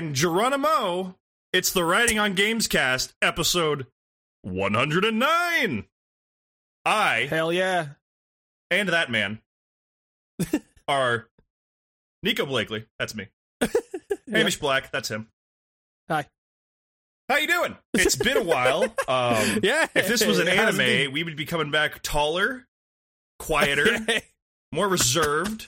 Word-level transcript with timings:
and 0.00 0.14
Geronimo. 0.14 1.14
It's 1.52 1.72
the 1.72 1.84
Writing 1.84 2.18
on 2.18 2.32
Games 2.34 2.66
cast, 2.66 3.12
episode 3.20 3.86
109. 4.42 5.84
I 6.86 7.26
Hell 7.28 7.52
yeah. 7.52 7.86
and 8.70 8.88
that 8.88 9.10
man 9.10 9.40
are 10.88 11.28
Nico 12.22 12.46
Blakely, 12.46 12.86
that's 12.98 13.14
me. 13.14 13.26
Hamish 14.32 14.58
Black, 14.58 14.90
that's 14.90 15.10
him. 15.10 15.28
Hi. 16.08 16.26
How 17.28 17.36
you 17.36 17.46
doing? 17.46 17.76
It's 17.94 18.16
been 18.16 18.38
a 18.38 18.42
while. 18.42 18.84
Um, 19.06 19.60
Yeah. 19.62 19.86
if 19.94 20.08
this 20.08 20.24
was 20.24 20.38
an 20.38 20.48
anime, 20.48 21.12
we 21.12 21.22
would 21.24 21.36
be 21.36 21.44
coming 21.44 21.70
back 21.70 22.00
taller, 22.02 22.66
quieter, 23.38 23.98
more 24.72 24.88
reserved. 24.88 25.66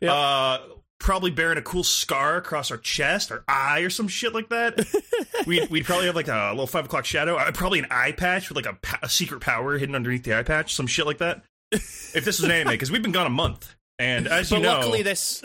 Yeah. 0.00 0.12
Uh, 0.14 0.60
probably 1.00 1.30
bearing 1.30 1.58
a 1.58 1.62
cool 1.62 1.82
scar 1.82 2.36
across 2.36 2.70
our 2.70 2.76
chest, 2.76 3.32
or 3.32 3.42
eye, 3.48 3.80
or 3.80 3.90
some 3.90 4.06
shit 4.06 4.32
like 4.32 4.50
that. 4.50 4.86
we'd, 5.46 5.68
we'd 5.70 5.84
probably 5.84 6.06
have 6.06 6.14
like 6.14 6.28
a 6.28 6.50
little 6.50 6.68
five 6.68 6.84
o'clock 6.84 7.04
shadow. 7.04 7.36
Uh, 7.36 7.50
probably 7.50 7.80
an 7.80 7.86
eye 7.90 8.12
patch 8.12 8.48
with 8.48 8.64
like 8.64 8.66
a, 8.66 8.78
a 9.02 9.08
secret 9.08 9.40
power 9.40 9.76
hidden 9.76 9.96
underneath 9.96 10.22
the 10.22 10.38
eye 10.38 10.44
patch, 10.44 10.74
some 10.74 10.86
shit 10.86 11.06
like 11.06 11.18
that. 11.18 11.42
If 12.12 12.24
this 12.24 12.40
was 12.40 12.42
an 12.44 12.50
anime, 12.50 12.72
because 12.72 12.90
we've 12.90 13.02
been 13.02 13.12
gone 13.12 13.28
a 13.28 13.30
month, 13.30 13.76
and 13.98 14.26
as 14.26 14.50
you 14.50 14.58
know, 14.58 14.78
luckily 14.80 15.02
this 15.02 15.42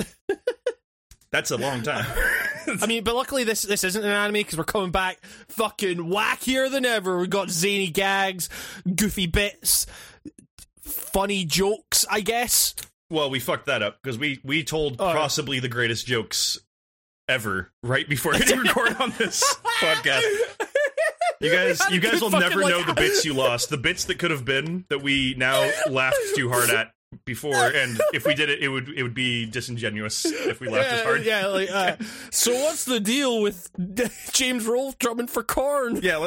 that's 1.32 1.52
a 1.52 1.58
long 1.58 1.84
time. 1.84 2.06
I 2.82 2.88
mean, 2.88 3.04
but 3.04 3.14
luckily 3.14 3.44
this 3.44 3.62
this 3.62 3.84
isn't 3.84 4.04
an 4.04 4.10
anime 4.10 4.34
because 4.34 4.58
we're 4.58 4.64
coming 4.64 4.90
back 4.90 5.20
fucking 5.50 5.98
wackier 5.98 6.72
than 6.72 6.84
ever. 6.84 7.20
We 7.20 7.28
got 7.28 7.52
zany 7.52 7.92
gags, 7.92 8.50
goofy 8.96 9.28
bits, 9.28 9.86
funny 10.82 11.46
jokes, 11.46 12.04
I 12.10 12.22
guess. 12.22 12.74
Well, 13.10 13.30
we 13.30 13.40
fucked 13.40 13.68
that 13.68 13.82
up 13.84 14.00
because 14.02 14.18
we 14.18 14.40
we 14.44 14.64
told 14.64 14.94
Oh. 15.00 15.12
possibly 15.14 15.60
the 15.60 15.70
greatest 15.70 16.06
jokes 16.08 16.60
ever 17.28 17.72
right 17.84 18.08
before 18.08 18.34
hitting 18.36 18.60
record 18.60 18.96
on 19.00 19.14
this 19.18 19.44
podcast. 19.80 20.24
You 21.42 21.52
guys, 21.52 21.82
you 21.92 22.00
guys 22.00 22.22
will 22.22 22.30
never 22.32 22.62
like- 22.62 22.70
know 22.72 22.84
the 22.84 22.94
bits 22.94 23.26
you 23.26 23.34
lost, 23.34 23.70
the 23.70 23.78
bits 23.78 24.06
that 24.06 24.18
could 24.20 24.32
have 24.32 24.46
been 24.46 24.86
that 24.90 25.04
we 25.04 25.36
now 25.38 25.70
laughed 25.90 26.18
too 26.36 26.50
hard 26.50 26.70
at 26.70 26.92
before. 27.26 27.56
And 27.56 28.00
if 28.14 28.26
we 28.26 28.34
did 28.34 28.50
it, 28.50 28.62
it 28.62 28.68
would 28.68 28.90
it 28.90 29.04
would 29.04 29.14
be 29.14 29.46
disingenuous 29.46 30.26
if 30.26 30.60
we 30.60 30.68
laughed 30.68 30.92
as 30.92 31.02
hard. 31.04 31.24
yeah, 31.24 31.48
like, 31.48 31.70
uh, 31.72 31.96
so 32.32 32.54
what's 32.54 32.86
the 32.86 33.00
deal 33.00 33.42
with 33.42 33.70
James 34.34 34.66
Rolfe 34.66 35.00
drumming 35.00 35.28
for 35.28 35.44
Korn? 35.44 35.98
Yeah, 36.02 36.18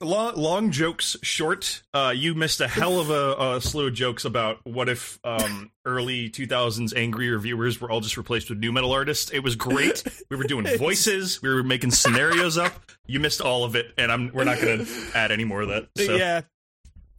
long, 0.00 0.34
long 0.36 0.70
jokes 0.70 1.16
short. 1.22 1.82
Uh, 1.94 2.12
you 2.14 2.34
missed 2.34 2.60
a 2.60 2.68
hell 2.68 3.00
of 3.00 3.10
a, 3.10 3.56
a 3.56 3.60
slew 3.60 3.88
of 3.88 3.94
jokes 3.94 4.24
about 4.24 4.58
what 4.64 4.88
if 4.88 5.18
um, 5.24 5.70
early 5.84 6.28
2000s 6.28 6.94
angry 6.96 7.30
reviewers 7.30 7.80
were 7.80 7.90
all 7.90 8.00
just 8.00 8.16
replaced 8.16 8.50
with 8.50 8.58
nu 8.58 8.72
metal 8.72 8.92
artists. 8.92 9.30
It 9.30 9.40
was 9.40 9.56
great. 9.56 10.02
We 10.30 10.36
were 10.36 10.44
doing 10.44 10.66
voices. 10.78 11.40
We 11.40 11.48
were 11.48 11.62
making 11.62 11.92
scenarios 11.92 12.58
up. 12.58 12.92
You 13.06 13.20
missed 13.20 13.40
all 13.40 13.64
of 13.64 13.76
it, 13.76 13.92
and 13.96 14.10
I'm 14.10 14.30
we're 14.34 14.44
not 14.44 14.60
going 14.60 14.84
to 14.84 14.92
add 15.14 15.30
any 15.30 15.44
more 15.44 15.62
of 15.62 15.68
that. 15.68 15.88
So 15.96 16.16
Yeah, 16.16 16.42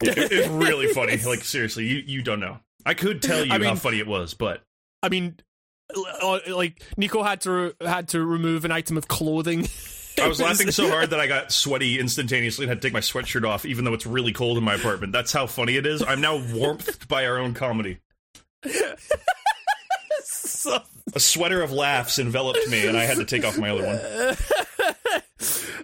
it, 0.02 0.18
it's 0.32 0.48
really 0.48 0.88
funny. 0.88 1.16
Like 1.16 1.40
seriously, 1.44 1.86
you 1.86 2.02
you 2.06 2.22
don't 2.22 2.40
know. 2.40 2.58
I 2.88 2.94
could 2.94 3.20
tell 3.22 3.44
you 3.44 3.52
I 3.52 3.62
how 3.62 3.74
funny 3.74 3.98
it 3.98 4.06
was, 4.06 4.32
but 4.34 4.62
I 5.02 5.10
mean, 5.10 5.36
uh, 6.22 6.38
like 6.48 6.82
Nico 6.96 7.22
had 7.22 7.42
to 7.42 7.74
had 7.80 8.08
to 8.08 8.24
remove 8.24 8.64
an 8.64 8.72
item 8.72 8.96
of 8.96 9.06
clothing. 9.08 9.68
I 10.20 10.26
was 10.26 10.40
laughing 10.40 10.70
so 10.70 10.88
hard 10.90 11.10
that 11.10 11.20
I 11.20 11.26
got 11.26 11.52
sweaty 11.52 12.00
instantaneously 12.00 12.64
and 12.64 12.70
had 12.70 12.80
to 12.80 12.86
take 12.88 12.94
my 12.94 13.00
sweatshirt 13.00 13.46
off, 13.46 13.66
even 13.66 13.84
though 13.84 13.92
it's 13.92 14.06
really 14.06 14.32
cold 14.32 14.56
in 14.56 14.64
my 14.64 14.74
apartment. 14.74 15.12
That's 15.12 15.32
how 15.32 15.46
funny 15.46 15.76
it 15.76 15.84
is. 15.86 16.02
I'm 16.02 16.22
now 16.22 16.42
warmed 16.54 16.88
by 17.08 17.26
our 17.26 17.38
own 17.38 17.52
comedy. 17.54 17.98
So- 20.24 20.82
A 21.14 21.20
sweater 21.20 21.62
of 21.62 21.72
laughs 21.72 22.18
enveloped 22.18 22.66
me, 22.68 22.86
and 22.86 22.96
I 22.96 23.04
had 23.04 23.18
to 23.18 23.24
take 23.24 23.44
off 23.44 23.56
my 23.58 23.70
other 23.70 23.84
one. 23.86 24.36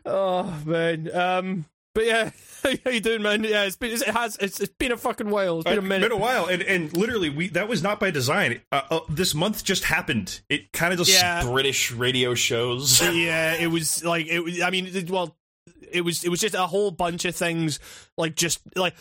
oh 0.07 0.63
man. 0.65 1.15
Um. 1.15 1.65
But 1.95 2.07
yeah, 2.07 2.31
how 2.85 2.91
you 2.91 3.01
doing, 3.01 3.23
man? 3.23 3.45
Yeah, 3.45 3.65
it's 3.65 3.77
been 3.77 3.93
it 3.93 4.03
has 4.03 4.37
it's, 4.41 4.61
it's 4.61 4.73
been 4.79 4.91
a 4.93 4.97
fucking 4.97 5.31
while. 5.31 5.61
It's 5.61 5.65
been 5.65 5.75
a 5.75 5.81
It's 5.81 5.89
minute. 5.89 6.09
been 6.11 6.19
a 6.19 6.21
while, 6.21 6.47
and, 6.47 6.61
and 6.63 6.97
literally, 6.97 7.31
we 7.31 7.49
that 7.51 7.69
was 7.69 7.83
not 7.83 8.01
by 8.01 8.11
design. 8.11 8.61
Uh, 8.73 8.83
uh, 8.91 9.01
this 9.09 9.35
month 9.35 9.63
just 9.65 9.85
happened. 9.85 10.41
It 10.49 10.73
kind 10.73 10.93
of 10.93 10.99
just 10.99 11.13
Yeah. 11.13 11.45
British 11.45 11.93
radio 11.93 12.35
shows. 12.35 13.01
yeah, 13.01 13.55
it 13.61 13.69
was 13.69 14.05
like 14.05 14.27
it 14.27 14.41
was. 14.41 14.61
I 14.61 14.71
mean, 14.71 14.87
it, 14.87 15.09
well, 15.11 15.37
it 15.93 16.01
was 16.01 16.25
it 16.25 16.29
was 16.31 16.41
just 16.41 16.55
a 16.57 16.67
whole 16.67 16.91
bunch 16.91 17.25
of 17.25 17.37
things. 17.37 17.79
Like 18.19 18.35
just 18.35 18.61
like 18.77 18.95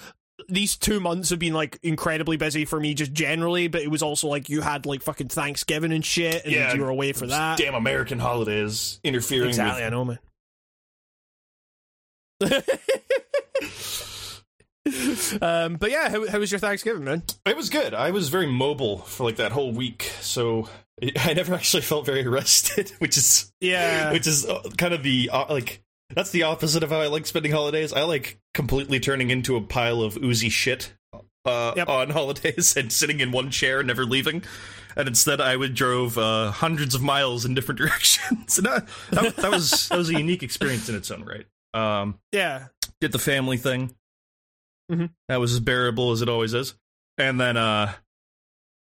these 0.49 0.75
two 0.77 0.99
months 0.99 1.29
have 1.31 1.39
been 1.39 1.53
like 1.53 1.79
incredibly 1.81 2.37
busy 2.37 2.65
for 2.65 2.79
me, 2.79 2.93
just 2.93 3.13
generally. 3.13 3.69
But 3.69 3.81
it 3.81 3.89
was 3.89 4.03
also 4.03 4.27
like 4.27 4.49
you 4.49 4.61
had 4.61 4.85
like 4.85 5.01
fucking 5.01 5.29
Thanksgiving 5.29 5.91
and 5.93 6.05
shit, 6.05 6.43
and 6.43 6.53
Yeah, 6.53 6.73
you 6.75 6.81
were 6.81 6.89
away 6.89 7.13
for 7.13 7.25
that. 7.25 7.57
Damn 7.57 7.73
American 7.75 8.19
holidays 8.19 8.99
interfering 9.03 9.49
exactly, 9.49 9.81
with 9.81 9.87
I 9.87 9.89
know, 9.89 10.05
man. 10.05 10.19
um, 15.41 15.75
but 15.75 15.91
yeah, 15.91 16.09
how, 16.09 16.27
how 16.27 16.39
was 16.39 16.51
your 16.51 16.59
Thanksgiving, 16.59 17.03
man? 17.03 17.23
It 17.45 17.55
was 17.55 17.69
good. 17.69 17.93
I 17.93 18.11
was 18.11 18.29
very 18.29 18.47
mobile 18.47 18.99
for 18.99 19.23
like 19.23 19.37
that 19.37 19.51
whole 19.51 19.71
week, 19.71 20.11
so 20.21 20.67
I 21.19 21.33
never 21.33 21.53
actually 21.55 21.83
felt 21.83 22.05
very 22.05 22.27
rested, 22.27 22.91
which 22.99 23.17
is 23.17 23.51
Yeah, 23.61 24.11
which 24.11 24.27
is 24.27 24.45
uh, 24.45 24.61
kind 24.77 24.93
of 24.93 25.03
the 25.03 25.29
uh, 25.31 25.45
like 25.49 25.81
that's 26.13 26.31
the 26.31 26.43
opposite 26.43 26.83
of 26.83 26.89
how 26.89 26.99
I 26.99 27.07
like 27.07 27.25
spending 27.25 27.51
holidays. 27.51 27.93
I 27.93 28.03
like 28.03 28.37
completely 28.53 28.99
turning 28.99 29.31
into 29.31 29.55
a 29.55 29.61
pile 29.61 30.01
of 30.01 30.17
oozy 30.17 30.49
shit 30.49 30.93
uh, 31.45 31.73
Yep. 31.75 31.89
on 31.89 32.09
holidays 32.11 32.75
and 32.77 32.91
sitting 32.91 33.19
in 33.19 33.31
one 33.31 33.51
chair, 33.51 33.83
never 33.83 34.05
leaving. 34.05 34.43
And 34.95 35.07
instead, 35.07 35.41
I 35.41 35.55
would 35.55 35.73
drove 35.73 36.19
uh, 36.19 36.51
hundreds 36.51 36.93
of 36.93 37.01
miles 37.01 37.45
in 37.45 37.55
different 37.55 37.79
directions. 37.79 38.59
and 38.59 38.67
that, 38.67 38.87
that, 39.09 39.35
that 39.37 39.51
was 39.51 39.89
that 39.89 39.97
was 39.97 40.09
a 40.09 40.13
unique 40.17 40.43
experience 40.43 40.87
in 40.87 40.93
its 40.95 41.09
own 41.09 41.23
right. 41.23 41.47
Um, 41.73 42.19
yeah, 42.31 42.67
did 43.01 43.11
the 43.11 43.19
family 43.19 43.57
thing. 43.57 43.95
Mhm. 44.91 45.09
That 45.29 45.39
was 45.39 45.53
as 45.53 45.59
bearable 45.59 46.11
as 46.11 46.21
it 46.21 46.29
always 46.29 46.53
is. 46.53 46.75
And 47.17 47.39
then 47.39 47.57
uh 47.57 47.93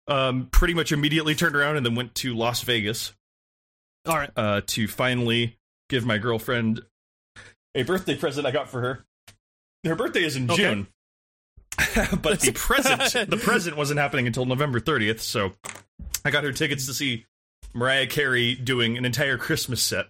um 0.09 0.49
pretty 0.51 0.75
much 0.75 0.93
immediately 0.93 1.35
turned 1.35 1.55
around 1.57 1.77
and 1.77 1.87
then 1.87 1.95
went 1.95 2.15
to 2.17 2.35
Las 2.35 2.63
Vegas 2.63 3.13
all 4.07 4.17
right. 4.17 4.31
uh 4.37 4.63
to 4.67 4.89
finally 4.89 5.57
give 5.89 6.05
my 6.05 6.19
girlfriend 6.19 6.83
a 7.75 7.85
birthday 7.85 8.17
present 8.17 8.47
I 8.47 8.51
got 8.51 8.69
for 8.69 8.81
her. 8.81 9.05
Her 9.85 9.95
birthday 9.95 10.25
is 10.25 10.37
in 10.37 10.51
Okay. 10.51 10.63
June. 10.63 10.87
but 12.21 12.41
the 12.41 12.53
present 12.55 13.31
the 13.31 13.37
present 13.37 13.77
wasn't 13.77 13.99
happening 14.01 14.27
until 14.27 14.45
November 14.45 14.81
30th, 14.81 15.21
so 15.21 15.53
I 16.25 16.31
got 16.31 16.45
her 16.45 16.53
tickets 16.53 16.87
to 16.87 16.95
see 16.95 17.25
Mariah 17.75 18.07
Carey 18.07 18.55
doing 18.55 18.99
an 18.99 19.05
entire 19.05 19.39
Christmas 19.39 19.83
set. 19.83 20.07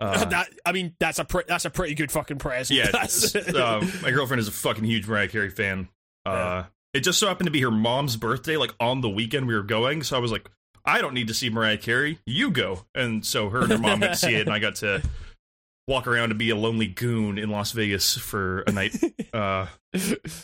Uh, 0.00 0.24
that 0.24 0.48
I 0.64 0.72
mean, 0.72 0.94
that's 0.98 1.18
a 1.18 1.24
pre- 1.24 1.44
that's 1.46 1.66
a 1.66 1.70
pretty 1.70 1.94
good 1.94 2.10
fucking 2.10 2.38
present. 2.38 2.78
yeah, 2.78 2.90
uh, 3.60 3.86
my 4.02 4.10
girlfriend 4.10 4.40
is 4.40 4.48
a 4.48 4.52
fucking 4.52 4.84
huge 4.84 5.06
Mariah 5.06 5.28
Carey 5.28 5.50
fan. 5.50 5.88
Uh, 6.24 6.64
It 6.94 7.00
just 7.00 7.18
so 7.18 7.28
happened 7.28 7.46
to 7.46 7.50
be 7.52 7.60
her 7.60 7.70
mom's 7.70 8.16
birthday, 8.16 8.56
like 8.56 8.74
on 8.80 9.00
the 9.02 9.08
weekend 9.10 9.46
we 9.46 9.54
were 9.54 9.62
going. 9.62 10.02
So 10.02 10.16
I 10.16 10.20
was 10.20 10.32
like, 10.32 10.50
I 10.84 11.00
don't 11.02 11.12
need 11.14 11.28
to 11.28 11.34
see 11.34 11.50
Mariah 11.50 11.76
Carey. 11.76 12.18
You 12.26 12.50
go. 12.50 12.86
And 12.94 13.24
so 13.26 13.50
her 13.50 13.60
and 13.60 13.70
her 13.72 13.78
mom 13.78 14.00
got 14.00 14.08
to 14.08 14.16
see 14.16 14.34
it, 14.34 14.42
and 14.46 14.50
I 14.52 14.58
got 14.58 14.76
to 14.76 15.02
walk 15.86 16.06
around 16.06 16.30
and 16.30 16.38
be 16.38 16.48
a 16.50 16.56
lonely 16.56 16.86
goon 16.86 17.36
in 17.38 17.50
Las 17.50 17.72
Vegas 17.72 18.16
for 18.16 18.60
a 18.62 18.72
night. 18.72 18.96
Uh, 19.32 19.66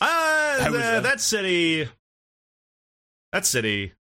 uh, 0.00 0.70
that? 0.70 1.02
that 1.02 1.20
city. 1.20 1.88
That 3.32 3.44
city. 3.44 3.94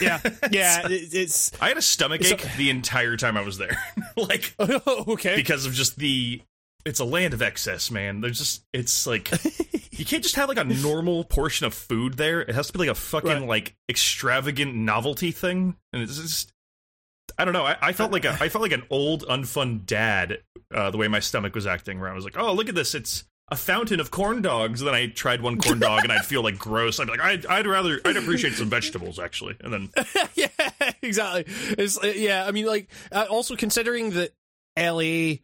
Yeah, 0.00 0.20
yeah. 0.50 0.86
it- 0.88 1.14
it's 1.14 1.52
I 1.60 1.68
had 1.68 1.76
a 1.76 1.82
stomach 1.82 2.22
ache 2.24 2.46
the 2.56 2.70
entire 2.70 3.16
time 3.16 3.36
I 3.36 3.42
was 3.42 3.58
there. 3.58 3.76
like, 4.16 4.54
okay. 4.60 5.36
because 5.36 5.66
of 5.66 5.72
just 5.74 5.96
the 5.98 6.40
it's 6.84 6.98
a 7.00 7.04
land 7.04 7.32
of 7.32 7.40
excess 7.42 7.92
man 7.92 8.20
there's 8.20 8.38
just 8.38 8.64
it's 8.72 9.06
like 9.06 9.30
you 9.92 10.04
can't 10.04 10.24
just 10.24 10.34
have 10.34 10.48
like 10.48 10.58
a 10.58 10.64
normal 10.64 11.22
portion 11.22 11.64
of 11.64 11.72
food 11.72 12.14
there 12.14 12.40
it 12.40 12.50
has 12.52 12.66
to 12.66 12.72
be 12.72 12.80
like 12.80 12.88
a 12.88 12.94
fucking 12.94 13.30
Right. 13.30 13.42
like 13.46 13.76
extravagant 13.88 14.74
novelty 14.74 15.30
thing 15.30 15.76
and 15.92 16.02
it's 16.02 16.18
just 16.20 16.52
i 17.38 17.44
don't 17.44 17.54
know 17.54 17.64
i, 17.64 17.76
I 17.80 17.92
felt 17.92 18.10
like 18.10 18.24
a, 18.24 18.36
i 18.40 18.48
felt 18.48 18.62
like 18.62 18.72
an 18.72 18.82
old 18.90 19.24
unfun 19.28 19.86
dad 19.86 20.38
uh, 20.74 20.90
the 20.90 20.98
way 20.98 21.06
my 21.06 21.20
stomach 21.20 21.54
was 21.54 21.68
acting 21.68 22.00
where 22.00 22.10
i 22.10 22.14
was 22.14 22.24
like 22.24 22.36
oh 22.36 22.52
look 22.52 22.68
at 22.68 22.74
this 22.74 22.96
it's 22.96 23.22
a 23.52 23.56
fountain 23.56 24.00
of 24.00 24.10
corn 24.10 24.40
dogs 24.40 24.80
then 24.80 24.94
i 24.94 25.06
tried 25.06 25.42
one 25.42 25.60
corn 25.60 25.78
dog 25.78 26.02
and 26.04 26.12
i'd 26.12 26.24
feel 26.24 26.42
like 26.42 26.58
gross 26.58 26.98
i'd 26.98 27.04
be 27.04 27.10
like 27.10 27.20
I'd, 27.20 27.44
I'd 27.46 27.66
rather 27.66 28.00
i'd 28.04 28.16
appreciate 28.16 28.54
some 28.54 28.70
vegetables 28.70 29.18
actually 29.18 29.56
and 29.60 29.72
then 29.72 29.90
yeah, 30.34 30.48
exactly. 31.02 31.44
It's 31.78 32.02
uh, 32.02 32.12
yeah. 32.14 32.46
I 32.46 32.50
mean, 32.52 32.66
like 32.66 32.88
uh, 33.10 33.26
also 33.28 33.56
considering 33.56 34.10
that 34.10 34.32
LA, 34.78 35.40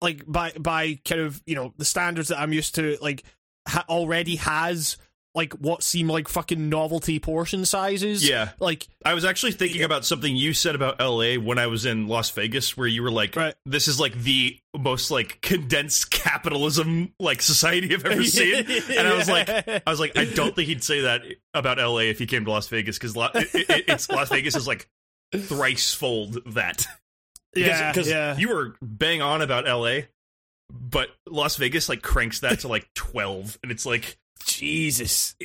like 0.00 0.24
by 0.26 0.52
by 0.58 0.98
kind 1.04 1.20
of 1.20 1.42
you 1.46 1.54
know 1.54 1.72
the 1.76 1.84
standards 1.84 2.28
that 2.28 2.38
I'm 2.38 2.52
used 2.52 2.74
to, 2.76 2.96
like 3.00 3.24
ha- 3.66 3.84
already 3.88 4.36
has 4.36 4.96
like 5.34 5.52
what 5.54 5.82
seem 5.82 6.08
like 6.08 6.28
fucking 6.28 6.68
novelty 6.68 7.18
portion 7.18 7.64
sizes. 7.64 8.26
yeah 8.28 8.50
Like 8.60 8.86
I 9.04 9.14
was 9.14 9.24
actually 9.24 9.52
thinking 9.52 9.82
about 9.82 10.04
something 10.04 10.34
you 10.34 10.52
said 10.52 10.74
about 10.74 11.00
LA 11.00 11.34
when 11.34 11.58
I 11.58 11.66
was 11.66 11.84
in 11.86 12.06
Las 12.06 12.30
Vegas, 12.30 12.76
where 12.76 12.86
you 12.86 13.02
were 13.02 13.10
like, 13.10 13.34
Right. 13.34 13.54
"This 13.66 13.88
is 13.88 13.98
like 13.98 14.14
the 14.14 14.58
most 14.76 15.10
like 15.10 15.40
condensed 15.40 16.10
capitalism 16.10 17.12
like 17.18 17.42
society 17.42 17.92
I've 17.94 18.04
ever 18.04 18.24
seen," 18.24 18.64
and 18.66 19.08
I 19.08 19.16
was 19.16 19.28
like, 19.28 19.48
"I 19.48 19.82
was 19.86 20.00
like, 20.00 20.16
I 20.16 20.24
don't 20.24 20.54
think 20.54 20.68
he'd 20.68 20.84
say 20.84 21.02
that 21.02 21.22
about 21.52 21.78
LA 21.78 22.08
if 22.10 22.18
he 22.18 22.26
came 22.26 22.44
to 22.44 22.50
Las 22.50 22.68
Vegas 22.68 22.98
because 22.98 23.16
it, 23.16 23.54
it, 23.54 23.84
it's 23.88 24.08
Las 24.08 24.28
Vegas 24.28 24.54
is 24.54 24.66
like 24.66 24.88
thrice 25.34 25.92
fold 25.92 26.38
that. 26.54 26.86
yeah, 27.56 27.92
because 27.92 28.08
yeah. 28.08 28.36
you 28.36 28.48
were 28.48 28.76
bang 28.80 29.22
on 29.22 29.42
about 29.42 29.64
LA, 29.64 30.02
but 30.70 31.08
Las 31.28 31.56
Vegas 31.56 31.88
like 31.88 32.02
cranks 32.02 32.40
that 32.40 32.60
to 32.60 32.68
like 32.68 32.88
12 32.94 33.58
and 33.62 33.72
it's 33.72 33.86
like 33.86 34.16
Jesus. 34.46 35.36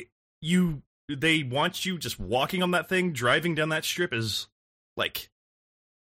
you 0.42 0.82
they 1.08 1.42
want 1.42 1.84
you 1.84 1.98
just 1.98 2.20
walking 2.20 2.62
on 2.62 2.70
that 2.72 2.88
thing, 2.88 3.12
driving 3.12 3.54
down 3.54 3.70
that 3.70 3.84
strip 3.84 4.12
is 4.14 4.46
like 4.96 5.28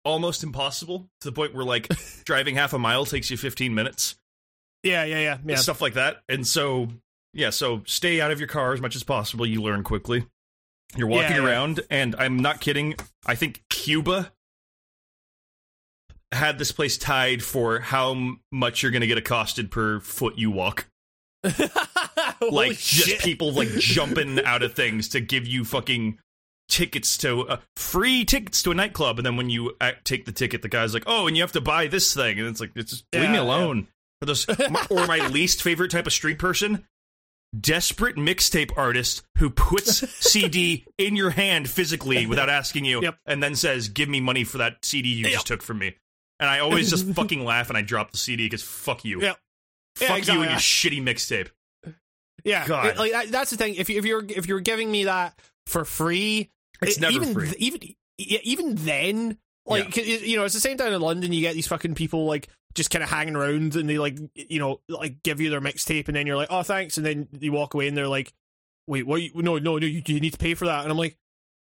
almost 0.04 0.44
impossible 0.44 1.08
to 1.22 1.30
the 1.30 1.32
point 1.32 1.54
where 1.54 1.64
like 1.66 1.88
driving 2.26 2.56
half 2.56 2.74
a 2.74 2.80
mile 2.80 3.06
takes 3.06 3.30
you 3.30 3.38
15 3.38 3.74
minutes. 3.76 4.16
Yeah, 4.84 5.04
yeah, 5.04 5.20
yeah, 5.20 5.38
yeah. 5.46 5.56
Stuff 5.56 5.82
like 5.82 5.94
that. 5.96 6.22
And 6.30 6.46
so 6.46 6.88
yeah, 7.34 7.50
so 7.50 7.82
stay 7.86 8.22
out 8.22 8.32
of 8.32 8.40
your 8.40 8.48
car 8.48 8.74
as 8.74 8.82
much 8.82 8.96
as 8.96 9.04
possible. 9.04 9.46
You 9.46 9.62
learn 9.62 9.84
quickly. 9.84 10.26
You're 10.96 11.08
walking 11.08 11.32
Yeah, 11.36 11.42
yeah. 11.44 11.48
around 11.48 11.82
and 11.90 12.16
I'm 12.18 12.38
not 12.38 12.62
kidding. 12.62 12.96
I 13.26 13.36
think 13.36 13.64
Cuba 13.70 14.32
had 16.32 16.58
this 16.60 16.72
place 16.72 16.98
tied 16.98 17.44
for 17.44 17.80
how 17.80 18.36
much 18.52 18.82
you're 18.84 18.92
going 18.92 19.02
to 19.02 19.08
get 19.08 19.18
accosted 19.18 19.70
per 19.72 20.00
foot 20.00 20.38
you 20.38 20.52
walk. 20.52 20.86
Like 22.52 22.72
just 22.72 23.08
shit. 23.08 23.20
people 23.20 23.52
like 23.54 23.70
jumping 23.80 24.44
out 24.44 24.64
of 24.64 24.74
things 24.74 25.10
to 25.10 25.20
give 25.20 25.46
you 25.48 25.64
fucking 25.66 26.20
tickets 26.68 27.18
to 27.20 27.48
uh, 27.48 27.58
free 27.78 28.26
tickets 28.26 28.64
to 28.64 28.72
a 28.72 28.74
nightclub 28.74 29.20
and 29.20 29.26
then 29.26 29.38
when 29.38 29.50
you 29.52 29.76
uh, 29.82 29.92
take 30.04 30.26
the 30.26 30.32
ticket 30.32 30.64
the 30.64 30.68
guy's 30.68 30.96
like 30.96 31.04
oh 31.06 31.28
and 31.28 31.38
you 31.38 31.44
have 31.44 31.52
to 31.52 31.62
buy 31.62 31.86
this 31.86 32.12
thing 32.14 32.40
and 32.40 32.48
it's 32.48 32.60
like 32.60 32.72
it's 32.76 32.90
just 32.92 33.06
leave 33.14 33.22
Yeah, 33.24 33.30
me 33.30 33.36
yeah. 33.36 33.44
alone 33.44 33.88
this 34.22 34.48
my- 34.48 34.86
or 34.90 35.06
my 35.06 35.28
least 35.32 35.62
favorite 35.62 35.92
type 35.92 36.08
of 36.08 36.14
street 36.14 36.40
person 36.40 36.84
desperate 37.58 38.16
mixtape 38.16 38.72
artist 38.76 39.22
who 39.38 39.50
puts 39.52 39.98
cd 40.26 40.86
in 40.98 41.16
your 41.16 41.30
hand 41.30 41.70
physically 41.70 42.26
without 42.26 42.50
asking 42.50 42.84
you 42.84 43.02
Yep. 43.02 43.18
and 43.28 43.42
then 43.44 43.56
says 43.56 43.88
give 43.88 44.10
me 44.10 44.20
money 44.20 44.44
for 44.44 44.58
that 44.58 44.84
cd 44.84 45.10
you 45.10 45.24
Yep. 45.26 45.32
just 45.34 45.48
took 45.48 45.62
from 45.62 45.78
me 45.78 45.96
and 46.40 46.50
i 46.50 46.60
always 46.60 46.90
just 46.90 47.06
fucking 47.14 47.46
laugh 47.46 47.70
and 47.70 47.78
i 47.78 47.82
drop 47.82 48.12
the 48.12 48.18
cd 48.18 48.48
because 48.48 48.64
fuck 48.64 49.06
you 49.06 49.22
Yep. 49.22 49.38
fuck 49.98 50.26
Yeah, 50.28 50.34
you 50.34 50.42
and 50.42 50.50
your 50.52 50.60
shitty 50.60 51.02
mixtape 51.04 51.50
Yeah, 52.46 52.66
God. 52.68 52.86
it- 52.88 52.98
like 52.98 53.12
that, 53.12 53.28
that's 53.30 53.52
the 53.52 53.58
thing. 53.58 53.76
If 53.76 53.90
you 53.90 53.98
if 53.98 54.06
you're 54.06 54.24
if 54.28 54.46
you're 54.48 54.60
giving 54.62 54.90
me 54.92 55.04
that 55.06 55.38
for 55.68 55.84
free, 55.84 56.50
It's 56.82 56.98
it- 56.98 57.02
never 57.02 57.14
even, 57.14 57.34
free. 57.34 57.50
th- 57.50 57.58
even 57.58 57.96
even 58.18 58.76
then, 58.76 59.38
like 59.66 59.98
it- 59.98 60.22
you 60.22 60.38
know, 60.38 60.46
it's 60.46 60.54
the 60.54 60.60
same 60.62 60.78
down 60.78 60.94
in 60.94 61.02
London. 61.02 61.34
You 61.34 61.42
get 61.42 61.54
these 61.56 61.68
fucking 61.68 61.96
people 61.96 62.26
like 62.26 62.48
just 62.76 62.92
kind 62.92 63.04
of 63.04 63.10
hanging 63.10 63.36
around, 63.36 63.76
and 63.76 63.90
they 63.90 63.98
like 63.98 64.18
you 64.36 64.60
know 64.60 64.80
like 64.88 65.22
give 65.24 65.42
you 65.42 65.50
their 65.50 65.62
mixtape, 65.62 66.08
and 66.08 66.16
then 66.16 66.28
you're 66.28 66.36
like, 66.38 66.50
oh 66.52 66.64
thanks, 66.64 66.98
and 66.98 67.06
then 67.06 67.28
you 67.40 67.52
walk 67.52 67.74
away, 67.74 67.88
and 67.88 67.98
they're 67.98 68.08
like, 68.08 68.32
wait, 68.88 69.08
what? 69.08 69.22
You, 69.22 69.32
no, 69.36 69.58
no, 69.58 69.78
no, 69.78 69.86
you, 69.88 70.02
you 70.06 70.20
need 70.20 70.34
to 70.34 70.38
pay 70.40 70.54
for 70.54 70.66
that, 70.66 70.84
and 70.84 70.92
I'm 70.92 70.98
like. 70.98 71.18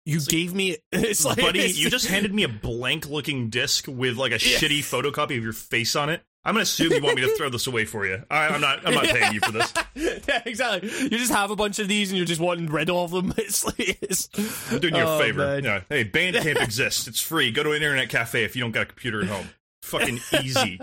You 0.08 0.20
gave 0.22 0.54
me. 0.54 0.78
It's 0.92 1.26
like, 1.26 1.38
buddy, 1.38 1.58
it's- 1.62 1.78
you 1.80 1.90
just 1.98 2.06
handed 2.06 2.32
me 2.32 2.44
a 2.44 2.48
blank 2.48 3.10
looking 3.10 3.50
disc 3.50 3.86
with 3.88 4.18
like 4.18 4.32
a 4.32 4.36
Yeah. 4.36 4.60
shitty 4.60 4.82
photocopy 4.82 5.36
of 5.36 5.44
your 5.44 5.52
face 5.52 5.96
on 5.96 6.10
it. 6.12 6.22
I'm 6.46 6.54
gonna 6.54 6.62
assume 6.62 6.92
you 6.92 7.02
want 7.02 7.16
me 7.16 7.24
to 7.24 7.36
throw 7.38 7.50
this 7.50 7.66
away 7.66 7.86
for 7.86 8.06
you. 8.06 8.24
I, 8.30 8.48
I'm 8.50 8.62
not. 8.62 8.86
I'm 8.88 8.94
not 8.94 9.06
paying 9.06 9.34
you 9.34 9.40
for 9.40 9.52
this. 9.52 9.74
yeah, 10.28 10.44
exactly. 10.46 10.90
You 10.90 11.10
just 11.10 11.32
have 11.32 11.50
a 11.50 11.56
bunch 11.56 11.80
of 11.80 11.88
these, 11.88 12.12
and 12.12 12.18
you're 12.18 12.28
just 12.28 12.40
wanting 12.40 12.68
rid 12.68 12.90
of 12.90 13.12
them. 13.12 13.34
It's 13.38 13.66
like 13.66 13.98
it's, 14.02 14.30
I'm 14.72 14.80
doing 14.80 14.96
you 14.96 15.02
a 15.02 15.16
Oh, 15.16 15.20
favor. 15.20 15.60
Hey, 15.90 16.06
Bandcamp 16.06 16.62
exists. 16.62 17.08
It's 17.08 17.20
free. 17.20 17.52
Go 17.52 17.64
to 17.64 17.72
an 17.72 17.78
internet 17.78 18.10
cafe 18.10 18.44
if 18.44 18.56
you 18.56 18.62
don't 18.62 18.72
got 18.72 18.84
a 18.84 18.86
computer 18.86 19.22
at 19.22 19.28
home. 19.28 19.50
Fucking 19.82 20.20
easy. 20.44 20.80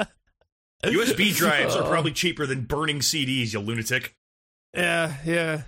USB 0.85 1.35
drives 1.35 1.76
are 1.76 1.88
probably 1.88 2.12
cheaper 2.12 2.44
than 2.47 2.62
burning 2.65 2.99
CDs. 2.99 3.53
You 3.53 3.61
lunatic. 3.61 4.17
Yeah, 4.75 5.15
yeah. 5.25 5.62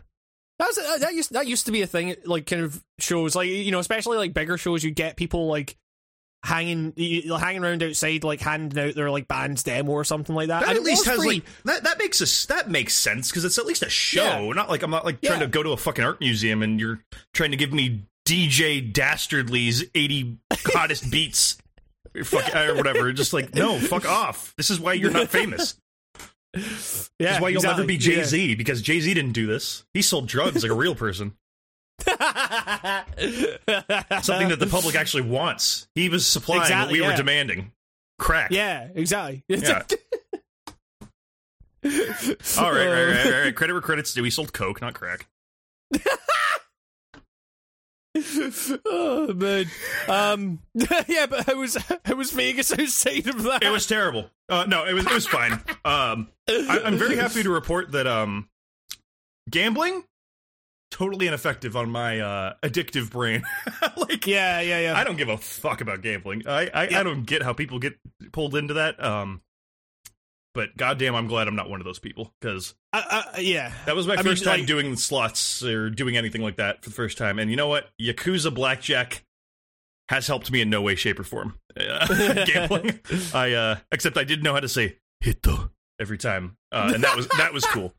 That's 0.58 0.79
uh, 0.79 0.99
that 0.99 1.14
used 1.14 1.32
that 1.32 1.47
used 1.47 1.67
to 1.67 1.73
be 1.73 1.82
a 1.82 1.87
thing. 1.87 2.17
Like 2.25 2.47
kind 2.47 2.62
of 2.62 2.82
shows, 2.99 3.37
like 3.37 3.49
you 3.49 3.70
know, 3.70 3.79
especially 3.81 4.19
like 4.19 4.35
bigger 4.35 4.56
shows. 4.56 4.82
You 4.82 4.90
get 4.90 5.17
people 5.17 5.47
like 5.47 5.76
hanging 6.44 6.93
hanging 6.96 7.64
around 7.64 7.82
outside, 7.82 8.23
like 8.23 8.41
handing 8.41 8.79
out 8.79 8.94
their 8.94 9.11
like 9.11 9.26
band's 9.26 9.62
demo 9.62 9.91
or 9.93 10.05
something 10.05 10.35
like 10.37 10.49
that. 10.49 10.61
That 10.61 10.69
And 10.70 10.79
at 10.79 10.85
least 10.85 11.06
has 11.06 11.19
free. 11.19 11.26
like 11.37 11.44
that. 11.64 11.82
That 11.85 11.99
makes 11.99 12.20
us. 12.23 12.46
That 12.46 12.70
makes 12.70 12.94
sense 12.94 13.31
because 13.31 13.44
it's 13.44 13.58
at 13.58 13.67
least 13.67 13.82
a 13.82 13.88
show. 13.91 14.52
Not 14.52 14.69
like 14.69 14.82
I'm 14.82 14.91
not 14.91 15.05
like 15.05 15.20
trying 15.23 15.41
Yeah. 15.41 15.46
to 15.46 15.50
go 15.50 15.62
to 15.62 15.70
a 15.70 15.76
fucking 15.76 16.05
art 16.05 16.20
museum 16.20 16.62
and 16.62 16.79
you're 16.79 17.00
trying 17.32 17.50
to 17.50 17.56
give 17.56 17.73
me 17.73 18.02
DJ 18.26 18.93
Dastardly's 18.93 19.85
80 19.94 20.38
hottest 20.52 21.11
beats, 21.11 21.58
or 22.14 22.25
fuck 22.25 22.55
or 22.55 22.75
whatever. 22.75 23.12
Just 23.12 23.32
like 23.32 23.55
no, 23.55 23.79
fuck 23.79 24.06
off. 24.08 24.55
This 24.56 24.70
is 24.70 24.79
why 24.79 24.93
you're 24.93 25.11
not 25.11 25.29
famous. 25.31 25.76
yeah, 26.55 26.61
This 26.61 27.00
is 27.19 27.40
why 27.40 27.49
you'll 27.49 27.58
exactly. 27.58 27.82
never 27.82 27.87
be 27.88 27.97
Jay 27.99 28.23
Z 28.23 28.55
because 28.55 28.81
Jay 28.82 29.00
Z 29.00 29.12
didn't 29.12 29.32
do 29.32 29.47
this. 29.47 29.85
He 29.94 30.02
sold 30.02 30.29
drugs 30.29 30.62
like 30.62 30.70
a 30.70 30.75
real 30.76 30.94
person. 30.94 31.35
Yeah. 32.06 33.05
Something 34.23 34.49
that 34.49 34.58
the 34.58 34.69
public 34.70 34.94
actually 34.94 35.23
wants. 35.23 35.88
He 35.94 36.08
was 36.08 36.26
supplying 36.26 36.61
what 36.61 36.67
Exactly, 36.67 37.00
we 37.00 37.06
were 37.06 37.17
demanding. 37.17 37.73
Crack. 38.19 38.50
yeah, 38.50 38.88
exactly. 38.94 39.44
Yeah. 39.52 39.82
All 42.58 42.73
right, 42.73 42.87
right, 42.87 43.05
right, 43.05 43.25
right, 43.26 43.43
right. 43.44 43.55
Credit 43.55 43.75
where 43.75 43.82
credit's 43.82 44.14
due. 44.14 44.23
He 44.23 44.31
sold 44.31 44.55
coke, 44.55 44.81
not 44.81 44.94
crack. 44.94 45.26
oh 48.87 49.35
man. 49.35 49.67
Um. 50.08 50.61
Yeah, 51.08 51.26
but 51.26 51.44
how 51.47 51.56
was 51.56 51.76
how 52.05 52.14
was 52.14 52.31
Vegas 52.31 52.73
outside 52.73 53.26
of 53.26 53.43
that? 53.43 53.62
It 53.62 53.70
was 53.70 53.87
terrible. 53.87 54.31
Uh, 54.49 54.64
no, 54.67 54.87
it 54.87 54.94
was 54.94 55.05
it 55.05 55.12
was 55.12 55.26
fine. 55.26 55.52
Um, 55.85 56.29
I, 56.49 56.81
I'm 56.87 56.97
very 56.97 57.17
happy 57.17 57.43
to 57.43 57.50
report 57.50 57.93
that 57.93 58.06
um, 58.06 58.49
gambling 59.50 60.05
totally 60.94 61.26
ineffective 61.26 61.76
on 61.76 61.91
my 61.91 62.20
uh, 62.20 62.55
addictive 62.62 63.11
brain. 63.11 63.43
like, 63.96 64.29
Yeah, 64.29 64.61
yeah, 64.61 64.79
yeah. 64.79 64.96
I 64.96 65.02
don't 65.02 65.17
give 65.17 65.29
a 65.29 65.37
fuck 65.37 65.81
about 65.81 66.02
gambling. 66.02 66.46
I 66.46 66.70
I, 66.73 66.88
Yeah. 66.88 67.00
I 67.00 67.02
don't 67.02 67.25
get 67.25 67.43
how 67.43 67.52
people 67.52 67.81
get 67.81 67.94
pulled 68.31 68.55
into 68.55 68.75
that. 68.75 69.02
Um, 69.02 69.43
but 70.55 70.76
goddamn, 70.76 71.17
I'm 71.17 71.26
glad 71.26 71.49
I'm 71.49 71.56
not 71.56 71.69
one 71.69 71.81
of 71.81 71.85
those 71.85 71.99
people 71.99 72.32
because 72.41 72.76
yeah. 73.38 73.73
that 73.87 73.96
was 73.96 74.06
my 74.06 74.14
I 74.14 74.17
mean, 74.19 74.25
first 74.25 74.44
time 74.44 74.61
like- 74.61 74.69
doing 74.69 74.94
slots 74.94 75.64
or 75.64 75.91
doing 75.91 76.17
anything 76.17 76.42
like 76.42 76.57
that 76.57 76.85
for 76.85 76.90
the 76.90 76.95
first 76.95 77.19
time. 77.19 77.40
And 77.40 77.50
you 77.50 77.57
know 77.57 77.66
what? 77.66 77.90
Yakuza 78.00 78.54
Blackjack 78.54 79.25
has 80.09 80.28
helped 80.28 80.52
me 80.52 80.61
in 80.61 80.71
no 80.71 80.80
way, 80.80 80.95
shape, 80.95 81.19
or 81.19 81.25
form. 81.25 81.59
Uh, 81.76 82.45
gambling. 82.47 83.00
I 83.35 83.52
uh 83.52 83.76
except 83.90 84.16
I 84.16 84.23
did 84.23 84.45
know 84.45 84.52
how 84.54 84.61
to 84.61 84.69
say 84.69 84.99
hito 85.19 85.73
every 85.99 86.19
time. 86.19 86.57
Uh, 86.71 86.92
and 86.95 87.02
that 87.02 87.16
was 87.16 87.26
that 87.37 87.52
was 87.52 87.64
cool. 87.66 87.92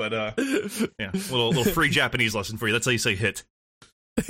But 0.00 0.14
uh 0.14 0.32
yeah, 0.98 1.10
little 1.12 1.48
little 1.50 1.64
free 1.74 1.90
Japanese 1.90 2.34
lesson 2.34 2.56
for 2.56 2.66
you. 2.66 2.72
That's 2.72 2.86
how 2.86 2.92
you 2.92 2.96
say 2.98 3.14
hit. 3.16 3.44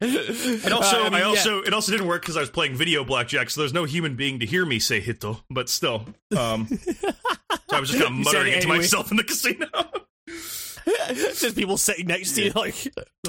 And 0.00 0.72
also 0.72 1.00
Uh, 1.00 1.04
mean, 1.04 1.14
I, 1.14 1.18
yeah. 1.20 1.24
also 1.24 1.62
it 1.62 1.72
also 1.72 1.90
didn't 1.90 2.06
work 2.06 2.22
because 2.22 2.36
I 2.36 2.40
was 2.40 2.50
playing 2.50 2.76
video 2.76 3.04
blackjack, 3.04 3.50
so 3.50 3.60
there's 3.62 3.72
no 3.72 3.82
human 3.84 4.14
being 4.16 4.38
to 4.40 4.46
hear 4.46 4.64
me 4.64 4.78
say 4.78 5.00
hito, 5.00 5.42
but 5.50 5.68
still. 5.68 6.06
Um 6.36 6.66
so 6.68 7.12
I 7.72 7.80
was 7.80 7.90
just 7.90 8.02
kind 8.04 8.14
of 8.20 8.24
muttering 8.24 8.52
it 8.52 8.58
it 8.58 8.60
to 8.60 8.66
anyway. 8.68 8.76
myself 8.78 9.10
in 9.10 9.16
the 9.16 9.24
casino. 9.24 9.66
Just 11.08 11.56
people 11.56 11.76
sitting 11.78 12.06
next 12.06 12.34
to 12.34 12.44
you 12.44 12.52
like 12.54 12.74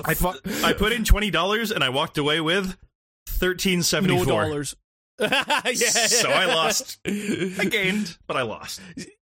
I 0.04 0.14
fu- 0.14 0.40
I 0.64 0.74
put 0.74 0.92
in 0.92 1.06
twenty 1.06 1.32
dollars 1.32 1.72
and 1.72 1.84
I 1.84 1.90
walked 1.90 2.18
away 2.20 2.40
with 2.42 2.78
thirteen 3.28 3.82
seventy 3.82 4.16
four. 4.18 4.26
dollars. 4.26 4.76
yeah, 5.20 5.62
So 5.72 6.30
I 6.30 6.46
lost. 6.46 7.00
I 7.08 7.68
gained, 7.70 8.18
but 8.28 8.36
I 8.38 8.42
lost. 8.44 8.82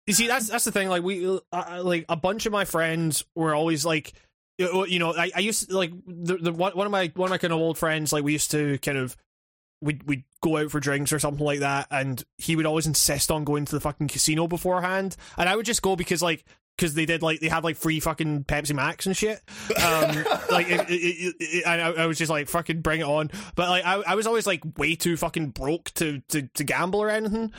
You 0.06 0.14
see, 0.14 0.26
that's 0.26 0.48
that's 0.48 0.64
the 0.64 0.72
thing. 0.72 0.88
Like 0.88 1.02
we, 1.02 1.26
uh, 1.26 1.38
uh, 1.52 1.80
like 1.84 2.06
a 2.08 2.16
bunch 2.16 2.46
of 2.46 2.52
my 2.52 2.64
friends 2.64 3.24
were 3.36 3.54
always 3.54 3.84
like, 3.84 4.12
you 4.58 4.98
know, 4.98 5.14
I, 5.14 5.30
I 5.34 5.40
used 5.40 5.68
to, 5.68 5.76
like 5.76 5.92
the, 6.06 6.36
the 6.38 6.52
one 6.52 6.72
of 6.72 6.90
my 6.90 7.12
one 7.14 7.26
of 7.26 7.30
my 7.30 7.38
kind 7.38 7.52
of 7.52 7.60
old 7.60 7.78
friends. 7.78 8.12
Like 8.12 8.24
we 8.24 8.32
used 8.32 8.50
to 8.50 8.78
kind 8.78 8.98
of 8.98 9.16
we'd 9.80 10.02
we'd 10.04 10.24
go 10.40 10.56
out 10.56 10.70
for 10.70 10.80
drinks 10.80 11.12
or 11.12 11.20
something 11.20 11.44
like 11.44 11.60
that, 11.60 11.86
and 11.90 12.22
he 12.38 12.56
would 12.56 12.66
always 12.66 12.86
insist 12.86 13.30
on 13.30 13.44
going 13.44 13.64
to 13.64 13.72
the 13.72 13.80
fucking 13.80 14.08
casino 14.08 14.48
beforehand, 14.48 15.16
and 15.38 15.48
I 15.48 15.56
would 15.56 15.66
just 15.66 15.82
go 15.82 15.96
because 15.96 16.22
like. 16.22 16.44
Because 16.78 16.94
they 16.94 17.04
did 17.04 17.22
like 17.22 17.40
they 17.40 17.48
had 17.48 17.64
like 17.64 17.76
free 17.76 18.00
fucking 18.00 18.44
Pepsi 18.44 18.74
Max 18.74 19.04
and 19.04 19.14
shit, 19.14 19.42
um, 19.76 20.24
like 20.50 20.70
it, 20.70 20.80
it, 20.88 21.36
it, 21.38 21.66
I, 21.66 21.80
I 21.80 22.06
was 22.06 22.16
just 22.16 22.30
like 22.30 22.48
fucking 22.48 22.80
bring 22.80 23.00
it 23.00 23.06
on. 23.06 23.30
But 23.54 23.68
like 23.68 23.84
I, 23.84 23.96
I 23.96 24.14
was 24.14 24.26
always 24.26 24.46
like 24.46 24.62
way 24.78 24.94
too 24.94 25.18
fucking 25.18 25.50
broke 25.50 25.90
to 25.96 26.22
to, 26.30 26.48
to 26.54 26.64
gamble 26.64 27.02
or 27.02 27.10
anything. 27.10 27.52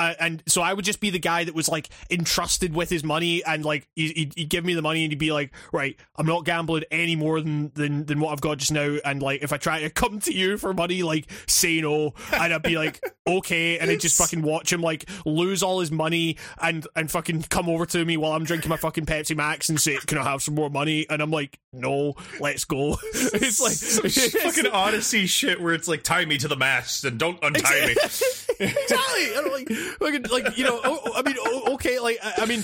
Uh, 0.00 0.14
and 0.18 0.42
so 0.46 0.62
I 0.62 0.72
would 0.72 0.84
just 0.86 0.98
be 1.00 1.10
the 1.10 1.18
guy 1.18 1.44
that 1.44 1.54
was 1.54 1.68
like 1.68 1.90
entrusted 2.10 2.74
with 2.74 2.88
his 2.88 3.04
money, 3.04 3.44
and 3.44 3.64
like 3.66 3.86
he- 3.94 4.12
he'd, 4.14 4.32
he'd 4.34 4.48
give 4.48 4.64
me 4.64 4.72
the 4.72 4.80
money, 4.80 5.04
and 5.04 5.12
he'd 5.12 5.18
be 5.18 5.30
like, 5.30 5.52
"Right, 5.74 5.94
I'm 6.16 6.24
not 6.24 6.46
gambling 6.46 6.84
any 6.90 7.16
more 7.16 7.38
than, 7.42 7.70
than 7.74 8.06
than 8.06 8.18
what 8.18 8.32
I've 8.32 8.40
got 8.40 8.56
just 8.56 8.72
now." 8.72 8.96
And 9.04 9.22
like, 9.22 9.42
if 9.42 9.52
I 9.52 9.58
try 9.58 9.80
to 9.80 9.90
come 10.00 10.18
to 10.20 10.32
you 10.32 10.56
for 10.56 10.72
money, 10.72 11.02
like 11.02 11.30
say 11.46 11.82
no, 11.82 12.14
and 12.32 12.54
I'd 12.54 12.62
be 12.62 12.76
like, 12.78 12.98
"Okay," 13.26 13.78
and 13.78 13.90
I'd 13.90 14.00
just 14.00 14.16
fucking 14.16 14.40
watch 14.40 14.72
him 14.72 14.80
like 14.80 15.06
lose 15.26 15.62
all 15.62 15.80
his 15.80 15.90
money 15.92 16.38
and 16.62 16.86
and 16.96 17.10
fucking 17.10 17.42
come 17.50 17.68
over 17.68 17.84
to 17.84 18.02
me 18.02 18.16
while 18.16 18.32
I'm 18.32 18.44
drinking 18.44 18.70
my 18.70 18.78
fucking 18.78 19.04
Pepsi 19.04 19.36
Max 19.36 19.68
and 19.68 19.78
say, 19.78 19.98
"Can 20.06 20.16
I 20.16 20.24
have 20.24 20.42
some 20.42 20.54
more 20.54 20.70
money?" 20.70 21.04
And 21.10 21.20
I'm 21.20 21.30
like, 21.30 21.58
"No, 21.74 22.14
let's 22.40 22.64
go." 22.64 22.96
it's 23.12 23.60
like 23.60 24.42
fucking 24.42 24.70
Odyssey 24.72 25.26
shit 25.26 25.60
where 25.60 25.74
it's 25.74 25.88
like 25.88 26.02
tie 26.02 26.24
me 26.24 26.38
to 26.38 26.48
the 26.48 26.56
mast 26.56 27.04
and 27.04 27.18
don't 27.18 27.38
untie 27.42 27.86
me. 27.86 27.96
exactly. 28.60 29.89
Like, 30.00 30.30
like, 30.30 30.58
you 30.58 30.64
know, 30.64 30.80
oh, 30.82 31.12
I 31.14 31.22
mean, 31.22 31.36
oh, 31.38 31.74
okay, 31.74 31.98
like 32.00 32.18
I, 32.22 32.46
mean, 32.46 32.60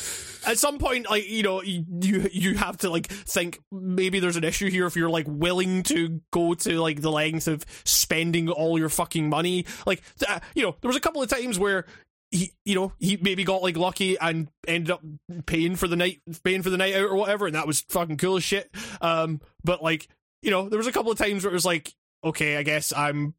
at 0.46 0.58
some 0.58 0.78
point, 0.78 1.08
like 1.08 1.28
you 1.28 1.42
know, 1.42 1.62
you 1.62 1.84
you 2.32 2.54
have 2.54 2.78
to 2.78 2.90
like 2.90 3.06
think 3.06 3.60
maybe 3.70 4.20
there's 4.20 4.36
an 4.36 4.44
issue 4.44 4.70
here 4.70 4.86
if 4.86 4.96
you're 4.96 5.10
like 5.10 5.26
willing 5.28 5.82
to 5.84 6.20
go 6.32 6.54
to 6.54 6.80
like 6.80 7.00
the 7.00 7.10
length 7.10 7.48
of 7.48 7.64
spending 7.84 8.48
all 8.48 8.78
your 8.78 8.88
fucking 8.88 9.28
money. 9.28 9.66
Like, 9.86 10.02
th- 10.18 10.40
you 10.54 10.62
know, 10.62 10.76
there 10.80 10.88
was 10.88 10.96
a 10.96 11.00
couple 11.00 11.22
of 11.22 11.28
times 11.28 11.58
where 11.58 11.86
he 12.30 12.52
you 12.64 12.74
know 12.74 12.92
he 12.98 13.16
maybe 13.16 13.44
got 13.44 13.62
like 13.62 13.76
lucky 13.76 14.18
and 14.18 14.48
ended 14.66 14.90
up 14.90 15.02
paying 15.46 15.76
for 15.76 15.88
the 15.88 15.96
night 15.96 16.20
paying 16.42 16.62
for 16.62 16.70
the 16.70 16.76
night 16.76 16.94
out 16.94 17.04
or 17.04 17.14
whatever 17.14 17.46
and 17.46 17.54
that 17.54 17.66
was 17.66 17.82
fucking 17.88 18.16
cool 18.16 18.36
as 18.36 18.44
shit 18.44 18.70
um 19.00 19.40
but 19.62 19.82
like 19.82 20.08
you 20.42 20.50
know 20.50 20.68
there 20.68 20.78
was 20.78 20.88
a 20.88 20.92
couple 20.92 21.12
of 21.12 21.18
times 21.18 21.44
where 21.44 21.52
it 21.52 21.54
was 21.54 21.64
like 21.64 21.94
okay 22.24 22.56
i 22.56 22.62
guess 22.62 22.92
i'm 22.96 23.34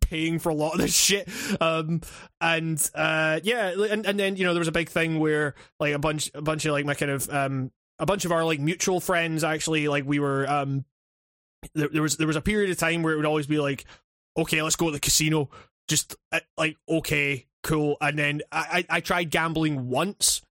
paying 0.00 0.38
for 0.38 0.50
a 0.50 0.54
lot 0.54 0.74
of 0.74 0.80
this 0.80 0.94
shit. 0.94 1.28
Um 1.60 2.00
and 2.40 2.90
uh 2.94 3.40
yeah 3.42 3.72
and, 3.90 4.06
and 4.06 4.18
then 4.18 4.36
you 4.36 4.44
know 4.44 4.54
there 4.54 4.60
was 4.60 4.68
a 4.68 4.72
big 4.72 4.88
thing 4.88 5.18
where 5.18 5.54
like 5.80 5.94
a 5.94 5.98
bunch 5.98 6.30
a 6.34 6.42
bunch 6.42 6.64
of 6.64 6.72
like 6.72 6.84
my 6.84 6.94
kind 6.94 7.10
of 7.10 7.28
um 7.30 7.70
a 7.98 8.06
bunch 8.06 8.24
of 8.24 8.32
our 8.32 8.44
like 8.44 8.60
mutual 8.60 9.00
friends 9.00 9.42
actually 9.42 9.88
like 9.88 10.04
we 10.06 10.18
were 10.18 10.48
um 10.48 10.84
there, 11.74 11.88
there 11.88 12.02
was 12.02 12.16
there 12.16 12.26
was 12.26 12.36
a 12.36 12.40
period 12.40 12.70
of 12.70 12.78
time 12.78 13.02
where 13.02 13.12
it 13.12 13.16
would 13.16 13.26
always 13.26 13.46
be 13.46 13.58
like 13.58 13.84
okay 14.36 14.62
let's 14.62 14.76
go 14.76 14.86
to 14.86 14.92
the 14.92 15.00
casino. 15.00 15.50
Just 15.88 16.16
uh, 16.32 16.40
like 16.56 16.76
okay 16.88 17.46
cool. 17.62 17.96
And 18.00 18.18
then 18.18 18.42
I, 18.52 18.84
I 18.90 18.96
i 18.96 19.00
tried 19.00 19.30
gambling 19.30 19.88
once 19.88 20.42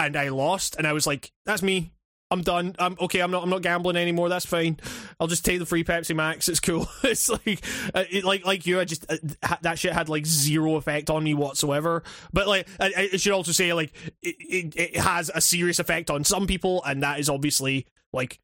and 0.00 0.16
i 0.16 0.28
lost 0.28 0.76
and 0.76 0.86
i 0.86 0.92
was 0.92 1.06
like 1.06 1.30
that's 1.44 1.62
me 1.62 1.92
i'm 2.30 2.42
done. 2.42 2.74
I'm 2.78 2.96
okay 3.00 3.20
i'm 3.20 3.30
not 3.30 3.42
i'm 3.42 3.50
not 3.50 3.62
gambling 3.62 3.96
anymore. 3.96 4.28
That's 4.28 4.46
fine. 4.46 4.78
I'll 5.18 5.26
just 5.26 5.44
take 5.44 5.58
the 5.58 5.66
free 5.66 5.84
pepsi 5.84 6.14
max. 6.14 6.48
It's 6.48 6.60
cool. 6.60 6.88
It's 7.02 7.28
like 7.28 7.62
uh, 7.94 8.04
it, 8.10 8.24
like 8.24 8.44
like 8.46 8.66
you 8.66 8.78
i 8.78 8.84
just 8.84 9.10
uh, 9.10 9.16
that 9.62 9.78
shit 9.78 9.92
had 9.92 10.08
like 10.08 10.26
zero 10.26 10.76
effect 10.76 11.10
on 11.10 11.24
me 11.24 11.34
whatsoever. 11.34 12.02
But 12.32 12.46
like 12.46 12.68
i, 12.78 13.10
I 13.12 13.16
should 13.16 13.32
also 13.32 13.52
say 13.52 13.72
like 13.72 13.92
it, 14.22 14.36
it, 14.38 14.76
it 14.76 14.96
has 14.96 15.30
a 15.34 15.40
serious 15.40 15.78
effect 15.78 16.10
on 16.10 16.24
some 16.24 16.46
people 16.46 16.82
and 16.84 17.02
that 17.02 17.18
is 17.18 17.28
obviously 17.28 17.86
like 18.12 18.40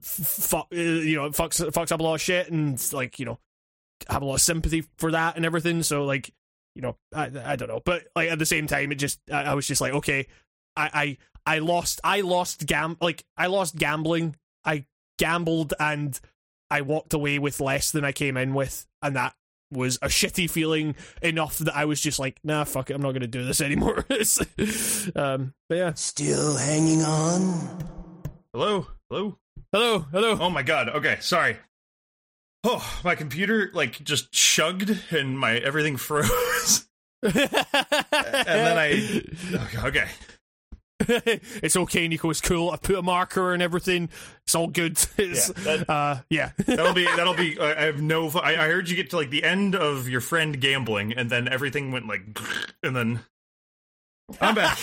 fuck 0.00 0.68
uh, 0.72 0.76
you 0.76 1.16
know 1.16 1.30
fucks 1.30 1.64
fucks 1.70 1.90
up 1.90 2.00
a 2.00 2.02
lot 2.02 2.14
of 2.14 2.20
shit 2.20 2.50
and 2.50 2.92
like 2.92 3.18
you 3.18 3.24
know 3.26 3.38
have 4.08 4.22
a 4.22 4.24
lot 4.24 4.34
of 4.34 4.40
sympathy 4.40 4.84
for 4.98 5.10
that 5.10 5.36
and 5.36 5.44
everything. 5.44 5.82
So 5.82 6.04
like 6.04 6.32
you 6.74 6.82
know 6.82 6.96
i 7.12 7.30
i 7.44 7.56
don't 7.56 7.68
know. 7.68 7.80
But 7.84 8.04
like 8.14 8.30
at 8.30 8.38
the 8.38 8.46
same 8.46 8.66
time 8.66 8.92
it 8.92 8.96
just 8.96 9.18
i, 9.32 9.44
I 9.44 9.54
was 9.54 9.66
just 9.66 9.80
like 9.80 9.94
okay 9.94 10.28
i 10.76 11.16
i 11.46 11.56
i 11.56 11.58
lost 11.58 12.00
i 12.04 12.20
lost 12.20 12.66
gam 12.66 12.96
like 13.00 13.24
i 13.36 13.46
lost 13.46 13.76
gambling 13.76 14.36
i 14.64 14.84
gambled 15.18 15.72
and 15.80 16.20
i 16.70 16.80
walked 16.80 17.14
away 17.14 17.38
with 17.38 17.60
less 17.60 17.90
than 17.90 18.04
i 18.04 18.12
came 18.12 18.36
in 18.36 18.52
with 18.52 18.86
and 19.02 19.16
that 19.16 19.34
was 19.70 19.96
a 19.96 20.06
shitty 20.06 20.48
feeling 20.48 20.94
enough 21.22 21.58
that 21.58 21.76
I 21.76 21.86
was 21.86 22.00
just 22.00 22.18
like, 22.18 22.38
nah, 22.44 22.64
fuck 22.64 22.90
it, 22.90 22.94
I'm 22.94 23.02
not 23.02 23.12
gonna 23.12 23.26
do 23.26 23.44
this 23.44 23.60
anymore. 23.60 24.04
um, 25.16 25.54
but 25.68 25.78
yeah. 25.78 25.92
Still 25.94 26.56
hanging 26.56 27.02
on? 27.02 27.84
Hello, 28.52 28.86
hello. 29.10 29.38
Hello, 29.72 29.98
hello. 29.98 30.38
Oh 30.40 30.50
my 30.50 30.62
god. 30.62 30.88
Okay, 30.88 31.18
sorry. 31.20 31.56
Oh, 32.64 33.00
my 33.04 33.14
computer 33.14 33.70
like 33.74 34.02
just 34.02 34.32
chugged 34.32 34.98
and 35.10 35.38
my 35.38 35.56
everything 35.58 35.96
froze. 35.96 36.88
and 37.22 37.32
then 37.34 38.78
I 38.78 39.22
okay. 39.86 40.08
it's 41.08 41.76
okay, 41.76 42.08
Nico. 42.08 42.30
It's 42.30 42.40
cool. 42.40 42.70
I 42.70 42.76
put 42.76 42.96
a 42.96 43.02
marker 43.02 43.52
and 43.52 43.62
everything. 43.62 44.08
It's 44.44 44.54
all 44.54 44.68
good. 44.68 44.98
It's, 45.18 45.48
Yeah, 45.48 45.64
that- 45.76 45.90
uh, 45.90 46.16
yeah. 46.30 46.50
That'll 46.66 46.94
be 46.94 47.04
that'll 47.16 47.34
be. 47.34 47.58
I 47.60 47.84
have 47.86 48.00
no. 48.00 48.28
I, 48.30 48.52
I 48.56 48.68
heard 48.68 48.88
you 48.88 48.96
get 48.96 49.10
to 49.10 49.16
like 49.16 49.30
the 49.30 49.44
end 49.44 49.74
of 49.74 50.08
your 50.08 50.20
friend 50.20 50.58
gambling, 50.60 51.12
and 51.12 51.28
then 51.30 51.48
everything 51.48 51.92
went 51.92 52.06
like, 52.08 52.22
and 52.82 52.96
then 52.96 53.20
I'm 54.40 54.54
back. 54.54 54.78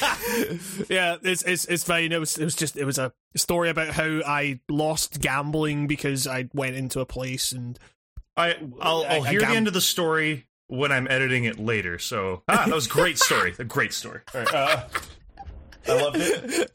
yeah, 0.89 1.17
it's 1.23 1.43
it's 1.43 1.65
it's 1.65 1.83
fine. 1.83 2.11
It 2.11 2.19
was 2.19 2.37
it 2.37 2.43
was 2.45 2.55
just 2.55 2.77
it 2.77 2.85
was 2.85 2.97
a 2.97 3.11
story 3.35 3.69
about 3.69 3.89
how 3.89 4.21
I 4.25 4.59
lost 4.69 5.19
gambling 5.19 5.87
because 5.87 6.27
I 6.27 6.47
went 6.53 6.75
into 6.75 6.99
a 6.99 7.05
place 7.05 7.51
and 7.51 7.77
I 8.37 8.53
I'll, 8.81 9.03
I'll 9.03 9.23
I- 9.23 9.25
I 9.25 9.29
hear 9.29 9.39
the 9.41 9.47
end 9.47 9.67
of 9.67 9.73
the 9.73 9.81
story 9.81 10.47
when 10.67 10.91
I'm 10.91 11.07
editing 11.09 11.43
it 11.43 11.59
later. 11.59 11.99
So 11.99 12.43
ah, 12.47 12.63
that 12.67 12.73
was 12.73 12.85
a 12.85 12.89
great 12.89 13.17
story. 13.19 13.53
A 13.59 13.63
great 13.65 13.93
story. 13.93 14.21
All 14.33 14.41
right, 14.41 14.53
uh, 14.53 14.83
I 15.87 16.01
loved 16.01 16.17
it. 16.19 16.71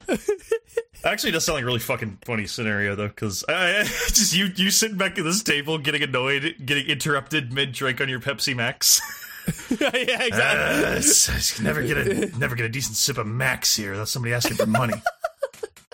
Actually, 1.04 1.30
it 1.30 1.32
does 1.32 1.44
sound 1.44 1.54
like 1.56 1.62
a 1.62 1.66
really 1.66 1.78
fucking 1.78 2.18
funny 2.24 2.46
scenario 2.46 2.94
though, 2.94 3.08
because 3.08 3.44
just 3.48 4.34
you 4.34 4.48
you 4.56 4.70
sitting 4.70 4.96
back 4.98 5.16
at 5.18 5.24
this 5.24 5.42
table, 5.42 5.78
getting 5.78 6.02
annoyed, 6.02 6.56
getting 6.64 6.86
interrupted 6.86 7.52
mid 7.52 7.72
drink 7.72 8.00
on 8.00 8.08
your 8.08 8.20
Pepsi 8.20 8.54
Max. 8.56 9.00
yeah, 9.80 9.88
exactly. 9.94 10.34
Uh, 10.34 10.90
it's- 10.90 11.28
it's 11.28 11.60
never 11.60 11.82
get 11.82 11.96
a 11.96 12.38
never 12.38 12.54
get 12.54 12.66
a 12.66 12.68
decent 12.68 12.96
sip 12.96 13.16
of 13.16 13.26
Max 13.26 13.74
here. 13.74 13.96
That's 13.96 14.10
somebody 14.10 14.34
asking 14.34 14.56
for 14.58 14.66
money. 14.66 15.00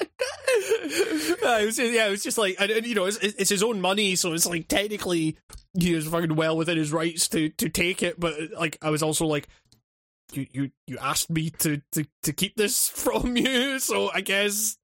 Uh, 0.01 1.59
it 1.61 1.67
was 1.67 1.79
yeah, 1.79 2.07
it 2.07 2.11
was 2.11 2.23
just 2.23 2.39
like, 2.39 2.57
and, 2.59 2.71
and, 2.71 2.87
you 2.87 2.95
know, 2.95 3.05
it's, 3.05 3.19
it's 3.19 3.51
his 3.51 3.63
own 3.63 3.81
money, 3.81 4.17
so 4.17 4.33
it's 4.33 4.47
like 4.47 4.67
technically 4.67 5.37
he 5.79 5.93
is 5.95 6.07
fucking 6.07 6.35
well 6.37 6.57
within 6.57 6.77
his 6.79 6.93
rights 6.93 7.29
to 7.29 7.49
to 7.51 7.69
take 7.69 8.03
it. 8.03 8.19
But 8.19 8.35
like, 8.59 8.79
I 8.83 8.91
was 8.91 9.03
also 9.03 9.27
like, 9.27 9.47
you 10.33 10.47
you 10.53 10.71
you 10.87 10.99
asked 10.99 11.31
me 11.31 11.51
to 11.51 11.81
to 11.93 12.07
to 12.23 12.33
keep 12.33 12.57
this 12.57 12.89
from 12.95 13.37
you, 13.37 13.79
so 13.79 14.11
I 14.13 14.21
guess 14.21 14.77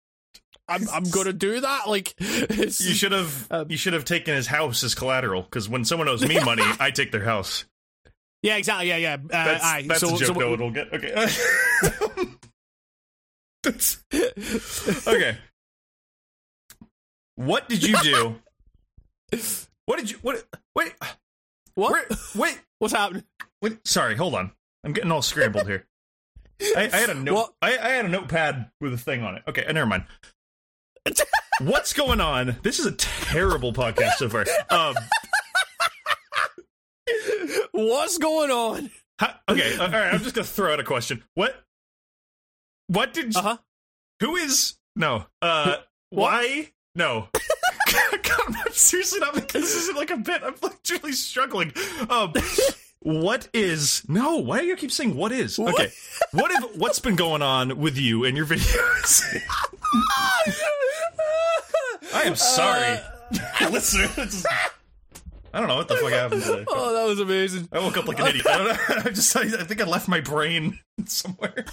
I'm 0.68 0.88
I'm 0.90 1.04
gonna 1.10 1.32
do 1.32 1.60
that. 1.60 1.88
Like, 1.88 2.14
You 2.20 2.70
should 2.70 3.12
have 3.12 3.46
Um, 3.50 3.70
you 3.70 3.76
should 3.76 3.92
have 3.94 4.04
taken 4.04 4.34
his 4.34 4.46
house 4.46 4.82
as 4.84 4.94
collateral 4.94 5.42
because 5.42 5.68
when 5.68 5.84
someone 5.84 6.08
owes 6.08 6.26
me 6.26 6.38
money, 6.44 6.64
I 6.78 6.90
take 6.90 7.10
their 7.12 7.24
house. 7.24 7.64
yeah, 8.42 8.56
exactly, 8.56 8.88
yeah, 8.88 8.96
yeah. 8.96 9.14
Uh, 9.14 9.26
That's, 9.28 9.64
aye. 9.64 9.84
that's 9.88 10.00
so, 10.00 10.14
a 10.14 10.18
joke 10.18 10.26
so, 10.28 10.32
no 10.34 10.50
one 10.50 10.60
will 10.60 10.70
get. 10.70 10.92
Okay. 10.92 11.12
That's- 13.62 14.02
okay. 15.06 15.38
What 17.36 17.68
did 17.68 17.82
you 17.82 17.96
do? 18.02 18.36
What 19.86 19.98
did 19.98 20.10
you 20.10 20.18
what 20.22 20.44
wait 20.74 20.94
what? 21.74 21.92
where, 21.92 22.06
wait 22.34 22.58
What's 22.78 22.94
happening? 22.94 23.24
wait 23.62 23.86
sorry, 23.86 24.16
hold 24.16 24.34
on. 24.34 24.52
I'm 24.84 24.92
getting 24.92 25.12
all 25.12 25.22
scrambled 25.22 25.66
here. 25.66 25.86
I, 26.76 26.90
I 26.92 26.96
had 26.96 27.10
a 27.10 27.14
note 27.22 27.34
What? 27.34 27.52
I, 27.62 27.78
I 27.78 27.88
had 27.90 28.04
a 28.04 28.08
notepad 28.08 28.70
with 28.80 28.92
a 28.94 28.98
thing 28.98 29.22
on 29.22 29.36
it. 29.36 29.42
Okay, 29.48 29.64
uh, 29.64 29.72
never 29.72 29.86
mind. 29.86 30.04
What's 31.60 31.92
going 31.92 32.20
on? 32.20 32.56
This 32.62 32.78
is 32.78 32.86
a 32.86 32.92
terrible 32.92 33.72
podcast 33.72 34.12
so 34.14 34.28
far. 34.28 34.44
Um 34.70 34.94
What's 37.72 38.18
going 38.18 38.50
on? 38.50 38.90
ha- 39.20 39.40
okay, 39.48 39.76
uh, 39.76 39.84
all 39.84 39.90
right, 39.90 40.12
I'm 40.14 40.20
just 40.20 40.34
gonna 40.34 40.44
throw 40.46 40.72
out 40.72 40.80
a 40.80 40.84
question. 40.84 41.22
What 41.34 41.54
what 42.88 43.12
did 43.12 43.34
Uh 43.36 43.42
huh. 43.42 43.56
Who 44.20 44.36
is 44.36 44.74
no? 44.96 45.26
Uh, 45.40 45.76
why? 46.10 46.72
No. 46.94 47.28
God, 47.92 48.20
I'm 48.66 48.72
seriously 48.72 49.20
not 49.20 49.34
making 49.34 49.60
this 49.60 49.74
isn't 49.74 49.96
like 49.96 50.10
a 50.10 50.16
bit. 50.18 50.42
I'm 50.44 50.54
like 50.62 50.78
really 50.90 51.12
struggling. 51.12 51.72
Um, 52.08 52.32
what 53.00 53.48
is 53.54 54.02
no? 54.08 54.36
Why 54.36 54.60
do 54.60 54.66
you 54.66 54.76
keep 54.76 54.92
saying 54.92 55.16
what 55.16 55.32
is? 55.32 55.58
Okay, 55.58 55.90
what 56.32 56.50
if 56.50 56.76
what's 56.76 56.98
been 57.00 57.16
going 57.16 57.42
on 57.42 57.78
with 57.78 57.96
you 57.96 58.24
and 58.24 58.36
your 58.36 58.46
videos? 58.46 59.22
I 62.12 62.22
am 62.24 62.36
sorry, 62.36 62.98
uh, 63.60 63.68
listener. 63.70 64.08
just- 64.16 64.46
I 65.52 65.58
don't 65.58 65.66
know 65.68 65.76
what 65.76 65.88
the 65.88 65.96
fuck 65.96 66.12
happened 66.12 66.42
today. 66.44 66.64
Oh, 66.68 66.94
that 66.94 67.08
was 67.08 67.18
amazing. 67.18 67.68
I 67.72 67.80
woke 67.80 67.96
up 67.96 68.06
like 68.06 68.20
an 68.20 68.28
idiot. 68.28 68.46
I 68.46 68.58
don't 68.58 68.66
know. 68.68 68.76
I 69.04 69.10
just 69.10 69.36
I, 69.36 69.40
I 69.40 69.64
think 69.64 69.80
I 69.80 69.84
left 69.84 70.06
my 70.06 70.20
brain 70.20 70.78
somewhere. 71.06 71.64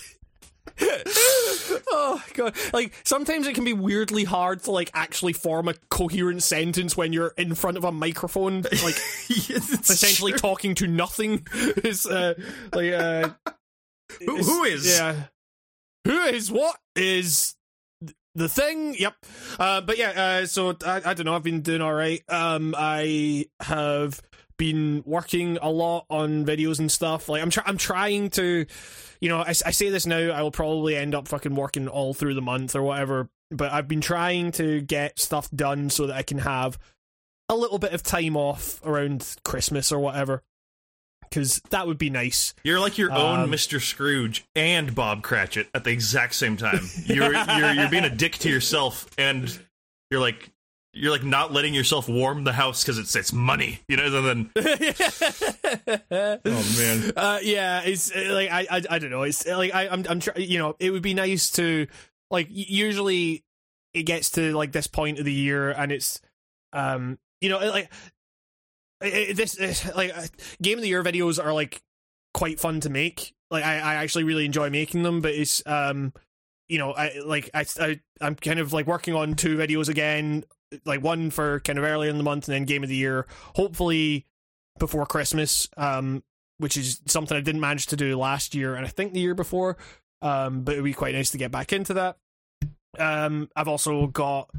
Oh 1.89 2.21
god! 2.33 2.55
Like 2.73 2.93
sometimes 3.03 3.47
it 3.47 3.55
can 3.55 3.63
be 3.63 3.73
weirdly 3.73 4.23
hard 4.23 4.63
to 4.63 4.71
like 4.71 4.89
actually 4.93 5.33
form 5.33 5.67
a 5.67 5.73
coherent 5.89 6.43
sentence 6.43 6.95
when 6.97 7.13
you're 7.13 7.33
in 7.37 7.55
front 7.55 7.77
of 7.77 7.83
a 7.83 7.91
microphone, 7.91 8.61
like 8.61 8.95
It's 9.29 9.89
essentially 9.89 10.31
true. 10.33 10.39
talking 10.39 10.75
to 10.75 10.87
nothing. 10.87 11.45
Is 11.83 12.05
uh, 12.05 12.33
like 12.73 12.93
uh, 12.93 13.29
Who, 14.25 14.37
who 14.37 14.63
is? 14.63 14.87
yeah? 14.97 15.23
Who 16.05 16.17
is 16.25 16.51
what 16.51 16.77
is 16.95 17.55
the 18.35 18.47
thing? 18.49 18.95
Yep. 18.97 19.15
Uh, 19.59 19.81
but 19.81 19.97
yeah. 19.97 20.09
Uh, 20.41 20.45
so 20.45 20.75
I, 20.85 21.01
I 21.05 21.13
don't 21.13 21.25
know. 21.25 21.35
I've 21.35 21.43
been 21.43 21.61
doing 21.61 21.81
all 21.81 21.93
right. 21.93 22.21
Um, 22.29 22.73
I 22.77 23.45
have 23.61 24.21
been 24.57 25.03
working 25.05 25.57
a 25.61 25.69
lot 25.69 26.05
on 26.09 26.45
videos 26.45 26.79
and 26.79 26.91
stuff. 26.91 27.29
Like 27.29 27.41
I'm 27.41 27.49
try- 27.49 27.63
I'm 27.65 27.77
trying 27.77 28.29
to, 28.31 28.65
you 29.21 29.29
know, 29.29 29.39
I, 29.39 29.49
I 29.49 29.71
say 29.71 29.89
this 29.89 30.05
now. 30.05 30.31
I 30.31 30.41
will 30.41 30.51
probably 30.51 30.95
end 30.95 31.15
up 31.15 31.27
fucking 31.27 31.55
working 31.55 31.87
all 31.87 32.13
through 32.13 32.33
the 32.33 32.41
month 32.41 32.75
or 32.75 32.83
whatever. 32.83 33.29
But 33.49 33.71
I've 33.71 33.87
been 33.87 34.01
trying 34.01 34.51
to 34.53 34.81
get 34.81 35.19
stuff 35.19 35.49
done 35.51 35.89
so 35.89 36.07
that 36.07 36.15
I 36.15 36.23
can 36.23 36.39
have 36.39 36.77
a 37.49 37.55
little 37.55 37.79
bit 37.79 37.93
of 37.93 38.03
time 38.03 38.35
off 38.35 38.81
around 38.85 39.37
Christmas 39.43 39.91
or 39.91 39.99
whatever. 39.99 40.43
Because 41.21 41.61
that 41.71 41.87
would 41.87 41.97
be 41.97 42.09
nice. 42.09 42.53
You're 42.63 42.79
like 42.79 42.97
your 42.97 43.11
own 43.11 43.41
Um, 43.41 43.51
Mr. 43.51 43.81
Scrooge 43.81 44.45
and 44.55 44.95
Bob 44.95 45.23
Cratchit 45.23 45.67
at 45.73 45.83
the 45.83 45.91
exact 45.91 46.35
same 46.35 46.55
time. 46.55 46.79
You're 47.05 47.33
you're 47.33 47.73
you're 47.73 47.89
being 47.89 48.05
a 48.05 48.09
dick 48.09 48.33
to 48.39 48.49
yourself, 48.49 49.09
and 49.17 49.57
you're 50.09 50.21
like 50.21 50.49
you're 50.97 51.11
like 51.11 51.23
not 51.23 51.53
letting 51.53 51.73
yourself 51.73 52.09
warm 52.09 52.43
the 52.43 52.53
house 52.53 52.83
because 52.83 52.97
it's 52.97 53.15
it's 53.15 53.31
money, 53.33 53.79
you 53.87 53.97
know. 53.97 54.05
And 54.05 54.49
then 54.55 55.17
oh 56.11 56.75
man, 56.77 57.11
uh, 57.15 57.39
yeah, 57.41 57.81
it's 57.83 58.11
uh, 58.11 58.29
like 58.31 58.49
I, 58.51 58.67
I 58.69 58.81
I 58.89 58.99
don't 58.99 59.09
know. 59.11 59.23
It's 59.23 59.45
like 59.47 59.73
I 59.73 59.87
I'm 59.87 60.05
I'm 60.09 60.19
trying. 60.19 60.41
You 60.49 60.59
know, 60.59 60.75
it 60.79 60.91
would 60.91 61.01
be 61.01 61.13
nice 61.13 61.49
to 61.51 61.87
like 62.31 62.47
usually 62.49 63.43
it 63.93 64.03
gets 64.03 64.31
to 64.31 64.53
like 64.53 64.71
this 64.71 64.87
point 64.87 65.19
of 65.19 65.25
the 65.25 65.33
year 65.33 65.71
and 65.71 65.91
it's 65.91 66.19
um 66.73 67.17
you 67.41 67.49
know 67.49 67.57
like 67.59 67.91
it, 69.01 69.13
it- 69.13 69.37
this 69.37 69.53
this- 69.55 69.95
like 69.95 70.15
uh, 70.17 70.23
game 70.61 70.77
of 70.77 70.81
the 70.81 70.89
year 70.89 71.03
videos 71.03 71.43
are 71.43 71.53
like 71.53 71.81
quite 72.33 72.59
fun 72.59 72.79
to 72.81 72.89
make. 72.89 73.33
Like 73.49 73.63
I 73.63 73.75
I 73.79 73.95
actually 73.95 74.25
really 74.25 74.45
enjoy 74.45 74.69
making 74.69 75.03
them, 75.03 75.21
but 75.21 75.33
it's 75.33 75.63
um 75.65 76.13
you 76.67 76.77
know 76.79 76.91
I 76.91 77.19
like 77.25 77.49
I, 77.53 77.65
I 77.79 77.99
I'm 78.19 78.35
kind 78.35 78.59
of 78.59 78.73
like 78.73 78.87
working 78.87 79.13
on 79.15 79.35
two 79.35 79.55
videos 79.57 79.87
again 79.89 80.43
like 80.85 81.01
one 81.01 81.29
for 81.29 81.59
kind 81.61 81.79
of 81.79 81.85
early 81.85 82.09
in 82.09 82.17
the 82.17 82.23
month 82.23 82.47
and 82.47 82.55
then 82.55 82.65
game 82.65 82.83
of 82.83 82.89
the 82.89 82.95
year 82.95 83.25
hopefully 83.55 84.25
before 84.79 85.05
christmas 85.05 85.69
um 85.77 86.23
which 86.57 86.75
is 86.77 87.01
something 87.05 87.37
i 87.37 87.41
didn't 87.41 87.61
manage 87.61 87.87
to 87.87 87.95
do 87.95 88.17
last 88.17 88.53
year 88.53 88.75
and 88.75 88.85
i 88.85 88.89
think 88.89 89.13
the 89.13 89.19
year 89.19 89.35
before 89.35 89.77
um 90.21 90.61
but 90.61 90.73
it 90.73 90.77
would 90.77 90.85
be 90.85 90.93
quite 90.93 91.15
nice 91.15 91.29
to 91.29 91.37
get 91.37 91.51
back 91.51 91.71
into 91.71 91.93
that. 91.93 92.17
Um 92.97 93.49
i've 93.55 93.67
also 93.67 94.07
got 94.07 94.49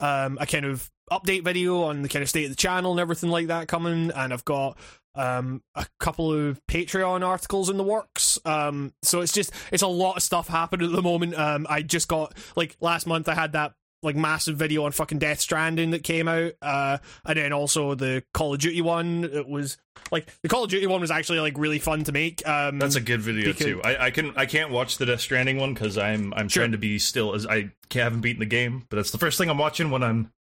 um 0.00 0.38
a 0.40 0.46
kind 0.46 0.66
of 0.66 0.90
update 1.10 1.44
video 1.44 1.84
on 1.84 2.02
the 2.02 2.08
kind 2.08 2.22
of 2.22 2.28
state 2.28 2.44
of 2.44 2.50
the 2.50 2.56
channel 2.56 2.90
and 2.90 3.00
everything 3.00 3.30
like 3.30 3.46
that 3.46 3.68
coming 3.68 4.10
and 4.10 4.32
i've 4.32 4.44
got 4.44 4.76
um 5.14 5.62
a 5.74 5.86
couple 5.98 6.32
of 6.32 6.60
patreon 6.66 7.26
articles 7.26 7.70
in 7.70 7.78
the 7.78 7.82
works. 7.84 8.38
Um 8.44 8.92
so 9.02 9.22
it's 9.22 9.32
just 9.32 9.50
it's 9.72 9.82
a 9.82 9.86
lot 9.86 10.16
of 10.16 10.22
stuff 10.22 10.48
happening 10.48 10.90
at 10.90 10.94
the 10.94 11.02
moment. 11.02 11.34
Um 11.38 11.66
i 11.70 11.80
just 11.80 12.08
got 12.08 12.36
like 12.54 12.76
last 12.80 13.06
month 13.06 13.28
i 13.28 13.34
had 13.34 13.52
that 13.52 13.72
like 14.06 14.16
massive 14.16 14.56
video 14.56 14.84
on 14.84 14.92
fucking 14.92 15.18
Death 15.18 15.40
Stranding 15.40 15.90
that 15.90 16.02
came 16.02 16.26
out, 16.28 16.52
uh, 16.62 16.98
and 17.26 17.36
then 17.38 17.52
also 17.52 17.94
the 17.94 18.22
Call 18.32 18.54
of 18.54 18.60
Duty 18.60 18.80
one. 18.80 19.24
It 19.24 19.46
was 19.46 19.76
like 20.10 20.32
the 20.42 20.48
Call 20.48 20.64
of 20.64 20.70
Duty 20.70 20.86
one 20.86 21.00
was 21.02 21.10
actually 21.10 21.40
like 21.40 21.58
really 21.58 21.78
fun 21.78 22.04
to 22.04 22.12
make. 22.12 22.46
Um, 22.48 22.78
that's 22.78 22.94
a 22.96 23.00
good 23.00 23.20
video 23.20 23.52
because- 23.52 23.66
too. 23.66 23.82
I, 23.82 24.06
I 24.06 24.10
can 24.10 24.32
I 24.36 24.46
can't 24.46 24.70
watch 24.70 24.96
the 24.96 25.04
Death 25.06 25.20
Stranding 25.20 25.58
one 25.58 25.74
because 25.74 25.98
I'm 25.98 26.32
I'm 26.34 26.48
Sure. 26.48 26.62
trying 26.62 26.72
to 26.72 26.78
be 26.78 26.98
still 26.98 27.34
as 27.34 27.46
I 27.46 27.70
haven't 27.92 28.22
beaten 28.22 28.40
the 28.40 28.46
game, 28.46 28.86
but 28.88 28.96
that's 28.96 29.10
the 29.10 29.18
first 29.18 29.36
thing 29.36 29.50
I'm 29.50 29.58
watching 29.58 29.90
when 29.90 30.02
I'm 30.02 30.32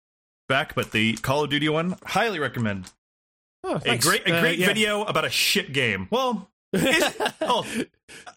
back. 0.49 0.75
But 0.75 0.93
the 0.93 1.15
Call 1.15 1.43
of 1.45 1.51
Duty 1.51 1.69
one, 1.69 1.97
highly 2.05 2.39
recommend. 2.39 2.93
oh, 3.65 3.81
A 3.85 3.99
great 3.99 4.29
a 4.29 4.37
Uh, 4.37 4.41
great 4.41 4.59
yeah. 4.59 4.67
video 4.67 5.03
about 5.05 5.25
a 5.25 5.31
shit 5.31 5.73
game. 5.73 6.07
Well, 6.11 6.51
oh, 7.41 7.67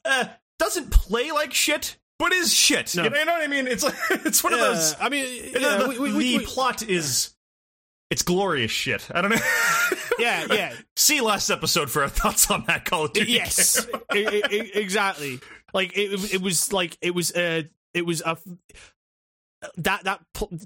uh, 0.06 0.26
doesn't 0.60 0.92
play 0.92 1.32
like 1.32 1.54
shit, 1.54 1.98
but 2.20 2.34
is 2.34 2.54
shit. 2.54 2.96
No. 2.96 3.04
You, 3.04 3.10
know, 3.10 3.18
you 3.20 3.26
know 3.26 3.34
what 3.34 3.44
I 3.44 3.48
mean? 3.48 3.68
It's 3.68 3.84
like 3.84 3.96
it's 4.26 4.44
one 4.44 4.54
of 4.54 4.60
those. 4.60 4.96
I 5.00 5.10
mean, 5.10 5.54
the- 5.54 5.60
yeah, 5.62 5.78
the 5.78 5.88
we, 5.90 6.00
we, 6.00 6.10
the 6.12 6.38
we, 6.40 6.46
plot 6.46 6.82
is 6.84 7.34
it's 8.10 8.22
glorious 8.24 8.72
shit. 8.72 9.08
I 9.14 9.22
don't 9.22 9.32
know. 9.32 9.38
yeah, 10.20 10.46
yeah. 10.50 10.74
See 10.96 11.22
last 11.22 11.50
episode 11.50 11.90
for 11.92 12.04
our 12.04 12.10
thoughts 12.10 12.50
on 12.50 12.64
that 12.68 12.86
Call 12.86 13.06
of 13.06 13.14
Duty. 13.14 13.32
yes, 13.34 13.86
game. 14.12 14.28
I- 14.28 14.42
I- 14.44 14.50
I- 14.50 14.72
exactly. 14.76 15.40
Like 15.74 15.98
it, 15.98 16.34
it 16.36 16.42
was 16.42 16.72
like 16.72 16.98
it 17.02 17.14
was 17.14 17.32
uh 17.34 17.64
it 17.94 18.06
was 18.06 18.22
a 18.22 18.38
that 19.78 20.04
that 20.04 20.22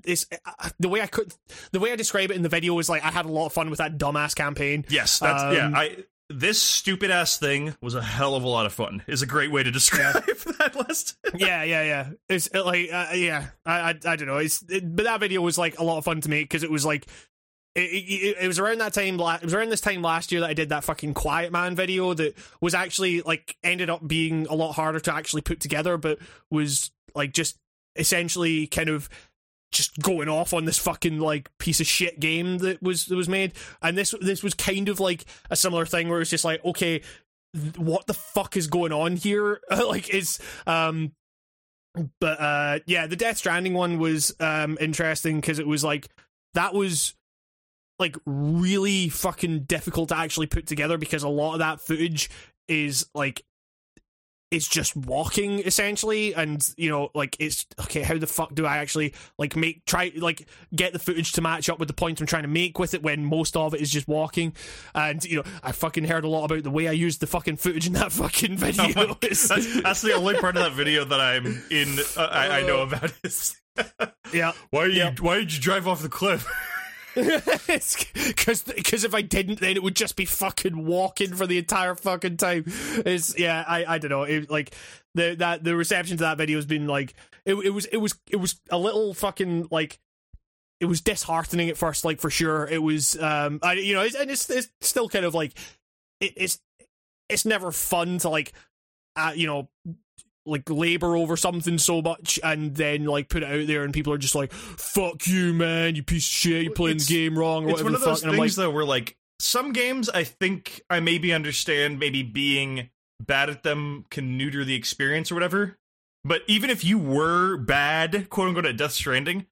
is 0.05 0.27
uh, 0.46 0.70
the 0.79 0.89
way 0.89 1.01
I 1.01 1.08
could 1.08 1.34
the 1.72 1.79
way 1.79 1.91
I 1.91 1.96
describe 1.96 2.29
it 2.29 2.36
in 2.36 2.43
the 2.43 2.50
video 2.50 2.77
is 2.79 2.89
like 2.89 3.03
I 3.03 3.10
had 3.10 3.25
a 3.25 3.29
lot 3.29 3.46
of 3.48 3.53
fun 3.53 3.70
with 3.70 3.79
that 3.79 3.98
dumbass 3.98 4.36
campaign. 4.36 4.86
Yes, 4.89 5.20
that's 5.20 5.55
yeah. 5.55 5.67
Um, 5.67 5.75
I 5.75 5.98
this 6.34 6.62
stupid 6.62 7.12
ass 7.12 7.38
thing 7.38 7.76
was 7.82 7.96
a 7.96 8.02
hell 8.02 8.36
of 8.36 8.44
a 8.44 8.48
lot 8.48 8.66
of 8.66 8.74
fun. 8.74 9.04
Is 9.08 9.22
a 9.22 9.26
great 9.26 9.52
way 9.52 9.64
to 9.64 9.72
describe 9.72 10.14
that 10.60 10.76
list. 10.88 11.18
yeah, 11.36 11.64
yeah, 11.64 11.84
yeah. 11.84 12.10
It's 12.30 12.50
uh, 12.54 12.66
like, 12.66 12.90
uh, 12.92 13.08
yeah, 13.14 13.48
I, 13.66 13.80
I, 13.80 13.90
I 14.06 14.16
don't 14.16 14.28
know. 14.28 14.38
It's, 14.38 14.64
it, 14.70 14.96
but 14.96 15.04
that 15.04 15.20
video 15.20 15.42
was 15.42 15.58
like 15.58 15.80
a 15.80 15.84
lot 15.84 15.98
of 15.98 16.06
fun 16.06 16.22
to 16.22 16.30
make 16.30 16.46
because 16.46 16.64
it 16.64 16.72
was 16.72 16.86
like, 16.86 17.08
it, 17.76 17.82
it, 17.82 18.38
it 18.41 18.48
was 18.48 18.60
around 18.60 18.80
that 18.80 18.94
time. 18.94 19.20
It 19.20 19.44
was 19.44 19.54
around 19.54 19.70
this 19.70 19.82
time 19.82 20.02
last 20.02 20.32
year 20.32 20.41
that 20.41 20.50
I 20.50 20.54
did 20.54 20.70
that 20.70 20.84
fucking 20.84 21.13
Quiet 21.13 21.52
Man 21.52 21.76
video 21.76 22.13
that 22.13 22.36
was 22.60 22.74
actually 22.74 23.22
like 23.22 23.56
ended 23.63 23.89
up 23.89 24.06
being 24.06 24.46
a 24.48 24.56
lot 24.56 24.74
harder 24.74 25.00
to 25.00 25.13
actually 25.13 25.41
put 25.41 25.60
together, 25.62 25.98
but 25.98 26.20
was 26.50 26.91
like 27.15 27.34
just 27.34 27.58
essentially 27.96 28.67
kind 28.67 28.89
of 28.89 29.10
just 29.71 29.99
going 29.99 30.29
off 30.29 30.53
on 30.53 30.65
this 30.65 30.77
fucking 30.77 31.19
like 31.19 31.49
piece 31.57 31.79
of 31.79 31.88
shit 31.88 32.19
game 32.19 32.57
that 32.60 32.81
was 32.81 33.05
that 33.05 33.15
was 33.15 33.29
made. 33.29 33.53
And 33.81 33.97
this 33.97 34.13
this 34.21 34.43
was 34.43 34.53
kind 34.53 34.89
of 34.89 34.99
like 34.99 35.25
a 35.49 35.55
similar 35.55 35.86
thing 35.86 36.10
where 36.10 36.21
it's 36.21 36.29
just 36.29 36.45
like 36.45 36.63
okay 36.65 37.01
th- 37.55 37.77
what 37.77 38.07
the 38.07 38.13
fuck 38.13 38.57
is 38.57 38.67
going 38.67 38.91
on 38.91 39.15
here? 39.15 39.60
Like 39.71 40.10
is 40.10 40.39
um 40.67 41.13
but 42.21 42.39
uh 42.39 42.79
yeah 42.86 43.05
the 43.07 43.17
death 43.17 43.38
stranding 43.38 43.73
one 43.73 43.99
was 43.99 44.34
um 44.39 44.77
interesting 44.79 45.41
because 45.41 45.60
it 45.60 45.67
was 45.67 45.84
like 45.84 46.07
that 46.53 46.73
was 46.73 47.15
like 47.99 48.15
really 48.25 49.10
fucking 49.10 49.63
difficult 49.63 50.10
to 50.10 50.17
actually 50.17 50.47
put 50.47 50.67
together 50.67 50.97
because 50.97 51.23
a 51.23 51.29
lot 51.29 51.53
of 51.53 51.60
that 51.60 51.79
footage 51.81 52.29
is 52.67 53.05
like 53.13 53.43
it's 54.52 54.68
just 54.68 54.96
walking 54.98 55.60
essentially 55.60 56.34
and 56.36 56.74
you 56.78 56.90
know 56.90 57.10
like 57.16 57.38
it's 57.40 57.66
okay 57.80 58.02
how 58.02 58.18
the 58.18 58.28
fuck 58.28 58.54
do 58.54 58.66
i 58.66 58.78
actually 58.78 59.14
like 59.38 59.56
make 59.56 59.84
try 59.86 60.12
like 60.18 60.46
get 60.76 60.92
the 60.94 61.00
footage 61.00 61.32
to 61.32 61.42
match 61.42 61.70
up 61.70 61.80
with 61.80 61.88
the 61.88 61.94
point 61.94 62.20
i'm 62.20 62.28
trying 62.28 62.42
to 62.44 62.50
make 62.50 62.78
with 62.78 62.94
it 62.94 63.02
when 63.02 63.24
most 63.26 63.56
of 63.56 63.74
it 63.74 63.80
is 63.82 63.90
just 63.90 64.08
walking 64.10 64.54
and 64.94 65.24
you 65.24 65.38
know 65.38 65.44
i 65.64 65.72
fucking 65.72 66.04
heard 66.04 66.26
a 66.26 66.28
lot 66.28 66.44
about 66.44 66.64
the 66.64 66.70
way 66.70 66.88
i 66.88 66.92
used 66.92 67.22
the 67.22 67.28
fucking 67.28 67.56
footage 67.56 67.88
in 67.88 67.94
that 67.94 68.12
fucking 68.12 68.58
video 68.58 69.12
It's- 69.22 69.48
that's, 69.48 69.82
that's 69.82 70.02
the 70.02 70.14
only 70.14 70.36
part 70.36 70.58
of 70.58 70.64
that 70.64 70.74
video 70.74 71.06
that 71.06 71.20
I'm 71.20 71.46
in. 71.72 71.98
Uh, 72.18 72.22
I, 72.24 72.60
I 72.60 72.62
know 72.64 72.82
about 72.82 73.14
is 73.24 73.56
yeah 74.34 74.52
why 74.70 74.86
you 74.88 74.94
Yep. 74.98 75.20
why 75.22 75.36
did 75.38 75.54
you 75.54 75.62
drive 75.62 75.88
off 75.88 76.02
the 76.02 76.10
cliff? 76.10 76.46
because 77.15 79.04
if 79.04 79.13
I 79.13 79.21
didn't, 79.21 79.60
then 79.60 79.76
it 79.76 79.84
would 79.84 79.95
just 79.95 80.15
be 80.15 80.26
fucking 80.26 80.86
walking 80.86 81.34
for 81.34 81.45
the 81.45 81.58
entire 81.58 81.95
fucking 81.95 82.38
time. 82.38 82.63
It's 82.67 83.38
yeah, 83.38 83.63
I 83.67 83.86
I 83.95 83.97
don't 83.97 84.10
know. 84.12 84.24
It, 84.24 84.50
like 84.50 84.74
the 85.15 85.36
that 85.39 85.63
the 85.63 85.76
reception 85.76 86.17
to 86.17 86.24
that 86.24 86.38
video 86.38 86.58
has 86.58 86.65
been 86.65 86.88
like 86.88 87.13
it 87.45 87.56
it 87.56 87.71
was 87.71 87.86
it 87.86 87.97
was 87.97 88.15
it 88.30 88.38
was 88.38 88.60
a 88.69 88.78
little 88.78 89.13
fucking 89.13 89.67
like 89.71 90.00
it 90.80 90.86
was 90.86 91.02
disheartening 91.02 91.69
at 91.69 91.78
first, 91.78 92.06
like 92.06 92.19
for 92.19 92.30
sure. 92.30 92.67
It 92.67 92.82
was 92.82 93.19
um 93.21 93.60
I 93.62 93.74
you 93.74 93.93
know 93.93 94.02
it's, 94.02 94.15
and 94.15 94.32
it's 94.32 94.50
it's 94.50 94.69
still 94.82 95.10
kind 95.10 95.26
of 95.26 95.34
like 95.34 95.54
it, 96.19 96.34
it's 96.38 96.60
it's 97.30 97.45
never 97.45 97.71
fun 97.71 98.17
to 98.19 98.30
like 98.30 98.54
uh, 99.15 99.34
you 99.36 99.47
know 99.47 99.69
like 100.45 100.69
labor 100.69 101.15
over 101.15 101.38
something 101.38 101.77
so 101.77 102.01
much 102.01 102.39
and 102.43 102.75
then 102.75 103.06
like 103.06 103.30
put 103.30 103.43
it 103.43 103.62
out 103.62 103.67
there 103.67 103.84
and 103.84 103.93
people 103.93 104.12
are 104.12 104.17
just 104.17 104.34
like 104.34 104.51
fuck 104.51 105.27
you 105.27 105.54
man 105.54 105.95
you 105.95 106.01
piece 106.01 106.25
of 106.25 106.32
shit 106.32 106.63
you're 106.63 106.73
playing 106.73 106.95
It's- 106.95 107.08
the 107.08 107.13
game 107.13 107.38
wrong 107.38 107.65
or 107.65 107.69
It's 107.69 107.84
whatever 107.84 107.86
one 107.86 107.95
of 107.95 108.01
those 108.01 108.23
I'm 108.23 108.32
like 108.32 108.39
things 108.39 108.56
though 108.56 108.71
where 108.71 108.86
like 108.86 109.17
some 109.39 109.71
games 109.73 110.10
I 110.10 110.23
think 110.23 110.82
I 110.89 110.99
maybe 110.99 111.34
understand 111.34 111.99
maybe 111.99 112.23
being 112.23 112.89
bad 113.19 113.49
at 113.49 113.63
them 113.63 114.06
can 114.10 114.38
neuter 114.38 114.63
the 114.63 114.75
experience 114.75 115.32
or 115.32 115.36
whatever. 115.36 115.77
But 116.23 116.43
even 116.47 116.69
if 116.69 116.84
you 116.84 116.99
were 116.99 117.58
bad, 117.58 118.30
quote 118.30 118.49
unquote, 118.49 118.65
at 118.65 118.77
Death 118.77 118.91
Stranding, 118.91 119.47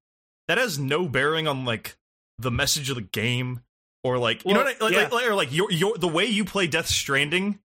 that 0.48 0.58
has 0.58 0.78
no 0.78 1.08
bearing 1.08 1.48
on 1.48 1.64
like 1.64 1.96
the 2.38 2.50
message 2.50 2.90
of 2.90 2.96
the 2.96 3.02
game 3.02 3.60
or 4.04 4.18
like 4.18 4.44
you 4.44 4.54
know 4.54 4.60
what 4.60 4.76
I, 4.80 4.84
like, 4.84 4.94
yeah. 4.94 5.08
like, 5.08 5.26
or 5.26 5.34
like 5.34 5.52
your 5.52 5.70
your 5.70 5.98
the 5.98 6.08
way 6.08 6.26
you 6.26 6.44
play 6.44 6.66
Death 6.66 6.86
Stranding. 6.86 7.58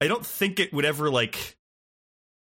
I 0.00 0.06
don't 0.06 0.24
think 0.24 0.60
it 0.60 0.72
would 0.72 0.84
ever 0.84 1.10
like. 1.10 1.56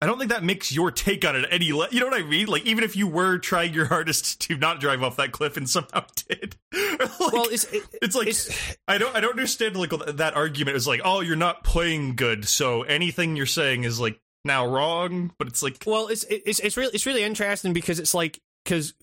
I 0.04 0.06
don't 0.06 0.18
think 0.20 0.32
that 0.32 0.44
makes 0.44 0.72
your 0.72 0.92
take 0.92 1.24
on 1.26 1.36
it 1.36 1.46
any. 1.50 1.72
Le- 1.72 1.88
you 1.92 2.00
know 2.02 2.08
what 2.08 2.20
I 2.20 2.24
mean? 2.24 2.48
Like 2.48 2.66
even 2.66 2.84
if 2.84 2.96
you 2.98 3.08
were 3.08 3.38
trying 3.38 3.74
your 3.74 3.86
hardest 3.86 4.42
to 4.42 4.58
not 4.58 4.80
drive 4.82 5.02
off 5.02 5.16
that 5.16 5.32
cliff 5.32 5.56
and 5.56 5.70
somehow 5.70 6.04
did, 6.28 6.58
like, 6.74 7.32
well 7.32 7.48
it's 7.50 7.64
it, 7.72 7.84
it's 8.02 8.16
like 8.16 8.28
it's 8.28 8.76
I 8.88 8.98
don't 8.98 9.16
I 9.16 9.22
don't 9.22 9.32
understand 9.32 9.78
like 9.78 9.92
that 10.18 10.36
argument 10.36 10.76
is 10.76 10.86
like 10.88 11.02
oh 11.06 11.22
you're 11.22 11.36
not 11.38 11.64
playing 11.64 12.16
good 12.16 12.46
so 12.46 12.84
anything 12.84 13.36
you're 13.36 13.46
saying 13.46 13.86
is 13.86 14.00
like 14.00 14.20
now 14.44 14.68
wrong 14.68 15.32
but 15.38 15.48
it's 15.48 15.64
like 15.64 15.82
well 15.88 16.08
it's 16.10 16.26
it's 16.26 16.60
it's 16.60 16.76
really 16.76 16.92
it's 16.94 17.06
really 17.06 17.24
interesting 17.24 17.72
because 17.72 17.98
it's 18.00 18.14
like 18.14 18.42
because 18.66 18.94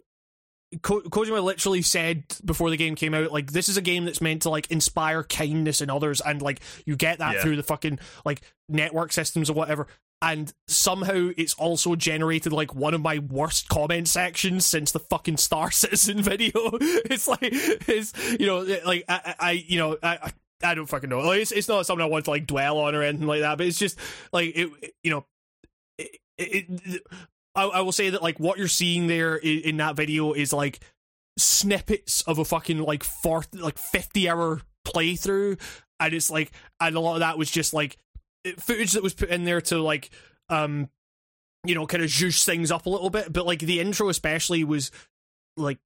Ko- 0.82 1.00
Kojima 1.00 1.42
literally 1.42 1.82
said 1.82 2.22
before 2.44 2.70
the 2.70 2.76
game 2.76 2.94
came 2.94 3.12
out, 3.12 3.32
like 3.32 3.50
this 3.50 3.68
is 3.68 3.76
a 3.76 3.82
game 3.82 4.04
that's 4.04 4.20
meant 4.20 4.42
to 4.42 4.50
like 4.50 4.70
inspire 4.70 5.24
kindness 5.24 5.80
in 5.80 5.90
others, 5.90 6.20
and 6.20 6.40
like 6.40 6.60
you 6.86 6.94
get 6.94 7.18
that 7.18 7.34
Yeah. 7.34 7.42
through 7.42 7.56
the 7.56 7.64
fucking 7.64 7.98
like 8.24 8.42
network 8.68 9.12
systems 9.12 9.50
or 9.50 9.54
whatever. 9.54 9.88
And 10.22 10.52
somehow 10.68 11.30
it's 11.36 11.54
also 11.54 11.96
generated 11.96 12.52
like 12.52 12.74
one 12.74 12.92
of 12.92 13.00
my 13.00 13.20
worst 13.20 13.68
comment 13.68 14.06
sections 14.06 14.66
since 14.66 14.92
the 14.92 15.00
fucking 15.00 15.38
Star 15.38 15.70
Citizen 15.70 16.22
video. 16.22 16.50
it's 16.54 17.26
like 17.26 17.40
it's 17.42 18.12
you 18.38 18.46
know 18.46 18.60
like 18.84 19.04
I, 19.08 19.34
I 19.38 19.50
you 19.52 19.78
know 19.78 19.96
I. 20.02 20.32
I 20.62 20.74
don't 20.74 20.84
fucking 20.84 21.08
know. 21.08 21.30
It's, 21.30 21.52
it's 21.52 21.68
not 21.70 21.86
something 21.86 22.04
I 22.04 22.06
want 22.06 22.26
to 22.26 22.32
like 22.32 22.46
dwell 22.46 22.76
on 22.80 22.94
or 22.94 23.02
anything 23.02 23.26
like 23.26 23.40
that, 23.40 23.56
but 23.56 23.66
it's 23.66 23.78
just 23.78 23.98
like 24.30 24.52
it. 24.54 24.94
You 25.02 25.10
know, 25.10 25.26
it, 25.96 26.18
it, 26.36 26.66
it, 26.68 27.02
I, 27.54 27.64
I 27.64 27.80
will 27.80 27.92
say 27.92 28.10
that 28.10 28.22
like 28.22 28.38
what 28.38 28.58
you're 28.58 28.68
seeing 28.68 29.06
there 29.06 29.36
in, 29.36 29.60
in 29.60 29.76
that 29.78 29.96
video 29.96 30.34
is 30.34 30.52
like 30.52 30.80
snippets 31.38 32.22
of 32.22 32.38
a 32.38 32.44
fucking 32.44 32.78
like 32.78 33.02
four 33.02 33.44
like 33.54 33.78
50 33.78 34.28
hour 34.28 34.60
playthrough 34.86 35.58
and 35.98 36.14
it's 36.14 36.30
like 36.30 36.52
and 36.80 36.96
a 36.96 37.00
lot 37.00 37.14
of 37.14 37.20
that 37.20 37.38
was 37.38 37.50
just 37.50 37.72
like 37.72 37.96
footage 38.58 38.92
that 38.92 39.02
was 39.02 39.14
put 39.14 39.28
in 39.28 39.44
there 39.44 39.60
to 39.60 39.82
like 39.82 40.10
um 40.48 40.88
you 41.64 41.74
know 41.74 41.86
kind 41.86 42.02
of 42.02 42.08
juice 42.08 42.44
things 42.44 42.70
up 42.70 42.86
a 42.86 42.90
little 42.90 43.10
bit 43.10 43.32
but 43.32 43.46
like 43.46 43.60
the 43.60 43.80
intro 43.80 44.08
especially 44.08 44.64
was 44.64 44.90
like 45.56 45.78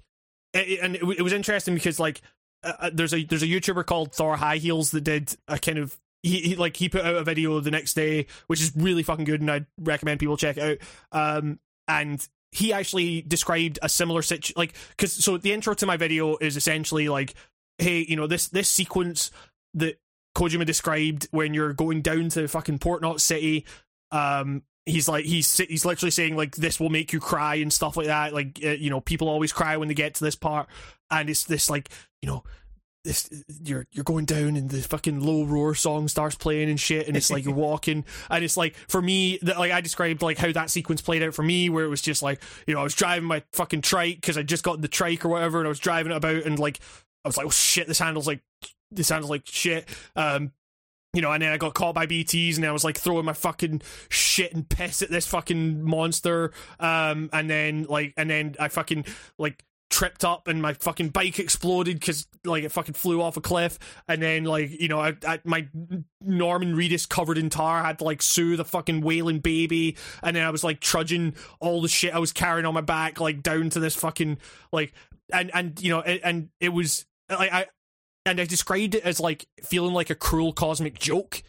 it, 0.52 0.78
and 0.80 0.96
it, 0.96 1.02
it 1.18 1.22
was 1.22 1.32
interesting 1.32 1.74
because 1.74 1.98
like 1.98 2.20
uh, 2.62 2.90
there's 2.92 3.12
a 3.12 3.24
there's 3.24 3.42
a 3.42 3.46
YouTuber 3.46 3.84
called 3.84 4.14
Thor 4.14 4.36
Highheels 4.36 4.92
that 4.92 5.02
did 5.02 5.36
a 5.48 5.58
kind 5.58 5.78
of 5.78 5.98
he, 6.22 6.40
he 6.40 6.56
like 6.56 6.76
he 6.76 6.88
put 6.88 7.04
out 7.04 7.16
a 7.16 7.24
video 7.24 7.60
the 7.60 7.70
next 7.70 7.94
day 7.94 8.26
which 8.46 8.60
is 8.62 8.72
really 8.74 9.02
fucking 9.02 9.26
good 9.26 9.40
and 9.40 9.50
I'd 9.50 9.66
recommend 9.78 10.20
people 10.20 10.36
check 10.36 10.56
it 10.56 10.80
out. 11.12 11.38
Um, 11.38 11.58
and 11.86 12.26
he 12.52 12.72
actually 12.72 13.20
described 13.20 13.78
a 13.82 13.88
similar 13.88 14.22
situation 14.22 14.54
like 14.56 14.74
because 14.90 15.12
so 15.12 15.36
the 15.36 15.52
intro 15.52 15.74
to 15.74 15.86
my 15.86 15.96
video 15.96 16.36
is 16.38 16.56
essentially 16.56 17.08
like 17.08 17.34
hey 17.78 18.06
you 18.08 18.16
know 18.16 18.26
this 18.26 18.48
this 18.48 18.68
sequence 18.68 19.30
that 19.74 19.98
Kojima 20.34 20.66
described 20.66 21.28
when 21.30 21.54
you're 21.54 21.72
going 21.72 22.02
down 22.02 22.28
to 22.30 22.48
fucking 22.48 22.78
Port 22.78 23.02
Knot 23.02 23.20
City 23.20 23.64
um 24.10 24.62
he's 24.86 25.08
like 25.08 25.24
he's 25.24 25.56
he's 25.56 25.84
literally 25.84 26.10
saying 26.10 26.36
like 26.36 26.56
this 26.56 26.78
will 26.78 26.90
make 26.90 27.12
you 27.12 27.20
cry 27.20 27.56
and 27.56 27.72
stuff 27.72 27.96
like 27.96 28.06
that. 28.06 28.34
Like 28.34 28.60
uh, 28.64 28.70
you 28.70 28.90
know 28.90 29.00
people 29.00 29.28
always 29.28 29.52
cry 29.52 29.76
when 29.76 29.88
they 29.88 29.94
get 29.94 30.14
to 30.14 30.24
this 30.24 30.36
part. 30.36 30.68
And 31.10 31.30
it's 31.30 31.44
this 31.44 31.70
like 31.70 31.88
you 32.22 32.28
know 32.28 32.44
this 33.04 33.28
you're 33.62 33.86
you're 33.92 34.04
going 34.04 34.24
down 34.24 34.56
and 34.56 34.70
the 34.70 34.80
fucking 34.80 35.20
low 35.20 35.44
roar 35.44 35.74
song 35.74 36.08
starts 36.08 36.36
playing 36.36 36.70
and 36.70 36.80
shit 36.80 37.06
and 37.06 37.16
it's 37.16 37.30
like 37.30 37.44
you're 37.44 37.54
walking. 37.54 38.04
And 38.30 38.44
it's 38.44 38.56
like 38.56 38.74
for 38.88 39.00
me 39.00 39.38
that 39.42 39.58
like 39.58 39.72
I 39.72 39.80
described 39.80 40.22
like 40.22 40.38
how 40.38 40.52
that 40.52 40.70
sequence 40.70 41.02
played 41.02 41.22
out 41.22 41.34
for 41.34 41.42
me 41.42 41.68
where 41.70 41.84
it 41.84 41.90
was 41.90 42.02
just 42.02 42.22
like 42.22 42.42
you 42.66 42.74
know 42.74 42.80
I 42.80 42.84
was 42.84 42.94
driving 42.94 43.28
my 43.28 43.42
fucking 43.52 43.82
trike 43.82 44.16
because 44.16 44.38
I 44.38 44.42
just 44.42 44.64
got 44.64 44.80
the 44.80 44.88
trike 44.88 45.24
or 45.24 45.28
whatever 45.28 45.58
and 45.58 45.66
I 45.66 45.70
was 45.70 45.80
driving 45.80 46.12
it 46.12 46.16
about 46.16 46.44
and 46.44 46.58
like 46.58 46.80
I 47.24 47.28
was 47.28 47.36
like 47.36 47.46
oh 47.46 47.50
shit 47.50 47.86
this 47.86 47.98
handles 47.98 48.26
like 48.26 48.40
this 48.94 49.06
sounds 49.06 49.28
like 49.28 49.42
shit 49.46 49.88
um 50.16 50.52
you 51.14 51.22
know, 51.22 51.32
and 51.32 51.42
then 51.42 51.52
I 51.52 51.56
got 51.56 51.74
caught 51.74 51.94
by 51.94 52.06
BTs, 52.06 52.56
and 52.56 52.66
I 52.66 52.72
was 52.72 52.84
like 52.84 52.98
throwing 52.98 53.24
my 53.24 53.32
fucking 53.32 53.82
shit 54.08 54.52
and 54.52 54.68
piss 54.68 55.00
at 55.00 55.10
this 55.10 55.26
fucking 55.26 55.82
monster. 55.82 56.52
Um, 56.80 57.30
and 57.32 57.48
then 57.48 57.86
like, 57.88 58.14
and 58.16 58.28
then 58.28 58.56
I 58.58 58.68
fucking 58.68 59.06
like 59.38 59.64
tripped 59.90 60.24
up, 60.24 60.48
and 60.48 60.60
my 60.60 60.74
fucking 60.74 61.10
bike 61.10 61.38
exploded 61.38 62.00
because 62.00 62.26
like 62.44 62.64
it 62.64 62.72
fucking 62.72 62.94
flew 62.94 63.22
off 63.22 63.36
a 63.36 63.40
cliff. 63.40 63.78
And 64.08 64.20
then 64.20 64.42
like, 64.42 64.80
you 64.80 64.88
know, 64.88 65.00
I, 65.00 65.16
I 65.26 65.40
my 65.44 65.68
Norman 66.20 66.74
Reedus 66.74 67.08
covered 67.08 67.38
in 67.38 67.48
tar 67.48 67.84
had 67.84 68.00
to 68.00 68.04
like 68.04 68.20
sue 68.20 68.56
the 68.56 68.64
fucking 68.64 69.00
wailing 69.00 69.38
baby, 69.38 69.96
and 70.22 70.34
then 70.34 70.44
I 70.44 70.50
was 70.50 70.64
like 70.64 70.80
trudging 70.80 71.36
all 71.60 71.80
the 71.80 71.88
shit 71.88 72.12
I 72.12 72.18
was 72.18 72.32
carrying 72.32 72.66
on 72.66 72.74
my 72.74 72.80
back 72.80 73.20
like 73.20 73.40
down 73.40 73.70
to 73.70 73.78
this 73.78 73.94
fucking 73.94 74.38
like, 74.72 74.92
and 75.32 75.52
and 75.54 75.80
you 75.80 75.90
know, 75.90 76.00
and, 76.00 76.20
and 76.24 76.48
it 76.58 76.70
was 76.70 77.06
like 77.30 77.52
I 77.52 77.66
and 78.26 78.40
I 78.40 78.44
described 78.44 78.94
it 78.94 79.04
as 79.04 79.20
like 79.20 79.46
feeling 79.62 79.94
like 79.94 80.10
a 80.10 80.14
cruel 80.14 80.52
cosmic 80.52 80.98
joke. 80.98 81.42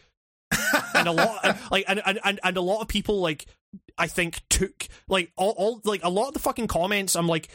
and 0.94 1.08
a 1.08 1.12
lot 1.12 1.58
like 1.72 1.84
and, 1.88 2.00
and 2.06 2.38
and 2.42 2.56
a 2.56 2.60
lot 2.60 2.80
of 2.80 2.86
people 2.86 3.20
like 3.20 3.46
I 3.98 4.06
think 4.06 4.42
took 4.48 4.86
like 5.08 5.32
all, 5.36 5.50
all 5.56 5.80
like 5.84 6.04
a 6.04 6.08
lot 6.08 6.28
of 6.28 6.34
the 6.34 6.38
fucking 6.38 6.68
comments 6.68 7.16
I'm 7.16 7.26
like 7.26 7.48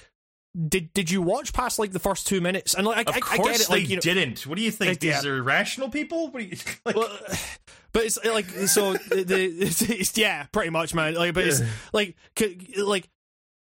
did 0.68 0.92
did 0.94 1.10
you 1.10 1.22
watch 1.22 1.54
past 1.54 1.80
like 1.80 1.92
the 1.92 2.00
first 2.00 2.28
two 2.28 2.42
minutes 2.42 2.74
and 2.74 2.86
like 2.86 3.08
of 3.08 3.16
I, 3.16 3.20
I 3.32 3.38
get 3.38 3.62
it 3.62 3.68
they 3.68 3.74
like 3.74 3.90
you 3.90 3.96
know, 3.96 4.02
didn't. 4.02 4.46
What 4.46 4.58
do 4.58 4.64
you 4.64 4.72
think? 4.72 4.90
Like, 4.90 5.00
These 5.00 5.24
yeah. 5.24 5.32
are 5.32 5.42
rational 5.42 5.90
people? 5.90 6.30
What 6.30 6.42
do 6.42 6.46
you 6.46 6.58
like? 6.86 6.96
well, 6.96 7.18
but 7.94 8.04
it's 8.04 8.24
like 8.26 8.50
so 8.68 8.94
the, 8.94 9.24
the 9.24 9.46
it's, 9.46 9.82
it's 9.90 10.18
yeah 10.18 10.48
pretty 10.52 10.70
much 10.70 10.94
man 10.94 11.14
like 11.14 11.34
but 11.34 11.48
it's 11.48 11.62
like 11.94 12.18
c- 12.38 12.74
like 12.78 13.10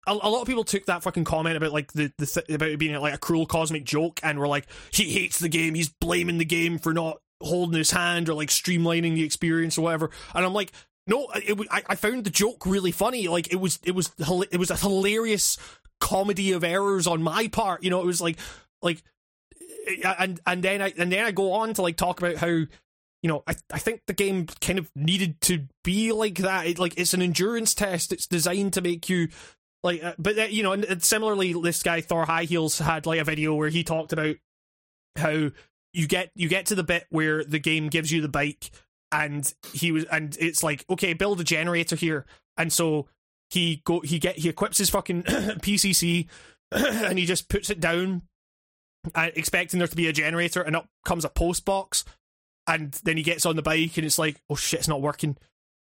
a, 0.06 0.12
a 0.12 0.30
lot 0.30 0.42
of 0.42 0.46
people 0.46 0.64
took 0.64 0.86
that 0.86 1.02
fucking 1.02 1.24
comment 1.24 1.56
about 1.56 1.72
like 1.72 1.92
the, 1.92 2.12
the 2.18 2.26
th- 2.26 2.48
about 2.50 2.68
it 2.68 2.78
being 2.78 2.94
like 3.00 3.14
a 3.14 3.18
cruel 3.18 3.46
cosmic 3.46 3.84
joke 3.84 4.20
and 4.22 4.38
were 4.38 4.48
like 4.48 4.66
he 4.90 5.12
hates 5.12 5.38
the 5.38 5.48
game 5.48 5.74
he's 5.74 5.88
blaming 5.88 6.38
the 6.38 6.44
game 6.44 6.78
for 6.78 6.92
not 6.92 7.18
holding 7.40 7.78
his 7.78 7.90
hand 7.90 8.28
or 8.28 8.34
like 8.34 8.48
streamlining 8.48 9.14
the 9.14 9.24
experience 9.24 9.76
or 9.76 9.82
whatever 9.82 10.10
and 10.34 10.44
I'm 10.44 10.54
like 10.54 10.72
no 11.06 11.28
it, 11.34 11.58
I, 11.70 11.82
I 11.88 11.94
found 11.96 12.24
the 12.24 12.30
joke 12.30 12.66
really 12.66 12.92
funny 12.92 13.28
like 13.28 13.52
it 13.52 13.60
was 13.60 13.78
it 13.84 13.94
was 13.94 14.12
it 14.18 14.58
was 14.58 14.70
a 14.70 14.76
hilarious 14.76 15.58
comedy 16.00 16.52
of 16.52 16.64
errors 16.64 17.06
on 17.06 17.22
my 17.22 17.48
part 17.48 17.82
you 17.82 17.90
know 17.90 18.00
it 18.00 18.06
was 18.06 18.20
like 18.20 18.38
like 18.82 19.02
eh, 19.88 19.96
eh, 20.04 20.14
and 20.18 20.40
and 20.46 20.62
then 20.62 20.82
I 20.82 20.92
and 20.98 21.10
then 21.10 21.24
I 21.24 21.30
go 21.30 21.52
on 21.52 21.74
to 21.74 21.82
like 21.82 21.96
talk 21.96 22.20
about 22.20 22.36
how 22.36 22.48
you 22.48 22.68
know 23.22 23.42
I 23.46 23.54
I 23.72 23.78
think 23.78 24.02
the 24.06 24.12
game 24.12 24.46
kind 24.60 24.78
of 24.78 24.90
needed 24.94 25.40
to 25.42 25.66
be 25.84 26.12
like 26.12 26.38
that. 26.38 26.66
It, 26.66 26.78
like 26.78 26.94
it's 26.96 27.14
an 27.14 27.22
endurance 27.22 27.74
test. 27.74 28.12
It's 28.12 28.26
designed 28.26 28.72
to 28.74 28.80
make 28.80 29.08
you 29.08 29.28
like, 29.82 30.02
uh, 30.02 30.14
but 30.18 30.38
uh, 30.38 30.42
you 30.44 30.62
know, 30.62 30.72
and, 30.72 30.84
and 30.84 31.02
similarly, 31.02 31.52
this 31.52 31.82
guy 31.82 32.00
Thor 32.00 32.24
Highheels 32.24 32.82
had 32.82 33.06
like 33.06 33.20
a 33.20 33.24
video 33.24 33.54
where 33.54 33.68
he 33.68 33.84
talked 33.84 34.12
about 34.12 34.36
how 35.16 35.50
you 35.92 36.06
get 36.06 36.30
you 36.34 36.48
get 36.48 36.66
to 36.66 36.74
the 36.74 36.84
bit 36.84 37.06
where 37.10 37.44
the 37.44 37.58
game 37.58 37.88
gives 37.88 38.10
you 38.10 38.22
the 38.22 38.28
bike 38.28 38.70
and 39.10 39.52
he 39.72 39.92
was 39.92 40.04
and 40.04 40.36
it's 40.40 40.62
like 40.62 40.84
okay 40.88 41.12
build 41.12 41.40
a 41.40 41.44
generator 41.44 41.96
here. 41.96 42.26
And 42.56 42.72
so 42.72 43.08
he 43.52 43.82
go 43.84 44.00
he 44.00 44.18
get 44.18 44.38
he 44.38 44.48
equips 44.48 44.78
his 44.78 44.88
fucking 44.88 45.22
pcc 45.24 46.26
and 46.72 47.18
he 47.18 47.26
just 47.26 47.50
puts 47.50 47.68
it 47.68 47.80
down 47.80 48.22
uh, 49.14 49.28
expecting 49.34 49.78
there 49.78 49.88
to 49.88 49.96
be 49.96 50.08
a 50.08 50.12
generator 50.12 50.62
and 50.62 50.74
up 50.74 50.86
comes 51.04 51.24
a 51.24 51.28
post 51.28 51.66
box 51.66 52.04
and 52.66 52.92
then 53.04 53.18
he 53.18 53.22
gets 53.22 53.44
on 53.44 53.56
the 53.56 53.62
bike 53.62 53.96
and 53.98 54.06
it's 54.06 54.18
like 54.18 54.40
oh 54.48 54.54
shit 54.54 54.80
it's 54.80 54.88
not 54.88 55.02
working 55.02 55.36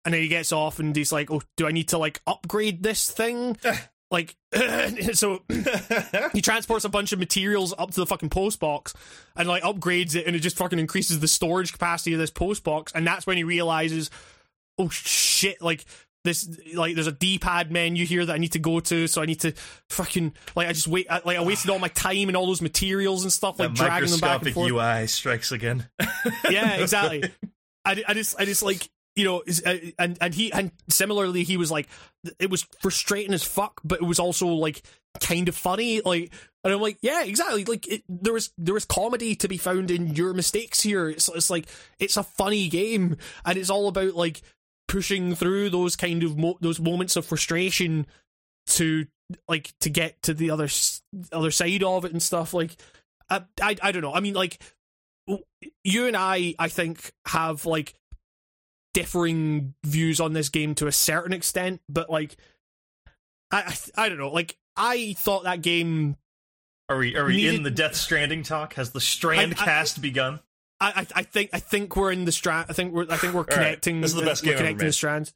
and 0.04 0.12
then 0.14 0.20
he 0.22 0.28
gets 0.28 0.52
off 0.52 0.78
and 0.78 0.94
he's 0.94 1.12
like 1.12 1.30
oh 1.30 1.40
do 1.56 1.66
i 1.66 1.72
need 1.72 1.88
to 1.88 1.98
like 1.98 2.20
upgrade 2.26 2.82
this 2.82 3.10
thing 3.10 3.56
like 4.10 4.36
so 5.12 5.42
he 6.32 6.40
transports 6.40 6.84
a 6.84 6.88
bunch 6.88 7.12
of 7.12 7.18
materials 7.18 7.74
up 7.78 7.90
to 7.90 8.00
the 8.00 8.06
fucking 8.06 8.28
post 8.30 8.60
box 8.60 8.94
and 9.36 9.48
like 9.48 9.62
upgrades 9.62 10.14
it 10.14 10.26
and 10.26 10.36
it 10.36 10.40
just 10.40 10.56
fucking 10.56 10.78
increases 10.78 11.20
the 11.20 11.28
storage 11.28 11.72
capacity 11.72 12.12
of 12.12 12.20
this 12.20 12.30
post 12.30 12.62
box 12.62 12.92
and 12.94 13.06
that's 13.06 13.26
when 13.26 13.36
he 13.36 13.44
realizes 13.44 14.10
oh 14.78 14.88
shit 14.88 15.60
like 15.60 15.84
this 16.22 16.48
like 16.74 16.94
there's 16.94 17.06
a 17.06 17.12
d-pad 17.12 17.70
menu 17.70 18.06
here 18.06 18.24
that 18.24 18.32
i 18.34 18.38
need 18.38 18.52
to 18.52 18.58
go 18.58 18.80
to 18.80 19.06
so 19.06 19.20
i 19.20 19.26
need 19.26 19.40
to 19.40 19.52
fucking 19.90 20.32
like 20.56 20.66
i 20.68 20.72
just 20.72 20.88
wait 20.88 21.06
I- 21.10 21.20
like 21.24 21.36
i 21.36 21.42
wasted 21.42 21.70
all 21.70 21.78
my 21.78 21.88
time 21.88 22.28
and 22.28 22.36
all 22.36 22.46
those 22.46 22.62
materials 22.62 23.24
and 23.24 23.32
stuff 23.32 23.58
like 23.58 23.70
the 23.70 23.74
dragging 23.74 24.08
them 24.10 24.20
back 24.20 24.42
and 24.42 24.54
forth 24.54 24.70
UI 24.70 25.06
strikes 25.06 25.52
again. 25.52 25.86
yeah, 26.50 26.76
exactly. 26.76 27.24
I, 27.84 28.02
I 28.08 28.14
just, 28.14 28.40
I 28.40 28.46
just 28.46 28.62
like, 28.62 28.88
you 29.16 29.24
know, 29.24 29.42
uh, 29.66 29.76
and 29.98 30.18
and 30.20 30.34
he 30.34 30.52
and 30.52 30.72
similarly, 30.88 31.44
he 31.44 31.56
was 31.56 31.70
like, 31.70 31.88
it 32.38 32.50
was 32.50 32.66
frustrating 32.80 33.32
as 33.32 33.44
fuck, 33.44 33.80
but 33.84 34.00
it 34.00 34.04
was 34.04 34.18
also 34.18 34.48
like 34.48 34.82
kind 35.20 35.48
of 35.48 35.56
funny, 35.56 36.00
like, 36.00 36.32
and 36.64 36.72
I'm 36.72 36.80
like, 36.80 36.98
yeah, 37.00 37.22
exactly. 37.22 37.64
Like, 37.64 37.86
it, 37.86 38.02
there 38.08 38.32
was 38.32 38.52
there 38.58 38.74
was 38.74 38.84
comedy 38.84 39.36
to 39.36 39.48
be 39.48 39.56
found 39.56 39.90
in 39.90 40.14
your 40.14 40.34
mistakes 40.34 40.80
here. 40.80 41.08
It's 41.08 41.28
it's 41.28 41.50
like 41.50 41.66
it's 41.98 42.16
a 42.16 42.22
funny 42.24 42.68
game, 42.68 43.16
and 43.44 43.58
it's 43.58 43.70
all 43.70 43.88
about 43.88 44.14
like 44.14 44.42
pushing 44.88 45.34
through 45.34 45.70
those 45.70 45.96
kind 45.96 46.22
of 46.22 46.36
mo- 46.36 46.58
those 46.60 46.80
moments 46.80 47.16
of 47.16 47.24
frustration 47.24 48.06
to 48.66 49.06
like 49.48 49.72
to 49.80 49.90
get 49.90 50.20
to 50.22 50.34
the 50.34 50.50
other 50.50 50.68
other 51.32 51.50
side 51.50 51.82
of 51.82 52.04
it 52.04 52.12
and 52.12 52.22
stuff. 52.22 52.52
Like, 52.52 52.76
I 53.30 53.42
I, 53.62 53.76
I 53.80 53.92
don't 53.92 54.02
know. 54.02 54.14
I 54.14 54.20
mean, 54.20 54.34
like 54.34 54.60
you 55.84 56.06
and 56.06 56.16
I, 56.16 56.54
I 56.58 56.68
think, 56.68 57.12
have 57.26 57.64
like 57.64 57.94
differing 58.94 59.74
views 59.84 60.18
on 60.20 60.32
this 60.32 60.48
game 60.48 60.74
to 60.76 60.86
a 60.86 60.92
certain 60.92 61.34
extent, 61.34 61.82
but 61.90 62.08
like, 62.08 62.36
I, 63.50 63.76
I, 63.96 64.04
I 64.06 64.08
don't 64.08 64.16
know. 64.18 64.30
Like, 64.30 64.56
I 64.76 65.14
thought 65.18 65.44
that 65.44 65.60
game. 65.60 66.16
Are 66.88 66.96
we 66.98 67.14
are 67.16 67.26
we 67.26 67.36
Needed- 67.36 67.54
in 67.56 67.62
the 67.62 67.70
Death 67.70 67.94
Stranding 67.94 68.42
talk? 68.42 68.74
Has 68.74 68.90
the 68.92 69.00
Strand 69.00 69.54
I- 69.58 69.62
I- 69.62 69.64
cast 69.66 70.00
begun? 70.00 70.40
I, 70.80 71.06
I, 71.14 71.22
think, 71.22 71.50
I 71.54 71.60
think 71.60 71.96
we're 71.96 72.12
in 72.12 72.24
the 72.26 72.32
strand. 72.32 72.66
I 72.68 72.74
think 72.74 72.92
we're, 72.92 73.06
I 73.08 73.16
think 73.16 73.32
we're 73.32 73.44
connecting. 73.44 74.00
This 74.02 74.10
is 74.10 74.16
the 74.16 74.22
best 74.26 74.42
we're 74.44 74.54
game 74.56 74.66
ever 74.66 74.76
made. 74.76 74.80
the 74.80 74.92
strands. 74.92 75.32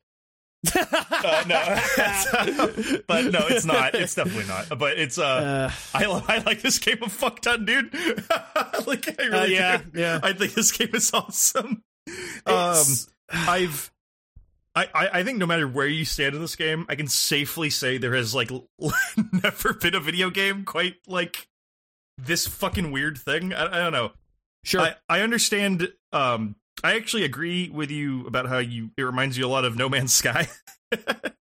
Uh, 0.74 1.44
no, 1.46 2.98
but 3.06 3.24
no, 3.26 3.46
it's 3.48 3.64
not. 3.64 3.94
It's 3.94 4.14
definitely 4.14 4.46
not. 4.46 4.76
But 4.78 4.98
it's 4.98 5.16
uh, 5.16 5.70
Uh, 5.94 5.98
I 5.98 6.04
I 6.04 6.38
like 6.44 6.60
this 6.60 6.78
game 6.78 7.02
of 7.02 7.12
fuck 7.12 7.40
ton, 7.40 7.64
dude. 7.64 7.94
like 8.86 9.18
I 9.18 9.24
really 9.26 9.38
uh, 9.38 9.44
yeah, 9.46 9.76
do. 9.78 10.00
yeah. 10.00 10.20
I 10.22 10.32
think 10.34 10.52
this 10.54 10.72
game 10.72 10.90
is 10.92 11.10
awesome. 11.14 11.66
Um, 11.66 11.74
It's- 12.46 13.08
I've. 13.30 13.90
I, 14.74 14.86
I 14.94 15.22
think 15.24 15.38
no 15.38 15.46
matter 15.46 15.66
where 15.66 15.88
you 15.88 16.04
stand 16.04 16.36
in 16.36 16.40
this 16.40 16.54
game, 16.54 16.86
I 16.88 16.94
can 16.94 17.08
safely 17.08 17.68
say 17.68 17.98
there 17.98 18.14
has 18.14 18.32
like 18.32 18.50
never 19.32 19.72
been 19.74 19.96
a 19.96 20.00
video 20.00 20.30
game 20.30 20.64
quite 20.64 20.94
like 21.08 21.48
this 22.16 22.46
fucking 22.46 22.92
weird 22.92 23.18
thing. 23.18 23.52
I, 23.52 23.64
I 23.66 23.78
don't 23.82 23.92
know. 23.92 24.12
sure. 24.64 24.82
I, 24.82 24.94
I 25.08 25.20
understand. 25.22 25.92
Um, 26.12 26.54
I 26.84 26.94
actually 26.94 27.24
agree 27.24 27.68
with 27.70 27.90
you 27.90 28.24
about 28.28 28.46
how 28.46 28.58
you. 28.58 28.90
It 28.96 29.02
reminds 29.02 29.36
you 29.36 29.44
a 29.46 29.48
lot 29.48 29.64
of 29.64 29.76
No 29.76 29.88
Man's 29.88 30.12
Sky, 30.12 30.46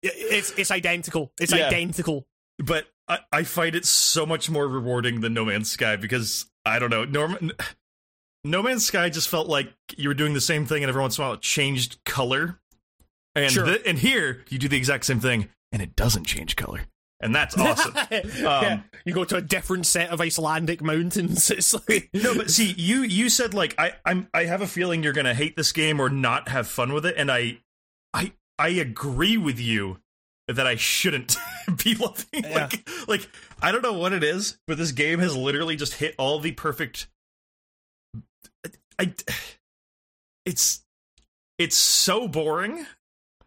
it's 0.02 0.52
it's 0.58 0.72
identical. 0.72 1.32
It's 1.40 1.54
Yeah. 1.54 1.68
identical. 1.68 2.26
but 2.58 2.88
I, 3.08 3.20
I 3.32 3.44
find 3.44 3.76
it 3.76 3.86
so 3.86 4.26
much 4.26 4.50
more 4.50 4.68
rewarding 4.68 5.22
than 5.22 5.36
No 5.36 5.46
Man's 5.46 5.70
Sky 5.70 5.96
because 5.96 6.48
I 6.66 6.80
don't 6.80 6.90
know. 6.90 7.06
Norm, 7.06 7.52
no 8.50 8.62
Man's 8.64 8.86
Sky 8.86 9.10
just 9.10 9.30
felt 9.30 9.48
like 9.48 9.72
you 9.98 10.10
were 10.10 10.16
doing 10.16 10.34
the 10.34 10.42
same 10.42 10.66
thing, 10.66 10.84
and 10.84 10.90
every 10.90 11.02
once 11.02 11.18
in 11.18 11.24
a 11.24 11.28
while 11.28 11.34
it 11.36 11.42
changed 11.42 12.04
color. 12.06 12.60
And 13.36 13.52
Sure. 13.52 13.66
thi- 13.68 13.88
and 13.88 14.00
here 14.00 14.44
you 14.50 14.58
do 14.58 14.68
the 14.68 14.78
exact 14.78 15.06
same 15.06 15.20
thing, 15.20 15.50
and 15.72 15.82
it 15.82 15.96
doesn't 15.96 16.24
change 16.26 16.56
color, 16.56 16.82
and 17.20 17.36
that's 17.36 17.56
awesome. 17.58 17.94
yeah. 18.12 18.48
Um, 18.48 18.84
You 19.06 19.14
go 19.14 19.24
to 19.26 19.36
a 19.38 19.42
different 19.42 19.86
set 19.86 20.10
of 20.10 20.20
Icelandic 20.22 20.82
mountains. 20.82 21.50
It's 21.58 21.74
like 21.88 22.10
no, 22.14 22.36
but 22.36 22.50
see, 22.50 22.74
you 22.78 23.02
you 23.04 23.30
said 23.30 23.54
like 23.54 23.76
I 23.78 23.94
I'm 24.06 24.28
I 24.34 24.46
have 24.46 24.62
a 24.62 24.68
feeling 24.68 25.04
you're 25.04 25.14
gonna 25.14 25.36
hate 25.36 25.56
this 25.56 25.72
game 25.72 26.00
or 26.00 26.10
not 26.10 26.50
have 26.50 26.68
fun 26.68 26.94
with 26.94 27.06
it, 27.06 27.16
and 27.18 27.32
I 27.32 27.60
I 28.14 28.34
I 28.58 28.70
agree 28.70 29.38
with 29.38 29.60
you 29.60 30.00
that 30.48 30.66
I 30.66 30.78
shouldn't 30.78 31.36
be 31.84 31.94
loving 31.94 32.26
Yeah. 32.44 32.54
like 32.72 32.90
like 33.08 33.30
I 33.62 33.72
don't 33.72 33.84
know 33.84 33.94
what 33.94 34.14
it 34.14 34.24
is, 34.24 34.58
but 34.66 34.78
this 34.80 34.92
game 34.94 35.20
has 35.20 35.36
literally 35.38 35.76
just 35.76 35.96
hit 35.96 36.16
all 36.18 36.40
the 36.40 36.54
perfect. 36.54 37.08
I, 39.00 39.14
it's, 40.46 40.84
it's 41.58 41.76
so 41.76 42.28
boring, 42.28 42.86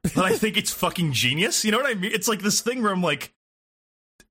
but 0.02 0.18
I 0.18 0.36
think 0.36 0.56
it's 0.56 0.72
fucking 0.72 1.12
genius. 1.12 1.64
You 1.64 1.72
know 1.72 1.78
what 1.78 1.90
I 1.90 1.94
mean? 1.94 2.12
It's 2.12 2.28
like 2.28 2.40
this 2.40 2.60
thing 2.60 2.82
where 2.82 2.92
I'm 2.92 3.02
like, 3.02 3.32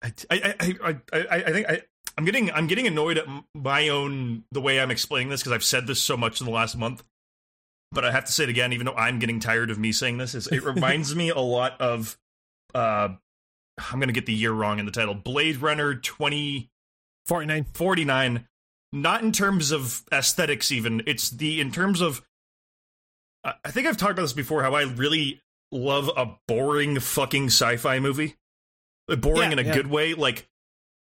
I, 0.02 0.14
I, 0.30 0.56
I, 0.60 0.98
I, 1.14 1.28
I, 1.30 1.52
think 1.52 1.70
I, 1.70 1.82
I'm 2.18 2.26
getting, 2.26 2.52
I'm 2.52 2.68
getting 2.68 2.88
annoyed 2.88 3.18
at 3.18 3.26
my 3.54 3.90
own 3.90 4.44
the 4.52 4.62
way 4.62 4.80
I'm 4.80 4.92
explaining 4.92 5.30
this 5.30 5.42
because 5.42 5.54
I've 5.54 5.64
said 5.64 5.88
this 5.88 6.02
so 6.02 6.16
much 6.16 6.40
in 6.40 6.46
the 6.46 6.54
last 6.54 6.78
month. 6.78 7.04
But 7.92 8.06
I 8.06 8.12
have 8.12 8.26
to 8.26 8.32
say 8.32 8.44
it 8.44 8.50
again, 8.50 8.72
even 8.74 8.86
though 8.86 8.94
I'm 8.94 9.20
getting 9.20 9.40
tired 9.40 9.72
of 9.72 9.80
me 9.80 9.92
saying 9.92 10.18
this. 10.18 10.36
Is 10.36 10.48
it 10.48 10.64
reminds 10.64 11.16
me 11.16 11.30
a 11.30 11.40
lot 11.40 11.80
of 11.82 12.18
uh 12.76 13.10
I'm 13.92 14.00
gonna 14.00 14.12
get 14.12 14.26
the 14.26 14.34
year 14.34 14.52
wrong 14.52 14.80
in 14.80 14.86
the 14.86 14.92
title. 14.92 15.16
Blade 15.16 15.58
Runner 15.58 15.96
2049. 15.96 17.66
49. 17.74 18.48
Not 18.92 19.22
in 19.22 19.32
terms 19.32 19.72
of 19.72 20.04
aesthetics, 20.12 20.72
even. 20.72 21.04
It's 21.06 21.30
the 21.30 21.62
in 21.62 21.72
terms 21.72 22.02
of. 22.02 22.22
I 23.44 23.72
think 23.72 23.88
I've 23.88 23.98
talked 23.98 24.12
about 24.14 24.24
this 24.24 24.34
before. 24.34 24.64
How 24.64 24.74
I 24.74 24.84
really 24.84 25.42
love 25.72 26.10
a 26.18 26.36
boring 26.48 27.00
fucking 27.00 27.48
sci-fi 27.48 28.00
movie. 28.00 28.36
Uh, 29.10 29.16
boring 29.16 29.52
Yeah, 29.52 29.52
in 29.54 29.60
a 29.60 29.64
yeah. 29.64 29.74
good 29.74 29.88
way. 29.88 30.14
Like 30.14 30.48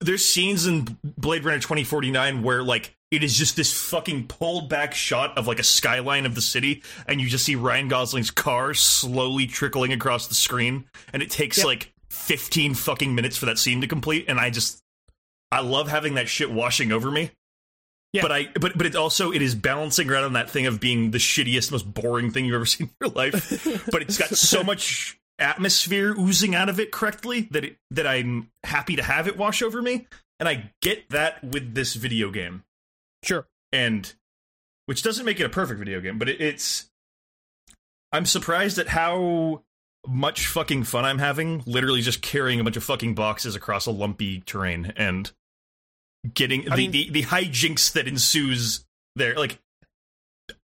there's 0.01 0.25
scenes 0.25 0.65
in 0.65 0.97
Blade 1.03 1.43
Runner 1.45 1.59
2049 1.59 2.41
where 2.41 2.63
like 2.63 2.95
it 3.11 3.23
is 3.23 3.37
just 3.37 3.55
this 3.55 3.71
fucking 3.89 4.27
pulled 4.27 4.67
back 4.69 4.93
shot 4.95 5.37
of 5.37 5.45
like 5.47 5.59
a 5.59 5.63
skyline 5.63 6.25
of 6.25 6.33
the 6.35 6.41
city, 6.41 6.81
and 7.05 7.21
you 7.21 7.27
just 7.27 7.45
see 7.45 7.55
Ryan 7.55 7.87
Gosling's 7.87 8.31
car 8.31 8.73
slowly 8.73 9.45
trickling 9.45 9.93
across 9.93 10.27
the 10.27 10.33
screen, 10.33 10.85
and 11.13 11.21
it 11.21 11.29
takes 11.29 11.57
Yep. 11.59 11.67
like 11.67 11.93
15 12.09 12.73
fucking 12.73 13.13
minutes 13.13 13.37
for 13.37 13.45
that 13.45 13.59
scene 13.59 13.81
to 13.81 13.87
complete, 13.87 14.25
and 14.27 14.39
I 14.39 14.49
just 14.49 14.81
I 15.51 15.59
love 15.59 15.89
having 15.89 16.15
that 16.15 16.27
shit 16.29 16.49
washing 16.51 16.91
over 16.91 17.11
me. 17.11 17.29
Yeah. 18.13 18.21
But 18.21 18.31
I 18.31 18.47
but 18.59 18.77
but 18.77 18.85
it 18.85 18.95
also 18.95 19.31
it 19.31 19.41
is 19.41 19.55
balancing 19.55 20.09
around 20.09 20.23
on 20.25 20.33
that 20.33 20.49
thing 20.49 20.67
of 20.67 20.79
being 20.79 21.11
the 21.11 21.17
shittiest, 21.17 21.71
most 21.71 21.91
boring 21.91 22.29
thing 22.31 22.45
you've 22.45 22.55
ever 22.55 22.65
seen 22.67 22.87
in 22.87 22.93
your 23.01 23.09
life. 23.09 23.85
but 23.91 24.03
it's 24.03 24.17
got 24.17 24.29
so 24.29 24.63
much 24.63 25.19
atmosphere 25.39 26.15
oozing 26.17 26.53
out 26.53 26.69
of 26.69 26.79
it 26.79 26.91
correctly 26.91 27.47
that 27.51 27.65
it, 27.65 27.77
that 27.89 28.05
I'm 28.05 28.51
happy 28.63 28.95
to 28.95 29.03
have 29.03 29.27
it 29.27 29.35
wash 29.35 29.61
over 29.63 29.81
me. 29.81 30.07
And 30.39 30.47
I 30.47 30.71
get 30.81 31.09
that 31.09 31.43
with 31.43 31.73
this 31.73 31.95
video 31.95 32.29
game 32.31 32.63
Sure. 33.23 33.47
and 33.71 34.13
which 34.85 35.01
doesn't 35.01 35.25
make 35.25 35.39
it 35.39 35.45
a 35.45 35.49
perfect 35.49 35.79
video 35.79 36.01
game, 36.01 36.19
but 36.19 36.29
it, 36.29 36.39
it's. 36.41 36.89
I'm 38.11 38.25
surprised 38.25 38.77
at 38.77 38.89
how 38.89 39.63
much 40.05 40.47
fucking 40.47 40.83
fun 40.83 41.05
I'm 41.05 41.17
having, 41.17 41.63
literally 41.65 42.01
just 42.01 42.21
carrying 42.21 42.59
a 42.59 42.63
bunch 42.63 42.77
of 42.77 42.83
fucking 42.83 43.15
boxes 43.15 43.55
across 43.55 43.85
a 43.85 43.91
lumpy 43.91 44.41
terrain 44.41 44.93
and 44.97 45.31
getting 46.33 46.71
I 46.71 46.75
the, 46.75 46.81
mean- 46.87 46.91
the 46.91 47.09
the 47.09 47.23
hijinks 47.23 47.91
that 47.93 48.07
ensues 48.07 48.85
there. 49.15 49.35
Like 49.35 49.59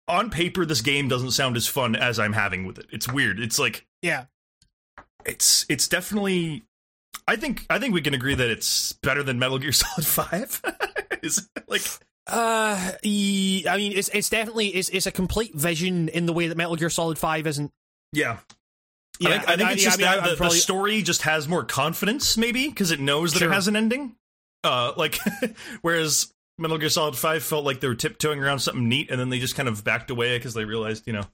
on 0.07 0.31
paper, 0.31 0.65
this 0.65 0.81
game 0.81 1.09
doesn't 1.09 1.33
sound 1.33 1.57
as 1.57 1.67
fun 1.67 1.95
as 1.97 2.19
I'm 2.19 2.33
having 2.33 2.67
with 2.67 2.79
it. 2.79 2.87
It's 2.91 3.11
weird. 3.11 3.41
It's 3.41 3.59
like 3.59 3.87
Yeah. 4.03 4.25
it's 5.25 5.67
it's 5.69 5.89
definitely. 5.89 6.65
I 7.27 7.37
think 7.37 7.67
I 7.69 7.79
think 7.79 7.93
we 7.95 8.01
can 8.01 8.15
agree 8.15 8.35
that 8.35 8.49
it's 8.49 8.93
better 9.03 9.23
than 9.23 9.39
Metal 9.39 9.59
Gear 9.59 9.73
Solid 9.73 10.07
Five. 10.07 10.63
Is 11.23 11.49
like 11.67 11.83
Uh, 12.27 12.93
I 13.03 13.75
mean, 13.77 13.93
it's 13.93 14.09
it's 14.11 14.31
definitely 14.31 14.69
it's 14.69 14.89
it's 14.89 15.07
a 15.07 15.13
complete 15.13 15.55
vision 15.55 16.09
in 16.09 16.27
the 16.27 16.33
way 16.33 16.47
that 16.49 16.57
Metal 16.57 16.77
Gear 16.77 16.91
Solid 16.91 17.19
Five 17.19 17.47
isn't. 17.47 17.71
yeah. 18.13 18.39
Yeah, 19.21 19.31
I 19.31 19.33
think, 19.39 19.49
I 19.49 19.57
think 19.57 19.71
it's 19.73 19.83
yeah, 19.83 19.89
just 19.89 19.99
I 20.01 20.03
mean, 20.15 20.23
that 20.23 20.31
the, 20.31 20.37
probably- 20.37 20.57
the 20.57 20.61
story 20.61 21.03
just 21.03 21.23
has 21.23 21.49
more 21.49 21.65
confidence, 21.65 22.37
maybe 22.37 22.69
because 22.69 22.93
it 22.93 23.01
knows 23.01 23.33
that 23.33 23.41
Sure. 23.41 23.51
it 23.51 23.55
has 23.55 23.67
an 23.67 23.75
ending. 23.75 24.15
Uh, 24.65 24.93
like 24.97 25.19
whereas 25.83 26.33
Metal 26.59 26.79
Gear 26.79 26.89
Solid 26.89 27.17
Five 27.17 27.43
felt 27.43 27.65
like 27.65 27.81
they 27.81 27.89
were 27.89 27.95
tiptoeing 27.95 28.43
around 28.43 28.59
something 28.59 28.89
neat, 28.89 29.11
and 29.11 29.21
then 29.21 29.29
they 29.29 29.39
just 29.39 29.55
kind 29.55 29.69
of 29.69 29.85
backed 29.85 30.11
away 30.11 30.37
because 30.37 30.55
they 30.55 30.65
realized, 30.65 31.07
you 31.07 31.13
know, 31.13 31.25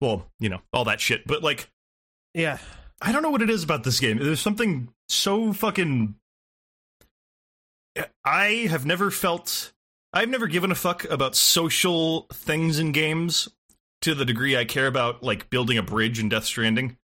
well, 0.00 0.26
you 0.38 0.48
know, 0.48 0.60
all 0.72 0.84
that 0.84 1.00
shit. 1.00 1.26
But 1.26 1.42
like, 1.42 1.70
Yeah. 2.34 2.58
I 3.00 3.12
don't 3.12 3.22
know 3.22 3.30
what 3.30 3.42
it 3.42 3.50
is 3.50 3.62
about 3.64 3.84
this 3.84 4.00
game. 4.00 4.18
There's 4.18 4.40
something 4.40 4.88
so 5.08 5.52
fucking. 5.52 6.14
I 8.24 8.66
have 8.70 8.86
never 8.86 9.10
felt. 9.10 9.72
I've 10.12 10.28
never 10.28 10.46
given 10.46 10.70
a 10.70 10.74
fuck 10.76 11.04
about 11.10 11.34
social 11.36 12.26
things 12.32 12.78
in 12.78 12.92
games 12.92 13.48
to 14.02 14.14
the 14.14 14.24
degree 14.24 14.56
I 14.56 14.64
care 14.64 14.86
about, 14.86 15.22
like 15.22 15.50
building 15.50 15.76
a 15.76 15.82
bridge 15.82 16.20
in 16.20 16.28
Death 16.28 16.44
Stranding 16.44 16.96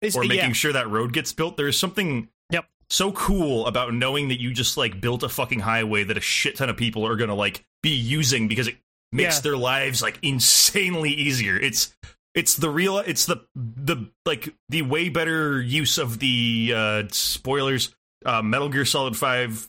It's, 0.00 0.16
or 0.16 0.22
making 0.22 0.36
yeah. 0.48 0.52
sure 0.52 0.72
that 0.72 0.88
road 0.88 1.12
gets 1.12 1.32
built. 1.32 1.56
There's 1.56 1.78
something 1.78 2.14
Yep. 2.14 2.28
So 2.94 3.12
cool 3.12 3.66
about 3.66 3.92
knowing 3.94 4.28
that 4.28 4.40
you 4.40 4.52
just 4.52 4.76
like 4.76 5.00
built 5.00 5.22
a 5.22 5.28
fucking 5.28 5.60
highway 5.60 6.04
that 6.04 6.16
a 6.16 6.20
shit 6.20 6.56
ton 6.56 6.68
of 6.70 6.76
people 6.76 7.06
are 7.06 7.16
gonna 7.16 7.34
like 7.34 7.64
be 7.82 7.90
using 7.90 8.48
because 8.48 8.68
it 8.68 8.76
makes 9.12 9.36
Yeah. 9.36 9.40
their 9.42 9.56
lives 9.56 10.02
like 10.02 10.18
insanely 10.22 11.10
easier. 11.10 11.56
It's 11.56 11.94
it's 12.34 12.56
the 12.56 12.70
real 12.70 12.98
it's 12.98 13.26
the 13.26 13.44
the 13.54 14.10
like 14.26 14.54
the 14.68 14.82
way 14.82 15.08
better 15.08 15.60
use 15.62 15.98
of 15.98 16.18
the 16.18 16.72
uh 16.74 17.02
spoilers 17.10 17.94
uh 18.26 18.42
Metal 18.42 18.68
Gear 18.68 18.84
Solid 18.84 19.16
5 19.16 19.68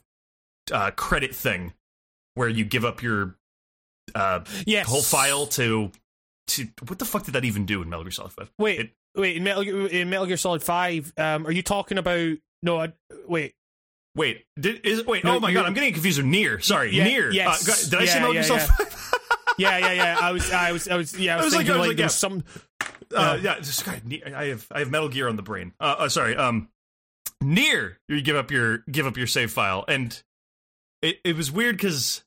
uh 0.72 0.92
credit 0.92 1.36
thing 1.36 1.74
where 2.36 2.50
you 2.50 2.66
give 2.66 2.86
up 2.86 3.02
your 3.04 3.36
uh 4.14 4.42
Yes. 4.66 4.88
whole 4.88 5.02
file 5.02 5.48
to 5.48 5.92
to 6.48 6.68
what 6.88 7.00
the 7.00 7.06
fuck 7.06 7.24
did 7.26 7.34
that 7.34 7.46
even 7.46 7.66
do 7.66 7.82
in 7.82 7.90
Metal 7.90 8.04
Gear 8.04 8.12
Solid 8.12 8.32
5? 8.34 8.52
Wait, 8.60 8.80
It- 8.80 8.96
wait. 9.16 9.36
In 9.38 9.44
Metal, 9.44 9.64
Gear- 9.64 9.88
in 9.88 10.10
Metal 10.10 10.26
Gear 10.28 10.38
Solid 10.38 10.62
Five, 10.64 11.12
um, 11.18 11.46
are 11.48 11.52
you 11.52 11.64
talking 11.64 11.98
about? 11.98 12.38
No, 12.65 12.82
I, 12.82 12.91
wait. 13.28 13.54
Wait, 14.15 14.45
did 14.60 14.86
is 14.86 15.06
wait? 15.06 15.23
No, 15.23 15.36
oh 15.36 15.39
my 15.39 15.54
god, 15.54 15.65
I'm 15.65 15.73
getting 15.73 15.93
confused 15.93 16.17
with 16.17 16.25
Nier. 16.25 16.60
Sorry, 16.60 16.91
Yeah, 16.95 17.04
Nier. 17.04 17.32
yes. 17.32 17.88
Uh, 17.88 17.89
did 17.91 17.99
I 18.01 18.06
say 18.06 18.15
Yeah, 18.15 18.19
Metal 18.21 18.36
yeah, 18.36 18.47
Gear 18.47 18.60
Solid? 18.60 18.89
Yeah, 19.58 19.78
yeah, 19.78 19.91
yeah. 19.93 20.17
I 20.21 20.32
was, 20.34 20.51
I 20.51 20.71
was, 20.73 20.88
I 20.89 20.95
was. 20.97 21.17
Yeah, 21.17 21.34
I 21.34 21.38
was, 21.38 21.43
I 21.43 21.45
was 21.45 21.54
like- 21.56 21.65
thinking 21.65 21.80
like, 21.80 21.88
like, 21.89 21.99
yeah. 21.99 22.08
some. 22.08 22.43
uh, 23.15 23.38
yeah, 23.41 23.58
just, 23.60 23.86
God, 23.86 24.01
Ne- 24.04 24.21
I 24.23 24.47
have 24.47 24.67
I 24.71 24.80
have 24.80 24.91
Metal 24.91 25.08
Gear 25.10 25.30
on 25.30 25.36
the 25.38 25.43
brain. 25.43 25.71
Uh, 25.80 25.95
uh, 25.99 26.10
sorry, 26.10 26.36
um, 26.36 26.67
Nier. 27.41 27.99
You 28.10 28.21
give 28.21 28.36
up 28.36 28.51
your 28.51 28.80
give 28.91 29.06
up 29.06 29.15
your 29.15 29.28
save 29.28 29.51
file, 29.51 29.86
and 29.88 30.21
it 31.01 31.19
it 31.23 31.36
was 31.38 31.51
weird 31.51 31.78
because 31.78 32.23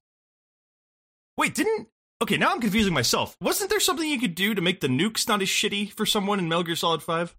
wait, 1.37 1.55
didn't 1.55 1.89
okay? 2.23 2.37
Now 2.37 2.53
I'm 2.53 2.61
confusing 2.61 2.95
myself. 2.95 3.37
Wasn't 3.41 3.71
there 3.71 3.81
something 3.81 4.09
you 4.09 4.21
could 4.21 4.35
do 4.35 4.55
to 4.55 4.61
make 4.61 4.81
the 4.81 4.89
nukes 4.89 5.27
not 5.29 5.43
as 5.43 5.49
shitty 5.49 5.93
for 5.93 6.07
someone 6.07 6.39
in 6.39 6.49
Metal 6.49 6.65
Gear 6.65 6.77
Solid 6.77 7.03
Five? 7.03 7.35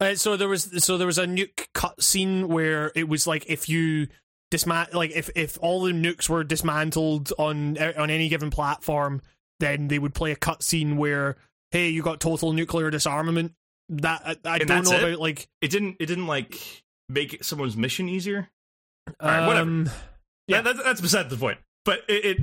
Uh, 0.00 0.14
so 0.14 0.36
there 0.36 0.48
was, 0.48 0.84
so 0.84 0.98
there 0.98 1.06
was 1.06 1.18
a 1.18 1.24
nuke 1.26 1.66
cut 1.72 2.02
scene 2.02 2.48
where 2.48 2.90
it 2.94 3.08
was 3.08 3.26
like 3.26 3.44
if 3.48 3.68
you 3.68 4.08
dismantle, 4.50 4.98
like 4.98 5.12
if 5.12 5.30
if 5.36 5.56
all 5.60 5.82
the 5.82 5.92
nukes 5.92 6.28
were 6.28 6.44
dismantled 6.44 7.32
on 7.38 7.78
on 7.78 8.10
any 8.10 8.28
given 8.28 8.50
platform, 8.50 9.22
then 9.60 9.88
they 9.88 9.98
would 9.98 10.14
play 10.14 10.32
a 10.32 10.36
cut 10.36 10.62
scene 10.62 10.96
where 10.96 11.36
hey, 11.70 11.88
you 11.88 12.02
got 12.02 12.20
total 12.20 12.52
nuclear 12.52 12.90
disarmament. 12.90 13.52
That 13.88 14.22
I, 14.44 14.54
I 14.54 14.58
don't 14.58 14.84
know 14.84 14.92
it? 14.96 15.02
about 15.02 15.20
like 15.20 15.48
It 15.60 15.68
didn't 15.70 15.96
it 16.00 16.06
didn't 16.06 16.26
like 16.26 16.82
make 17.08 17.42
someone's 17.44 17.76
mission 17.76 18.08
easier. 18.08 18.48
right, 19.22 19.46
whatever. 19.46 19.68
um, 19.68 19.90
Yeah, 20.48 20.56
Yeah. 20.56 20.60
that, 20.62 20.76
that's 20.84 21.00
beside 21.00 21.30
the 21.30 21.36
point. 21.36 21.58
But 21.84 22.00
it, 22.08 22.38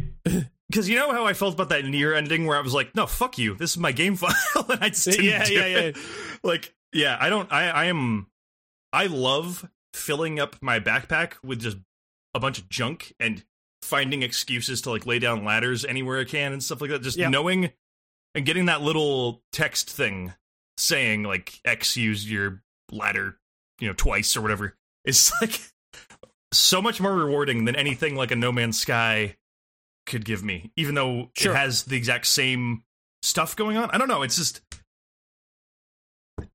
because 0.70 0.88
you 0.90 0.96
know 0.98 1.12
how 1.12 1.26
I 1.26 1.34
felt 1.34 1.56
about 1.56 1.70
that 1.70 1.84
Nier 1.84 2.14
ending, 2.14 2.46
where 2.46 2.58
I 2.58 2.62
was 2.62 2.74
like, 2.76 2.94
"No, 2.96 3.08
fuck 3.08 3.38
you. 3.40 3.56
This 3.56 3.72
is 3.72 3.78
my 3.78 3.92
game 3.92 4.16
file," 4.18 4.36
and 4.70 4.84
I 4.84 4.90
just 4.90 5.06
didn't 5.06 5.26
Yeah, 5.26 5.44
do 5.46 5.54
yeah, 5.54 5.66
it. 5.66 5.98
Like, 6.44 6.74
yeah, 6.94 7.18
I 7.20 7.30
don't. 7.30 7.52
I, 7.52 7.70
I 7.70 7.86
am. 7.86 8.28
I 8.94 9.08
love 9.08 9.70
filling 9.94 10.40
up 10.40 10.56
my 10.62 10.80
backpack 10.80 11.34
with 11.44 11.62
just 11.62 11.78
a 12.34 12.40
bunch 12.40 12.60
of 12.60 12.70
junk 12.70 13.14
and 13.20 13.44
finding 13.82 14.22
excuses 14.24 14.82
to 14.82 14.90
like 14.92 15.06
lay 15.06 15.20
down 15.20 15.44
ladders 15.44 15.84
anywhere 15.86 16.20
I 16.20 16.24
can 16.26 16.54
and 16.54 16.64
stuff 16.64 16.82
like 16.82 16.90
that. 16.92 17.02
Just 17.02 17.18
Yeah. 17.18 17.30
knowing 17.30 17.72
and 18.36 18.46
getting 18.46 18.66
that 18.68 18.82
little 18.82 19.42
text 19.52 19.90
thing 19.90 20.34
saying 20.78 21.24
like 21.24 21.60
X 21.66 21.98
used 21.98 22.28
your 22.28 22.62
ladder, 22.92 23.38
you 23.80 23.88
know, 23.88 23.94
twice 23.94 24.36
or 24.38 24.42
whatever. 24.42 24.76
It's 25.04 25.32
like 25.42 25.60
so 26.54 26.80
much 26.82 27.02
more 27.02 27.16
rewarding 27.16 27.66
than 27.66 27.76
anything 27.76 28.16
like 28.16 28.30
a 28.32 28.36
No 28.36 28.52
Man's 28.52 28.80
Sky 28.80 29.36
could 30.06 30.26
give 30.26 30.44
me, 30.44 30.72
even 30.76 30.94
though 30.96 31.32
Sure. 31.36 31.54
it 31.54 31.56
has 31.56 31.84
the 31.86 31.96
exact 31.98 32.28
same 32.28 32.84
stuff 33.24 33.56
going 33.56 33.78
on. 33.78 33.90
I 33.92 33.98
don't 33.98 34.08
know. 34.08 34.22
It's 34.22 34.36
just 34.36 34.62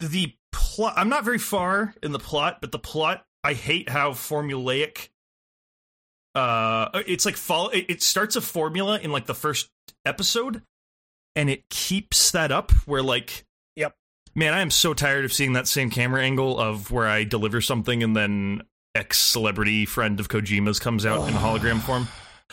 the 0.01 0.35
plot. 0.53 0.95
I'm 0.97 1.09
not 1.09 1.25
very 1.25 1.39
far 1.39 1.95
in 2.03 2.13
the 2.13 2.19
plot, 2.19 2.59
but 2.61 2.73
the 2.73 2.79
plot. 2.79 3.25
I 3.45 3.53
hate 3.55 3.89
how 3.89 4.11
formulaic. 4.13 5.09
Uh, 6.35 7.03
it's 7.07 7.25
like 7.25 7.37
follow. 7.37 7.69
It, 7.71 7.87
it 7.89 8.03
starts 8.03 8.37
a 8.37 8.41
formula 8.41 8.99
in 8.99 9.11
like 9.11 9.27
the 9.27 9.35
first 9.35 9.71
episode, 10.05 10.63
and 11.35 11.49
it 11.49 11.69
keeps 11.71 12.31
that 12.33 12.53
up. 12.53 12.73
Where 12.87 13.03
like, 13.03 13.45
Yep. 13.77 13.95
man, 14.35 14.53
I 14.53 14.61
am 14.61 14.71
so 14.71 14.93
tired 14.95 15.25
of 15.25 15.33
seeing 15.33 15.55
that 15.55 15.67
same 15.67 15.91
camera 15.91 16.23
angle 16.23 16.59
of 16.59 16.91
where 16.91 17.07
I 17.07 17.25
deliver 17.25 17.61
something 17.61 18.03
and 18.03 18.15
then 18.17 18.63
ex 18.95 19.19
celebrity 19.19 19.87
friend 19.87 20.21
of 20.21 20.29
Kojima's 20.29 20.79
comes 20.79 21.07
out 21.07 21.29
in 21.29 21.35
hologram 21.35 21.81
form. 21.81 22.09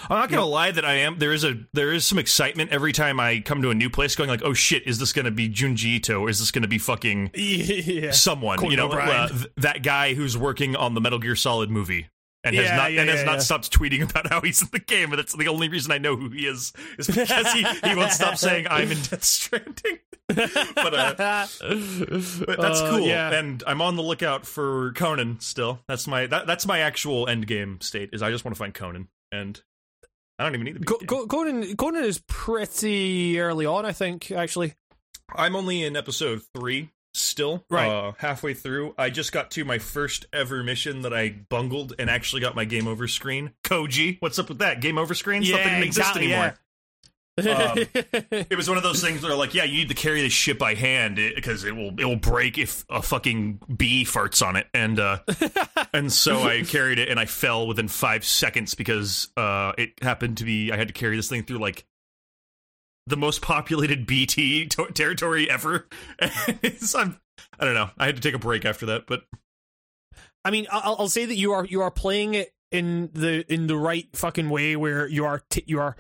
I'm 0.09 0.19
not 0.19 0.29
gonna 0.29 0.45
lie 0.45 0.71
that 0.71 0.85
I 0.85 0.95
am. 0.95 1.19
There 1.19 1.31
is 1.33 1.43
a 1.43 1.55
there 1.73 1.91
is 1.91 2.05
some 2.05 2.17
excitement 2.17 2.71
every 2.71 2.91
time 2.91 3.19
I 3.19 3.39
come 3.39 3.61
to 3.61 3.69
a 3.69 3.73
new 3.73 3.89
place, 3.89 4.15
going 4.15 4.29
like, 4.29 4.43
"Oh 4.43 4.53
shit, 4.53 4.85
is 4.87 4.99
this 4.99 5.13
gonna 5.13 5.31
be 5.31 5.49
Junji 5.49 5.85
Ito? 5.85 6.19
Or 6.21 6.29
is 6.29 6.39
this 6.39 6.51
gonna 6.51 6.67
be 6.67 6.77
fucking 6.77 7.31
yeah. 7.35 8.11
someone?" 8.11 8.57
Conan 8.57 8.71
you 8.71 8.77
know, 8.77 8.89
uh, 8.91 9.27
th- 9.29 9.47
that 9.57 9.83
guy 9.83 10.13
who's 10.13 10.37
working 10.37 10.75
on 10.75 10.93
the 10.93 11.01
Metal 11.01 11.19
Gear 11.19 11.35
Solid 11.35 11.69
movie 11.69 12.07
and 12.43 12.55
has 12.55 12.69
not 12.71 12.91
yeah, 12.91 13.01
and 13.01 13.09
has 13.09 13.23
not 13.23 13.35
yeah. 13.35 13.39
stopped 13.39 13.71
tweeting 13.71 14.09
about 14.09 14.27
how 14.27 14.41
he's 14.41 14.61
in 14.61 14.69
the 14.71 14.79
game, 14.79 15.11
and 15.11 15.19
that's 15.19 15.35
the 15.35 15.47
only 15.47 15.69
reason 15.69 15.91
I 15.91 15.97
know 15.97 16.15
who 16.15 16.29
he 16.29 16.45
is 16.45 16.73
is 16.97 17.07
because 17.15 17.51
he 17.53 17.63
he 17.63 17.95
won't 17.95 18.11
stop 18.11 18.37
saying 18.37 18.67
I'm 18.69 18.91
in 18.91 18.97
Death 19.01 19.23
Stranding. 19.23 19.99
but 20.27 20.93
uh, 20.93 21.13
but 21.17 22.59
that's 22.59 22.81
Uh, 22.81 22.87
cool, 22.89 23.01
yeah. 23.01 23.33
and 23.33 23.63
I'm 23.67 23.81
on 23.81 23.95
the 23.95 24.03
lookout 24.03 24.45
for 24.45 24.93
Conan. 24.93 25.39
Still, 25.41 25.79
that's 25.87 26.07
my 26.07 26.27
that, 26.27 26.47
that's 26.47 26.65
my 26.65 26.79
actual 26.79 27.27
end 27.27 27.47
game 27.47 27.79
state. 27.81 28.09
Is 28.13 28.21
I 28.21 28.31
just 28.31 28.45
want 28.45 28.55
to 28.55 28.59
find 28.59 28.73
Conan, 28.73 29.09
and 29.31 29.61
I 30.39 30.43
don't 30.43 30.53
even 30.55 30.65
need 30.65 30.75
the. 30.75 30.85
Game. 30.85 31.07
Co- 31.07 31.27
Conan 31.27 31.75
Conan 31.75 32.03
is 32.03 32.21
pretty 32.27 33.39
early 33.39 33.65
on, 33.65 33.85
I 33.85 33.91
think. 33.91 34.31
Actually, 34.31 34.73
I'm 35.35 35.55
only 35.55 35.83
in 35.83 35.95
episode 35.95 36.41
three 36.55 36.89
still, 37.13 37.63
Right. 37.69 37.87
Uh, 37.87 38.13
halfway 38.17 38.53
through. 38.53 38.95
I 38.97 39.09
just 39.09 39.31
got 39.31 39.51
to 39.51 39.65
my 39.65 39.77
first 39.77 40.25
ever 40.33 40.63
mission 40.63 41.01
that 41.01 41.13
I 41.13 41.29
bungled 41.49 41.93
and 41.99 42.09
actually 42.09 42.41
got 42.41 42.55
my 42.55 42.65
game 42.65 42.87
over 42.87 43.07
screen. 43.07 43.51
Koji, 43.63 44.17
what's 44.19 44.39
up 44.39 44.49
with 44.49 44.59
that? 44.59 44.81
Game 44.81 44.97
over 44.97 45.13
screen? 45.13 45.43
Stuff 45.43 45.59
that 45.63 45.69
didn't 45.69 45.83
exist 45.83 46.15
anymore. 46.15 46.55
Um, 47.37 47.77
It 48.49 48.55
was 48.55 48.67
one 48.69 48.77
of 48.77 48.83
those 48.83 49.01
things 49.01 49.23
where, 49.23 49.35
like, 49.35 49.53
yeah, 49.53 49.63
you 49.63 49.77
need 49.77 49.89
to 49.89 49.95
carry 49.95 50.21
this 50.21 50.33
shit 50.33 50.59
by 50.59 50.75
hand 50.75 51.15
because 51.15 51.63
it 51.63 51.75
will 51.75 51.89
it 51.99 52.05
will 52.05 52.15
break 52.15 52.57
if 52.57 52.85
a 52.89 53.01
fucking 53.01 53.59
bee 53.75 54.05
farts 54.05 54.45
on 54.45 54.55
it, 54.55 54.67
and 54.73 54.99
uh, 54.99 55.19
and 55.93 56.11
so 56.11 56.43
I 56.43 56.61
carried 56.61 56.99
it 56.99 57.09
and 57.09 57.19
I 57.19 57.25
fell 57.25 57.65
within 57.67 57.87
five 57.87 58.23
seconds 58.25 58.75
because 58.75 59.29
uh, 59.35 59.73
it 59.77 59.93
happened 60.01 60.37
to 60.37 60.43
be 60.43 60.71
I 60.71 60.77
had 60.77 60.87
to 60.89 60.93
carry 60.93 61.15
this 61.15 61.27
thing 61.29 61.43
through 61.43 61.57
like 61.59 61.85
the 63.07 63.17
most 63.17 63.41
populated 63.41 64.05
BT 64.07 64.67
to- 64.67 64.91
territory 64.93 65.49
ever. 65.49 65.87
It's- 66.19 66.93
I'm, 66.93 67.19
I 67.59 67.65
don't 67.65 67.73
know. 67.73 67.89
I 67.97 68.05
had 68.05 68.15
to 68.15 68.21
take 68.21 68.35
a 68.35 68.39
break 68.39 68.63
after 68.63 68.85
that, 68.87 69.07
but 69.07 69.23
I 70.45 70.51
mean, 70.51 70.67
I'll, 70.71 70.97
I'll 70.99 71.09
say 71.09 71.25
that 71.25 71.35
you 71.35 71.53
are 71.53 71.65
you 71.65 71.81
are 71.81 71.91
playing 71.91 72.35
it 72.35 72.53
in 72.71 73.09
the 73.13 73.43
in 73.51 73.67
the 73.67 73.77
right 73.77 74.07
fucking 74.13 74.49
way 74.49 74.75
where 74.75 75.07
you 75.07 75.25
are 75.25 75.41
t- 75.49 75.63
you 75.65 75.79
are 75.79 75.95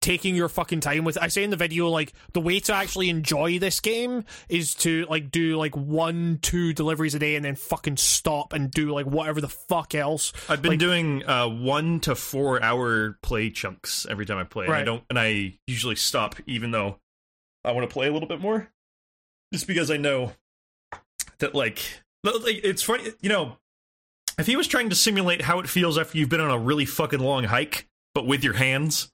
taking 0.00 0.34
your 0.34 0.48
fucking 0.48 0.80
time 0.80 1.04
with. 1.04 1.16
it. 1.16 1.22
I 1.22 1.28
say 1.28 1.44
in 1.44 1.50
the 1.50 1.56
video 1.56 1.88
like 1.88 2.12
the 2.32 2.40
way 2.40 2.58
to 2.60 2.74
actually 2.74 3.10
enjoy 3.10 3.58
this 3.58 3.80
game 3.80 4.24
is 4.48 4.74
to 4.76 5.06
like 5.10 5.30
do 5.30 5.56
like 5.56 5.76
one 5.76 6.38
two 6.40 6.72
deliveries 6.72 7.14
a 7.14 7.18
day 7.18 7.36
and 7.36 7.44
then 7.44 7.54
fucking 7.54 7.96
stop 7.98 8.52
and 8.52 8.70
do 8.70 8.92
like 8.92 9.06
whatever 9.06 9.40
the 9.40 9.48
fuck 9.48 9.94
else. 9.94 10.32
I've 10.48 10.62
been 10.62 10.70
Like- 10.72 10.78
doing 10.78 11.24
uh, 11.26 11.48
one 11.48 12.00
to 12.00 12.14
four 12.14 12.62
hour 12.62 13.18
play 13.22 13.50
chunks 13.50 14.06
every 14.08 14.24
time 14.26 14.38
I 14.38 14.44
play. 14.44 14.66
And 14.66 14.74
I 14.74 14.84
don't, 14.84 15.04
and 15.10 15.18
I 15.18 15.58
usually 15.66 15.96
stop 15.96 16.36
even 16.46 16.70
though 16.70 16.98
I 17.64 17.72
want 17.72 17.88
to 17.88 17.92
play 17.92 18.08
a 18.08 18.12
little 18.12 18.28
bit 18.28 18.40
more, 18.40 18.70
just 19.52 19.66
because 19.66 19.90
I 19.90 19.96
know 19.98 20.32
that 21.38 21.54
like 21.54 21.78
it's 22.24 22.82
funny, 22.82 23.04
you 23.20 23.28
know. 23.28 23.56
If 24.38 24.46
he 24.46 24.56
was 24.56 24.66
trying 24.66 24.88
to 24.88 24.96
simulate 24.96 25.42
how 25.42 25.58
it 25.60 25.68
feels 25.68 25.98
after 25.98 26.16
you've 26.16 26.30
been 26.30 26.40
on 26.40 26.50
a 26.50 26.56
really 26.58 26.86
fucking 26.86 27.20
long 27.20 27.44
hike, 27.44 27.86
but 28.14 28.26
with 28.26 28.42
your 28.42 28.54
hands, 28.54 29.12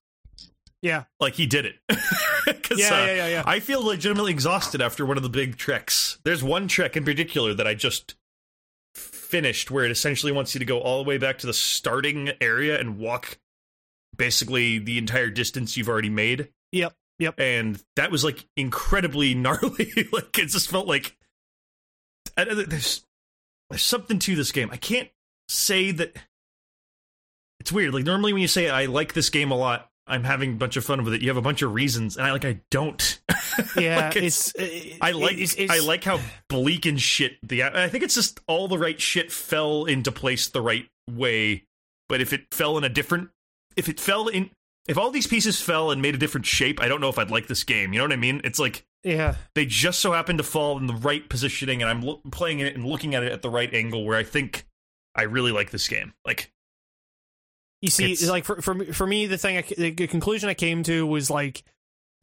Yeah, 0.83 1.05
like 1.21 1.35
he 1.35 1.47
did 1.47 1.65
it. 1.67 1.75
yeah, 1.91 1.95
uh, 1.97 2.77
yeah, 2.77 3.07
yeah, 3.07 3.27
yeah. 3.29 3.43
I 3.47 3.61
feel 3.61 3.83
legitimately 3.85 4.31
exhausted 4.31 4.81
after 4.81 5.05
one 5.07 5.17
of 5.17 5.23
the 5.23 5.29
big 5.29 5.57
treks. 5.57 6.19
There's 6.25 6.43
one 6.45 6.69
trek 6.69 6.97
in 6.97 7.05
particular 7.05 7.55
that 7.55 7.67
I 7.67 7.75
just 7.75 8.15
finished 8.95 9.71
where 9.71 9.85
it 9.85 9.91
essentially 9.91 10.33
wants 10.33 10.55
you 10.55 10.59
to 10.61 10.65
go 10.65 10.81
all 10.81 11.03
the 11.03 11.09
way 11.09 11.19
back 11.19 11.39
to 11.39 11.47
the 11.47 11.53
starting 11.53 12.31
area 12.41 12.79
and 12.79 12.99
walk 12.99 13.39
basically 14.17 14.79
the 14.79 14.99
entire 14.99 15.29
distance 15.31 15.77
you've 15.77 15.89
already 15.89 16.09
made. 16.11 16.49
Yep, 16.73 16.95
yep. 17.19 17.35
And 17.41 17.83
that 17.97 18.11
was 18.11 18.23
like 18.25 18.47
incredibly 18.57 19.35
gnarly. 19.35 19.93
like 20.12 20.39
it 20.39 20.47
just 20.49 20.71
felt 20.71 20.87
like 20.87 21.17
I- 22.37 22.45
there's 22.45 23.05
there's 23.71 23.83
something 23.83 24.19
to 24.21 24.37
this 24.37 24.53
game. 24.53 24.69
I 24.71 24.77
can't 24.77 25.09
say 25.49 25.91
that 25.91 26.17
it's 27.61 27.73
weird. 27.73 27.93
Like 27.95 28.05
normally 28.05 28.33
when 28.33 28.43
you 28.43 28.49
say 28.49 28.71
I 28.71 28.85
like 28.87 29.12
this 29.15 29.31
game 29.31 29.51
a 29.51 29.57
lot, 29.57 29.91
I'm 30.07 30.25
having 30.25 30.53
a 30.53 30.57
bunch 30.57 30.77
of 30.77 30.85
fun 30.85 31.05
with 31.05 31.14
it. 31.14 31.23
You 31.23 31.29
have 31.29 31.37
a 31.37 31.42
bunch 31.42 31.62
of 31.62 31.75
reasons, 31.75 32.16
and 32.16 32.27
I 32.27 32.33
like 32.33 32.45
I 32.45 32.61
don't. 32.71 33.21
Yeah, 33.75 34.09
Like, 34.09 34.16
it's, 34.16 34.55
it- 34.55 35.01
uh, 35.01 35.05
I 35.07 35.11
like 35.12 35.38
it's, 35.38 35.55
it's, 35.55 35.73
I 35.73 35.79
like 35.79 36.05
how 36.05 36.21
bleak 36.49 36.85
and 36.85 37.01
shit 37.01 37.38
the 37.42 37.62
I 37.64 37.88
think 37.88 38.05
it's 38.05 38.14
just 38.14 38.38
all 38.47 38.69
the 38.69 38.77
right 38.77 39.01
shit 39.01 39.33
fell 39.33 39.87
into 39.87 40.12
place 40.12 40.49
the 40.49 40.61
right 40.61 40.87
way. 41.11 41.64
But 42.09 42.21
if 42.21 42.35
it 42.35 42.53
fell 42.53 42.77
in 42.77 42.85
a 42.85 42.90
different 42.90 43.31
if 43.75 43.88
it 43.88 43.99
fell 43.99 44.29
in 44.29 44.51
if 44.87 44.99
all 44.99 45.11
these 45.11 45.27
pieces 45.27 45.61
fell 45.61 45.90
and 45.90 46.03
made 46.03 46.14
a 46.14 46.19
different 46.19 46.45
shape, 46.45 46.83
I 46.83 46.88
don't 46.88 47.01
know 47.01 47.09
if 47.09 47.19
I'd 47.19 47.31
like 47.31 47.47
this 47.47 47.64
game. 47.64 47.95
You 47.95 47.99
know 47.99 48.05
what 48.05 48.12
I 48.12 48.16
mean? 48.16 48.42
It's 48.45 48.59
like 48.59 48.85
yeah. 49.03 49.37
they 49.55 49.64
just 49.64 50.01
so 50.01 50.12
happen 50.12 50.37
to 50.37 50.42
fall 50.42 50.77
in 50.77 50.87
the 50.87 50.95
right 50.95 51.27
positioning 51.27 51.81
and 51.81 51.90
I'm 51.90 52.03
lo- 52.03 52.21
playing 52.31 52.61
it 52.61 52.75
and 52.75 52.85
looking 52.85 53.14
at 53.14 53.23
it 53.23 53.33
at 53.33 53.40
the 53.40 53.51
right 53.51 53.73
angle 53.73 54.05
where 54.05 54.19
I 54.19 54.23
think 54.23 54.66
I 55.14 55.23
really 55.23 55.53
like 55.53 55.71
this 55.71 55.88
game. 55.88 56.12
Like 56.27 56.53
You 57.83 57.91
see, 57.91 58.12
It's- 58.12 58.29
like 58.29 58.45
for 58.45 58.61
for 58.62 58.75
me, 58.75 58.87
for 58.87 59.07
me, 59.07 59.27
the 59.27 59.39
thing, 59.39 59.59
I, 59.59 59.62
the 59.62 60.07
conclusion 60.07 60.49
I 60.49 60.55
came 60.55 60.83
to 60.85 61.07
was 61.07 61.31
like, 61.31 61.62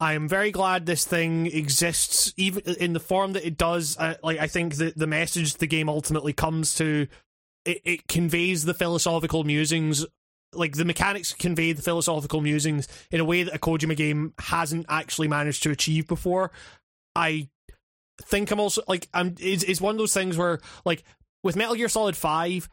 I 0.00 0.14
am 0.14 0.28
very 0.28 0.50
glad 0.50 0.84
this 0.86 1.04
thing 1.04 1.46
exists, 1.46 2.34
even 2.36 2.62
in 2.80 2.92
the 2.92 3.00
form 3.00 3.32
that 3.34 3.46
it 3.46 3.56
does. 3.56 3.96
Uh, 3.96 4.14
like, 4.22 4.38
I 4.38 4.48
think 4.48 4.74
that 4.76 4.98
the 4.98 5.06
message 5.06 5.54
the 5.54 5.66
game 5.68 5.88
ultimately 5.88 6.32
comes 6.32 6.74
to, 6.76 7.06
it, 7.64 7.80
it 7.84 8.08
conveys 8.08 8.64
the 8.64 8.74
philosophical 8.74 9.44
musings. 9.44 10.04
Like 10.52 10.74
the 10.74 10.84
mechanics 10.84 11.32
convey 11.32 11.72
the 11.72 11.82
philosophical 11.82 12.40
musings 12.40 12.86
in 13.10 13.20
a 13.20 13.24
way 13.24 13.42
that 13.44 13.54
a 13.54 13.58
Kojima 13.58 13.96
game 13.96 14.34
hasn't 14.38 14.86
actually 14.88 15.28
managed 15.28 15.62
to 15.64 15.70
achieve 15.70 16.06
before. 16.06 16.50
I 17.16 17.48
think 18.22 18.50
I'm 18.50 18.60
also 18.60 18.82
like 18.86 19.08
I'm. 19.14 19.34
It's, 19.40 19.64
it's 19.64 19.80
one 19.80 19.94
of 19.94 19.98
those 19.98 20.14
things 20.14 20.36
where 20.36 20.60
like 20.84 21.02
with 21.42 21.56
Metal 21.56 21.74
Gear 21.74 21.88
Solid 21.88 22.16
Five, 22.16 22.68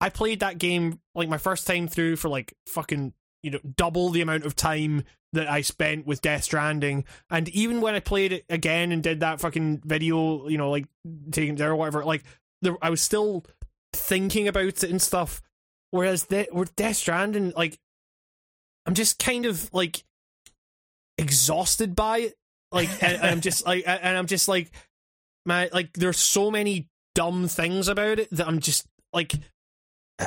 I 0.00 0.10
played 0.10 0.40
that 0.40 0.58
game 0.58 1.00
like 1.14 1.28
my 1.28 1.38
first 1.38 1.66
time 1.66 1.88
through 1.88 2.16
for 2.16 2.28
like 2.28 2.54
fucking 2.66 3.12
you 3.42 3.50
know 3.50 3.60
double 3.76 4.10
the 4.10 4.20
amount 4.20 4.44
of 4.44 4.56
time 4.56 5.04
that 5.32 5.50
I 5.50 5.60
spent 5.60 6.06
with 6.06 6.22
Death 6.22 6.44
Stranding, 6.44 7.04
and 7.30 7.48
even 7.50 7.80
when 7.80 7.94
I 7.94 8.00
played 8.00 8.32
it 8.32 8.44
again 8.48 8.92
and 8.92 9.02
did 9.02 9.20
that 9.20 9.40
fucking 9.40 9.82
video, 9.84 10.48
you 10.48 10.56
know, 10.58 10.70
like 10.70 10.86
taking 11.30 11.56
there 11.56 11.72
or 11.72 11.76
whatever, 11.76 12.04
like 12.04 12.24
there, 12.62 12.76
I 12.80 12.90
was 12.90 13.02
still 13.02 13.44
thinking 13.92 14.48
about 14.48 14.64
it 14.64 14.82
and 14.84 15.02
stuff. 15.02 15.42
Whereas 15.90 16.26
with 16.52 16.76
Death 16.76 16.96
Stranding, 16.96 17.52
like 17.56 17.78
I'm 18.86 18.94
just 18.94 19.18
kind 19.18 19.46
of 19.46 19.72
like 19.74 20.02
exhausted 21.18 21.94
by 21.94 22.18
it, 22.18 22.34
like, 22.72 22.90
and, 23.02 23.16
and 23.16 23.26
I'm 23.26 23.40
just 23.40 23.66
like, 23.66 23.84
and 23.86 24.16
I'm 24.16 24.26
just 24.26 24.48
like, 24.48 24.70
man, 25.44 25.68
like 25.72 25.92
there's 25.92 26.18
so 26.18 26.50
many 26.50 26.88
dumb 27.14 27.48
things 27.48 27.88
about 27.88 28.18
it 28.18 28.30
that 28.30 28.46
I'm 28.46 28.60
just 28.60 28.86
like 29.12 29.32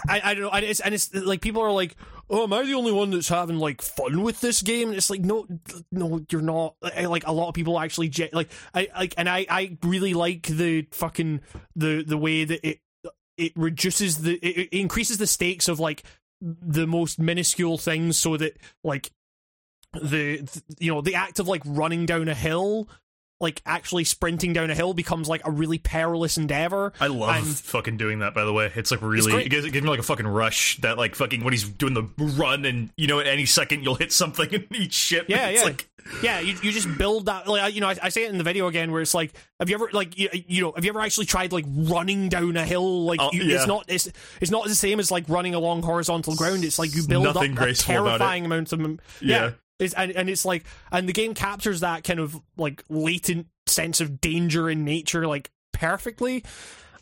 I, 0.08 0.22
I 0.24 0.34
don't 0.34 0.44
know, 0.44 0.50
and 0.50 0.66
it's 0.66 0.80
and 0.80 0.94
it's 0.96 1.14
like 1.14 1.42
people 1.42 1.62
are 1.62 1.72
like, 1.72 1.96
"Oh, 2.30 2.44
am 2.44 2.54
I 2.54 2.64
the 2.64 2.74
only 2.76 2.92
one 2.94 3.12
that's 3.12 3.28
having 3.28 3.58
like 3.58 3.82
fun 3.82 4.22
with 4.22 4.40
this 4.40 4.62
game?" 4.62 4.88
And 4.90 4.98
it's 4.98 5.10
like, 5.10 5.22
no, 5.22 5.46
no, 5.92 6.22
you're 6.32 6.42
not. 6.42 6.76
I- 6.82 7.06
Like 7.08 7.28
a 7.28 7.34
lot 7.34 7.50
of 7.50 7.56
people 7.56 7.78
actually 7.80 8.08
ge- 8.10 8.32
like, 8.32 8.50
I 8.74 8.88
like, 8.96 9.14
and 9.18 9.28
I, 9.28 9.46
I 9.50 9.78
really 9.84 10.14
like 10.14 10.44
the 10.48 10.88
fucking 10.92 11.42
the 11.76 12.04
the 12.08 12.18
way 12.18 12.46
that 12.46 12.66
it 12.68 12.80
it 13.38 13.52
reduces 13.56 14.20
the 14.22 14.36
it, 14.36 14.68
it 14.72 14.80
increases 14.80 15.18
the 15.18 15.28
stakes 15.28 15.68
of 15.68 15.80
like 15.80 16.04
the 16.42 16.88
most 16.88 17.20
minuscule 17.20 17.78
things, 17.78 18.18
so 18.18 18.38
that 18.38 18.58
like 18.84 19.12
the 19.94 20.48
you 20.80 20.94
know 20.94 21.02
the 21.02 21.16
act 21.16 21.40
of 21.40 21.48
like 21.48 21.64
running 21.66 22.06
down 22.06 22.30
a 22.30 22.36
hill. 22.36 22.88
Like 23.42 23.62
actually 23.66 24.04
sprinting 24.04 24.54
down 24.54 24.70
a 24.70 24.76
hill 24.76 24.94
becomes 24.94 25.28
like 25.28 25.42
a 25.46 25.52
really 25.52 25.80
perilous 25.80 26.38
endeavor. 26.38 26.94
I 27.00 27.08
love 27.08 27.36
And- 27.36 27.48
fucking 27.58 27.98
doing 27.98 28.20
that. 28.20 28.34
By 28.34 28.46
the 28.46 28.54
way, 28.54 28.72
it's 28.76 28.92
like 28.92 29.02
really 29.02 29.32
great. 29.32 29.48
it 29.48 29.50
gives, 29.50 29.66
it 29.66 29.72
gives 29.72 29.84
me 29.84 29.90
like 29.90 30.00
a 30.00 30.04
fucking 30.04 30.28
rush. 30.28 30.78
That 30.78 30.98
like 30.98 31.16
fucking 31.16 31.44
when 31.44 31.52
he's 31.54 31.68
doing 31.68 31.94
the 31.96 32.04
run 32.18 32.66
and 32.66 32.90
you 32.96 33.08
know 33.08 33.20
at 33.20 33.28
any 33.28 33.46
second 33.46 33.84
you'll 33.84 33.96
hit 33.96 34.12
something 34.12 34.48
and 34.54 34.68
eat 34.72 34.94
shit. 34.94 35.26
Yeah, 35.28 35.48
it's 35.48 35.62
yeah. 35.62 35.66
Like, 35.66 35.88
Yeah, 36.24 36.40
you, 36.40 36.56
you 36.64 36.72
just 36.72 36.98
build 36.98 37.26
that. 37.28 37.48
Like 37.48 37.74
you 37.74 37.82
know, 37.82 37.90
I, 37.90 37.96
I 38.04 38.10
say 38.10 38.24
it 38.26 38.32
in 38.32 38.38
the 38.38 38.44
video 38.44 38.68
again, 38.68 38.92
where 38.92 39.02
it's 39.02 39.14
like, 39.14 39.34
have 39.60 39.70
you 39.70 39.76
ever 39.76 39.90
like 39.94 40.18
you, 40.18 40.30
you 40.48 40.62
know, 40.62 40.72
have 40.74 40.84
you 40.86 40.90
ever 40.92 41.00
actually 41.02 41.26
tried 41.28 41.52
like 41.54 41.66
running 41.68 42.30
down 42.30 42.58
a 42.58 42.66
hill? 42.66 43.06
Like 43.06 43.20
Oh, 43.22 43.30
you, 43.34 43.44
yeah. 43.44 43.56
it's 43.58 43.68
not 43.68 43.86
it's 43.88 44.08
it's 44.40 44.52
not 44.52 44.66
the 44.68 44.76
same 44.76 45.00
as 45.00 45.12
like 45.12 45.26
running 45.30 45.54
along 45.56 45.84
horizontal 45.84 46.36
ground. 46.36 46.64
It's 46.64 46.78
like 46.80 46.96
you 46.96 47.06
build 47.08 47.28
up 47.28 47.36
a 47.38 47.48
graceful 47.48 47.96
about 47.96 48.06
it. 48.16 48.18
terrifying 48.20 48.46
amount 48.46 48.74
of 48.74 48.80
Yeah. 48.82 48.98
yeah. 49.22 49.52
It's, 49.82 49.94
and 49.96 50.12
and 50.12 50.30
it's 50.30 50.46
like 50.46 50.64
and 50.92 51.10
the 51.10 51.14
game 51.14 51.34
captures 51.34 51.80
that 51.80 52.04
kind 52.04 52.20
of 52.20 52.40
like 52.58 52.84
latent 52.90 53.48
sense 53.66 54.00
of 54.00 54.22
danger 54.22 54.70
in 54.70 54.86
nature 54.86 55.28
like 55.28 55.50
perfectly. 55.74 56.44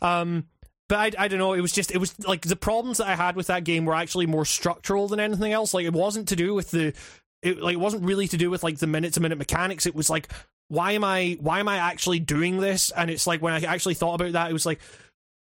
Um, 0.02 0.46
but 0.88 1.16
I, 1.16 1.24
I 1.24 1.28
don't 1.28 1.38
know. 1.38 1.52
It 1.52 1.60
was 1.60 1.72
just 1.72 1.92
it 1.92 1.98
was 1.98 2.18
like 2.26 2.42
the 2.42 2.56
problems 2.56 2.98
that 2.98 3.06
I 3.06 3.14
had 3.14 3.36
with 3.36 3.48
that 3.48 3.64
game 3.64 3.84
were 3.84 3.94
actually 3.94 4.26
more 4.26 4.44
structural 4.44 5.08
than 5.08 5.20
anything 5.20 5.52
else. 5.52 5.74
Like 5.74 5.86
it 5.86 5.92
wasn't 5.92 6.28
to 6.28 6.36
do 6.36 6.54
with 6.54 6.70
the 6.70 6.94
it 7.42 7.60
like 7.60 7.74
it 7.74 7.80
wasn't 7.80 8.04
really 8.04 8.26
to 8.28 8.36
do 8.36 8.50
with 8.50 8.62
like 8.62 8.78
the 8.78 8.86
minute 8.86 9.14
to 9.14 9.20
minute 9.20 9.38
mechanics. 9.38 9.86
It 9.86 9.94
was 9.94 10.10
like 10.10 10.28
why 10.68 10.92
am 10.92 11.04
I 11.04 11.36
why 11.40 11.60
am 11.60 11.68
I 11.68 11.76
actually 11.76 12.18
doing 12.18 12.58
this? 12.58 12.90
And 12.90 13.10
it's 13.10 13.26
like 13.26 13.42
when 13.42 13.52
I 13.52 13.60
actually 13.60 13.94
thought 13.94 14.14
about 14.14 14.32
that, 14.32 14.50
it 14.50 14.52
was 14.52 14.66
like 14.66 14.80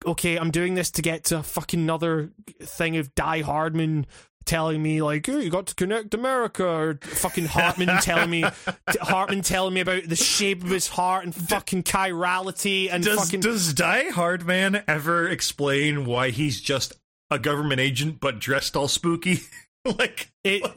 okay, 0.06 0.36
I'm 0.36 0.52
doing 0.52 0.74
this 0.74 0.92
to 0.92 1.02
get 1.02 1.24
to 1.24 1.42
fucking 1.42 1.80
another 1.80 2.30
thing 2.60 2.96
of 2.98 3.14
Die 3.14 3.42
Hardman 3.42 4.06
telling 4.44 4.82
me 4.82 5.02
like, 5.02 5.28
"Oh, 5.28 5.38
you 5.38 5.50
got 5.50 5.66
to 5.68 5.74
connect 5.74 6.14
America," 6.14 6.66
or 6.66 6.98
fucking 7.02 7.46
Heartman 7.46 8.00
telling 8.02 8.30
me, 8.30 8.42
Heartman 8.42 9.44
telling 9.44 9.74
me 9.74 9.80
about 9.80 10.04
the 10.04 10.16
shape 10.16 10.62
of 10.64 10.70
his 10.70 10.88
heart 10.88 11.24
and 11.24 11.34
fucking 11.34 11.82
chirality 11.84 12.88
and 12.90 13.04
Does 13.04 13.18
fucking. 13.18 13.40
does 13.40 13.74
Die 13.74 14.10
Hard 14.10 14.46
Man 14.46 14.82
ever 14.88 15.28
explain 15.28 16.04
why 16.06 16.30
he's 16.30 16.60
just 16.60 16.94
a 17.30 17.38
government 17.38 17.80
agent 17.80 18.20
but 18.20 18.38
dressed 18.38 18.76
all 18.76 18.88
spooky? 18.88 19.40
like 19.98 20.30
it, 20.44 20.62
uh, 20.64 20.68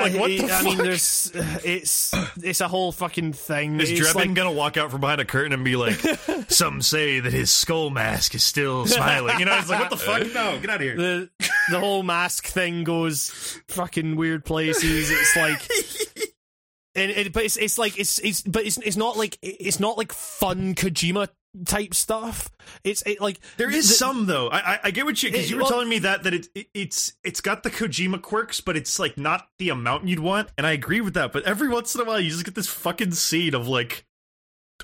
like, 0.00 0.14
what 0.14 0.30
it- 0.30 0.46
the 0.46 0.52
I 0.52 0.62
mean, 0.62 0.78
there's 0.78 1.30
uh, 1.34 1.58
it's 1.64 2.12
it's 2.42 2.60
a 2.60 2.68
whole 2.68 2.92
fucking 2.92 3.32
thing. 3.34 3.78
is 3.80 3.90
It's 3.90 4.00
Drebin 4.00 4.14
like- 4.14 4.34
gonna 4.34 4.52
walk 4.52 4.76
out 4.76 4.90
from 4.90 5.00
behind 5.00 5.20
a 5.20 5.24
curtain 5.24 5.52
and 5.52 5.64
be 5.64 5.76
like, 5.76 5.94
"Some 6.48 6.82
say 6.82 7.20
that 7.20 7.32
his 7.32 7.50
skull 7.50 7.90
mask 7.90 8.34
is 8.34 8.42
still 8.42 8.86
smiling"? 8.86 9.38
You 9.38 9.44
know, 9.44 9.56
it's 9.58 9.68
like, 9.68 9.80
what 9.80 9.90
the 9.90 9.96
fuck? 9.96 10.22
No, 10.34 10.58
get 10.60 10.70
out 10.70 10.76
of 10.76 10.80
here. 10.82 10.96
the 10.96 11.30
the 11.70 11.78
whole 11.78 12.02
mask 12.02 12.46
thing 12.46 12.84
goes 12.84 13.30
fucking 13.68 14.16
weird 14.16 14.44
places. 14.44 15.10
It's 15.10 15.36
like, 15.36 16.26
and 16.94 17.10
it, 17.10 17.32
but 17.32 17.44
it's 17.44 17.56
it's 17.56 17.78
like 17.78 17.98
it's 17.98 18.18
it's 18.20 18.40
but 18.42 18.64
it's 18.64 18.78
it's 18.78 18.96
not 18.96 19.16
like 19.16 19.38
it's 19.42 19.78
not 19.78 19.98
like 19.98 20.12
fun 20.12 20.74
Kojima 20.74 21.28
type 21.64 21.94
stuff. 21.94 22.50
It's 22.84 23.02
it 23.02 23.20
like 23.20 23.40
There 23.56 23.70
is 23.70 23.88
the- 23.88 23.94
some 23.94 24.26
though. 24.26 24.48
I 24.48 24.58
I, 24.74 24.80
I 24.84 24.90
get 24.90 25.04
what 25.04 25.22
you 25.22 25.30
because 25.30 25.50
you 25.50 25.56
were 25.56 25.62
well- 25.62 25.70
telling 25.70 25.88
me 25.88 25.98
that 26.00 26.22
that 26.24 26.34
it, 26.34 26.46
it 26.54 26.66
it's 26.74 27.12
it's 27.24 27.40
got 27.40 27.62
the 27.62 27.70
Kojima 27.70 28.20
quirks, 28.22 28.60
but 28.60 28.76
it's 28.76 28.98
like 28.98 29.16
not 29.18 29.48
the 29.58 29.70
amount 29.70 30.06
you'd 30.08 30.18
want, 30.20 30.50
and 30.58 30.66
I 30.66 30.72
agree 30.72 31.00
with 31.00 31.14
that. 31.14 31.32
But 31.32 31.44
every 31.44 31.68
once 31.68 31.94
in 31.94 32.00
a 32.00 32.04
while, 32.04 32.20
you 32.20 32.30
just 32.30 32.44
get 32.44 32.54
this 32.54 32.68
fucking 32.68 33.12
scene 33.12 33.54
of 33.54 33.66
like, 33.68 34.04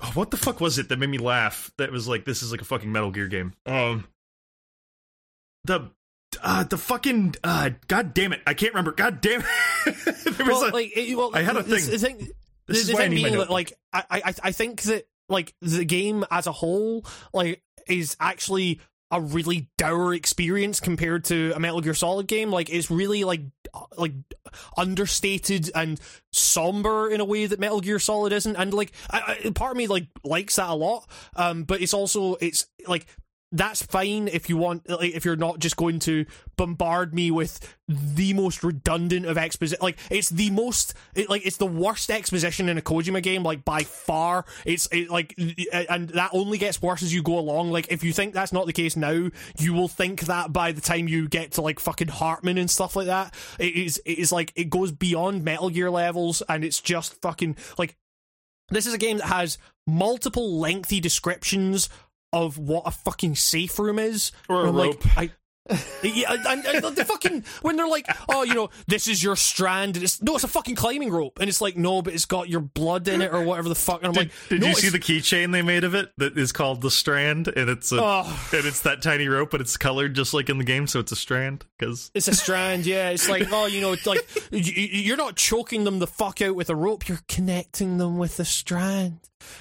oh, 0.01 0.11
what 0.15 0.31
the 0.31 0.37
fuck 0.37 0.59
was 0.59 0.77
it 0.79 0.89
that 0.89 0.99
made 0.99 1.09
me 1.09 1.17
laugh? 1.17 1.71
That 1.77 1.91
was 1.91 2.07
like, 2.07 2.25
this 2.25 2.41
is 2.43 2.51
like 2.51 2.61
a 2.61 2.65
fucking 2.65 2.91
Metal 2.91 3.11
Gear 3.11 3.27
game. 3.27 3.53
Um, 3.65 4.07
the. 5.63 5.91
Uh, 6.43 6.63
the 6.65 6.77
fucking 6.77 7.33
uh, 7.45 7.69
god 7.87 8.13
damn 8.13 8.33
it! 8.33 8.41
I 8.45 8.53
can't 8.53 8.73
remember. 8.73 8.91
God 8.91 9.21
damn 9.21 9.39
it! 9.41 9.95
there 10.37 10.45
was 10.45 10.63
a, 10.63 10.73
like 10.73 10.91
it, 10.95 11.15
well, 11.15 11.31
I 11.33 11.41
had 11.43 11.55
a 11.55 11.63
the- 11.63 11.79
thing. 11.79 11.91
The 11.91 11.97
thing, 11.97 12.17
This 12.67 12.85
the, 12.87 12.91
is 12.91 12.93
why 12.93 13.03
I 13.03 13.07
need 13.07 13.23
being 13.23 13.47
like 13.47 13.71
I, 13.93 14.03
I 14.11 14.33
I 14.43 14.51
think 14.51 14.81
that 14.83 15.07
like 15.29 15.53
the 15.61 15.85
game 15.85 16.25
as 16.31 16.47
a 16.47 16.51
whole 16.51 17.05
like 17.33 17.61
is 17.87 18.15
actually 18.19 18.79
a 19.11 19.21
really 19.21 19.69
dour 19.77 20.13
experience 20.13 20.79
compared 20.79 21.23
to 21.25 21.53
a 21.55 21.59
Metal 21.59 21.79
Gear 21.79 21.93
Solid 21.93 22.27
game. 22.27 22.51
Like 22.51 22.69
it's 22.69 22.89
really 22.89 23.23
like 23.23 23.41
like 23.97 24.13
understated 24.77 25.71
and 25.75 25.99
somber 26.33 27.09
in 27.09 27.21
a 27.21 27.25
way 27.25 27.45
that 27.45 27.59
Metal 27.59 27.81
Gear 27.81 27.99
Solid 27.99 28.33
isn't. 28.33 28.55
And 28.55 28.73
like 28.73 28.91
I, 29.09 29.37
I, 29.45 29.49
part 29.51 29.71
of 29.71 29.77
me 29.77 29.87
like 29.87 30.07
likes 30.23 30.55
that 30.55 30.69
a 30.69 30.73
lot. 30.73 31.09
Um, 31.35 31.63
but 31.63 31.81
it's 31.81 31.93
also 31.93 32.35
it's 32.35 32.67
like 32.87 33.05
that's 33.57 33.81
fine 33.81 34.27
if 34.27 34.49
you 34.49 34.57
want 34.57 34.89
like 34.89 35.13
if 35.13 35.23
you're 35.23 35.35
not 35.35 35.59
just 35.59 35.77
going 35.77 35.99
to 35.99 36.25
bombard 36.57 37.13
me 37.13 37.31
with 37.31 37.75
the 37.87 38.33
most 38.33 38.63
redundant 38.63 39.25
of 39.25 39.37
exposition 39.37 39.81
like 39.81 39.97
it's 40.09 40.29
the 40.29 40.49
most 40.49 40.93
it, 41.13 41.29
like 41.29 41.45
it's 41.45 41.57
the 41.57 41.65
worst 41.65 42.09
exposition 42.09 42.67
in 42.67 42.77
a 42.77 42.81
Kojima 42.81 43.21
game 43.21 43.43
like 43.43 43.63
by 43.63 43.83
far. 43.83 44.45
It's 44.65 44.87
it, 44.91 45.09
like 45.09 45.35
and 45.71 46.09
that 46.09 46.31
only 46.33 46.57
gets 46.57 46.81
worse 46.81 47.03
as 47.03 47.13
you 47.13 47.23
go 47.23 47.39
along. 47.39 47.71
Like 47.71 47.87
if 47.89 48.03
you 48.03 48.11
think 48.11 48.33
that's 48.33 48.53
not 48.53 48.65
the 48.65 48.73
case 48.73 48.95
now 48.95 49.29
you 49.57 49.73
will 49.73 49.87
think 49.87 50.21
that 50.21 50.51
by 50.51 50.71
the 50.71 50.81
time 50.81 51.07
you 51.07 51.27
get 51.27 51.53
to 51.53 51.61
like 51.61 51.79
fucking 51.79 52.07
Heartman 52.07 52.59
and 52.59 52.69
stuff 52.69 52.95
like 52.95 53.07
that. 53.07 53.33
It 53.59 53.75
is 53.75 54.01
it 54.05 54.19
is 54.19 54.31
like 54.31 54.51
it 54.55 54.69
goes 54.69 54.91
beyond 54.91 55.43
Metal 55.43 55.69
Gear 55.69 55.91
levels 55.91 56.41
and 56.49 56.63
it's 56.63 56.81
just 56.81 57.21
fucking 57.21 57.55
like 57.77 57.95
this 58.69 58.87
is 58.87 58.93
a 58.93 58.97
game 58.97 59.17
that 59.17 59.27
has 59.27 59.57
multiple 59.87 60.59
lengthy 60.59 60.99
descriptions 60.99 61.89
of 62.35 62.59
what 62.59 62.83
a 62.85 62.91
fucking 62.91 63.35
safe 63.35 63.79
room 63.79 63.97
is. 63.97 64.31
Or 64.47 64.67
a 64.67 64.71
rope. 64.71 65.03
Like, 65.15 65.17
I, 65.17 65.31
yeah, 66.03 66.31
and, 66.47 66.63
and 66.63 66.95
the 66.95 67.03
fucking 67.03 67.43
when 67.63 67.75
they're 67.75 67.87
like, 67.87 68.05
oh, 68.29 68.43
you 68.43 68.53
know, 68.53 68.69
this 68.85 69.07
is 69.07 69.23
your 69.23 69.35
strand. 69.35 69.95
And 69.95 70.03
it's 70.03 70.21
no, 70.21 70.35
it's 70.35 70.43
a 70.43 70.47
fucking 70.47 70.75
climbing 70.75 71.09
rope, 71.09 71.39
and 71.39 71.49
it's 71.49 71.59
like, 71.59 71.75
no, 71.75 72.03
but 72.03 72.13
it's 72.13 72.25
got 72.25 72.47
your 72.49 72.59
blood 72.59 73.07
in 73.07 73.19
it 73.23 73.33
or 73.33 73.41
whatever 73.43 73.67
the 73.67 73.73
fuck. 73.73 74.03
And 74.03 74.09
I'm 74.09 74.13
Did, 74.13 74.19
like, 74.19 74.31
did 74.49 74.61
no, 74.61 74.67
you 74.67 74.75
see 74.75 74.89
the 74.89 74.99
keychain 74.99 75.51
they 75.51 75.63
made 75.63 75.83
of 75.83 75.95
it 75.95 76.11
that 76.17 76.37
is 76.37 76.51
called 76.51 76.81
the 76.81 76.91
strand 76.91 77.47
and 77.47 77.67
it's 77.67 77.91
a 77.91 77.97
Oh. 77.99 78.47
and 78.53 78.65
it's 78.67 78.81
that 78.81 79.01
tiny 79.01 79.27
rope 79.27 79.49
but 79.49 79.59
it's 79.59 79.75
colored 79.75 80.13
just 80.13 80.35
like 80.35 80.49
in 80.51 80.59
the 80.59 80.63
game 80.63 80.85
so 80.85 80.99
it's 80.99 81.11
a 81.11 81.15
strand 81.15 81.65
because 81.79 82.11
It's 82.13 82.27
a 82.27 82.35
strand, 82.35 82.85
yeah. 82.85 83.09
It's 83.09 83.27
like, 83.27 83.47
oh, 83.51 83.65
you 83.65 83.81
know, 83.81 83.93
it's 83.93 84.05
like 84.05 84.19
y- 84.51 84.61
y- 84.61 84.89
you're 84.91 85.17
not 85.17 85.35
choking 85.35 85.83
them 85.83 85.97
the 85.97 86.05
fuck 86.05 86.43
out 86.43 86.55
with 86.55 86.69
a 86.69 86.75
rope. 86.75 87.07
You're 87.09 87.21
connecting 87.27 87.97
them 87.97 88.19
with 88.19 88.39
a 88.39 88.45
strand. 88.45 89.17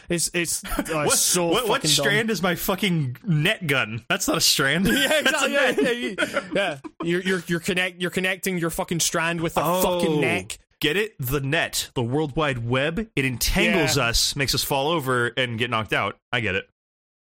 It's 0.08 0.30
it's, 0.34 0.62
oh, 0.90 1.04
what, 1.06 1.12
so 1.18 1.46
what, 1.46 1.68
what 1.68 1.82
fucking 1.82 1.88
dumb. 1.96 2.04
strand 2.04 2.30
is 2.30 2.42
my 2.42 2.54
fucking 2.54 3.16
net 3.26 3.66
gun 3.66 4.04
that's 4.08 4.28
not 4.28 4.36
a 4.36 4.40
strand 4.40 4.86
Yeah, 4.88 5.12
a 5.14 5.18
exactly. 5.20 6.08
Yeah, 6.10 6.14
yeah, 6.18 6.40
yeah. 6.54 6.78
You're 7.02 7.22
you're 7.22 7.42
you're 7.46 7.60
connect 7.60 8.00
you're 8.00 8.10
connecting 8.10 8.58
your 8.58 8.70
fucking 8.70 9.00
strand 9.00 9.40
with 9.40 9.54
the 9.54 9.62
Oh. 9.64 9.82
fucking 10.00 10.20
neck. 10.20 10.58
Get 10.80 10.96
it? 10.98 11.14
The 11.18 11.40
net, 11.40 11.88
the 11.94 12.02
World 12.02 12.36
Wide 12.36 12.68
Web. 12.68 13.08
It 13.16 13.24
entangles 13.24 13.96
Yeah. 13.96 14.08
us, 14.08 14.36
makes 14.36 14.54
us 14.54 14.62
fall 14.62 14.88
over 14.88 15.28
and 15.28 15.58
get 15.58 15.70
knocked 15.70 15.94
out. 15.94 16.18
I 16.30 16.40
get 16.40 16.56
it. 16.56 16.68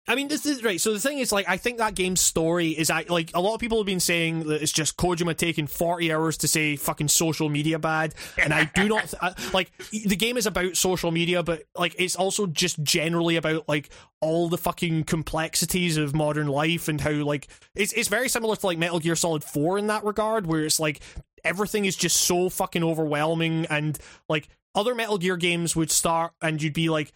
I 0.08 0.16
mean, 0.16 0.30
this 0.30 0.46
is 0.46 0.64
right. 0.64 0.80
So 0.80 0.94
the 0.94 1.00
thing 1.00 1.20
is, 1.20 1.32
like, 1.34 1.50
I 1.50 1.58
think 1.58 1.80
that 1.80 1.94
game's 1.94 2.22
story 2.22 2.70
is 2.70 2.90
like 3.10 3.32
a 3.34 3.42
lot 3.42 3.56
of 3.56 3.60
people 3.60 3.78
have 3.80 3.86
been 3.86 4.00
saying 4.00 4.48
that 4.48 4.62
it's 4.62 4.72
just 4.72 4.96
Kojima 4.96 5.36
taking 5.36 5.68
forty 5.68 6.14
hours 6.14 6.38
to 6.38 6.48
say 6.48 6.76
fucking 6.78 7.10
social 7.10 7.50
media 7.50 7.78
bad, 7.78 8.16
and 8.38 8.54
I 8.54 8.66
do 8.74 8.88
not 8.88 9.14
I- 9.22 9.34
like 9.54 9.72
the 9.92 10.16
game 10.16 10.38
is 10.38 10.46
about 10.46 10.78
social 10.78 11.12
media, 11.12 11.44
but 11.44 11.64
like 11.76 11.96
it's 12.00 12.16
also 12.16 12.48
just 12.48 12.82
generally 12.82 13.36
about 13.36 13.68
like 13.68 13.90
all 14.22 14.48
the 14.50 14.58
fucking 14.58 15.04
complexities 15.04 15.98
of 15.98 16.16
modern 16.16 16.48
life 16.48 16.88
and 16.88 17.02
how 17.02 17.12
like 17.12 17.48
it's 17.76 17.92
it's 17.94 18.08
very 18.08 18.30
similar 18.30 18.56
to 18.56 18.66
like 18.66 18.78
Metal 18.78 19.00
Gear 19.00 19.16
Solid 19.16 19.44
Four 19.44 19.78
in 19.78 19.88
that 19.88 20.06
regard, 20.06 20.48
where 20.48 20.64
it's 20.64 20.80
like 20.80 21.02
everything 21.44 21.86
is 21.86 21.96
just 21.96 22.18
so 22.22 22.50
fucking 22.50 22.84
overwhelming 22.84 23.66
and 23.70 24.00
like 24.30 24.48
other 24.74 24.96
Metal 24.96 25.18
Gear 25.18 25.38
games 25.38 25.76
would 25.76 25.92
start 25.92 26.32
and 26.42 26.62
you'd 26.62 26.74
be 26.74 26.90
like 26.90 27.12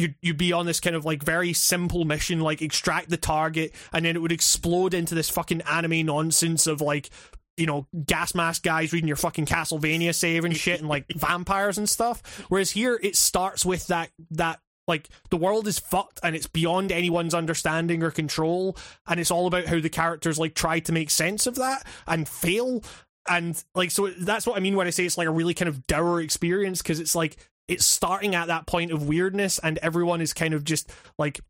you'd 0.00 0.14
you'd 0.22 0.36
be 0.36 0.52
on 0.52 0.66
this 0.66 0.80
kind 0.80 0.96
of 0.96 1.04
like 1.04 1.22
very 1.22 1.52
simple 1.52 2.04
mission, 2.04 2.40
like 2.40 2.62
extract 2.62 3.10
the 3.10 3.16
target, 3.16 3.74
and 3.92 4.04
then 4.04 4.16
it 4.16 4.20
would 4.20 4.32
explode 4.32 4.94
into 4.94 5.14
this 5.14 5.30
fucking 5.30 5.60
anime 5.62 6.06
nonsense 6.06 6.66
of 6.66 6.80
like 6.80 7.10
you 7.56 7.66
know 7.66 7.86
gas 8.06 8.34
mask 8.34 8.62
guys 8.62 8.92
reading 8.92 9.08
your 9.08 9.16
fucking 9.16 9.46
Castlevania 9.46 10.14
save 10.14 10.44
and 10.44 10.56
shit, 10.56 10.80
and 10.80 10.88
like 10.88 11.06
vampires 11.14 11.78
and 11.78 11.88
stuff. 11.88 12.44
Whereas 12.48 12.70
here, 12.70 12.98
it 13.02 13.16
starts 13.16 13.64
with 13.64 13.86
that 13.88 14.10
that. 14.32 14.60
Like 14.88 15.08
the 15.30 15.36
world 15.36 15.68
is 15.68 15.78
fucked 15.78 16.18
and 16.24 16.34
it's 16.34 16.48
beyond 16.48 16.90
anyone's 16.90 17.32
understanding 17.32 18.02
or 18.02 18.10
control, 18.10 18.76
and 19.06 19.20
it's 19.20 19.30
all 19.30 19.46
about 19.46 19.66
how 19.66 19.78
the 19.78 19.88
characters 19.88 20.36
like 20.36 20.54
try 20.54 20.80
to 20.80 20.90
make 20.90 21.10
sense 21.10 21.46
of 21.46 21.54
that 21.56 21.86
and 22.08 22.28
fail, 22.28 22.82
and 23.28 23.62
like 23.76 23.92
so 23.92 24.08
that's 24.08 24.48
what 24.48 24.56
I 24.56 24.60
mean 24.60 24.74
when 24.74 24.88
I 24.88 24.90
say 24.90 25.04
it's 25.04 25.16
like 25.16 25.28
a 25.28 25.32
really 25.32 25.54
kind 25.54 25.68
of 25.68 25.86
dour 25.86 26.20
experience 26.20 26.82
because 26.82 26.98
it's 26.98 27.14
like 27.14 27.36
it's 27.70 27.86
starting 27.86 28.34
at 28.34 28.48
that 28.48 28.66
point 28.66 28.90
of 28.90 29.06
weirdness 29.06 29.60
and 29.60 29.78
everyone 29.78 30.20
is 30.20 30.34
kind 30.34 30.54
of 30.54 30.64
just 30.64 30.92
like 31.18 31.40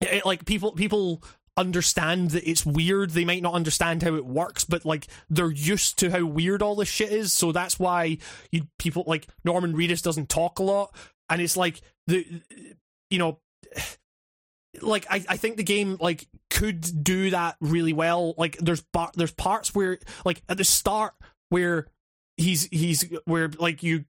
it, 0.00 0.24
like 0.24 0.46
people 0.46 0.72
people 0.72 1.22
understand 1.58 2.30
that 2.30 2.48
it's 2.48 2.64
weird. 2.64 3.10
They 3.10 3.26
might 3.26 3.42
not 3.42 3.52
understand 3.52 4.02
how 4.02 4.14
it 4.14 4.24
works 4.24 4.64
but 4.64 4.86
like 4.86 5.06
they're 5.28 5.52
used 5.52 5.98
to 5.98 6.10
how 6.10 6.24
weird 6.24 6.62
all 6.62 6.74
this 6.74 6.88
shit 6.88 7.12
is. 7.12 7.32
So 7.32 7.52
that's 7.52 7.78
why 7.78 8.16
you 8.50 8.66
people 8.78 9.04
like 9.06 9.28
Norman 9.44 9.74
Reedus 9.74 10.02
doesn't 10.02 10.30
talk 10.30 10.58
a 10.58 10.62
lot. 10.62 10.94
And 11.28 11.42
it's 11.42 11.56
like 11.56 11.82
the 12.06 12.26
you 13.10 13.18
know 13.18 13.38
like 14.80 15.06
I, 15.10 15.22
I 15.28 15.36
think 15.36 15.58
the 15.58 15.64
game 15.64 15.98
like 16.00 16.26
could 16.50 17.04
do 17.04 17.30
that 17.30 17.56
really 17.60 17.92
well. 17.92 18.34
Like 18.38 18.56
there's 18.56 18.82
there's 19.14 19.32
parts 19.32 19.74
where 19.74 19.98
like 20.24 20.42
at 20.48 20.56
the 20.56 20.64
start 20.64 21.12
where 21.50 21.88
he's 22.38 22.64
he's 22.64 23.04
where 23.26 23.48
like 23.48 23.82
you 23.82 24.06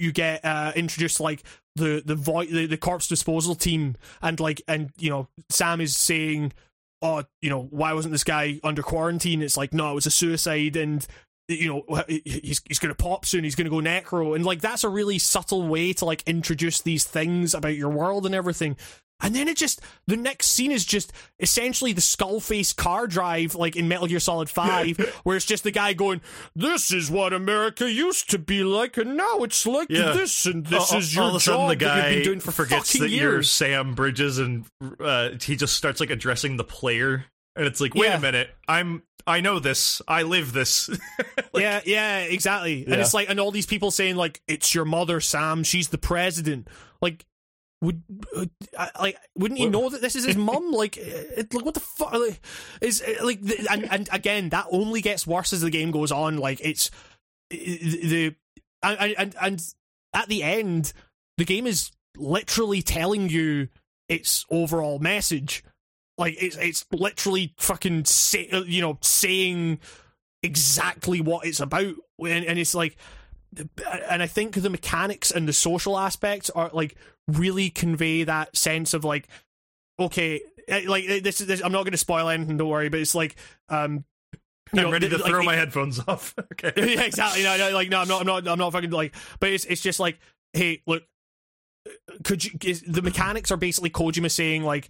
you 0.00 0.12
get 0.12 0.44
uh 0.44 0.72
introduced 0.74 1.20
like 1.20 1.42
the 1.76 2.02
the 2.04 2.14
void 2.14 2.48
the, 2.48 2.66
the 2.66 2.76
corpse 2.76 3.08
disposal 3.08 3.54
team 3.54 3.96
and 4.22 4.40
like 4.40 4.62
and 4.66 4.90
you 4.98 5.10
know 5.10 5.28
Sam 5.48 5.80
is 5.80 5.96
saying 5.96 6.52
oh 7.02 7.24
you 7.40 7.50
know 7.50 7.62
why 7.70 7.92
wasn't 7.92 8.12
this 8.12 8.24
guy 8.24 8.60
under 8.64 8.82
quarantine? 8.82 9.42
It's 9.42 9.56
like 9.56 9.72
no 9.72 9.90
it 9.92 9.94
was 9.94 10.06
a 10.06 10.10
suicide 10.10 10.76
and 10.76 11.06
you 11.48 11.68
know 11.68 12.02
he's 12.08 12.62
he's 12.66 12.78
going 12.78 12.94
to 12.94 13.02
pop 13.02 13.24
soon. 13.24 13.44
He's 13.44 13.54
going 13.54 13.64
to 13.64 13.70
go 13.70 13.76
necro. 13.78 14.34
And 14.34 14.44
like 14.44 14.60
that's 14.60 14.84
a 14.84 14.88
really 14.88 15.18
subtle 15.18 15.66
way 15.66 15.92
to 15.94 16.04
like 16.04 16.22
introduce 16.26 16.80
these 16.80 17.04
things 17.04 17.54
about 17.54 17.76
your 17.76 17.90
world 17.90 18.26
and 18.26 18.34
everything 18.34 18.76
and 19.20 19.34
then 19.34 19.48
it 19.48 19.56
just 19.56 19.80
the 20.06 20.16
next 20.16 20.48
scene 20.48 20.70
is 20.70 20.84
just 20.84 21.12
essentially 21.38 21.92
the 21.92 22.00
skull 22.00 22.40
face 22.40 22.72
car 22.72 23.06
drive 23.06 23.54
like 23.54 23.76
in 23.76 23.88
Metal 23.88 24.06
Gear 24.06 24.20
Solid 24.20 24.48
5 24.50 25.20
where 25.24 25.36
it's 25.36 25.46
just 25.46 25.64
the 25.64 25.70
guy 25.70 25.92
going 25.92 26.20
this 26.54 26.92
is 26.92 27.10
what 27.10 27.32
America 27.32 27.90
used 27.90 28.30
to 28.30 28.38
be 28.38 28.62
like 28.62 28.96
and 28.96 29.16
now 29.16 29.38
it's 29.38 29.66
like 29.66 29.88
Yeah. 29.90 30.12
this 30.12 30.46
and 30.46 30.66
this 30.66 30.92
all, 30.92 30.98
is 30.98 31.14
your 31.14 31.24
all 31.24 31.30
of 31.30 31.36
a 31.36 31.40
sudden 31.40 31.68
the 31.68 31.76
guy 31.76 32.14
been 32.14 32.24
doing 32.24 32.40
for 32.40 32.52
forgets 32.52 32.92
that 32.98 33.10
you're 33.10 33.42
Sam 33.42 33.94
Bridges 33.94 34.38
and 34.38 34.66
uh, 35.00 35.30
he 35.42 35.56
just 35.56 35.76
starts 35.76 36.00
like 36.00 36.10
addressing 36.10 36.56
the 36.56 36.64
player 36.64 37.24
and 37.56 37.66
it's 37.66 37.80
like 37.80 37.94
wait 37.94 38.06
Yeah. 38.08 38.16
a 38.16 38.20
minute 38.20 38.50
I'm 38.68 39.02
I 39.26 39.40
know 39.40 39.58
this 39.58 40.00
I 40.08 40.22
live 40.22 40.52
this 40.52 40.88
yeah, 41.54 41.80
yeah, 41.84 42.18
exactly. 42.20 42.84
And 42.86 42.94
it's 43.00 43.12
like, 43.12 43.28
and 43.28 43.38
all 43.38 43.50
these 43.50 43.66
people 43.66 43.90
saying 43.90 44.16
like, 44.16 44.40
"It's 44.48 44.74
your 44.74 44.84
mother, 44.86 45.20
Sam. 45.20 45.62
She's 45.62 45.88
the 45.88 45.98
president." 45.98 46.68
Like, 47.02 47.26
would 47.82 48.02
uh, 48.36 48.86
like 49.00 49.16
wouldn't 49.36 49.58
he 49.58 49.66
know 49.66 49.88
that 49.88 50.00
this 50.00 50.16
is 50.16 50.24
his 50.24 50.36
mum? 50.36 50.72
Like, 50.80 50.96
it, 50.96 51.52
like 51.52 51.64
what 51.64 51.74
the 51.74 51.80
fuck? 51.80 52.12
Like, 52.12 52.40
is 52.80 53.02
like 53.22 53.42
the, 53.42 53.66
and 53.70 53.90
and 53.90 54.08
again 54.12 54.50
that 54.50 54.66
only 54.70 55.00
gets 55.00 55.26
worse 55.26 55.52
as 55.52 55.60
the 55.62 55.70
game 55.70 55.90
goes 55.90 56.12
on. 56.12 56.38
Like 56.38 56.60
it's 56.62 56.90
the 57.50 58.34
and 58.82 59.14
and 59.18 59.34
and 59.40 59.62
at 60.14 60.28
the 60.28 60.42
end 60.42 60.92
the 61.38 61.44
game 61.44 61.66
is 61.66 61.90
literally 62.16 62.82
telling 62.82 63.28
you 63.28 63.68
its 64.08 64.44
overall 64.50 64.98
message. 64.98 65.64
Like 66.18 66.36
it's 66.40 66.56
it's 66.56 66.84
literally 66.92 67.54
fucking 67.58 68.04
say, 68.04 68.48
you 68.66 68.80
know 68.80 68.98
saying 69.00 69.80
exactly 70.42 71.20
what 71.20 71.46
it's 71.46 71.60
about, 71.60 71.94
and, 72.18 72.44
and 72.44 72.58
it's 72.58 72.74
like 72.74 72.96
and 73.56 74.22
I 74.22 74.26
think 74.26 74.54
the 74.54 74.70
mechanics 74.70 75.30
and 75.30 75.48
the 75.48 75.52
social 75.52 75.98
aspects 75.98 76.50
are 76.50 76.70
like 76.72 76.96
really 77.28 77.70
convey 77.70 78.24
that 78.24 78.56
sense 78.56 78.94
of 78.94 79.04
like, 79.04 79.28
okay, 79.98 80.40
eh, 80.68 80.84
like 80.86 81.04
eh, 81.08 81.20
this 81.20 81.40
is 81.40 81.46
this, 81.46 81.62
I'm 81.62 81.72
not 81.72 81.82
going 81.82 81.92
to 81.92 81.98
spoil 81.98 82.28
anything, 82.28 82.56
don't 82.56 82.68
worry, 82.68 82.88
but 82.88 83.00
it's 83.00 83.14
like, 83.14 83.36
um, 83.68 84.04
you 84.72 84.78
I'm 84.80 84.84
know, 84.84 84.92
ready 84.92 85.08
to 85.08 85.18
throw 85.18 85.42
my 85.42 85.56
headphones 85.56 85.98
off. 86.06 86.34
okay, 86.52 86.72
yeah, 86.94 87.02
exactly. 87.02 87.42
No, 87.42 87.56
no, 87.56 87.70
like 87.72 87.88
no, 87.88 88.00
I'm 88.00 88.08
not, 88.08 88.20
I'm 88.20 88.26
not, 88.26 88.48
I'm 88.48 88.58
not 88.58 88.72
fucking 88.72 88.90
like, 88.90 89.14
but 89.40 89.50
it's 89.50 89.64
it's 89.64 89.82
just 89.82 89.98
like, 89.98 90.20
hey, 90.52 90.82
look, 90.86 91.02
could 92.22 92.44
you? 92.44 92.52
Is, 92.64 92.82
the 92.82 93.02
mechanics 93.02 93.50
are 93.50 93.56
basically 93.56 93.90
Kojima 93.90 94.30
saying 94.30 94.62
like, 94.62 94.88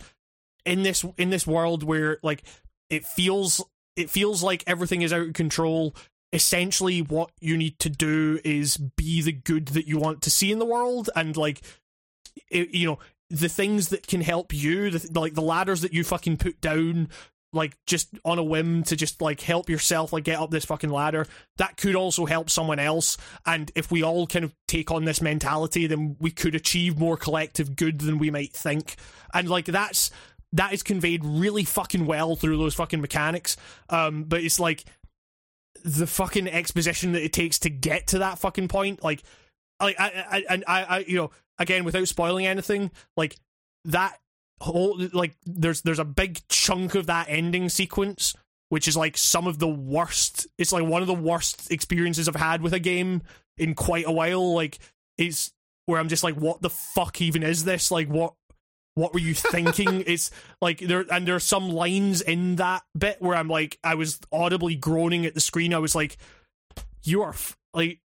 in 0.67 0.83
this 0.83 1.05
in 1.17 1.31
this 1.31 1.47
world 1.47 1.83
where 1.83 2.19
like 2.23 2.43
it 2.91 3.07
feels 3.07 3.65
it 3.97 4.11
feels 4.11 4.43
like 4.43 4.65
everything 4.67 5.03
is 5.03 5.13
out 5.13 5.23
of 5.23 5.33
control 5.33 5.95
essentially 6.33 7.03
what 7.03 7.31
you 7.41 7.57
need 7.57 7.78
to 7.81 7.91
do 7.91 8.41
is 8.45 8.76
be 8.76 9.20
the 9.22 9.33
good 9.33 9.68
that 9.68 9.87
you 9.87 9.99
want 9.99 10.22
to 10.22 10.31
see 10.31 10.53
in 10.53 10.59
the 10.59 10.64
world. 10.64 11.11
And 11.16 11.37
like 11.37 11.61
it, 12.51 12.70
you 12.70 12.87
know 12.87 12.99
the 13.28 13.49
things 13.49 13.89
that 13.89 14.07
can 14.07 14.20
help 14.20 14.53
you 14.53 14.91
the, 14.91 15.20
like 15.20 15.35
the 15.35 15.43
ladders 15.43 15.83
that 15.83 15.93
you 15.93 16.03
fucking 16.03 16.37
put 16.37 16.61
down 16.61 17.09
like 17.53 17.76
just 17.87 18.09
on 18.24 18.39
a 18.39 18.45
whim 18.45 18.83
to 18.85 18.95
just 18.95 19.20
like 19.20 19.41
help 19.41 19.68
yourself 19.68 20.12
like 20.12 20.24
get 20.24 20.39
up 20.39 20.51
this 20.51 20.64
fucking 20.64 20.91
ladder 20.91 21.26
that 21.57 21.76
could 21.76 21.97
also 21.97 22.26
help 22.26 22.49
someone 22.49 22.78
else. 22.78 23.16
And 23.45 23.72
if 23.74 23.91
we 23.91 24.05
all 24.05 24.26
kind 24.26 24.45
of 24.45 24.55
take 24.68 24.91
on 24.91 25.05
this 25.05 25.20
mentality 25.20 25.87
then 25.87 26.16
we 26.20 26.31
could 26.31 26.55
achieve 26.55 26.99
more 26.99 27.16
collective 27.16 27.74
good 27.74 28.01
than 28.01 28.18
we 28.18 28.31
might 28.31 28.53
think. 28.53 28.97
And 29.35 29.49
like 29.49 29.66
that's 29.66 30.11
that 30.53 30.72
is 30.72 30.83
conveyed 30.83 31.24
really 31.24 31.64
fucking 31.64 32.07
well 32.07 32.37
through 32.37 32.57
those 32.59 32.74
fucking 32.74 33.01
mechanics. 33.01 33.57
Um 33.89 34.24
but 34.24 34.45
it's 34.45 34.61
like 34.61 34.85
the 35.85 36.07
fucking 36.07 36.49
exposition 36.49 37.12
that 37.12 37.24
it 37.24 37.33
takes 37.33 37.59
to 37.61 37.70
get 37.70 38.09
to 38.09 38.18
that 38.18 38.39
fucking 38.39 38.68
point, 38.68 39.03
like, 39.03 39.22
like 39.81 39.99
I, 39.99 40.24
I, 40.31 40.45
and 40.49 40.64
I, 40.66 40.83
I, 40.83 40.99
you 41.01 41.16
know, 41.16 41.31
again, 41.59 41.85
without 41.85 42.09
spoiling 42.09 42.47
anything, 42.47 42.91
like 43.16 43.37
that 43.87 44.18
whole, 44.61 45.01
like, 45.12 45.37
there's 45.47 45.83
there's 45.83 45.99
a 45.99 46.05
big 46.05 46.41
chunk 46.49 46.95
of 46.95 47.07
that 47.07 47.26
ending 47.28 47.68
sequence, 47.68 48.35
which 48.68 48.87
is 48.87 48.97
like 48.97 49.16
some 49.16 49.47
of 49.47 49.59
the 49.59 49.68
worst. 49.68 50.47
It's 50.59 50.72
like 50.72 50.85
one 50.85 51.03
of 51.03 51.09
the 51.09 51.14
worst 51.14 51.70
experiences 51.70 52.28
I've 52.28 52.37
had 52.37 52.62
with 52.62 52.72
a 52.72 52.81
game 52.81 53.22
in 53.57 53.74
quite 53.74 54.07
a 54.07 54.12
while. 54.12 54.55
Like, 54.55 54.78
it's 55.18 55.53
where 55.87 55.99
I'm 55.99 56.09
just 56.09 56.24
like, 56.24 56.37
what 56.37 56.62
the 56.62 56.70
fuck 56.70 57.20
even 57.20 57.43
is 57.43 57.64
this? 57.64 57.91
Like, 57.91 58.09
what 58.09 58.35
what 58.95 59.12
were 59.12 59.20
you 59.20 59.34
thinking? 59.34 60.03
it's 60.07 60.30
like 60.61 60.78
there 60.80 61.05
and 61.11 61.26
there 61.26 61.34
are 61.34 61.41
some 61.41 61.68
lines 61.68 62.20
in 62.20 62.57
that 62.57 62.82
bit 62.97 63.20
where 63.20 63.36
I'm 63.36 63.49
like 63.49 63.78
I 63.84 63.95
was 63.95 64.20
audibly 64.32 64.74
groaning 64.74 65.26
at 65.26 65.34
the 65.34 65.41
screen. 65.41 65.74
I 65.74 65.78
was 65.78 65.95
like, 65.95 66.16
you 67.03 67.22
are 67.22 67.30
f- 67.30 67.57
like 67.72 68.01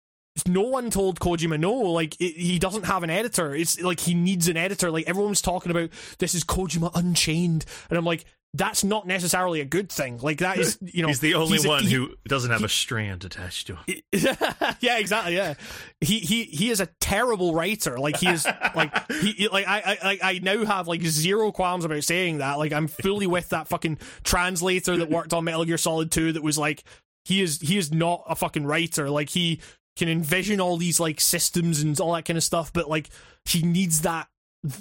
no 0.46 0.62
one 0.62 0.90
told 0.90 1.20
Kojima 1.20 1.58
no. 1.58 1.72
Like 1.72 2.20
it, 2.20 2.36
he 2.36 2.58
doesn't 2.58 2.84
have 2.84 3.02
an 3.02 3.10
editor. 3.10 3.54
It's 3.54 3.80
like 3.80 4.00
he 4.00 4.14
needs 4.14 4.48
an 4.48 4.56
editor. 4.56 4.90
Like 4.90 5.08
everyone's 5.08 5.42
talking 5.42 5.70
about 5.70 5.90
this 6.18 6.34
is 6.34 6.44
Kojima 6.44 6.90
Unchained, 6.94 7.64
and 7.90 7.98
I'm 7.98 8.04
like 8.04 8.24
that's 8.54 8.84
not 8.84 9.06
necessarily 9.06 9.60
a 9.60 9.64
good 9.64 9.90
thing. 9.90 10.18
Like 10.18 10.38
that 10.38 10.58
is, 10.58 10.78
you 10.82 11.02
know, 11.02 11.08
he's 11.08 11.20
the 11.20 11.34
only 11.34 11.52
he's 11.52 11.66
one 11.66 11.84
a, 11.84 11.88
he, 11.88 11.94
who 11.94 12.14
doesn't 12.28 12.50
have 12.50 12.60
he, 12.60 12.66
a 12.66 12.68
strand 12.68 13.24
attached 13.24 13.68
to 13.68 13.76
him. 13.76 14.02
yeah, 14.80 14.98
exactly. 14.98 15.36
Yeah, 15.36 15.54
he 16.00 16.18
he 16.18 16.44
he 16.44 16.70
is 16.70 16.80
a 16.80 16.86
terrible 17.00 17.54
writer. 17.54 17.98
Like 17.98 18.18
he 18.18 18.28
is 18.28 18.46
like 18.74 19.10
he 19.10 19.48
like 19.48 19.66
I 19.66 19.98
I 20.02 20.18
I 20.22 20.40
now 20.42 20.64
have 20.66 20.86
like 20.86 21.02
zero 21.02 21.50
qualms 21.50 21.86
about 21.86 22.04
saying 22.04 22.38
that. 22.38 22.58
Like 22.58 22.72
I'm 22.72 22.88
fully 22.88 23.26
with 23.26 23.48
that 23.50 23.68
fucking 23.68 23.98
translator 24.22 24.98
that 24.98 25.08
worked 25.08 25.32
on 25.32 25.44
Metal 25.44 25.64
Gear 25.64 25.78
Solid 25.78 26.10
Two. 26.10 26.32
That 26.32 26.42
was 26.42 26.58
like 26.58 26.84
he 27.24 27.40
is 27.40 27.60
he 27.60 27.78
is 27.78 27.90
not 27.90 28.24
a 28.28 28.36
fucking 28.36 28.66
writer. 28.66 29.08
Like 29.08 29.30
he 29.30 29.60
can 29.96 30.08
envision 30.08 30.60
all 30.60 30.76
these 30.76 31.00
like 31.00 31.20
systems 31.20 31.80
and 31.80 31.98
all 32.00 32.12
that 32.12 32.26
kind 32.26 32.36
of 32.36 32.42
stuff, 32.42 32.72
but 32.72 32.88
like 32.88 33.08
he 33.44 33.62
needs 33.62 34.02
that 34.02 34.28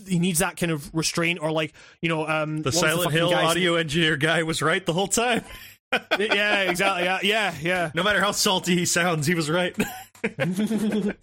he 0.07 0.19
needs 0.19 0.39
that 0.39 0.57
kind 0.57 0.71
of 0.71 0.93
restraint 0.93 1.39
or 1.41 1.51
like 1.51 1.73
you 2.01 2.09
know 2.09 2.27
um 2.27 2.61
the 2.61 2.71
Silent 2.71 3.11
the 3.11 3.17
Hill 3.17 3.33
audio 3.33 3.75
engineer 3.75 4.17
guy 4.17 4.43
was 4.43 4.61
right 4.61 4.85
the 4.85 4.93
whole 4.93 5.07
time. 5.07 5.43
yeah, 6.19 6.61
exactly. 6.61 7.03
Yeah, 7.03 7.19
yeah, 7.23 7.55
yeah. 7.61 7.91
No 7.93 8.03
matter 8.03 8.21
how 8.21 8.31
salty 8.31 8.75
he 8.75 8.85
sounds, 8.85 9.27
he 9.27 9.35
was 9.35 9.49
right. 9.49 9.75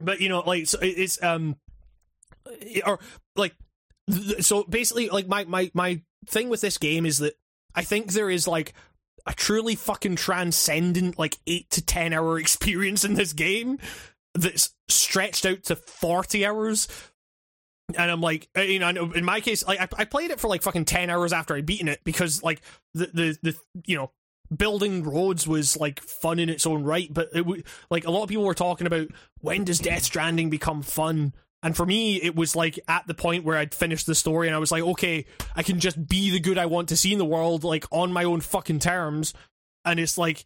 but 0.00 0.20
you 0.20 0.28
know, 0.28 0.40
like 0.40 0.66
so 0.66 0.78
it's 0.80 1.22
um 1.22 1.56
or 2.86 3.00
like 3.36 3.54
so 4.40 4.64
basically 4.64 5.08
like 5.08 5.26
my 5.26 5.44
my 5.44 5.70
my 5.74 6.00
thing 6.26 6.48
with 6.48 6.60
this 6.60 6.78
game 6.78 7.06
is 7.06 7.18
that 7.18 7.34
I 7.74 7.82
think 7.82 8.12
there 8.12 8.30
is 8.30 8.46
like 8.46 8.74
a 9.26 9.32
truly 9.32 9.74
fucking 9.74 10.16
transcendent 10.16 11.18
like 11.18 11.38
8 11.46 11.70
to 11.70 11.84
10 11.84 12.12
hour 12.12 12.38
experience 12.40 13.04
in 13.04 13.14
this 13.14 13.32
game 13.32 13.78
that's 14.34 14.74
stretched 14.88 15.46
out 15.46 15.62
to 15.64 15.76
40 15.76 16.44
hours 16.44 16.88
and 17.96 18.10
I'm 18.10 18.20
like, 18.20 18.48
uh, 18.56 18.62
you 18.62 18.78
know, 18.78 19.12
in 19.12 19.24
my 19.24 19.40
case, 19.40 19.66
like 19.66 19.80
I, 19.80 19.88
I 20.02 20.04
played 20.04 20.30
it 20.30 20.40
for 20.40 20.48
like 20.48 20.62
fucking 20.62 20.86
ten 20.86 21.10
hours 21.10 21.32
after 21.32 21.54
I'd 21.54 21.66
beaten 21.66 21.88
it 21.88 22.00
because 22.04 22.42
like 22.42 22.62
the 22.94 23.06
the 23.06 23.38
the 23.42 23.56
you 23.86 23.96
know 23.96 24.10
building 24.54 25.02
roads 25.02 25.46
was 25.46 25.76
like 25.76 26.00
fun 26.00 26.38
in 26.38 26.48
its 26.48 26.66
own 26.66 26.82
right, 26.82 27.12
but 27.12 27.28
it 27.34 27.38
w- 27.38 27.62
like 27.90 28.06
a 28.06 28.10
lot 28.10 28.22
of 28.22 28.28
people 28.28 28.44
were 28.44 28.54
talking 28.54 28.86
about 28.86 29.08
when 29.40 29.64
does 29.64 29.78
Death 29.78 30.04
Stranding 30.04 30.48
become 30.48 30.82
fun, 30.82 31.34
and 31.62 31.76
for 31.76 31.84
me 31.84 32.16
it 32.16 32.34
was 32.34 32.56
like 32.56 32.80
at 32.88 33.06
the 33.06 33.14
point 33.14 33.44
where 33.44 33.58
I'd 33.58 33.74
finished 33.74 34.06
the 34.06 34.14
story 34.14 34.48
and 34.48 34.56
I 34.56 34.60
was 34.60 34.72
like, 34.72 34.82
okay, 34.82 35.26
I 35.54 35.62
can 35.62 35.78
just 35.78 36.08
be 36.08 36.30
the 36.30 36.40
good 36.40 36.58
I 36.58 36.66
want 36.66 36.88
to 36.88 36.96
see 36.96 37.12
in 37.12 37.18
the 37.18 37.24
world 37.24 37.64
like 37.64 37.84
on 37.90 38.12
my 38.12 38.24
own 38.24 38.40
fucking 38.40 38.78
terms, 38.78 39.34
and 39.84 40.00
it's 40.00 40.16
like, 40.16 40.44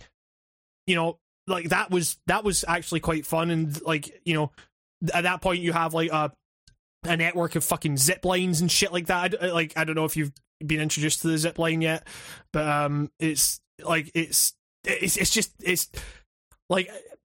you 0.87 0.97
know, 0.97 1.19
like 1.47 1.69
that 1.69 1.91
was 1.91 2.17
that 2.27 2.43
was 2.43 2.65
actually 2.67 3.01
quite 3.01 3.27
fun. 3.27 3.51
And 3.51 3.81
like 3.83 4.21
you 4.25 4.35
know 4.35 4.51
at 5.15 5.23
that 5.23 5.41
point 5.41 5.63
you 5.63 5.73
have 5.73 5.95
like 5.95 6.11
a 6.11 6.33
a 7.05 7.17
network 7.17 7.57
of 7.57 7.65
fucking 7.65 7.97
zip 7.97 8.25
lines 8.25 8.61
and 8.61 8.71
shit 8.71 8.93
like 8.93 9.07
that. 9.07 9.43
I, 9.43 9.51
like 9.53 9.73
I 9.77 9.85
don't 9.85 9.95
know 9.95 10.05
if 10.05 10.17
you've 10.17 10.33
been 10.65 10.81
introduced 10.81 11.23
to 11.23 11.29
the 11.29 11.39
zip 11.39 11.59
line 11.59 11.81
yet, 11.81 12.07
but 12.53 12.69
um, 12.69 13.11
it's 13.19 13.61
like 13.85 14.11
it's 14.15 14.55
it's 14.85 15.17
it's 15.17 15.31
just 15.31 15.53
it's 15.63 15.89
like. 16.69 16.91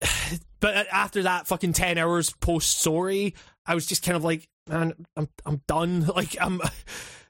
But 0.60 0.88
after 0.92 1.22
that 1.22 1.46
fucking 1.46 1.72
ten 1.72 1.96
hours 1.96 2.34
post 2.34 2.78
story, 2.80 3.34
I 3.64 3.74
was 3.74 3.86
just 3.86 4.04
kind 4.04 4.14
of 4.14 4.24
like, 4.24 4.46
man, 4.68 4.92
I'm 5.16 5.26
I'm 5.46 5.62
done. 5.66 6.04
Like 6.14 6.36
I'm 6.38 6.60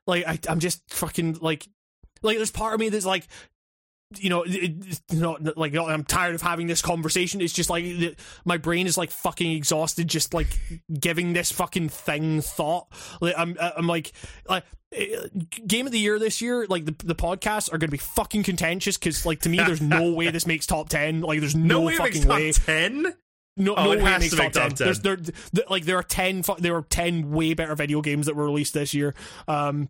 like 0.05 0.27
I, 0.27 0.37
I'm 0.49 0.59
just 0.59 0.83
fucking 0.93 1.39
like 1.41 1.69
like 2.23 2.39
there's 2.39 2.51
part 2.51 2.75
of 2.75 2.81
me 2.81 2.89
that's 2.89 3.07
like 3.07 3.29
you 4.19 4.29
know, 4.29 4.45
it, 4.47 5.01
not 5.13 5.57
like 5.57 5.75
I'm 5.77 6.05
tired 6.05 6.35
of 6.35 6.43
having 6.43 6.67
this 6.67 6.83
conversation. 6.83 7.41
It's 7.41 7.53
just 7.53 7.71
like 7.71 7.85
my 8.45 8.57
brain 8.57 8.87
is 8.87 8.99
like 8.99 9.11
fucking 9.11 9.53
exhausted, 9.53 10.09
just 10.09 10.35
like 10.35 10.59
giving 10.93 11.33
this 11.33 11.53
fucking 11.53 11.91
thing 11.91 12.41
thought. 12.41 12.89
Like, 13.21 13.35
I'm, 13.37 13.57
I'm 13.61 13.87
like, 13.87 14.13
like 14.49 14.65
eh, 14.93 15.29
game 15.67 15.87
of 15.87 15.93
the 15.93 15.99
year 15.99 16.19
this 16.19 16.43
year. 16.43 16.67
Like 16.67 16.87
the 16.87 16.95
the 17.05 17.15
podcasts 17.15 17.69
are 17.69 17.79
going 17.79 17.89
to 17.89 17.93
be 17.93 17.99
fucking 17.99 18.43
contentious 18.43 18.97
because, 18.97 19.25
like, 19.25 19.41
to 19.41 19.49
me, 19.49 19.59
there's 19.59 19.83
no 19.83 20.13
way 20.13 20.31
this 20.31 20.47
makes 20.47 20.67
top 20.67 20.89
ten. 20.89 21.21
Like, 21.21 21.39
there's 21.39 21.55
no, 21.55 21.81
no 21.81 21.87
way 21.87 21.97
fucking 21.97 22.27
way. 22.27 22.53
Ten. 22.53 23.15
No, 23.57 23.75
oh, 23.75 23.85
no 23.85 23.91
way 23.91 24.19
makes 24.19 24.35
top, 24.35 24.53
10. 24.53 24.71
10. 24.71 24.75
There's 24.77 25.01
there, 25.01 25.19
like 25.69 25.85
there 25.85 25.99
are 25.99 26.03
ten. 26.03 26.43
There 26.59 26.75
are 26.75 26.83
ten 26.83 27.31
way 27.31 27.55
better 27.55 27.77
video 27.77 28.01
games 28.01 28.27
that 28.27 28.35
were 28.35 28.45
released 28.45 28.75
this 28.75 28.93
year. 28.93 29.15
Um, 29.47 29.89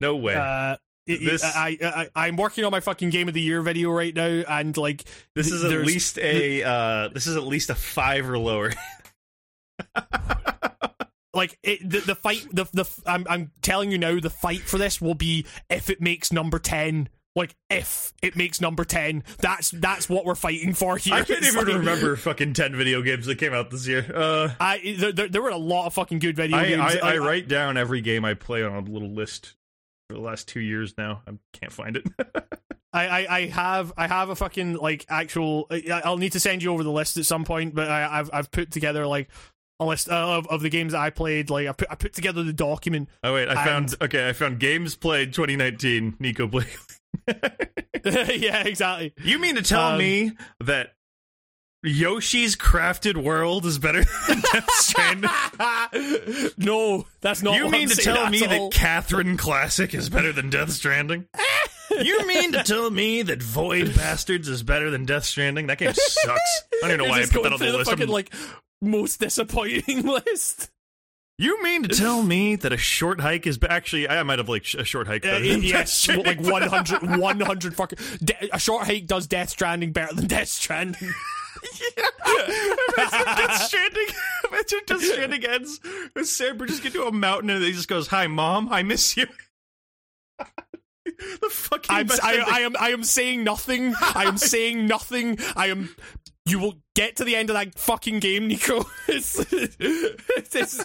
no 0.00 0.16
way. 0.16 0.34
Uh, 0.34 0.76
this, 1.06 1.44
I, 1.44 1.78
I 1.82 2.08
I'm 2.14 2.36
working 2.36 2.64
on 2.64 2.70
my 2.70 2.80
fucking 2.80 3.10
game 3.10 3.28
of 3.28 3.34
the 3.34 3.40
year 3.40 3.60
video 3.62 3.90
right 3.90 4.14
now, 4.14 4.42
and 4.48 4.76
like 4.76 5.04
this 5.34 5.50
is 5.50 5.64
at 5.64 5.84
least 5.84 6.18
a 6.18 6.62
uh, 6.62 7.08
this 7.08 7.26
is 7.26 7.36
at 7.36 7.44
least 7.44 7.70
a 7.70 7.74
five 7.74 8.28
or 8.28 8.38
lower. 8.38 8.72
like 11.34 11.58
it, 11.62 11.88
the 11.88 12.00
the 12.00 12.14
fight 12.14 12.46
the 12.52 12.64
the 12.72 12.88
I'm 13.06 13.26
I'm 13.28 13.50
telling 13.62 13.90
you 13.90 13.98
now, 13.98 14.20
the 14.20 14.30
fight 14.30 14.60
for 14.60 14.78
this 14.78 15.00
will 15.00 15.14
be 15.14 15.46
if 15.68 15.90
it 15.90 16.00
makes 16.00 16.32
number 16.32 16.58
ten. 16.58 17.08
Like 17.34 17.56
if 17.70 18.12
it 18.22 18.36
makes 18.36 18.60
number 18.60 18.84
ten, 18.84 19.24
that's 19.38 19.70
that's 19.70 20.06
what 20.06 20.26
we're 20.26 20.34
fighting 20.34 20.74
for 20.74 20.98
here. 20.98 21.14
I 21.14 21.22
can't 21.22 21.42
even 21.42 21.56
like, 21.66 21.74
remember 21.78 22.14
fucking 22.14 22.52
ten 22.52 22.76
video 22.76 23.00
games 23.00 23.24
that 23.24 23.38
came 23.38 23.54
out 23.54 23.70
this 23.70 23.88
year. 23.88 24.04
Uh, 24.14 24.50
I 24.60 24.96
there, 24.98 25.12
there, 25.12 25.28
there, 25.28 25.42
were 25.42 25.48
a 25.48 25.56
lot 25.56 25.86
of 25.86 25.94
fucking 25.94 26.18
good 26.18 26.36
video 26.36 26.58
I, 26.58 26.68
games. 26.68 26.96
I, 27.02 27.08
I, 27.08 27.14
I 27.14 27.16
write 27.16 27.48
down 27.48 27.78
every 27.78 28.02
game 28.02 28.26
I 28.26 28.34
play 28.34 28.62
on 28.62 28.74
a 28.74 28.80
little 28.80 29.10
list 29.10 29.54
for 30.12 30.18
the 30.18 30.24
last 30.24 30.48
two 30.48 30.60
years 30.60 30.94
now. 30.98 31.22
I 31.26 31.32
can't 31.52 31.72
find 31.72 31.96
it. 31.96 32.06
I, 32.92 33.06
I, 33.06 33.36
I 33.36 33.46
have 33.46 33.92
I 33.96 34.06
have 34.06 34.28
a 34.28 34.36
fucking 34.36 34.74
like 34.74 35.06
actual. 35.08 35.66
I'll 35.90 36.18
need 36.18 36.32
to 36.32 36.40
send 36.40 36.62
you 36.62 36.72
over 36.72 36.82
the 36.84 36.92
list 36.92 37.16
at 37.16 37.24
some 37.24 37.44
point, 37.44 37.74
but 37.74 37.88
I, 37.90 38.16
have 38.18 38.30
I've 38.32 38.50
put 38.50 38.70
together 38.70 39.06
like 39.06 39.30
a 39.80 39.86
list 39.86 40.10
uh, 40.10 40.14
of, 40.36 40.46
of 40.48 40.60
the 40.60 40.68
games 40.68 40.92
that 40.92 41.00
I 41.00 41.08
played. 41.08 41.48
Like 41.48 41.68
I 41.68 41.72
put 41.72 41.88
I 41.90 41.94
put 41.94 42.12
together 42.12 42.42
the 42.42 42.52
document. 42.52 43.08
Oh 43.24 43.32
wait, 43.32 43.48
I 43.48 43.52
And- 43.52 43.90
found 43.90 44.02
okay. 44.02 44.28
I 44.28 44.34
found 44.34 44.60
games 44.60 44.94
played 44.94 45.32
2019. 45.32 46.16
Nico 46.20 46.46
Blake. 46.46 46.76
yeah, 48.04 48.62
exactly. 48.66 49.14
You 49.22 49.38
mean 49.38 49.54
to 49.56 49.62
tell 49.62 49.92
Um, 49.92 49.98
me 49.98 50.32
that 50.60 50.92
Yoshi's 51.84 52.54
Crafted 52.56 53.16
World 53.22 53.66
is 53.66 53.78
better 53.78 54.04
than 54.28 54.40
Death 54.52 54.70
Stranding? 54.74 55.30
no, 56.56 57.06
that's 57.20 57.42
not. 57.42 57.56
you 57.56 57.68
mean 57.70 57.88
I'm 57.90 57.96
to 57.96 57.96
tell 57.96 58.30
me 58.30 58.42
all. 58.44 58.68
that 58.70 58.72
Catherine 58.76 59.36
Classic 59.36 59.92
is 59.94 60.08
better 60.08 60.32
than 60.32 60.48
Death 60.50 60.70
Stranding? 60.70 61.26
you 61.90 62.26
mean 62.26 62.52
to 62.52 62.62
tell 62.62 62.90
me 62.90 63.22
that 63.22 63.42
Void 63.42 63.94
Bastards 63.96 64.48
is 64.48 64.62
better 64.62 64.90
than 64.90 65.04
Death 65.04 65.24
Stranding? 65.24 65.66
That 65.66 65.78
game 65.78 65.92
sucks. 65.92 66.62
I 66.84 66.88
don't 66.88 66.90
even 66.92 66.98
know 67.04 67.10
why 67.10 67.22
I 67.22 67.26
put 67.26 67.42
that 67.42 67.52
on 67.52 67.58
the 67.58 67.72
list. 67.72 67.90
fucking 67.90 68.04
I'm- 68.04 68.12
like 68.12 68.32
most 68.80 69.20
disappointing 69.20 70.02
list. 70.06 70.70
you 71.38 71.62
mean 71.62 71.82
to 71.84 71.88
tell 71.88 72.22
me 72.22 72.56
that 72.56 72.72
a 72.72 72.76
short 72.76 73.20
hike 73.20 73.46
is 73.46 73.58
actually? 73.68 74.08
I 74.08 74.22
might 74.22 74.38
have 74.38 74.48
like 74.48 74.64
sh- 74.64 74.74
a 74.76 74.84
short 74.84 75.06
hike. 75.08 75.24
Uh, 75.26 75.30
better 75.32 75.48
than 75.48 75.60
Death 75.62 75.68
yes, 75.68 76.08
like 76.08 76.40
100, 76.40 77.18
100 77.20 77.74
fucking. 77.76 77.98
De- 78.24 78.48
a 78.54 78.58
short 78.60 78.86
hike 78.86 79.06
does 79.06 79.26
Death 79.26 79.50
Stranding 79.50 79.90
better 79.92 80.14
than 80.14 80.26
Death 80.28 80.48
Stranding. 80.48 81.12
Imagine 82.96 83.24
Death 83.36 83.62
Stranding. 83.62 84.06
Imagine 84.50 84.78
Death 84.86 85.02
Stranding 85.02 85.44
ends 85.44 85.80
with 86.14 86.28
Sam 86.28 86.58
Bridges 86.58 86.80
get 86.80 86.92
to 86.94 87.04
a 87.04 87.12
mountain 87.12 87.50
and 87.50 87.62
he 87.62 87.72
just 87.72 87.88
goes, 87.88 88.08
"Hi, 88.08 88.26
mom, 88.26 88.68
I 88.70 88.82
miss 88.82 89.16
you." 89.16 89.26
the 90.38 91.48
fucking 91.50 91.94
I'm, 91.94 92.10
I. 92.10 92.44
I 92.50 92.60
am 92.60 92.76
I 92.78 92.90
am 92.90 93.04
saying 93.04 93.44
nothing. 93.44 93.94
I 94.00 94.24
am 94.24 94.38
saying 94.38 94.86
nothing. 94.86 95.38
I 95.56 95.68
am. 95.68 95.94
You 96.44 96.58
will 96.58 96.74
get 96.96 97.16
to 97.16 97.24
the 97.24 97.36
end 97.36 97.50
of 97.50 97.54
that 97.54 97.78
fucking 97.78 98.18
game, 98.18 98.48
Nico. 98.48 98.84
It's, 99.06 99.38
it's, 99.48 100.84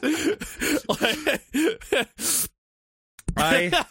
I 3.35 3.85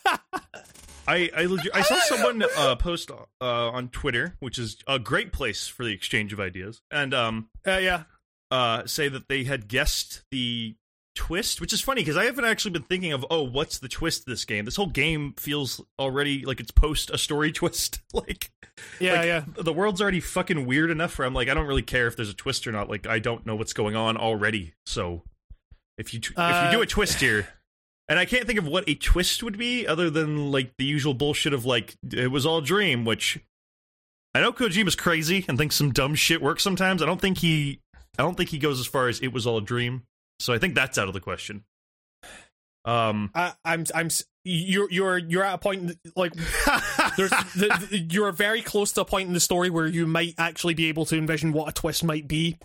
I 1.06 1.30
I, 1.36 1.44
legit, 1.46 1.74
I 1.74 1.82
saw 1.82 1.96
someone 2.00 2.42
uh, 2.56 2.76
post 2.76 3.10
uh, 3.10 3.24
on 3.40 3.88
Twitter, 3.88 4.36
which 4.40 4.58
is 4.58 4.76
a 4.86 4.98
great 4.98 5.32
place 5.32 5.66
for 5.68 5.84
the 5.84 5.92
exchange 5.92 6.32
of 6.32 6.40
ideas, 6.40 6.82
and 6.90 7.12
um 7.14 7.48
uh, 7.66 7.78
yeah. 7.78 8.04
uh 8.50 8.86
say 8.86 9.08
that 9.08 9.28
they 9.28 9.44
had 9.44 9.68
guessed 9.68 10.22
the 10.30 10.74
twist, 11.14 11.60
which 11.62 11.72
is 11.72 11.80
funny 11.80 12.02
because 12.02 12.16
I 12.16 12.24
haven't 12.26 12.44
actually 12.44 12.72
been 12.72 12.82
thinking 12.82 13.12
of 13.12 13.24
oh 13.30 13.42
what's 13.42 13.78
the 13.78 13.88
twist 13.88 14.24
to 14.24 14.30
this 14.30 14.44
game. 14.44 14.64
This 14.66 14.76
whole 14.76 14.86
game 14.88 15.34
feels 15.38 15.80
already 15.98 16.44
like 16.44 16.60
it's 16.60 16.70
post 16.70 17.10
a 17.10 17.18
story 17.18 17.52
twist. 17.60 18.00
like 18.12 18.50
Yeah, 19.00 19.12
like, 19.14 19.24
yeah. 19.26 19.44
the 19.62 19.72
world's 19.72 20.02
already 20.02 20.20
fucking 20.20 20.66
weird 20.66 20.90
enough 20.90 21.18
where 21.18 21.26
I'm 21.26 21.34
like 21.34 21.48
I 21.48 21.54
don't 21.54 21.66
really 21.66 21.82
care 21.82 22.06
if 22.06 22.16
there's 22.16 22.28
a 22.30 22.34
twist 22.34 22.66
or 22.66 22.72
not. 22.72 22.90
Like 22.90 23.06
I 23.06 23.18
don't 23.18 23.46
know 23.46 23.56
what's 23.56 23.72
going 23.72 23.96
on 23.96 24.16
already. 24.16 24.74
So 24.84 25.22
if 25.96 26.12
you 26.12 26.20
tw- 26.20 26.32
if 26.32 26.38
Uh, 26.38 26.68
you 26.70 26.76
do 26.76 26.82
a 26.82 26.86
twist 26.86 27.20
here. 27.20 27.48
And 28.08 28.18
I 28.18 28.24
can't 28.24 28.46
think 28.46 28.58
of 28.58 28.66
what 28.68 28.88
a 28.88 28.94
twist 28.94 29.42
would 29.42 29.58
be 29.58 29.86
other 29.86 30.10
than 30.10 30.52
like 30.52 30.72
the 30.78 30.84
usual 30.84 31.12
bullshit 31.14 31.52
of 31.52 31.64
like 31.64 31.96
it 32.12 32.30
was 32.30 32.46
all 32.46 32.58
a 32.58 32.62
dream, 32.62 33.04
which 33.04 33.38
I 34.34 34.40
know 34.40 34.52
Kojima's 34.52 34.94
crazy 34.94 35.44
and 35.48 35.58
thinks 35.58 35.74
some 35.76 35.92
dumb 35.92 36.14
shit 36.14 36.40
works 36.40 36.62
sometimes. 36.62 37.02
I 37.02 37.06
don't 37.06 37.20
think 37.20 37.38
he 37.38 37.80
I 38.18 38.22
don't 38.22 38.36
think 38.36 38.50
he 38.50 38.58
goes 38.58 38.78
as 38.78 38.86
far 38.86 39.08
as 39.08 39.20
it 39.20 39.32
was 39.32 39.46
all 39.46 39.58
a 39.58 39.62
dream. 39.62 40.04
So 40.38 40.52
I 40.52 40.58
think 40.58 40.74
that's 40.74 40.98
out 40.98 41.08
of 41.08 41.14
the 41.14 41.20
question. 41.20 41.64
Um 42.84 43.30
I, 43.34 43.54
I'm 43.64 43.84
I'm 43.94 44.08
you're 44.44 44.88
you're 44.90 45.18
you're 45.18 45.42
at 45.42 45.54
a 45.54 45.58
point 45.58 45.98
like 46.14 46.32
there's 47.16 47.30
the, 47.56 47.86
the, 47.90 48.06
you're 48.10 48.30
very 48.30 48.62
close 48.62 48.92
to 48.92 49.00
a 49.00 49.04
point 49.04 49.26
in 49.26 49.34
the 49.34 49.40
story 49.40 49.70
where 49.70 49.88
you 49.88 50.06
might 50.06 50.34
actually 50.38 50.74
be 50.74 50.86
able 50.86 51.04
to 51.06 51.16
envision 51.18 51.52
what 51.52 51.68
a 51.68 51.72
twist 51.72 52.04
might 52.04 52.28
be. 52.28 52.58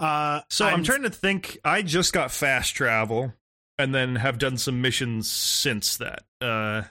Uh, 0.00 0.40
So 0.48 0.64
I'm 0.64 0.82
trying 0.82 1.02
to 1.02 1.10
think. 1.10 1.58
I 1.62 1.82
just 1.82 2.14
got 2.14 2.30
fast 2.30 2.74
travel, 2.74 3.34
and 3.78 3.94
then 3.94 4.16
have 4.16 4.38
done 4.38 4.56
some 4.58 4.80
missions 4.82 5.30
since 5.30 5.96
that. 5.98 6.22
Uh, 6.40 6.82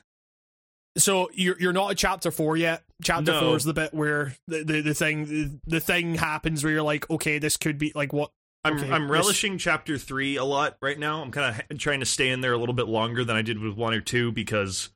So 0.98 1.30
you're 1.34 1.60
you're 1.60 1.74
not 1.74 1.92
at 1.92 1.98
chapter 1.98 2.32
four 2.32 2.56
yet. 2.58 2.84
Chapter 3.04 3.32
No. 3.34 3.40
four 3.42 3.56
is 3.58 3.64
the 3.66 3.74
bit 3.74 3.94
where 3.94 4.36
the, 4.48 4.64
the, 4.64 4.82
the 4.82 4.94
thing 4.94 5.26
the, 5.26 5.60
the 5.68 5.80
thing 5.80 6.16
happens 6.16 6.64
where 6.64 6.72
you're 6.72 6.82
like, 6.84 7.10
okay, 7.10 7.38
this 7.40 7.58
could 7.58 7.78
be 7.78 7.92
like 7.96 8.14
what 8.14 8.32
I'm 8.64 8.78
Okay, 8.78 8.90
I'm 8.92 9.04
this- 9.04 9.12
relishing 9.12 9.58
chapter 9.58 9.98
three 9.98 10.38
a 10.38 10.44
lot 10.46 10.78
right 10.82 10.98
now. 10.98 11.22
I'm 11.22 11.32
kind 11.32 11.62
of 11.70 11.78
trying 11.80 12.00
to 12.00 12.06
stay 12.06 12.30
in 12.30 12.42
there 12.42 12.54
a 12.54 12.58
little 12.58 12.74
bit 12.76 12.88
longer 12.88 13.26
than 13.26 13.36
I 13.36 13.42
did 13.42 13.60
with 13.60 13.76
one 13.76 13.94
or 13.94 14.02
two 14.02 14.32
because 14.32 14.90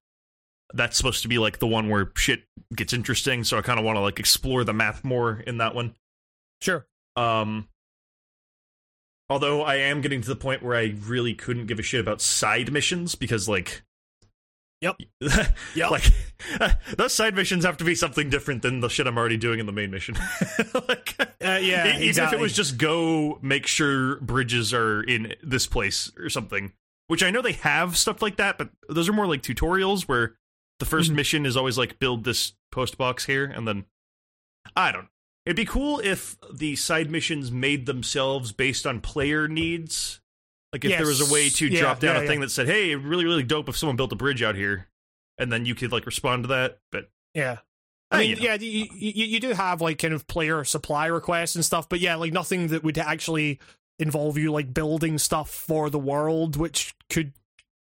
that's 0.73 0.95
supposed 0.97 1.23
to 1.23 1.27
be 1.27 1.37
like 1.39 1.59
the 1.59 1.67
one 1.67 1.89
where 1.89 2.11
shit 2.15 2.43
gets 2.75 2.93
interesting. 2.93 3.43
So 3.43 3.57
I 3.57 3.61
kind 3.61 3.77
of 3.79 3.83
want 3.85 3.97
to 3.97 4.01
like 4.01 4.19
explore 4.19 4.63
the 4.63 4.73
map 4.73 5.03
more 5.03 5.39
in 5.45 5.57
that 5.57 5.75
one. 5.75 5.95
sure. 6.61 6.85
Um, 7.15 7.67
although 9.29 9.61
I 9.61 9.75
am 9.75 10.01
getting 10.01 10.21
to 10.21 10.27
the 10.27 10.35
point 10.35 10.63
where 10.63 10.75
I 10.75 10.95
really 11.05 11.33
couldn't 11.33 11.67
give 11.67 11.79
a 11.79 11.83
shit 11.83 11.99
about 12.01 12.21
side 12.21 12.71
missions 12.71 13.15
because 13.15 13.47
like. 13.49 13.83
Yep. 14.81 14.95
yep. 15.75 15.91
Like 15.91 16.05
those 16.97 17.13
side 17.13 17.35
missions 17.35 17.65
have 17.65 17.75
to 17.77 17.83
be 17.83 17.95
something 17.95 18.29
different 18.29 18.61
than 18.61 18.79
the 18.79 18.87
shit 18.87 19.07
I'm 19.07 19.17
already 19.17 19.35
doing 19.35 19.59
in 19.59 19.65
the 19.65 19.73
main 19.73 19.91
mission. 19.91 20.15
like, 20.87 21.15
Uh, 21.19 21.59
yeah, 21.61 21.87
even 21.97 22.01
exactly. 22.03 22.37
if 22.37 22.39
it 22.39 22.41
was 22.41 22.53
just 22.53 22.77
go 22.77 23.39
make 23.41 23.67
sure 23.67 24.15
bridges 24.21 24.73
are 24.73 25.01
in 25.03 25.35
this 25.43 25.67
place 25.67 26.11
or 26.17 26.29
something 26.29 26.71
which 27.07 27.23
i 27.23 27.31
know 27.31 27.41
they 27.41 27.53
have 27.53 27.97
stuff 27.97 28.21
like 28.21 28.35
that 28.37 28.57
but 28.57 28.69
those 28.87 29.09
are 29.09 29.13
more 29.13 29.25
like 29.25 29.41
tutorials 29.41 30.03
where 30.03 30.35
the 30.79 30.85
1st 30.85 31.09
Mhm. 31.11 31.15
mission 31.15 31.45
is 31.45 31.57
always 31.57 31.77
like 31.77 31.97
build 31.99 32.23
this 32.23 32.53
post 32.71 32.97
box 32.97 33.25
here 33.25 33.45
and 33.45 33.67
then 33.67 33.85
i 34.75 34.91
don't 34.91 35.07
it'd 35.45 35.55
be 35.55 35.65
cool 35.65 35.99
if 35.99 36.37
the 36.53 36.75
side 36.75 37.09
missions 37.09 37.51
made 37.51 37.85
themselves 37.85 38.51
based 38.51 38.85
on 38.85 39.01
player 39.01 39.47
needs. 39.47 40.19
Like 40.71 40.85
if 40.85 40.91
there 40.97 41.07
was 41.07 41.21
a 41.27 41.33
way 41.33 41.49
to 41.49 41.67
Yeah, 41.67 41.79
drop 41.79 41.99
down 41.99 42.15
yeah, 42.15 42.21
a 42.21 42.27
thing 42.27 42.41
that 42.41 42.51
said 42.51 42.67
hey 42.67 42.91
it'd 42.91 43.03
really 43.03 43.25
really 43.25 43.41
dope 43.43 43.67
if 43.69 43.75
someone 43.75 43.95
built 43.95 44.11
a 44.11 44.15
bridge 44.15 44.43
out 44.43 44.55
here 44.55 44.87
and 45.39 45.51
then 45.51 45.65
you 45.65 45.73
could 45.73 45.91
like 45.91 46.05
respond 46.05 46.43
to 46.43 46.47
that 46.49 46.77
but 46.91 47.09
yeah. 47.33 47.57
I 48.11 48.19
mean, 48.21 48.37
yeah, 48.39 48.55
you, 48.55 48.87
you, 48.91 49.25
you 49.25 49.39
do 49.39 49.53
have 49.53 49.81
like 49.81 49.99
kind 49.99 50.15
of 50.15 50.25
player 50.25 50.63
supply 50.63 51.05
requests 51.05 51.55
and 51.55 51.63
stuff, 51.63 51.87
but 51.87 51.99
yeah, 51.99 52.15
like 52.15 52.33
nothing 52.33 52.67
that 52.67 52.83
would 52.83 52.97
actually 52.97 53.59
involve 53.99 54.35
you 54.37 54.51
like 54.51 54.73
building 54.73 55.19
stuff 55.19 55.49
for 55.51 55.91
the 55.91 55.99
world, 55.99 56.55
which 56.55 56.95
could 57.11 57.33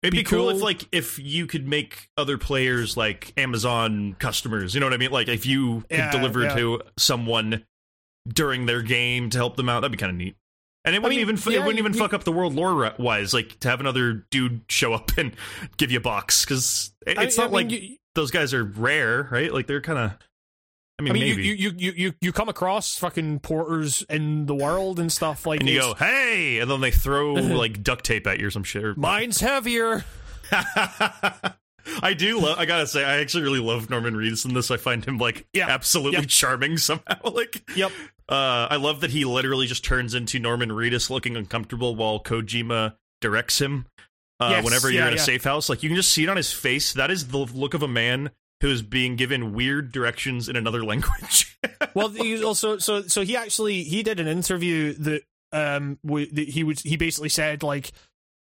It'd 0.05 0.13
be, 0.13 0.19
be 0.19 0.25
cool, 0.25 0.51
if 0.51 0.61
like 0.61 0.87
if 0.93 1.19
you 1.19 1.47
could 1.47 1.67
make 1.67 2.09
other 2.17 2.37
players 2.39 2.97
like 2.97 3.33
Amazon 3.37 4.15
customers. 4.19 4.75
You 4.75 4.81
know 4.81 4.87
what 4.87 4.93
I 4.93 4.99
mean? 4.99 5.11
Like 5.11 5.29
if 5.29 5.47
you 5.47 5.81
could 5.89 5.99
Yeah, 5.99 6.11
deliver 6.13 6.43
yeah. 6.43 6.55
to 6.55 6.83
someone 6.99 7.65
during 8.29 8.67
their 8.67 8.83
game 8.83 9.31
to 9.31 9.39
help 9.39 9.57
them 9.57 9.69
out, 9.69 9.81
that'd 9.81 9.93
be 9.93 9.99
kind 9.99 10.11
of 10.11 10.17
neat. 10.17 10.37
And 10.85 10.95
it 10.95 10.99
wouldn't 11.03 11.17
mean, 11.19 11.21
even 11.37 11.53
yeah, 11.53 11.61
it 11.61 11.65
wouldn't 11.65 11.79
even 11.79 11.95
you- 11.95 11.99
fuck 11.99 12.13
up 12.13 12.25
the 12.25 12.33
world 12.33 12.55
lore 12.55 12.93
wise. 12.99 13.33
Like 13.33 13.59
to 13.61 13.69
have 13.69 13.81
another 13.81 14.27
dude 14.31 14.61
show 14.69 14.93
up 14.93 15.13
and 15.17 15.35
give 15.79 15.91
you 15.91 15.97
a 15.99 16.03
box 16.03 16.45
because 16.45 16.93
it's 17.07 17.19
mean- 17.19 17.27
not 17.51 17.59
I 17.59 17.63
mean, 17.63 17.71
like 17.71 17.71
you, 17.83 17.97
those 18.15 18.31
guys 18.31 18.53
are 18.53 18.65
rare, 18.65 19.27
right? 19.33 19.53
Like 19.53 19.67
they're 19.67 19.81
kind 19.81 19.99
of. 19.99 20.13
I 20.99 21.03
mean, 21.03 21.11
I 21.11 21.15
mean, 21.15 21.27
you, 21.27 21.35
you, 21.35 21.73
you, 21.77 21.93
you, 21.97 22.13
you, 22.21 22.33
come 22.33 22.49
across 22.49 22.97
fucking 22.99 23.41
porters 23.41 24.03
in 24.09 24.47
the 24.47 24.55
world 24.55 25.01
and 25.01 25.11
stuff 25.11 25.45
like 25.45 25.59
this. 25.59 25.69
and 25.69 25.75
you 25.75 25.81
go, 25.81 25.95
hey, 25.95 26.61
and 26.61 26.71
then 26.71 26.81
they 26.81 26.93
throw 26.93 27.33
like 27.35 27.83
duct 27.83 28.05
tape 28.05 28.27
at 28.29 28.39
you 28.39 28.47
or 28.47 28.51
some 28.53 28.63
shit. 28.63 28.85
Or, 28.85 28.95
Mine's 28.95 29.41
heavier. 29.41 30.05
I 32.03 32.15
do 32.17 32.41
love. 32.41 32.59
I 32.59 32.65
gotta 32.65 32.87
say, 32.87 33.05
I 33.05 33.19
actually 33.19 33.43
really 33.43 33.59
love 33.61 33.91
Norman 33.91 34.15
Reedus 34.15 34.45
in 34.47 34.55
this. 34.55 34.71
I 34.71 34.77
find 34.77 35.05
him 35.05 35.19
like 35.19 35.47
Yeah. 35.53 35.69
absolutely 35.69 36.21
Yep. 36.21 36.29
charming 36.29 36.79
somehow. 36.79 37.17
Like, 37.31 37.63
Yep. 37.77 37.93
uh, 38.29 38.69
I 38.71 38.77
love 38.77 39.01
that 39.03 39.11
he 39.11 39.25
literally 39.25 39.67
just 39.67 39.85
turns 39.85 40.15
into 40.15 40.39
Norman 40.39 40.71
Reedus 40.71 41.11
looking 41.11 41.37
uncomfortable 41.37 41.95
while 41.95 42.21
Kojima 42.21 42.95
directs 43.21 43.61
him. 43.61 43.87
Uh, 44.41 44.49
Yes, 44.51 44.65
whenever 44.65 44.91
you're 44.91 45.03
yeah, 45.03 45.09
in 45.09 45.15
a 45.15 45.17
yeah. 45.17 45.23
safe 45.23 45.45
house, 45.45 45.69
like 45.69 45.83
you 45.83 45.89
can 45.89 45.97
just 45.97 46.11
see 46.11 46.23
it 46.25 46.29
on 46.29 46.37
his 46.37 46.53
face. 46.53 46.93
That 46.95 47.11
is 47.11 47.29
the 47.29 47.39
look 47.39 47.75
of 47.75 47.83
a 47.83 47.89
man 47.89 48.31
who 48.65 48.71
is 48.71 48.81
being 48.81 49.15
given 49.15 49.53
weird 49.53 49.93
directions 49.93 50.49
in 50.49 50.57
another 50.57 50.83
language. 50.91 51.59
well, 51.93 52.09
he 52.09 52.43
also 52.43 52.79
so 52.79 53.03
so 53.03 53.23
he 53.23 53.37
actually 53.37 53.83
he 53.83 54.03
did 54.03 54.19
an 54.19 54.27
interview 54.27 54.95
that 54.95 55.23
um 55.53 55.99
w- 56.03 56.33
that 56.33 56.49
he 56.49 56.65
would 56.65 56.81
he 56.81 56.97
basically 56.97 57.29
said 57.29 57.63
like 57.63 57.93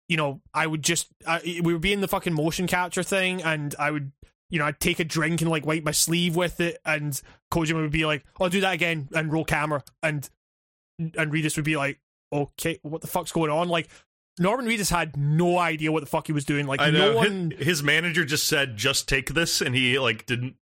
you 0.09 0.17
know 0.17 0.41
I 0.55 0.67
would 0.67 0.83
just 0.83 1.09
I, 1.27 1.61
we 1.63 1.75
would 1.75 1.83
be 1.83 1.93
in 1.93 2.01
the 2.01 2.09
fucking 2.09 2.33
motion 2.33 2.67
capture 2.67 3.03
thing 3.03 3.43
and 3.43 3.75
I 3.79 3.91
would 3.91 4.13
you 4.49 4.59
know 4.59 4.65
I'd 4.65 4.81
take 4.81 4.99
a 4.99 5.05
drink 5.05 5.43
and 5.43 5.51
like 5.51 5.67
wipe 5.67 5.85
my 5.85 5.91
sleeve 5.91 6.37
with 6.37 6.59
it 6.59 6.79
and 6.87 7.21
Kojima 7.53 7.83
would 7.83 7.93
be 7.93 8.07
like 8.07 8.25
I'll 8.41 8.49
do 8.49 8.63
that 8.63 8.73
again 8.73 9.11
and 9.13 9.31
roll 9.31 9.45
camera 9.45 9.85
and 10.03 10.27
and 10.99 11.31
Reedus 11.31 11.57
would 11.57 11.67
be 11.67 11.77
like 11.77 12.01
okay 12.33 12.79
what 12.81 13.03
the 13.03 13.09
fuck's 13.09 13.31
going 13.31 13.51
on 13.51 13.69
like 13.69 13.91
Norman 14.41 14.67
Reedus 14.67 14.91
had 14.91 15.17
no 15.17 15.59
idea 15.59 15.91
what 15.93 16.01
the 16.01 16.07
fuck 16.07 16.27
he 16.27 16.33
was 16.33 16.45
doing 16.45 16.67
like 16.67 16.81
no 16.93 17.17
one 17.17 17.53
his, 17.57 17.67
his 17.67 17.83
manager 17.83 18.25
just 18.25 18.47
said, 18.47 18.77
"Just 18.77 19.09
take 19.09 19.35
this," 19.35 19.61
and 19.61 19.75
he 19.75 19.99
like 19.99 20.27
didn't. 20.27 20.57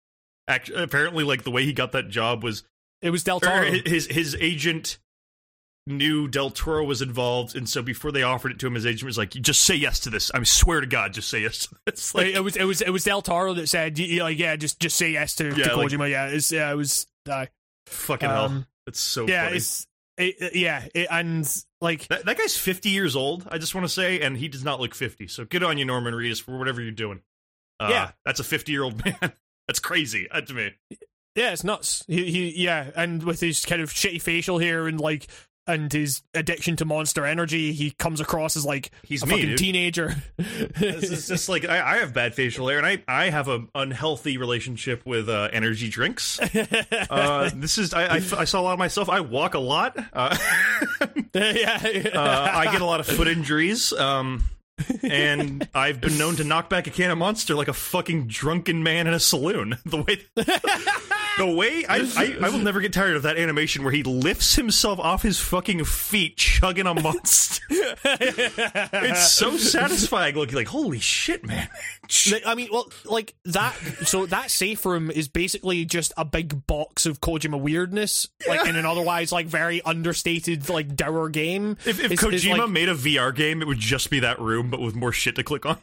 Act, 0.47 0.69
apparently, 0.69 1.23
like 1.23 1.43
the 1.43 1.49
way 1.51 1.65
he 1.65 1.73
got 1.73 1.91
that 1.93 2.09
job 2.09 2.43
was 2.43 2.63
it 3.01 3.09
was 3.09 3.23
Del 3.23 3.39
Toro 3.39 3.63
his 3.63 4.05
his 4.07 4.35
agent 4.39 4.99
knew 5.87 6.27
Del 6.27 6.49
Toro 6.49 6.83
was 6.83 7.01
involved, 7.01 7.55
and 7.55 7.67
so 7.69 7.81
before 7.81 8.11
they 8.11 8.23
offered 8.23 8.51
it 8.51 8.59
to 8.59 8.67
him, 8.67 8.75
his 8.75 8.85
agent 8.85 9.05
was 9.05 9.17
like, 9.17 9.31
"Just 9.31 9.61
say 9.61 9.75
yes 9.75 9.99
to 10.01 10.09
this. 10.09 10.31
I 10.31 10.43
swear 10.43 10.81
to 10.81 10.87
God, 10.87 11.13
just 11.13 11.29
say 11.29 11.41
yes 11.41 11.65
to 11.67 11.75
this." 11.85 12.13
Like, 12.15 12.27
it 12.27 12.43
was 12.43 12.55
it 12.55 12.63
was 12.65 12.81
it 12.81 12.89
was 12.91 13.03
Del 13.03 13.21
Toro 13.21 13.53
that 13.55 13.67
said 13.69 13.97
like 13.99 14.37
yeah 14.37 14.55
just 14.55 14.79
just 14.79 14.95
say 14.97 15.11
yes 15.11 15.35
to, 15.35 15.45
Yeah, 15.49 15.65
to 15.69 15.75
like- 15.77 15.87
Kojima 15.87 16.09
yeah 16.09 16.27
it's 16.27 16.51
yeah 16.51 16.71
it 16.71 16.75
was 16.75 17.07
uh, 17.29 17.47
fucking 17.87 18.29
hell, 18.29 18.45
um, 18.45 18.67
it's 18.87 18.99
so 18.99 19.27
yeah 19.27 19.45
funny. 19.45 19.57
it's 19.57 19.87
it, 20.17 20.35
it- 20.39 20.55
yeah, 20.55 20.85
it, 20.93 21.07
and 21.11 21.47
like 21.81 22.07
That, 22.07 22.25
that 22.25 22.37
guy's 22.37 22.57
50 22.57 22.89
years 22.89 23.15
old, 23.15 23.47
I 23.51 23.57
just 23.57 23.75
want 23.75 23.85
to 23.85 23.93
say, 23.93 24.21
and 24.21 24.37
he 24.37 24.47
does 24.47 24.63
not 24.63 24.79
look 24.79 24.95
50. 24.95 25.27
So 25.27 25.45
good 25.45 25.63
on 25.63 25.77
you, 25.77 25.85
Norman 25.85 26.13
Reedus, 26.13 26.41
for 26.41 26.57
whatever 26.57 26.81
you're 26.81 26.91
doing. 26.91 27.21
Uh, 27.79 27.87
Yeah. 27.91 28.11
That's 28.25 28.39
a 28.39 28.43
50 28.43 28.71
year 28.71 28.83
old 28.83 29.03
man. 29.05 29.33
That's 29.67 29.79
crazy 29.79 30.29
uh, 30.29 30.41
to 30.41 30.53
me. 30.53 30.71
Yeah, 31.35 31.51
it's 31.51 31.63
nuts. 31.65 32.03
He, 32.07 32.31
he, 32.31 32.63
yeah, 32.63 32.91
and 32.95 33.21
with 33.23 33.41
his 33.41 33.65
kind 33.65 33.81
of 33.81 33.89
shitty 33.91 34.21
facial 34.21 34.57
hair 34.59 34.87
and 34.87 34.99
like, 35.01 35.27
and 35.67 35.91
his 35.91 36.21
addiction 36.33 36.75
to 36.77 36.85
Monster 36.85 37.25
Energy, 37.25 37.73
he 37.73 37.91
comes 37.91 38.19
across 38.19 38.55
as 38.55 38.65
like 38.65 38.91
He's 39.03 39.23
a 39.23 39.25
me, 39.25 39.31
fucking 39.33 39.49
dude. 39.49 39.57
teenager. 39.57 40.15
This 40.37 41.09
is 41.11 41.27
just 41.27 41.49
like 41.49 41.65
I, 41.67 41.95
I 41.95 41.97
have 41.97 42.13
bad 42.13 42.35
facial 42.35 42.67
hair, 42.67 42.77
and 42.77 42.85
I, 42.85 43.03
I 43.07 43.29
have 43.29 43.47
an 43.47 43.69
unhealthy 43.73 44.37
relationship 44.37 45.05
with 45.05 45.29
uh, 45.29 45.49
energy 45.51 45.89
drinks. 45.89 46.39
Uh, 47.09 47.49
this 47.55 47.77
is 47.77 47.93
I, 47.93 48.05
I, 48.05 48.15
I 48.15 48.45
saw 48.45 48.59
a 48.59 48.63
lot 48.63 48.73
of 48.73 48.79
myself. 48.79 49.09
I 49.09 49.19
walk 49.21 49.53
a 49.53 49.59
lot. 49.59 49.97
Uh, 50.11 50.35
yeah, 51.33 52.09
uh, 52.13 52.49
I 52.53 52.69
get 52.71 52.81
a 52.81 52.85
lot 52.85 52.99
of 52.99 53.05
foot 53.07 53.27
injuries. 53.27 53.93
Um, 53.93 54.43
and 55.03 55.67
I've 55.73 56.01
been 56.01 56.17
known 56.17 56.35
to 56.37 56.43
knock 56.43 56.69
back 56.69 56.87
a 56.87 56.89
can 56.89 57.11
of 57.11 57.17
Monster 57.17 57.55
like 57.55 57.67
a 57.67 57.73
fucking 57.73 58.27
drunken 58.27 58.83
man 58.83 59.07
in 59.07 59.13
a 59.13 59.19
saloon. 59.19 59.77
The 59.85 60.01
way, 60.01 60.19
the 61.37 61.47
way 61.47 61.85
I, 61.87 61.97
I, 62.15 62.37
I 62.41 62.49
will 62.49 62.59
never 62.59 62.79
get 62.81 62.93
tired 62.93 63.15
of 63.15 63.23
that 63.23 63.37
animation 63.37 63.83
where 63.83 63.91
he 63.91 64.03
lifts 64.03 64.55
himself 64.55 64.99
off 64.99 65.21
his 65.21 65.39
fucking 65.39 65.83
feet, 65.85 66.37
chugging 66.37 66.87
a 66.87 66.93
Monster. 66.93 67.63
it's 68.05 69.31
so 69.31 69.57
satisfying. 69.57 70.35
Looking 70.35 70.55
like 70.55 70.67
holy 70.67 70.99
shit, 70.99 71.45
man. 71.45 71.67
I 72.45 72.55
mean, 72.55 72.69
well, 72.71 72.89
like 73.05 73.33
that. 73.45 73.73
So 74.05 74.25
that 74.27 74.51
safe 74.51 74.85
room 74.85 75.11
is 75.11 75.27
basically 75.27 75.85
just 75.85 76.13
a 76.17 76.23
big 76.25 76.65
box 76.67 77.05
of 77.05 77.19
Kojima 77.21 77.59
weirdness, 77.59 78.27
like 78.47 78.67
in 78.67 78.75
an 78.75 78.85
otherwise 78.85 79.31
like 79.31 79.47
very 79.47 79.81
understated, 79.81 80.69
like 80.69 80.95
dour 80.95 81.29
game. 81.29 81.77
If, 81.85 81.99
if 82.03 82.11
It's- 82.11 82.23
it's 82.23 82.45
Kojima 82.45 82.57
like- 82.59 82.69
made 82.69 82.89
a 82.89 82.95
VR 82.95 83.35
game, 83.35 83.61
it 83.61 83.67
would 83.67 83.79
just 83.79 84.09
be 84.09 84.19
that 84.21 84.39
room, 84.39 84.69
but 84.69 84.79
with 84.79 84.95
more 84.95 85.11
shit 85.11 85.35
to 85.35 85.43
click 85.43 85.65
on. 85.65 85.77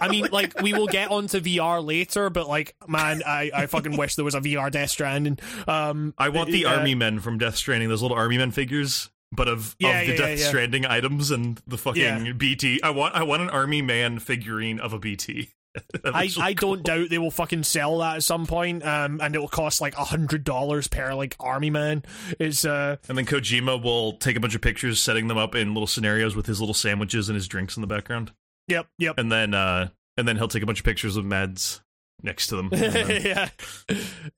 I 0.00 0.08
mean, 0.08 0.28
like 0.30 0.60
we 0.62 0.72
will 0.72 0.86
get 0.86 1.10
onto 1.10 1.40
VR 1.40 1.84
later, 1.84 2.30
but 2.30 2.48
like, 2.48 2.74
man, 2.86 3.22
I, 3.26 3.50
I 3.54 3.66
fucking 3.66 3.96
wish 3.96 4.14
there 4.14 4.24
was 4.24 4.34
a 4.34 4.40
VR 4.40 4.70
Death 4.78 4.90
Stranding. 4.90 5.38
Um, 5.66 6.14
I 6.16 6.28
want 6.28 6.50
the 6.50 6.66
uh, 6.66 6.76
army 6.76 6.94
men 6.94 7.20
from 7.20 7.38
Death 7.38 7.56
Stranding, 7.56 7.88
those 7.88 8.02
little 8.02 8.16
army 8.16 8.38
men 8.38 8.50
figures, 8.50 9.10
but 9.32 9.48
of, 9.48 9.74
Yeah, 9.78 10.00
of 10.00 10.06
the 10.06 10.12
yeah, 10.12 10.18
Death 10.18 10.38
yeah. 10.38 10.48
Stranding 10.48 10.86
items 10.86 11.30
and 11.30 11.60
the 11.66 11.78
fucking. 11.78 12.36
BT. 12.38 12.80
I 12.82 12.90
want 12.90 13.14
I 13.14 13.22
want 13.22 13.42
an 13.42 13.50
army 13.50 13.82
man 13.82 14.18
figurine 14.18 14.78
of 14.80 14.92
a 14.92 14.98
BT. 14.98 15.50
I, 16.04 16.30
I 16.40 16.54
cool. 16.54 16.76
don't 16.76 16.82
doubt 16.84 17.10
they 17.10 17.18
will 17.18 17.30
fucking 17.30 17.62
sell 17.62 17.98
that 17.98 18.16
at 18.16 18.22
some 18.22 18.46
point, 18.46 18.84
um, 18.84 19.20
and 19.20 19.34
it 19.34 19.38
will 19.38 19.48
cost 19.48 19.80
like 19.80 19.96
a 19.96 20.04
hundred 20.04 20.44
dollars 20.44 20.88
per 20.88 21.14
like 21.14 21.36
army 21.38 21.70
man. 21.70 22.04
It's 22.38 22.64
uh, 22.64 22.96
And 23.08 23.18
then 23.18 23.26
Kojima 23.26 23.82
will 23.82 24.14
take 24.14 24.36
a 24.36 24.40
bunch 24.40 24.54
of 24.54 24.60
pictures, 24.60 25.00
setting 25.00 25.28
them 25.28 25.38
up 25.38 25.54
in 25.54 25.74
little 25.74 25.86
scenarios 25.86 26.34
with 26.34 26.46
his 26.46 26.60
little 26.60 26.74
sandwiches 26.74 27.28
and 27.28 27.36
his 27.36 27.48
drinks 27.48 27.76
in 27.76 27.80
the 27.80 27.86
background, 27.86 28.32
yep, 28.66 28.86
yep. 28.98 29.18
and 29.18 29.30
then 29.30 29.54
uh, 29.54 29.88
and 30.16 30.26
then 30.26 30.36
he'll 30.36 30.48
take 30.48 30.62
a 30.62 30.66
bunch 30.66 30.80
of 30.80 30.84
pictures 30.84 31.16
of 31.16 31.24
Mads 31.24 31.80
next 32.22 32.48
to 32.48 32.56
them. 32.56 32.68
Then- 32.72 33.22
yeah, 33.24 33.48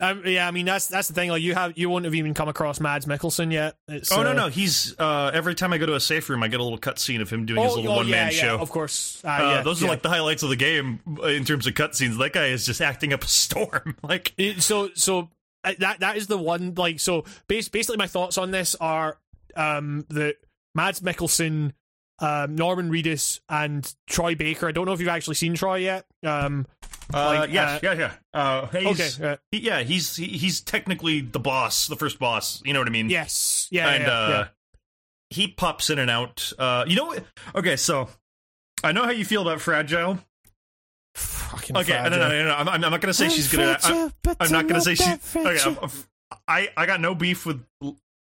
um, 0.01 0.23
yeah. 0.27 0.47
I 0.47 0.51
mean, 0.51 0.67
that's 0.67 0.87
that's 0.87 1.09
the 1.09 1.15
thing. 1.15 1.31
Like, 1.31 1.43
you 1.43 1.55
have 1.55 1.77
you 1.79 1.89
won't 1.91 2.05
have 2.05 2.15
even 2.15 2.35
come 2.35 2.49
across 2.49 2.81
Mads 2.81 3.07
Mikkelsen 3.07 3.53
yet. 3.53 3.77
It's, 3.89 4.13
oh 4.13 4.23
no 4.23 4.31
uh, 4.31 4.35
no, 4.35 4.49
he's 4.49 4.95
uh, 4.99 5.31
every 5.33 5.55
time 5.55 5.73
I 5.73 5.79
go 5.79 5.87
to 5.87 5.95
a 5.95 6.01
safe 6.01 6.29
room, 6.29 6.43
I 6.43 6.49
get 6.49 6.61
a 6.61 6.63
little 6.63 6.79
cutscene 6.79 7.21
of 7.21 7.31
him 7.31 7.47
doing 7.47 7.63
his 7.63 7.73
Oh, 7.73 7.77
little 7.77 7.93
oh, 7.93 7.97
one 7.97 8.11
man 8.11 8.31
yeah, 8.33 8.39
show. 8.39 8.59
Of 8.59 8.71
course, 8.71 9.23
uh, 9.25 9.29
Uh, 9.29 9.39
yeah, 9.57 9.63
those 9.63 9.81
yeah. 9.81 9.89
are 9.89 9.91
like 9.91 10.03
the 10.03 10.09
highlights 10.11 10.43
of 10.43 10.51
the 10.51 10.57
game 10.57 11.01
in 11.25 11.45
terms 11.45 11.67
of 11.67 11.75
cutscenes. 11.75 12.19
That 12.19 12.33
guy 12.33 12.47
is 12.47 12.67
just 12.67 12.81
acting 12.81 13.13
up 13.13 13.23
a 13.25 13.29
storm. 13.29 13.97
Like, 14.03 14.35
It- 14.37 14.63
so 14.63 14.91
so 14.95 15.29
uh, 15.65 15.75
that 15.79 16.01
that 16.01 16.17
is 16.17 16.27
the 16.27 16.39
one 16.39 16.75
like 16.77 16.99
so 17.01 17.25
bas- 17.49 17.69
basically 17.69 17.97
my 17.99 18.07
thoughts 18.07 18.39
on 18.39 18.51
this 18.51 18.75
are 18.77 19.19
um 19.57 20.05
that 20.11 20.37
Mads 20.75 21.01
Mikkelsen 21.01 21.73
um 22.21 22.55
Norman 22.55 22.91
Reedus 22.91 23.41
and 23.49 23.93
Troy 24.07 24.35
Baker 24.35 24.69
I 24.69 24.73
don't 24.73 24.87
know 24.87 24.93
if 24.93 25.01
you've 25.01 25.09
actually 25.09 25.35
seen 25.37 25.55
Troy 25.55 25.77
yet 25.77 26.07
um 26.25 26.67
uh, 27.13 27.27
Like, 27.41 27.51
yeah, 27.53 27.73
uh, 27.75 27.79
yeah, 27.83 27.93
yeah. 27.95 28.13
Uh, 28.33 28.67
he's, 28.69 29.21
okay 29.21 29.33
uh, 29.33 29.37
he- 29.51 29.61
yeah, 29.61 29.83
he's 29.83 30.17
he, 30.17 30.27
he's 30.27 30.61
technically 30.61 31.21
the 31.21 31.41
boss, 31.41 31.87
the 31.87 31.97
first 31.97 32.19
boss. 32.19 32.63
You 32.65 32.73
know 32.73 32.81
what 32.81 32.89
I 32.89 32.93
mean? 32.93 33.11
yes 33.11 33.69
yeah 33.71 33.89
and 33.89 34.03
yeah, 34.05 34.11
uh, 34.13 34.29
yeah. 34.29 34.49
he 35.31 35.49
pops 35.49 35.91
in 35.91 35.99
and 35.99 36.11
out. 36.11 36.53
Uh, 36.59 36.85
you 36.87 36.97
know 36.97 37.07
what? 37.07 37.25
Okay, 37.55 37.77
so 37.77 38.09
I 38.85 38.93
know 38.93 39.05
how 39.05 39.11
you 39.11 39.25
feel 39.25 39.43
about 39.43 39.61
fragile. 39.61 40.19
Fucking 41.15 41.77
Okay, 41.77 41.93
no, 42.05 42.09
no, 42.09 42.17
no, 42.19 42.29
no, 42.29 42.45
no. 42.49 42.55
I'm, 42.55 42.69
I'm 42.69 42.81
not 42.81 43.01
gonna 43.01 43.13
say 43.15 43.29
she's 43.29 43.53
gonna. 43.53 43.79
I'm, 43.83 44.13
I'm 44.39 44.53
not 44.53 44.69
gonna 44.69 44.81
say 44.81 44.95
she. 44.95 45.05
Okay, 45.37 45.61
I'm- 45.61 45.79
I'm- 45.81 45.91
I 46.47 46.69
I 46.77 46.87
got 46.87 47.01
no 47.01 47.17
beef 47.17 47.45
with. 47.45 47.61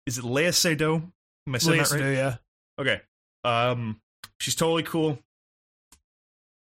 Is 0.05 0.19
it 0.19 0.23
Léa 0.23 0.49
Seydoux? 0.53 1.01
Am 1.47 1.55
I 1.55 1.57
saying 1.57 1.79
that 1.81 1.91
right? 1.91 2.01
yeah 2.13 2.35
Okay. 2.79 3.01
Um 3.43 3.99
she's 4.39 4.53
totally 4.53 4.83
cool. 4.83 5.17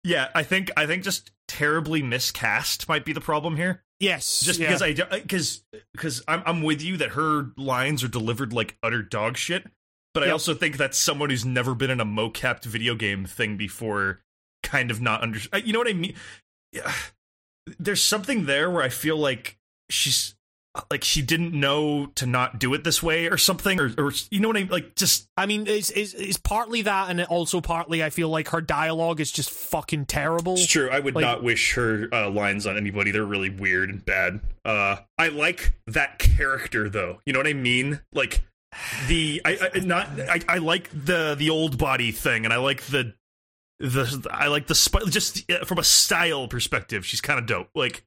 Yeah, 0.04 0.28
I 0.36 0.44
think 0.44 0.70
I 0.76 0.86
think 0.86 1.02
just 1.02 1.32
terribly 1.48 2.02
miscast 2.02 2.88
might 2.88 3.04
be 3.04 3.12
the 3.12 3.20
problem 3.20 3.56
here. 3.56 3.82
yes 4.00 4.40
Just 4.40 4.60
yeah. 4.60 4.66
because 4.66 4.82
I 4.82 4.92
because 4.92 5.64
because 5.92 6.22
I'm 6.28 6.42
I'm 6.46 6.62
with 6.62 6.82
you 6.82 6.96
that 6.98 7.10
her 7.10 7.52
lines 7.56 8.04
are 8.04 8.08
delivered 8.08 8.52
like 8.52 8.76
utter 8.82 9.02
dog 9.02 9.36
shit, 9.36 9.66
but 10.14 10.22
I 10.22 10.30
also 10.30 10.54
think 10.54 10.76
that 10.76 10.94
someone 10.94 11.30
who's 11.30 11.44
never 11.44 11.74
been 11.74 11.90
in 11.90 12.00
a 12.00 12.06
mocapped 12.06 12.64
video 12.64 12.94
game 12.94 13.24
thing 13.24 13.56
before 13.56 14.20
kind 14.62 14.90
of 14.90 15.00
not 15.00 15.22
under 15.22 15.40
uh, 15.52 15.58
you 15.58 15.72
know 15.72 15.78
what 15.78 15.88
I 15.88 15.92
mean? 15.92 16.14
Yeah. 16.72 16.92
There's 17.78 18.02
something 18.02 18.46
there 18.46 18.70
where 18.70 18.82
I 18.82 18.88
feel 18.88 19.16
like 19.16 19.58
she's 19.90 20.35
like 20.90 21.04
she 21.04 21.22
didn't 21.22 21.52
know 21.52 22.06
to 22.16 22.26
not 22.26 22.58
do 22.58 22.74
it 22.74 22.84
this 22.84 23.02
way 23.02 23.26
or 23.28 23.36
something 23.38 23.80
or 23.80 23.92
or 23.98 24.12
you 24.30 24.40
know 24.40 24.48
what 24.48 24.56
I 24.56 24.60
mean? 24.60 24.68
like 24.70 24.94
just 24.96 25.28
I 25.36 25.46
mean 25.46 25.66
it's, 25.66 25.90
it's 25.90 26.14
it's 26.14 26.36
partly 26.36 26.82
that 26.82 27.10
and 27.10 27.22
also 27.24 27.60
partly 27.60 28.02
I 28.02 28.10
feel 28.10 28.28
like 28.28 28.48
her 28.48 28.60
dialogue 28.60 29.20
is 29.20 29.30
just 29.32 29.50
fucking 29.50 30.06
terrible 30.06 30.54
It's 30.54 30.66
true. 30.66 30.88
I 30.90 31.00
would 31.00 31.14
Like- 31.14 31.22
not 31.24 31.42
wish 31.42 31.74
her 31.74 32.08
uh, 32.12 32.30
lines 32.30 32.66
on 32.66 32.76
anybody. 32.76 33.10
They're 33.10 33.24
really 33.24 33.50
weird 33.50 33.90
and 33.90 34.04
bad. 34.04 34.40
Uh, 34.64 34.96
I 35.18 35.28
like 35.28 35.72
that 35.86 36.18
character 36.18 36.88
though. 36.88 37.20
You 37.26 37.32
know 37.32 37.38
what 37.38 37.46
I 37.48 37.52
mean? 37.54 38.00
Like 38.12 38.42
the 39.08 39.40
I, 39.44 39.70
I 39.74 39.78
not 39.80 40.08
I, 40.20 40.40
I 40.48 40.58
like 40.58 40.90
the 40.90 41.34
the 41.38 41.50
old 41.50 41.78
body 41.78 42.12
thing, 42.12 42.44
and 42.44 42.52
I 42.52 42.56
like 42.58 42.82
the 42.82 43.14
the 43.78 44.26
I 44.30 44.48
like 44.48 44.66
the 44.66 44.74
sp- 44.74 45.06
just 45.08 45.50
uh, 45.50 45.64
from 45.64 45.78
a 45.78 45.84
style 45.84 46.48
perspective. 46.48 47.06
She's 47.06 47.20
kind 47.20 47.38
of 47.38 47.46
dope. 47.46 47.68
Like 47.74 48.04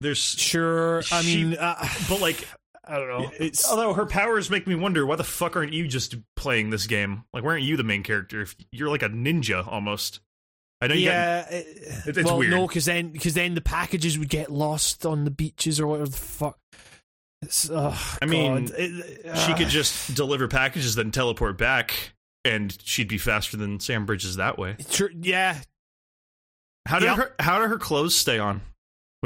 there's, 0.00 0.18
sure 0.18 0.98
I 1.12 1.22
She- 1.22 1.44
mean 1.44 1.56
uh, 1.58 1.88
but 2.08 2.20
like 2.20 2.46
I 2.88 2.98
don't 2.98 3.08
know 3.08 3.30
it's 3.40 3.68
although 3.68 3.94
her 3.94 4.06
powers 4.06 4.48
make 4.48 4.66
me 4.66 4.74
wonder 4.76 5.04
why 5.04 5.16
the 5.16 5.24
fuck 5.24 5.56
aren't 5.56 5.72
you 5.72 5.88
just 5.88 6.14
playing 6.36 6.70
this 6.70 6.86
game? 6.86 7.24
Like 7.32 7.42
why 7.42 7.50
aren't 7.50 7.64
you 7.64 7.76
the 7.76 7.82
main 7.84 8.02
character? 8.04 8.42
If 8.42 8.54
you're 8.70 8.88
like 8.90 9.02
a 9.02 9.08
ninja 9.08 9.66
almost. 9.66 10.20
I 10.80 10.88
know 10.88 10.94
you 10.94 11.06
got 11.08 11.12
yeah, 11.12 11.48
It- 11.50 12.16
it's 12.18 12.24
well, 12.24 12.38
weird. 12.38 12.50
no, 12.52 12.66
because 12.68 12.84
then 12.84 13.08
because 13.10 13.34
then 13.34 13.54
the 13.54 13.60
packages 13.62 14.18
would 14.18 14.28
get 14.28 14.52
lost 14.52 15.04
on 15.06 15.24
the 15.24 15.30
beaches 15.30 15.80
or 15.80 15.86
whatever 15.86 16.10
the 16.10 16.16
fuck. 16.16 16.58
It's, 17.42 17.68
oh, 17.70 18.16
I 18.22 18.26
mean, 18.26 18.66
God. 18.66 18.74
It- 18.78 19.20
she 19.38 19.52
uh, 19.52 19.56
could 19.56 19.68
just 19.68 20.14
deliver 20.14 20.46
packages 20.48 20.94
then 20.94 21.10
teleport 21.10 21.58
back 21.58 21.94
and 22.44 22.76
she'd 22.84 23.08
be 23.08 23.18
faster 23.18 23.56
than 23.56 23.80
Sam 23.80 24.06
Bridges 24.06 24.36
that 24.36 24.58
way. 24.58 24.76
Tr- 24.90 25.06
yeah, 25.20 25.60
How 26.86 26.98
did 27.00 27.06
Yep. 27.06 27.16
her 27.16 27.34
how 27.40 27.58
do 27.60 27.68
her 27.68 27.78
clothes 27.78 28.14
stay 28.14 28.38
on 28.38 28.60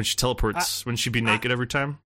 when 0.01 0.05
she 0.05 0.17
teleports? 0.17 0.87
Wouldn't 0.87 0.99
she 0.99 1.11
be 1.11 1.21
naked 1.21 1.51
every 1.53 1.67
time? 1.67 1.99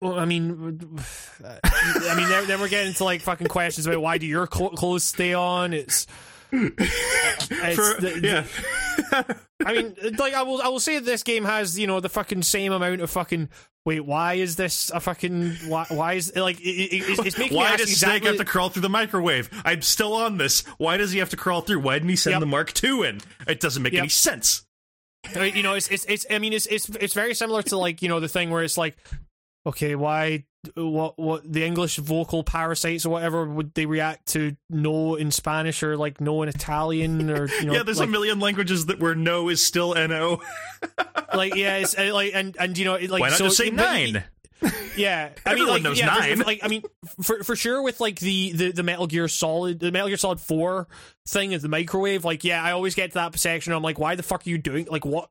Well, 0.00 0.18
I 0.18 0.24
mean, 0.24 0.50
I 1.44 2.14
mean, 2.16 2.28
then, 2.28 2.46
then 2.46 2.60
we're 2.60 2.68
getting 2.68 2.88
into 2.88 3.04
like 3.04 3.20
fucking 3.20 3.46
questions 3.48 3.86
about 3.86 4.00
why 4.00 4.16
do 4.18 4.26
your 4.26 4.46
clo- 4.46 4.70
clothes 4.70 5.04
stay 5.04 5.34
on? 5.34 5.72
It's, 5.74 6.06
it's 6.52 7.76
For- 7.76 8.00
the- 8.00 8.20
yeah. 8.22 9.22
I 9.66 9.72
mean, 9.74 9.94
like 10.18 10.34
I 10.34 10.42
will, 10.42 10.62
I 10.62 10.68
will 10.68 10.80
say 10.80 10.94
that 10.96 11.04
this 11.04 11.22
game 11.22 11.44
has 11.44 11.78
you 11.78 11.86
know 11.86 12.00
the 12.00 12.08
fucking 12.08 12.42
same 12.42 12.72
amount 12.72 13.00
of 13.00 13.10
fucking. 13.10 13.48
Wait, 13.86 14.00
why 14.00 14.34
is 14.34 14.56
this 14.56 14.90
a 14.94 14.98
fucking? 15.00 15.52
Why, 15.68 15.84
why 15.90 16.14
is 16.14 16.34
like 16.34 16.58
it, 16.60 16.64
it, 16.64 17.02
it's, 17.10 17.18
it's 17.26 17.38
making 17.38 17.56
Why 17.56 17.70
ask 17.72 17.80
does 17.80 18.00
Snake 18.00 18.24
have 18.24 18.38
to 18.38 18.44
crawl 18.44 18.70
through 18.70 18.82
the 18.82 18.88
microwave? 18.88 19.50
I'm 19.64 19.82
still 19.82 20.14
on 20.14 20.38
this. 20.38 20.62
Why 20.78 20.96
does 20.96 21.12
he 21.12 21.18
have 21.18 21.28
to 21.30 21.36
crawl 21.36 21.60
through? 21.60 21.80
Why 21.80 21.94
didn't 21.94 22.08
he 22.08 22.16
send 22.16 22.32
Yep. 22.32 22.40
the 22.40 22.46
Mark 22.46 22.84
II 22.84 23.06
in? 23.08 23.20
It 23.46 23.60
doesn't 23.60 23.82
make 23.82 23.92
Yep. 23.92 24.00
any 24.00 24.08
sense. 24.08 24.64
You 25.34 25.62
know, 25.62 25.74
it's 25.74 25.88
it's 25.88 26.04
it's. 26.06 26.26
I 26.30 26.38
mean, 26.38 26.52
it's 26.52 26.66
it's 26.66 26.88
it's 26.88 27.14
very 27.14 27.34
similar 27.34 27.62
to 27.62 27.76
like 27.76 28.02
you 28.02 28.08
know 28.08 28.20
the 28.20 28.28
thing 28.28 28.50
where 28.50 28.62
it's 28.62 28.78
like, 28.78 28.96
okay, 29.66 29.94
why 29.94 30.44
what 30.74 31.18
what 31.18 31.50
the 31.50 31.64
English 31.64 31.96
vocal 31.96 32.42
parasites 32.42 33.04
or 33.04 33.10
whatever 33.10 33.44
would 33.46 33.74
they 33.74 33.86
react 33.86 34.26
to 34.26 34.56
no 34.70 35.14
in 35.14 35.30
Spanish 35.30 35.82
or 35.82 35.96
like 35.96 36.20
no 36.20 36.42
in 36.42 36.48
Italian 36.48 37.30
or 37.30 37.48
you 37.48 37.66
know 37.66 37.72
yeah, 37.74 37.82
there's 37.82 37.98
like, 37.98 38.08
a 38.08 38.10
million 38.10 38.40
languages 38.40 38.86
that 38.86 39.00
where 39.00 39.14
no 39.14 39.48
is 39.48 39.60
still 39.64 39.94
no. 39.94 40.40
like 41.34 41.54
yeah 41.54 41.76
it's 41.76 41.98
uh, 41.98 42.10
like 42.12 42.32
and 42.34 42.56
and 42.58 42.78
you 42.78 42.84
know 42.84 42.94
it, 42.94 43.10
like 43.10 43.20
Why 43.20 43.28
not 43.28 43.38
so 43.38 43.44
just 43.46 43.56
say 43.56 43.70
but- 43.70 43.76
nine? 43.76 44.24
Yeah, 44.96 45.30
I 45.44 45.56
mean, 45.56 45.66
like, 45.66 45.82
knows 45.82 45.98
yeah, 45.98 46.14
for- 46.14 46.20
nine. 46.20 46.38
Like, 46.38 46.60
I 46.62 46.68
mean, 46.68 46.84
for 47.20 47.42
for 47.42 47.56
sure, 47.56 47.82
with 47.82 48.00
like 48.00 48.20
the, 48.20 48.52
the 48.52 48.70
the 48.70 48.82
Metal 48.84 49.08
Gear 49.08 49.26
Solid, 49.26 49.80
the 49.80 49.90
Metal 49.90 50.06
Gear 50.06 50.16
Solid 50.16 50.38
Four 50.40 50.86
thing 51.26 51.52
of 51.52 51.62
the 51.62 51.68
microwave. 51.68 52.24
Like, 52.24 52.44
yeah, 52.44 52.62
I 52.62 52.70
always 52.70 52.94
get 52.94 53.10
to 53.10 53.14
that 53.14 53.36
section. 53.36 53.72
I'm 53.72 53.82
like, 53.82 53.98
why 53.98 54.14
the 54.14 54.22
fuck 54.22 54.46
are 54.46 54.50
you 54.50 54.56
doing? 54.56 54.86
Like, 54.88 55.04
what? 55.04 55.30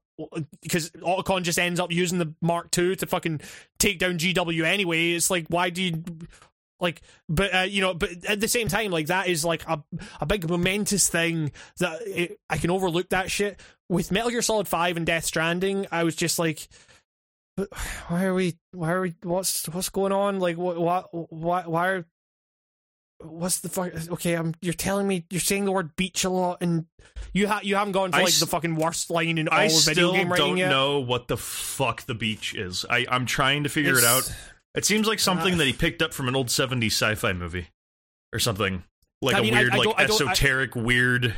Because 0.62 0.90
Otacon 0.92 1.44
just 1.44 1.58
ends 1.58 1.80
up 1.80 1.92
using 1.94 2.20
the 2.20 2.34
Mark 2.42 2.78
II 2.78 2.98
to 2.98 3.08
fucking 3.08 3.40
take 3.80 4.00
down 4.00 4.18
GW 4.18 4.66
anyway. 4.66 5.14
It's 5.14 5.30
like, 5.30 5.48
why 5.48 5.70
do 5.70 5.82
you? 5.82 6.04
like 6.80 7.02
but 7.30 7.56
uh, 7.56 7.60
you 7.62 7.82
know 7.82 7.94
but 7.94 8.10
at 8.26 8.40
the 8.42 8.48
same 8.48 8.68
time 8.68 8.92
like 8.92 9.08
that 9.08 9.28
is 9.28 9.46
like 9.46 9.66
a, 9.68 9.82
a 10.20 10.26
big 10.26 10.48
momentous 10.50 11.08
thing 11.08 11.52
that 11.78 12.02
it, 12.06 12.40
i 12.50 12.58
can 12.58 12.70
overlook 12.70 13.08
that 13.10 13.32
shit 13.32 13.60
with 13.90 14.12
metal 14.12 14.30
gear 14.30 14.42
solid 14.42 14.68
5 14.68 14.98
and 14.98 15.06
death 15.06 15.24
stranding 15.24 15.88
i 15.92 16.04
was 16.04 16.16
just 16.16 16.38
like 16.38 16.68
"But 17.58 17.70
why 18.08 18.26
are 18.26 18.34
we 18.34 18.56
why 18.72 18.92
are 18.92 19.02
we 19.02 19.16
what's 19.24 19.68
what's 19.70 19.90
going 19.90 20.12
on 20.12 20.40
like 20.40 20.58
what 20.58 20.78
what 20.80 21.10
why 21.32 21.64
why 21.64 21.88
are 21.90 22.06
what's 23.20 23.60
the 23.60 23.70
fuck 23.70 23.94
okay 24.10 24.34
i'm 24.34 24.54
you're 24.62 24.74
telling 24.74 25.08
me 25.08 25.26
you're 25.30 25.40
saying 25.40 25.64
the 25.64 25.72
word 25.72 25.96
beach 25.96 26.26
a 26.26 26.30
lot 26.30 26.58
and 26.60 26.86
you 27.32 27.48
ha- 27.48 27.62
you 27.64 27.76
haven't 27.76 27.94
gone 27.94 28.12
for 28.12 28.18
I 28.18 28.24
like 28.24 28.34
the 28.34 28.46
fucking 28.48 28.76
worst 28.76 29.10
line 29.10 29.38
in 29.38 29.48
all 29.48 29.58
I 29.58 29.64
of 29.66 29.72
video 29.72 29.94
still 29.94 30.14
game 30.14 30.30
writing 30.30 30.46
don't 30.46 30.58
yet 30.58 30.70
know 30.70 31.00
what 31.00 31.28
the 31.30 31.38
fuck 31.38 32.02
the 32.04 32.14
beach 32.14 32.54
is. 32.54 32.86
I, 32.90 33.06
I'm 33.10 33.26
trying 33.26 33.64
to 33.64 33.70
figure 33.70 33.98
it 33.98 34.04
out. 34.04 34.32
It 34.76 34.86
seems 34.86 35.08
like 35.08 35.20
something 35.20 35.54
Uh, 35.56 35.58
that 35.58 35.66
he 35.68 35.74
picked 35.86 36.02
up 36.04 36.14
from 36.14 36.28
an 36.28 36.36
old 36.36 36.48
70s 36.48 36.88
sci-fi 36.92 37.34
movie 37.34 37.70
or 38.34 38.40
something. 38.40 38.84
Like 39.22 39.36
I 39.36 39.40
a 39.40 39.42
mean, 39.42 39.54
I- 39.56 39.62
weird, 39.62 39.74
I 39.74 39.78
like 39.78 39.88
I 39.98 40.06
don't- 40.06 40.22
I- 40.28 40.32
esoteric, 40.32 40.76
weird, 40.76 41.34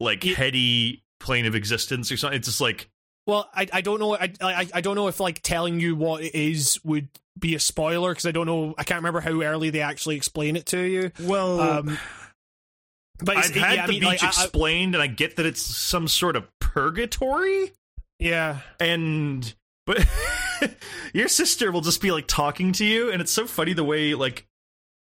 like 0.00 0.24
It- 0.24 0.36
heady 0.36 1.04
plane 1.20 1.46
of 1.46 1.54
existence 1.54 2.10
or 2.10 2.16
something. 2.16 2.36
It's 2.38 2.48
just 2.48 2.60
like 2.60 2.88
Well, 3.26 3.48
I 3.54 3.66
I 3.72 3.80
don't 3.80 4.00
know. 4.00 4.16
I 4.16 4.32
I 4.40 4.68
I 4.74 4.80
don't 4.80 4.96
know 4.96 5.08
if 5.08 5.20
like 5.20 5.40
telling 5.42 5.78
you 5.80 5.94
what 5.96 6.22
it 6.22 6.34
is 6.34 6.80
would 6.84 7.08
be 7.38 7.54
a 7.54 7.60
spoiler 7.60 8.10
because 8.10 8.26
I 8.26 8.32
don't 8.32 8.46
know. 8.46 8.74
I 8.76 8.84
can't 8.84 8.98
remember 8.98 9.20
how 9.20 9.40
early 9.42 9.70
they 9.70 9.80
actually 9.82 10.16
explain 10.16 10.56
it 10.56 10.66
to 10.66 10.80
you. 10.80 11.12
well, 11.20 11.60
Um, 11.60 11.98
but 13.22 13.36
I've 13.36 13.54
had 13.54 13.74
yeah, 13.76 13.82
I 13.84 13.86
the 13.86 13.92
mean, 13.92 14.00
beach 14.00 14.08
like, 14.08 14.22
I- 14.22 14.26
I- 14.26 14.28
explained, 14.28 14.94
and 14.94 15.02
I 15.02 15.06
get 15.06 15.36
that 15.36 15.46
it's 15.46 15.62
some 15.62 16.08
sort 16.08 16.36
of 16.36 16.46
purgatory. 16.60 17.72
yeah, 18.18 18.58
and 18.78 19.54
but 19.86 20.06
your 21.14 21.28
sister 21.28 21.70
will 21.72 21.80
just 21.82 22.00
be 22.02 22.10
like 22.12 22.26
talking 22.26 22.72
to 22.72 22.84
you 22.84 23.10
and 23.10 23.20
it's 23.22 23.32
so 23.32 23.46
funny 23.46 23.72
the 23.72 23.82
way 23.84 24.14
like 24.14 24.46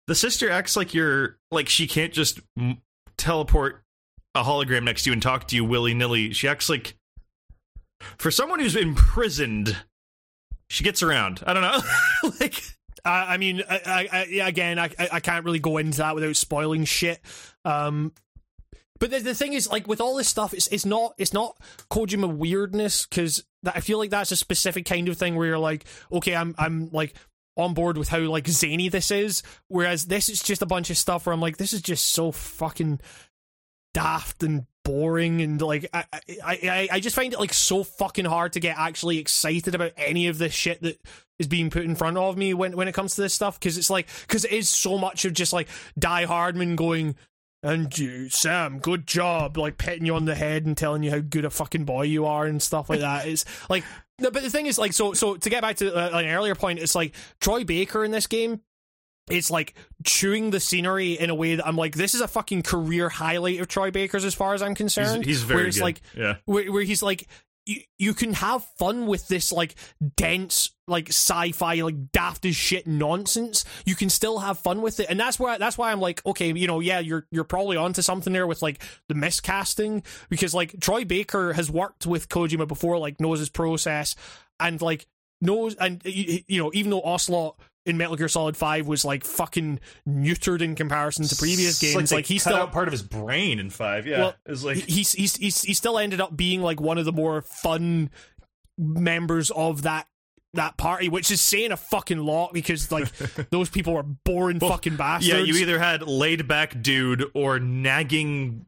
the 0.06 0.14
sister 0.14 0.50
acts 0.50 0.76
like 0.76 0.92
you're 0.94 1.38
like 1.50 1.68
she 1.68 1.86
can't 1.86 2.12
just 2.12 2.40
m- 2.58 2.78
teleport 3.16 3.82
a 4.34 4.42
hologram 4.44 4.84
next 4.84 5.04
to 5.04 5.10
you 5.10 5.12
and 5.14 5.22
talk 5.22 5.48
to 5.48 5.56
you 5.56 5.64
willy-nilly 5.64 6.32
she 6.34 6.46
acts 6.46 6.68
like 6.68 6.94
for 8.18 8.30
someone 8.30 8.60
who's 8.60 8.76
imprisoned 8.76 9.76
she 10.68 10.84
gets 10.84 11.02
around. 11.02 11.42
I 11.46 11.52
don't 11.52 11.62
know. 11.62 11.80
Like 12.40 12.60
I, 13.04 13.34
I 13.34 13.36
mean, 13.36 13.62
I, 13.70 14.08
I, 14.12 14.46
again, 14.48 14.78
I 14.78 14.90
I 14.98 15.08
I 15.12 15.20
can't 15.20 15.44
really 15.44 15.60
go 15.60 15.76
into 15.76 15.98
that 15.98 16.14
without 16.14 16.36
spoiling 16.36 16.84
shit. 16.84 17.20
Um, 17.64 18.12
but 18.98 19.10
the, 19.10 19.20
the 19.20 19.34
thing 19.34 19.52
is, 19.52 19.70
like 19.70 19.86
with 19.86 20.00
all 20.00 20.16
this 20.16 20.28
stuff, 20.28 20.52
it's 20.52 20.66
it's 20.68 20.84
not 20.84 21.14
it's 21.18 21.32
not 21.32 21.56
Kojima 21.90 22.34
weirdness 22.36 23.06
because 23.06 23.44
I 23.64 23.80
feel 23.80 23.98
like 23.98 24.10
that's 24.10 24.32
a 24.32 24.36
specific 24.36 24.86
kind 24.86 25.08
of 25.08 25.16
thing 25.16 25.36
where 25.36 25.46
you're 25.46 25.58
like, 25.58 25.84
okay, 26.10 26.34
I'm 26.34 26.54
I'm 26.58 26.90
like 26.90 27.14
on 27.56 27.74
board 27.74 27.96
with 27.96 28.08
how 28.08 28.18
like 28.20 28.48
zany 28.48 28.88
this 28.88 29.10
is, 29.10 29.42
whereas 29.68 30.06
this 30.06 30.28
is 30.28 30.42
just 30.42 30.62
a 30.62 30.66
bunch 30.66 30.90
of 30.90 30.98
stuff 30.98 31.26
where 31.26 31.32
I'm 31.32 31.40
like, 31.40 31.58
this 31.58 31.72
is 31.72 31.82
just 31.82 32.06
so 32.06 32.32
fucking 32.32 33.00
daft 33.94 34.42
and 34.42 34.66
boring 34.86 35.42
and 35.42 35.60
like 35.60 35.88
I, 35.92 36.04
I 36.44 36.88
I 36.92 37.00
just 37.00 37.16
find 37.16 37.32
it 37.32 37.40
like 37.40 37.52
so 37.52 37.82
fucking 37.82 38.24
hard 38.24 38.52
to 38.52 38.60
get 38.60 38.78
actually 38.78 39.18
excited 39.18 39.74
about 39.74 39.92
any 39.96 40.28
of 40.28 40.38
this 40.38 40.54
shit 40.54 40.80
that 40.82 41.00
is 41.40 41.48
being 41.48 41.70
put 41.70 41.82
in 41.82 41.96
front 41.96 42.16
of 42.16 42.36
me 42.36 42.54
when 42.54 42.76
when 42.76 42.86
it 42.86 42.92
comes 42.92 43.16
to 43.16 43.20
this 43.20 43.34
stuff. 43.34 43.58
Because 43.58 43.76
it's 43.76 43.90
like 43.90 44.06
because 44.22 44.44
it 44.44 44.52
is 44.52 44.68
so 44.68 44.96
much 44.96 45.24
of 45.24 45.32
just 45.32 45.52
like 45.52 45.68
Die 45.98 46.24
Hardman 46.24 46.76
going 46.76 47.16
and 47.64 47.96
you 47.98 48.28
Sam 48.28 48.78
good 48.78 49.08
job 49.08 49.56
like 49.56 49.76
petting 49.76 50.06
you 50.06 50.14
on 50.14 50.24
the 50.24 50.36
head 50.36 50.66
and 50.66 50.76
telling 50.76 51.02
you 51.02 51.10
how 51.10 51.18
good 51.18 51.44
a 51.44 51.50
fucking 51.50 51.84
boy 51.84 52.02
you 52.02 52.26
are 52.26 52.46
and 52.46 52.62
stuff 52.62 52.88
like 52.88 53.00
that. 53.00 53.26
It's 53.26 53.44
like 53.68 53.82
no 54.20 54.30
but 54.30 54.44
the 54.44 54.50
thing 54.50 54.66
is 54.66 54.78
like 54.78 54.92
so 54.92 55.14
so 55.14 55.36
to 55.36 55.50
get 55.50 55.62
back 55.62 55.76
to 55.76 55.92
uh, 55.92 56.16
an 56.16 56.26
earlier 56.26 56.54
point 56.54 56.78
it's 56.78 56.94
like 56.94 57.14
Troy 57.40 57.64
Baker 57.64 58.04
in 58.04 58.12
this 58.12 58.28
game 58.28 58.60
it's 59.28 59.50
like 59.50 59.74
chewing 60.04 60.50
the 60.50 60.60
scenery 60.60 61.12
in 61.12 61.30
a 61.30 61.34
way 61.34 61.56
that 61.56 61.66
I'm 61.66 61.76
like, 61.76 61.94
this 61.94 62.14
is 62.14 62.20
a 62.20 62.28
fucking 62.28 62.62
career 62.62 63.08
highlight 63.08 63.60
of 63.60 63.68
Troy 63.68 63.90
Baker's 63.90 64.24
as 64.24 64.34
far 64.34 64.54
as 64.54 64.62
I'm 64.62 64.74
concerned. 64.74 65.24
he's 65.24 65.42
very 65.42 65.60
where 65.60 65.66
it's 65.66 65.78
good. 65.78 65.84
like 65.84 66.00
yeah. 66.16 66.36
where, 66.44 66.70
where 66.70 66.82
he's 66.82 67.02
like 67.02 67.26
you, 67.66 67.80
you 67.98 68.14
can 68.14 68.32
have 68.34 68.64
fun 68.78 69.06
with 69.06 69.26
this 69.28 69.52
like 69.52 69.74
dense 70.16 70.70
like 70.86 71.08
sci-fi 71.08 71.82
like 71.82 72.12
daft 72.12 72.44
as 72.44 72.54
shit 72.54 72.86
nonsense. 72.86 73.64
You 73.84 73.96
can 73.96 74.08
still 74.08 74.38
have 74.38 74.58
fun 74.60 74.80
with 74.82 75.00
it. 75.00 75.06
And 75.10 75.18
that's 75.18 75.38
why 75.38 75.58
that's 75.58 75.76
why 75.76 75.90
i'm 75.90 76.00
like 76.00 76.24
okay 76.24 76.52
you 76.52 76.68
know 76.68 76.80
yeah 76.80 77.00
you're 77.00 77.26
you're 77.30 77.44
probably 77.44 77.76
onto 77.76 78.02
something 78.02 78.32
there 78.32 78.46
with 78.46 78.62
like 78.62 78.80
the 79.08 79.14
miscasting. 79.14 80.04
Because 80.30 80.54
like 80.54 80.78
troy 80.80 81.04
baker 81.04 81.52
has 81.52 81.70
worked 81.70 82.06
with 82.06 82.28
kojima 82.28 82.68
before 82.68 82.98
like 82.98 83.20
knows 83.20 83.40
his 83.40 83.50
process 83.50 84.14
and 84.60 84.80
like 84.80 85.06
knows 85.40 85.74
and 85.74 86.00
you, 86.04 86.40
you 86.46 86.62
know 86.62 86.70
even 86.72 86.90
though 86.90 87.02
ocelot 87.02 87.58
in 87.86 87.96
Metal 87.96 88.16
Gear 88.16 88.28
Solid 88.28 88.56
5 88.56 88.86
was 88.86 89.04
like 89.04 89.24
fucking 89.24 89.80
neutered 90.08 90.60
in 90.60 90.74
comparison 90.74 91.24
to 91.26 91.36
previous 91.36 91.80
games 91.80 92.12
like, 92.12 92.26
he's 92.26 92.44
cut 92.44 92.50
still 92.50 92.62
out 92.62 92.72
part 92.72 92.88
of 92.88 92.92
his 92.92 93.02
brain 93.02 93.58
in 93.58 93.70
five 93.70 94.06
yeah 94.06 94.18
Well, 94.18 94.34
it's 94.44 94.64
like 94.64 94.78
he's 94.78 95.12
he's 95.12 95.36
he's 95.36 95.62
he 95.62 95.74
still 95.74 95.98
ended 95.98 96.20
up 96.20 96.36
being 96.36 96.62
like 96.62 96.80
one 96.80 96.98
of 96.98 97.04
the 97.04 97.12
more 97.12 97.42
fun 97.42 98.10
members 98.76 99.50
of 99.50 99.82
that 99.82 100.06
that 100.56 100.76
party, 100.76 101.08
which 101.08 101.30
is 101.30 101.40
saying 101.40 101.70
a 101.70 101.76
fucking 101.76 102.18
lot 102.18 102.52
because 102.52 102.90
like 102.90 103.10
those 103.50 103.68
people 103.68 103.96
are 103.96 104.02
boring 104.02 104.58
fucking 104.58 104.96
bastards. 104.96 105.28
Yeah, 105.28 105.38
you 105.38 105.54
either 105.56 105.78
had 105.78 106.02
laid 106.02 106.48
back 106.48 106.82
dude 106.82 107.24
or 107.34 107.58
nagging 107.58 108.66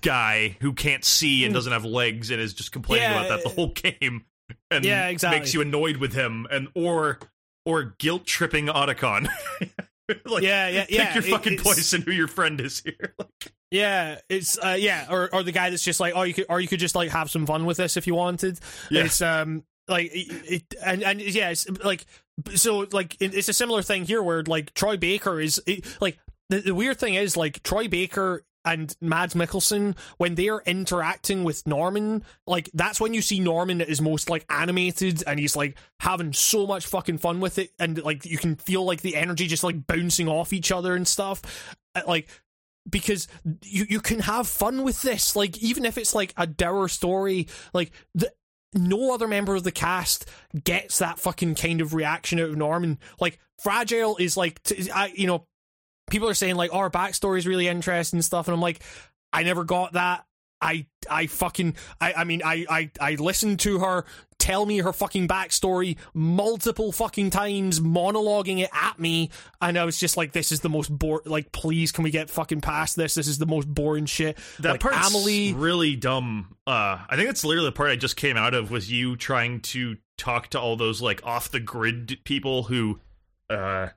guy 0.00 0.56
who 0.60 0.72
can't 0.72 1.04
see 1.04 1.44
and 1.44 1.52
hmm. 1.52 1.54
doesn't 1.54 1.72
have 1.72 1.84
legs 1.84 2.30
and 2.30 2.40
is 2.40 2.54
just 2.54 2.72
complaining 2.72 3.10
Yeah, 3.10 3.24
about 3.24 3.28
that 3.28 3.42
the 3.42 3.54
whole 3.54 3.68
game 3.74 4.24
and 4.70 4.84
Yeah, 4.84 5.08
exactly. 5.08 5.40
makes 5.40 5.54
you 5.54 5.60
annoyed 5.60 5.96
with 5.96 6.12
him 6.12 6.46
and 6.50 6.68
or 6.74 7.18
or 7.64 7.94
guilt 7.98 8.26
tripping 8.26 8.66
Otacon. 8.66 9.28
like 10.26 10.42
Yeah, 10.42 10.68
yeah, 10.68 10.84
pick 10.84 11.14
your 11.14 11.24
it- 11.24 11.30
fucking 11.30 11.58
poison 11.58 12.02
who 12.02 12.10
your 12.12 12.28
friend 12.28 12.60
is 12.60 12.80
here. 12.80 13.14
Like, 13.18 13.52
Yeah, 13.70 14.18
it's 14.28 14.58
uh, 14.58 14.76
yeah, 14.78 15.06
or 15.10 15.32
or 15.34 15.42
the 15.42 15.52
guy 15.52 15.70
that's 15.70 15.82
just 15.84 15.98
like, 16.00 16.12
oh, 16.14 16.22
you 16.22 16.34
could, 16.34 16.46
or 16.50 16.60
you 16.60 16.68
could 16.68 16.80
just 16.80 16.94
like 16.94 17.10
have 17.10 17.30
some 17.30 17.46
fun 17.46 17.64
with 17.64 17.78
this 17.78 17.96
if 17.96 18.06
you 18.06 18.14
wanted. 18.14 18.58
Yeah. 18.90 19.04
It's 19.04 19.22
um 19.22 19.64
like 19.88 20.10
it, 20.12 20.62
it 20.70 20.74
and 20.84 21.02
and 21.02 21.20
yeah, 21.20 21.50
it's 21.50 21.66
like 21.82 22.04
so 22.54 22.86
like 22.92 23.16
it, 23.20 23.34
it's 23.34 23.48
a 23.48 23.52
similar 23.54 23.82
thing 23.82 24.04
here 24.04 24.22
where 24.22 24.42
like 24.42 24.74
Troy 24.74 24.96
Baker 24.96 25.40
is 25.40 25.60
it, 25.66 25.86
like 26.00 26.18
the, 26.50 26.60
the 26.60 26.74
weird 26.74 26.98
thing 26.98 27.14
is 27.14 27.36
like 27.36 27.62
Troy 27.62 27.88
Baker 27.88 28.44
and 28.64 28.94
Mads 29.00 29.34
Mikkelsen 29.34 29.96
when 30.18 30.34
they 30.34 30.48
are 30.48 30.62
interacting 30.66 31.44
with 31.44 31.66
Norman, 31.66 32.24
like 32.46 32.70
that's 32.74 33.00
when 33.00 33.14
you 33.14 33.22
see 33.22 33.40
Norman 33.40 33.80
his 33.80 34.00
most 34.00 34.30
like 34.30 34.44
animated 34.48 35.24
and 35.26 35.38
he's 35.38 35.56
like 35.56 35.76
having 36.00 36.32
so 36.32 36.66
much 36.66 36.86
fucking 36.86 37.18
fun 37.18 37.40
with 37.40 37.58
it 37.58 37.72
and 37.78 38.02
like 38.02 38.24
you 38.24 38.38
can 38.38 38.56
feel 38.56 38.84
like 38.84 39.02
the 39.02 39.16
energy 39.16 39.46
just 39.46 39.64
like 39.64 39.86
bouncing 39.86 40.28
off 40.28 40.52
each 40.52 40.70
other 40.72 40.94
and 40.94 41.08
stuff. 41.08 41.42
Uh, 41.94 42.02
Like 42.06 42.28
because 42.88 43.28
you 43.62 43.86
you 43.88 44.00
can 44.00 44.20
have 44.20 44.48
fun 44.48 44.82
with 44.82 45.02
this 45.02 45.36
like 45.36 45.56
even 45.58 45.84
if 45.84 45.96
it's 45.96 46.14
like 46.14 46.34
a 46.36 46.46
dour 46.46 46.88
story 46.88 47.46
like 47.72 47.92
the 48.14 48.32
no 48.74 49.14
other 49.14 49.28
member 49.28 49.54
of 49.54 49.62
the 49.62 49.70
cast 49.70 50.28
gets 50.64 50.98
that 50.98 51.18
fucking 51.18 51.54
kind 51.54 51.80
of 51.80 51.94
reaction 51.94 52.40
out 52.40 52.48
of 52.48 52.56
Norman 52.56 52.98
like 53.20 53.38
fragile 53.60 54.16
is 54.16 54.36
like 54.36 54.62
t- 54.62 54.90
I 54.90 55.12
you 55.14 55.26
know 55.26 55.46
people 56.10 56.28
are 56.28 56.34
saying 56.34 56.56
like 56.56 56.70
oh, 56.72 56.78
our 56.78 56.90
backstory 56.90 57.38
is 57.38 57.46
really 57.46 57.68
interesting 57.68 58.18
and 58.18 58.24
stuff 58.24 58.48
and 58.48 58.54
I'm 58.54 58.60
like 58.60 58.82
I 59.32 59.42
never 59.42 59.64
got 59.64 59.94
that 59.94 60.24
I 60.62 60.86
I 61.10 61.26
fucking 61.26 61.74
I 62.00 62.12
I 62.14 62.24
mean 62.24 62.40
I 62.44 62.64
I 62.70 62.90
I 63.00 63.14
listened 63.16 63.60
to 63.60 63.80
her 63.80 64.04
tell 64.38 64.64
me 64.64 64.78
her 64.78 64.92
fucking 64.92 65.28
backstory 65.28 65.96
multiple 66.14 66.92
fucking 66.92 67.30
times 67.30 67.80
monologuing 67.80 68.60
it 68.60 68.70
at 68.72 68.98
me 68.98 69.30
and 69.60 69.76
I 69.76 69.84
was 69.84 69.98
just 69.98 70.16
like 70.16 70.32
this 70.32 70.52
is 70.52 70.60
the 70.60 70.68
most 70.68 70.88
bore 70.88 71.22
like 71.26 71.50
please 71.52 71.90
can 71.92 72.04
we 72.04 72.10
get 72.10 72.30
fucking 72.30 72.60
past 72.60 72.96
this 72.96 73.14
this 73.14 73.26
is 73.26 73.38
the 73.38 73.46
most 73.46 73.66
boring 73.66 74.06
shit 74.06 74.38
that 74.60 74.72
like, 74.72 74.80
part's 74.80 75.08
Amelie 75.08 75.52
really 75.52 75.96
dumb. 75.96 76.56
Uh, 76.64 76.98
I 77.08 77.16
think 77.16 77.28
that's 77.28 77.44
literally 77.44 77.68
the 77.68 77.72
part 77.72 77.90
I 77.90 77.96
just 77.96 78.16
came 78.16 78.36
out 78.36 78.54
of 78.54 78.70
was 78.70 78.90
you 78.90 79.16
trying 79.16 79.60
to 79.60 79.96
talk 80.16 80.48
to 80.50 80.60
all 80.60 80.76
those 80.76 81.02
like 81.02 81.20
off 81.24 81.50
the 81.50 81.60
grid 81.60 82.20
people 82.24 82.62
who 82.64 83.00
uh 83.50 83.88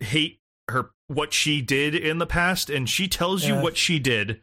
hate 0.00 0.39
her 0.70 0.90
what 1.08 1.32
she 1.32 1.60
did 1.60 1.94
in 1.94 2.18
the 2.18 2.26
past, 2.26 2.70
and 2.70 2.88
she 2.88 3.08
tells 3.08 3.44
you 3.44 3.56
what 3.56 3.76
she 3.76 3.98
did, 3.98 4.42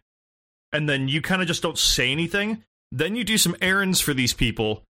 and 0.73 0.87
then 0.87 1.07
you 1.07 1.21
kind 1.21 1.41
of 1.41 1.47
just 1.47 1.61
don't 1.61 1.77
say 1.77 2.11
anything. 2.11 2.63
Then 2.91 3.15
you 3.15 3.23
do 3.23 3.37
some 3.37 3.55
errands 3.61 3.99
for 4.01 4.13
these 4.13 4.33
people 4.33 4.83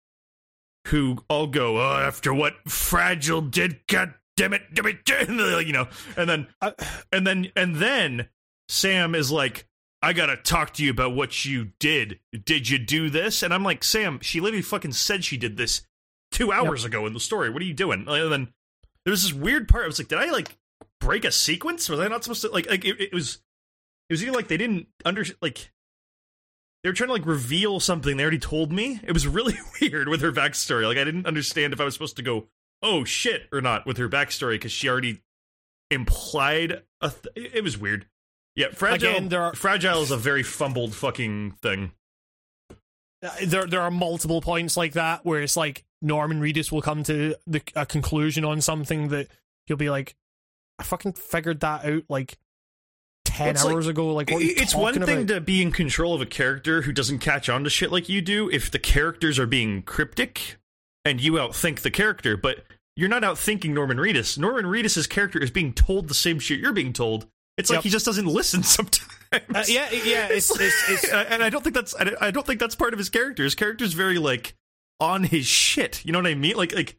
who 0.88 1.24
all 1.30 1.48
go 1.48 1.78
oh, 1.78 2.00
after 2.00 2.34
what 2.34 2.56
fragile 2.70 3.42
did. 3.42 3.80
God 3.88 4.14
damn 4.36 4.54
it, 4.54 4.62
damn 4.74 4.88
it, 4.88 5.06
damn 5.06 5.40
it," 5.40 5.68
you 5.68 5.74
know, 5.74 5.88
and 6.16 6.30
then 6.30 6.48
and 7.12 7.28
then 7.28 7.52
and 7.56 7.76
then 7.76 8.30
Sam 8.70 9.16
is 9.16 9.32
like, 9.32 9.68
I 10.02 10.14
gotta 10.14 10.38
talk 10.38 10.74
to 10.76 10.84
you 10.84 10.92
about 10.92 11.16
what 11.16 11.46
you 11.46 11.72
did. 11.80 12.20
Did 12.46 12.70
you 12.70 12.78
do 12.78 13.10
this? 13.10 13.44
And 13.44 13.54
I'm 13.54 13.64
like, 13.64 13.84
Sam, 13.84 14.20
she 14.22 14.40
literally 14.40 14.62
fucking 14.62 14.94
said 14.94 15.24
she 15.24 15.38
did 15.38 15.58
this 15.58 15.82
two 16.32 16.52
hours 16.52 16.86
ago 16.86 17.06
in 17.06 17.14
the 17.14 17.20
story. 17.20 17.50
What 17.50 17.62
are 17.62 17.66
you 17.66 17.74
doing? 17.74 18.06
And 18.08 18.32
then 18.32 18.54
there 19.06 19.12
was 19.12 19.24
this 19.24 19.34
weird 19.34 19.68
part. 19.68 19.86
I 19.86 19.88
was 19.88 20.00
like, 20.00 20.08
did 20.08 20.20
I 20.20 20.32
like 20.32 20.58
break 21.08 21.24
a 21.24 21.32
sequence? 21.32 21.88
Was 21.88 22.02
I 22.02 22.10
not 22.10 22.24
supposed 22.24 22.42
to 22.42 22.50
like 22.50 22.70
like 22.70 22.84
it, 22.84 23.00
it 23.00 23.14
was 23.14 23.40
it 24.10 24.14
was 24.14 24.22
either 24.22 24.34
like 24.34 24.50
they 24.50 24.58
didn't 24.58 24.88
under 25.06 25.24
like 25.42 25.72
they 26.84 26.90
were 26.90 26.94
trying 26.94 27.08
to 27.08 27.14
like 27.14 27.26
reveal 27.26 27.80
something 27.80 28.18
they 28.18 28.24
already 28.24 28.40
told 28.40 28.72
me. 28.72 29.00
It 29.04 29.14
was 29.14 29.26
really 29.26 29.56
weird 29.82 30.10
with 30.10 30.22
her 30.22 30.32
backstory. 30.32 30.86
Like 30.86 30.98
I 30.98 31.06
didn't 31.06 31.26
understand 31.26 31.72
if 31.74 31.80
I 31.80 31.86
was 31.86 31.94
supposed 31.94 32.18
to 32.18 32.24
go, 32.24 32.48
oh 32.84 33.06
shit, 33.06 33.44
or 33.54 33.62
not 33.62 33.86
with 33.86 33.98
her 33.98 34.10
backstory 34.10 34.56
because 34.56 34.74
she 34.74 34.90
already 34.90 35.22
implied 35.90 36.84
a 37.02 37.10
th- 37.10 37.54
it 37.54 37.64
was 37.64 37.78
weird. 37.78 38.06
Yeah, 38.58 38.68
fragile. 38.74 39.16
Again, 39.16 39.34
are- 39.34 39.56
fragile 39.56 40.02
is 40.02 40.12
a 40.12 40.18
very 40.18 40.44
fumbled 40.44 40.94
fucking 40.94 41.52
thing. 41.62 41.94
Uh, 43.24 43.30
there 43.46 43.66
there 43.66 43.82
are 43.82 43.92
multiple 43.92 44.42
points 44.42 44.76
like 44.76 44.94
that 44.94 45.26
where 45.26 45.42
it's 45.42 45.56
like 45.56 45.86
Norman 46.02 46.42
Reedus 46.42 46.72
will 46.72 46.82
come 46.82 47.04
to 47.04 47.36
the 47.48 47.62
a 47.76 47.86
conclusion 47.86 48.44
on 48.44 48.60
something 48.62 49.08
that 49.08 49.28
he'll 49.68 49.78
be 49.78 49.90
like, 49.90 50.16
I 50.80 50.84
fucking 50.84 51.14
figured 51.14 51.60
that 51.62 51.86
out 51.86 52.04
like 52.10 52.38
ten 53.26 53.50
It's 53.50 53.64
like- 53.64 53.74
hours 53.74 53.88
ago. 53.88 54.14
Like, 54.14 54.30
what 54.32 54.42
it's 54.42 54.76
one 54.76 54.94
thing 54.94 55.24
about? 55.24 55.28
to 55.36 55.42
be 55.42 55.62
in 55.62 55.72
control 55.72 56.14
of 56.14 56.22
a 56.22 56.26
character 56.26 56.84
who 56.84 56.92
doesn't 56.92 57.20
catch 57.20 57.50
on 57.50 57.64
to 57.64 57.70
shit 57.70 57.92
like 57.92 58.08
you 58.10 58.22
do 58.22 58.50
if 58.50 58.70
the 58.72 58.80
characters 58.80 59.40
are 59.40 59.48
being 59.48 59.82
cryptic 59.82 60.58
and 61.06 61.20
you 61.22 61.34
outthink 61.34 61.80
the 61.82 61.92
character, 61.92 62.36
but 62.38 62.64
you're 62.96 63.10
not 63.10 63.22
outthinking 63.24 63.72
Norman 63.72 63.98
Reedus. 63.98 64.38
Norman 64.38 64.66
Reedus's 64.66 65.08
character 65.08 65.40
is 65.40 65.52
being 65.52 65.74
told 65.74 66.08
the 66.08 66.14
same 66.14 66.40
shit 66.40 66.60
you're 66.60 66.74
being 66.74 66.94
told. 66.94 67.28
It's 67.58 67.70
like 67.70 67.78
Yep. 67.78 67.84
he 67.86 67.90
just 67.90 68.06
doesn't 68.06 68.26
listen 68.28 68.62
sometimes. 68.64 69.08
Uh, 69.32 69.40
yeah, 69.68 69.90
yeah, 69.92 70.28
it's 70.32 70.50
it's, 70.60 70.90
it's 70.90 71.10
and 71.12 71.42
I 71.44 71.50
don't 71.50 71.64
think 71.64 71.76
that's 71.76 71.96
I 72.00 72.04
don't- 72.06 72.18
I 72.22 72.32
don't 72.32 72.46
think 72.46 72.60
that's 72.60 72.76
part 72.76 72.94
of 72.94 73.00
his 73.00 73.10
character. 73.10 73.44
His 73.44 73.56
character's 73.56 73.94
very 73.94 74.20
like 74.20 74.54
on 75.00 75.24
his 75.24 75.46
shit. 75.46 76.06
You 76.06 76.12
know 76.12 76.20
what 76.20 76.28
I 76.28 76.36
mean? 76.36 76.56
Like 76.56 76.74
like 76.74 76.98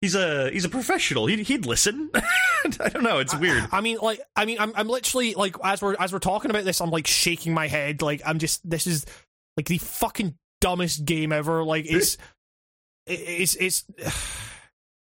he's 0.00 0.14
a 0.14 0.50
he's 0.50 0.64
a 0.64 0.68
professional. 0.68 1.26
He'd, 1.26 1.40
he'd 1.40 1.66
listen. 1.66 2.10
I 2.14 2.88
don't 2.88 3.02
know. 3.02 3.18
It's 3.18 3.34
weird. 3.34 3.68
I 3.72 3.80
mean, 3.80 3.98
like, 4.00 4.20
I 4.36 4.44
mean, 4.44 4.58
I'm, 4.60 4.72
I'm 4.74 4.88
literally 4.88 5.34
like, 5.34 5.56
as 5.62 5.82
we're 5.82 5.96
as 5.98 6.12
we're 6.12 6.18
talking 6.18 6.50
about 6.50 6.64
this, 6.64 6.80
I'm 6.80 6.90
like 6.90 7.06
shaking 7.06 7.54
my 7.54 7.66
head. 7.66 8.02
Like, 8.02 8.22
I'm 8.24 8.38
just, 8.38 8.68
this 8.68 8.86
is 8.86 9.06
like 9.56 9.66
the 9.66 9.78
fucking 9.78 10.34
dumbest 10.60 11.04
game 11.04 11.32
ever. 11.32 11.64
Like, 11.64 11.86
it's, 11.88 12.16
it's, 13.06 13.54
it's. 13.56 13.84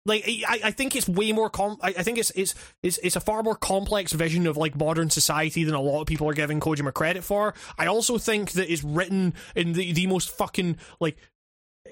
Like 0.03 0.23
I, 0.27 0.59
I 0.63 0.71
think 0.71 0.95
it's 0.95 1.07
way 1.07 1.31
more 1.31 1.51
com. 1.51 1.77
I, 1.79 1.89
I 1.89 2.01
think 2.01 2.17
it's, 2.17 2.31
it's 2.31 2.55
it's 2.81 2.97
it's 3.03 3.15
a 3.15 3.19
far 3.19 3.43
more 3.43 3.53
complex 3.53 4.13
vision 4.13 4.47
of 4.47 4.57
like 4.57 4.75
modern 4.75 5.11
society 5.11 5.63
than 5.63 5.75
a 5.75 5.79
lot 5.79 6.01
of 6.01 6.07
people 6.07 6.27
are 6.27 6.33
giving 6.33 6.59
Kojima 6.59 6.91
credit 6.91 7.23
for. 7.23 7.53
I 7.77 7.85
also 7.85 8.17
think 8.17 8.53
that 8.53 8.73
it's 8.73 8.83
written 8.83 9.35
in 9.55 9.73
the 9.73 9.93
the 9.93 10.07
most 10.07 10.31
fucking 10.31 10.77
like 10.99 11.17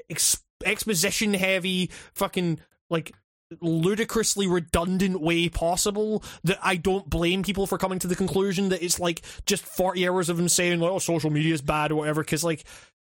ex- 0.10 0.42
exposition 0.66 1.36
heavy 1.36 1.92
fucking 2.16 2.60
like 2.90 3.14
ludicrously 3.62 4.48
redundant 4.48 5.20
way 5.20 5.50
possible 5.50 6.24
that 6.44 6.60
I 6.62 6.76
don't 6.76 7.10
blame 7.10 7.42
people 7.44 7.66
for 7.66 7.78
coming 7.78 8.00
to 8.00 8.08
the 8.08 8.16
conclusion 8.16 8.70
that 8.70 8.84
it's 8.84 9.00
like 9.00 9.22
just 9.46 9.66
40 9.66 10.08
hours 10.08 10.30
of 10.30 10.40
him 10.40 10.48
saying 10.50 10.80
like 10.80 10.92
oh 10.92 11.00
social 11.00 11.32
media 11.32 11.54
is 11.54 11.62
bad 11.62 11.92
or 11.92 11.96
whatever 11.96 12.22
because 12.22 12.44
like 12.44 12.64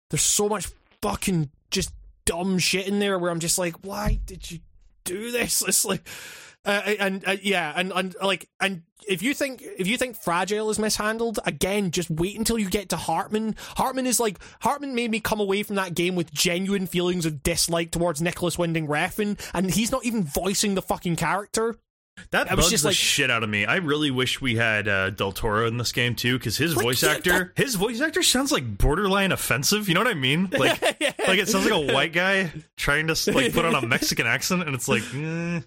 there's 0.09 0.21
so 0.21 0.49
much 0.49 0.69
fucking 1.01 1.49
just 1.71 1.93
dumb 2.25 2.59
shit 2.59 2.87
in 2.87 2.99
there 2.99 3.17
where 3.17 3.31
I'm 3.31 3.39
just 3.39 3.57
like 3.57 3.85
why 3.85 4.19
did 4.25 4.51
you 4.51 4.59
do 5.03 5.31
this. 5.31 5.63
It's 5.67 5.85
like 5.85 6.07
uh, 6.65 6.81
and 6.99 7.23
uh, 7.27 7.35
yeah 7.41 7.73
and 7.75 7.91
and 7.93 8.15
like 8.21 8.47
and 8.59 8.83
if 9.07 9.21
you 9.21 9.33
think 9.33 9.61
if 9.77 9.85
you 9.85 9.97
think 9.97 10.15
fragile 10.15 10.69
is 10.69 10.79
mishandled 10.79 11.39
again 11.45 11.91
just 11.91 12.09
wait 12.09 12.37
until 12.37 12.57
you 12.57 12.69
get 12.69 12.89
to 12.89 12.95
heartman. 12.95 13.55
Heartman 13.75 14.05
is 14.05 14.19
like 14.19 14.39
heartman 14.61 14.93
made 14.93 15.11
me 15.11 15.19
come 15.19 15.39
away 15.39 15.63
from 15.63 15.75
that 15.75 15.93
game 15.93 16.15
with 16.15 16.31
genuine 16.31 16.87
feelings 16.87 17.25
of 17.25 17.43
dislike 17.43 17.91
towards 17.91 18.21
nicolas 18.21 18.57
winding 18.57 18.87
refn 18.87 19.37
and 19.53 19.71
he's 19.71 19.91
not 19.91 20.05
even 20.05 20.23
voicing 20.23 20.75
the 20.75 20.81
fucking 20.81 21.17
character 21.17 21.75
That 22.31 22.51
I 22.51 22.55
was 22.55 22.65
bugs 22.65 22.71
just 22.71 22.83
the 22.83 22.89
like- 22.89 22.95
shit 22.95 23.29
out 23.31 23.43
of 23.43 23.49
me. 23.49 23.65
I 23.65 23.77
really 23.77 24.11
wish 24.11 24.39
we 24.41 24.55
had 24.55 24.87
uh, 24.87 25.09
Del 25.11 25.31
Toro 25.31 25.67
in 25.67 25.77
this 25.77 25.91
game 25.91 26.15
too, 26.15 26.37
because 26.37 26.57
his 26.57 26.75
Like, 26.75 26.83
voice 26.83 27.03
yeah, 27.03 27.11
actor, 27.11 27.53
his 27.55 27.75
voice 27.75 28.01
actor 28.01 28.23
sounds 28.23 28.51
like 28.51 28.77
borderline 28.77 29.31
offensive. 29.31 29.87
You 29.87 29.93
know 29.95 30.01
what 30.01 30.07
I 30.07 30.13
mean? 30.13 30.49
Like, 30.57 30.81
like 30.81 31.39
it 31.39 31.47
sounds 31.47 31.69
like 31.69 31.89
a 31.89 31.93
white 31.93 32.13
guy 32.13 32.51
trying 32.77 33.07
to 33.07 33.31
like 33.33 33.53
put 33.53 33.65
on 33.65 33.75
a 33.75 33.85
Mexican 33.85 34.25
accent, 34.27 34.63
and 34.63 34.73
it's 34.75 34.87
like, 34.87 35.03
eh. 35.15 35.61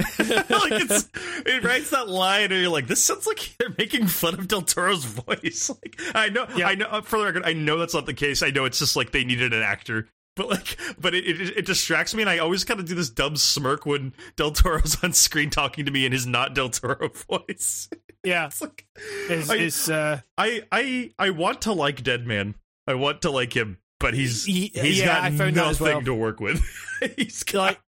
like 0.18 0.72
it's 0.72 1.08
it 1.46 1.62
writes 1.62 1.90
that 1.90 2.08
line, 2.08 2.44
and 2.52 2.60
you're 2.60 2.70
like, 2.70 2.86
this 2.86 3.02
sounds 3.04 3.26
like 3.26 3.54
they're 3.58 3.74
making 3.76 4.06
fun 4.06 4.34
of 4.34 4.48
Del 4.48 4.62
Toro's 4.62 5.04
voice. 5.04 5.70
Like, 5.82 6.00
I 6.14 6.28
know, 6.30 6.46
Yeah. 6.56 6.68
I 6.68 6.74
know. 6.74 6.86
uh, 6.86 7.02
For 7.02 7.18
the 7.18 7.24
record, 7.26 7.42
I 7.44 7.52
know 7.52 7.78
that's 7.78 7.94
not 7.94 8.06
the 8.06 8.14
case. 8.14 8.42
I 8.42 8.50
know 8.50 8.64
it's 8.64 8.78
just 8.78 8.96
like 8.96 9.12
they 9.12 9.24
needed 9.24 9.52
an 9.52 9.62
actor. 9.62 10.08
But 10.40 10.48
like, 10.48 10.76
but 10.98 11.14
it, 11.14 11.26
it 11.28 11.58
it 11.58 11.66
distracts 11.66 12.14
me, 12.14 12.22
and 12.22 12.30
I 12.30 12.38
always 12.38 12.64
kind 12.64 12.80
of 12.80 12.86
do 12.86 12.94
this 12.94 13.10
dumb 13.10 13.36
smirk 13.36 13.84
when 13.84 14.14
Del 14.36 14.52
Toro's 14.52 14.96
on 15.04 15.12
screen 15.12 15.50
talking 15.50 15.84
to 15.84 15.90
me 15.90 16.06
in 16.06 16.12
his 16.12 16.26
not 16.26 16.54
Del 16.54 16.70
Toro 16.70 17.10
voice. 17.30 17.90
yeah 18.24 18.46
It's 18.46 18.62
like, 18.62 18.86
it's, 19.28 19.50
I- 19.50 19.56
it's 19.56 19.88
uh 19.90 20.20
I 20.38 20.62
I 20.72 21.10
I 21.18 21.28
want 21.30 21.60
to 21.62 21.72
like 21.74 22.02
Dead 22.02 22.26
Man. 22.26 22.54
I 22.86 22.94
want 22.94 23.20
to 23.22 23.30
like 23.30 23.54
him, 23.54 23.78
but 23.98 24.14
he's 24.14 24.48
Ye- 24.48 24.70
he's 24.74 25.00
yeah, 25.00 25.28
got 25.28 25.32
nothing 25.34 25.54
well. 25.78 26.02
to 26.04 26.14
work 26.14 26.40
with. 26.40 26.64
he's 27.16 27.42
got, 27.42 27.62
like 27.62 27.80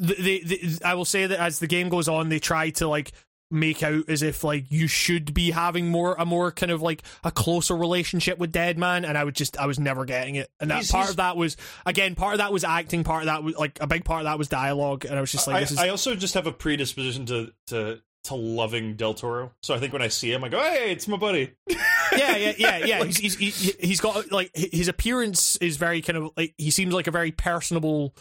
the, 0.00 0.14
the, 0.14 0.42
the 0.44 0.80
I 0.84 0.94
will 0.94 1.04
say 1.04 1.26
that 1.28 1.38
as 1.38 1.60
the 1.60 1.68
game 1.68 1.88
goes 1.90 2.08
on, 2.08 2.28
they 2.28 2.40
try 2.40 2.70
to 2.70 2.88
like 2.88 3.12
make 3.54 3.82
out 3.82 4.08
as 4.08 4.22
if 4.22 4.44
like 4.44 4.66
you 4.70 4.86
should 4.86 5.32
be 5.32 5.50
having 5.52 5.88
more 5.88 6.14
a 6.18 6.26
more 6.26 6.52
kind 6.52 6.72
of 6.72 6.82
like 6.82 7.02
a 7.22 7.30
closer 7.30 7.76
relationship 7.76 8.38
with 8.38 8.52
Deadman, 8.52 9.04
and 9.04 9.16
I 9.16 9.24
would 9.24 9.34
just 9.34 9.56
I 9.58 9.66
was 9.66 9.78
never 9.78 10.04
getting 10.04 10.34
it, 10.34 10.50
and 10.60 10.70
that 10.70 10.76
He's- 10.78 10.90
part 10.90 11.02
he's- 11.04 11.10
of 11.10 11.16
that 11.16 11.36
was 11.36 11.56
again 11.86 12.14
part 12.14 12.34
of 12.34 12.38
that 12.38 12.52
was 12.52 12.64
acting, 12.64 13.04
part 13.04 13.22
of 13.22 13.26
that 13.26 13.42
was 13.42 13.54
like 13.56 13.78
a 13.80 13.86
big 13.86 14.04
part 14.04 14.20
of 14.20 14.24
that 14.24 14.38
was 14.38 14.48
dialogue, 14.48 15.04
and 15.04 15.16
I 15.16 15.20
was 15.20 15.32
just 15.32 15.46
like 15.46 15.56
I, 15.56 15.60
is 15.60 15.78
I 15.78 15.88
also 15.88 16.14
just 16.14 16.34
have 16.34 16.46
a 16.46 16.52
predisposition 16.52 17.26
to 17.26 17.52
to 17.68 18.00
to 18.24 18.34
loving 18.34 18.96
Del 18.96 19.12
Toro. 19.12 19.52
So 19.62 19.74
I 19.74 19.78
think 19.78 19.92
when 19.92 20.00
I 20.00 20.08
see 20.08 20.32
him, 20.32 20.42
I 20.44 20.48
go, 20.48 20.58
"Hey, 20.58 20.90
it's 20.92 21.06
my 21.06 21.18
buddy." 21.18 21.50
yeah, 21.68 22.36
yeah, 22.36 22.52
yeah, 22.56 22.76
yeah. 22.84 23.04
he's, 23.04 23.18
he's 23.36 23.58
he- 23.58 23.86
he's 23.86 24.00
got 24.00 24.32
like 24.32 24.50
his 24.54 24.88
appearance 24.88 25.56
is 25.56 25.76
very 25.76 26.00
kind 26.00 26.16
of 26.16 26.30
like 26.36 26.54
he 26.56 26.70
seems 26.70 26.94
like 26.94 27.06
a 27.06 27.10
very 27.10 27.32
personable. 27.32 28.14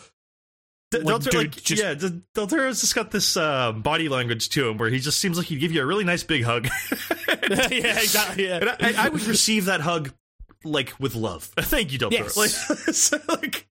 D- 1.00 1.04
Like, 1.04 1.22
Del 1.24 1.42
like, 1.42 1.52
just- 1.64 1.82
yeah, 1.82 1.94
D- 1.94 2.22
Del 2.34 2.48
Toro's 2.48 2.82
just 2.82 2.96
got 2.96 3.12
this 3.12 3.36
uh, 3.38 3.72
body 3.72 4.10
language 4.10 4.50
to 4.50 4.70
him 4.70 4.78
where 4.78 4.90
he 4.90 5.00
just 5.00 5.20
seems 5.20 5.38
like 5.38 5.48
he'd 5.48 5.60
give 5.60 5.72
you 5.72 5.82
a 5.82 5.86
really 5.86 6.04
nice 6.04 6.24
big 6.24 6.44
hug. 6.44 6.68
yeah, 7.50 8.00
exactly. 8.00 8.52
And 8.52 8.64
Yeah. 8.66 8.76
I, 8.80 9.06
I 9.06 9.10
would 9.10 9.24
receive 9.26 9.66
that 9.66 9.82
hug 9.82 10.12
like 10.64 10.94
with 11.00 11.16
love. 11.16 11.44
Thank 11.60 11.92
you, 11.92 11.98
Del 12.00 12.10
Toro. 12.12 12.24
Yes. 12.24 12.38
Like, 12.38 12.50
so, 12.96 13.18
like, 13.28 13.68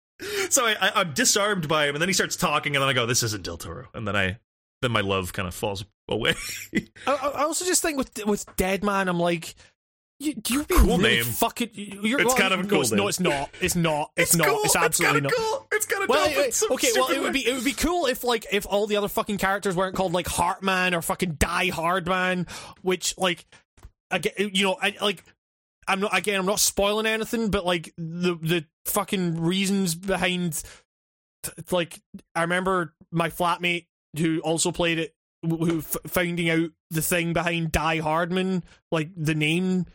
so 0.50 0.66
I, 0.66 0.76
I, 0.80 0.92
I'm 1.02 1.14
disarmed 1.14 1.68
by 1.68 1.88
him, 1.88 1.96
and 1.96 2.02
then 2.02 2.10
he 2.10 2.14
starts 2.14 2.36
talking, 2.36 2.76
and 2.76 2.82
then 2.82 2.90
I 2.90 2.94
go, 2.94 3.06
"This 3.06 3.24
isn't 3.24 3.44
Del 3.44 3.58
Toro," 3.58 3.88
and 3.94 4.08
then 4.08 4.16
I, 4.16 4.38
then 4.82 4.92
my 4.92 5.02
love 5.02 5.32
kind 5.34 5.48
of 5.48 5.56
falls 5.56 5.84
away. 6.10 6.36
I, 7.08 7.14
I 7.16 7.44
also 7.44 7.66
just 7.66 7.82
think 7.82 7.98
with 7.98 8.26
with 8.26 8.46
Dead 8.58 8.84
Man, 8.84 9.08
I'm 9.08 9.20
like, 9.20 9.56
you, 10.22 10.42
you've 10.50 10.68
Cool 10.68 10.98
really 10.98 11.16
name. 11.18 11.24
fucking. 11.24 11.70
You're, 11.74 12.20
It's 12.22 12.28
well, 12.28 12.38
kind 12.38 12.54
of 12.54 12.60
a 12.60 12.64
no, 12.64 12.70
cool 12.70 12.82
it's, 12.82 12.92
name. 12.92 12.98
No, 12.98 13.08
it's 13.08 13.20
not. 13.20 13.50
It's 13.62 13.76
not. 13.76 14.12
It's, 14.16 14.36
not. 14.36 14.48
cool. 14.48 14.62
It's 14.64 14.76
absolutely 14.76 15.22
kinda 15.22 15.30
not. 15.30 15.38
Cool. 15.38 15.68
It's 15.72 15.86
kind 15.86 16.04
of 16.04 16.10
Well, 16.10 16.28
dope. 16.30 16.38
it- 16.38 16.62
okay. 16.72 16.88
Well, 16.96 17.10
it 17.12 17.22
would 17.22 17.34
be 17.34 17.48
it 17.48 17.54
would 17.56 17.64
be 17.66 17.74
cool 17.74 18.06
if 18.06 18.24
like 18.24 18.46
if 18.52 18.66
all 18.66 18.88
the 18.88 18.96
other 18.98 19.08
fucking 19.08 19.38
characters 19.38 19.76
weren't 19.76 19.96
called 19.96 20.14
like 20.14 20.28
Heartman 20.28 20.94
or 20.96 21.02
fucking 21.02 21.34
Die 21.34 21.70
Hard 21.70 22.08
Man, 22.08 22.48
which 22.82 23.18
like 23.18 23.46
again, 24.10 24.34
you 24.38 24.66
know, 24.66 24.78
I 24.82 24.96
like. 25.02 25.24
I'm 25.88 26.00
not 26.00 26.16
again. 26.16 26.40
I'm 26.40 26.46
not 26.46 26.60
spoiling 26.60 27.06
anything, 27.08 27.50
but 27.50 27.66
like 27.66 27.92
the 27.98 28.36
the 28.36 28.66
fucking 28.86 29.42
reasons 29.42 29.96
behind, 29.96 30.62
like 31.72 32.00
I 32.36 32.42
remember 32.44 32.94
my 33.12 33.30
flatmate 33.30 33.88
who 34.18 34.40
also 34.42 34.72
played 34.72 35.00
it, 35.00 35.16
who 35.42 35.80
f- 35.80 35.98
finding 36.08 36.50
out 36.50 36.70
the 36.92 37.02
thing 37.02 37.34
behind 37.34 37.72
Die 37.72 38.00
Hardman, 38.00 38.64
like 38.92 39.10
the 39.18 39.34
name, 39.36 39.86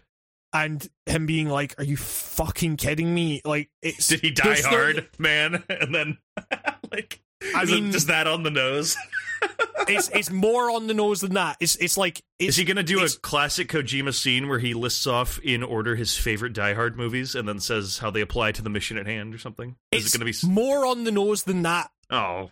and 0.65 0.89
him 1.07 1.27
being 1.27 1.49
like, 1.49 1.75
"Are 1.79 1.85
you 1.85 1.97
fucking 1.97 2.77
kidding 2.77 3.13
me?" 3.15 3.41
Like, 3.45 3.71
it's 3.83 4.09
Did 4.09 4.21
he 4.21 4.31
die 4.31 4.59
no- 4.63 4.69
hard, 4.69 5.09
man? 5.19 5.63
And 5.69 5.95
then, 5.95 6.19
like, 6.93 7.21
I 7.55 7.63
is 7.63 7.71
mean- 7.71 7.93
just 7.93 8.07
that 8.09 8.27
on 8.27 8.43
the 8.43 8.51
nose? 8.51 8.97
it's 9.89 10.09
it's 10.11 10.31
more 10.31 10.71
on 10.71 10.87
the 10.87 10.95
nose 10.95 11.21
than 11.21 11.35
that. 11.35 11.57
It's 11.61 11.77
it's 11.77 11.97
like 11.99 12.23
it's, 12.39 12.51
Is 12.51 12.57
he 12.57 12.65
going 12.65 12.77
to 12.79 12.83
do 12.83 13.05
a 13.05 13.09
classic 13.09 13.69
Kojima 13.69 14.15
scene 14.15 14.49
where 14.49 14.59
he 14.59 14.73
lists 14.75 15.07
off 15.07 15.39
in 15.41 15.63
order 15.63 15.95
his 15.95 16.17
favorite 16.17 16.53
Die 16.55 16.75
Hard 16.75 16.97
movies 16.97 17.35
and 17.35 17.47
then 17.49 17.61
says 17.61 17.99
how 17.99 18.11
they 18.11 18.23
apply 18.23 18.53
to 18.53 18.63
the 18.63 18.71
mission 18.71 18.97
at 18.99 19.07
hand 19.07 19.35
or 19.35 19.39
something? 19.39 19.77
Is 19.93 20.07
it 20.15 20.19
going 20.19 20.33
to 20.33 20.47
be? 20.47 20.53
more 20.53 20.87
on 20.87 21.05
the 21.05 21.13
nose 21.13 21.43
than 21.45 21.63
that. 21.63 21.91
Oh, 22.11 22.51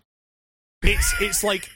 It's 0.83 1.15
it's 1.21 1.43
like 1.43 1.69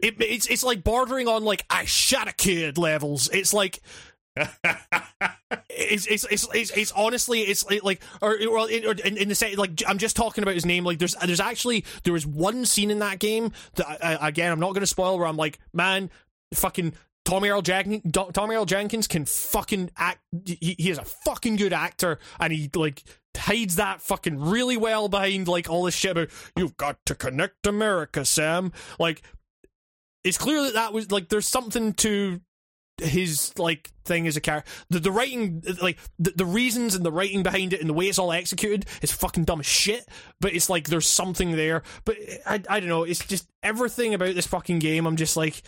it, 0.00 0.16
it's 0.20 0.46
it's 0.46 0.62
like 0.62 0.84
bordering 0.84 1.26
on 1.26 1.44
like 1.44 1.64
I 1.70 1.86
shot 1.86 2.28
a 2.28 2.32
kid 2.32 2.76
levels. 2.78 3.28
It's 3.32 3.54
like 3.54 3.80
it's 5.70 6.06
it's 6.06 6.24
it's 6.24 6.48
it's, 6.54 6.70
it's 6.70 6.92
honestly 6.92 7.40
it's 7.40 7.68
like 7.82 8.02
or, 8.20 8.36
or 8.48 8.70
in, 8.70 9.16
in, 9.16 9.28
the 9.28 9.34
sense 9.34 9.56
like 9.56 9.82
I'm 9.86 9.98
just 9.98 10.16
talking 10.16 10.42
about 10.42 10.54
his 10.54 10.66
name. 10.66 10.84
Like 10.84 10.98
there's 10.98 11.14
there's 11.14 11.40
actually 11.40 11.84
there 12.04 12.12
was 12.12 12.26
one 12.26 12.64
scene 12.64 12.90
in 12.90 12.98
that 13.00 13.18
game 13.18 13.52
that 13.74 14.04
I, 14.04 14.28
again 14.28 14.52
I'm 14.52 14.60
not 14.60 14.72
going 14.72 14.80
to 14.80 14.86
spoil 14.86 15.18
where 15.18 15.26
I'm 15.26 15.36
like 15.36 15.58
man 15.72 16.10
fucking. 16.54 16.94
Tommy 17.24 17.50
Earl 17.50 17.60
Jenkins, 17.60 18.00
Tommy 18.32 18.54
Earl 18.54 18.64
Jenkins 18.64 19.06
can 19.06 19.26
fucking 19.26 19.90
act. 19.98 20.20
He, 20.46 20.76
he 20.78 20.88
is 20.88 20.96
a 20.96 21.04
fucking 21.04 21.56
good 21.56 21.74
actor, 21.74 22.18
and 22.40 22.50
he 22.54 22.70
like 22.74 23.04
hides 23.36 23.76
that 23.76 24.00
fucking 24.00 24.40
really 24.40 24.78
well 24.78 25.10
behind 25.10 25.46
like 25.46 25.68
all 25.68 25.84
this 25.84 25.94
shit 25.94 26.12
about 26.12 26.30
you've 26.56 26.78
got 26.78 27.04
to 27.04 27.14
connect 27.14 27.66
America, 27.66 28.24
Sam. 28.24 28.72
Like 28.98 29.20
it's 30.24 30.38
clear 30.38 30.62
that 30.62 30.74
that 30.74 30.92
was 30.92 31.10
like 31.10 31.28
there's 31.28 31.46
something 31.46 31.92
to 31.94 32.40
his 33.00 33.52
like 33.58 33.90
thing 34.04 34.26
as 34.26 34.36
a 34.36 34.40
character. 34.40 34.70
The, 34.90 35.00
the 35.00 35.12
writing, 35.12 35.62
like 35.82 35.98
the, 36.18 36.32
the 36.36 36.46
reasons 36.46 36.94
and 36.94 37.04
the 37.04 37.12
writing 37.12 37.42
behind 37.42 37.72
it 37.72 37.80
and 37.80 37.88
the 37.88 37.94
way 37.94 38.06
it's 38.06 38.18
all 38.18 38.32
executed 38.32 38.86
is 39.02 39.12
fucking 39.12 39.44
dumb 39.44 39.60
as 39.60 39.66
shit. 39.66 40.08
But 40.40 40.54
it's 40.54 40.70
like 40.70 40.88
there's 40.88 41.06
something 41.08 41.56
there. 41.56 41.82
But 42.04 42.16
I 42.46 42.62
I 42.68 42.80
don't 42.80 42.88
know. 42.88 43.04
It's 43.04 43.24
just 43.26 43.48
everything 43.62 44.14
about 44.14 44.34
this 44.34 44.46
fucking 44.46 44.78
game. 44.78 45.06
I'm 45.06 45.16
just 45.16 45.36
like. 45.36 45.62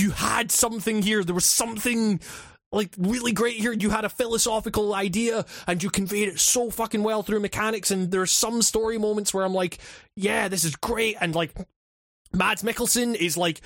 you 0.00 0.10
had 0.10 0.50
something 0.52 1.02
here. 1.02 1.24
There 1.24 1.34
was 1.34 1.46
something 1.46 2.20
like 2.72 2.94
really 2.98 3.32
great 3.32 3.56
here. 3.56 3.72
You 3.72 3.88
had 3.90 4.04
a 4.04 4.10
philosophical 4.10 4.94
idea 4.94 5.46
and 5.66 5.82
you 5.82 5.88
conveyed 5.88 6.28
it 6.28 6.38
so 6.38 6.70
fucking 6.70 7.02
well 7.02 7.22
through 7.22 7.40
mechanics. 7.40 7.90
And 7.90 8.10
there's 8.10 8.30
some 8.32 8.60
story 8.60 8.98
moments 8.98 9.32
where 9.32 9.44
I'm 9.44 9.54
like, 9.54 9.78
yeah, 10.14 10.48
this 10.48 10.64
is 10.64 10.76
great. 10.76 11.16
And 11.20 11.34
like, 11.34 11.54
Mads 12.32 12.62
Mikkelsen 12.62 13.14
is 13.14 13.36
like, 13.36 13.60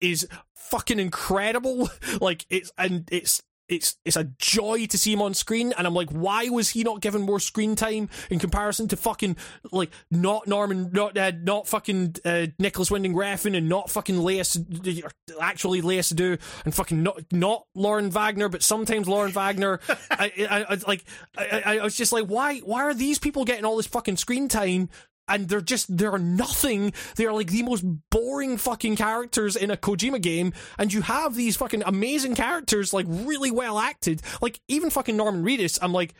is 0.00 0.26
fucking 0.54 0.98
incredible. 0.98 1.90
like, 2.20 2.46
it's, 2.50 2.72
and 2.78 3.08
it's, 3.10 3.42
it's 3.68 3.96
it's 4.04 4.16
a 4.16 4.24
joy 4.38 4.86
to 4.86 4.98
see 4.98 5.12
him 5.12 5.22
on 5.22 5.32
screen, 5.32 5.72
and 5.76 5.86
I'm 5.86 5.94
like, 5.94 6.10
why 6.10 6.48
was 6.48 6.70
he 6.70 6.82
not 6.82 7.00
given 7.00 7.22
more 7.22 7.40
screen 7.40 7.76
time 7.76 8.10
in 8.30 8.38
comparison 8.38 8.88
to 8.88 8.96
fucking 8.96 9.36
like 9.72 9.90
not 10.10 10.46
Norman, 10.46 10.90
not 10.92 11.16
uh, 11.16 11.32
not 11.42 11.66
fucking 11.66 12.16
uh, 12.24 12.48
Nicolas 12.58 12.90
Winding 12.90 13.14
Refn, 13.14 13.56
and 13.56 13.68
not 13.68 13.90
fucking 13.90 14.16
Leia, 14.16 15.10
actually 15.40 15.80
Léa 15.80 16.00
Seydoux, 16.00 16.38
and 16.64 16.74
fucking 16.74 17.02
not 17.02 17.22
not 17.32 17.64
Lauren 17.74 18.10
Wagner, 18.10 18.48
but 18.48 18.62
sometimes 18.62 19.08
Lauren 19.08 19.32
Wagner. 19.32 19.80
I, 20.10 20.32
I, 20.38 20.64
I 20.68 20.78
like 20.86 21.04
I, 21.36 21.78
I 21.78 21.84
was 21.84 21.96
just 21.96 22.12
like, 22.12 22.26
why 22.26 22.58
why 22.58 22.82
are 22.82 22.94
these 22.94 23.18
people 23.18 23.44
getting 23.44 23.64
all 23.64 23.76
this 23.76 23.86
fucking 23.86 24.18
screen 24.18 24.48
time 24.48 24.90
and 25.28 25.48
they're 25.48 25.60
just 25.60 25.96
they're 25.96 26.18
nothing. 26.18 26.92
They 27.16 27.26
are 27.26 27.32
like 27.32 27.48
the 27.48 27.62
most 27.62 27.84
boring 28.10 28.56
fucking 28.56 28.96
characters 28.96 29.56
in 29.56 29.70
a 29.70 29.76
Kojima 29.76 30.20
game, 30.20 30.52
and 30.78 30.92
you 30.92 31.02
have 31.02 31.34
these 31.34 31.56
fucking 31.56 31.82
amazing 31.84 32.34
characters, 32.34 32.92
like 32.92 33.06
really 33.08 33.50
well 33.50 33.78
acted. 33.78 34.22
Like 34.40 34.60
even 34.68 34.90
fucking 34.90 35.16
Norman 35.16 35.44
Reedus, 35.44 35.78
I'm 35.80 35.92
like. 35.92 36.14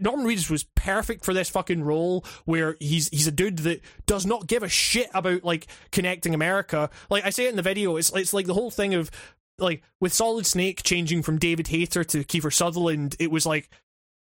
Norman 0.00 0.26
Reedus 0.26 0.50
was 0.50 0.64
perfect 0.74 1.24
for 1.24 1.34
this 1.34 1.50
fucking 1.50 1.84
role 1.84 2.24
where 2.46 2.76
he's 2.80 3.08
he's 3.10 3.26
a 3.26 3.30
dude 3.30 3.58
that 3.58 3.82
does 4.06 4.24
not 4.26 4.46
give 4.48 4.62
a 4.62 4.68
shit 4.68 5.08
about 5.14 5.44
like 5.44 5.66
connecting 5.92 6.34
America. 6.34 6.90
Like 7.08 7.24
I 7.24 7.30
say 7.30 7.44
it 7.44 7.50
in 7.50 7.56
the 7.56 7.62
video, 7.62 7.96
it's 7.96 8.10
it's 8.16 8.32
like 8.32 8.46
the 8.46 8.54
whole 8.54 8.70
thing 8.70 8.94
of 8.94 9.10
like 9.58 9.82
with 10.00 10.12
Solid 10.12 10.46
Snake 10.46 10.82
changing 10.82 11.22
from 11.22 11.38
David 11.38 11.68
Hayter 11.68 12.04
to 12.04 12.24
Kiefer 12.24 12.52
Sutherland, 12.52 13.16
it 13.18 13.30
was 13.30 13.44
like 13.44 13.70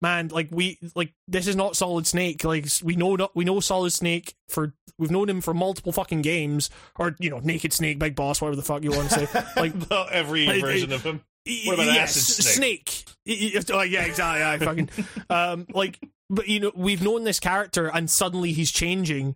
man, 0.02 0.30
like 0.30 0.50
we 0.52 0.80
like 0.96 1.14
this 1.28 1.48
is 1.48 1.56
not 1.56 1.76
Solid 1.76 2.08
Snake. 2.08 2.44
Like 2.44 2.68
we 2.84 2.96
know 2.96 3.16
not 3.16 3.36
we 3.36 3.46
know 3.46 3.60
Solid 3.60 3.92
Snake 3.92 4.36
for 4.50 4.74
we've 4.98 5.12
known 5.12 5.30
him 5.30 5.42
for 5.42 5.54
multiple 5.54 5.92
fucking 5.92 6.22
games, 6.22 6.70
or 6.98 7.16
you 7.20 7.30
know, 7.30 7.40
Naked 7.40 7.74
Snake, 7.74 8.00
Big 8.00 8.16
Boss, 8.16 8.42
whatever 8.42 8.56
the 8.56 8.64
fuck 8.64 8.84
you 8.84 8.92
want 8.92 9.10
to 9.12 9.26
say. 9.26 9.44
Like 9.56 9.74
every 10.12 10.48
like, 10.48 10.62
version 10.62 10.92
of 10.92 11.04
him. 11.04 11.22
What 11.66 11.74
about 11.76 11.86
yes, 11.88 12.18
Acid 12.18 12.46
Snake? 12.46 13.06
Snake. 13.26 13.66
Oh, 13.72 13.82
yeah, 13.82 14.04
exactly. 14.04 14.44
I 14.44 14.58
fucking 14.58 14.90
um 15.30 15.68
like, 15.74 16.00
but 16.30 16.48
you 16.48 16.60
know, 16.60 16.72
we've 16.76 17.02
known 17.02 17.24
this 17.24 17.40
character, 17.40 17.88
and 17.88 18.10
suddenly 18.10 18.54
he's 18.54 18.72
changing, 18.72 19.36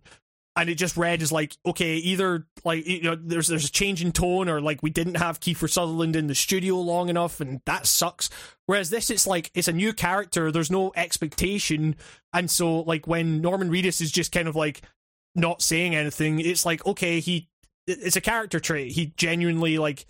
and 0.56 0.70
it 0.70 0.76
just 0.76 0.96
read 0.96 1.20
as 1.20 1.30
like 1.30 1.56
okay 1.66 1.96
either 1.96 2.46
like 2.64 2.86
you 2.86 3.02
know 3.02 3.14
there's 3.14 3.46
there's 3.46 3.66
a 3.66 3.70
change 3.70 4.02
in 4.02 4.10
tone 4.10 4.48
or 4.48 4.60
like 4.60 4.82
we 4.82 4.90
didn't 4.90 5.18
have 5.18 5.38
Kiefer 5.38 5.70
Sutherland 5.70 6.16
in 6.16 6.26
the 6.26 6.34
studio 6.34 6.76
long 6.76 7.08
enough 7.08 7.40
and 7.40 7.60
that 7.66 7.86
sucks. 7.86 8.30
Whereas 8.64 8.90
this 8.90 9.10
it's 9.10 9.26
like 9.26 9.50
it's 9.54 9.68
a 9.68 9.72
new 9.72 9.92
character. 9.92 10.50
There's 10.50 10.70
no 10.70 10.92
expectation. 10.96 11.94
And 12.32 12.50
so 12.50 12.80
like 12.80 13.06
when 13.06 13.42
Norman 13.42 13.70
Reedus 13.70 14.00
is 14.00 14.10
just 14.10 14.32
kind 14.32 14.48
of 14.48 14.56
like 14.56 14.80
not 15.34 15.60
saying 15.60 15.94
anything 15.94 16.40
it's 16.40 16.64
like 16.64 16.84
okay 16.86 17.20
he 17.20 17.48
it's 17.86 18.16
a 18.16 18.22
character 18.22 18.58
trait. 18.58 18.92
He 18.92 19.12
genuinely 19.16 19.78
like 19.78 20.06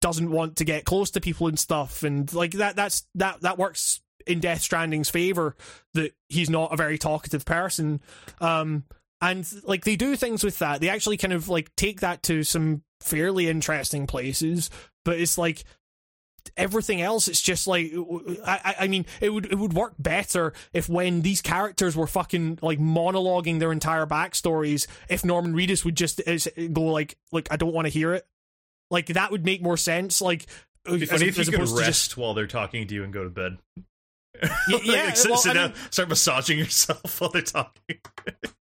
doesn't 0.00 0.30
want 0.30 0.56
to 0.56 0.64
get 0.64 0.84
close 0.84 1.12
to 1.12 1.20
people 1.20 1.46
and 1.46 1.58
stuff. 1.58 2.02
And 2.02 2.30
like 2.34 2.52
that 2.52 2.74
that's 2.74 3.06
that 3.14 3.40
that 3.42 3.58
works 3.58 4.00
in 4.26 4.40
Death 4.40 4.60
Stranding's 4.60 5.10
favor 5.10 5.54
that 5.92 6.14
he's 6.28 6.50
not 6.50 6.72
a 6.72 6.76
very 6.76 6.98
talkative 6.98 7.44
person. 7.44 8.00
Um 8.40 8.84
and 9.20 9.46
like 9.64 9.84
they 9.84 9.96
do 9.96 10.16
things 10.16 10.44
with 10.44 10.58
that. 10.58 10.80
They 10.80 10.88
actually 10.88 11.16
kind 11.16 11.32
of 11.32 11.48
like 11.48 11.74
take 11.76 12.00
that 12.00 12.22
to 12.24 12.42
some 12.42 12.82
fairly 13.00 13.48
interesting 13.48 14.06
places 14.06 14.70
but 15.04 15.20
it's 15.20 15.36
like 15.38 15.64
everything 16.56 17.00
else 17.00 17.26
it's 17.26 17.40
just 17.40 17.66
like 17.66 17.92
I, 18.46 18.74
I 18.80 18.88
mean 18.88 19.06
it 19.20 19.30
would 19.30 19.46
it 19.46 19.56
would 19.56 19.72
work 19.72 19.94
better 19.98 20.52
if 20.72 20.88
when 20.88 21.22
these 21.22 21.40
characters 21.40 21.96
were 21.96 22.06
fucking 22.06 22.58
like 22.60 22.78
monologuing 22.78 23.60
their 23.60 23.72
entire 23.72 24.06
backstories 24.06 24.86
if 25.08 25.24
norman 25.24 25.54
reedus 25.54 25.84
would 25.84 25.96
just 25.96 26.20
uh, 26.26 26.38
go 26.72 26.82
like 26.82 27.16
like 27.32 27.48
i 27.50 27.56
don't 27.56 27.72
want 27.72 27.86
to 27.86 27.90
hear 27.90 28.14
it. 28.14 28.26
Like 28.90 29.06
that 29.06 29.30
would 29.30 29.44
make 29.44 29.62
more 29.62 29.78
sense 29.78 30.20
like 30.20 30.46
It'd 30.86 31.00
be 31.00 31.06
funny 31.06 31.28
as, 31.28 31.38
if 31.38 31.46
you 31.46 31.52
could 31.52 31.68
rest 31.70 31.84
just... 31.84 32.16
while 32.16 32.34
they're 32.34 32.46
talking 32.46 32.86
to 32.86 32.94
you 32.94 33.02
and 33.02 33.12
go 33.12 33.24
to 33.24 33.30
bed 33.30 33.56
yeah, 34.68 35.04
like, 35.04 35.16
sit, 35.16 35.30
well, 35.30 35.38
sit 35.38 35.54
down, 35.54 35.70
mean, 35.70 35.76
start 35.90 36.08
massaging 36.08 36.58
yourself 36.58 37.20
while 37.20 37.30
they're 37.30 37.42
talking. 37.42 37.98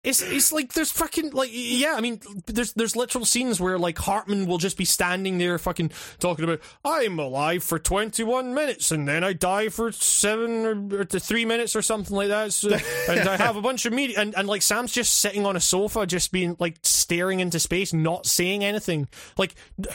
it's 0.03 0.21
it's 0.21 0.51
like 0.51 0.73
there's 0.73 0.91
fucking 0.91 1.29
like 1.31 1.51
yeah, 1.53 1.93
I 1.95 2.01
mean 2.01 2.19
there's 2.47 2.73
there's 2.73 2.95
literal 2.95 3.23
scenes 3.23 3.59
where 3.61 3.77
like 3.77 3.97
Heartman 3.97 4.47
will 4.47 4.57
just 4.57 4.77
be 4.77 4.85
standing 4.85 5.37
there 5.37 5.59
fucking 5.59 5.91
talking 6.19 6.45
about 6.45 6.61
I'm 6.83 7.19
alive 7.19 7.63
for 7.63 7.77
21 7.77 8.53
minutes 8.53 8.91
and 8.91 9.07
then 9.07 9.23
I 9.23 9.33
die 9.33 9.69
for 9.69 9.91
seven 9.91 10.65
or, 10.65 11.01
or 11.01 11.05
three 11.05 11.45
minutes 11.45 11.75
or 11.75 11.83
something 11.83 12.15
like 12.15 12.29
that, 12.29 12.51
so, 12.51 12.69
and 13.09 13.29
I 13.29 13.37
have 13.37 13.55
a 13.55 13.61
bunch 13.61 13.85
of 13.85 13.93
media 13.93 14.19
and 14.19 14.35
and 14.35 14.47
like 14.47 14.63
Sam's 14.63 14.91
just 14.91 15.13
sitting 15.17 15.45
on 15.45 15.55
a 15.55 15.61
sofa, 15.61 16.07
just 16.07 16.31
being 16.31 16.55
like 16.59 16.77
staring 16.83 17.41
into 17.41 17.59
space, 17.59 17.93
not 17.93 18.25
saying 18.25 18.63
anything, 18.63 19.07
like 19.37 19.53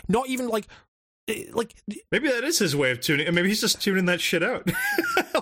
not 0.09 0.29
even 0.29 0.47
like 0.47 0.69
like 1.53 1.75
maybe 2.11 2.29
that 2.29 2.45
is 2.45 2.59
his 2.59 2.77
way 2.77 2.91
of 2.91 3.01
tuning 3.01 3.27
and 3.27 3.35
maybe 3.35 3.49
he's 3.49 3.61
just 3.61 3.81
tuning 3.81 4.07
that 4.07 4.21
shit 4.21 4.43
out. 4.43 4.71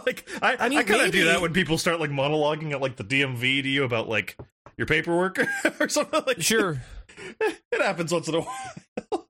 Like 0.07 0.29
i 0.41 0.57
I 0.59 0.69
mean, 0.71 0.79
I 0.79 0.85
kind 0.85 1.03
of 1.03 1.13
do 1.13 1.27
that 1.27 1.43
when 1.43 1.53
people 1.53 1.77
start 1.77 2.01
like 2.01 2.11
monologuing 2.11 2.73
at 2.73 2.81
like 2.81 2.97
the 2.97 3.05
dmv 3.05 3.41
to 3.41 3.69
you 3.69 3.85
about 3.85 4.09
like 4.09 4.37
your 4.77 4.87
paperwork 4.87 5.39
or 5.81 5.89
something 5.89 6.23
like 6.27 6.41
sure. 6.41 6.83
It 7.41 7.81
happens 7.81 8.11
once 8.11 8.27
in 8.27 8.37
a 8.37 8.41
while. 8.41 9.29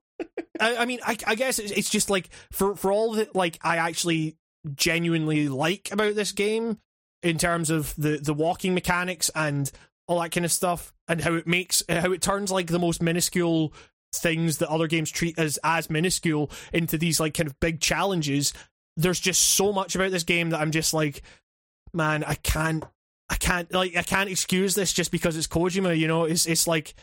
I, 0.59 0.77
I 0.77 0.85
mean, 0.85 0.99
I, 1.05 1.17
I 1.27 1.35
guess 1.35 1.59
it's, 1.59 1.71
it's 1.71 1.89
just 1.89 2.09
like 2.09 2.29
for 2.51 2.75
for 2.75 2.91
all 2.91 3.13
that 3.13 3.35
like 3.35 3.59
I 3.61 3.77
actually 3.77 4.37
genuinely 4.73 5.49
like 5.49 5.89
about 5.91 6.15
this 6.15 6.31
game 6.31 6.79
in 7.21 7.37
terms 7.37 7.69
of 7.69 7.93
the 7.97 8.17
the 8.17 8.33
walking 8.33 8.73
mechanics 8.73 9.29
and 9.35 9.69
all 10.07 10.21
that 10.21 10.31
kind 10.31 10.45
of 10.45 10.51
stuff, 10.51 10.93
and 11.07 11.21
how 11.21 11.33
it 11.33 11.47
makes 11.47 11.83
how 11.89 12.11
it 12.11 12.21
turns 12.21 12.51
like 12.51 12.67
the 12.67 12.79
most 12.79 13.01
minuscule 13.01 13.73
things 14.19 14.57
that 14.57 14.69
other 14.69 14.87
games 14.87 15.11
treat 15.11 15.37
as 15.37 15.59
as 15.63 15.89
minuscule 15.89 16.51
into 16.71 16.97
these 16.97 17.19
like 17.19 17.33
kind 17.33 17.47
of 17.47 17.59
big 17.59 17.79
challenges. 17.79 18.53
There's 18.95 19.19
just 19.19 19.41
so 19.41 19.73
much 19.73 19.95
about 19.95 20.11
this 20.11 20.23
game 20.23 20.51
that 20.51 20.61
I'm 20.61 20.71
just 20.71 20.93
like, 20.93 21.21
man, 21.93 22.23
I 22.23 22.35
can't. 22.35 22.83
I 23.29 23.35
can't 23.35 23.71
like 23.73 23.95
I 23.95 24.03
can't 24.03 24.29
excuse 24.29 24.75
this 24.75 24.93
just 24.93 25.09
because 25.09 25.37
it's 25.37 25.47
Kojima, 25.47 25.97
you 25.97 26.07
know. 26.07 26.25
It's 26.25 26.45
it's 26.45 26.67
like 26.67 26.93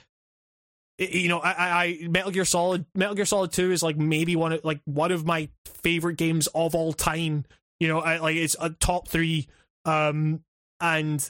you 1.01 1.29
know, 1.29 1.39
I, 1.39 1.51
I, 1.51 1.85
I 1.85 2.09
Metal 2.09 2.31
Gear 2.31 2.45
Solid, 2.45 2.85
Metal 2.95 3.15
Gear 3.15 3.25
Solid 3.25 3.53
Two 3.53 3.73
is 3.73 3.83
like 3.83 3.97
maybe 3.97 4.37
one 4.37 4.53
of 4.53 4.65
like 4.65 4.81
one 4.85 5.13
of 5.13 5.25
my 5.25 5.49
favorite 5.83 6.17
games 6.17 6.47
of 6.49 6.75
all 6.75 6.93
time. 6.93 7.47
You 7.81 7.89
know, 7.89 8.01
I 8.01 8.19
like 8.19 8.37
it's 8.37 8.55
a 8.61 8.71
top 8.71 9.09
three, 9.09 9.49
um, 9.87 10.45
and 10.79 11.29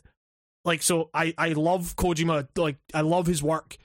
like 0.64 0.82
so, 0.82 1.08
I 1.14 1.34
I 1.38 1.50
love 1.50 1.94
Kojima, 1.94 2.48
like 2.56 2.78
I 2.92 3.02
love 3.02 3.26
his 3.28 3.44
work, 3.44 3.78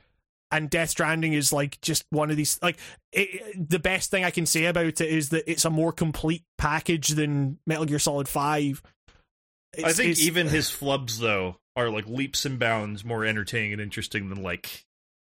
and 0.56 0.70
Death 0.70 0.90
Stranding 0.90 1.34
is 1.34 1.52
like 1.54 1.80
just 1.82 2.06
one 2.10 2.32
of 2.32 2.38
these 2.38 2.60
like 2.62 2.78
it, 3.12 3.70
the 3.70 3.80
best 3.80 4.12
thing 4.12 4.24
I 4.24 4.32
can 4.32 4.46
say 4.46 4.66
about 4.66 4.86
it 4.86 5.02
is 5.02 5.30
that 5.30 5.50
it's 5.50 5.66
a 5.66 5.70
more 5.70 5.92
complete 5.92 6.44
package 6.58 7.10
than 7.10 7.60
Metal 7.68 7.86
Gear 7.86 8.00
Solid 8.00 8.28
Five. 8.28 8.82
i 9.78 9.92
think 9.92 10.12
it's- 10.12 10.22
even 10.22 10.48
his 10.48 10.70
flubs 10.70 11.20
though 11.20 11.58
are 11.76 11.90
like 11.90 12.08
leaps 12.08 12.46
and 12.46 12.58
bounds 12.58 13.04
more 13.04 13.26
entertaining 13.26 13.74
and 13.74 13.82
interesting 13.82 14.30
than 14.30 14.42
like 14.42 14.86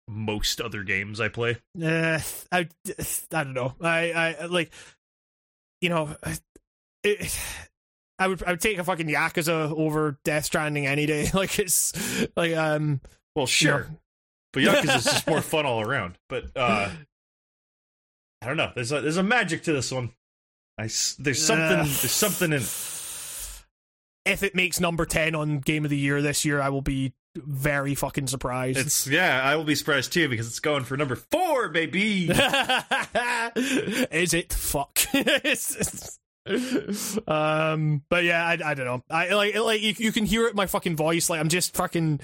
most 0.09 0.61
other 0.61 0.83
games 0.83 1.21
i 1.21 1.29
play 1.29 1.59
Uh, 1.81 2.19
I, 2.51 2.67
I 3.33 3.45
don't 3.45 3.53
know. 3.55 3.75
I, 3.81 4.13
I 4.41 4.47
like, 4.47 4.73
you 5.83 5.89
know, 5.91 6.17
it, 7.05 7.39
I 8.19 8.27
would 8.27 8.43
I 8.43 8.51
would 8.51 8.61
take 8.61 8.79
a 8.79 8.85
fucking 8.85 9.07
Yakuza 9.07 9.71
over 9.77 10.19
Death 10.25 10.45
Stranding 10.47 10.87
any 10.87 11.07
day. 11.07 11.31
Like 11.35 11.59
it's 11.59 11.93
like 12.37 12.55
um 12.57 13.01
well 13.37 13.45
you 13.45 13.47
sure 13.49 13.79
know. 13.85 13.87
But 14.53 14.63
Yakuza's 14.63 15.05
just 15.05 15.27
more 15.27 15.41
fun 15.43 15.67
all 15.67 15.81
around 15.81 16.19
but 16.29 16.45
uh 16.57 16.91
i 18.43 18.47
don't 18.47 18.57
know 18.57 18.71
there's 18.75 18.93
a 18.93 19.01
there's 19.01 19.17
a 19.17 19.23
magic 19.23 19.63
to 19.65 19.73
this 19.73 19.93
one 19.93 20.11
I 20.79 20.89
there's 21.19 21.45
something 21.45 21.79
Ugh. 21.81 21.87
there's 21.87 22.13
something 22.13 22.53
in 22.53 22.63
If 24.27 24.43
it 24.43 24.55
makes 24.55 24.81
number 24.81 25.07
ten 25.07 25.35
on 25.35 25.59
Game 25.59 25.85
of 25.85 25.91
the 25.91 25.97
Year 25.97 26.21
this 26.23 26.45
year, 26.45 26.61
I 26.61 26.69
will 26.69 26.83
be 26.83 27.15
very 27.37 27.95
fucking 27.95 28.27
surprised. 28.27 28.79
It's 28.79 29.07
yeah, 29.07 29.41
I 29.43 29.57
will 29.57 29.65
be 29.65 29.75
surprised 29.75 30.13
too 30.13 30.29
because 30.29 30.47
it's 30.47 30.61
going 30.61 30.85
for 30.85 30.97
number 30.97 31.17
four, 31.17 31.71
baby. 31.71 32.31
Is 33.57 34.35
it? 34.35 34.53
Fuck. 34.53 35.01
It's- 35.15 36.19
um, 37.29 38.03
but 38.09 38.25
yeah, 38.25 38.45
I, 38.47 38.59
I 38.65 38.75
don't 38.75 38.87
know. 38.87 39.03
I 39.11 39.35
like 39.35 39.55
like 39.59 39.81
you, 39.83 39.95
you 39.97 40.13
can 40.13 40.27
hear 40.27 40.47
it 40.47 40.51
in 40.51 40.57
my 40.57 40.67
fucking 40.67 40.97
voice. 40.97 41.31
Like 41.31 41.41
I'm 41.41 41.49
just 41.49 41.75
fucking 41.75 42.21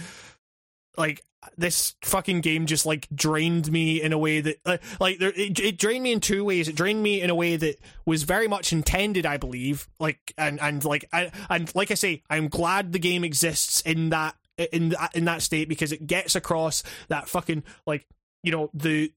like 0.96 1.24
this 1.56 1.94
fucking 2.02 2.40
game 2.40 2.66
just 2.66 2.86
like 2.86 3.06
drained 3.14 3.70
me 3.70 4.02
in 4.02 4.12
a 4.12 4.18
way 4.18 4.40
that 4.40 4.58
uh, 4.66 4.78
like 5.00 5.18
there, 5.18 5.32
it, 5.34 5.58
it 5.60 5.78
drained 5.78 6.02
me 6.02 6.12
in 6.12 6.20
two 6.20 6.44
ways. 6.44 6.68
It 6.68 6.74
drained 6.74 7.02
me 7.02 7.20
in 7.20 7.30
a 7.30 7.34
way 7.34 7.56
that 7.56 7.76
was 8.04 8.24
very 8.24 8.48
much 8.48 8.72
intended, 8.72 9.26
I 9.26 9.36
believe. 9.36 9.88
Like 10.00 10.34
and 10.36 10.60
and 10.60 10.84
like 10.84 11.08
I, 11.12 11.30
and 11.48 11.72
like 11.74 11.90
I 11.90 11.94
say, 11.94 12.22
I'm 12.28 12.48
glad 12.48 12.92
the 12.92 12.98
game 12.98 13.24
exists 13.24 13.80
in 13.82 14.10
that 14.10 14.36
in 14.56 14.94
in 15.14 15.24
that 15.26 15.42
state 15.42 15.68
because 15.68 15.92
it 15.92 16.06
gets 16.06 16.34
across 16.34 16.82
that 17.08 17.28
fucking 17.28 17.62
like 17.86 18.06
you 18.42 18.52
know 18.52 18.70
the 18.74 19.12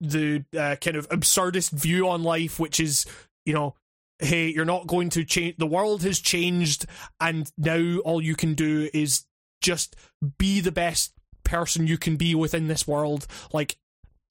the 0.00 0.44
uh, 0.58 0.76
kind 0.76 0.96
of 0.96 1.08
absurdist 1.10 1.70
view 1.72 2.08
on 2.08 2.22
life, 2.22 2.58
which 2.58 2.80
is 2.80 3.06
you 3.44 3.52
know, 3.52 3.74
hey, 4.18 4.48
you're 4.48 4.64
not 4.64 4.86
going 4.86 5.10
to 5.10 5.24
change. 5.24 5.56
The 5.58 5.66
world 5.66 6.02
has 6.02 6.18
changed, 6.18 6.86
and 7.20 7.50
now 7.58 7.98
all 7.98 8.22
you 8.22 8.34
can 8.34 8.54
do 8.54 8.88
is 8.94 9.24
just 9.66 9.96
be 10.38 10.60
the 10.60 10.72
best 10.72 11.12
person 11.44 11.86
you 11.86 11.98
can 11.98 12.16
be 12.16 12.34
within 12.34 12.68
this 12.68 12.86
world. 12.86 13.26
Like 13.52 13.76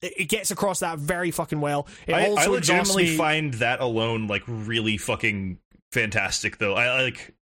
it 0.02 0.28
gets 0.28 0.50
across 0.50 0.80
that 0.80 0.98
very 0.98 1.30
fucking 1.30 1.60
well. 1.60 1.86
It 2.06 2.14
I, 2.14 2.28
also 2.28 2.50
I 2.50 2.54
legitimately 2.54 3.04
me- 3.04 3.16
find 3.16 3.54
that 3.54 3.80
alone 3.80 4.26
like 4.26 4.42
really 4.46 4.96
fucking 4.96 5.58
fantastic 5.92 6.58
though. 6.58 6.74
I 6.74 7.02
like 7.02 7.34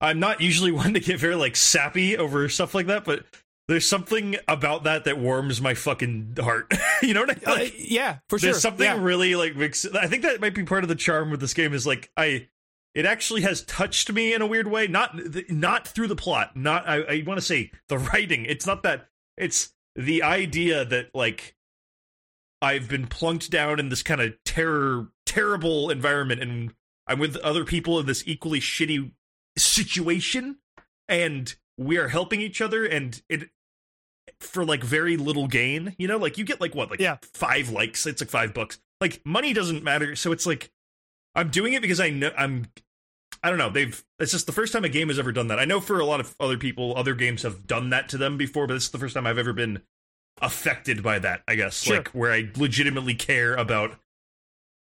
I'm 0.00 0.20
not 0.20 0.40
usually 0.40 0.72
one 0.82 0.94
to 0.94 1.00
get 1.00 1.18
very 1.18 1.34
like 1.34 1.56
sappy 1.56 2.16
over 2.16 2.48
stuff 2.48 2.74
like 2.74 2.86
that, 2.86 3.04
but 3.04 3.24
there's 3.66 3.86
something 3.86 4.36
about 4.46 4.84
that 4.84 5.04
that 5.04 5.18
warms 5.18 5.60
my 5.60 5.74
fucking 5.74 6.36
heart. 6.40 6.72
you 7.02 7.12
know 7.12 7.20
what 7.20 7.30
I 7.30 7.34
mean? 7.34 7.44
Uh, 7.46 7.62
Like, 7.64 7.74
yeah, 7.76 8.18
for 8.28 8.38
sure. 8.38 8.52
there's 8.52 8.62
something 8.62 8.84
yeah. 8.84 8.98
really 8.98 9.34
like 9.34 9.56
mix 9.56 9.86
I 9.86 10.06
think 10.06 10.22
that 10.22 10.40
might 10.40 10.54
be 10.54 10.64
part 10.64 10.84
of 10.84 10.88
the 10.88 10.94
charm 10.94 11.30
with 11.30 11.40
this 11.40 11.54
game 11.54 11.74
is 11.74 11.86
like 11.86 12.10
I 12.16 12.48
it 12.94 13.06
actually 13.06 13.42
has 13.42 13.62
touched 13.64 14.12
me 14.12 14.32
in 14.34 14.42
a 14.42 14.46
weird 14.46 14.68
way. 14.68 14.86
Not 14.86 15.18
not 15.50 15.86
through 15.86 16.08
the 16.08 16.16
plot. 16.16 16.56
Not 16.56 16.88
I, 16.88 17.02
I 17.02 17.22
want 17.26 17.38
to 17.38 17.44
say 17.46 17.70
the 17.88 17.98
writing. 17.98 18.44
It's 18.44 18.66
not 18.66 18.82
that 18.82 19.08
it's 19.36 19.74
the 19.94 20.22
idea 20.22 20.84
that 20.84 21.14
like 21.14 21.54
I've 22.60 22.88
been 22.88 23.06
plunked 23.06 23.50
down 23.50 23.78
in 23.78 23.88
this 23.88 24.02
kind 24.02 24.20
of 24.20 24.34
terror 24.44 25.08
terrible 25.26 25.90
environment 25.90 26.42
and 26.42 26.74
I'm 27.06 27.18
with 27.18 27.36
other 27.36 27.64
people 27.64 27.98
in 28.00 28.06
this 28.06 28.22
equally 28.26 28.60
shitty 28.60 29.12
situation 29.56 30.56
and 31.08 31.54
we 31.76 31.96
are 31.98 32.08
helping 32.08 32.40
each 32.40 32.60
other 32.60 32.84
and 32.84 33.20
it 33.28 33.50
for 34.40 34.64
like 34.64 34.82
very 34.82 35.16
little 35.16 35.46
gain 35.46 35.94
you 35.98 36.06
know? 36.08 36.16
Like 36.18 36.38
you 36.38 36.44
get 36.44 36.60
like 36.60 36.74
what 36.74 36.90
like 36.90 37.00
Yeah. 37.00 37.18
five 37.34 37.70
likes? 37.70 38.06
It's 38.06 38.20
like 38.20 38.30
five 38.30 38.54
bucks. 38.54 38.78
Like 39.00 39.20
money 39.24 39.52
doesn't 39.52 39.84
matter. 39.84 40.16
So 40.16 40.32
it's 40.32 40.46
like 40.46 40.70
i'm 41.38 41.48
doing 41.50 41.72
it 41.72 41.82
because 41.82 42.00
i 42.00 42.10
know 42.10 42.30
i'm 42.36 42.66
i 43.42 43.48
don't 43.48 43.58
know 43.58 43.70
they've 43.70 44.04
it's 44.18 44.32
just 44.32 44.46
the 44.46 44.52
first 44.52 44.72
time 44.72 44.84
a 44.84 44.88
game 44.88 45.08
has 45.08 45.18
ever 45.18 45.32
done 45.32 45.48
that 45.48 45.58
i 45.58 45.64
know 45.64 45.80
for 45.80 45.98
a 46.00 46.04
lot 46.04 46.20
of 46.20 46.34
other 46.40 46.58
people 46.58 46.94
other 46.96 47.14
games 47.14 47.42
have 47.42 47.66
done 47.66 47.90
that 47.90 48.08
to 48.08 48.18
them 48.18 48.36
before 48.36 48.66
but 48.66 48.74
this 48.74 48.84
is 48.84 48.90
the 48.90 48.98
first 48.98 49.14
time 49.14 49.26
i've 49.26 49.38
ever 49.38 49.52
been 49.52 49.80
affected 50.42 51.02
by 51.02 51.18
that 51.18 51.42
i 51.48 51.54
guess 51.54 51.82
Sure. 51.82 51.96
like 51.98 52.08
where 52.10 52.32
i 52.32 52.48
legitimately 52.56 53.14
care 53.14 53.54
about 53.54 53.96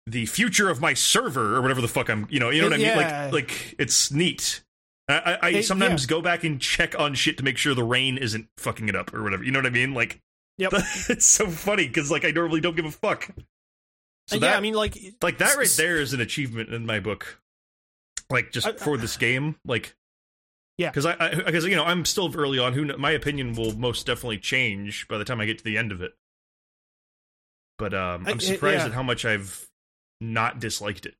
the 0.08 0.26
future 0.26 0.70
of 0.70 0.82
my 0.82 0.94
server 0.94 1.56
or 1.56 1.62
whatever 1.62 1.82
the 1.82 1.88
fuck 1.88 2.10
i'm 2.10 2.28
you 2.30 2.40
know 2.40 2.50
you 2.50 2.62
know 2.62 2.68
what 2.68 2.74
i 2.74 2.78
mean 2.78 2.86
Yeah. 2.88 3.24
like 3.26 3.34
like 3.34 3.76
it's 3.80 4.12
neat 4.12 4.62
I, 5.10 5.14
I, 5.14 5.34
I 5.42 5.50
It- 5.50 5.64
sometimes 5.66 6.06
go 6.06 6.22
back 6.22 6.44
and 6.44 6.62
check 6.62 6.98
on 6.98 7.16
shit 7.16 7.38
to 7.40 7.44
make 7.44 7.58
sure 7.58 7.74
the 7.76 7.84
rain 7.84 8.18
isn't 8.18 8.48
fucking 8.58 8.88
it 8.88 8.96
up 8.96 9.14
or 9.14 9.24
whatever. 9.24 9.44
You 9.44 9.52
know 9.52 9.60
what 9.60 9.66
I 9.66 9.72
mean? 9.72 9.94
Like, 9.94 10.20
Yep. 10.58 10.74
it's 11.10 11.26
so 11.26 11.48
funny 11.50 11.88
because 11.88 12.10
like 12.12 12.24
I 12.24 12.30
normally 12.32 12.62
don't 12.62 12.76
give 12.78 12.86
a 12.86 12.92
fuck. 12.92 13.30
So 14.32 14.40
that, 14.40 14.52
yeah, 14.52 14.58
I 14.58 14.62
mean, 14.62 14.74
like, 14.74 14.98
like 15.22 15.38
that 15.40 15.58
right 15.58 15.74
there 15.78 15.98
is 15.98 16.14
an 16.14 16.22
achievement 16.22 16.70
in 16.74 16.86
my 16.86 17.00
book. 17.00 17.40
Like 18.30 18.52
just 18.52 18.68
I- 18.68 18.74
for 18.74 18.98
this 18.98 19.18
game, 19.18 19.56
like 19.66 19.94
Yeah. 20.78 20.90
because 20.90 21.06
I 21.06 21.36
because 21.36 21.66
you 21.66 21.76
know 21.76 21.84
I'm 21.84 22.06
still 22.06 22.34
early 22.36 22.60
on. 22.60 22.74
Who 22.74 22.86
my 22.98 23.12
opinion 23.12 23.54
will 23.54 23.76
most 23.78 24.06
definitely 24.06 24.38
change 24.40 25.08
by 25.08 25.18
the 25.18 25.26
time 25.26 25.42
I 25.42 25.46
get 25.46 25.58
to 25.58 25.64
the 25.64 25.78
end 25.78 25.92
of 25.92 26.02
it. 26.02 26.14
But 27.78 27.94
um, 27.94 28.26
I- 28.26 28.32
I'm 28.32 28.38
I- 28.38 28.40
surprised 28.40 28.80
yeah. 28.80 28.86
at 28.86 28.92
how 28.94 29.04
much 29.04 29.26
I've 29.26 29.68
not 30.22 30.60
disliked 30.60 31.06
it. 31.06 31.16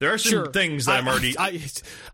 There 0.00 0.14
are 0.14 0.18
some 0.18 0.30
Sure. 0.30 0.52
things 0.52 0.86
that 0.86 0.92
I, 0.92 0.98
I'm 0.98 1.08
already. 1.08 1.36
I, 1.36 1.46
I, 1.48 1.60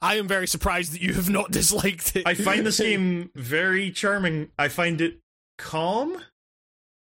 I 0.01 0.15
am 0.17 0.27
very 0.27 0.47
surprised 0.47 0.95
that 0.95 1.03
you 1.03 1.13
have 1.15 1.29
not 1.29 1.51
disliked 1.53 2.17
it. 2.17 2.27
I 2.27 2.33
find 2.35 2.67
this 2.67 2.81
game 2.81 3.31
very 3.35 3.91
charming. 3.91 4.49
I 4.59 4.69
find 4.69 5.01
it 5.03 5.19
calm. 5.59 6.17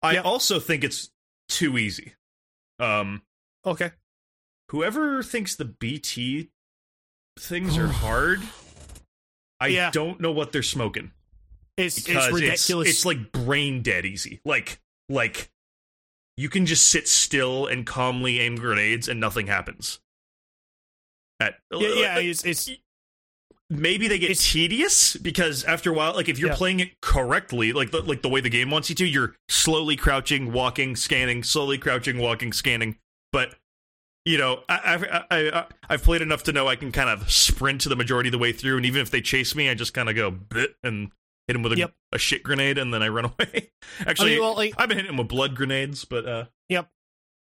I 0.02 0.14
Yeah. 0.14 0.22
also 0.22 0.58
think 0.58 0.82
it's 0.82 1.08
too 1.48 1.78
easy. 1.78 2.14
Um, 2.78 3.22
okay. 3.64 3.92
whoever 4.70 5.22
thinks 5.22 5.54
the 5.56 5.64
BT 5.64 6.50
things 7.38 7.78
are 7.78 7.88
hard, 8.02 8.42
I 9.60 9.68
Yeah. 9.68 9.90
don't 9.90 10.20
know 10.20 10.32
what 10.32 10.52
they're 10.52 10.62
smoking 10.62 11.12
It's 11.76 12.08
it's 12.08 12.32
ridiculous. 12.32 12.88
It's, 12.88 13.04
like 13.06 13.32
brain 13.32 13.82
dead 13.82 14.04
easy. 14.04 14.40
Like 14.44 14.80
like 15.08 15.50
you 16.36 16.48
can 16.50 16.66
just 16.66 16.88
sit 16.88 17.08
still 17.08 17.66
and 17.66 17.86
calmly 17.86 18.40
aim 18.40 18.56
grenades 18.56 19.08
and 19.08 19.18
nothing 19.20 19.46
happens. 19.46 20.00
At, 21.40 21.54
yeah, 21.70 21.88
yeah, 21.88 22.18
it's 22.18 22.44
it's 22.44 22.70
maybe 23.68 24.06
they 24.08 24.18
get 24.18 24.30
It's- 24.30 24.52
tedious 24.52 25.16
because 25.16 25.64
after 25.64 25.90
a 25.90 25.92
while 25.94 26.14
like 26.14 26.28
if 26.28 26.38
you're 26.38 26.50
Yeah. 26.50 26.56
playing 26.56 26.80
it 26.80 27.00
correctly 27.02 27.72
like 27.72 27.90
the, 27.90 28.00
like 28.00 28.22
the 28.22 28.28
way 28.28 28.40
the 28.40 28.48
game 28.48 28.70
wants 28.70 28.88
you 28.88 28.94
to 28.96 29.04
you're 29.06 29.34
slowly 29.48 29.96
crouching 29.96 30.52
walking 30.52 30.94
scanning 30.94 31.42
slowly 31.42 31.76
crouching 31.78 32.18
walking 32.18 32.52
scanning 32.52 32.96
but 33.32 33.56
you 34.24 34.38
know 34.38 34.62
I, 34.68 34.80
I've 34.84 35.02
I, 35.04 35.24
I, 35.30 35.64
I've 35.90 36.02
played 36.04 36.22
enough 36.22 36.44
to 36.44 36.52
know 36.52 36.68
I 36.68 36.76
can 36.76 36.92
kind 36.92 37.10
of 37.10 37.30
sprint 37.30 37.80
to 37.82 37.88
the 37.88 37.96
majority 37.96 38.28
of 38.28 38.32
the 38.32 38.38
way 38.38 38.52
through 38.52 38.76
and 38.76 38.86
even 38.86 39.00
if 39.02 39.10
they 39.10 39.20
chase 39.20 39.54
me 39.56 39.68
I 39.68 39.74
just 39.74 39.94
kind 39.94 40.08
of 40.08 40.14
go 40.14 40.30
bit 40.30 40.76
and 40.84 41.10
hit 41.48 41.56
him 41.56 41.62
with 41.62 41.72
a, 41.72 41.76
Yep. 41.76 41.94
a 42.12 42.18
shit 42.18 42.42
grenade 42.44 42.78
and 42.78 42.94
then 42.94 43.02
I 43.02 43.08
run 43.08 43.24
away 43.38 43.70
actually 44.00 44.32
I 44.32 44.34
mean, 44.34 44.42
well, 44.42 44.54
like, 44.54 44.74
I've 44.78 44.88
been 44.88 44.98
hitting 44.98 45.10
him 45.12 45.16
with 45.18 45.28
blood 45.28 45.56
grenades 45.56 46.04
but 46.04 46.24
uh 46.26 46.44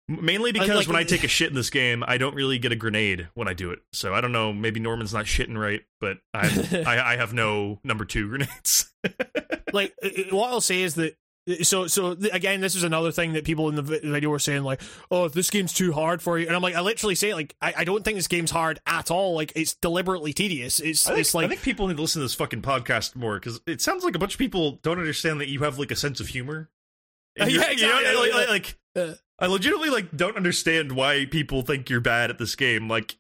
mainly 0.08 0.52
because 0.52 0.68
like- 0.70 0.86
when 0.86 0.96
I 0.96 1.04
take 1.04 1.24
a 1.24 1.28
shit 1.28 1.48
in 1.48 1.54
this 1.54 1.70
game 1.70 2.04
I 2.06 2.18
don't 2.18 2.34
really 2.34 2.58
get 2.58 2.72
a 2.72 2.76
grenade 2.76 3.28
when 3.34 3.48
I 3.48 3.54
do 3.54 3.70
it 3.70 3.80
so 3.92 4.14
I 4.14 4.20
don't 4.20 4.32
know 4.32 4.52
maybe 4.52 4.78
Norman's 4.80 5.12
not 5.12 5.24
shitting 5.26 5.58
right 5.58 5.82
but 6.00 6.18
I'm 6.34 6.86
I, 6.86 7.12
I 7.12 7.16
have 7.16 7.32
no 7.32 7.80
number 7.84 8.04
two 8.04 8.28
grenades. 8.28 8.92
like 9.72 9.94
what 10.30 10.50
I'll 10.50 10.60
say 10.60 10.82
is 10.82 10.94
that 10.96 11.16
so 11.62 11.86
so 11.86 12.16
again 12.32 12.60
this 12.60 12.74
is 12.74 12.82
another 12.82 13.12
thing 13.12 13.34
that 13.34 13.44
people 13.44 13.68
in 13.68 13.76
the 13.76 13.82
video 13.82 14.30
were 14.30 14.38
saying 14.40 14.64
like 14.64 14.80
oh 15.12 15.28
this 15.28 15.48
game's 15.48 15.72
too 15.72 15.92
hard 15.92 16.20
for 16.20 16.38
you 16.38 16.46
and 16.46 16.56
I'm 16.56 16.62
like 16.62 16.74
I 16.74 16.80
literally 16.80 17.14
say 17.14 17.34
like 17.34 17.54
I, 17.62 17.72
I 17.78 17.84
don't 17.84 18.04
think 18.04 18.16
this 18.16 18.26
game's 18.26 18.50
hard 18.50 18.80
at 18.86 19.10
all 19.12 19.34
like 19.34 19.52
it's 19.54 19.74
deliberately 19.74 20.32
tedious 20.32 20.80
it's 20.80 21.04
think, 21.06 21.18
it's 21.18 21.34
like 21.34 21.46
I 21.46 21.48
think 21.48 21.62
people 21.62 21.86
need 21.86 21.96
to 21.96 22.02
listen 22.02 22.18
to 22.20 22.24
this 22.24 22.34
fucking 22.34 22.62
podcast 22.62 23.14
more 23.14 23.38
because 23.38 23.60
it 23.66 23.80
sounds 23.80 24.02
like 24.02 24.16
a 24.16 24.18
bunch 24.18 24.34
of 24.34 24.38
people 24.38 24.80
don't 24.82 24.98
understand 24.98 25.40
that 25.40 25.48
you 25.48 25.60
have 25.60 25.78
like 25.78 25.90
a 25.92 25.96
sense 25.96 26.18
of 26.20 26.26
humor. 26.28 26.68
And 27.38 27.48
Uh, 27.48 27.52
you're- 27.52 27.64
yeah, 27.76 27.86
know, 27.88 27.98
exactly. 27.98 28.30
like, 28.30 28.32
like, 28.34 28.48
like, 28.48 28.78
Uh, 28.96 29.14
I 29.38 29.46
legitimately 29.46 29.90
like 29.90 30.16
don't 30.16 30.36
understand 30.36 30.92
why 30.92 31.26
people 31.26 31.62
think 31.62 31.90
you're 31.90 32.00
bad 32.00 32.30
at 32.30 32.38
this 32.38 32.54
game. 32.56 32.88
Like 32.88 33.16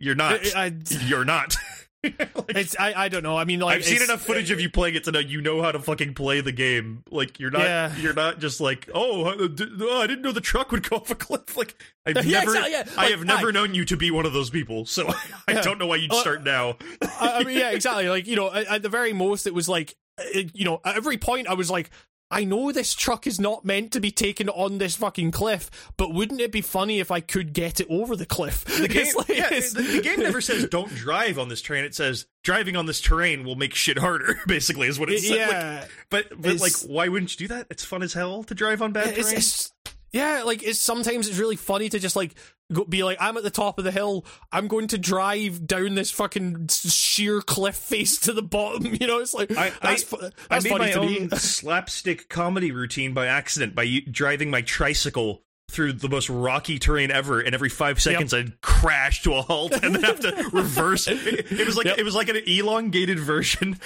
you're 0.00 0.14
not. 0.14 0.40
I, 0.56 0.66
I, 0.66 0.72
you're 1.06 1.24
not. 1.24 1.56
Like, 2.04 2.24
it's 2.50 2.76
I, 2.78 2.94
I 2.94 3.08
don't 3.08 3.24
know 3.24 3.36
I 3.36 3.44
mean 3.44 3.58
like 3.58 3.78
I've 3.78 3.84
seen 3.84 4.00
enough 4.02 4.20
footage 4.22 4.52
of 4.52 4.60
you 4.60 4.70
playing 4.70 4.94
it 4.94 5.02
to 5.04 5.10
know 5.10 5.18
you 5.18 5.40
know 5.40 5.62
how 5.62 5.72
to 5.72 5.80
fucking 5.80 6.14
play 6.14 6.40
the 6.40 6.52
game. 6.52 7.02
Like 7.10 7.40
you're 7.40 7.50
not. 7.50 7.62
Yeah. 7.62 7.94
You're 7.96 8.14
not 8.14 8.38
just 8.38 8.60
like 8.60 8.88
oh, 8.94 9.24
uh, 9.24 9.48
d- 9.48 9.66
oh, 9.80 10.00
I 10.00 10.06
didn't 10.06 10.22
know 10.22 10.30
the 10.30 10.40
truck 10.40 10.70
would 10.70 10.88
go 10.88 10.96
off 10.96 11.10
a 11.10 11.16
cliff. 11.16 11.40
Like 11.56 11.74
I've 12.06 12.24
Yeah, 12.24 12.38
never. 12.44 12.52
exactly, 12.54 12.70
yeah. 12.70 12.84
I 12.96 13.06
have 13.06 13.24
never 13.24 13.50
known 13.50 13.74
you 13.74 13.84
to 13.86 13.96
be 13.96 14.12
one 14.12 14.26
of 14.26 14.32
those 14.32 14.48
people. 14.48 14.86
So 14.86 15.12
I 15.48 15.54
don't 15.54 15.78
know 15.80 15.88
why 15.88 15.96
you'd 15.96 16.12
Uh, 16.12 16.20
start 16.20 16.44
now. 16.44 16.76
I, 17.20 17.42
mean, 17.42 17.58
yeah, 17.58 17.70
exactly. 17.72 18.08
Like 18.08 18.28
you 18.28 18.36
know, 18.36 18.52
at, 18.52 18.68
at 18.68 18.82
the 18.82 18.88
very 18.88 19.12
most, 19.12 19.48
it 19.48 19.52
was 19.54 19.68
like, 19.68 19.96
it, 20.18 20.52
you 20.54 20.64
know, 20.64 20.80
at 20.84 20.94
every 20.96 21.18
point, 21.18 21.48
I 21.48 21.54
was 21.54 21.68
like, 21.68 21.90
I 22.30 22.44
know 22.44 22.72
this 22.72 22.94
truck 22.94 23.26
is 23.26 23.40
not 23.40 23.64
meant 23.64 23.92
to 23.92 24.00
be 24.00 24.10
taken 24.10 24.48
on 24.50 24.78
this 24.78 24.96
fucking 24.96 25.30
cliff, 25.30 25.70
but 25.96 26.12
wouldn't 26.12 26.40
it 26.40 26.52
be 26.52 26.60
funny 26.60 27.00
if 27.00 27.10
I 27.10 27.20
could 27.20 27.54
get 27.54 27.80
it 27.80 27.86
over 27.88 28.16
the 28.16 28.26
cliff? 28.26 28.64
The 28.64 28.88
game, 28.88 29.06
like- 29.16 29.28
yeah, 29.28 29.48
the, 29.48 29.92
the 29.96 30.02
game 30.02 30.20
never 30.20 30.40
says 30.40 30.66
don't 30.68 30.94
drive 30.94 31.38
on 31.38 31.48
this 31.48 31.62
terrain. 31.62 31.84
It 31.84 31.94
says 31.94 32.26
driving 32.42 32.76
on 32.76 32.86
this 32.86 33.00
terrain 33.00 33.44
will 33.44 33.56
make 33.56 33.74
shit 33.74 33.98
harder. 33.98 34.40
Basically, 34.46 34.88
is 34.88 34.98
what 34.98 35.10
it 35.10 35.20
says. 35.20 35.30
Like, 35.30 35.50
yeah, 35.50 35.84
but 36.10 36.26
but 36.40 36.60
like, 36.60 36.72
why 36.86 37.08
wouldn't 37.08 37.32
you 37.32 37.48
do 37.48 37.54
that? 37.54 37.66
It's 37.70 37.84
fun 37.84 38.02
as 38.02 38.12
hell 38.12 38.42
to 38.44 38.54
drive 38.54 38.82
on 38.82 38.92
bad 38.92 39.08
it's, 39.16 39.28
terrain. 39.28 39.38
it's 39.38 39.72
yeah, 40.12 40.42
like 40.44 40.62
it's 40.62 40.78
sometimes 40.78 41.28
it's 41.28 41.38
really 41.38 41.56
funny 41.56 41.88
to 41.88 41.98
just 41.98 42.16
like 42.16 42.34
go, 42.72 42.84
be 42.84 43.02
like, 43.04 43.18
I'm 43.20 43.36
at 43.36 43.42
the 43.42 43.50
top 43.50 43.78
of 43.78 43.84
the 43.84 43.90
hill, 43.92 44.24
I'm 44.52 44.68
going 44.68 44.88
to 44.88 44.98
drive 44.98 45.66
down 45.66 45.94
this 45.94 46.10
fucking 46.10 46.68
sheer 46.68 47.40
cliff 47.40 47.76
face 47.76 48.18
to 48.20 48.32
the 48.32 48.42
bottom. 48.42 48.94
You 49.00 49.06
know, 49.06 49.18
it's 49.18 49.34
like 49.34 49.50
I- 49.56 49.72
that's 49.82 50.02
I- 50.12 50.16
fu- 50.16 50.30
I 50.50 50.60
made 50.60 50.68
funny 50.70 50.84
my 50.86 50.90
to 50.92 51.00
own 51.00 51.06
me. 51.06 51.28
slapstick 51.36 52.28
comedy 52.28 52.72
routine 52.72 53.12
by 53.14 53.26
accident 53.26 53.74
by 53.74 54.00
driving 54.10 54.50
my 54.50 54.62
tricycle 54.62 55.42
through 55.70 55.92
the 55.92 56.08
most 56.08 56.30
rocky 56.30 56.78
terrain 56.78 57.10
ever, 57.10 57.40
and 57.40 57.54
every 57.54 57.68
five 57.68 58.00
seconds 58.00 58.32
I'd 58.32 58.58
crash 58.62 59.22
to 59.24 59.34
a 59.34 59.42
halt 59.42 59.72
and 59.82 59.94
then 59.94 60.02
have 60.02 60.20
to 60.20 60.48
reverse. 60.54 61.06
It, 61.06 61.52
it 61.52 61.66
was 61.66 61.76
like 61.76 61.84
Yep. 61.84 61.98
it 61.98 62.04
was 62.04 62.14
like 62.14 62.30
an 62.30 62.36
elongated 62.46 63.18
version. 63.18 63.78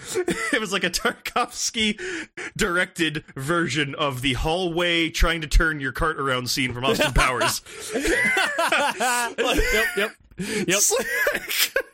it 0.52 0.60
was 0.60 0.72
like 0.72 0.84
a 0.84 0.90
Tarkovsky 0.90 1.98
directed 2.56 3.24
version 3.36 3.94
of 3.94 4.22
the 4.22 4.32
hallway 4.34 5.08
trying 5.10 5.40
to 5.40 5.46
turn 5.46 5.80
your 5.80 5.92
cart 5.92 6.18
around 6.20 6.50
scene 6.50 6.72
from 6.72 6.84
Austin 6.84 7.12
Powers. 7.14 7.62
yep, 7.94 9.38
yep, 9.38 9.86
yep. 9.96 10.10
It's 10.36 10.92
like- 10.92 11.84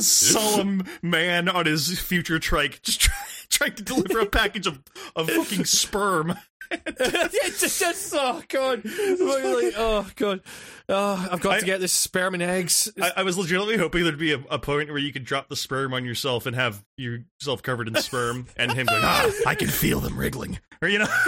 solemn 0.00 0.82
man 1.02 1.48
on 1.48 1.66
his 1.66 1.98
future 2.00 2.38
trike 2.40 2.82
just 2.82 3.00
try, 3.02 3.14
trying 3.48 3.74
to 3.74 3.82
deliver 3.84 4.20
a 4.20 4.26
package 4.26 4.66
of, 4.66 4.80
of 5.14 5.30
fucking 5.30 5.64
sperm 5.64 6.34
just, 6.98 7.80
just 7.80 8.14
oh 8.16 8.42
god, 8.48 8.84
like, 8.84 9.74
oh 9.76 10.06
god, 10.16 10.40
oh, 10.88 11.28
I've 11.30 11.40
got 11.40 11.54
I- 11.54 11.60
to 11.60 11.66
get 11.66 11.80
this 11.80 11.92
sperm 11.92 12.34
and 12.34 12.42
eggs. 12.42 12.90
I, 13.00 13.12
I 13.18 13.22
was 13.22 13.36
legitimately 13.36 13.76
hoping 13.76 14.04
there'd 14.04 14.18
be 14.18 14.32
a, 14.32 14.42
a 14.50 14.58
point 14.58 14.88
where 14.88 14.98
you 14.98 15.12
could 15.12 15.24
drop 15.24 15.48
the 15.48 15.56
sperm 15.56 15.92
on 15.94 16.04
yourself 16.04 16.46
and 16.46 16.54
have 16.56 16.84
yourself 16.96 17.62
covered 17.62 17.88
in 17.88 17.94
sperm, 17.96 18.46
and 18.56 18.72
him 18.72 18.86
going, 18.86 19.02
"Ah, 19.04 19.30
I 19.46 19.54
can 19.54 19.68
feel 19.68 20.00
them 20.00 20.16
wriggling," 20.18 20.58
or 20.80 20.88
you 20.88 20.98
know. 21.00 21.08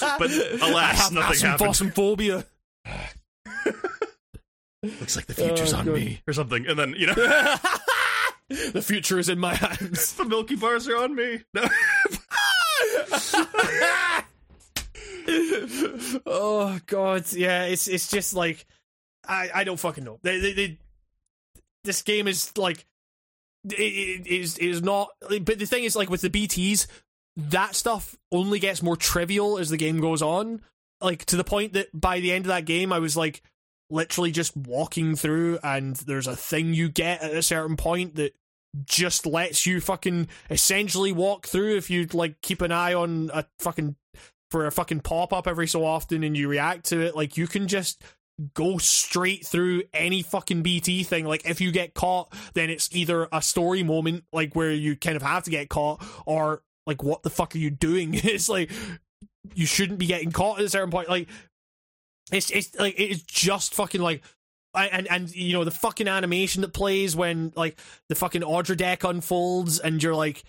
but 0.00 0.30
alas, 0.62 1.10
nothing 1.10 1.40
happened. 1.40 1.70
phasmophobia. 1.70 2.44
Looks 4.82 5.16
like 5.16 5.26
the 5.26 5.34
future's 5.34 5.74
Oh, 5.74 5.78
on 5.78 5.86
God. 5.86 5.94
me, 5.96 6.20
or 6.26 6.32
something, 6.32 6.66
and 6.66 6.78
then 6.78 6.94
you 6.96 7.06
know 7.06 7.14
the 8.72 8.80
future 8.82 9.18
is 9.18 9.28
in 9.28 9.38
my 9.38 9.54
hands. 9.54 10.14
the 10.14 10.24
Milky 10.24 10.54
Bars 10.56 10.88
are 10.88 10.96
on 10.96 11.14
me. 11.14 11.42
No. 11.52 11.66
oh 16.26 16.78
god, 16.86 17.30
yeah, 17.32 17.64
it's 17.64 17.88
it's 17.88 18.08
just 18.08 18.34
like 18.34 18.66
I 19.26 19.50
I 19.54 19.64
don't 19.64 19.78
fucking 19.78 20.04
know. 20.04 20.18
They, 20.22 20.40
they, 20.40 20.52
they, 20.52 20.78
this 21.84 22.02
game 22.02 22.26
is 22.28 22.56
like 22.56 22.86
it, 23.64 23.74
it 23.74 24.26
is 24.26 24.58
is 24.58 24.82
not. 24.82 25.10
But 25.20 25.58
the 25.58 25.66
thing 25.66 25.84
is, 25.84 25.96
like 25.96 26.10
with 26.10 26.22
the 26.22 26.30
BTS, 26.30 26.86
that 27.36 27.74
stuff 27.74 28.16
only 28.32 28.58
gets 28.58 28.82
more 28.82 28.96
trivial 28.96 29.58
as 29.58 29.70
the 29.70 29.76
game 29.76 30.00
goes 30.00 30.22
on. 30.22 30.62
Like 31.00 31.24
to 31.26 31.36
the 31.36 31.44
point 31.44 31.74
that 31.74 31.88
by 31.98 32.20
the 32.20 32.32
end 32.32 32.46
of 32.46 32.48
that 32.48 32.64
game, 32.64 32.92
I 32.92 32.98
was 32.98 33.16
like 33.16 33.42
literally 33.90 34.30
just 34.30 34.56
walking 34.56 35.14
through, 35.14 35.58
and 35.62 35.96
there's 35.96 36.26
a 36.26 36.36
thing 36.36 36.72
you 36.72 36.88
get 36.88 37.22
at 37.22 37.34
a 37.34 37.42
certain 37.42 37.76
point 37.76 38.16
that 38.16 38.34
just 38.84 39.26
lets 39.26 39.66
you 39.66 39.80
fucking 39.80 40.28
essentially 40.50 41.12
walk 41.12 41.46
through 41.46 41.76
if 41.76 41.90
you 41.90 42.06
like 42.12 42.40
keep 42.42 42.60
an 42.60 42.72
eye 42.72 42.94
on 42.94 43.30
a 43.32 43.44
fucking 43.58 43.96
for 44.50 44.66
a 44.66 44.72
fucking 44.72 45.00
pop 45.00 45.32
up 45.32 45.46
every 45.46 45.66
so 45.66 45.84
often 45.84 46.24
and 46.24 46.36
you 46.36 46.48
react 46.48 46.86
to 46.86 47.00
it, 47.00 47.14
like 47.14 47.36
you 47.36 47.46
can 47.46 47.68
just 47.68 48.02
go 48.54 48.78
straight 48.78 49.44
through 49.44 49.82
any 49.92 50.22
fucking 50.22 50.62
BT 50.62 51.02
thing. 51.02 51.24
Like 51.24 51.48
if 51.48 51.60
you 51.60 51.72
get 51.72 51.94
caught, 51.94 52.32
then 52.54 52.70
it's 52.70 52.88
either 52.94 53.28
a 53.32 53.42
story 53.42 53.82
moment, 53.82 54.24
like 54.32 54.54
where 54.54 54.70
you 54.70 54.96
kind 54.96 55.16
of 55.16 55.22
have 55.22 55.44
to 55.44 55.50
get 55.50 55.68
caught, 55.68 56.02
or 56.26 56.62
like 56.86 57.02
what 57.02 57.22
the 57.22 57.30
fuck 57.30 57.54
are 57.54 57.58
you 57.58 57.70
doing? 57.70 58.14
it's 58.14 58.48
like 58.48 58.70
you 59.54 59.66
shouldn't 59.66 59.98
be 59.98 60.06
getting 60.06 60.32
caught 60.32 60.58
at 60.58 60.64
a 60.64 60.68
certain 60.68 60.90
point. 60.90 61.08
Like 61.08 61.28
it's 62.32 62.50
it's 62.50 62.74
like 62.78 62.94
it's 62.98 63.22
just 63.22 63.74
fucking 63.74 64.00
like. 64.00 64.22
And 64.74 65.08
and 65.08 65.34
you 65.34 65.54
know 65.54 65.64
the 65.64 65.72
fucking 65.72 66.06
animation 66.06 66.60
that 66.62 66.72
plays 66.72 67.16
when 67.16 67.52
like 67.56 67.80
the 68.08 68.14
fucking 68.14 68.42
Odradek 68.42 69.08
unfolds 69.08 69.80
and 69.80 70.00
you're 70.00 70.14
like 70.14 70.44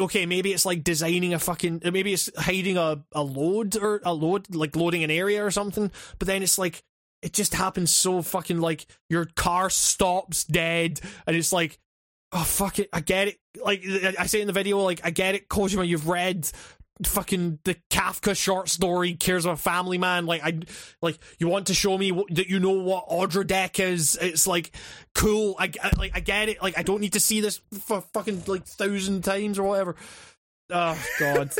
okay, 0.00 0.26
maybe 0.26 0.52
it's 0.52 0.66
like 0.66 0.84
designing 0.84 1.34
a 1.34 1.38
fucking, 1.38 1.82
maybe 1.92 2.12
it's 2.12 2.30
hiding 2.36 2.76
a, 2.76 3.04
a 3.12 3.22
load 3.22 3.76
or 3.76 4.00
a 4.04 4.12
load, 4.12 4.54
like 4.54 4.76
loading 4.76 5.04
an 5.04 5.10
area 5.10 5.44
or 5.44 5.50
something. 5.50 5.90
But 6.18 6.28
then 6.28 6.42
it's 6.42 6.58
like, 6.58 6.82
it 7.22 7.32
just 7.32 7.54
happens 7.54 7.94
so 7.94 8.22
fucking 8.22 8.60
like 8.60 8.86
your 9.10 9.24
car 9.24 9.70
stops 9.70 10.44
dead 10.44 11.00
and 11.26 11.36
it's 11.36 11.52
like, 11.52 11.78
oh 12.32 12.44
fuck 12.44 12.78
it, 12.78 12.88
I 12.92 13.00
get 13.00 13.28
it. 13.28 13.38
Like 13.62 13.84
I 14.18 14.26
say 14.26 14.40
in 14.40 14.46
the 14.46 14.52
video, 14.52 14.78
like 14.78 15.00
I 15.02 15.10
get 15.10 15.34
it, 15.34 15.48
Kojima, 15.48 15.86
you've 15.86 16.08
read 16.08 16.50
fucking 17.04 17.58
the 17.64 17.76
Kafka 17.90 18.36
short 18.36 18.68
story 18.68 19.14
cares 19.14 19.44
about 19.44 19.60
family 19.60 19.98
man 19.98 20.26
like 20.26 20.42
I 20.42 20.60
like 21.00 21.18
you 21.38 21.48
want 21.48 21.68
to 21.68 21.74
show 21.74 21.96
me 21.96 22.12
what, 22.12 22.26
that 22.34 22.48
you 22.48 22.58
know 22.58 22.72
what 22.72 23.08
Odradek 23.08 23.78
is 23.80 24.18
it's 24.20 24.46
like 24.46 24.72
cool 25.14 25.54
I, 25.58 25.70
I 25.82 25.90
like 25.96 26.12
I 26.14 26.20
get 26.20 26.48
it 26.48 26.62
like 26.62 26.76
I 26.78 26.82
don't 26.82 27.00
need 27.00 27.12
to 27.14 27.20
see 27.20 27.40
this 27.40 27.60
for 27.80 28.00
fucking 28.12 28.42
like 28.46 28.64
thousand 28.66 29.22
times 29.24 29.58
or 29.58 29.64
whatever. 29.64 29.96
Oh 30.70 30.98
god. 31.18 31.52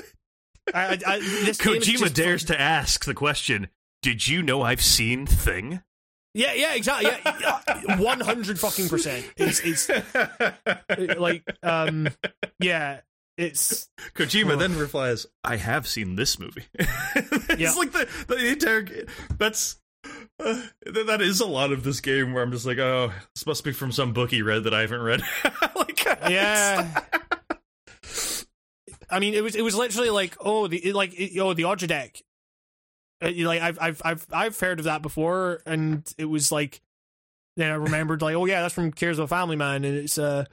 I, 0.75 0.99
I, 1.07 1.19
Kojima 1.21 2.13
dares 2.13 2.43
fucking- 2.43 2.57
to 2.57 2.61
ask 2.61 3.05
the 3.07 3.15
question: 3.15 3.69
Did 4.03 4.29
you 4.29 4.43
know 4.43 4.63
I've 4.63 4.83
seen 4.83 5.27
Thing? 5.27 5.83
yeah 6.35 6.53
yeah 6.53 6.75
exactly 6.75 7.11
yeah 7.41 7.97
one 7.97 8.21
hundred 8.21 8.61
fucking 8.61 8.89
percent. 8.89 9.25
It's 9.39 9.61
it's 9.61 9.89
like 11.19 11.43
um 11.63 12.09
yeah 12.61 13.01
it's 13.39 13.89
Kojima 14.15 14.53
Oh. 14.53 14.57
then 14.57 14.77
replies, 14.77 15.27
"I 15.43 15.57
have 15.57 15.87
seen 15.87 16.17
this 16.17 16.39
movie." 16.39 16.67
it's 16.75 17.59
Yeah. 17.61 17.73
like 17.73 17.93
the, 17.93 18.07
the 18.29 18.47
entire. 18.49 18.87
That's 19.39 19.77
uh, 20.41 20.63
that 20.85 21.21
is 21.23 21.41
a 21.41 21.47
lot 21.47 21.73
of 21.73 21.83
this 21.85 22.01
game 22.01 22.33
where 22.33 22.43
I'm 22.43 22.53
just 22.53 22.67
like, 22.67 22.79
oh, 22.79 23.13
this 23.35 23.47
must 23.47 23.65
be 23.65 23.73
from 23.73 23.93
some 23.93 24.13
book 24.13 24.31
he 24.31 24.43
read 24.43 24.65
that 24.65 24.75
I 24.75 24.83
haven't 24.83 25.01
read. 25.03 25.23
like, 25.75 26.05
yeah. 26.05 27.05
I 29.11 29.19
mean, 29.21 29.35
it 29.35 29.43
was 29.43 29.55
it 29.57 29.63
was 29.63 29.75
literally 29.75 30.11
like 30.11 30.37
oh 30.41 30.67
the 30.67 30.79
it- 30.79 30.95
like 30.95 31.19
it- 31.19 31.39
oh 31.39 31.55
the 31.55 31.63
Odradek. 31.65 32.23
Uh, 33.21 33.31
like 33.37 33.61
I've 33.63 33.79
I've 33.81 34.03
I've 34.05 34.27
I've 34.33 34.61
heard 34.61 34.79
of 34.79 34.85
that 34.85 35.03
before, 35.03 35.61
and 35.67 36.03
it 36.19 36.27
was 36.27 36.53
like 36.53 36.81
then 37.59 37.71
I 37.71 37.75
remembered 37.75 38.23
like 38.23 38.35
oh 38.37 38.47
yeah 38.47 38.63
that's 38.63 38.75
from 38.75 38.93
Cares 38.93 39.19
of 39.19 39.25
a 39.25 39.29
Family 39.29 39.57
Man, 39.57 39.85
and 39.85 39.97
it's 39.99 40.17
uh 40.19 40.45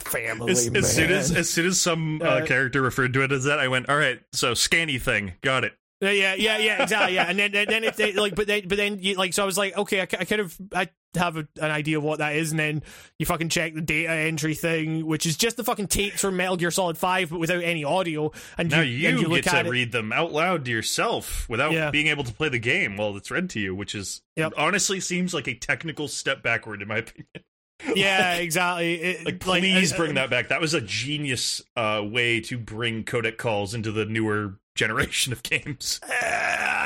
family 0.00 0.50
as, 0.52 0.70
man. 0.70 0.76
as 0.76 0.94
soon 0.94 1.10
as 1.10 1.34
as 1.34 1.48
soon 1.48 1.66
as 1.66 1.80
some 1.80 2.20
uh, 2.20 2.26
Uh, 2.26 2.46
character 2.46 2.82
referred 2.82 3.14
to 3.14 3.22
it 3.22 3.32
as 3.32 3.44
that, 3.44 3.58
I 3.58 3.68
went, 3.68 3.88
all 3.88 3.96
right, 3.96 4.20
so 4.32 4.52
scanny 4.54 4.98
thing, 4.98 5.32
got 5.40 5.64
it. 5.64 5.72
Yeah, 6.00 6.10
yeah, 6.12 6.34
yeah, 6.36 6.58
yeah, 6.58 6.82
exactly. 6.82 7.14
Yeah, 7.16 7.24
and 7.28 7.36
then 7.38 7.50
then 7.50 7.66
then 7.68 7.82
it 7.84 7.96
they, 7.96 8.12
like, 8.12 8.36
but 8.36 8.46
then 8.46 8.68
but 8.68 8.76
then 8.78 8.98
you 9.00 9.14
like, 9.16 9.34
so 9.34 9.42
I 9.42 9.46
was 9.46 9.58
like, 9.58 9.76
okay, 9.76 10.00
I, 10.00 10.02
I 10.02 10.24
kind 10.24 10.40
of 10.40 10.56
I 10.72 10.88
have 11.16 11.36
a, 11.36 11.48
an 11.60 11.70
idea 11.72 11.98
of 11.98 12.04
what 12.04 12.20
that 12.20 12.36
is, 12.36 12.52
and 12.52 12.60
then 12.60 12.82
you 13.18 13.26
fucking 13.26 13.48
check 13.48 13.74
the 13.74 13.80
data 13.80 14.12
entry 14.12 14.54
thing, 14.54 15.04
which 15.06 15.26
is 15.26 15.36
just 15.36 15.56
the 15.56 15.64
fucking 15.64 15.88
tapes 15.88 16.20
from 16.20 16.36
Metal 16.36 16.56
Gear 16.56 16.70
Solid 16.70 16.96
Five, 16.98 17.30
but 17.30 17.40
without 17.40 17.64
any 17.64 17.82
audio. 17.82 18.30
And 18.56 18.70
Now 18.70 18.82
you, 18.82 19.08
and 19.08 19.18
you 19.18 19.26
look 19.26 19.42
get 19.42 19.54
at 19.54 19.62
to 19.62 19.68
it, 19.68 19.72
read 19.72 19.90
them 19.90 20.12
out 20.12 20.30
loud 20.32 20.64
to 20.66 20.70
yourself 20.70 21.48
without 21.48 21.72
Yeah. 21.72 21.90
being 21.90 22.06
able 22.06 22.22
to 22.22 22.32
play 22.32 22.48
the 22.48 22.60
game 22.60 22.96
while 22.96 23.16
it's 23.16 23.30
read 23.32 23.50
to 23.50 23.60
you, 23.60 23.74
which 23.74 23.96
is 23.96 24.22
Yep. 24.36 24.52
honestly 24.56 25.00
seems 25.00 25.34
like 25.34 25.48
a 25.48 25.54
technical 25.54 26.06
step 26.06 26.44
backward 26.44 26.80
in 26.80 26.86
my 26.86 26.98
opinion. 26.98 27.26
yeah, 27.96 28.34
exactly. 28.36 28.94
It- 28.94 29.24
Like, 29.26 29.40
please 29.40 29.92
uh, 29.92 29.96
bring 29.96 30.14
that 30.14 30.30
back. 30.30 30.48
That 30.48 30.60
was 30.60 30.74
a 30.74 30.80
genius 30.80 31.60
uh, 31.76 32.02
way 32.04 32.40
to 32.42 32.56
bring 32.56 33.02
codec 33.02 33.36
calls 33.36 33.74
into 33.74 33.90
the 33.90 34.04
newer 34.04 34.60
generation 34.78 35.32
of 35.32 35.42
games. 35.42 36.00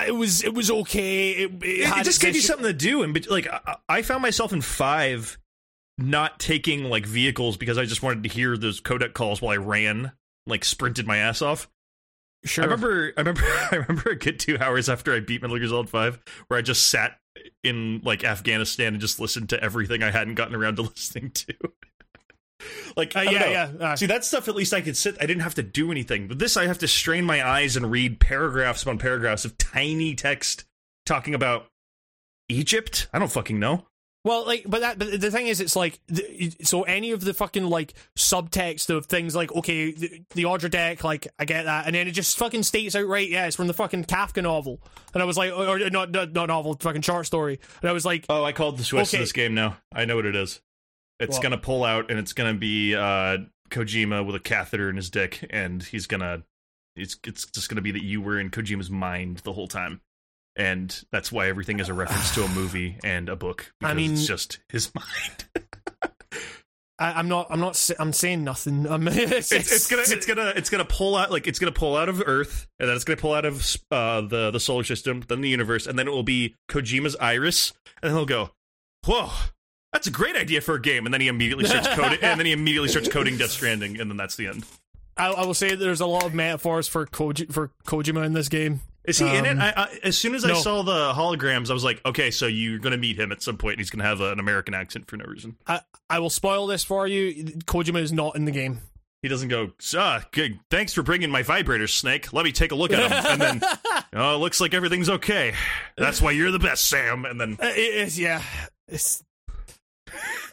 Uh, 0.03 0.05
it 0.07 0.13
was 0.13 0.43
it 0.43 0.53
was 0.53 0.71
okay. 0.71 1.31
It, 1.31 1.53
it, 1.53 1.65
It, 1.65 1.99
it 1.99 2.05
just 2.05 2.21
gave 2.21 2.35
you 2.35 2.41
something 2.41 2.67
to 2.67 2.73
do, 2.73 3.03
and 3.03 3.15
but, 3.15 3.29
like 3.31 3.47
I, 3.47 3.77
I 3.89 4.03
found 4.03 4.23
myself 4.23 4.53
in 4.53 4.61
five 4.61 5.39
not 5.97 6.41
taking 6.41 6.85
like 6.85 7.07
vehicles 7.07 7.57
because 7.57 7.79
I 7.79 7.85
just 7.85 8.03
wanted 8.03 8.25
to 8.25 8.29
hear 8.29 8.57
those 8.57 8.81
codec 8.81 9.13
calls 9.13 9.41
while 9.41 9.53
I 9.53 9.59
ran, 9.59 10.13
like 10.47 10.65
sprinted 10.65 11.07
my 11.07 11.19
ass 11.19 11.41
off. 11.43 11.69
Sure. 12.45 12.65
I 12.65 12.67
remember, 12.67 13.13
I 13.17 13.21
remember, 13.21 13.43
I 13.73 13.77
remember 13.77 14.11
a 14.11 14.17
good 14.17 14.41
two 14.41 14.59
hours 14.59 14.89
after 14.89 15.15
I 15.15 15.21
beat 15.21 15.43
Metal 15.43 15.59
Gear 15.59 15.69
Solid 15.69 15.89
Five, 15.91 16.19
where 16.49 16.59
I 16.59 16.63
just 16.63 16.89
sat 16.89 17.19
in 17.63 18.01
like 18.05 18.25
Afghanistan 18.25 18.95
and 18.95 19.01
just 19.01 19.21
listened 19.21 19.51
to 19.51 19.63
everything 19.63 20.03
I 20.03 20.11
hadn't 20.11 20.35
gotten 20.35 20.55
around 20.57 20.77
to 20.77 20.83
listening 20.97 21.31
to. 21.31 21.55
like, 22.97 23.15
Uh, 23.17 23.21
I 23.21 23.23
yeah, 23.25 23.39
know. 23.41 23.47
yeah. 23.51 23.71
Uh, 23.81 23.97
See, 23.97 24.07
that 24.07 24.25
stuff 24.25 24.49
at 24.49 24.55
least 24.55 24.73
I 24.75 24.81
could 24.81 24.97
sit. 24.97 25.17
I 25.21 25.27
didn't 25.27 25.43
have 25.43 25.55
to 25.57 25.63
do 25.63 25.91
anything. 25.91 26.29
But 26.29 26.39
this, 26.39 26.57
I 26.57 26.67
have 26.67 26.79
to 26.79 26.89
strain 26.89 27.25
my 27.25 27.47
eyes 27.47 27.77
and 27.77 27.91
read 27.91 28.21
paragraphs 28.21 28.83
upon 28.83 28.99
paragraphs 28.99 29.45
of 29.45 29.57
tiny 29.59 30.15
text 30.15 30.65
talking 31.07 31.35
about 31.35 31.67
Egypt. 32.49 33.09
I 33.13 33.19
don't 33.19 33.31
fucking 33.31 33.59
know. 33.59 33.87
Well, 34.25 34.47
like, 34.47 34.65
but 34.69 34.83
that, 34.83 35.01
but 35.01 35.21
the 35.21 35.33
thing 35.33 35.49
is, 35.49 35.61
it's 35.61 35.75
like, 35.75 35.99
the, 36.07 36.53
so 36.63 36.83
any 36.85 37.11
of 37.11 37.23
the 37.25 37.35
fucking 37.35 37.65
like 37.69 37.93
subtext 38.17 38.89
of 38.89 39.07
things 39.07 39.35
like, 39.35 39.53
okay, 39.53 39.91
the, 39.91 40.23
the 40.37 40.45
Odradek, 40.45 41.03
like, 41.03 41.27
I 41.41 41.45
get 41.45 41.65
that, 41.65 41.87
and 41.87 41.95
then 41.97 42.07
it 42.07 42.13
just 42.13 42.39
fucking 42.39 42.63
states 42.63 42.95
outright, 42.95 43.31
yeah, 43.31 43.47
it's 43.47 43.57
from 43.57 43.67
the 43.67 43.75
fucking 43.75 44.05
Kafka 44.05 44.45
novel, 44.45 44.81
and 45.13 45.25
I 45.25 45.27
was 45.27 45.37
like, 45.37 45.51
or, 45.51 45.67
or 45.81 45.91
not, 45.91 46.13
not, 46.13 46.33
not 46.35 46.47
novel, 46.47 46.77
fucking 46.79 47.03
short 47.03 47.27
story, 47.27 47.59
and 47.81 47.91
I 47.91 47.93
was 47.93 48.05
like, 48.05 48.25
Oh, 48.29 48.45
I 48.45 48.53
called 48.53 48.79
the 48.79 48.85
to 48.85 49.01
Okay. 49.01 49.19
this 49.19 49.33
game 49.33 49.55
now. 49.55 49.79
I 49.93 50.05
know 50.05 50.15
what 50.15 50.27
it 50.27 50.37
is. 50.37 50.61
It's 51.23 51.37
What? 51.37 51.43
gonna 51.43 51.59
pull 51.59 51.85
out, 51.85 52.11
and 52.11 52.19
it's 52.19 52.33
gonna 52.33 52.55
be 52.55 52.95
uh, 52.95 53.39
Kojima 53.71 54.27
with 54.27 54.35
a 54.37 54.41
catheter 54.41 54.91
in 54.91 54.97
his 54.97 55.09
dick, 55.11 55.47
and 55.51 55.83
he's 55.83 56.07
gonna. 56.07 56.43
It's 56.97 57.17
it's 57.25 57.47
just 57.47 57.69
gonna 57.69 57.81
be 57.81 57.93
that 57.93 58.03
you 58.05 58.21
were 58.21 58.39
in 58.39 58.51
Kojima's 58.51 58.91
mind 58.91 59.39
the 59.45 59.53
whole 59.53 59.69
time, 59.69 60.01
and 60.57 61.03
that's 61.13 61.31
why 61.33 61.49
everything 61.49 61.81
is 61.81 61.89
a 61.89 61.95
reference 61.95 62.35
to 62.35 62.45
a 62.45 62.49
movie 62.55 62.99
and 63.05 63.29
a 63.29 63.37
book. 63.37 63.73
I 63.83 63.95
mean- 63.95 64.13
it's 64.13 64.27
just 64.27 64.59
his 64.69 64.93
mind. 64.95 65.47
I, 66.99 67.13
I'm 67.15 67.27
not, 67.29 67.47
I'm 67.51 67.59
not, 67.59 67.91
I'm 67.99 68.13
saying 68.13 68.45
nothing. 68.45 68.87
I'm, 68.91 69.09
it's, 69.09 69.51
it's, 69.51 69.73
it's 69.73 69.87
gonna 69.89 70.03
it's 70.07 70.27
gonna 70.27 70.53
it's 70.55 70.71
gonna 70.71 70.85
pull 70.85 71.17
out 71.17 71.31
like 71.31 71.47
it's 71.47 71.59
gonna 71.59 71.73
pull 71.73 71.97
out 71.97 72.09
of 72.09 72.23
Earth, 72.27 72.67
and 72.79 72.89
then 72.89 72.95
it's 72.95 73.05
gonna 73.05 73.17
pull 73.17 73.33
out 73.35 73.45
of 73.45 73.77
uh, 73.91 74.21
the 74.21 74.51
the 74.51 74.61
solar 74.61 74.85
system, 74.85 75.23
then 75.29 75.41
the 75.41 75.49
universe, 75.49 75.87
and 75.87 75.99
then 75.99 76.07
it 76.07 76.11
will 76.11 76.23
be 76.23 76.55
Kojima's 76.71 77.17
iris, 77.17 77.73
and 78.03 78.11
then 78.11 78.17
he'll 78.17 78.27
go, 78.27 78.51
"Whoa, 79.07 79.31
that's 79.93 80.07
a 80.07 80.11
great 80.11 80.37
idea 80.37 80.61
for 80.61 80.75
a 80.75 80.81
game," 80.81 81.05
and 81.07 81.13
then 81.13 81.21
he 81.21 81.29
immediately 81.29 81.65
starts 81.67 81.89
coding, 81.95 82.19
and 82.23 82.39
then 82.39 82.47
he 82.47 82.53
immediately 82.53 82.89
starts 82.89 83.09
coding 83.09 83.37
Death 83.37 83.51
Stranding, 83.51 84.01
and 84.01 84.11
then 84.11 84.17
that's 84.17 84.37
the 84.37 84.47
end. 84.49 84.65
I, 85.17 85.27
I 85.29 85.45
will 85.45 85.55
say 85.55 85.75
there's 85.75 86.01
a 86.01 86.07
lot 86.07 86.25
of 86.25 86.33
metaphors 86.35 86.89
for 86.89 87.07
Koji, 87.07 87.53
for 87.53 87.71
Kojima 87.87 88.25
in 88.25 88.33
this 88.33 88.49
game. 88.49 88.81
Is 89.05 89.19
he 89.19 89.27
in 89.27 89.45
it? 89.45 89.51
Um, 89.51 89.61
I, 89.61 89.73
I, 89.77 89.99
as 90.05 90.17
soon 90.17 90.35
as 90.35 90.45
I 90.45 90.55
saw 90.55 90.83
the 90.83 91.13
holograms, 91.13 91.71
I 91.71 91.73
was 91.75 91.83
like, 91.83 92.01
okay, 92.07 92.31
so 92.31 92.47
you're 92.47 92.79
gonna 92.79 92.97
meet 92.97 93.19
him 93.19 93.33
at 93.33 93.43
some 93.43 93.57
point, 93.59 93.73
and 93.75 93.81
he's 93.81 93.91
gonna 93.91 94.05
have 94.05 94.21
a, 94.21 94.31
an 94.33 94.39
American 94.39 94.75
accent 94.75 95.09
for 95.09 95.17
no 95.17 95.25
reason. 95.25 95.57
I, 95.67 95.81
I 96.09 96.21
will 96.21 96.31
spoil 96.31 96.67
this 96.69 96.85
for 96.85 97.07
you. 97.09 97.45
Kojima 97.65 98.01
is 98.01 98.13
not 98.13 98.37
in 98.37 98.45
the 98.45 98.53
game. 98.53 98.79
he 99.21 99.29
doesn't 99.29 99.49
go. 99.49 99.73
Ah, 99.97 100.25
good. 100.31 100.61
Thanks 100.71 100.93
for 100.95 101.03
bringing 101.03 101.31
my 101.31 101.43
vibrator, 101.43 101.89
Snake. 101.89 102.33
Let 102.33 102.45
me 102.45 102.53
take 102.53 102.71
a 102.71 102.77
look 102.77 102.93
at 102.93 103.01
him. 103.11 103.41
And 103.43 103.61
then, 103.61 103.71
oh, 104.15 104.37
it 104.37 104.39
looks 104.39 104.61
like 104.61 104.73
everything's 104.73 105.11
okay. 105.11 105.53
That's 105.99 106.23
why 106.23 106.31
you're 106.31 106.53
the 106.53 106.59
best, 106.61 106.87
Sam. 106.89 107.25
And 107.25 107.41
then, 107.41 107.57
Uh, 107.61 107.67
it 107.75 107.95
is, 108.07 108.19
yeah. 108.21 108.41
It's 108.87 109.23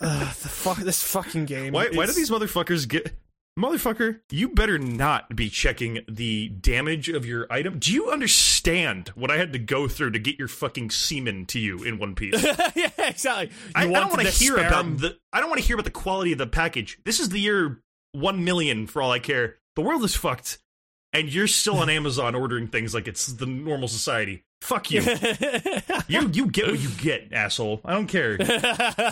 uh, 0.02 0.19
the 0.19 0.49
fuck 0.49 0.77
this 0.77 1.03
fucking 1.03 1.45
game. 1.45 1.73
why? 1.73 1.90
Why 1.90 2.06
do 2.06 2.14
these 2.14 2.30
motherfuckers 2.30 2.88
get? 2.88 3.18
Motherfucker, 3.57 4.22
you 4.31 4.49
better 4.49 4.80
not 4.80 5.36
be 5.36 5.49
checking 5.49 5.99
the 6.07 6.48
damage 6.48 7.10
of 7.10 7.26
your 7.26 7.45
item. 7.52 7.77
Do 7.77 7.91
you 7.91 8.10
understand 8.10 9.10
what 9.15 9.30
I 9.30 9.38
had 9.38 9.52
to 9.52 9.60
go 9.60 9.90
through 9.90 10.11
to 10.11 10.19
get 10.19 10.40
your 10.40 10.48
fucking 10.48 10.91
semen 10.91 11.45
to 11.48 11.60
you 11.60 11.84
in 11.84 11.99
one 11.99 12.15
piece? 12.15 12.41
yeah, 12.76 12.90
exactly. 12.99 13.52
I, 13.76 13.84
I 13.84 13.88
don't 13.88 14.10
want 14.10 14.22
to 14.22 14.30
hear 14.30 14.53
sperm. 14.53 14.65
about 14.68 14.98
the. 14.99 15.18
I 15.34 15.41
don't 15.41 15.49
want 15.49 15.60
to 15.61 15.68
hear 15.68 15.76
about 15.76 15.86
the 15.86 15.91
quality 15.91 16.31
of 16.31 16.38
the 16.38 16.48
package. 16.48 16.99
This 17.03 17.19
is 17.19 17.30
the 17.30 17.40
year 17.40 17.81
one 18.14 18.45
million 18.45 18.88
for 18.88 19.02
all 19.02 19.11
I 19.11 19.19
care. 19.19 19.57
The 19.76 19.81
world 19.81 20.03
is 20.06 20.15
fucked, 20.15 20.60
and 21.14 21.34
you're 21.34 21.48
still 21.48 21.77
on 21.77 21.90
Amazon 21.90 22.36
ordering 22.36 22.68
things 22.68 22.94
like 22.94 23.07
it's 23.07 23.27
the 23.27 23.45
normal 23.45 23.88
society. 23.88 24.44
Fuck 24.61 24.91
you. 24.91 25.02
you 26.07 26.30
you 26.34 26.48
get 26.48 26.68
what 26.68 26.80
you 26.80 26.90
get, 26.98 27.31
asshole. 27.31 27.81
I 27.86 27.94
don't 27.94 28.07
care. 28.07 28.38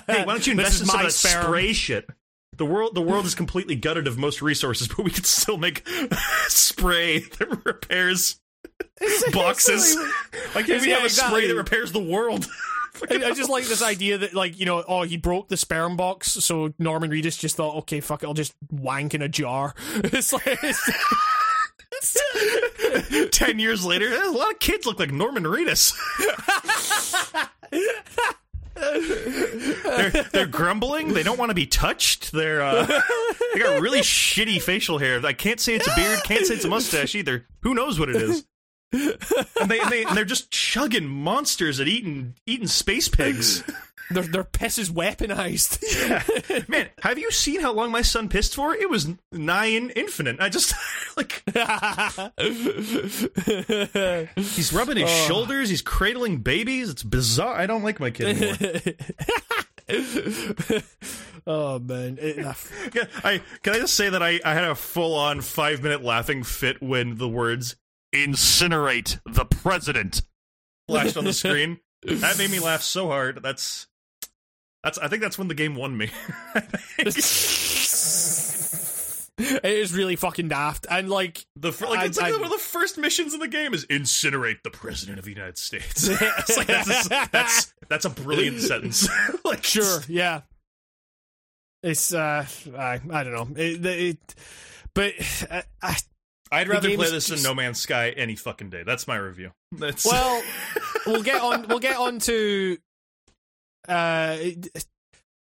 Hey, 0.07 0.23
why 0.23 0.33
don't 0.33 0.45
you 0.45 0.51
invest 0.51 0.81
in 0.81 0.87
some 0.87 0.95
my 0.97 1.03
of 1.03 1.07
that 1.07 1.11
sperm. 1.13 1.43
spray 1.45 1.73
shit? 1.73 2.09
The 2.57 2.65
world 2.65 2.95
the 2.95 3.01
world 3.01 3.25
is 3.25 3.35
completely 3.35 3.75
gutted 3.75 4.07
of 4.07 4.17
most 4.17 4.41
resources, 4.41 4.87
but 4.95 4.99
we 5.03 5.11
can 5.11 5.23
still 5.23 5.57
make 5.57 5.87
spray 6.47 7.19
that 7.19 7.65
repairs 7.65 8.39
boxes. 9.31 9.95
Like, 10.55 10.65
can't 10.65 10.81
we 10.81 10.89
Yeah, 10.89 10.97
have 10.97 11.05
a 11.05 11.09
spray 11.09 11.45
exactly. 11.45 11.47
that 11.47 11.55
repairs 11.55 11.91
the 11.91 12.03
world? 12.03 12.47
I, 13.11 13.15
I 13.15 13.31
just 13.33 13.49
like 13.49 13.65
this 13.65 13.83
idea 13.83 14.17
that, 14.17 14.33
like, 14.33 14.59
you 14.59 14.65
know, 14.65 14.83
oh, 14.87 15.03
he 15.03 15.17
broke 15.17 15.49
the 15.49 15.57
sperm 15.57 15.95
box, 15.97 16.31
so 16.31 16.73
Norman 16.79 17.11
Reedus 17.11 17.37
just 17.37 17.55
thought, 17.55 17.75
okay, 17.79 17.99
fuck 17.99 18.23
it, 18.23 18.25
I'll 18.27 18.33
just 18.33 18.53
wank 18.71 19.13
in 19.13 19.21
a 19.21 19.29
jar. 19.29 19.75
It's 19.95 20.33
like, 20.33 20.41
it's, 20.63 20.89
Ten 23.31 23.59
years 23.59 23.85
later, 23.85 24.13
a 24.13 24.31
lot 24.31 24.51
of 24.51 24.59
kids 24.59 24.85
look 24.85 24.99
like 24.99 25.11
Norman 25.11 25.43
Reedus. 25.43 25.95
they're, 29.83 30.23
they're 30.31 30.45
grumbling. 30.45 31.13
They 31.13 31.23
don't 31.23 31.39
want 31.39 31.49
to 31.49 31.55
be 31.55 31.65
touched. 31.65 32.31
They're 32.31 32.61
uh, 32.61 32.85
they 33.53 33.59
got 33.59 33.81
really 33.81 34.01
shitty 34.01 34.61
facial 34.61 34.97
hair. 34.97 35.25
I 35.25 35.33
can't 35.33 35.59
say 35.59 35.75
it's 35.75 35.87
a 35.87 35.95
beard. 35.95 36.23
Can't 36.23 36.45
say 36.45 36.55
it's 36.55 36.65
a 36.65 36.69
mustache 36.69 37.15
either. 37.15 37.45
Who 37.61 37.73
knows 37.73 37.99
what 37.99 38.09
it 38.09 38.17
is? 38.17 38.45
And 38.93 39.69
they, 39.69 39.79
and 39.79 39.91
they 39.91 40.05
and 40.05 40.15
they're 40.15 40.25
just 40.25 40.51
chugging 40.51 41.07
monsters 41.07 41.79
and 41.79 41.89
eating 41.89 42.35
eating 42.45 42.67
space 42.67 43.07
pigs. 43.07 43.63
Their, 44.09 44.23
their 44.23 44.43
piss 44.43 44.77
is 44.77 44.89
weaponized. 44.89 46.67
Man, 46.69 46.89
have 47.01 47.19
you 47.19 47.31
seen 47.31 47.61
how 47.61 47.73
long 47.73 47.91
my 47.91 48.01
son 48.01 48.29
pissed 48.29 48.55
for? 48.55 48.73
It 48.73 48.89
was 48.89 49.09
nigh 49.31 49.65
in 49.65 49.89
infinite. 49.91 50.39
I 50.39 50.49
just 50.49 50.73
like 51.17 51.43
he's 54.35 54.71
rubbing 54.71 54.97
his 54.97 55.09
oh. 55.09 55.25
shoulders. 55.27 55.69
He's 55.69 55.81
cradling 55.81 56.37
babies. 56.37 56.89
It's 56.89 57.03
bizarre. 57.03 57.55
I 57.55 57.65
don't 57.65 57.83
like 57.83 57.99
my 57.99 58.11
kid 58.11 58.27
anymore. 58.27 58.55
oh, 61.47 61.79
man. 61.79 62.19
It, 62.21 62.37
Yeah, 62.93 63.05
I 63.23 63.41
can 63.61 63.75
I 63.75 63.79
just 63.79 63.95
say 63.95 64.09
that 64.09 64.21
I, 64.23 64.39
I 64.45 64.53
had 64.53 64.63
a 64.63 64.75
full 64.75 65.15
on 65.15 65.41
five 65.41 65.83
minute 65.83 66.01
laughing 66.03 66.43
fit 66.43 66.81
when 66.81 67.17
the 67.17 67.27
words 67.27 67.75
"incinerate 68.15 69.19
the 69.25 69.43
president" 69.45 70.21
flashed 70.87 71.17
on 71.17 71.25
the 71.25 71.33
screen. 71.33 71.81
That 72.03 72.37
made 72.37 72.51
me 72.51 72.59
laugh 72.59 72.83
so 72.83 73.07
hard. 73.07 73.41
That's 73.43 73.87
that's 74.87 74.97
I 74.97 75.09
think 75.09 75.21
that's 75.21 75.37
when 75.37 75.49
the 75.49 75.53
game 75.53 75.75
won 75.75 75.97
me. 75.97 76.09
it 79.37 79.65
is 79.65 79.93
really 79.93 80.15
fucking 80.15 80.47
daft. 80.47 80.87
And, 80.89 81.09
like, 81.09 81.45
the 81.57 81.73
fir- 81.73 81.87
like 81.87 82.07
it's 82.07 82.17
like 82.17 82.33
I- 82.33 82.37
one 82.37 82.45
of 82.45 82.51
the 82.51 82.57
first 82.57 82.97
missions 82.97 83.33
in 83.33 83.41
the 83.41 83.49
game 83.49 83.73
is 83.73 83.85
incinerate 83.87 84.63
the 84.63 84.69
president 84.69 85.19
of 85.19 85.25
the 85.25 85.31
United 85.31 85.57
States. 85.57 86.07
It's 86.21 86.57
like, 86.57 86.67
that's, 86.67 87.09
that's 87.09 87.73
that's 87.89 88.05
a 88.05 88.09
brilliant 88.09 88.61
sentence. 88.61 89.09
like 89.43 89.65
Sure, 89.65 89.99
yeah. 90.07 90.41
It's 91.83 92.13
uh, 92.13 92.45
I 92.77 93.01
I 93.11 93.23
don't 93.23 93.33
know. 93.33 93.61
It, 93.61 93.85
it 93.85 94.35
but 94.93 95.13
uh, 95.51 95.61
I, 95.81 95.97
I'd 96.49 96.69
rather 96.69 96.87
play 96.87 97.11
this 97.11 97.27
just- 97.27 97.43
than 97.43 97.43
No 97.43 97.53
Man's 97.53 97.79
Sky 97.79 98.11
any 98.11 98.35
fucking 98.37 98.69
day. 98.69 98.83
That's 98.83 99.05
my 99.05 99.17
review. 99.17 99.51
That's 99.73 100.05
well, 100.05 100.41
we'll 101.05 101.23
get 101.23 101.41
on. 101.41 101.67
We'll 101.67 101.79
get 101.79 101.97
on 101.97 102.19
to. 102.19 102.77
Uh, 103.87 104.37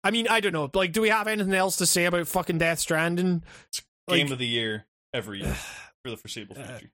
I 0.03 0.11
mean, 0.11 0.27
I 0.29 0.41
don't 0.41 0.53
know. 0.53 0.71
Like, 0.75 0.93
do 0.93 1.01
we 1.01 1.09
have 1.09 1.27
anything 1.27 1.55
else 1.55 1.77
to 1.77 1.87
say 1.87 2.05
about 2.05 2.27
fucking 2.29 2.59
Death 2.59 2.79
Stranding? 2.79 3.43
game 4.09 4.27
like- 4.27 4.33
of 4.33 4.39
the 4.39 4.47
year 4.47 4.85
every 5.15 5.41
year 5.43 5.55
for 6.05 6.11
the 6.11 6.17
foreseeable 6.17 6.57
future. 6.57 6.91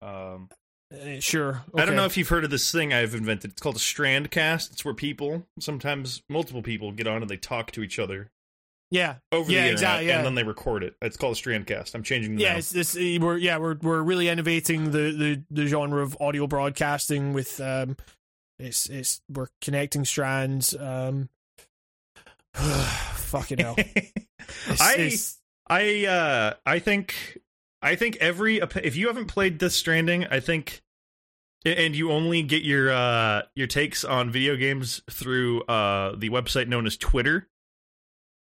Um, 0.00 0.48
Uh, 0.92 1.18
sure. 1.20 1.62
I 1.74 1.84
don't 1.86 1.96
know 1.96 2.04
if 2.04 2.16
you've 2.18 2.28
heard 2.28 2.44
of 2.44 2.50
this 2.50 2.70
thing 2.70 2.92
I've 2.92 3.14
invented. 3.14 3.52
It's 3.52 3.60
called 3.62 3.76
a 3.76 3.80
strand 3.80 4.30
cast. 4.30 4.72
It's 4.72 4.84
where 4.84 4.92
people, 4.94 5.46
sometimes 5.58 6.22
multiple 6.28 6.60
people, 6.62 6.92
get 6.92 7.06
on 7.06 7.22
and 7.22 7.30
they 7.30 7.38
talk 7.38 7.70
to 7.72 7.82
each 7.82 7.98
other 7.98 8.30
Yeah. 8.90 9.16
over 9.32 9.50
Yeah, 9.50 9.62
the 9.62 9.68
internet, 9.70 9.72
exactly, 9.72 10.06
yeah. 10.08 10.16
and 10.18 10.26
then 10.26 10.34
they 10.34 10.42
record 10.42 10.82
it. 10.84 10.94
It's 11.00 11.16
called 11.16 11.32
a 11.32 11.36
strand 11.36 11.66
cast. 11.66 11.94
I'm 11.94 12.02
changing 12.02 12.36
the 12.36 12.42
Yeah, 12.42 12.50
name. 12.50 12.58
it's 12.58 12.94
uh, 12.96 13.00
We're 13.20 13.38
yeah, 13.38 13.56
we're 13.56 13.76
we're 13.80 14.02
really 14.02 14.28
innovating 14.28 14.90
the 14.90 15.12
the, 15.12 15.42
the 15.50 15.66
genre 15.66 16.02
of 16.02 16.14
audio 16.20 16.46
broadcasting 16.46 17.32
with 17.32 17.58
um, 17.60 17.96
it's 18.58 18.88
it's 18.88 19.20
we're 19.28 19.48
connecting 19.60 20.04
strands. 20.04 20.74
Um, 20.78 21.28
fucking 22.54 23.58
hell. 23.58 23.76
It's- 24.66 24.80
I 24.80 24.92
it's- 24.94 25.38
I 25.68 26.04
uh 26.06 26.54
I 26.66 26.78
think 26.80 27.38
I 27.80 27.94
think 27.96 28.16
every 28.16 28.58
if 28.58 28.96
you 28.96 29.06
haven't 29.06 29.26
played 29.26 29.58
this 29.60 29.74
Stranding, 29.74 30.26
I 30.26 30.40
think 30.40 30.82
and 31.64 31.94
you 31.96 32.10
only 32.12 32.42
get 32.42 32.62
your 32.62 32.92
uh 32.92 33.42
your 33.54 33.66
takes 33.68 34.04
on 34.04 34.30
video 34.30 34.56
games 34.56 35.00
through 35.10 35.62
uh 35.62 36.14
the 36.16 36.28
website 36.30 36.68
known 36.68 36.86
as 36.86 36.96
Twitter. 36.96 37.48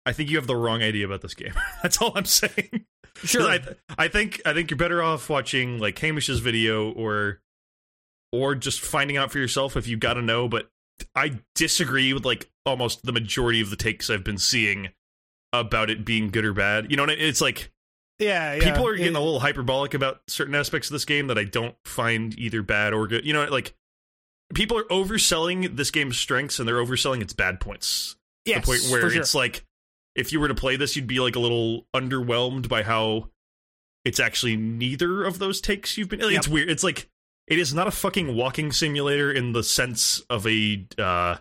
I 0.04 0.12
think 0.12 0.28
you 0.28 0.36
have 0.36 0.46
the 0.46 0.56
wrong 0.56 0.82
idea 0.82 1.06
about 1.06 1.22
this 1.22 1.34
game. 1.34 1.54
That's 1.82 2.02
all 2.02 2.12
I'm 2.14 2.26
saying. 2.26 2.84
sure. 3.24 3.42
I, 3.42 3.60
I 3.96 4.08
think 4.08 4.42
I 4.44 4.52
think 4.52 4.70
you're 4.70 4.76
better 4.78 5.02
off 5.02 5.30
watching 5.30 5.78
like 5.78 5.98
Hamish's 5.98 6.40
video 6.40 6.90
or 6.92 7.40
or 8.32 8.54
just 8.54 8.80
finding 8.80 9.16
out 9.16 9.30
for 9.30 9.38
yourself 9.38 9.76
if 9.76 9.86
you 9.86 9.96
got 9.96 10.14
to 10.14 10.22
know. 10.22 10.48
But 10.48 10.70
I 11.14 11.40
disagree 11.54 12.12
with 12.12 12.24
like 12.24 12.50
almost 12.64 13.04
the 13.04 13.12
majority 13.12 13.60
of 13.60 13.70
the 13.70 13.76
takes 13.76 14.10
I've 14.10 14.24
been 14.24 14.38
seeing 14.38 14.88
about 15.52 15.90
it 15.90 16.04
being 16.04 16.28
good 16.30 16.44
or 16.44 16.52
bad. 16.52 16.90
You 16.90 16.96
know, 16.96 17.06
it's 17.08 17.40
like 17.40 17.70
yeah, 18.18 18.54
yeah. 18.54 18.64
people 18.72 18.86
are 18.86 18.96
getting 18.96 19.14
It- 19.14 19.18
a 19.18 19.22
little 19.22 19.40
hyperbolic 19.40 19.94
about 19.94 20.22
certain 20.28 20.54
aspects 20.54 20.88
of 20.88 20.92
this 20.92 21.04
game 21.04 21.26
that 21.28 21.38
I 21.38 21.44
don't 21.44 21.76
find 21.84 22.38
either 22.38 22.62
bad 22.62 22.92
or 22.92 23.06
good. 23.06 23.24
You 23.24 23.32
know, 23.32 23.44
like 23.44 23.74
people 24.54 24.78
are 24.78 24.84
overselling 24.84 25.76
this 25.76 25.90
game's 25.90 26.18
strengths 26.18 26.58
and 26.58 26.68
they're 26.68 26.82
overselling 26.82 27.20
its 27.20 27.32
bad 27.32 27.60
points 27.60 28.16
yes, 28.44 28.64
the 28.64 28.66
point 28.66 28.82
where 28.90 29.10
sure. 29.10 29.20
it's 29.20 29.34
like 29.34 29.64
if 30.14 30.32
you 30.32 30.40
were 30.40 30.48
to 30.48 30.54
play 30.54 30.76
this 30.76 30.96
you'd 30.96 31.06
be 31.06 31.20
like 31.20 31.36
a 31.36 31.40
little 31.40 31.86
underwhelmed 31.94 32.68
by 32.68 32.82
how 32.82 33.28
it's 34.04 34.20
actually 34.20 34.56
neither 34.56 35.24
of 35.24 35.38
those 35.38 35.60
takes 35.60 35.98
you've 35.98 36.08
been 36.08 36.20
it's 36.22 36.48
weird 36.48 36.70
it's 36.70 36.84
like 36.84 37.08
it 37.48 37.58
is 37.58 37.72
not 37.74 37.86
a 37.86 37.90
fucking 37.90 38.34
walking 38.34 38.72
simulator 38.72 39.30
in 39.32 39.52
the 39.52 39.62
sense 39.62 40.20
of 40.30 40.46
a 40.46 40.86
uh 40.98 41.36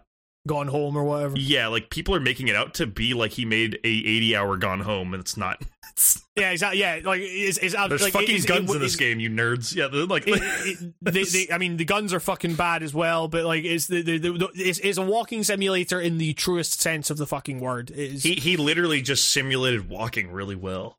gone 0.47 0.67
home 0.67 0.95
or 0.95 1.03
whatever. 1.03 1.35
yeah 1.37 1.67
like 1.67 1.89
people 1.89 2.13
are 2.13 2.19
making 2.19 2.47
it 2.47 2.55
out 2.55 2.75
to 2.75 2.85
be 2.85 3.13
like 3.15 3.31
he 3.31 3.45
made 3.45 3.75
a 3.83 3.87
80 3.87 4.35
hour 4.35 4.57
gone 4.57 4.79
home 4.81 5.13
and 5.13 5.19
it's 5.21 5.35
not 5.37 5.59
it's, 5.91 6.21
Yeah, 6.35 6.51
exactly. 6.51 6.81
Yeah, 6.81 6.99
like 7.05 7.21
it's, 7.23 7.57
it's 7.57 7.73
there's 7.73 8.01
like, 8.01 8.11
fucking 8.11 8.27
it's- 8.29 8.45
guns 8.45 8.69
it- 8.69 8.75
in 8.75 8.81
this 8.81 8.97
game 8.97 9.21
you 9.21 9.29
nerds 9.29 9.73
yeah 9.73 9.87
like 10.07 10.25
it, 10.27 10.93
they, 11.01 11.23
they, 11.23 11.47
I 11.51 11.57
mean, 11.57 11.77
the 11.77 11.85
guns 11.85 12.13
are 12.13 12.19
fucking 12.19 12.55
bad 12.55 12.83
as 12.83 12.93
well, 12.93 13.29
but 13.29 13.45
like, 13.45 13.63
it's 13.63 13.87
the, 13.87 14.01
the, 14.01 14.17
the 14.17 14.49
it's, 14.55 14.79
it's 14.79 14.97
a 14.97 15.01
walking 15.01 15.43
simulator 15.45 15.99
in 16.01 16.17
the 16.17 16.33
truest 16.33 16.81
sense 16.81 17.09
of 17.09 17.15
the 17.17 17.25
fucking 17.25 17.61
word. 17.61 17.89
Is 17.89 18.21
he 18.23 18.33
he 18.35 18.57
literally 18.57 19.01
just 19.01 19.31
simulated 19.31 19.87
walking 19.87 20.29
really 20.31 20.55
well 20.57 20.97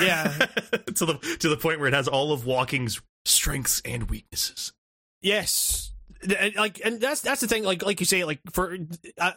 yeah, 0.00 0.32
to 0.94 1.04
the 1.04 1.36
to 1.40 1.50
the 1.50 1.56
point 1.58 1.78
where 1.80 1.88
it 1.88 1.94
has 1.94 2.08
all 2.08 2.32
of 2.32 2.46
walking's 2.46 3.02
strengths 3.28 3.82
and 3.84 4.10
weaknesses 4.10 4.72
yes, 5.20 5.92
like, 6.56 6.80
and 6.84 7.00
that's 7.00 7.20
that's 7.20 7.40
the 7.40 7.48
thing. 7.48 7.64
Like, 7.64 7.84
like 7.84 8.00
you 8.00 8.06
say, 8.06 8.24
like 8.24 8.40
for 8.52 8.76
uh, 9.18 9.32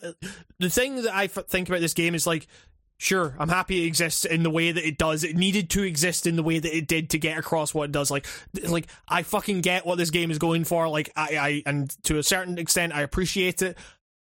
the 0.60 0.70
thing 0.70 1.04
that 1.04 1.14
I 1.14 1.26
f- 1.26 1.48
think 1.48 1.70
about 1.70 1.82
this 1.82 1.94
game 1.94 2.16
is 2.16 2.28
like. 2.28 2.48
Sure, 2.98 3.36
I'm 3.40 3.50
happy 3.50 3.84
it 3.84 3.88
exists 3.88 4.26
in 4.26 4.44
the 4.44 4.52
way 4.52 4.72
that 4.72 4.88
it 4.88 5.00
does. 5.00 5.24
It 5.24 5.36
needed 5.36 5.72
to 5.72 5.82
exist 5.82 6.28
in 6.28 6.36
the 6.36 6.44
way 6.44 6.60
that 6.60 6.78
it 6.78 6.86
did 6.86 7.10
to 7.10 7.18
get 7.18 7.36
across 7.36 7.74
what 7.74 7.86
it 7.86 7.92
does. 7.92 8.12
Like, 8.12 8.28
like 8.68 8.86
I 9.10 9.24
fucking 9.24 9.62
get 9.62 9.88
what 9.88 9.98
this 9.98 10.12
game 10.12 10.30
is 10.30 10.38
going 10.38 10.66
for. 10.66 10.88
Like, 10.88 11.12
I, 11.16 11.36
I, 11.36 11.64
and 11.66 11.90
to 12.04 12.20
a 12.20 12.24
certain 12.24 12.60
extent, 12.60 12.94
I 12.94 13.02
appreciate 13.02 13.64
it. 13.64 13.76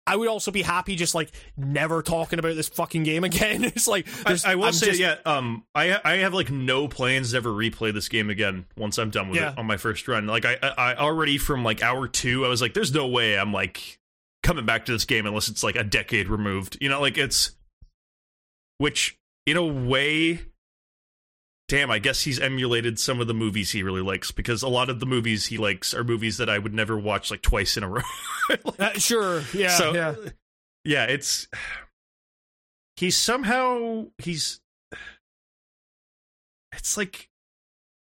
I 0.07 0.15
would 0.15 0.27
also 0.27 0.49
be 0.51 0.61
happy 0.61 0.95
just 0.95 1.13
like 1.13 1.29
never 1.57 2.01
talking 2.01 2.39
about 2.39 2.55
this 2.55 2.69
fucking 2.69 3.03
game 3.03 3.23
again. 3.23 3.63
it's 3.65 3.87
like 3.87 4.07
I, 4.25 4.37
I 4.45 4.55
will 4.55 4.65
I'm 4.65 4.73
say, 4.73 4.87
just- 4.87 4.99
yeah. 4.99 5.17
Um, 5.25 5.65
I 5.75 5.99
I 6.03 6.17
have 6.17 6.33
like 6.33 6.49
no 6.49 6.87
plans 6.87 7.31
to 7.31 7.37
ever 7.37 7.49
replay 7.49 7.93
this 7.93 8.07
game 8.09 8.29
again 8.29 8.65
once 8.77 8.97
I'm 8.97 9.09
done 9.09 9.29
with 9.29 9.39
Yeah. 9.39 9.51
it 9.51 9.57
on 9.57 9.65
my 9.65 9.77
first 9.77 10.07
run. 10.07 10.25
Like 10.27 10.45
I 10.45 10.55
I 10.77 10.95
already 10.95 11.37
from 11.37 11.63
like 11.63 11.83
hour 11.83 12.07
two, 12.07 12.45
I 12.45 12.49
was 12.49 12.61
like, 12.61 12.73
there's 12.73 12.93
no 12.93 13.07
way 13.07 13.37
I'm 13.37 13.51
like 13.53 13.99
coming 14.43 14.65
back 14.65 14.85
to 14.85 14.91
this 14.93 15.03
game 15.05 15.25
unless 15.25 15.49
it's 15.49 15.63
like 15.63 15.75
a 15.75 15.83
decade 15.83 16.29
removed. 16.29 16.77
You 16.79 16.89
know, 16.89 17.01
like 17.01 17.17
it's 17.17 17.51
which 18.77 19.17
in 19.45 19.57
a 19.57 19.63
way 19.65 20.41
damn, 21.67 21.91
I 21.91 21.99
guess 21.99 22.21
he's 22.21 22.39
emulated 22.39 22.99
some 22.99 23.19
of 23.19 23.27
the 23.27 23.33
movies 23.33 23.71
he 23.71 23.83
really 23.83 24.01
likes 24.01 24.31
because 24.31 24.63
a 24.63 24.67
lot 24.69 24.89
of 24.89 24.99
the 24.99 25.05
movies 25.05 25.47
he 25.47 25.57
likes 25.57 25.93
are 25.93 26.03
movies 26.03 26.37
that 26.37 26.49
I 26.49 26.57
would 26.57 26.73
never 26.73 26.97
watch 26.97 27.29
like 27.31 27.41
twice 27.41 27.75
in 27.77 27.83
a 27.83 27.89
row. 27.89 28.01
Like, 28.49 28.79
Uh, 28.79 28.93
sure. 28.99 29.43
Yeah. 29.53 29.69
so 29.69 29.93
yeah. 29.93 30.15
yeah, 30.85 31.03
it's 31.05 31.47
he's 32.95 33.17
somehow 33.17 34.05
he's 34.17 34.59
it's 36.73 36.95
like 36.97 37.29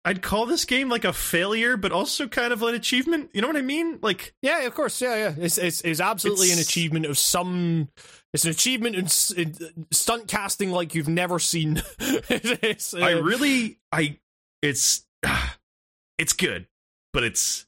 I'd 0.04 0.22
call 0.24 0.46
this 0.48 0.66
game 0.66 0.90
like 0.90 1.06
a 1.06 1.14
failure, 1.14 1.78
but 1.78 1.92
also 1.92 2.28
kind 2.28 2.52
of 2.52 2.64
an 2.64 2.74
achievement. 2.74 3.30
You 3.34 3.42
know 3.42 3.48
what 3.48 3.58
I 3.58 3.62
mean? 3.62 4.00
Like 4.02 4.34
Yeah, 4.42 4.62
of 4.62 4.74
course. 4.74 5.00
Yeah, 5.02 5.16
yeah. 5.16 5.34
It's 5.38 5.58
it's, 5.58 5.82
it's 5.82 6.00
absolutely 6.00 6.52
an 6.52 6.60
achievement 6.60 7.06
of 7.06 7.18
some. 7.18 7.90
It's 8.34 8.46
an 8.46 8.52
achievement 8.52 8.96
in, 8.96 9.08
in 9.38 9.86
stunt 9.92 10.28
casting 10.28 10.72
like 10.72 10.96
you've 10.96 11.08
never 11.10 11.40
seen. 11.40 11.82
Uh, 12.30 12.98
I 12.98 13.12
really 13.12 13.78
I 13.92 14.18
it's 14.62 15.06
it's 16.18 16.34
good, 16.34 16.68
but 17.14 17.24
it's 17.24 17.66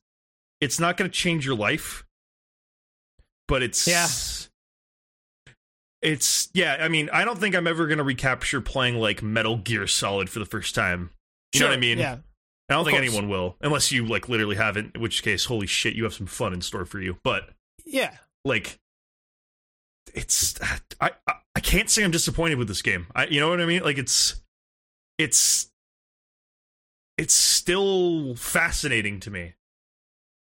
it's 0.62 0.80
not 0.80 0.96
going 0.98 1.10
to 1.10 1.14
change 1.16 1.46
your 1.46 1.56
life. 1.56 2.06
But 3.48 3.62
it's 3.64 3.88
Yeah. 3.88 4.08
It's 6.02 6.50
yeah, 6.54 6.78
I 6.80 6.90
mean, 6.90 7.10
I 7.14 7.24
don't 7.24 7.40
think 7.40 7.56
I'm 7.56 7.68
ever 7.68 7.88
going 7.88 7.98
to 7.98 8.04
recapture 8.04 8.60
playing 8.62 8.96
like 8.96 9.22
Metal 9.24 9.58
Gear 9.58 9.88
Solid 9.88 10.30
for 10.30 10.40
the 10.40 10.46
first 10.46 10.76
time. 10.76 11.12
You 11.54 11.62
know 11.62 11.68
what 11.68 11.74
I 11.74 11.80
mean? 11.80 11.98
Yeah. 11.98 12.18
I 12.70 12.74
don't 12.74 12.82
Of 12.82 12.88
think 12.88 12.98
course. 12.98 13.08
anyone 13.08 13.30
will, 13.30 13.56
unless 13.62 13.92
you 13.92 14.06
like 14.06 14.28
literally 14.28 14.56
haven't. 14.56 14.96
In 14.96 15.02
which 15.02 15.24
case, 15.24 15.46
holy 15.46 15.68
shit, 15.68 15.96
you 15.96 16.04
have 16.04 16.14
some 16.14 16.28
fun 16.28 16.54
in 16.54 16.62
store 16.62 16.86
for 16.86 17.00
you. 17.00 17.18
But 17.24 17.50
Yeah. 17.86 18.18
like, 18.44 18.80
it's 20.14 20.60
I 21.00 21.12
I, 21.28 21.34
I 21.56 21.60
can't 21.60 21.90
say 21.90 22.04
I'm 22.04 22.12
disappointed 22.12 22.58
with 22.58 22.68
this 22.68 22.82
game. 22.82 23.08
I 23.16 23.28
you 23.28 23.40
know 23.40 23.50
what 23.50 23.62
I 23.62 23.66
mean? 23.66 23.84
Like 23.84 23.98
it's 23.98 24.42
it's 25.18 25.70
it's 27.18 27.34
still 27.34 28.36
fascinating 28.36 29.20
to 29.22 29.32
me. 29.32 29.54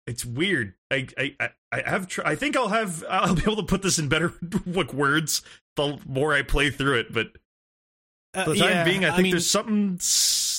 It's 0.07 0.25
weird. 0.25 0.73
I 0.91 1.07
I 1.17 1.35
I, 1.39 1.49
I 1.71 1.89
have 1.89 2.07
tr- 2.07 2.21
I 2.25 2.35
think 2.35 2.55
I'll 2.55 2.69
have 2.69 3.03
I'll 3.09 3.35
be 3.35 3.41
able 3.43 3.57
to 3.57 3.63
put 3.63 3.81
this 3.81 3.99
in 3.99 4.07
better 4.09 4.33
like 4.65 4.93
words 4.93 5.41
the 5.75 5.99
more 6.07 6.33
I 6.33 6.41
play 6.41 6.69
through 6.69 6.99
it. 6.99 7.13
But 7.13 7.37
Uh, 8.33 8.43
for 8.45 8.49
the 8.51 8.59
time 8.59 8.69
yeah, 8.69 8.83
being, 8.83 9.05
I 9.05 9.11
think 9.11 9.23
mean, 9.23 9.31
there's 9.31 9.49
something. 9.49 9.99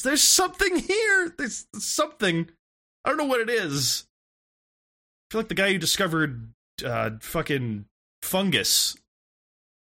There's 0.03 0.23
something 0.23 0.79
here. 0.79 1.35
There's 1.37 1.67
something. 1.75 2.49
I 3.05 3.09
don't 3.09 3.19
know 3.19 3.25
what 3.25 3.41
it 3.41 3.51
is. 3.51 4.07
I 5.29 5.33
feel 5.33 5.41
like 5.41 5.49
the 5.49 5.55
guy 5.55 5.73
who 5.73 5.79
discovered 5.79 6.49
uh, 6.85 7.11
fucking 7.21 7.87
fungus. 8.27 8.97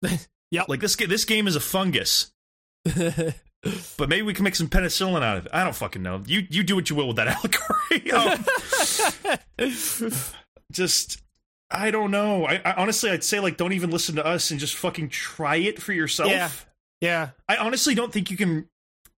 Yep. 0.51 0.68
Like 0.68 0.80
this. 0.80 0.95
This 0.95 1.26
game 1.26 1.47
is 1.47 1.56
a 1.56 1.60
fungus, 1.60 2.31
but 2.84 4.10
maybe 4.10 4.23
we 4.23 4.34
can 4.34 4.43
make 4.43 4.56
some 4.56 4.68
penicillin 4.68 5.22
out 5.22 5.38
of 5.38 5.45
it. 5.45 5.51
I 5.53 5.64
don't 5.64 5.76
fucking 5.76 6.01
know. 6.01 6.23
You 6.26 6.47
you 6.49 6.64
do 6.64 6.73
what 6.76 6.89
you 6.89 6.95
will 6.95 7.06
with 7.06 7.18
that 7.18 7.27
allegory. 7.99 8.11
Um, 8.11 8.43
just. 10.72 11.22
I 11.72 11.91
don't 11.91 12.10
know. 12.10 12.47
I, 12.47 12.60
I 12.65 12.73
honestly, 12.77 13.11
I'd 13.11 13.23
say 13.23 13.39
like, 13.39 13.57
don't 13.57 13.73
even 13.73 13.91
listen 13.91 14.15
to 14.15 14.26
us 14.26 14.49
and 14.49 14.60
just 14.60 14.76
fucking 14.76 15.10
try 15.10 15.57
it 15.57 15.80
for 15.80 15.93
yourself. 15.93 16.31
Yeah. 16.31 16.49
yeah. 16.99 17.30
I 17.47 17.57
honestly 17.57 17.93
don't 17.93 18.11
think 18.11 18.31
you 18.31 18.38
can 18.38 18.68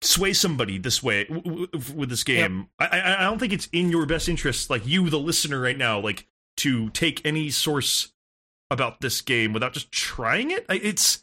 sway 0.02 0.32
somebody 0.32 0.78
this 0.78 1.00
way 1.00 1.26
w- 1.26 1.68
w- 1.68 1.94
with 1.94 2.08
this 2.08 2.24
game. 2.24 2.66
I, 2.80 2.86
I 2.86 3.20
I 3.20 3.22
don't 3.22 3.38
think 3.38 3.52
it's 3.52 3.68
in 3.72 3.90
your 3.90 4.04
best 4.04 4.28
interest, 4.28 4.68
like 4.68 4.84
you, 4.84 5.08
the 5.10 5.20
listener, 5.20 5.60
right 5.60 5.78
now, 5.78 6.00
like 6.00 6.26
to 6.56 6.90
take 6.90 7.24
any 7.24 7.50
source 7.50 8.10
about 8.70 9.00
this 9.00 9.20
game 9.20 9.52
without 9.52 9.72
just 9.72 9.90
trying 9.92 10.50
it. 10.50 10.64
It's 10.68 11.22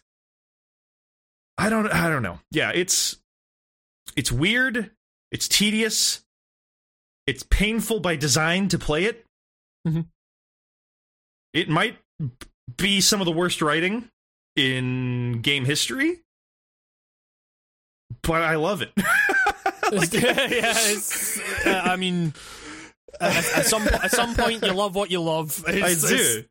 I 1.57 1.69
don't 1.69 1.88
I 1.91 2.10
don't 2.10 2.24
know. 2.24 2.40
Yeah, 2.52 2.72
it's 2.74 3.18
it's 4.15 4.32
weird. 4.32 4.91
It's 5.32 5.48
tedious. 5.48 6.22
It's 7.26 7.44
painful 7.44 7.99
by 7.99 8.15
design 8.15 8.68
to 8.69 8.80
play 8.80 9.06
it. 9.06 9.26
Mhm. 9.88 10.06
It 11.53 11.69
might 11.69 11.98
be 12.78 13.02
some 13.02 13.22
of 13.22 13.26
the 13.26 13.32
worst 13.32 13.61
writing 13.61 14.10
in 14.56 15.41
game 15.41 15.65
history, 15.65 16.22
but 18.22 18.41
I 18.44 18.56
love 18.56 18.82
it. 18.82 18.91
Like, 19.90 20.11
yeah, 20.14 20.36
it's, 20.49 21.40
uh, 21.65 21.82
I 21.86 21.95
mean, 21.95 22.34
at, 23.22 23.34
at 23.56 23.65
some 23.68 23.84
at 23.88 24.11
some 24.11 24.36
point, 24.36 24.61
you 24.65 24.74
love 24.74 24.95
what 24.95 25.10
you 25.10 25.22
love. 25.22 25.64
I 25.65 25.72
It's- 25.78 26.03
it's- 26.03 26.36
do. 26.36 26.44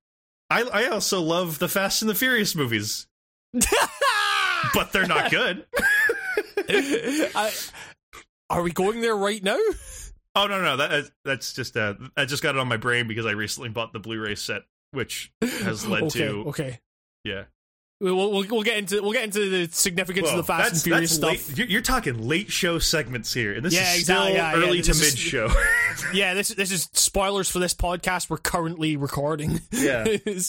I 0.50 0.62
I 0.62 0.86
also 0.86 1.20
love 1.20 1.58
the 1.58 1.68
Fast 1.68 2.02
and 2.02 2.08
the 2.08 2.14
Furious 2.14 2.54
movies, 2.54 3.06
but 3.52 4.92
they're 4.92 5.06
not 5.06 5.30
good. 5.30 5.66
I, 6.68 7.52
are 8.50 8.62
we 8.62 8.72
going 8.72 9.00
there 9.00 9.16
right 9.16 9.42
now? 9.42 9.58
Oh 10.34 10.46
no 10.46 10.62
no 10.62 10.76
that 10.76 11.10
that's 11.24 11.52
just 11.52 11.76
uh 11.76 11.94
I 12.16 12.26
just 12.26 12.42
got 12.42 12.54
it 12.54 12.58
on 12.58 12.68
my 12.68 12.76
brain 12.76 13.08
because 13.08 13.26
I 13.26 13.32
recently 13.32 13.70
bought 13.70 13.92
the 13.92 13.98
Blu-ray 13.98 14.34
set, 14.34 14.62
which 14.92 15.32
has 15.40 15.86
led 15.86 16.02
okay, 16.04 16.18
to 16.20 16.48
okay. 16.48 16.80
yeah. 17.24 17.44
We'll, 17.98 18.14
we'll 18.14 18.44
we'll 18.50 18.62
get 18.62 18.76
into 18.76 19.00
we'll 19.02 19.12
get 19.12 19.24
into 19.24 19.48
the 19.48 19.72
significance 19.72 20.26
Whoa, 20.26 20.32
of 20.32 20.46
the 20.46 20.52
Fast 20.52 20.72
and 20.72 20.82
Furious 20.82 21.16
that's 21.16 21.40
stuff. 21.42 21.58
late- 21.58 21.70
you're, 21.70 21.80
talking 21.80 22.28
late 22.28 22.52
show 22.52 22.78
segments 22.78 23.32
here, 23.32 23.54
and 23.54 23.64
this 23.64 23.72
Yeah, 23.72 23.90
is 23.94 24.00
exactly, 24.00 24.32
still 24.32 24.36
yeah, 24.36 24.54
yeah, 24.54 24.66
early 24.66 24.80
this 24.82 24.98
to 24.98 25.04
mid 25.04 25.18
show. 25.18 25.48
Yeah, 26.12 26.34
this 26.34 26.48
this 26.48 26.70
is 26.70 26.90
spoilers 26.92 27.48
for 27.48 27.58
this 27.58 27.72
podcast 27.72 28.28
we're 28.28 28.36
currently 28.36 28.98
recording. 28.98 29.60
Yeah. 29.72 30.04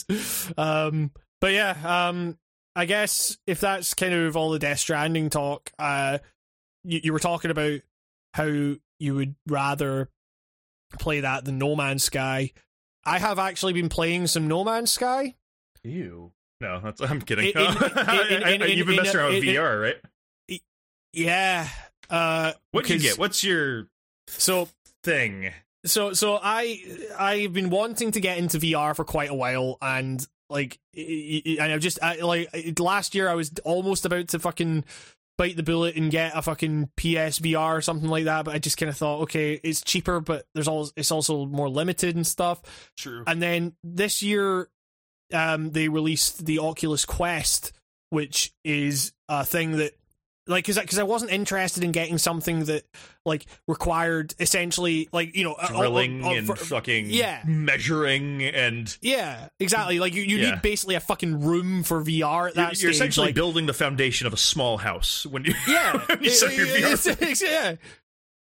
um, 0.58 1.10
but 1.40 1.52
yeah, 1.52 2.08
um, 2.08 2.36
I 2.76 2.84
guess 2.84 3.38
if 3.46 3.60
that's 3.60 3.94
kind 3.94 4.12
of 4.12 4.36
all 4.36 4.50
the 4.50 4.58
Death 4.58 4.80
Stranding 4.80 5.30
talk, 5.30 5.70
uh, 5.78 6.18
you, 6.84 7.00
you 7.04 7.12
were 7.14 7.18
talking 7.18 7.50
about 7.50 7.80
how 8.34 8.44
you 8.44 9.14
would 9.14 9.34
rather 9.46 10.10
play 10.98 11.20
that 11.20 11.46
than 11.46 11.56
No 11.58 11.74
Man's 11.74 12.04
Sky. 12.04 12.52
I 13.06 13.18
have 13.18 13.38
actually 13.38 13.72
been 13.72 13.88
playing 13.88 14.26
some 14.26 14.48
No 14.48 14.64
Man's 14.64 14.90
Sky. 14.90 15.34
Ew. 15.82 16.32
No, 16.60 16.80
that's, 16.80 17.00
I'm 17.00 17.20
kidding. 17.22 17.50
In- 17.50 17.56
in- 17.56 17.66
in- 18.08 18.42
in- 18.42 18.62
in- 18.62 18.78
You've 18.78 18.86
been 18.86 18.96
messing 18.96 19.16
around 19.20 19.34
with 19.34 19.44
VR, 19.44 19.80
right? 19.80 20.60
Yeah. 21.12 21.68
Uh, 22.10 22.52
What 22.72 22.88
you 22.88 22.98
get? 22.98 23.18
What's 23.18 23.42
your 23.44 23.88
so 24.28 24.68
thing? 25.04 25.52
so 25.86 26.12
so 26.12 26.38
I 26.42 26.82
I've 27.18 27.52
been 27.52 27.70
wanting 27.70 28.10
to 28.12 28.20
get 28.20 28.38
into 28.38 28.58
VR 28.58 28.94
for 28.94 29.04
quite 29.04 29.30
a 29.30 29.34
while, 29.34 29.78
and 29.80 30.26
like, 30.50 30.78
and 30.94 31.60
I've 31.60 31.80
just 31.80 32.02
I, 32.02 32.16
like 32.16 32.78
last 32.80 33.14
year 33.14 33.28
I 33.28 33.34
was 33.34 33.52
almost 33.64 34.04
about 34.04 34.28
to 34.28 34.38
fucking 34.38 34.84
bite 35.36 35.56
the 35.56 35.62
bullet 35.62 35.94
and 35.96 36.10
get 36.10 36.32
a 36.34 36.42
fucking 36.42 36.90
PSVR 36.96 37.76
or 37.76 37.80
something 37.80 38.08
like 38.08 38.24
that, 38.24 38.44
but 38.44 38.54
I 38.54 38.58
just 38.58 38.76
kind 38.76 38.90
of 38.90 38.96
thought, 38.96 39.20
okay, 39.22 39.60
it's 39.62 39.80
cheaper, 39.82 40.20
but 40.20 40.46
there's 40.54 40.66
all 40.68 40.90
it's 40.96 41.12
also 41.12 41.46
more 41.46 41.68
limited 41.68 42.16
and 42.16 42.26
stuff. 42.26 42.60
True. 42.96 43.22
And 43.26 43.40
then 43.40 43.74
this 43.84 44.22
year, 44.22 44.68
um, 45.32 45.70
they 45.70 45.88
released 45.88 46.44
the 46.46 46.58
Oculus 46.58 47.04
Quest, 47.04 47.72
which 48.10 48.52
is 48.64 49.12
a 49.28 49.44
thing 49.44 49.72
that, 49.78 49.92
like, 50.46 50.64
because 50.64 50.78
because 50.78 50.98
I 50.98 51.02
wasn't 51.02 51.30
interested 51.30 51.84
in 51.84 51.92
getting 51.92 52.16
something 52.16 52.64
that 52.64 52.84
like 53.26 53.44
required 53.66 54.34
essentially 54.40 55.06
like 55.12 55.36
you 55.36 55.44
know 55.44 55.52
uh, 55.52 55.66
uh, 55.70 55.76
Drilling 55.76 56.24
uh, 56.24 56.30
and 56.30 56.58
fucking 56.58 57.06
yeah. 57.10 57.42
measuring 57.46 58.42
and 58.42 58.96
yeah, 59.02 59.48
exactly. 59.60 59.98
Like 60.00 60.14
you, 60.14 60.22
you 60.22 60.38
Yeah. 60.38 60.52
need 60.52 60.62
basically 60.62 60.94
a 60.94 61.00
fucking 61.00 61.42
room 61.42 61.82
for 61.82 62.00
VR 62.02 62.06
at 62.06 62.16
you're, 62.16 62.50
that 62.54 62.56
you're 62.56 62.74
stage. 62.74 62.94
essentially 62.94 63.26
like, 63.26 63.34
building 63.34 63.66
the 63.66 63.74
foundation 63.74 64.26
of 64.26 64.32
a 64.32 64.38
small 64.38 64.78
house 64.78 65.26
when 65.26 65.44
you 65.44 65.52
yeah, 65.68 65.98
when 66.06 66.22
you 66.24 66.30
set 66.30 66.54
your 66.56 66.66
It- 66.66 66.72
VR. 66.82 66.92
it's- 66.92 67.06
it's- 67.06 67.42
yeah, 67.42 67.74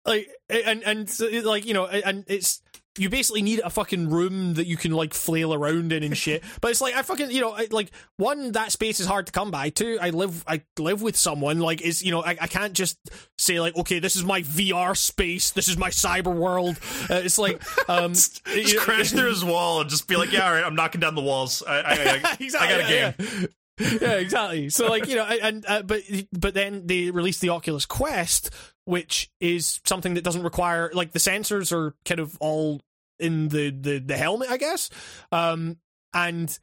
like 0.05 0.29
and 0.47 0.83
and 0.83 1.09
so, 1.09 1.25
like 1.43 1.65
you 1.65 1.73
know, 1.73 1.87
and 1.87 2.23
it's 2.27 2.61
you 2.97 3.09
basically 3.09 3.41
need 3.41 3.59
a 3.59 3.69
fucking 3.69 4.09
room 4.09 4.53
that 4.53 4.67
you 4.67 4.77
can 4.77 4.91
like 4.91 5.13
flail 5.13 5.53
around 5.53 5.91
in 5.91 6.03
and 6.03 6.17
shit. 6.17 6.43
But 6.61 6.71
it's 6.71 6.81
like 6.81 6.95
I 6.95 7.01
fucking 7.01 7.31
you 7.31 7.41
know 7.41 7.51
I, 7.51 7.67
like 7.71 7.91
one 8.17 8.53
that 8.53 8.71
space 8.71 8.99
is 8.99 9.07
hard 9.07 9.25
to 9.27 9.31
come 9.31 9.51
by. 9.51 9.69
Two, 9.69 9.97
I 10.01 10.11
live 10.11 10.43
I 10.47 10.61
live 10.79 11.01
with 11.01 11.17
someone. 11.17 11.59
Like 11.59 11.81
is 11.81 12.03
you 12.03 12.11
know 12.11 12.23
I, 12.23 12.31
I 12.39 12.47
can't 12.47 12.73
just 12.73 12.97
say 13.37 13.59
like 13.59 13.75
okay 13.75 13.99
this 13.99 14.15
is 14.15 14.23
my 14.23 14.41
VR 14.41 14.95
space. 14.95 15.51
This 15.51 15.67
is 15.67 15.77
my 15.77 15.89
cyber 15.89 16.33
world. 16.33 16.79
Uh, 17.09 17.15
it's 17.15 17.37
like 17.37 17.61
um 17.89 18.13
just 18.13 18.41
you 18.47 18.75
know- 18.75 18.81
crash 18.81 19.11
through 19.11 19.29
his 19.29 19.43
wall 19.43 19.81
and 19.81 19.89
just 19.89 20.07
be 20.07 20.15
like, 20.15 20.31
yeah, 20.31 20.45
all 20.45 20.53
right, 20.53 20.63
I'm 20.63 20.75
knocking 20.75 21.01
down 21.01 21.15
the 21.15 21.21
walls. 21.21 21.63
I, 21.67 21.79
I, 21.79 22.21
I, 22.23 22.37
exactly. 22.39 22.59
I 22.59 22.69
got 22.69 22.89
a 22.89 22.93
yeah, 22.93 23.11
game. 23.11 23.47
Yeah. 23.79 23.97
yeah, 24.01 24.13
exactly. 24.13 24.69
So 24.69 24.87
like 24.87 25.07
you 25.07 25.15
know, 25.15 25.25
and 25.25 25.65
uh, 25.67 25.81
but 25.81 26.01
but 26.31 26.53
then 26.53 26.87
they 26.87 27.11
released 27.11 27.41
the 27.41 27.49
Oculus 27.49 27.85
Quest, 27.85 28.51
which 28.85 29.29
is 29.41 29.81
something 29.85 30.13
that 30.13 30.23
doesn't 30.23 30.43
require 30.43 30.91
like 30.93 31.11
the 31.11 31.19
sensors 31.19 31.71
are 31.73 31.93
kind 32.05 32.19
of 32.19 32.37
all 32.39 32.81
in 33.19 33.49
the 33.49 33.69
the 33.71 33.99
the 33.99 34.17
helmet, 34.17 34.49
I 34.49 34.57
guess. 34.57 34.89
Um, 35.31 35.77
and 36.13 36.57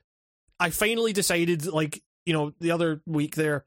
I 0.61 0.71
finally 0.71 1.13
decided, 1.13 1.67
like 1.67 2.03
you 2.27 2.33
know, 2.33 2.53
the 2.61 2.71
other 2.71 3.01
week 3.07 3.35
there. 3.35 3.65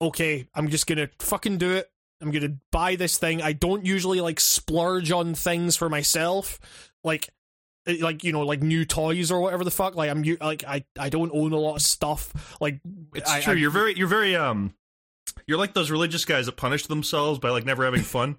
Okay, 0.00 0.48
I'm 0.54 0.68
just 0.70 0.86
gonna 0.86 1.10
fucking 1.18 1.58
do 1.58 1.72
it. 1.72 1.90
I'm 2.22 2.30
gonna 2.30 2.56
buy 2.72 2.96
this 2.96 3.18
thing. 3.18 3.42
I 3.42 3.52
don't 3.52 3.84
usually 3.84 4.20
like 4.20 4.40
splurge 4.40 5.10
on 5.12 5.34
things 5.34 5.76
for 5.76 5.88
myself, 5.90 6.58
like 7.02 7.28
eh, 7.86 7.98
like 8.00 8.24
you 8.24 8.32
know 8.32 8.42
like 8.42 8.62
new 8.62 8.84
toys 8.86 9.30
or 9.30 9.40
whatever 9.40 9.62
the 9.62 9.70
fuck. 9.70 9.94
Like 9.94 10.10
I'm 10.10 10.22
like 10.40 10.64
I 10.64 10.84
I 10.98 11.10
don't 11.10 11.30
own 11.34 11.52
a 11.52 11.58
lot 11.58 11.76
of 11.76 11.82
stuff. 11.82 12.56
Like 12.60 12.80
It's 13.14 13.30
I, 13.30 13.40
true. 13.42 13.52
I- 13.52 13.56
you're 13.56 13.70
very, 13.70 13.94
you're 13.94 14.08
very, 14.08 14.34
um, 14.36 14.74
You're 15.46 15.58
like 15.58 15.74
those 15.74 15.90
religious 15.90 16.24
guys 16.24 16.46
that 16.46 16.56
punish 16.56 16.86
themselves 16.86 17.38
by 17.38 17.50
like 17.50 17.66
never 17.66 17.84
having 17.84 18.02
fun. 18.02 18.38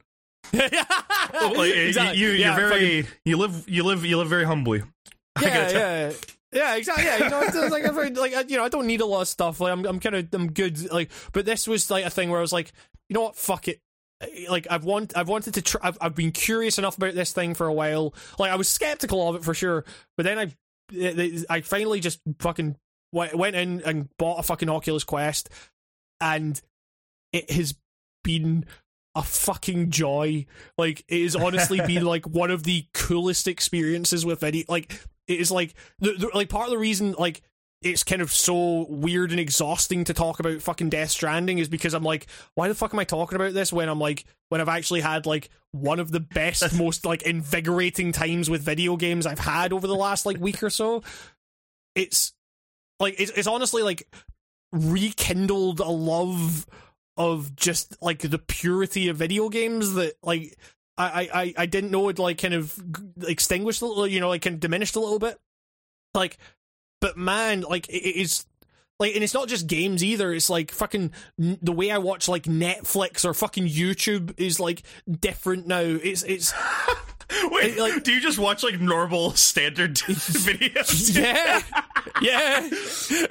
Exactly. 1.88 2.18
you, 2.18 2.30
Yeah, 2.30 2.58
you're 2.58 2.70
very 2.70 3.08
you 3.26 3.38
live 3.38 3.68
you 3.68 3.84
live 3.84 4.06
you 4.06 4.18
live 4.18 4.30
very 4.30 4.46
humbly. 4.46 4.84
Yeah, 5.42 5.70
yeah, 5.70 6.14
yeah, 6.54 6.76
exactly. 6.76 7.04
Yeah, 7.04 7.18
you 7.18 7.30
know, 7.30 7.42
it's 7.42 7.72
like, 7.72 7.86
I'm 7.86 7.94
very, 7.94 8.10
like 8.12 8.50
you 8.50 8.58
know, 8.58 8.64
I 8.64 8.70
don't 8.70 8.88
need 8.88 9.02
a 9.02 9.06
lot 9.06 9.22
of 9.22 9.28
stuff. 9.28 9.60
Like, 9.60 9.74
I'm, 9.74 9.86
I'm 9.86 10.00
kind 10.00 10.16
of, 10.16 10.28
I'm 10.34 10.52
good. 10.52 10.92
Like, 10.92 11.12
but 11.34 11.46
this 11.46 11.68
was 11.68 11.92
like 11.92 12.06
a 12.06 12.10
thing 12.10 12.30
where 12.30 12.40
I 12.40 12.42
was 12.42 12.54
like, 12.54 12.72
you 13.10 13.14
know 13.14 13.22
what, 13.22 13.36
fuck 13.36 13.68
it. 13.68 13.82
Like, 14.50 14.66
I've 14.70 14.86
want, 14.86 15.18
I've 15.18 15.28
wanted 15.28 15.56
to 15.56 15.62
try. 15.62 15.82
I've, 15.84 15.98
I've 16.00 16.16
been 16.16 16.32
curious 16.32 16.78
enough 16.78 16.98
about 16.98 17.14
this 17.14 17.34
thing 17.34 17.54
for 17.54 17.68
a 17.68 17.74
while. 17.74 18.14
Like, 18.40 18.52
I 18.52 18.56
was 18.56 18.70
skeptical 18.70 19.28
of 19.28 19.36
it 19.36 19.44
for 19.44 19.54
sure, 19.54 19.84
but 20.16 20.24
then 20.24 20.40
I, 20.40 21.44
I 21.50 21.62
finally 21.62 22.00
just 22.00 22.22
fucking 22.40 22.78
went 23.12 23.56
in 23.56 23.82
and 23.86 24.08
bought 24.18 24.40
a 24.40 24.44
fucking 24.44 24.70
Oculus 24.70 25.04
Quest, 25.04 25.50
and 26.22 26.60
it 27.34 27.52
has 27.52 27.76
been 28.24 28.66
a 29.16 29.24
fucking 29.24 29.92
joy. 29.92 30.46
Like 30.78 31.06
it 31.08 31.24
has 31.24 31.36
honestly 31.36 31.80
been 31.86 32.06
like 32.06 32.28
one 32.28 32.52
of 32.52 32.64
the 32.64 32.86
coolest 32.94 33.48
experiences 33.48 34.26
with 34.26 34.44
any. 34.44 34.66
Like 34.68 35.00
it 35.28 35.40
is 35.40 35.52
like 35.52 35.74
the, 36.00 36.14
the 36.14 36.30
like 36.34 36.50
part 36.50 36.66
of 36.66 36.72
the 36.72 36.78
reason 36.78 37.16
like 37.18 37.42
it's 37.82 38.04
kind 38.04 38.22
of 38.22 38.32
so 38.32 38.88
weird 38.90 39.30
and 39.32 39.40
exhausting 39.40 40.04
to 40.06 40.14
talk 40.14 40.40
about 40.40 40.62
fucking 40.62 40.90
Death 40.90 41.12
Stranding 41.12 41.60
is 41.60 41.68
because 41.68 41.94
I'm 41.94 42.04
like, 42.04 42.26
why 42.56 42.68
the 42.68 42.74
fuck 42.74 42.94
am 42.94 43.00
I 43.00 43.04
talking 43.04 43.36
about 43.36 43.54
this 43.54 43.72
when 43.72 43.90
I'm 43.90 44.00
like 44.00 44.26
when 44.50 44.60
I've 44.60 44.70
actually 44.70 45.02
had 45.02 45.26
like 45.26 45.50
one 45.72 46.00
of 46.00 46.12
the 46.12 46.20
best, 46.20 46.74
most 46.78 47.06
like 47.06 47.22
invigorating 47.24 48.12
times 48.12 48.50
with 48.50 48.62
video 48.62 48.98
games 48.98 49.26
I've 49.26 49.40
had 49.40 49.72
over 49.72 49.88
the 49.88 49.96
last 49.96 50.26
like 50.26 50.40
week 50.40 50.64
or 50.64 50.70
so. 50.70 51.04
It's 51.94 52.34
like 53.00 53.16
it's, 53.20 53.32
it's 53.32 53.48
honestly 53.48 53.84
like 53.84 54.08
rekindled 54.72 55.80
a 55.80 55.90
love 55.90 56.66
of 57.18 57.56
just 57.56 58.02
like 58.02 58.20
the 58.20 58.40
purity 58.40 59.10
of 59.10 59.18
video 59.18 59.50
games 59.50 59.94
that 59.94 60.16
like 60.22 60.58
I 60.98 61.30
I 61.34 61.54
I 61.58 61.66
didn't 61.66 61.92
know 61.92 62.10
it 62.10 62.20
like 62.20 62.38
kind 62.38 62.54
of 62.54 62.78
extinguished 63.28 63.82
a 63.82 63.86
little, 63.86 64.08
you 64.08 64.20
know, 64.20 64.30
like 64.30 64.42
kind 64.42 64.56
of 64.56 64.60
diminished 64.60 64.96
a 64.96 65.00
little 65.00 65.20
bit. 65.20 65.40
Like, 66.14 66.38
but 67.02 67.18
man, 67.18 67.62
like 67.62 67.88
it 67.90 68.20
is 68.20 68.46
like, 69.00 69.14
and 69.16 69.24
it's 69.24 69.34
not 69.34 69.50
just 69.50 69.68
games 69.68 70.04
either. 70.04 70.34
It's 70.34 70.50
like 70.50 70.72
fucking 70.72 71.12
the 71.38 71.72
way 71.74 71.92
I 71.92 71.98
watch 71.98 72.28
like 72.28 72.44
Netflix 72.44 73.26
or 73.26 73.34
fucking 73.34 73.68
YouTube 73.68 74.34
is 74.38 74.60
like 74.60 74.84
different 75.08 75.68
now. 75.68 75.80
It's 75.80 76.24
it's 76.24 76.54
Wait, 77.46 77.74
It, 77.76 77.80
like- 77.80 78.04
do 78.04 78.12
you 78.14 78.22
just 78.22 78.38
watch 78.38 78.64
like 78.64 78.80
normal 78.80 79.32
standard 79.32 79.96
videos? 79.96 81.16
yeah, 81.20 81.62
yeah. 82.22 82.70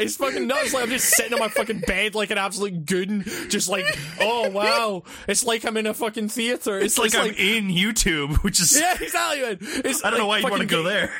It's 0.00 0.16
fucking 0.16 0.46
nuts. 0.46 0.74
Like 0.74 0.82
I'm 0.84 0.90
just 0.90 1.10
sitting 1.10 1.32
on 1.32 1.38
my 1.40 1.48
fucking 1.48 1.80
bed 1.86 2.14
like 2.14 2.30
an 2.30 2.38
absolute 2.38 2.86
goon, 2.86 3.22
just 3.48 3.68
like, 3.68 3.86
oh 4.20 4.50
wow. 4.50 5.02
It's 5.28 5.44
like 5.44 5.64
I'm 5.64 5.76
in 5.76 5.86
a 5.86 5.94
fucking 5.94 6.28
theater. 6.28 6.78
It's, 6.78 6.98
It's 6.98 7.14
like 7.14 7.14
I'm 7.14 7.34
in 7.36 7.68
YouTube, 7.68 8.42
which 8.42 8.60
is 8.60 8.78
yeah, 8.78 8.96
exactly. 9.00 9.58
It's 9.84 10.04
I 10.04 10.10
don't 10.10 10.18
know 10.18 10.26
why 10.26 10.38
you 10.38 10.44
want 10.48 10.60
to 10.60 10.66
go 10.66 10.82
ga- 10.82 10.88
there. 10.88 11.12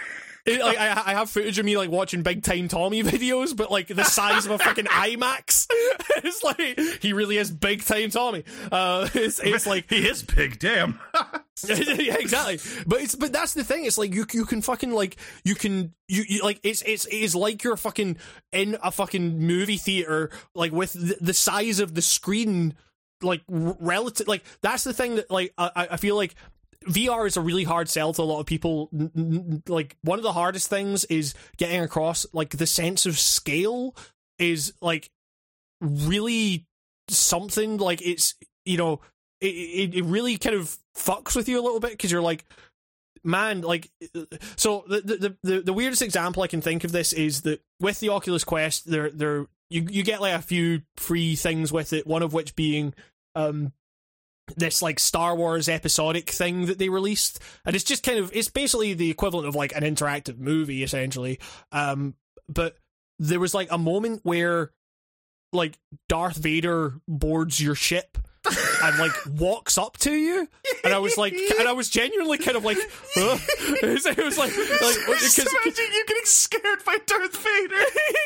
It, 0.46 0.60
like 0.60 0.76
I, 0.78 1.02
I 1.06 1.14
have 1.14 1.30
footage 1.30 1.58
of 1.58 1.64
me 1.64 1.78
like 1.78 1.90
watching 1.90 2.22
Big 2.22 2.42
Time 2.42 2.68
Tommy 2.68 3.02
videos, 3.04 3.56
but 3.56 3.70
like 3.70 3.88
the 3.88 4.04
size 4.04 4.44
of 4.44 4.52
a 4.52 4.58
fucking 4.58 4.84
IMAX. 4.84 5.66
it's 5.70 6.42
like 6.42 6.78
he 7.02 7.14
really 7.14 7.38
is 7.38 7.50
Big 7.50 7.82
Time 7.82 8.10
Tommy. 8.10 8.44
Uh, 8.70 9.08
it's, 9.14 9.40
it's 9.40 9.66
like 9.66 9.88
he 9.88 10.06
is 10.06 10.22
big. 10.22 10.58
Damn. 10.58 11.00
yeah, 11.66 12.16
exactly. 12.18 12.58
But 12.86 13.00
it's 13.00 13.14
but 13.14 13.32
that's 13.32 13.54
the 13.54 13.64
thing. 13.64 13.86
It's 13.86 13.96
like 13.96 14.12
you 14.14 14.26
you 14.32 14.44
can 14.44 14.60
fucking 14.60 14.90
like 14.92 15.16
you 15.44 15.54
can 15.54 15.94
you, 16.08 16.24
you 16.28 16.42
like 16.42 16.60
it's 16.62 16.82
it's 16.82 17.06
it 17.06 17.16
is 17.16 17.34
like 17.34 17.64
you're 17.64 17.78
fucking 17.78 18.18
in 18.52 18.76
a 18.82 18.90
fucking 18.90 19.38
movie 19.38 19.78
theater 19.78 20.30
like 20.54 20.72
with 20.72 20.92
the, 20.92 21.16
the 21.22 21.34
size 21.34 21.80
of 21.80 21.94
the 21.94 22.02
screen 22.02 22.74
like 23.22 23.40
r- 23.50 23.76
relative 23.80 24.28
like 24.28 24.44
that's 24.60 24.84
the 24.84 24.92
thing 24.92 25.14
that 25.14 25.30
like 25.30 25.54
I- 25.56 25.88
I 25.92 25.96
feel 25.96 26.16
like. 26.16 26.34
VR 26.86 27.27
is 27.27 27.36
a 27.36 27.40
really 27.40 27.65
hard 27.65 27.89
sell 27.89 28.12
to 28.12 28.23
a 28.23 28.24
lot 28.24 28.40
of 28.40 28.47
people. 28.47 28.90
Like 29.69 29.97
one 30.02 30.19
of 30.19 30.23
the 30.23 30.32
hardest 30.32 30.69
things 30.69 31.05
is 31.05 31.35
getting 31.56 31.81
across 31.81 32.27
like 32.32 32.51
the 32.51 32.66
sense 32.66 33.06
of 33.06 33.19
scale 33.19 33.94
is 34.39 34.73
like 34.81 35.11
really 35.81 36.66
something 37.09 37.77
like 37.78 38.01
it's 38.02 38.35
you 38.65 38.78
know 38.78 39.01
it, 39.40 39.47
it, 39.47 39.94
it 39.97 40.05
really 40.05 40.39
kind 40.39 40.56
of 40.56 40.77
fucks 40.97 41.36
with 41.36 41.48
you 41.48 41.61
a 41.61 41.62
little 41.62 41.81
bit 41.81 41.90
because 41.93 42.11
you're 42.11 42.23
like 42.23 42.44
man 43.23 43.61
like 43.62 43.90
so 44.56 44.85
the, 44.89 45.01
the 45.01 45.36
the 45.43 45.61
the 45.61 45.73
weirdest 45.73 46.02
example 46.02 46.43
i 46.43 46.47
can 46.47 46.61
think 46.61 46.85
of 46.85 46.93
this 46.93 47.12
is 47.12 47.43
that 47.43 47.61
with 47.81 48.01
the 48.01 48.09
oculus 48.09 48.44
quest 48.44 48.89
there 48.90 49.11
there 49.11 49.47
you 49.70 49.86
you 49.90 50.02
get 50.02 50.20
like 50.20 50.35
a 50.35 50.43
few 50.43 50.82
free 50.97 51.35
things 51.36 51.73
with 51.73 51.93
it 51.93 52.06
one 52.06 52.23
of 52.23 52.32
which 52.32 52.55
being 52.55 52.94
um 53.35 53.73
this 54.56 54.82
like 54.82 55.00
Star 55.00 55.34
Wars 55.34 55.68
episodic 55.68 56.30
thing 56.30 56.66
that 56.66 56.78
they 56.78 56.88
released, 56.88 57.40
and 57.64 57.74
it's 57.74 57.84
just 57.84 58.02
kind 58.02 58.18
of 58.18 58.30
it's 58.34 58.48
basically 58.48 58.94
the 58.94 59.10
equivalent 59.10 59.48
of 59.48 59.54
like 59.54 59.74
an 59.74 59.82
interactive 59.82 60.38
movie 60.38 60.82
essentially. 60.82 61.38
Um, 61.72 62.14
but 62.48 62.76
there 63.18 63.40
was 63.40 63.54
like 63.54 63.68
a 63.70 63.78
moment 63.78 64.20
where 64.22 64.72
like 65.52 65.78
Darth 66.08 66.36
Vader 66.36 66.94
boards 67.06 67.60
your 67.60 67.74
ship 67.74 68.18
and 68.82 68.98
like 68.98 69.12
walks 69.38 69.78
up 69.78 69.96
to 69.98 70.12
you, 70.12 70.48
and 70.82 70.92
I 70.92 70.98
was 70.98 71.16
like, 71.16 71.32
and 71.32 71.66
I 71.66 71.72
was 71.72 71.88
genuinely 71.88 72.38
kind 72.38 72.56
of 72.56 72.64
like, 72.64 72.76
huh? 73.14 73.38
it, 73.82 73.88
was, 73.88 74.06
it 74.06 74.18
was 74.18 74.36
like 74.36 74.54
like 74.56 74.96
because 75.06 75.38
imagine 75.38 75.84
you 75.92 76.04
getting 76.06 76.24
scared 76.24 76.84
by 76.84 76.98
Darth 77.06 77.36
Vader. 77.36 77.76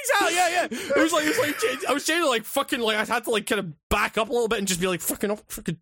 exactly, 0.02 0.34
yeah, 0.34 0.48
yeah. 0.48 0.64
It 0.70 0.96
was 0.96 1.12
like, 1.12 1.24
it 1.24 1.28
was 1.28 1.38
like, 1.38 1.88
I 1.88 1.92
was 1.92 2.04
genuinely 2.04 2.38
like 2.38 2.44
fucking, 2.44 2.80
like, 2.80 2.96
I 2.96 3.04
had 3.04 3.24
to 3.24 3.30
like 3.30 3.46
kind 3.46 3.60
of 3.60 3.88
back 3.88 4.18
up 4.18 4.28
a 4.28 4.32
little 4.32 4.48
bit 4.48 4.58
and 4.58 4.66
just 4.66 4.80
be 4.80 4.88
like, 4.88 5.00
fucking, 5.00 5.30
I'll 5.30 5.40
fucking 5.48 5.78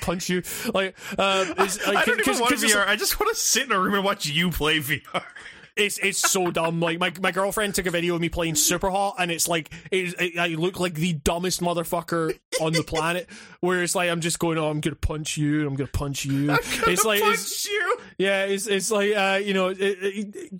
punch 0.00 0.28
you. 0.28 0.42
Like, 0.72 0.96
uh, 1.18 1.44
it's, 1.58 1.86
like, 1.86 1.96
I 1.96 2.04
don't 2.04 2.20
even 2.20 2.38
want 2.40 2.54
VR. 2.54 2.86
I 2.86 2.96
just 2.96 3.20
want 3.20 3.34
to 3.34 3.40
sit 3.40 3.64
in 3.64 3.72
a 3.72 3.78
room 3.78 3.94
and 3.94 4.04
watch 4.04 4.26
you 4.26 4.50
play 4.50 4.78
VR. 4.78 5.22
It's 5.76 5.98
it's 5.98 6.18
so 6.18 6.50
dumb. 6.50 6.80
Like 6.80 6.98
my 6.98 7.12
my 7.20 7.32
girlfriend 7.32 7.74
took 7.74 7.86
a 7.86 7.90
video 7.90 8.14
of 8.14 8.20
me 8.20 8.28
playing 8.28 8.54
Super 8.54 8.90
Hot, 8.90 9.16
and 9.18 9.30
it's 9.30 9.48
like 9.48 9.70
it, 9.90 10.14
it, 10.20 10.38
I 10.38 10.48
look 10.48 10.78
like 10.78 10.94
the 10.94 11.14
dumbest 11.14 11.60
motherfucker 11.60 12.38
on 12.60 12.72
the 12.72 12.82
planet. 12.82 13.28
Where 13.60 13.82
it's 13.82 13.94
like 13.94 14.10
I'm 14.10 14.20
just 14.20 14.38
going, 14.38 14.58
oh, 14.58 14.70
I'm 14.70 14.80
gonna 14.80 14.96
punch 14.96 15.36
you, 15.36 15.66
I'm 15.66 15.74
gonna 15.74 15.88
punch 15.88 16.24
you. 16.24 16.50
it's 16.86 17.04
like 17.04 17.20
it's, 17.24 17.64
punch 17.64 17.72
you. 17.72 17.96
Yeah, 18.18 18.44
it's 18.44 18.66
it's 18.66 18.90
like 18.90 19.14
uh, 19.16 19.40
you 19.42 19.54
know, 19.54 19.74
it- 19.76 20.52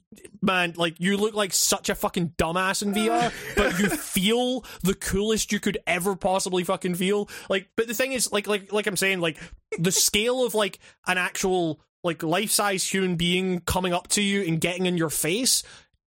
man, 0.43 0.75
like 0.77 1.01
you 1.01 1.17
look 1.17 1.35
like 1.35 1.53
such 1.53 1.89
a 1.89 1.95
fucking 1.95 2.31
dumbass 2.37 2.83
in 2.83 2.93
VR, 2.93 3.33
but 3.57 3.79
you 3.79 3.89
feel 3.91 4.65
the 4.83 4.95
coolest 4.95 5.53
you 5.53 5.61
could 5.61 5.79
ever 5.87 6.17
possibly 6.17 6.65
fucking 6.65 6.95
feel. 6.97 7.29
Like, 7.49 7.69
but 7.77 7.89
the 7.89 7.95
thing 7.95 8.13
is, 8.13 8.31
like, 8.31 8.47
like, 8.47 8.73
like 8.73 8.87
I'm 8.87 8.97
saying, 8.97 9.21
like 9.21 9.39
the 9.79 9.91
scale 9.93 10.45
of 10.45 10.55
like 10.55 10.79
an 11.07 11.19
actual 11.19 11.81
like 12.05 12.23
life 12.23 12.51
size 12.51 12.87
human 12.87 13.17
being 13.17 13.61
coming 13.61 13.93
up 13.93 14.09
to 14.09 14.23
you 14.23 14.43
and 14.43 14.61
getting 14.61 14.87
in 14.87 14.97
your 14.97 15.11
face 15.11 15.63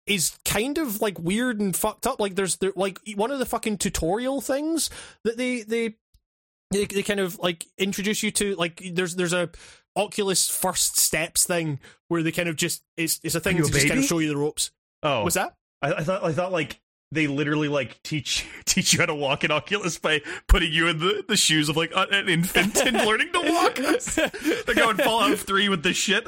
is 0.06 0.36
kind 0.44 0.76
of 0.78 1.00
like 1.00 1.18
weird 1.18 1.60
and 1.60 1.74
fucked 1.74 2.06
up. 2.06 2.20
Like, 2.20 2.34
there's 2.34 2.56
there 2.56 2.72
like 2.76 2.98
one 3.14 3.30
of 3.30 3.38
the 3.38 3.46
fucking 3.46 3.78
tutorial 3.78 4.40
things 4.40 4.90
that 5.22 5.36
they 5.36 5.62
they 5.62 5.94
they, 6.70 6.84
they 6.86 7.02
kind 7.02 7.20
of 7.20 7.38
like 7.38 7.66
introduce 7.78 8.22
you 8.22 8.30
to 8.32 8.54
like 8.56 8.82
there's 8.92 9.16
there's 9.16 9.32
a 9.32 9.50
Oculus 9.96 10.50
first 10.50 10.98
steps 10.98 11.46
thing 11.46 11.78
where 12.08 12.22
they 12.22 12.32
kind 12.32 12.48
of 12.48 12.56
just 12.56 12.82
it's 12.96 13.20
it's 13.22 13.36
a 13.36 13.40
thing 13.40 13.56
to 13.58 13.62
a 13.62 13.66
just 13.66 13.86
kind 13.86 14.00
of 14.00 14.04
show 14.04 14.18
you 14.18 14.28
the 14.28 14.36
ropes. 14.36 14.72
Oh, 15.02 15.22
What's 15.22 15.36
that? 15.36 15.54
I, 15.80 15.92
I 15.92 16.04
thought 16.04 16.24
I 16.24 16.32
thought 16.32 16.52
like 16.52 16.80
they 17.14 17.26
literally 17.26 17.68
like 17.68 18.02
teach 18.02 18.46
teach 18.64 18.92
you 18.92 19.00
how 19.00 19.06
to 19.06 19.14
walk 19.14 19.44
in 19.44 19.50
Oculus 19.50 19.98
by 19.98 20.20
putting 20.46 20.72
you 20.72 20.88
in 20.88 20.98
the, 20.98 21.24
the 21.26 21.36
shoes 21.36 21.68
of 21.68 21.76
like 21.76 21.92
an 21.94 22.28
infant 22.28 22.76
and 22.84 22.96
learning 23.06 23.32
to 23.32 23.40
walk. 23.40 23.74
They're 24.66 24.74
going 24.74 24.96
Fallout 24.96 25.38
Three 25.44 25.68
with 25.68 25.82
this 25.82 25.96
shit. 25.96 26.24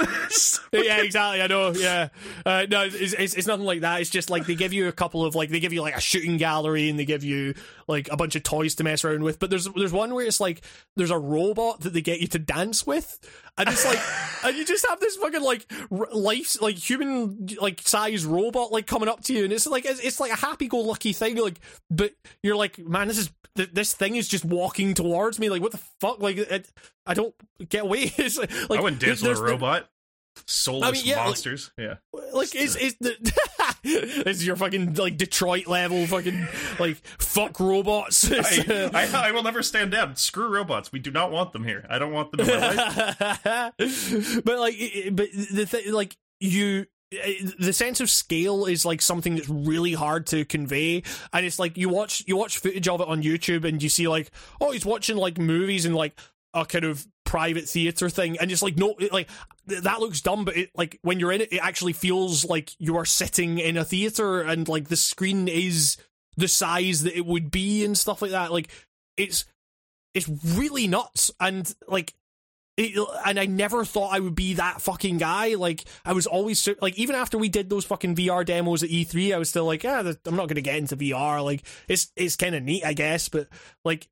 yeah, 0.72 1.02
exactly. 1.02 1.42
I 1.42 1.46
know. 1.46 1.72
Yeah, 1.72 2.08
uh, 2.44 2.66
no, 2.70 2.84
it's, 2.84 3.12
it's 3.12 3.34
it's 3.34 3.46
nothing 3.46 3.66
like 3.66 3.80
that. 3.80 4.00
It's 4.00 4.10
just 4.10 4.30
like 4.30 4.46
they 4.46 4.54
give 4.54 4.72
you 4.72 4.88
a 4.88 4.92
couple 4.92 5.24
of 5.24 5.34
like 5.34 5.50
they 5.50 5.60
give 5.60 5.72
you 5.72 5.82
like 5.82 5.96
a 5.96 6.00
shooting 6.00 6.36
gallery 6.36 6.88
and 6.88 6.98
they 6.98 7.04
give 7.04 7.24
you 7.24 7.54
like 7.88 8.08
a 8.10 8.16
bunch 8.16 8.36
of 8.36 8.42
toys 8.42 8.74
to 8.76 8.84
mess 8.84 9.04
around 9.04 9.22
with. 9.22 9.38
But 9.38 9.50
there's 9.50 9.68
there's 9.74 9.92
one 9.92 10.14
where 10.14 10.26
it's 10.26 10.40
like 10.40 10.62
there's 10.96 11.10
a 11.10 11.18
robot 11.18 11.80
that 11.80 11.92
they 11.92 12.02
get 12.02 12.20
you 12.20 12.26
to 12.28 12.38
dance 12.38 12.86
with, 12.86 13.18
and 13.58 13.68
it's 13.68 13.84
like 13.84 13.98
and 14.44 14.56
you 14.56 14.64
just 14.64 14.86
have 14.86 15.00
this 15.00 15.16
fucking 15.16 15.42
like 15.42 15.70
r- 15.90 16.08
life 16.12 16.60
like 16.60 16.76
human 16.76 17.48
like 17.60 17.80
size 17.82 18.24
robot 18.24 18.70
like 18.72 18.86
coming 18.86 19.08
up 19.08 19.22
to 19.24 19.32
you, 19.32 19.44
and 19.44 19.52
it's 19.52 19.66
like 19.66 19.84
it's, 19.84 20.00
it's 20.00 20.20
like 20.20 20.32
a 20.32 20.36
happy 20.36 20.68
go 20.68 20.78
lucky 20.78 21.12
thing. 21.12 21.36
Like, 21.36 21.58
but 21.90 22.12
you're 22.42 22.56
like, 22.56 22.78
man, 22.78 23.08
this 23.08 23.18
is 23.18 23.30
th- 23.56 23.70
this 23.72 23.94
thing 23.94 24.16
is 24.16 24.28
just 24.28 24.44
walking 24.44 24.94
towards 24.94 25.38
me. 25.38 25.48
Like, 25.50 25.62
what 25.62 25.72
the 25.72 25.80
fuck? 26.00 26.20
Like, 26.20 26.36
it, 26.36 26.68
I 27.06 27.14
don't 27.14 27.34
get 27.68 27.84
away. 27.84 28.12
It's 28.18 28.38
like, 28.38 28.52
I 28.70 28.80
wouldn't 28.80 29.00
dance 29.00 29.22
with 29.22 29.38
a 29.38 29.42
robot. 29.42 29.88
Soulless 30.46 30.88
I 30.88 30.92
mean, 30.92 31.02
yeah, 31.06 31.16
like- 31.16 31.26
monsters. 31.28 31.72
yeah. 31.78 31.94
like 32.32 32.54
is 32.54 32.76
is 32.76 32.94
the 33.00 33.16
this 34.24 34.38
is 34.38 34.46
your 34.46 34.56
fucking 34.56 34.94
like 34.94 35.16
Detroit 35.16 35.66
level 35.66 36.06
fucking 36.06 36.48
like 36.78 36.96
fuck 37.18 37.60
robots. 37.60 38.30
I, 38.30 38.90
I, 38.94 39.28
I 39.28 39.32
will 39.32 39.44
never 39.44 39.62
stand 39.62 39.92
down. 39.92 40.16
Screw 40.16 40.48
robots. 40.48 40.90
We 40.90 40.98
do 40.98 41.10
not 41.10 41.30
want 41.30 41.52
them 41.52 41.64
here. 41.64 41.86
I 41.88 41.98
don't 41.98 42.12
want 42.12 42.32
them 42.32 42.40
in 42.40 42.46
my 42.46 43.72
life. 43.78 44.40
but 44.44 44.58
like, 44.58 44.76
but 45.12 45.28
the 45.52 45.66
thing, 45.66 45.92
like 45.92 46.16
you, 46.40 46.86
eh, 47.12 47.34
the 47.58 47.72
sense 47.72 48.00
of 48.00 48.10
scale 48.10 48.66
is 48.66 48.84
like 48.84 49.00
something 49.00 49.36
that's 49.36 49.48
really 49.48 49.92
hard 49.92 50.26
to 50.28 50.44
convey 50.44 51.04
and 51.32 51.46
it's 51.46 51.60
like 51.60 51.76
you 51.76 51.88
watch 51.88 52.24
you 52.26 52.36
watch 52.36 52.58
footage 52.58 52.88
of 52.88 53.00
it 53.00 53.08
on 53.08 53.22
youtube 53.22 53.64
and 53.64 53.82
you 53.82 53.88
see 53.88 54.08
like 54.08 54.30
oh 54.60 54.72
he's 54.72 54.84
watching 54.84 55.16
like 55.16 55.38
movies 55.38 55.84
and 55.84 55.94
like 55.94 56.18
a 56.52 56.66
kind 56.66 56.84
of 56.84 57.06
private 57.24 57.68
theater 57.68 58.08
thing 58.10 58.36
and 58.38 58.50
it's 58.50 58.62
like 58.62 58.76
no 58.76 58.94
like 59.12 59.28
that 59.66 60.00
looks 60.00 60.20
dumb 60.20 60.44
but 60.44 60.56
it 60.56 60.70
like 60.74 60.98
when 61.02 61.18
you're 61.18 61.32
in 61.32 61.40
it 61.40 61.52
it 61.52 61.58
actually 61.58 61.92
feels 61.92 62.44
like 62.44 62.70
you 62.78 62.96
are 62.96 63.04
sitting 63.04 63.58
in 63.58 63.76
a 63.76 63.84
theater 63.84 64.40
and 64.40 64.68
like 64.68 64.88
the 64.88 64.96
screen 64.96 65.48
is 65.48 65.96
the 66.36 66.48
size 66.48 67.02
that 67.02 67.16
it 67.16 67.26
would 67.26 67.50
be 67.50 67.84
and 67.84 67.98
stuff 67.98 68.22
like 68.22 68.30
that 68.30 68.52
like 68.52 68.68
it's 69.16 69.44
it's 70.14 70.28
really 70.56 70.86
nuts 70.86 71.30
and 71.40 71.74
like 71.88 72.14
it, 72.76 73.08
and 73.26 73.38
I 73.38 73.46
never 73.46 73.84
thought 73.84 74.14
I 74.14 74.20
would 74.20 74.34
be 74.34 74.54
that 74.54 74.80
fucking 74.82 75.18
guy. 75.18 75.54
Like 75.54 75.84
I 76.04 76.12
was 76.12 76.26
always 76.26 76.68
like, 76.80 76.98
even 76.98 77.14
after 77.14 77.38
we 77.38 77.48
did 77.48 77.70
those 77.70 77.86
fucking 77.86 78.14
VR 78.14 78.44
demos 78.44 78.82
at 78.82 78.90
E3, 78.90 79.34
I 79.34 79.38
was 79.38 79.48
still 79.48 79.64
like, 79.64 79.82
yeah, 79.82 80.12
I'm 80.26 80.36
not 80.36 80.48
going 80.48 80.56
to 80.56 80.62
get 80.62 80.76
into 80.76 80.96
VR. 80.96 81.42
Like 81.42 81.62
it's 81.88 82.12
it's 82.16 82.36
kind 82.36 82.54
of 82.54 82.62
neat, 82.62 82.84
I 82.84 82.92
guess, 82.92 83.28
but 83.28 83.48
like 83.84 84.08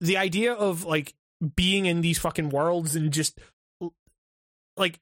the 0.00 0.16
idea 0.16 0.52
of 0.52 0.84
like 0.84 1.14
being 1.56 1.86
in 1.86 2.00
these 2.00 2.18
fucking 2.18 2.50
worlds 2.50 2.94
and 2.96 3.12
just 3.12 3.38
like 4.76 5.00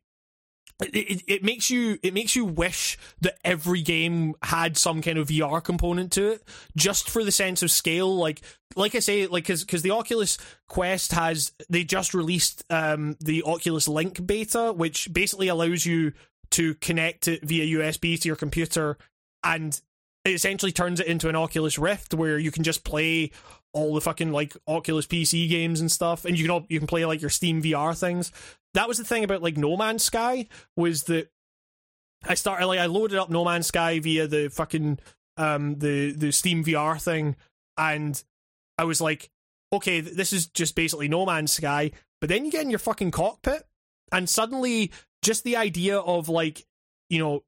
it, 0.80 0.94
it, 0.94 1.22
it 1.26 1.44
makes 1.44 1.70
you 1.70 1.98
it 2.02 2.14
makes 2.14 2.36
you 2.36 2.44
wish 2.44 2.98
that 3.20 3.38
every 3.44 3.82
game 3.82 4.34
had 4.42 4.76
some 4.76 5.02
kind 5.02 5.18
of 5.18 5.28
VR 5.28 5.62
component 5.62 6.12
to 6.12 6.32
it 6.32 6.44
just 6.76 7.10
for 7.10 7.24
the 7.24 7.32
sense 7.32 7.62
of 7.62 7.70
scale 7.70 8.16
like 8.16 8.42
like 8.76 8.94
I 8.94 9.00
say 9.00 9.26
like 9.26 9.44
cuz 9.44 9.64
cuz 9.64 9.82
the 9.82 9.90
Oculus 9.90 10.38
Quest 10.68 11.12
has 11.12 11.52
they 11.68 11.82
just 11.82 12.14
released 12.14 12.64
um 12.70 13.16
the 13.20 13.42
Oculus 13.42 13.88
Link 13.88 14.24
beta 14.24 14.72
which 14.72 15.12
basically 15.12 15.48
allows 15.48 15.84
you 15.84 16.12
to 16.50 16.74
connect 16.74 17.26
it 17.26 17.42
via 17.42 17.78
USB 17.78 18.20
to 18.20 18.28
your 18.28 18.36
computer 18.36 18.96
and 19.42 19.80
it 20.24 20.34
essentially 20.34 20.72
turns 20.72 21.00
it 21.00 21.06
into 21.06 21.28
an 21.28 21.36
Oculus 21.36 21.78
Rift 21.78 22.14
where 22.14 22.38
you 22.38 22.50
can 22.50 22.62
just 22.62 22.84
play 22.84 23.32
all 23.72 23.94
the 23.94 24.00
fucking 24.00 24.32
like 24.32 24.56
Oculus 24.66 25.06
PC 25.06 25.48
games 25.48 25.80
and 25.80 25.90
stuff, 25.90 26.24
and 26.24 26.38
you 26.38 26.44
can 26.44 26.50
all, 26.50 26.66
you 26.68 26.78
can 26.78 26.86
play 26.86 27.04
like 27.04 27.20
your 27.20 27.30
Steam 27.30 27.62
VR 27.62 27.98
things. 27.98 28.32
That 28.74 28.88
was 28.88 28.98
the 28.98 29.04
thing 29.04 29.24
about 29.24 29.42
like 29.42 29.56
No 29.56 29.76
Man's 29.76 30.04
Sky 30.04 30.46
was 30.76 31.04
that 31.04 31.30
I 32.24 32.34
started 32.34 32.66
like 32.66 32.78
I 32.78 32.86
loaded 32.86 33.18
up 33.18 33.30
No 33.30 33.44
Man's 33.44 33.66
Sky 33.66 33.98
via 34.00 34.26
the 34.26 34.48
fucking 34.48 34.98
um 35.36 35.78
the 35.78 36.12
the 36.12 36.32
Steam 36.32 36.64
VR 36.64 37.00
thing, 37.00 37.36
and 37.76 38.22
I 38.76 38.84
was 38.84 39.00
like, 39.00 39.30
okay, 39.72 40.00
this 40.00 40.32
is 40.32 40.46
just 40.46 40.74
basically 40.74 41.08
No 41.08 41.24
Man's 41.24 41.52
Sky. 41.52 41.92
But 42.20 42.28
then 42.28 42.44
you 42.44 42.50
get 42.50 42.62
in 42.62 42.70
your 42.70 42.78
fucking 42.78 43.12
cockpit, 43.12 43.64
and 44.12 44.28
suddenly 44.28 44.90
just 45.22 45.44
the 45.44 45.56
idea 45.56 45.98
of 45.98 46.28
like 46.28 46.66
you 47.08 47.18
know 47.18 47.44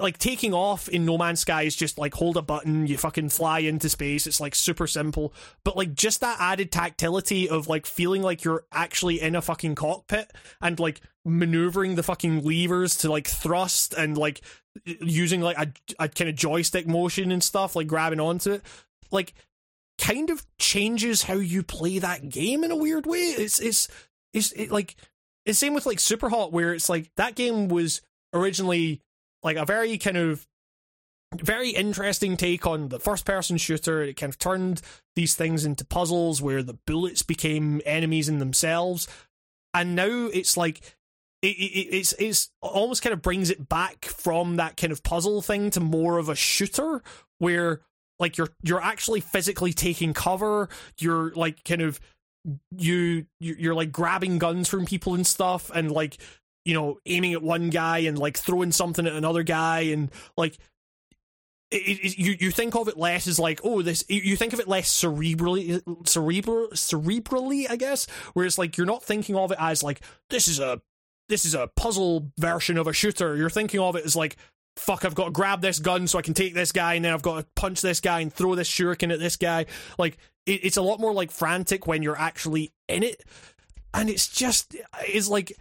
like 0.00 0.18
taking 0.18 0.52
off 0.54 0.88
in 0.88 1.04
No 1.04 1.18
Man's 1.18 1.40
Sky 1.40 1.62
is 1.62 1.76
just 1.76 1.98
like 1.98 2.14
hold 2.14 2.36
a 2.36 2.42
button, 2.42 2.86
you 2.86 2.96
fucking 2.96 3.28
fly 3.30 3.60
into 3.60 3.88
space. 3.88 4.26
It's 4.26 4.40
like 4.40 4.54
super 4.54 4.86
simple, 4.86 5.32
but 5.64 5.76
like 5.76 5.94
just 5.94 6.20
that 6.20 6.38
added 6.40 6.72
tactility 6.72 7.48
of 7.48 7.68
like 7.68 7.86
feeling 7.86 8.22
like 8.22 8.44
you're 8.44 8.64
actually 8.72 9.20
in 9.20 9.34
a 9.36 9.42
fucking 9.42 9.74
cockpit 9.74 10.30
and 10.60 10.78
like 10.78 11.00
maneuvering 11.24 11.94
the 11.94 12.02
fucking 12.02 12.44
levers 12.44 12.96
to 12.98 13.10
like 13.10 13.26
thrust 13.26 13.94
and 13.94 14.16
like 14.16 14.40
using 14.84 15.40
like 15.40 15.58
a, 15.58 15.72
a 15.98 16.08
kind 16.08 16.28
of 16.28 16.36
joystick 16.36 16.86
motion 16.86 17.32
and 17.32 17.42
stuff, 17.42 17.76
like 17.76 17.86
grabbing 17.86 18.20
onto 18.20 18.52
it, 18.52 18.62
like 19.10 19.34
kind 19.98 20.30
of 20.30 20.46
changes 20.58 21.24
how 21.24 21.34
you 21.34 21.62
play 21.62 21.98
that 21.98 22.28
game 22.28 22.64
in 22.64 22.70
a 22.70 22.76
weird 22.76 23.06
way. 23.06 23.18
It's 23.18 23.58
it's 23.58 23.88
it's 24.32 24.52
it, 24.52 24.70
like 24.70 24.96
it's 25.44 25.58
same 25.58 25.74
with 25.74 25.86
like 25.86 26.00
Super 26.00 26.28
Hot, 26.28 26.52
where 26.52 26.72
it's 26.72 26.88
like 26.88 27.10
that 27.16 27.34
game 27.34 27.68
was 27.68 28.00
originally 28.32 29.02
like 29.42 29.56
a 29.56 29.64
very 29.64 29.98
kind 29.98 30.16
of 30.16 30.46
very 31.34 31.70
interesting 31.70 32.36
take 32.36 32.66
on 32.66 32.88
the 32.88 33.00
first 33.00 33.24
person 33.24 33.56
shooter. 33.58 34.02
It 34.02 34.16
kind 34.16 34.32
of 34.32 34.38
turned 34.38 34.80
these 35.14 35.34
things 35.34 35.64
into 35.64 35.84
puzzles 35.84 36.40
where 36.40 36.62
the 36.62 36.78
bullets 36.86 37.22
became 37.22 37.82
enemies 37.84 38.28
in 38.28 38.38
themselves. 38.38 39.08
And 39.74 39.94
now 39.94 40.28
it's 40.32 40.56
like 40.56 40.80
it, 41.42 41.48
it, 41.48 41.96
it's 41.96 42.12
it's 42.18 42.50
almost 42.62 43.02
kind 43.02 43.12
of 43.12 43.22
brings 43.22 43.50
it 43.50 43.68
back 43.68 44.06
from 44.06 44.56
that 44.56 44.76
kind 44.76 44.92
of 44.92 45.02
puzzle 45.02 45.42
thing 45.42 45.70
to 45.70 45.80
more 45.80 46.18
of 46.18 46.28
a 46.28 46.34
shooter 46.34 47.02
where 47.38 47.82
like 48.18 48.36
you're 48.36 48.48
you're 48.62 48.82
actually 48.82 49.20
physically 49.20 49.72
taking 49.72 50.14
cover. 50.14 50.68
You're 50.98 51.32
like 51.34 51.62
kind 51.64 51.82
of 51.82 52.00
you 52.76 53.26
you're 53.38 53.74
like 53.74 53.92
grabbing 53.92 54.38
guns 54.38 54.68
from 54.68 54.86
people 54.86 55.14
and 55.14 55.26
stuff 55.26 55.70
and 55.74 55.90
like 55.90 56.16
you 56.68 56.74
know, 56.74 56.98
aiming 57.06 57.32
at 57.32 57.40
one 57.40 57.70
guy 57.70 58.00
and 58.00 58.18
like 58.18 58.36
throwing 58.36 58.72
something 58.72 59.06
at 59.06 59.14
another 59.14 59.42
guy 59.42 59.80
and 59.80 60.10
like 60.36 60.58
it, 61.70 61.76
it, 61.76 62.18
you 62.18 62.36
you 62.38 62.50
think 62.50 62.74
of 62.74 62.88
it 62.88 62.98
less 62.98 63.26
as 63.26 63.38
like 63.38 63.62
oh 63.64 63.80
this 63.80 64.04
you 64.10 64.36
think 64.36 64.52
of 64.52 64.60
it 64.60 64.68
less 64.68 64.92
cerebrally 64.92 65.80
cerebral 66.06 66.68
cerebrally 66.74 67.70
I 67.70 67.76
guess 67.76 68.06
where 68.34 68.44
it's 68.44 68.58
like 68.58 68.76
you're 68.76 68.86
not 68.86 69.02
thinking 69.02 69.34
of 69.34 69.50
it 69.50 69.56
as 69.58 69.82
like 69.82 70.02
this 70.28 70.46
is 70.46 70.60
a 70.60 70.82
this 71.30 71.46
is 71.46 71.54
a 71.54 71.68
puzzle 71.74 72.32
version 72.36 72.76
of 72.76 72.86
a 72.86 72.92
shooter. 72.92 73.34
You're 73.34 73.48
thinking 73.48 73.80
of 73.80 73.96
it 73.96 74.04
as 74.04 74.14
like 74.14 74.36
fuck 74.76 75.06
I've 75.06 75.14
got 75.14 75.24
to 75.24 75.30
grab 75.30 75.62
this 75.62 75.78
gun 75.78 76.06
so 76.06 76.18
I 76.18 76.22
can 76.22 76.34
take 76.34 76.52
this 76.52 76.70
guy 76.70 76.94
and 76.94 77.04
then 77.06 77.14
I've 77.14 77.22
got 77.22 77.38
to 77.38 77.46
punch 77.56 77.80
this 77.80 78.00
guy 78.00 78.20
and 78.20 78.30
throw 78.30 78.54
this 78.54 78.68
shuriken 78.68 79.10
at 79.10 79.20
this 79.20 79.36
guy. 79.36 79.64
Like 79.96 80.18
it, 80.44 80.64
it's 80.64 80.76
a 80.76 80.82
lot 80.82 81.00
more 81.00 81.14
like 81.14 81.30
frantic 81.30 81.86
when 81.86 82.02
you're 82.02 82.18
actually 82.18 82.74
in 82.90 83.02
it. 83.02 83.24
And 83.94 84.10
it's 84.10 84.28
just 84.28 84.76
it's 85.00 85.28
like 85.28 85.54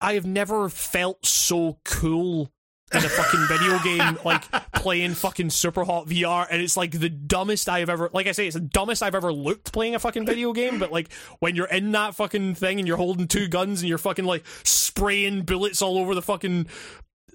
I 0.00 0.14
have 0.14 0.26
never 0.26 0.68
felt 0.68 1.24
so 1.26 1.78
cool 1.84 2.50
in 2.92 2.98
a 3.04 3.08
fucking 3.08 3.46
video 3.48 3.78
game, 3.80 4.18
like 4.24 4.42
playing 4.74 5.14
fucking 5.14 5.50
super 5.50 5.84
hot 5.84 6.06
VR, 6.06 6.46
and 6.50 6.62
it's 6.62 6.76
like 6.76 6.92
the 6.92 7.08
dumbest 7.08 7.68
I've 7.68 7.88
ever. 7.88 8.10
Like 8.12 8.26
I 8.26 8.32
say, 8.32 8.46
it's 8.46 8.54
the 8.54 8.60
dumbest 8.60 9.02
I've 9.02 9.14
ever 9.14 9.32
looked 9.32 9.72
playing 9.72 9.94
a 9.94 9.98
fucking 9.98 10.26
video 10.26 10.52
game. 10.52 10.78
But 10.78 10.92
like 10.92 11.12
when 11.40 11.56
you're 11.56 11.66
in 11.66 11.92
that 11.92 12.14
fucking 12.14 12.54
thing 12.54 12.78
and 12.78 12.86
you're 12.86 12.96
holding 12.96 13.26
two 13.26 13.48
guns 13.48 13.80
and 13.82 13.88
you're 13.88 13.98
fucking 13.98 14.24
like 14.24 14.44
spraying 14.64 15.42
bullets 15.42 15.82
all 15.82 15.98
over 15.98 16.14
the 16.14 16.22
fucking 16.22 16.66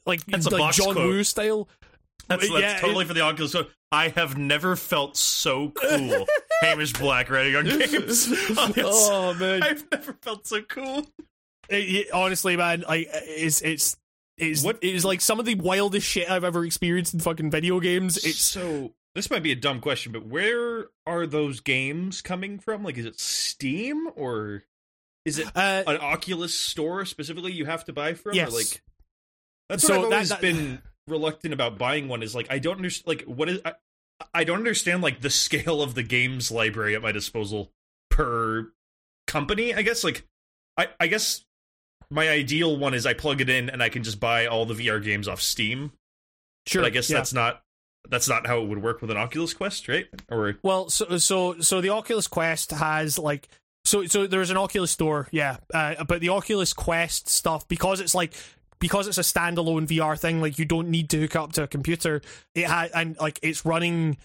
like 0.05 0.25
That's 0.27 0.49
like 0.49 0.73
John 0.73 0.93
quote. 0.93 1.07
Woo 1.07 1.23
style. 1.23 1.67
That's, 2.27 2.47
that's 2.47 2.61
Yeah, 2.61 2.77
totally 2.79 3.05
it- 3.05 3.07
for 3.07 3.13
the 3.15 3.21
Oculus. 3.21 3.51
So 3.51 3.67
I 3.91 4.09
have 4.09 4.37
never 4.37 4.75
felt 4.75 5.17
so 5.17 5.69
cool. 5.71 6.27
Hamish 6.61 6.93
Black 6.93 7.29
writing 7.29 7.55
on 7.55 7.65
games. 7.65 8.31
Oh, 8.57 8.71
Oh 8.77 9.33
man, 9.33 9.63
I've 9.63 9.83
never 9.91 10.13
felt 10.21 10.45
so 10.45 10.61
cool. 10.61 11.07
It- 11.69 12.11
honestly, 12.11 12.55
man, 12.57 12.83
like 12.87 13.07
it's 13.13 13.61
it's. 13.61 13.97
It's, 14.41 14.63
What- 14.63 14.77
it 14.81 14.95
is 14.95 15.03
like 15.03 15.19
some 15.19 15.37
of 15.41 15.45
the 15.45 15.55
wildest 15.55 16.07
shit 16.07 16.31
I've 16.31 16.45
ever 16.45 16.63
experienced 16.63 17.13
in 17.13 17.19
fucking 17.19 17.51
video 17.51 17.81
games. 17.81 18.15
It's 18.23 18.39
so 18.39 18.93
this 19.13 19.29
might 19.29 19.43
be 19.43 19.51
a 19.51 19.55
dumb 19.55 19.81
question, 19.81 20.13
but 20.13 20.25
where 20.25 20.87
are 21.05 21.27
those 21.27 21.59
games 21.59 22.21
coming 22.21 22.57
from? 22.57 22.81
Like, 22.81 22.97
is 22.97 23.03
it 23.05 23.19
Steam 23.19 24.07
or 24.15 24.63
is 25.25 25.39
it 25.39 25.47
uh, 25.57 25.83
an 25.85 25.97
Oculus 25.97 26.53
store 26.57 27.03
specifically 27.03 27.51
you 27.51 27.65
have 27.65 27.83
to 27.85 27.91
buy 27.93 28.13
from? 28.13 28.33
Yes. 28.33 28.49
Or 28.49 28.57
like 28.59 28.81
that's 29.67 29.83
So 29.85 29.99
what 29.99 30.05
I've 30.05 30.09
that- 30.09 30.15
always 30.15 30.29
that- 30.29 30.41
been 30.41 30.81
reluctant 31.07 31.53
about 31.53 31.77
buying 31.77 32.07
one. 32.07 32.23
Is 32.23 32.33
like 32.33 32.47
I 32.49 32.59
don't 32.59 32.77
understand. 32.77 33.07
Like 33.07 33.23
what 33.27 33.49
is 33.49 33.59
I, 33.65 33.73
I 34.33 34.43
don't 34.45 34.59
understand 34.59 35.01
like 35.03 35.19
the 35.19 35.29
scale 35.29 35.81
of 35.81 35.95
the 35.95 36.03
games 36.03 36.49
library 36.49 36.95
at 36.95 37.01
my 37.01 37.11
disposal 37.11 37.73
per 38.09 38.71
company. 39.27 39.73
I 39.75 39.81
guess 39.81 40.01
like 40.05 40.25
I 40.77 40.87
I 40.97 41.07
guess 41.07 41.43
my 42.09 42.29
ideal 42.29 42.77
one 42.77 42.93
is 42.93 43.05
I 43.05 43.13
plug 43.13 43.41
it 43.41 43.49
in 43.49 43.69
and 43.69 43.83
I 43.83 43.89
can 43.89 44.03
just 44.03 44.19
buy 44.19 44.47
all 44.47 44.65
the 44.65 44.73
VR 44.73 45.03
games 45.03 45.27
off 45.27 45.41
Steam. 45.41 45.91
sure. 46.65 46.81
But 46.81 46.87
I 46.87 46.89
guess 46.89 47.09
yeah. 47.09 47.17
that's 47.17 47.33
not 47.33 47.63
that's 48.09 48.29
not 48.29 48.47
how 48.47 48.61
it 48.61 48.67
would 48.67 48.81
work 48.81 49.01
with 49.01 49.11
an 49.11 49.17
Oculus 49.17 49.53
Quest, 49.53 49.87
right? 49.87 50.07
Or 50.29 50.55
Well, 50.63 50.89
so 50.89 51.17
so 51.17 51.59
so 51.59 51.81
the 51.81 51.89
Oculus 51.89 52.27
Quest 52.27 52.71
has 52.71 53.19
like 53.19 53.47
so 53.85 54.05
so 54.05 54.27
there's 54.27 54.49
an 54.49 54.57
Oculus 54.57 54.91
store, 54.91 55.27
yeah, 55.31 55.57
uh, 55.73 56.03
but 56.05 56.21
the 56.21 56.29
Oculus 56.29 56.73
Quest 56.73 57.29
stuff 57.29 57.67
because 57.67 57.99
it's 57.99 58.15
like 58.15 58.33
because 58.79 59.07
it's 59.07 59.17
a 59.17 59.21
standalone 59.21 59.87
VR 59.87 60.17
thing, 60.17 60.41
like 60.41 60.57
you 60.57 60.65
don't 60.65 60.89
need 60.89 61.09
to 61.09 61.19
hook 61.19 61.35
up 61.35 61.53
to 61.53 61.63
a 61.63 61.67
computer. 61.67 62.21
It 62.55 62.67
had 62.67 62.91
and 62.93 63.17
like 63.19 63.39
it's 63.41 63.65
running 63.65 64.17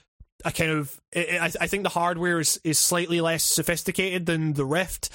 a 0.44 0.52
kind 0.52 0.70
of 0.70 1.01
it, 1.12 1.40
I, 1.40 1.64
I 1.64 1.66
think 1.66 1.82
the 1.82 1.88
hardware 1.88 2.40
is 2.40 2.60
is 2.64 2.78
slightly 2.78 3.20
less 3.20 3.42
sophisticated 3.42 4.26
than 4.26 4.55
the 4.55 4.64
Rift, 4.64 5.10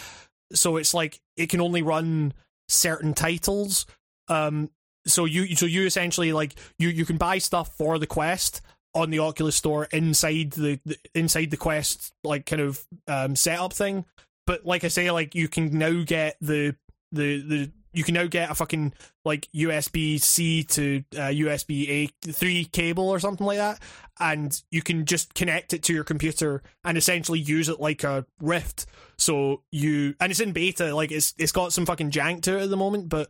so 0.53 0.77
it's 0.77 0.93
like 0.93 1.19
it 1.37 1.49
can 1.49 1.61
only 1.61 1.81
run 1.81 2.33
certain 2.69 3.13
titles. 3.13 3.85
Um, 4.27 4.69
so 5.05 5.25
you 5.25 5.55
so 5.55 5.65
you 5.65 5.85
essentially 5.85 6.33
like 6.33 6.53
you 6.77 6.89
you 6.89 7.05
can 7.05 7.17
buy 7.17 7.37
stuff 7.39 7.75
for 7.75 7.97
the 7.97 8.07
Quest 8.07 8.61
on 8.93 9.09
the 9.09 9.19
Oculus 9.19 9.55
Store 9.55 9.87
inside 9.91 10.51
the, 10.51 10.79
the 10.85 10.97
inside 11.13 11.51
the 11.51 11.57
Quest 11.57 12.13
like 12.23 12.45
kind 12.45 12.61
of 12.61 12.85
um, 13.07 13.35
setup 13.35 13.73
thing. 13.73 14.05
But 14.45 14.65
like 14.65 14.83
I 14.83 14.87
say, 14.87 15.11
like 15.11 15.35
you 15.35 15.47
can 15.47 15.77
now 15.77 16.03
get 16.03 16.37
the 16.41 16.75
the 17.11 17.41
the 17.41 17.71
you 17.93 18.03
can 18.03 18.13
now 18.13 18.27
get 18.27 18.51
a 18.51 18.55
fucking 18.55 18.93
like 19.25 19.47
USB 19.53 20.21
C 20.21 20.63
to 20.63 21.03
uh, 21.15 21.29
USB 21.29 21.89
A 21.89 22.31
three 22.31 22.65
cable 22.65 23.09
or 23.09 23.19
something 23.19 23.45
like 23.45 23.57
that, 23.57 23.79
and 24.19 24.61
you 24.71 24.81
can 24.81 25.05
just 25.05 25.33
connect 25.33 25.73
it 25.73 25.83
to 25.83 25.93
your 25.93 26.03
computer 26.03 26.61
and 26.83 26.97
essentially 26.97 27.39
use 27.39 27.69
it 27.69 27.79
like 27.79 28.03
a 28.03 28.25
Rift. 28.39 28.85
So 29.17 29.63
you 29.71 30.15
and 30.19 30.31
it's 30.31 30.39
in 30.39 30.51
beta, 30.51 30.95
like 30.95 31.11
it's 31.11 31.33
it's 31.37 31.51
got 31.51 31.73
some 31.73 31.85
fucking 31.85 32.11
jank 32.11 32.43
to 32.43 32.57
it 32.57 32.63
at 32.63 32.69
the 32.69 32.77
moment, 32.77 33.09
but 33.09 33.29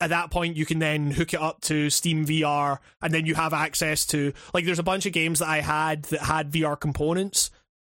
at 0.00 0.10
that 0.10 0.30
point 0.30 0.56
you 0.56 0.64
can 0.64 0.78
then 0.78 1.10
hook 1.10 1.34
it 1.34 1.40
up 1.40 1.60
to 1.60 1.90
Steam 1.90 2.24
VR 2.24 2.78
and 3.02 3.12
then 3.12 3.26
you 3.26 3.34
have 3.34 3.52
access 3.52 4.06
to 4.06 4.32
like 4.54 4.64
there's 4.64 4.78
a 4.78 4.84
bunch 4.84 5.06
of 5.06 5.12
games 5.12 5.40
that 5.40 5.48
I 5.48 5.60
had 5.60 6.04
that 6.04 6.20
had 6.20 6.52
VR 6.52 6.78
components 6.78 7.50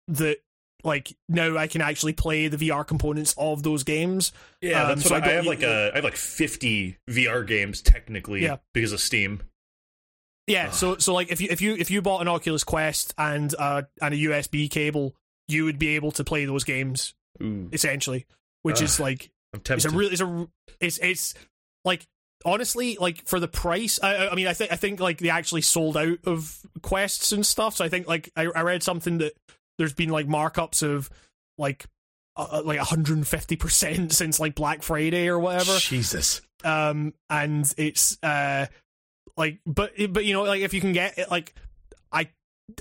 that 0.09 0.39
like 0.85 1.15
now 1.29 1.57
I 1.57 1.67
can 1.67 1.81
actually 1.81 2.13
play 2.13 2.49
the 2.49 2.57
VR 2.57 2.87
components 2.87 3.35
of 3.39 3.63
those 3.63 3.85
games. 3.85 4.33
Yeah, 4.61 4.83
Um, 4.83 4.89
that's 4.89 5.05
so 5.09 5.15
what 5.15 5.25
I 5.25 5.31
I, 5.31 5.33
have 5.35 5.47
like 5.47 5.63
a 5.63 5.91
I 5.93 5.97
have 5.97 6.05
like 6.05 6.17
50 6.17 6.99
VR 7.09 7.47
games 7.47 7.81
technically 7.83 8.43
Yeah. 8.43 8.57
because 8.75 8.93
of 8.93 9.01
Steam. 9.01 9.43
Yeah, 10.49 10.71
so 10.73 10.97
so 10.99 11.15
like 11.15 11.31
if 11.31 11.41
you 11.41 11.49
if 11.51 11.61
you 11.61 11.77
if 11.77 11.91
you 11.91 12.03
bought 12.03 12.21
an 12.21 12.29
Oculus 12.29 12.65
Quest 12.65 13.15
and 13.17 13.55
uh 13.59 13.83
and 14.01 14.13
a 14.13 14.17
USB 14.17 14.69
cable, 14.69 15.15
you 15.47 15.65
would 15.65 15.79
be 15.79 15.95
able 15.95 16.11
to 16.13 16.25
play 16.25 16.45
those 16.47 16.65
games 16.65 17.15
Ooh, 17.41 17.69
essentially, 17.73 18.27
which 18.63 18.83
is 18.83 18.99
like 18.99 19.31
I'm 19.55 19.61
it's 19.77 19.85
a 19.85 19.91
real 19.91 20.11
it's 20.11 20.21
a 20.21 20.49
it's 20.81 20.99
it's 20.99 21.35
like 21.85 22.07
honestly 22.45 22.97
like 23.01 23.25
for 23.29 23.39
the 23.39 23.47
price. 23.47 24.01
I 24.03 24.15
I- 24.17 24.33
I 24.33 24.35
mean 24.35 24.49
I 24.49 24.53
think 24.53 24.73
I 24.73 24.77
think 24.77 24.99
like 24.99 25.19
they 25.19 25.31
actually 25.31 25.63
sold 25.63 25.97
out 25.97 26.19
of 26.25 26.59
quests 26.83 27.31
and 27.31 27.47
stuff. 27.47 27.77
So 27.77 27.85
I 27.85 27.89
think 27.89 28.09
like 28.09 28.31
I 28.37 28.47
I 28.47 28.63
read 28.63 28.83
something 28.83 29.19
that 29.19 29.35
there's 29.79 29.93
been 29.95 30.09
like 30.11 30.27
markups 30.27 30.83
of 30.83 31.11
like 31.59 31.87
uh, 32.37 32.63
like 32.65 32.79
150 32.79 33.57
percent 33.57 34.13
since 34.15 34.41
like 34.41 34.55
Black 34.55 34.83
Friday 34.83 35.29
or 35.29 35.39
whatever. 35.39 35.77
Jesus. 35.79 36.41
um 36.65 37.13
and 37.29 37.73
it's 37.77 38.19
uh 38.23 38.67
like 39.37 39.59
but 39.67 39.93
but 40.11 40.25
you 40.25 40.33
know 40.33 40.43
like 40.45 40.61
if 40.63 40.75
you 40.75 40.81
can 40.81 40.93
get 40.93 41.19
it 41.19 41.31
like 41.31 41.55
i 42.13 42.29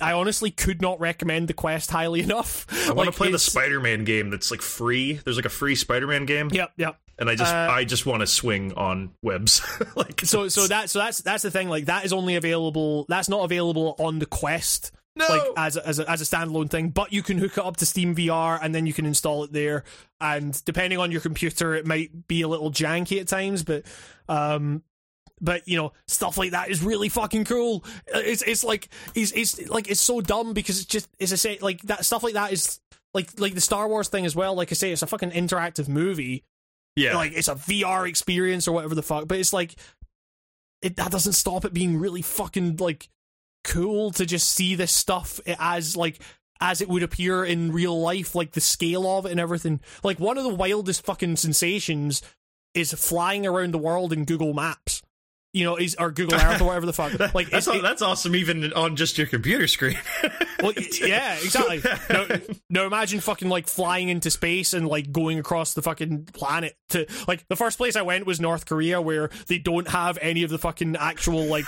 i 0.02 0.12
honestly 0.12 0.52
could 0.52 0.82
not 0.82 1.00
recommend 1.00 1.48
the 1.48 1.54
quest 1.54 1.90
highly 1.90 2.20
enough 2.28 2.66
I 2.72 2.88
want 2.94 2.98
Like, 2.98 3.06
to 3.12 3.18
play 3.18 3.32
the 3.32 3.40
Spider-Man 3.40 4.04
game 4.04 4.30
that's 4.30 4.52
like 4.52 4.62
free. 4.62 5.14
There's 5.14 5.38
like 5.38 5.46
a 5.46 5.50
free 5.50 5.76
Spider-Man 5.76 6.26
game, 6.26 6.50
yep 6.52 6.72
yep 6.78 6.98
and 7.20 7.30
I 7.30 7.36
just 7.36 7.54
Uh, 7.54 7.70
I 7.72 7.84
just 7.86 8.06
want 8.06 8.22
to 8.22 8.28
swing 8.28 8.74
on 8.74 9.12
webs. 9.24 9.62
like 9.96 10.22
so 10.26 10.48
so 10.50 10.68
that 10.68 10.90
so 10.90 11.00
that's 11.00 11.20
that's 11.20 11.44
the 11.44 11.52
thing 11.52 11.68
like 11.70 11.86
that 11.86 12.04
is 12.06 12.14
only 12.14 12.36
available 12.36 13.06
that's 13.10 13.30
not 13.30 13.44
available 13.44 13.96
on 14.00 14.20
the 14.20 14.26
quest 14.26 14.92
no. 15.16 15.28
like 15.28 15.42
as 15.58 15.78
a, 15.78 15.88
as 15.88 16.00
a, 16.00 16.10
as 16.10 16.22
a 16.22 16.26
standalone 16.26 16.70
thing 16.70 16.90
but 16.90 17.12
you 17.12 17.22
can 17.22 17.38
hook 17.38 17.58
it 17.58 17.66
up 17.66 17.78
to 17.78 17.86
steam 17.86 18.16
vr 18.16 18.60
and 18.62 18.74
then 18.74 18.86
you 18.86 18.94
can 18.94 19.06
install 19.06 19.44
it 19.44 19.52
there 19.52 19.84
and 20.20 20.64
depending 20.66 21.00
on 21.00 21.12
your 21.12 21.22
computer 21.22 21.76
it 21.76 21.86
might 21.86 22.28
be 22.28 22.42
a 22.42 22.48
little 22.48 22.72
janky 22.72 23.20
at 23.20 23.28
times 23.28 23.64
but 23.64 23.84
um 24.30 24.84
but 25.42 25.68
you 25.68 25.76
know 25.78 25.92
stuff 26.08 26.38
like 26.38 26.52
that 26.52 26.70
is 26.70 26.84
really 26.84 27.10
fucking 27.10 27.44
cool 27.44 27.84
it's 28.08 28.42
it's 28.44 28.64
like 28.64 28.90
it's, 29.16 29.32
it's 29.32 29.70
like 29.70 29.90
it's 29.90 30.00
so 30.00 30.22
dumb 30.22 30.54
because 30.54 30.78
it's 30.78 30.88
just 30.88 31.10
it's 31.20 31.32
a 31.32 31.38
say 31.38 31.58
like 31.62 31.82
that 31.84 32.06
stuff 32.06 32.24
like 32.24 32.36
that 32.36 32.54
is 32.54 32.80
like 33.14 33.40
like 33.40 33.54
the 33.54 33.62
star 33.62 33.88
wars 33.88 34.08
thing 34.08 34.26
as 34.26 34.36
well 34.36 34.56
like 34.56 34.72
i 34.72 34.76
say 34.76 34.92
it's 34.92 35.02
a 35.02 35.08
fucking 35.08 35.32
interactive 35.32 35.88
movie 35.88 36.44
yeah, 36.96 37.16
like 37.16 37.32
it's 37.34 37.48
a 37.48 37.56
VR 37.56 38.08
experience 38.08 38.68
or 38.68 38.74
whatever 38.74 38.96
the 38.96 39.04
fuck. 39.04 39.28
But 39.28 39.40
it's 39.40 39.54
like 39.54 39.76
it 40.82 40.98
that 40.98 41.12
doesn't 41.12 41.34
stop 41.34 41.66
it 41.66 41.74
being 41.74 41.98
really 41.98 42.22
fucking 42.22 42.78
like 42.78 43.10
cool 43.64 44.12
to 44.12 44.26
just 44.26 44.50
see 44.50 44.76
this 44.76 44.92
stuff 44.92 45.40
as 45.60 45.96
like 45.96 46.22
as 46.60 46.80
it 46.80 46.88
would 46.88 47.04
appear 47.04 47.44
in 47.44 47.72
real 47.72 48.00
life, 48.00 48.36
like 48.36 48.52
the 48.52 48.62
scale 48.62 49.08
of 49.08 49.26
it 49.26 49.32
and 49.32 49.40
everything. 49.40 49.80
Like 50.04 50.20
one 50.20 50.38
of 50.38 50.44
the 50.44 50.54
wildest 50.54 51.04
fucking 51.04 51.38
sensations 51.38 52.22
is 52.74 52.94
flying 52.94 53.46
around 53.46 53.74
the 53.74 53.80
world 53.80 54.14
in 54.14 54.26
Google 54.26 54.54
Maps. 54.54 55.02
You 55.54 55.66
know, 55.66 55.76
is 55.76 55.96
or 56.00 56.12
Google 56.12 56.40
Earth 56.40 56.62
or 56.62 56.66
whatever 56.66 56.86
the 56.86 56.94
fuck. 56.94 57.12
Like 57.34 57.50
that's 57.50 57.68
it's- 57.68 57.80
aw- 57.80 57.82
that's 57.82 58.02
awesome 58.02 58.36
even 58.36 58.72
on 58.74 58.96
just 58.96 59.18
your 59.18 59.28
computer 59.28 59.68
screen. 59.68 59.98
well, 60.62 60.72
yeah, 61.02 61.34
exactly. 61.36 61.82
No, 62.10 62.28
no, 62.70 62.86
imagine 62.88 63.20
fucking 63.20 63.50
like 63.50 63.68
flying 63.68 64.08
into 64.10 64.32
space 64.32 64.74
and 64.74 64.88
like 64.88 65.12
going 65.12 65.40
across 65.40 65.74
the 65.74 65.82
fucking 65.82 66.26
planet 66.34 66.78
to 66.90 67.06
like 67.28 67.46
the 67.50 67.58
first 67.58 67.78
place 67.78 67.96
I 67.98 68.02
went 68.02 68.26
was 68.26 68.40
North 68.40 68.66
Korea, 68.66 69.02
where 69.02 69.30
they 69.48 69.58
don't 69.58 69.90
have 69.90 70.18
any 70.22 70.44
of 70.44 70.50
the 70.50 70.58
fucking 70.58 70.96
actual 70.96 71.46
like 71.46 71.66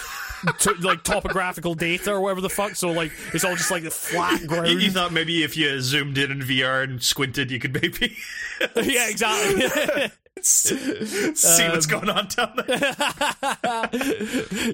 to, 0.59 0.73
like 0.81 1.03
topographical 1.03 1.75
data 1.75 2.13
or 2.13 2.21
whatever 2.21 2.41
the 2.41 2.49
fuck. 2.49 2.75
So 2.75 2.91
like 2.91 3.11
it's 3.33 3.43
all 3.43 3.55
just 3.55 3.69
like 3.71 3.83
the 3.83 3.91
flat 3.91 4.47
ground. 4.47 4.67
you, 4.69 4.79
you 4.79 4.91
thought 4.91 5.11
maybe 5.11 5.43
if 5.43 5.57
you 5.57 5.81
zoomed 5.81 6.17
in 6.17 6.31
in 6.31 6.39
VR 6.39 6.83
and 6.83 7.03
squinted, 7.03 7.51
you 7.51 7.59
could 7.59 7.73
maybe 7.73 8.15
yeah, 8.75 9.09
exactly. 9.09 10.09
see 10.41 10.75
what's 11.69 11.91
Um, 11.91 11.99
going 11.99 12.09
on 12.09 12.27
down 12.27 12.53
there. 12.67 12.95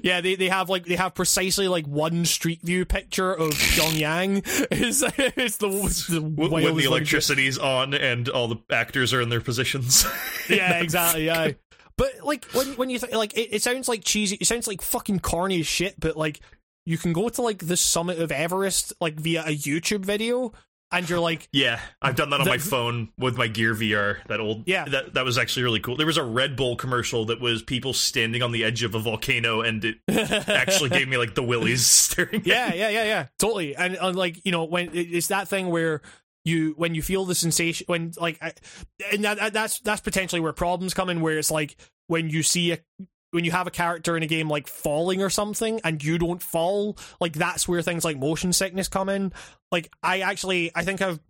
yeah, 0.02 0.20
they, 0.20 0.34
they 0.34 0.48
have 0.48 0.68
like 0.68 0.86
they 0.86 0.96
have 0.96 1.14
precisely 1.14 1.68
like 1.68 1.86
one 1.86 2.24
street 2.24 2.60
view 2.62 2.84
picture 2.84 3.32
of 3.32 3.50
Pyongyang. 3.50 4.38
Is 4.72 5.02
it's 5.26 5.56
the, 5.58 5.68
it's 5.84 6.06
the 6.08 6.20
When 6.20 6.50
when 6.50 6.76
the 6.76 6.84
electricity's 6.84 7.58
on 7.58 7.94
and 7.94 8.28
all 8.28 8.48
the 8.48 8.56
actors 8.70 9.12
are 9.12 9.20
in 9.20 9.28
their 9.28 9.40
positions. 9.40 10.06
yeah, 10.48 10.80
exactly. 10.80 11.26
Yeah, 11.26 11.52
but 11.96 12.12
like 12.22 12.44
when 12.46 12.68
when 12.76 12.90
you 12.90 12.98
th- 12.98 13.12
like 13.12 13.34
it, 13.36 13.54
it 13.54 13.62
sounds 13.62 13.88
like 13.88 14.02
cheesy. 14.04 14.36
It 14.40 14.46
sounds 14.46 14.66
like 14.66 14.82
fucking 14.82 15.20
corny 15.20 15.60
as 15.60 15.66
shit. 15.66 15.98
But 16.00 16.16
like 16.16 16.40
you 16.86 16.98
can 16.98 17.12
go 17.12 17.28
to 17.28 17.42
like 17.42 17.66
the 17.66 17.76
summit 17.76 18.18
of 18.18 18.32
Everest 18.32 18.92
like 19.00 19.14
via 19.20 19.42
a 19.46 19.56
YouTube 19.56 20.04
video, 20.04 20.52
and 20.92 21.08
you're 21.08 21.20
like, 21.20 21.48
Yeah, 21.52 21.80
I've 22.02 22.16
done 22.16 22.30
that 22.30 22.40
on 22.40 22.44
The- 22.44 22.50
my 22.50 22.58
phone 22.58 23.10
with 23.18 23.36
my 23.36 23.46
Gear 23.48 23.74
VR. 23.74 24.18
That 24.28 24.40
old, 24.40 24.64
Yeah. 24.66 24.84
that 24.86 25.14
that 25.14 25.24
was 25.24 25.38
actually 25.38 25.62
really 25.64 25.80
cool. 25.80 25.96
There 25.96 26.06
was 26.06 26.16
a 26.16 26.24
Red 26.24 26.56
Bull 26.56 26.76
commercial 26.76 27.24
that 27.26 27.40
was 27.40 27.62
people 27.62 27.92
standing 27.92 28.42
on 28.42 28.52
the 28.52 28.64
edge 28.64 28.82
of 28.82 28.94
a 28.94 28.98
volcano, 28.98 29.60
and 29.62 29.84
it 29.84 29.98
actually 30.48 30.90
gave 30.90 31.08
me 31.08 31.16
like 31.16 31.34
the 31.34 31.42
willies 31.42 31.86
staring. 31.86 32.42
yeah, 32.44 32.72
yeah, 32.74 32.88
yeah, 32.88 33.04
yeah, 33.04 33.26
totally. 33.38 33.74
And, 33.76 33.96
and 34.00 34.16
like 34.16 34.40
you 34.44 34.52
know 34.52 34.64
when 34.64 34.90
it's 34.92 35.28
that 35.28 35.48
thing 35.48 35.68
where 35.68 36.02
you 36.44 36.72
when 36.76 36.94
you 36.94 37.02
feel 37.02 37.24
the 37.26 37.34
sensation 37.34 37.84
when 37.86 38.12
like 38.18 38.38
I, 38.42 38.52
and 39.12 39.24
that, 39.24 39.36
that- 39.38 39.52
that's 39.52 39.78
that's 39.80 40.00
potentially 40.00 40.40
where 40.40 40.52
problems 40.54 40.94
come 40.94 41.10
in 41.10 41.20
where 41.20 41.38
it's 41.38 41.50
like 41.50 41.76
when 42.06 42.30
you 42.30 42.42
see 42.42 42.72
a 42.72 42.78
when 43.30 43.44
you 43.44 43.50
have 43.50 43.66
a 43.66 43.70
character 43.70 44.16
in 44.16 44.22
a 44.22 44.26
game 44.26 44.48
like 44.48 44.66
falling 44.66 45.22
or 45.22 45.30
something 45.30 45.80
and 45.84 46.02
you 46.02 46.18
don't 46.18 46.42
fall 46.42 46.96
like 47.20 47.34
that's 47.34 47.68
where 47.68 47.82
things 47.82 48.04
like 48.04 48.18
motion 48.18 48.52
sickness 48.52 48.88
come 48.88 49.08
in. 49.08 49.32
Like 49.70 49.90
i 50.02 50.20
actually 50.20 50.72
i 50.74 50.82
think 50.84 51.00
i've 51.00 51.20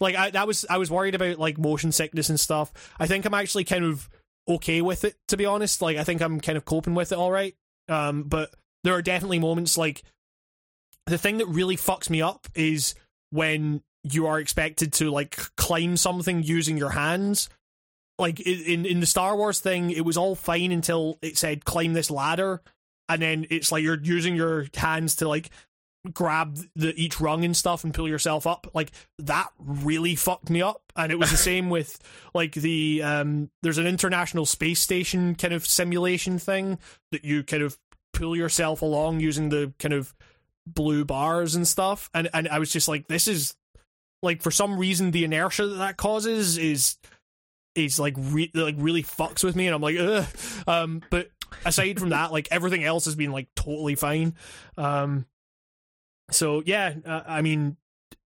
like 0.00 0.14
I, 0.14 0.30
that 0.30 0.46
was 0.46 0.66
i 0.68 0.78
was 0.78 0.90
worried 0.90 1.14
about 1.14 1.38
like 1.38 1.58
motion 1.58 1.92
sickness 1.92 2.28
and 2.28 2.38
stuff. 2.38 2.72
I 2.98 3.06
think 3.06 3.24
i'm 3.24 3.34
actually 3.34 3.64
kind 3.64 3.84
of 3.84 4.08
okay 4.46 4.82
with 4.82 5.04
it 5.04 5.16
to 5.28 5.36
be 5.36 5.46
honest. 5.46 5.80
Like 5.82 5.96
i 5.96 6.04
think 6.04 6.20
i'm 6.20 6.40
kind 6.40 6.58
of 6.58 6.64
coping 6.64 6.94
with 6.94 7.12
it 7.12 7.18
all 7.18 7.30
right. 7.30 7.54
Um 7.88 8.24
but 8.24 8.50
there 8.82 8.94
are 8.94 9.02
definitely 9.02 9.38
moments 9.38 9.78
like 9.78 10.02
the 11.06 11.18
thing 11.18 11.38
that 11.38 11.46
really 11.46 11.76
fucks 11.76 12.08
me 12.08 12.22
up 12.22 12.48
is 12.54 12.94
when 13.30 13.82
you 14.02 14.26
are 14.26 14.38
expected 14.38 14.92
to 14.92 15.10
like 15.10 15.36
climb 15.56 15.96
something 15.96 16.42
using 16.42 16.76
your 16.76 16.90
hands 16.90 17.48
like 18.18 18.40
in 18.40 18.86
in 18.86 19.00
the 19.00 19.06
Star 19.06 19.36
Wars 19.36 19.60
thing, 19.60 19.90
it 19.90 20.04
was 20.04 20.16
all 20.16 20.34
fine 20.34 20.72
until 20.72 21.18
it 21.22 21.36
said 21.36 21.64
climb 21.64 21.92
this 21.92 22.10
ladder, 22.10 22.62
and 23.08 23.20
then 23.20 23.46
it's 23.50 23.72
like 23.72 23.82
you're 23.82 24.00
using 24.00 24.36
your 24.36 24.66
hands 24.74 25.16
to 25.16 25.28
like 25.28 25.50
grab 26.12 26.58
the 26.76 26.94
each 26.96 27.20
rung 27.20 27.44
and 27.44 27.56
stuff 27.56 27.82
and 27.82 27.94
pull 27.94 28.08
yourself 28.08 28.46
up. 28.46 28.68
Like 28.74 28.92
that 29.20 29.48
really 29.58 30.14
fucked 30.14 30.50
me 30.50 30.62
up, 30.62 30.82
and 30.96 31.10
it 31.10 31.18
was 31.18 31.30
the 31.30 31.36
same 31.50 31.70
with 31.70 31.98
like 32.34 32.52
the 32.52 33.02
um. 33.02 33.50
There's 33.62 33.78
an 33.78 33.86
international 33.86 34.46
space 34.46 34.80
station 34.80 35.34
kind 35.34 35.54
of 35.54 35.66
simulation 35.66 36.38
thing 36.38 36.78
that 37.10 37.24
you 37.24 37.42
kind 37.42 37.62
of 37.62 37.76
pull 38.12 38.36
yourself 38.36 38.82
along 38.82 39.20
using 39.20 39.48
the 39.48 39.72
kind 39.80 39.94
of 39.94 40.14
blue 40.66 41.04
bars 41.04 41.54
and 41.54 41.66
stuff, 41.66 42.10
and 42.14 42.28
and 42.32 42.48
I 42.48 42.60
was 42.60 42.70
just 42.70 42.86
like, 42.86 43.08
this 43.08 43.26
is 43.26 43.56
like 44.22 44.40
for 44.40 44.50
some 44.50 44.78
reason 44.78 45.10
the 45.10 45.24
inertia 45.24 45.66
that 45.66 45.76
that 45.76 45.96
causes 45.96 46.56
is 46.56 46.96
is 47.74 47.98
like 47.98 48.14
re- 48.16 48.50
like 48.54 48.76
really 48.78 49.02
fucks 49.02 49.42
with 49.42 49.56
me 49.56 49.66
and 49.66 49.74
I'm 49.74 49.82
like 49.82 49.96
Ugh. 49.98 50.26
um 50.66 51.02
but 51.10 51.28
aside 51.64 51.98
from 51.98 52.10
that 52.10 52.32
like 52.32 52.48
everything 52.50 52.84
else 52.84 53.04
has 53.06 53.14
been 53.14 53.32
like 53.32 53.48
totally 53.56 53.94
fine 53.94 54.34
um 54.76 55.26
so 56.30 56.62
yeah 56.64 56.94
uh, 57.04 57.22
I 57.26 57.42
mean 57.42 57.76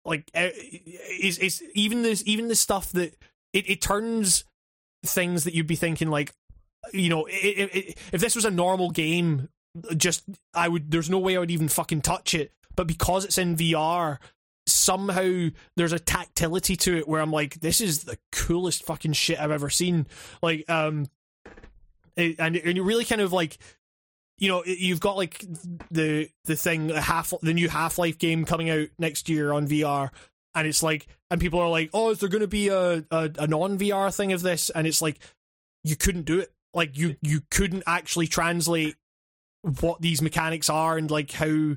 like 0.05 0.31
is 0.35 1.39
is 1.39 1.62
even 1.74 2.02
this 2.02 2.23
even 2.27 2.48
the 2.48 2.55
stuff 2.55 2.93
that 2.93 3.15
it, 3.52 3.70
it 3.70 3.81
turns 3.81 4.44
things 5.05 5.44
that 5.44 5.55
you'd 5.55 5.66
be 5.66 5.77
thinking 5.77 6.09
like 6.09 6.32
you 6.93 7.09
know 7.09 7.27
i 7.28 7.55
i 7.59 7.70
i 7.74 7.94
if 8.12 8.20
this 8.20 8.35
was 8.35 8.44
a 8.44 8.51
normal 8.51 8.90
game 8.90 9.48
just 9.97 10.24
I 10.55 10.69
would 10.69 10.90
there's 10.90 11.10
no 11.10 11.19
way 11.19 11.36
I 11.36 11.40
would 11.40 11.51
even 11.51 11.69
fucking 11.69 12.01
touch 12.02 12.35
it 12.35 12.52
but 12.74 12.86
because 12.86 13.24
it's 13.24 13.39
in 13.39 13.56
VR 13.56 14.19
somehow 14.68 15.48
there's 15.76 15.92
a 15.92 15.98
tactility 15.98 16.76
to 16.76 16.96
it 16.98 17.08
where 17.08 17.20
I'm 17.20 17.32
like, 17.32 17.60
this 17.60 17.80
is 17.80 18.04
the 18.04 18.18
coolest 18.32 18.84
fucking 18.84 19.14
shit 19.14 19.40
I've 19.40 19.50
ever 19.50 19.70
seen. 19.70 20.06
Like, 20.42 20.68
um, 20.70 21.06
it- 22.16 22.36
and 22.38 22.56
and 22.56 22.76
you 22.76 22.82
really 22.82 23.04
kind 23.04 23.20
of 23.20 23.32
like, 23.32 23.58
you 24.38 24.48
know, 24.48 24.62
you've 24.64 25.00
got 25.00 25.16
like 25.16 25.44
the 25.90 26.28
the 26.44 26.56
thing 26.56 26.90
half 26.90 27.32
the 27.42 27.54
new 27.54 27.68
Half 27.68 27.98
Life 27.98 28.18
game 28.18 28.44
coming 28.44 28.70
out 28.70 28.88
next 28.98 29.28
year 29.28 29.52
on 29.52 29.66
VR, 29.66 30.10
and 30.54 30.66
it's 30.66 30.82
like, 30.82 31.06
and 31.30 31.40
people 31.40 31.60
are 31.60 31.68
like, 31.70 31.90
oh, 31.94 32.10
is 32.10 32.18
there 32.20 32.28
going 32.28 32.40
to 32.42 32.46
be 32.48 32.68
a 32.68 33.04
a, 33.10 33.30
a 33.38 33.46
non 33.46 33.78
VR 33.78 34.14
thing 34.14 34.32
of 34.32 34.42
this? 34.42 34.70
And 34.70 34.86
it's 34.86 35.02
like, 35.02 35.18
you 35.84 35.96
couldn't 35.96 36.24
do 36.26 36.40
it. 36.40 36.52
Like 36.74 36.96
you 36.98 37.16
you 37.22 37.40
couldn't 37.50 37.82
actually 37.86 38.26
translate 38.28 38.94
what 39.80 40.00
these 40.00 40.22
mechanics 40.22 40.70
are 40.70 40.96
and 40.96 41.10
like 41.10 41.32
how 41.32 41.74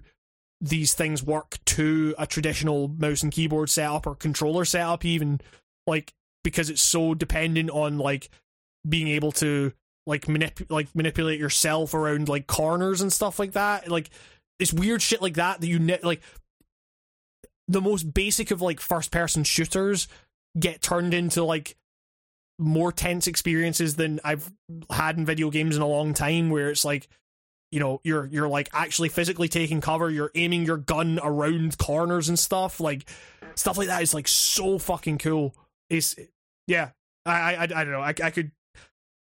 these 0.62 0.94
things 0.94 1.24
work 1.24 1.58
to 1.66 2.14
a 2.20 2.28
traditional 2.28 2.88
mouse 2.88 3.24
and 3.24 3.32
keyboard 3.32 3.70
setup 3.70 4.06
or 4.06 4.16
controller 4.16 4.64
setup 4.64 5.04
even 5.04 5.42
like 5.88 6.14
because 6.44 6.70
it's 6.70 6.82
so 6.82 7.14
dependent 7.16 7.70
on 7.72 7.98
like 7.98 8.30
being 8.88 9.08
able 9.08 9.32
to 9.32 9.74
like 10.06 10.26
manip- 10.26 10.70
like 10.70 10.94
manipulate 10.96 11.40
yourself 11.40 11.94
around 11.94 12.30
like 12.30 12.48
corners 12.48 13.02
and 13.02 13.12
stuff 13.12 13.40
like 13.40 13.54
that. 13.54 13.90
Like 13.90 14.10
it's 14.60 14.74
weird 14.74 15.02
shit 15.02 15.22
like 15.22 15.36
that 15.36 15.62
that 15.62 15.68
you 15.68 15.80
ne- 15.80 16.00
like 16.04 16.22
the 17.68 17.82
most 17.82 18.14
basic 18.14 18.52
of 18.52 18.62
like 18.62 18.80
first 18.80 19.12
person 19.12 19.44
shooters 19.44 20.08
get 20.60 20.82
turned 20.82 21.14
into 21.14 21.44
like 21.44 21.76
more 22.60 22.92
tense 22.92 23.28
experiences 23.28 23.96
than 23.96 24.20
I've 24.24 24.52
had 24.90 25.18
in 25.18 25.26
video 25.26 25.50
games 25.50 25.76
in 25.76 25.82
a 25.82 25.88
long 25.88 26.14
time 26.14 26.50
where 26.50 26.70
it's 26.70 26.86
like 26.86 27.08
you 27.72 27.80
know 27.80 28.02
you're 28.04 28.26
you're 28.26 28.50
like 28.50 28.70
actually 28.74 29.10
physically 29.10 29.48
taking 29.48 29.80
cover 29.80 30.10
you're 30.10 30.32
aiming 30.36 30.66
your 30.66 30.78
gun 30.78 31.20
around 31.24 31.78
corners 31.78 32.28
and 32.28 32.38
stuff 32.38 32.80
like 32.80 33.10
stuff 33.56 33.78
like 33.78 33.88
that 33.88 34.02
is 34.02 34.14
like 34.14 34.28
so 34.28 34.78
fucking 34.78 35.18
cool. 35.18 35.56
It's 35.90 36.16
yeah 36.68 36.92
I 37.26 37.56
I, 37.56 37.64
I 37.64 37.68
don't 37.68 37.92
know 37.92 38.02
I, 38.02 38.14
I 38.24 38.30
could 38.30 38.52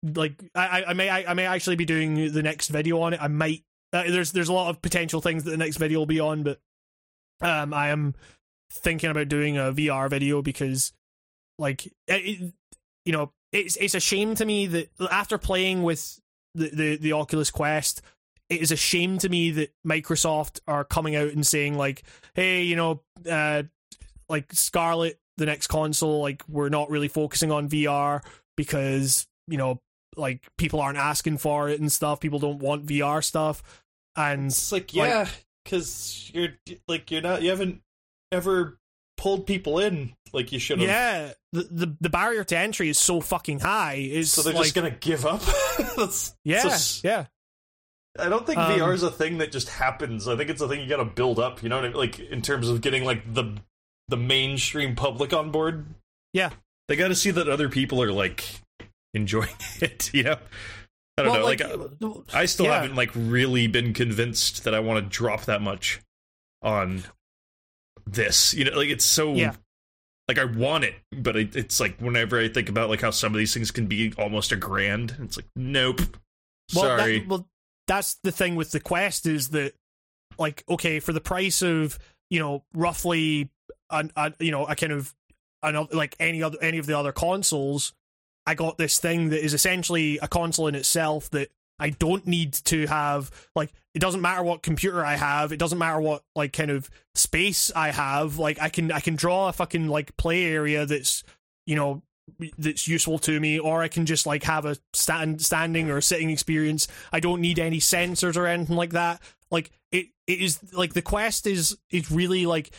like 0.04 0.42
I 0.56 0.84
I 0.88 0.94
may 0.94 1.10
I, 1.10 1.34
may 1.34 1.46
actually 1.46 1.76
be 1.76 1.86
doing 1.86 2.32
the 2.32 2.44
next 2.44 2.70
video 2.70 3.02
on 3.02 3.14
it. 3.14 3.22
I 3.22 3.28
might 3.28 3.64
uh, 3.94 4.04
there's 4.08 4.32
there's 4.32 4.50
a 4.50 4.54
lot 4.54 4.70
of 4.70 4.82
potential 4.82 5.22
things 5.22 5.44
that 5.44 5.52
the 5.52 5.58
next 5.58 5.78
video 5.78 6.00
will 6.00 6.06
be 6.06 6.20
on 6.20 6.44
but 6.44 6.60
um 7.42 7.74
I 7.74 7.90
am 7.90 8.16
thinking 8.72 9.10
about 9.10 9.28
doing 9.28 9.58
a 9.58 9.74
VR 9.74 10.10
video 10.10 10.42
because 10.42 10.94
like 11.60 11.92
it, 12.08 12.54
you 13.06 13.12
know 13.12 13.32
it's 13.52 13.76
it's 13.78 13.96
a 13.96 14.00
shame 14.00 14.36
to 14.36 14.46
me 14.46 14.68
that 14.68 14.90
after 15.12 15.38
playing 15.38 15.84
with 15.84 16.20
the, 16.56 16.70
the, 16.70 16.96
the 16.98 17.14
Oculus 17.14 17.52
Quest 17.52 18.02
it 18.52 18.62
is 18.62 18.72
a 18.72 18.76
shame 18.76 19.18
to 19.20 19.30
me 19.30 19.52
that 19.52 19.74
Microsoft 19.88 20.60
are 20.68 20.84
coming 20.84 21.16
out 21.16 21.30
and 21.30 21.48
saying 21.48 21.78
like, 21.78 22.04
hey, 22.36 22.64
you 22.64 22.76
know, 22.76 23.02
uh, 23.30 23.64
like 24.28 24.52
Scarlett, 24.52 25.20
the 25.38 25.46
next 25.46 25.68
console, 25.68 26.22
like 26.22 26.44
we're 26.50 26.70
not 26.70 26.90
really 26.90 27.08
focusing 27.08 27.50
on 27.50 27.70
VR 27.70 28.22
because 28.58 29.26
you 29.48 29.58
know, 29.58 29.80
like 30.18 30.46
people 30.58 30.82
aren't 30.82 30.98
asking 30.98 31.38
for 31.38 31.70
it 31.70 31.80
and 31.80 31.90
stuff. 31.90 32.20
People 32.20 32.40
don't 32.40 32.60
want 32.60 32.86
VR 32.86 33.24
stuff, 33.24 33.64
and 34.18 34.48
it's 34.48 34.72
like 34.72 34.94
yeah, 34.94 35.30
because 35.64 36.30
you're 36.34 36.50
like 36.90 37.10
you're 37.10 37.22
not 37.22 37.42
you 37.42 37.50
haven't 37.50 37.82
ever 38.34 38.78
pulled 39.18 39.48
people 39.48 39.80
in 39.80 40.14
like 40.34 40.52
you 40.52 40.60
should 40.60 40.80
have. 40.80 40.90
Yeah, 40.90 41.34
the, 41.54 41.64
the 41.72 41.98
the 42.02 42.10
barrier 42.10 42.44
to 42.44 42.58
entry 42.58 42.90
is 42.90 42.98
so 42.98 43.22
fucking 43.22 43.62
high. 43.62 43.96
Is 43.96 44.34
so 44.34 44.42
they're 44.42 44.54
like, 44.54 44.64
just 44.64 44.76
gonna 44.76 44.92
give 44.92 45.26
up. 45.26 45.42
That's 45.96 46.36
yeah, 46.44 46.68
so, 46.68 47.08
yeah. 47.08 47.26
I 48.20 48.28
don't 48.30 48.46
think 48.46 48.58
Um, 48.58 48.72
VR 48.80 48.94
is 48.94 49.04
a 49.04 49.12
thing 49.12 49.38
that 49.38 49.52
just 49.52 49.70
happens. 49.70 50.28
I 50.28 50.36
think 50.36 50.50
it's 50.50 50.62
a 50.62 50.68
thing 50.68 50.82
you 50.82 50.88
got 50.88 50.98
to 50.98 51.06
build 51.06 51.40
up. 51.40 51.64
You 51.64 51.70
know 51.70 51.78
what 51.78 51.86
I 51.86 51.90
mean? 51.90 51.98
Like 51.98 52.20
in 52.20 52.42
terms 52.42 52.68
of 52.70 52.82
getting 52.82 53.04
like 53.06 53.34
the 53.34 53.58
the 54.10 54.18
mainstream 54.18 54.96
public 54.96 55.34
on 55.34 55.52
board. 55.52 55.86
Yeah. 56.34 56.50
They 56.88 56.96
got 56.98 57.08
to 57.08 57.16
see 57.16 57.32
that 57.32 57.48
other 57.48 57.70
people 57.70 58.02
are 58.04 58.12
like 58.12 58.44
enjoying 59.14 59.56
it. 59.82 60.14
You 60.14 60.24
know, 60.24 60.38
I 61.18 61.24
don't 61.24 61.32
Well, 61.32 61.40
know. 61.40 61.46
Like, 61.46 61.62
uh, 61.62 62.20
I 62.38 62.46
still 62.46 62.66
yeah. 62.66 62.82
haven't 62.82 62.96
like 62.96 63.12
really 63.16 63.68
been 63.68 63.94
convinced 63.94 64.66
that 64.66 64.76
I 64.76 64.82
want 64.82 65.04
to 65.04 65.10
drop 65.10 65.46
that 65.46 65.62
much 65.62 66.02
on 66.62 67.04
this. 68.06 68.54
You 68.54 68.66
know, 68.66 68.76
like 68.78 68.90
it's 68.90 69.06
so. 69.06 69.34
Yeah. 69.34 69.54
Like 70.28 70.38
I 70.38 70.46
want 70.46 70.84
it, 70.86 70.96
but 71.12 71.36
it, 71.36 71.56
it's 71.58 71.80
like 71.80 72.00
whenever 72.00 72.40
I 72.40 72.48
think 72.48 72.70
about 72.70 72.90
like 72.90 73.02
how 73.02 73.12
some 73.12 73.34
of 73.34 73.38
these 73.40 73.54
things 73.54 73.70
can 73.72 73.88
be 73.88 74.14
almost 74.18 74.52
a 74.54 74.56
grand, 74.56 75.16
it's 75.22 75.36
like 75.36 75.48
nope. 75.56 76.00
Well, 76.74 76.84
that- 76.86 77.00
Sorry. 77.00 77.26
well, 77.28 77.48
that's 77.88 78.16
the 78.24 78.32
thing 78.32 78.56
with 78.56 78.72
the 78.72 78.80
Quest 78.80 79.26
is 79.26 79.50
that, 79.50 79.74
like, 80.38 80.64
okay, 80.70 81.00
for 81.00 81.14
the 81.14 81.22
price 81.22 81.62
of 81.62 82.00
you 82.30 82.40
know 82.40 82.64
roughly, 82.74 83.50
an, 83.90 84.12
a, 84.16 84.34
you 84.40 84.52
know, 84.52 84.66
a 84.66 84.76
kind 84.76 84.94
of 84.94 85.14
another 85.64 85.96
like 85.96 86.16
any 86.20 86.42
other 86.42 86.58
any 86.62 86.78
of 86.78 86.86
the 86.86 86.98
other 86.98 87.12
consoles, 87.12 87.94
I 88.46 88.56
got 88.56 88.78
this 88.78 89.00
thing 89.00 89.30
that 89.30 89.44
is 89.44 89.54
essentially 89.54 90.18
a 90.20 90.28
console 90.28 90.68
in 90.68 90.76
itself 90.76 91.30
that 91.32 91.50
I 91.80 91.90
don't 91.90 92.28
need 92.28 92.54
to 92.54 92.86
have. 92.88 93.32
Like, 93.56 93.74
it 93.96 94.00
doesn't 94.00 94.22
matter 94.22 94.44
what 94.44 94.62
computer 94.62 95.04
I 95.04 95.16
have. 95.16 95.52
It 95.52 95.58
doesn't 95.58 95.80
matter 95.80 96.00
what 96.00 96.24
like 96.36 96.54
kind 96.54 96.72
of 96.72 96.90
space 97.16 97.72
I 97.76 97.92
have. 97.92 98.38
Like, 98.38 98.62
I 98.62 98.70
can 98.70 98.92
I 98.92 99.00
can 99.00 99.16
draw 99.16 99.50
a 99.50 99.54
fucking 99.54 99.88
like 99.88 100.16
play 100.16 100.46
area 100.46 100.86
that's 100.86 101.24
you 101.66 101.76
know 101.76 102.04
that's 102.58 102.88
useful 102.88 103.20
to 103.20 103.40
me 103.40 103.60
or 103.60 103.82
I 103.82 103.88
can 103.88 104.06
just 104.06 104.26
like 104.26 104.44
have 104.44 104.66
a 104.66 104.78
stand 104.94 105.42
standing 105.42 105.90
or 105.90 106.02
sitting 106.02 106.30
experience. 106.30 106.88
I 107.12 107.20
don't 107.20 107.42
need 107.42 107.60
any 107.60 107.80
sensors 107.80 108.38
or 108.38 108.48
anything 108.48 108.76
like 108.76 108.92
that. 108.92 109.22
Like 109.50 109.72
it 109.92 110.08
it 110.28 110.40
is 110.40 110.60
like 110.74 110.94
the 110.94 111.02
quest 111.02 111.48
is 111.48 111.78
is 111.92 112.12
really 112.12 112.46
like 112.46 112.72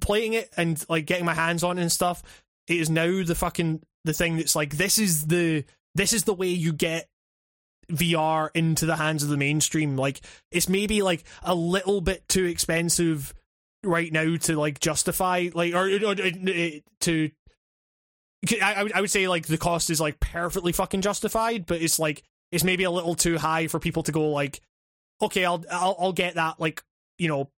playing 0.00 0.32
it 0.32 0.50
and 0.56 0.82
like 0.88 1.06
getting 1.06 1.26
my 1.26 1.34
hands 1.34 1.62
on 1.62 1.78
it 1.78 1.82
and 1.82 1.92
stuff. 1.92 2.22
It 2.66 2.78
is 2.78 2.90
now 2.90 3.22
the 3.24 3.34
fucking 3.34 3.82
the 4.04 4.12
thing 4.12 4.36
that's 4.36 4.56
like 4.56 4.76
this 4.76 4.98
is 4.98 5.26
the 5.26 5.64
this 5.94 6.12
is 6.12 6.24
the 6.24 6.34
way 6.34 6.48
you 6.48 6.72
get 6.72 7.08
VR 7.90 8.50
into 8.54 8.86
the 8.86 8.96
hands 8.96 9.22
of 9.22 9.28
the 9.28 9.36
mainstream. 9.36 9.96
Like 9.96 10.20
it's 10.50 10.68
maybe 10.68 11.02
like 11.02 11.24
a 11.42 11.54
little 11.54 12.00
bit 12.00 12.28
too 12.28 12.44
expensive 12.44 13.34
right 13.84 14.12
now 14.12 14.36
to 14.36 14.56
like 14.56 14.80
justify 14.80 15.48
like 15.54 15.74
or, 15.74 15.88
or, 15.88 16.10
or 16.10 16.30
to 17.00 17.30
I, 18.62 18.88
I 18.94 19.00
would 19.00 19.10
say 19.10 19.28
like 19.28 19.46
the 19.46 19.58
cost 19.58 19.90
is 19.90 20.00
like 20.00 20.20
perfectly 20.20 20.72
fucking 20.72 21.00
justified, 21.00 21.66
but 21.66 21.82
it's 21.82 21.98
like 21.98 22.22
it's 22.52 22.64
maybe 22.64 22.84
a 22.84 22.90
little 22.90 23.14
too 23.14 23.36
high 23.38 23.66
for 23.66 23.78
people 23.80 24.02
to 24.04 24.12
go 24.12 24.30
like, 24.30 24.60
okay, 25.20 25.44
I'll 25.44 25.64
I'll, 25.70 25.96
I'll 25.98 26.12
get 26.12 26.36
that 26.36 26.60
like 26.60 26.82
you 27.18 27.28
know 27.28 27.50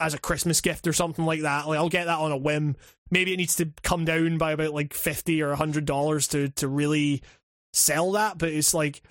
as 0.00 0.14
a 0.14 0.18
Christmas 0.18 0.60
gift 0.60 0.86
or 0.86 0.92
something 0.92 1.24
like 1.24 1.42
that. 1.42 1.66
Like 1.66 1.78
I'll 1.78 1.88
get 1.88 2.04
that 2.06 2.18
on 2.18 2.32
a 2.32 2.36
whim. 2.36 2.76
Maybe 3.10 3.32
it 3.32 3.36
needs 3.36 3.56
to 3.56 3.72
come 3.82 4.04
down 4.04 4.36
by 4.36 4.52
about 4.52 4.74
like 4.74 4.92
fifty 4.92 5.42
or 5.42 5.54
hundred 5.54 5.84
dollars 5.86 6.28
to 6.28 6.48
to 6.50 6.68
really 6.68 7.22
sell 7.72 8.12
that. 8.12 8.36
But 8.36 8.50
it's 8.50 8.74
like 8.74 9.02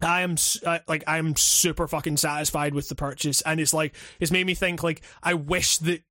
I 0.00 0.22
am 0.22 0.36
I- 0.66 0.80
like 0.88 1.04
I'm 1.06 1.36
super 1.36 1.86
fucking 1.86 2.16
satisfied 2.16 2.74
with 2.74 2.88
the 2.88 2.94
purchase, 2.96 3.42
and 3.42 3.60
it's 3.60 3.74
like 3.74 3.94
it's 4.18 4.32
made 4.32 4.46
me 4.46 4.54
think 4.54 4.82
like 4.82 5.02
I 5.22 5.34
wish 5.34 5.78
that 5.78 6.02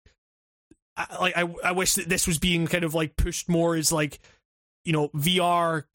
I- 0.97 1.17
like 1.19 1.37
I 1.37 1.53
I 1.63 1.71
wish 1.71 1.95
that 1.95 2.09
this 2.09 2.27
was 2.27 2.39
being 2.39 2.67
kind 2.67 2.83
of 2.83 2.93
like 2.93 3.15
pushed 3.15 3.49
more 3.49 3.75
as 3.75 3.91
like 3.91 4.19
you 4.85 4.93
know 4.93 5.09
VR 5.09 5.85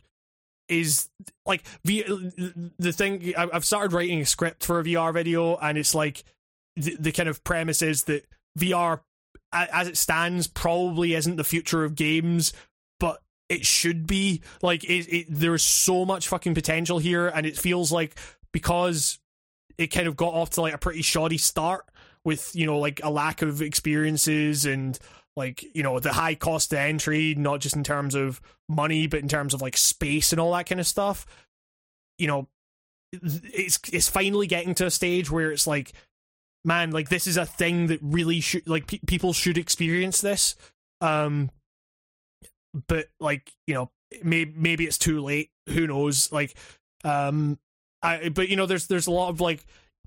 is 0.69 1.09
like 1.45 1.65
V 1.85 2.03
the 2.79 2.93
thing 2.93 3.35
I've 3.37 3.65
started 3.65 3.93
writing 3.93 4.21
a 4.21 4.27
script 4.27 4.65
for 4.65 4.81
a 4.81 4.85
VR 4.85 5.13
video 5.15 5.57
and 5.57 5.79
it's 5.79 5.95
like 5.95 6.25
the, 6.77 6.97
the 6.99 7.13
kind 7.13 7.29
of 7.29 7.45
premise 7.45 7.83
is 7.83 8.05
that 8.05 8.27
VR 8.59 9.01
as 9.53 9.87
it 9.89 9.97
stands 9.97 10.47
probably 10.49 11.15
isn't 11.15 11.37
the 11.37 11.45
future 11.45 11.85
of 11.85 11.95
games 11.95 12.53
but 12.99 13.23
it 13.49 13.65
should 13.65 14.07
be. 14.07 14.43
Like 14.61 14.83
it, 14.85 15.07
it 15.09 15.27
there's 15.29 15.63
so 15.63 16.05
much 16.05 16.29
fucking 16.29 16.55
potential 16.55 16.99
here 16.99 17.29
and 17.29 17.47
it 17.47 17.57
feels 17.57 17.93
like 17.93 18.17
because 18.53 19.19
it 19.79 19.89
kind 19.89 20.09
of 20.09 20.17
got 20.17 20.35
off 20.35 20.51
to 20.51 20.63
like 20.63 20.75
a 20.75 20.79
pretty 20.79 21.03
shoddy 21.03 21.39
start 21.39 21.85
with 22.27 22.55
you 22.55 22.67
know 22.67 22.79
like 22.79 23.01
a 23.03 23.09
lack 23.11 23.41
of 23.41 23.63
experiences 23.63 24.67
and 24.67 24.99
like 25.37 25.65
you 25.75 25.83
know 25.83 25.99
the 25.99 26.13
high 26.13 26.35
cost 26.35 26.71
to 26.71 26.79
entry 26.79 27.35
not 27.35 27.61
just 27.61 27.77
in 27.77 27.85
terms 27.85 28.15
of 28.15 28.41
money 28.69 29.07
but 29.07 29.21
in 29.21 29.29
terms 29.29 29.55
of 29.55 29.63
like 29.63 29.77
space 29.77 30.33
and 30.33 30.41
all 30.41 30.53
that 30.53 30.67
kind 30.67 30.81
of 30.81 30.87
stuff 30.87 31.25
you 32.19 32.27
know 32.27 32.47
it's 33.13 33.79
it's 33.93 34.09
finally 34.09 34.47
getting 34.47 34.75
to 34.75 34.87
a 34.87 34.91
stage 34.91 35.31
where 35.31 35.51
it's 35.51 35.67
like 35.67 35.93
man 36.65 36.91
like 36.91 37.09
this 37.09 37.27
is 37.27 37.37
a 37.37 37.47
thing 37.47 37.87
that 37.87 38.01
really 38.03 38.41
should 38.41 38.67
like 38.69 38.87
pe- 38.87 39.01
people 39.07 39.33
should 39.33 39.59
experience 39.59 40.21
this. 40.21 40.57
Um 41.01 41.51
but 42.89 43.07
like 43.21 43.53
you 43.67 43.75
know 43.75 43.91
maybe 44.23 44.53
maybe 44.57 44.85
it's 44.85 44.99
too 44.99 45.21
late. 45.23 45.51
Who 45.69 45.87
knows? 45.87 46.33
Like 46.33 46.55
um 47.05 47.59
i 48.03 48.29
but 48.29 48.49
you 48.49 48.57
know 48.57 48.67
there's 48.67 48.89
there's 48.89 49.07
a 49.07 49.13
lot 49.13 49.31
of 49.31 49.41
like 49.41 49.65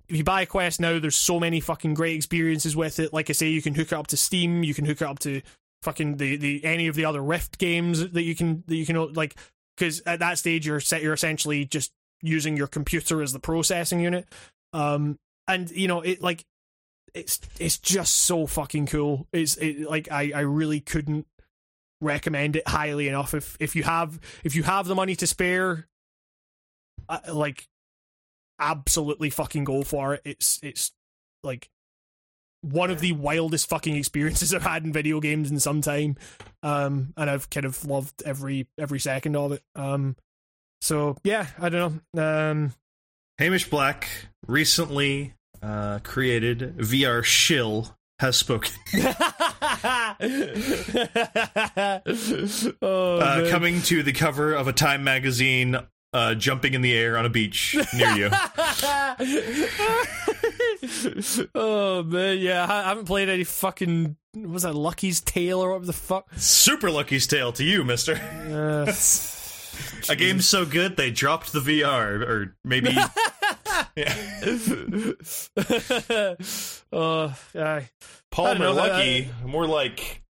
if 0.10 0.18
you 0.18 0.24
buy 0.24 0.42
a 0.42 0.46
quest 0.46 0.80
now 0.80 1.00
there's 1.00 1.16
so 1.16 1.40
many 1.40 1.60
fucking 1.60 1.94
great 1.94 2.16
experiences 2.16 2.76
with 2.76 3.00
it. 3.00 3.14
Like 3.14 3.30
i 3.30 3.34
say 3.34 3.50
you 3.50 3.62
can 3.62 3.76
hook 3.76 3.92
it 3.92 3.96
up 3.98 4.08
to 4.08 4.18
steam 4.18 4.64
you 4.64 4.74
can 4.74 4.86
hook 4.86 5.02
it 5.02 5.08
up 5.08 5.20
to 5.20 5.42
fucking 5.84 6.18
the 6.18 6.36
the 6.36 6.66
any 6.66 6.88
of 6.88 6.96
the 6.96 7.06
other 7.06 7.22
rift 7.22 7.58
games 7.58 8.10
that 8.10 8.24
you 8.24 8.36
can 8.36 8.64
that 8.68 8.76
you 8.76 8.86
can 8.86 9.14
like 9.14 9.36
because 9.78 10.02
at 10.06 10.20
that 10.20 10.38
stage 10.38 10.68
you're 10.68 10.80
set 10.80 11.02
you're 11.02 11.14
essentially 11.14 11.66
just 11.66 11.92
using 12.22 12.58
your 12.58 12.68
computer 12.68 13.22
as 13.22 13.32
the 13.32 13.40
processing 13.40 14.00
unit. 14.00 14.28
Um 14.74 15.18
and 15.48 15.70
you 15.72 15.88
know 15.88 16.02
it 16.02 16.22
like 16.22 16.44
it's 17.14 17.40
it's 17.60 17.78
just 17.78 18.14
so 18.16 18.46
fucking 18.46 18.88
cool. 18.88 19.28
It's 19.32 19.58
it, 19.58 19.90
like 19.90 20.12
i 20.12 20.32
i 20.36 20.42
really 20.42 20.80
couldn't 20.80 21.28
recommend 22.02 22.56
it 22.56 22.68
highly 22.68 23.08
enough. 23.08 23.34
If 23.34 23.58
if 23.60 23.76
you 23.76 23.84
have 23.84 24.20
if 24.44 24.56
you 24.56 24.64
have 24.64 24.88
the 24.88 24.96
money 24.96 25.16
to 25.16 25.28
spare 25.28 25.88
uh, 27.08 27.20
like 27.34 27.68
absolutely 28.60 29.30
fucking 29.30 29.64
go 29.64 29.84
for 29.84 30.16
it 30.16 30.22
it's 30.26 30.60
it's 30.62 30.92
like 31.44 31.70
one 32.62 32.92
of 32.92 33.00
the 33.00 33.14
wildest 33.14 33.70
fucking 33.70 33.96
experiences 33.96 34.54
I've 34.56 34.64
had 34.64 34.84
in 34.84 34.94
video 34.94 35.20
games 35.20 35.52
in 35.52 35.60
some 35.60 35.82
time, 35.82 36.16
um, 36.64 37.14
and 37.18 37.30
I've 37.30 37.50
kind 37.50 37.66
of 37.66 37.86
loved 37.86 38.24
every 38.24 38.68
every 38.78 39.00
second 39.00 39.36
of 39.36 39.54
it. 39.54 39.64
Um, 39.76 40.16
so 40.82 41.18
yeah, 41.24 41.48
I 41.60 41.70
don't 41.70 42.02
know. 42.14 42.52
Um, 42.52 42.74
Hamish 43.38 43.70
Black 43.70 44.10
recently 44.48 45.34
uh, 45.62 46.00
created 46.04 46.78
VR 46.78 47.24
shill 47.24 47.96
has 48.20 48.36
spoken. 48.36 48.74
oh, 52.82 53.20
uh, 53.20 53.50
coming 53.50 53.82
to 53.84 54.04
the 54.04 54.12
cover 54.14 54.54
of 54.54 54.68
a 54.68 54.74
Time 54.74 55.06
magazine 55.06 55.78
uh, 56.14 56.36
jumping 56.36 56.74
in 56.74 56.82
the 56.82 56.96
air 56.96 57.18
on 57.18 57.26
a 57.26 57.30
beach 57.30 57.76
near 57.94 58.12
you. 58.12 58.30
oh 61.56 62.04
man, 62.04 62.38
yeah, 62.40 62.66
I 62.70 62.90
haven't 62.90 63.06
played 63.06 63.30
any 63.30 63.44
fucking. 63.44 64.16
what 64.34 64.50
Was 64.50 64.64
that 64.64 64.74
Lucky's 64.74 65.22
Tale 65.22 65.60
or 65.60 65.70
whatever 65.70 65.86
the 65.86 65.94
fuck? 65.94 66.28
Super 66.36 66.92
Lucky's 66.92 67.28
Tale 67.28 67.52
to 67.54 67.64
you, 67.64 67.84
Mister. 67.84 68.16
Uh, 68.16 68.92
A 70.10 70.16
game 70.16 70.42
so 70.42 70.66
good 70.66 70.98
they 70.98 71.12
dropped 71.12 71.54
the 71.54 71.60
VR, 71.60 72.22
or 72.22 72.56
maybe. 72.64 72.92
yeah. 73.96 74.16
oh, 76.92 77.36
aye. 77.56 77.90
Palmer 78.32 78.60
know, 78.60 78.74
Lucky, 78.74 79.30
more 79.46 79.68
like 79.68 80.24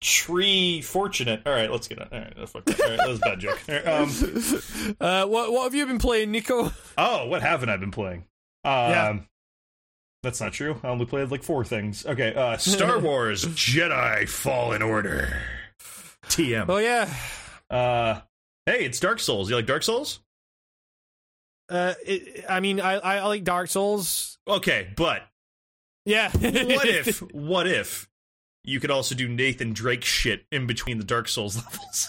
tree 0.00 0.80
fortunate. 0.82 1.42
All 1.46 1.52
right, 1.52 1.70
let's 1.70 1.88
get 1.88 1.98
it. 1.98 2.08
All 2.12 2.18
right. 2.18 2.32
All 2.36 2.44
right, 2.54 2.98
that 2.98 3.08
was 3.08 3.18
a 3.18 3.20
bad 3.20 3.40
joke. 3.40 3.60
Right, 3.68 3.86
um, 3.86 4.10
Uh, 5.00 5.26
what 5.26 5.52
what 5.52 5.64
have 5.64 5.74
you 5.74 5.86
been 5.86 5.98
playing, 5.98 6.30
Nico? 6.30 6.70
oh, 6.98 7.26
what 7.28 7.42
haven't 7.42 7.68
I 7.68 7.76
been 7.76 7.90
playing? 7.90 8.24
Um, 8.64 8.72
Yeah. 8.90 9.18
That's 10.22 10.40
not 10.40 10.52
true. 10.52 10.80
I 10.82 10.88
only 10.88 11.06
played 11.06 11.30
like 11.30 11.42
four 11.44 11.64
things. 11.64 12.04
Okay, 12.04 12.34
uh, 12.34 12.56
Star 12.58 12.98
Wars 12.98 13.44
Jedi 13.44 14.28
Fallen 14.28 14.82
Order. 14.82 15.40
TM. 16.24 16.66
Oh 16.68 16.78
yeah, 16.78 17.12
Uh, 17.70 18.20
hey, 18.66 18.84
it's 18.84 18.98
Dark 18.98 19.20
Souls. 19.20 19.48
You 19.48 19.54
like 19.56 19.66
Dark 19.66 19.82
Souls? 19.84 20.20
uh, 21.68 21.94
it, 22.04 22.44
I 22.48 22.60
mean, 22.60 22.80
I 22.80 22.94
I 22.94 23.24
like 23.26 23.44
Dark 23.44 23.68
Souls. 23.68 24.38
Okay, 24.48 24.88
but 24.96 25.22
Yeah. 26.04 26.30
what 26.32 26.86
if, 26.88 27.18
what 27.32 27.66
if 27.68 28.08
you 28.66 28.80
could 28.80 28.90
also 28.90 29.14
do 29.14 29.28
Nathan 29.28 29.72
Drake 29.72 30.04
shit 30.04 30.44
in 30.52 30.66
between 30.66 30.98
the 30.98 31.04
Dark 31.04 31.28
Souls 31.28 31.56
levels? 31.64 32.08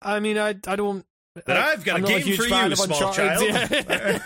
I 0.00 0.20
mean, 0.20 0.38
I 0.38 0.50
I 0.66 0.76
don't. 0.76 1.04
Then 1.46 1.56
I- 1.56 1.70
I've 1.72 1.84
got 1.84 1.96
I'm 1.96 2.04
a 2.04 2.08
game 2.08 2.20
huge 2.22 2.36
for 2.38 2.44
you, 2.46 2.54
of 2.72 2.78
small 2.78 3.12
child. 3.12 3.42
Yeah. 3.48 4.18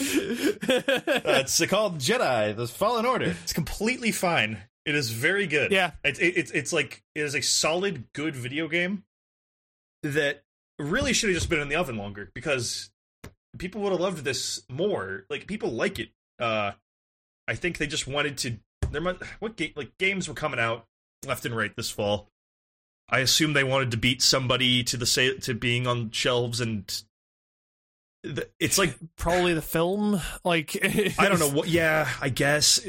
it's 0.00 1.64
called 1.66 1.98
Jedi: 1.98 2.56
The 2.56 2.66
Fallen 2.66 3.04
Order. 3.06 3.34
It's 3.42 3.52
completely 3.52 4.12
fine. 4.12 4.58
It 4.84 4.94
is 4.94 5.10
very 5.10 5.46
good. 5.46 5.70
yeah. 5.70 5.92
It's 6.04 6.18
it, 6.18 6.36
it's 6.36 6.50
it's 6.52 6.72
like 6.72 7.02
it 7.14 7.20
is 7.20 7.34
a 7.34 7.40
solid, 7.42 8.04
good 8.14 8.34
video 8.34 8.68
game 8.68 9.04
that 10.02 10.42
really 10.78 11.12
should 11.12 11.28
have 11.30 11.36
just 11.36 11.48
been 11.50 11.60
in 11.60 11.68
the 11.68 11.76
oven 11.76 11.96
longer 11.96 12.30
because 12.34 12.90
people 13.58 13.80
would 13.82 13.92
have 13.92 14.00
loved 14.00 14.24
this 14.24 14.62
more. 14.68 15.24
Like 15.30 15.46
people 15.46 15.70
like 15.70 15.98
it. 15.98 16.08
Uh, 16.40 16.72
I 17.46 17.54
think 17.54 17.78
they 17.78 17.86
just 17.86 18.06
wanted 18.06 18.38
to. 18.38 18.56
There 18.92 19.00
must 19.00 19.22
what 19.40 19.56
game 19.56 19.72
like 19.76 19.96
games 19.98 20.28
were 20.28 20.34
coming 20.34 20.60
out 20.60 20.86
left 21.26 21.44
and 21.46 21.56
right 21.56 21.74
this 21.76 21.90
fall. 21.90 22.28
I 23.08 23.18
assume 23.18 23.52
they 23.52 23.64
wanted 23.64 23.90
to 23.90 23.96
beat 23.96 24.22
somebody 24.22 24.82
to 24.84 24.96
the 24.96 25.06
say 25.06 25.36
to 25.38 25.54
being 25.54 25.86
on 25.86 26.10
shelves 26.12 26.60
and. 26.60 26.86
th- 28.24 28.48
It's 28.58 28.78
like 28.78 28.94
Probably 29.16 29.54
the 29.54 29.62
film. 29.62 30.20
Like 30.44 30.76
I 31.18 31.28
don't 31.28 31.38
know 31.40 31.50
what. 31.50 31.68
Yeah, 31.68 32.08
I 32.20 32.28
guess. 32.28 32.80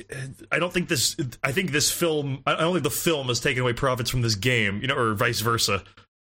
I 0.51 0.59
don't 0.59 0.71
think 0.71 0.87
this. 0.89 1.15
I 1.43 1.51
think 1.51 1.71
this 1.71 1.91
film. 1.91 2.41
I 2.45 2.55
don't 2.55 2.73
think 2.73 2.83
the 2.83 2.89
film 2.89 3.27
has 3.27 3.39
taken 3.39 3.61
away 3.63 3.73
profits 3.73 4.09
from 4.09 4.21
this 4.21 4.35
game, 4.35 4.81
you 4.81 4.87
know, 4.87 4.95
or 4.95 5.13
vice 5.13 5.41
versa. 5.41 5.83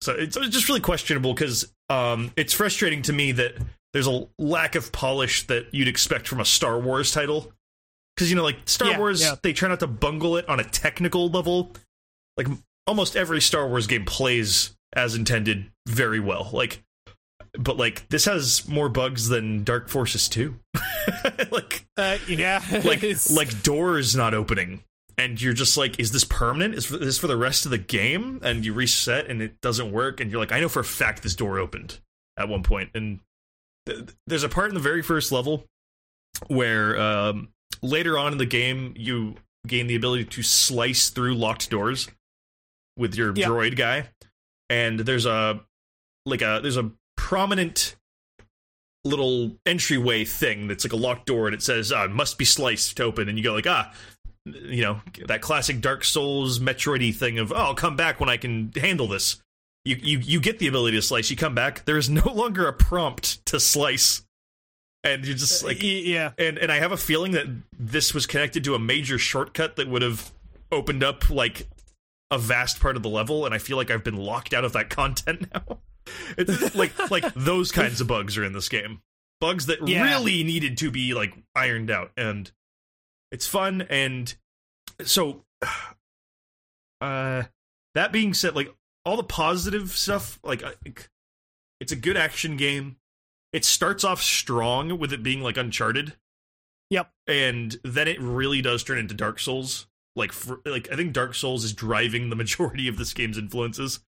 So 0.00 0.12
it's 0.12 0.36
it's 0.36 0.48
just 0.50 0.68
really 0.68 0.80
questionable 0.80 1.32
because 1.32 1.72
um, 1.88 2.30
it's 2.36 2.52
frustrating 2.52 3.02
to 3.02 3.12
me 3.12 3.32
that 3.32 3.54
there's 3.92 4.06
a 4.06 4.26
lack 4.38 4.74
of 4.74 4.92
polish 4.92 5.46
that 5.46 5.72
you'd 5.72 5.88
expect 5.88 6.28
from 6.28 6.40
a 6.40 6.44
Star 6.44 6.78
Wars 6.78 7.12
title. 7.12 7.52
Because 8.16 8.30
you 8.30 8.36
know, 8.36 8.42
like 8.44 8.58
Star 8.66 8.90
Yeah, 8.90 8.98
Wars, 8.98 9.20
yeah. 9.20 9.34
they 9.42 9.52
try 9.52 9.68
not 9.68 9.80
to 9.80 9.86
bungle 9.86 10.36
it 10.36 10.48
on 10.48 10.58
a 10.60 10.64
technical 10.64 11.28
level. 11.28 11.72
Like 12.36 12.46
almost 12.86 13.16
every 13.16 13.40
Star 13.40 13.68
Wars 13.68 13.86
game 13.86 14.04
plays 14.04 14.74
as 14.94 15.14
intended 15.14 15.70
very 15.86 16.20
well. 16.20 16.48
Like, 16.52 16.82
but 17.58 17.76
like 17.76 18.08
this 18.08 18.24
has 18.24 18.66
more 18.68 18.88
bugs 18.88 19.28
than 19.28 19.64
Dark 19.64 19.88
Forces 19.88 20.28
two. 20.28 20.56
like 21.50 21.86
Uh, 21.96 22.18
yeah. 22.28 22.62
like 22.84 23.02
like 23.30 23.62
doors 23.62 24.14
not 24.16 24.34
opening 24.34 24.82
and 25.18 25.40
you're 25.40 25.54
just 25.54 25.76
like 25.76 25.98
is 25.98 26.12
this 26.12 26.24
permanent 26.24 26.74
is 26.74 26.88
this 26.90 27.18
for 27.18 27.26
the 27.26 27.36
rest 27.36 27.64
of 27.64 27.70
the 27.70 27.78
game 27.78 28.38
and 28.42 28.64
you 28.66 28.72
reset 28.74 29.26
and 29.30 29.40
it 29.40 29.58
doesn't 29.62 29.90
work 29.90 30.20
and 30.20 30.30
you're 30.30 30.38
like 30.40 30.52
i 30.52 30.60
know 30.60 30.68
for 30.68 30.80
a 30.80 30.84
fact 30.84 31.22
this 31.22 31.34
door 31.34 31.58
opened 31.58 31.98
at 32.36 32.48
one 32.50 32.62
point 32.62 32.90
and 32.94 33.20
th- 33.86 34.10
there's 34.26 34.42
a 34.42 34.48
part 34.50 34.68
in 34.68 34.74
the 34.74 34.80
very 34.80 35.00
first 35.02 35.32
level 35.32 35.64
where 36.48 37.00
um, 37.00 37.48
later 37.86 38.18
on 38.18 38.32
in 38.32 38.38
the 38.38 38.46
game 38.46 38.94
you 38.96 39.36
gain 39.66 39.86
the 39.86 39.96
ability 39.96 40.24
to 40.24 40.42
slice 40.42 41.08
through 41.10 41.34
locked 41.34 41.70
doors 41.70 42.08
with 42.96 43.14
your 43.14 43.32
Yeah. 43.34 43.48
droid 43.48 43.76
guy. 43.76 44.08
And 44.70 45.00
there's 45.00 45.26
a 45.26 45.60
like 46.24 46.42
a 46.42 46.60
there's 46.62 46.76
a 46.76 46.90
prominent 47.16 47.96
little 49.04 49.52
entryway 49.64 50.24
thing 50.24 50.66
that's 50.66 50.84
like 50.84 50.92
a 50.92 50.96
locked 50.96 51.26
door 51.26 51.46
and 51.46 51.54
it 51.54 51.62
says 51.62 51.92
uh, 51.92 52.08
must 52.08 52.38
be 52.38 52.44
sliced 52.44 52.96
to 52.96 53.04
open. 53.04 53.28
And 53.28 53.38
you 53.38 53.44
go 53.44 53.54
like 53.54 53.66
ah 53.66 53.92
you 54.44 54.82
know 54.82 55.00
that 55.26 55.40
classic 55.40 55.80
dark 55.80 56.04
souls 56.04 56.60
metroidy 56.60 57.12
thing 57.14 57.38
of 57.40 57.50
oh 57.50 57.56
i'll 57.56 57.74
come 57.74 57.96
back 57.96 58.20
when 58.20 58.28
i 58.28 58.36
can 58.36 58.70
handle 58.76 59.08
this. 59.08 59.40
You, 59.84 59.96
you 60.02 60.18
you 60.18 60.40
get 60.40 60.58
the 60.58 60.66
ability 60.66 60.96
to 60.96 61.02
slice. 61.02 61.30
You 61.30 61.36
come 61.36 61.54
back. 61.54 61.84
There 61.84 61.96
is 61.96 62.10
no 62.10 62.24
longer 62.32 62.66
a 62.66 62.72
prompt 62.72 63.44
to 63.46 63.60
slice 63.60 64.22
and 65.06 65.24
you're 65.24 65.36
just 65.36 65.64
like 65.64 65.78
Y- 65.80 66.02
yeah. 66.04 66.32
and 66.38 66.58
and 66.58 66.70
I 66.70 66.76
have 66.78 66.92
a 66.92 66.96
feeling 66.96 67.32
that 67.32 67.46
this 67.78 68.12
was 68.12 68.26
connected 68.26 68.64
to 68.64 68.74
a 68.74 68.78
major 68.78 69.18
shortcut 69.18 69.76
that 69.76 69.88
would 69.88 70.02
have 70.02 70.30
opened 70.72 71.02
up 71.04 71.30
like 71.30 71.68
a 72.30 72.38
vast 72.38 72.80
part 72.80 72.96
of 72.96 73.02
the 73.02 73.08
level, 73.08 73.46
and 73.46 73.54
I 73.54 73.58
feel 73.58 73.76
like 73.76 73.90
I've 73.90 74.04
been 74.04 74.16
locked 74.16 74.52
out 74.52 74.64
of 74.64 74.72
that 74.74 74.90
content 74.90 75.48
now. 75.54 75.78
It's 76.36 76.74
like 76.74 76.92
like 77.10 77.32
those 77.34 77.72
kinds 77.72 78.00
of 78.00 78.06
bugs 78.08 78.36
are 78.36 78.44
in 78.44 78.52
this 78.52 78.68
game, 78.68 79.00
bugs 79.40 79.66
that 79.66 79.86
Yeah. 79.86 80.02
really 80.04 80.42
needed 80.44 80.76
to 80.78 80.90
be 80.90 81.14
like 81.14 81.34
ironed 81.54 81.90
out, 81.90 82.10
and 82.16 82.50
it's 83.32 83.46
fun. 83.46 83.82
And 83.82 84.34
so, 85.04 85.44
uh, 87.00 87.44
that 87.94 88.12
being 88.12 88.34
said, 88.34 88.54
like 88.54 88.74
all 89.04 89.16
the 89.16 89.22
positive 89.22 89.90
stuff, 89.92 90.38
like 90.42 90.62
it's 91.80 91.92
a 91.92 91.96
good 91.96 92.16
action 92.16 92.56
game. 92.56 92.96
It 93.56 93.64
starts 93.64 94.04
off 94.04 94.20
strong 94.20 94.98
with 94.98 95.14
it 95.14 95.22
being 95.22 95.40
like 95.40 95.56
Uncharted. 95.56 96.12
Yep. 96.90 97.10
And 97.26 97.74
then 97.82 98.06
it 98.06 98.20
really 98.20 98.60
does 98.60 98.84
turn 98.84 98.98
into 98.98 99.14
Dark 99.14 99.40
Souls. 99.40 99.86
Like, 100.14 100.30
for, 100.32 100.60
like 100.66 100.92
I 100.92 100.96
think 100.96 101.14
Dark 101.14 101.34
Souls 101.34 101.64
is 101.64 101.72
driving 101.72 102.28
the 102.28 102.36
majority 102.36 102.86
of 102.86 102.98
this 102.98 103.14
game's 103.14 103.38
influences. 103.38 104.00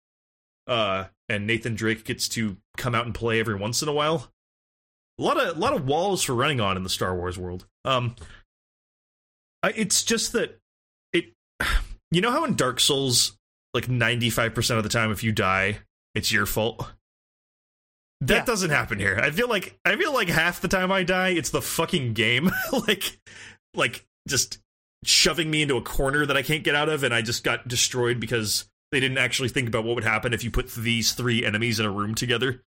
Uh, 0.67 1.07
and 1.31 1.47
Nathan 1.47 1.75
Drake 1.75 2.05
gets 2.05 2.29
to 2.29 2.59
come 2.77 2.95
out 2.95 3.07
and 3.07 3.15
play 3.15 3.41
every 3.41 3.55
once 3.55 3.81
in 3.81 3.89
a 3.89 3.93
while. 3.93 4.31
A 5.19 5.23
lot 5.23 5.41
of 5.41 5.57
a 5.57 5.59
lot 5.59 5.73
of 5.73 5.87
walls 5.87 6.23
for 6.23 6.35
running 6.35 6.61
on 6.61 6.77
in 6.77 6.83
the 6.83 6.91
Star 6.91 7.17
Wars 7.17 7.39
world. 7.39 7.65
Um, 7.87 8.17
I, 9.63 9.71
it's 9.71 10.03
just 10.03 10.33
that 10.33 10.59
it. 11.15 11.33
You 12.11 12.23
know 12.23 12.31
how 12.31 12.45
in 12.45 12.55
Dark 12.55 12.81
Souls, 12.81 13.37
like 13.75 13.87
ninety 13.87 14.31
five 14.31 14.55
percent 14.55 14.79
of 14.79 14.85
the 14.85 14.91
time, 14.91 15.11
if 15.11 15.23
you 15.23 15.33
die, 15.33 15.81
it's 16.15 16.33
your 16.33 16.47
fault. 16.47 16.91
That 18.21 18.35
Yeah. 18.35 18.45
doesn't 18.45 18.71
happen 18.71 18.99
here. 18.99 19.19
I 19.23 19.31
feel 19.31 19.49
like 19.49 19.79
I 19.85 19.97
feel 19.97 20.13
like 20.13 20.29
half 20.29 20.61
the 20.61 20.69
time 20.69 20.91
I 20.91 21.05
die, 21.05 21.29
it's 21.31 21.51
the 21.51 21.63
fucking 21.63 22.15
game, 22.15 22.51
like, 22.89 23.21
like 23.75 24.07
just 24.27 24.59
shoving 25.05 25.51
me 25.51 25.63
into 25.63 25.77
a 25.77 25.83
corner 25.83 26.27
that 26.27 26.37
I 26.37 26.43
can't 26.43 26.65
get 26.65 26.75
out 26.75 26.89
of, 26.89 27.05
and 27.05 27.15
I 27.15 27.23
just 27.23 27.45
got 27.45 27.69
destroyed 27.69 28.19
because 28.19 28.69
they 28.91 29.01
didn't 29.01 29.19
actually 29.19 29.51
think 29.51 29.69
about 29.69 29.85
what 29.85 29.95
would 29.95 30.05
happen 30.05 30.33
if 30.33 30.43
you 30.43 30.51
put 30.51 30.73
these 30.75 31.13
three 31.13 31.45
enemies 31.45 31.79
in 31.79 31.87
a 31.87 31.91
room 31.91 32.15
together. 32.15 32.63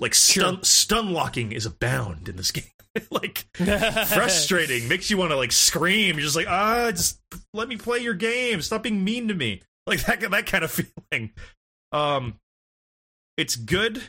Like 0.00 0.14
stun 0.14 0.62
stun 0.64 1.12
locking 1.12 1.52
is 1.52 1.64
abound 1.64 2.28
in 2.28 2.36
this 2.36 2.50
game. 2.50 2.64
like 3.10 3.46
frustrating, 3.56 4.86
makes 4.88 5.08
you 5.10 5.16
want 5.16 5.30
to 5.30 5.36
like 5.36 5.52
scream. 5.52 6.16
You're 6.16 6.24
just 6.24 6.36
like, 6.36 6.48
ah, 6.48 6.90
just 6.90 7.20
let 7.54 7.68
me 7.68 7.76
play 7.76 8.00
your 8.00 8.14
game. 8.14 8.60
Stop 8.60 8.82
being 8.82 9.02
mean 9.02 9.28
to 9.28 9.34
me. 9.34 9.62
Like 9.86 10.04
that 10.04 10.20
that 10.30 10.46
kind 10.46 10.64
of 10.64 10.70
feeling. 10.70 11.30
Um, 11.92 12.38
it's 13.36 13.56
good. 13.56 14.02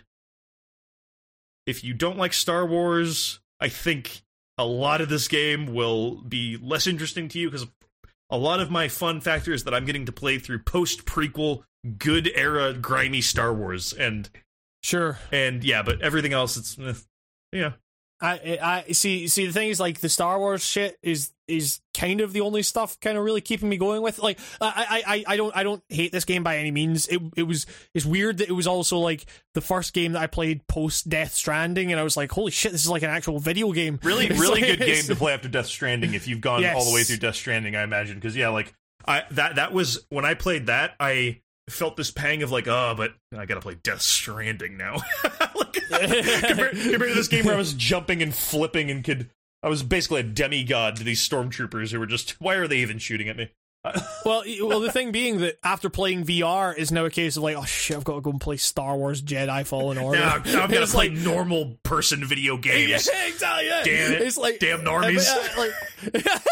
If 1.66 1.84
you 1.84 1.94
don't 1.94 2.18
like 2.18 2.34
Star 2.34 2.66
Wars, 2.66 3.40
I 3.60 3.70
think 3.70 4.22
a 4.58 4.66
lot 4.66 5.02
of 5.02 5.10
this 5.10 5.28
game 5.28 5.74
will 5.74 6.22
be 6.22 6.58
less 6.62 6.88
interesting 6.88 7.28
to 7.30 7.40
you 7.40 7.50
because 7.50 7.68
a 8.30 8.38
lot 8.38 8.60
of 8.60 8.72
my 8.72 8.88
fun 8.88 9.22
factor 9.22 9.54
is 9.54 9.64
that 9.64 9.74
I'm 9.74 9.86
getting 9.86 10.06
to 10.06 10.12
play 10.12 10.40
through 10.40 10.60
post 10.60 11.06
prequel, 11.06 11.64
good 11.98 12.32
era, 12.36 12.74
grimy 12.74 13.22
Star 13.22 13.54
Wars, 13.54 13.94
and 13.94 14.30
Sure. 14.84 15.18
and 15.32 15.64
yeah, 15.64 15.82
but 15.82 16.02
everything 16.02 16.34
else, 16.34 16.58
it's 16.58 16.78
eh, 16.80 16.94
yeah. 17.52 17.72
I 18.26 18.84
I 18.88 18.92
see 18.92 19.28
see 19.28 19.46
the 19.48 19.54
thing 19.54 19.70
is 19.70 19.80
like 19.80 20.00
the 20.00 20.10
Star 20.10 20.40
Wars 20.40 20.64
shit 20.64 20.98
is 21.04 21.32
is 21.48 21.80
kind 21.94 22.22
of 22.22 22.34
the 22.34 22.42
only 22.42 22.64
stuff 22.64 23.00
kind 23.00 23.18
of 23.18 23.24
really 23.24 23.40
keeping 23.42 23.70
me 23.70 23.78
going 23.78 24.02
with 24.02 24.18
like 24.18 24.40
I 24.60 25.04
I 25.06 25.24
I 25.34 25.38
don't 25.38 25.56
I 25.56 25.64
don't 25.64 25.84
hate 25.90 26.12
this 26.12 26.26
game 26.26 26.44
by 26.44 26.58
any 26.58 26.72
means 26.72 27.08
it 27.08 27.22
it 27.38 27.44
was 27.44 27.66
it's 27.94 28.06
weird 28.06 28.40
that 28.40 28.50
it 28.50 28.54
was 28.54 28.66
also 28.66 28.98
like 28.98 29.26
the 29.54 29.62
first 29.62 29.94
game 29.94 30.14
that 30.14 30.22
I 30.24 30.28
played 30.28 30.66
post 30.68 31.08
Death 31.08 31.34
Stranding 31.36 31.92
and 31.92 32.00
I 32.00 32.04
was 32.04 32.18
like 32.18 32.32
holy 32.32 32.52
shit 32.52 32.72
this 32.72 32.84
is 32.84 32.90
like 32.90 33.04
an 33.04 33.12
actual 33.12 33.38
video 33.40 33.72
game 33.72 34.00
Really, 34.02 34.26
It's 34.30 34.40
really 34.40 34.62
like- 34.62 34.80
good 34.80 34.86
game 34.88 35.04
to 35.04 35.16
play 35.18 35.34
after 35.34 35.48
Death 35.48 35.68
Stranding 35.68 36.14
if 36.16 36.28
you've 36.28 36.42
gone 36.42 36.66
all 36.66 36.86
the 36.86 36.94
way 36.94 37.04
through 37.04 37.18
Death 37.18 37.36
Stranding, 37.36 37.76
I 37.76 37.84
imagine. 37.84 38.16
Because 38.16 38.36
yeah, 38.36 38.50
like 38.50 38.74
I 39.08 39.24
that 39.32 39.58
that 39.58 39.72
was 39.72 40.06
when 40.10 40.26
I 40.26 40.34
played 40.34 40.66
that, 40.66 40.96
I 41.00 41.42
felt 41.70 41.98
this 41.98 42.12
pang 42.12 42.44
of 42.44 42.52
like, 42.52 42.68
oh, 42.68 42.94
but 42.96 43.14
I 43.36 43.46
gotta 43.46 43.62
play 43.62 43.76
Death 43.82 44.02
Stranding 44.02 44.78
now. 44.78 44.98
like, 45.56 45.74
compared, 46.44 46.72
compared 46.78 47.10
to 47.10 47.14
this 47.16 47.28
game 47.28 47.46
where 47.46 47.56
I 47.56 47.58
was 47.58 47.74
jumping 47.74 48.22
and 48.22 48.34
flipping 48.34 48.92
and 48.92 49.04
could, 49.04 49.30
I 49.64 49.70
was 49.70 49.84
basically 49.84 50.22
a 50.22 50.24
demigod 50.24 50.98
to 50.98 51.04
these 51.04 51.28
stormtroopers 51.28 51.92
who 51.92 52.00
were 52.00 52.06
just, 52.06 52.40
why 52.42 52.56
are 52.56 52.68
they 52.68 52.78
even 52.78 53.00
shooting 53.00 53.30
at 53.30 53.38
me? 53.38 53.50
well, 54.26 54.44
well, 54.64 54.80
the 54.80 54.92
thing 54.92 55.12
being 55.12 55.38
that 55.40 55.60
after 55.64 55.92
playing 55.92 56.26
VR 56.26 56.76
is 56.76 56.92
now 56.92 57.06
a 57.06 57.10
case 57.12 57.38
of 57.38 57.44
like, 57.44 57.56
oh 57.56 57.66
shit, 57.66 57.96
I've 57.96 58.04
got 58.04 58.16
to 58.16 58.22
go 58.22 58.32
and 58.32 58.42
play 58.42 58.58
Star 58.58 58.98
Wars 58.98 59.22
Jedi 59.22 59.64
Fallen 59.66 60.00
Order. 60.00 60.20
Now, 60.20 60.38
now 60.38 60.64
I'm 60.64 60.72
gonna 60.72 60.88
play 60.88 61.10
like- 61.10 61.20
normal 61.20 61.78
person 61.84 62.26
video 62.26 62.58
games. 62.58 63.08
Yeah, 63.12 63.28
exactly. 63.28 63.68
Yeah. 63.68 63.84
Damn 63.84 64.14
it. 64.14 64.22
It's 64.24 64.38
like 64.38 64.58
Damn 64.58 64.80
normies. 64.82 65.28
Uh, 65.28 65.60
like 65.60 65.72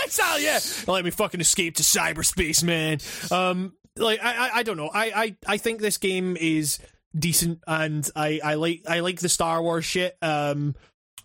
exactly. 0.05 0.43
Yeah. 0.43 0.59
Let 0.87 1.05
me 1.05 1.09
fucking 1.09 1.41
escape 1.41 1.77
to 1.77 1.83
cyberspace, 1.83 2.63
man. 2.63 2.99
Um, 3.31 3.73
like 3.97 4.23
I, 4.23 4.47
I, 4.47 4.49
I 4.57 4.63
don't 4.63 4.77
know. 4.77 4.89
I, 4.93 5.05
I, 5.15 5.35
I 5.53 5.57
think 5.57 5.81
this 5.81 5.97
game 5.97 6.37
is 6.39 6.79
decent, 7.17 7.59
and 7.67 8.09
I, 8.15 8.39
I 8.43 8.53
like, 8.55 8.81
I 8.87 9.01
like 9.01 9.19
the 9.19 9.29
Star 9.29 9.61
Wars 9.61 9.85
shit. 9.85 10.17
Um, 10.21 10.75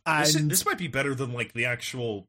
and 0.07 0.27
This, 0.27 0.35
this 0.35 0.67
might 0.67 0.79
be 0.79 0.89
better 0.89 1.15
than 1.15 1.33
like 1.33 1.53
the 1.53 1.67
actual 1.67 2.27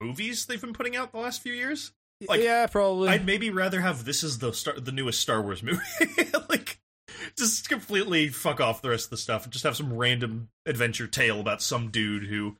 movies 0.00 0.46
they've 0.46 0.60
been 0.60 0.72
putting 0.72 0.96
out 0.96 1.12
the 1.12 1.18
last 1.18 1.42
few 1.42 1.52
years. 1.52 1.92
like, 2.28 2.42
yeah, 2.42 2.66
probably. 2.66 3.08
I'd 3.08 3.24
maybe 3.26 3.50
rather 3.50 3.80
have 3.80 4.04
this 4.04 4.22
as 4.24 4.38
the 4.38 4.52
star- 4.52 4.78
the 4.80 4.92
newest 4.92 5.20
Star 5.20 5.40
Wars 5.40 5.62
movie. 5.62 5.80
like, 6.48 6.78
just 7.38 7.68
completely 7.68 8.28
fuck 8.28 8.60
off 8.60 8.82
the 8.82 8.90
rest 8.90 9.06
of 9.06 9.10
the 9.10 9.16
stuff 9.16 9.44
and 9.44 9.52
just 9.52 9.64
have 9.64 9.76
some 9.76 9.92
random 9.92 10.48
adventure 10.66 11.06
tale 11.06 11.40
about 11.40 11.62
some 11.62 11.90
dude 11.90 12.26
who, 12.26 12.56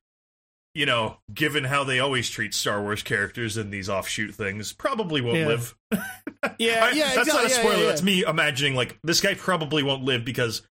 you 0.78 0.86
know, 0.86 1.18
given 1.34 1.64
how 1.64 1.82
they 1.82 1.98
always 1.98 2.30
treat 2.30 2.54
Star 2.54 2.80
Wars 2.80 3.02
characters 3.02 3.56
in 3.56 3.70
these 3.70 3.88
offshoot 3.88 4.32
things, 4.34 4.72
probably 4.72 5.20
won't 5.20 5.38
Yeah. 5.38 5.46
live. 5.48 5.76
yeah, 6.58 6.84
I- 6.84 6.90
yeah. 6.92 7.14
that's 7.16 7.26
not 7.28 7.42
a 7.42 7.44
exactly, 7.46 7.48
yeah, 7.48 7.48
spoiler. 7.48 7.76
yeah, 7.78 7.86
That's 7.88 8.02
me 8.02 8.22
imagining 8.24 8.74
like 8.76 8.98
this 9.02 9.20
guy 9.20 9.34
probably 9.34 9.82
won't 9.82 10.04
live 10.04 10.24
because 10.24 10.62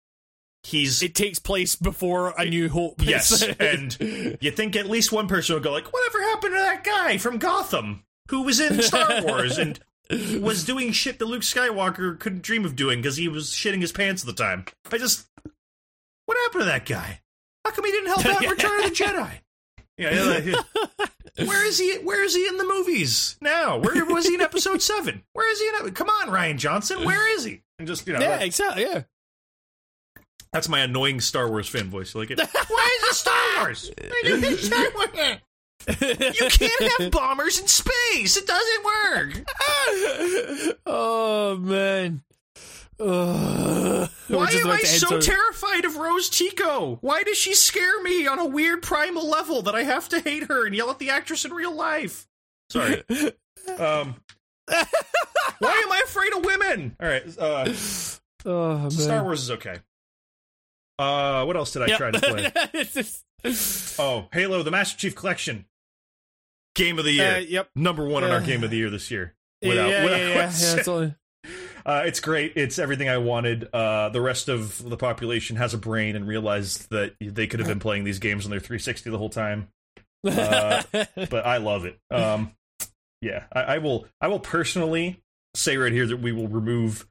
he's 0.63 1.03
It 1.03 1.13
takes 1.13 1.39
place 1.39 1.75
before 1.75 2.33
A 2.37 2.45
New 2.45 2.69
Hope. 2.69 3.01
Yes, 3.05 3.41
and 3.59 3.95
you 4.41 4.51
think 4.51 4.75
at 4.77 4.89
least 4.89 5.11
one 5.11 5.27
person 5.27 5.55
would 5.55 5.63
go 5.63 5.71
like, 5.73 5.91
"Whatever 5.91 6.21
happened 6.21 6.53
to 6.53 6.59
that 6.61 6.83
guy 6.85 7.17
from 7.17 7.37
Gotham 7.37 8.03
who 8.29 8.43
was 8.43 8.59
in 8.61 8.81
Star 8.81 9.21
Wars 9.23 9.57
and 9.57 9.77
was 10.41 10.63
doing 10.63 10.93
shit 10.93 11.19
that 11.19 11.25
Luke 11.25 11.41
Skywalker 11.41 12.17
couldn't 12.17 12.43
dream 12.43 12.63
of 12.63 12.77
doing 12.77 12.99
because 13.01 13.17
he 13.17 13.27
was 13.27 13.49
shitting 13.49 13.81
his 13.81 13.91
pants 13.91 14.23
at 14.23 14.27
the 14.27 14.41
time?" 14.43 14.63
I 14.89 14.97
just, 14.97 15.27
what 16.25 16.37
happened 16.45 16.61
to 16.61 16.65
that 16.65 16.85
guy? 16.85 17.19
How 17.65 17.71
come 17.71 17.83
he 17.83 17.91
didn't 17.91 18.07
help 18.07 18.25
out 18.25 18.49
Return 18.49 18.83
of 18.85 18.89
the 18.89 18.95
Jedi? 18.95 19.39
Yeah, 19.97 20.61
where 21.45 21.65
is 21.65 21.79
he? 21.79 21.97
Where 21.99 22.23
is 22.23 22.35
he 22.35 22.47
in 22.47 22.57
the 22.57 22.63
movies 22.65 23.35
now? 23.41 23.77
Where 23.77 24.05
was 24.05 24.27
he 24.27 24.35
in 24.35 24.41
Episode 24.41 24.81
Seven? 24.83 25.23
Where 25.33 25.51
is 25.51 25.59
he 25.59 25.67
in? 25.87 25.93
Come 25.93 26.09
on, 26.09 26.27
Rian 26.29 26.57
Johnson, 26.57 27.03
where 27.03 27.35
is 27.35 27.43
he? 27.45 27.61
And 27.79 27.87
just 27.87 28.05
you 28.07 28.13
know, 28.13 28.19
yeah, 28.19 28.39
exactly. 28.39 28.83
Yeah. 28.83 29.03
that's 30.53 30.69
my 30.69 30.79
annoying 30.81 31.19
Star 31.21 31.49
Wars 31.49 31.67
fan 31.67 31.89
voice. 31.89 32.13
Like 32.15 32.31
it? 32.31 32.39
Why 32.67 32.97
is 33.01 33.09
it 33.09 33.15
Star 33.15 33.35
Wars? 33.59 33.91
You 35.87 36.49
can't 36.49 36.91
have 36.99 37.11
bombers 37.11 37.59
in 37.59 37.67
space. 37.67 38.37
It 38.37 38.45
doesn't 38.47 38.85
work. 38.85 39.43
oh 40.85 41.57
man. 41.59 42.21
Ugh. 42.99 44.09
Why 44.27 44.47
am 44.51 44.67
I 44.71 44.79
so 44.81 45.19
terrified 45.19 45.85
of 45.85 45.95
Rose 45.97 46.29
Tico? 46.29 46.97
Why 47.01 47.23
does 47.23 47.37
she 47.37 47.53
scare 47.53 48.01
me 48.01 48.27
on 48.27 48.39
a 48.39 48.45
weird 48.45 48.81
primal 48.81 49.29
level 49.29 49.61
that 49.63 49.75
I 49.75 49.83
have 49.83 50.09
to 50.09 50.19
hate 50.19 50.43
her 50.45 50.65
and 50.65 50.75
yell 50.75 50.89
at 50.89 50.99
the 50.99 51.09
actress 51.09 51.45
in 51.45 51.53
real 51.53 51.73
life? 51.75 52.27
Sorry. 52.69 53.03
um. 53.79 54.15
Why 55.59 55.71
am 55.83 55.91
I 55.91 56.01
afraid 56.05 56.33
of 56.35 56.43
women? 56.45 56.95
All 57.01 57.07
right. 57.07 57.37
Uh, 57.37 57.73
Oh. 58.45 58.87
Star 58.89 59.23
Wars 59.23 59.41
is 59.41 59.51
okay. 59.51 59.79
Uh, 60.99 61.43
what 61.45 61.57
else 61.57 61.73
did 61.73 61.81
I 61.81 61.87
Yep. 61.87 61.97
try 61.97 62.11
to 62.11 62.19
play? 62.19 62.83
Just- 62.93 63.23
Oh, 63.99 64.27
Halo: 64.31 64.63
The 64.63 64.71
Master 64.71 64.97
Chief 64.97 65.15
Collection. 65.15 65.65
Game 66.75 66.97
of 66.99 67.05
the 67.05 67.11
year. 67.11 67.35
Uh, 67.35 67.39
yep. 67.39 67.69
Number 67.75 68.05
one 68.05 68.23
in 68.23 68.31
our 68.31 68.37
Uh, 68.37 68.45
game 68.45 68.63
of 68.63 68.69
the 68.71 68.77
year 68.77 68.89
this 68.89 69.09
year. 69.11 69.35
Without, 69.61 69.89
yeah, 69.89 70.03
without 70.03 70.19
yeah, 70.19 70.27
yeah, 70.27 70.33
question. 70.33 70.67
yeah, 70.69 70.75
that's 70.75 70.87
all- 70.87 71.15
Uh, 71.87 72.03
it's 72.05 72.19
great. 72.19 72.51
It's 72.57 72.77
everything 72.79 73.07
I 73.07 73.17
wanted. 73.17 73.69
Uh, 73.73 74.09
the 74.09 74.19
rest 74.19 74.49
of 74.49 74.87
the 74.87 74.97
population 74.97 75.55
has 75.55 75.73
a 75.73 75.77
brain 75.77 76.17
and 76.17 76.27
realized 76.27 76.89
that 76.89 77.15
they 77.21 77.47
could 77.47 77.61
have 77.61 77.69
been 77.69 77.79
playing 77.79 78.03
these 78.03 78.19
games 78.19 78.43
on 78.45 78.51
their 78.51 78.59
360 78.59 79.09
the 79.09 79.17
whole 79.17 79.29
time. 79.29 79.69
Uh, 80.25 80.83
But 81.15 81.45
I 81.45 81.57
love 81.57 81.85
it. 81.85 81.97
Um, 82.11 82.51
yeah, 83.21 83.45
I, 83.53 83.61
I 83.61 83.77
will. 83.77 84.05
I 84.19 84.27
will 84.27 84.41
personally 84.41 85.21
say 85.55 85.77
right 85.77 85.93
here 85.93 86.05
that 86.07 86.17
we 86.17 86.33
will 86.33 86.49
remove 86.49 87.07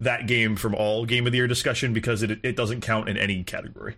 that 0.00 0.26
game 0.28 0.54
from 0.56 0.74
all 0.76 1.04
game 1.04 1.26
of 1.26 1.32
the 1.32 1.38
year 1.38 1.48
discussion 1.48 1.92
because 1.92 2.22
it 2.22 2.38
it 2.44 2.54
doesn't 2.56 2.80
count 2.82 3.08
in 3.08 3.16
any 3.16 3.42
category. 3.42 3.96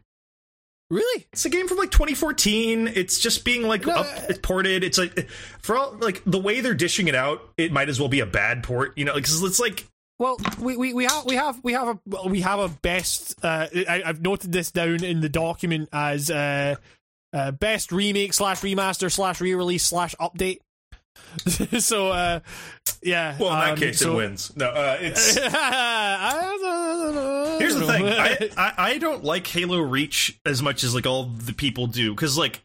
really? 0.91 1.27
It's 1.33 1.45
a 1.45 1.51
game 1.51 1.69
from 1.69 1.77
like 1.79 1.91
2014. 1.91 2.89
It's 2.89 3.19
just 3.19 3.45
being 3.45 3.63
like 3.63 3.87
No, 3.87 3.95
up, 3.97 4.07
it's 4.29 4.39
ported. 4.39 4.83
It's 4.85 4.97
like 4.99 5.29
for 5.61 5.77
all 5.77 5.97
like 6.01 6.23
the 6.25 6.39
way 6.41 6.61
they're 6.61 6.75
dishing 6.75 7.09
it 7.09 7.15
out, 7.15 7.43
it 7.57 7.73
might 7.73 7.89
as 7.89 8.01
well 8.01 8.09
be 8.09 8.21
a 8.21 8.27
bad 8.27 8.63
port. 8.63 8.97
You 8.97 9.05
know, 9.05 9.15
because 9.15 9.43
it's 9.43 9.61
like 9.61 9.87
Well, 10.19 10.37
we, 10.61 10.77
we, 10.77 10.95
we 10.95 11.05
have 11.05 11.25
we 11.25 11.35
have 11.35 11.65
we 11.65 11.73
have 11.73 11.89
a 11.89 11.99
well, 12.07 12.29
we 12.29 12.43
have 12.43 12.61
a 12.61 12.69
best. 12.69 13.35
Uh, 13.43 13.67
I, 13.89 14.03
I've 14.07 14.23
noted 14.23 14.53
this 14.53 14.71
down 14.71 15.03
in 15.03 15.21
the 15.21 15.29
document 15.29 15.89
as 15.93 16.31
uh, 16.31 16.77
uh, 17.33 17.51
best 17.51 17.91
remake 17.91 18.33
slash 18.33 18.61
remaster 18.61 19.11
slash 19.11 19.41
re-release 19.41 19.85
slash 19.85 20.15
update. 20.21 20.59
so 21.81 22.11
uh, 22.11 22.41
yeah. 23.03 23.37
well 23.39 23.53
in 23.55 23.61
that 23.61 23.73
um, 23.73 23.79
case 23.79 23.99
so- 23.99 24.13
it 24.13 24.17
wins. 24.17 24.57
No, 24.57 24.69
uh, 24.69 24.99
it's 25.01 25.35
here's 27.59 27.75
the 27.75 27.87
thing. 27.87 28.07
I, 28.07 28.51
I 28.57 28.73
I 28.77 28.99
don't 28.99 29.25
like 29.25 29.47
Halo 29.47 29.81
Reach 29.81 30.39
as 30.47 30.63
much 30.63 30.85
as 30.85 30.95
like 30.95 31.07
all 31.07 31.25
the 31.25 31.53
people 31.53 31.89
do 31.89 32.15
because 32.15 32.39
like 32.39 32.63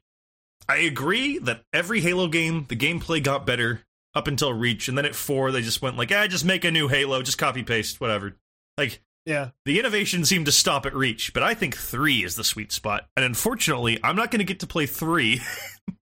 I 0.67 0.77
agree 0.77 1.39
that 1.39 1.63
every 1.73 2.01
Halo 2.01 2.27
game 2.27 2.65
the 2.69 2.75
gameplay 2.75 3.23
got 3.23 3.47
better 3.47 3.81
up 4.15 4.27
until 4.27 4.53
Reach, 4.53 4.87
and 4.87 4.97
then 4.97 5.05
at 5.05 5.15
four 5.15 5.51
they 5.51 5.61
just 5.61 5.81
went 5.81 5.97
like, 5.97 6.11
ah, 6.11 6.27
just 6.27 6.45
make 6.45 6.65
a 6.65 6.71
new 6.71 6.87
Halo, 6.87 7.21
just 7.21 7.37
copy 7.37 7.63
paste, 7.63 7.99
whatever. 8.01 8.37
Like 8.77 9.01
yeah. 9.25 9.49
The 9.65 9.79
innovation 9.79 10.25
seemed 10.25 10.47
to 10.47 10.51
stop 10.51 10.85
at 10.87 10.95
Reach, 10.95 11.33
but 11.33 11.43
I 11.43 11.53
think 11.53 11.77
three 11.77 12.23
is 12.23 12.35
the 12.35 12.43
sweet 12.43 12.71
spot. 12.71 13.07
And 13.15 13.23
unfortunately, 13.23 13.99
I'm 14.03 14.15
not 14.15 14.31
going 14.31 14.39
to 14.39 14.45
get 14.45 14.61
to 14.61 14.67
play 14.67 14.87
three 14.87 15.41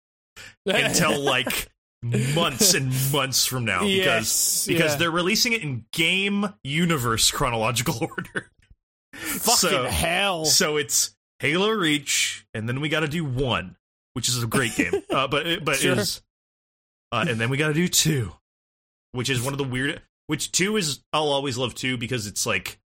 until 0.67 1.19
like 1.23 1.71
months 2.35 2.75
and 2.75 2.93
months 3.13 3.47
from 3.47 3.65
now 3.65 3.81
because 3.81 3.87
Yes, 3.97 4.67
because 4.67 4.93
yeah. 4.93 4.97
they're 4.99 5.11
releasing 5.11 5.55
it 5.55 5.63
in 5.63 5.87
game 5.93 6.47
universe 6.63 7.31
chronological 7.31 7.95
order. 8.01 8.51
fucking 9.15 9.69
so, 9.71 9.85
hell. 9.85 10.45
so 10.45 10.77
it's 10.77 11.17
Halo 11.39 11.71
Reach, 11.71 12.47
and 12.53 12.69
then 12.69 12.81
we 12.81 12.89
got 12.91 13.01
to 13.01 13.09
do 13.09 13.25
one, 13.25 13.77
which 14.13 14.29
is 14.29 14.43
a 14.43 14.47
great 14.47 14.75
game. 14.77 14.93
Uh, 15.11 15.29
but 15.29 15.65
but 15.65 15.77
Sure. 15.77 15.99
is 15.99 16.21
uh, 17.15 17.25
and 17.29 17.41
then 17.41 17.49
we 17.49 17.57
got 17.57 17.69
to 17.69 17.75
do 17.75 17.87
two, 17.87 18.33
which 19.13 19.31
is 19.31 19.41
one 19.41 19.55
of 19.55 19.59
the 19.59 19.65
weird. 19.65 20.03
Which 20.27 20.51
two 20.51 20.77
is 20.77 21.01
I'll 21.13 21.29
always 21.29 21.57
love 21.57 21.75
two 21.75 21.97
because 21.97 22.27
it's 22.27 22.45
like 22.45 22.81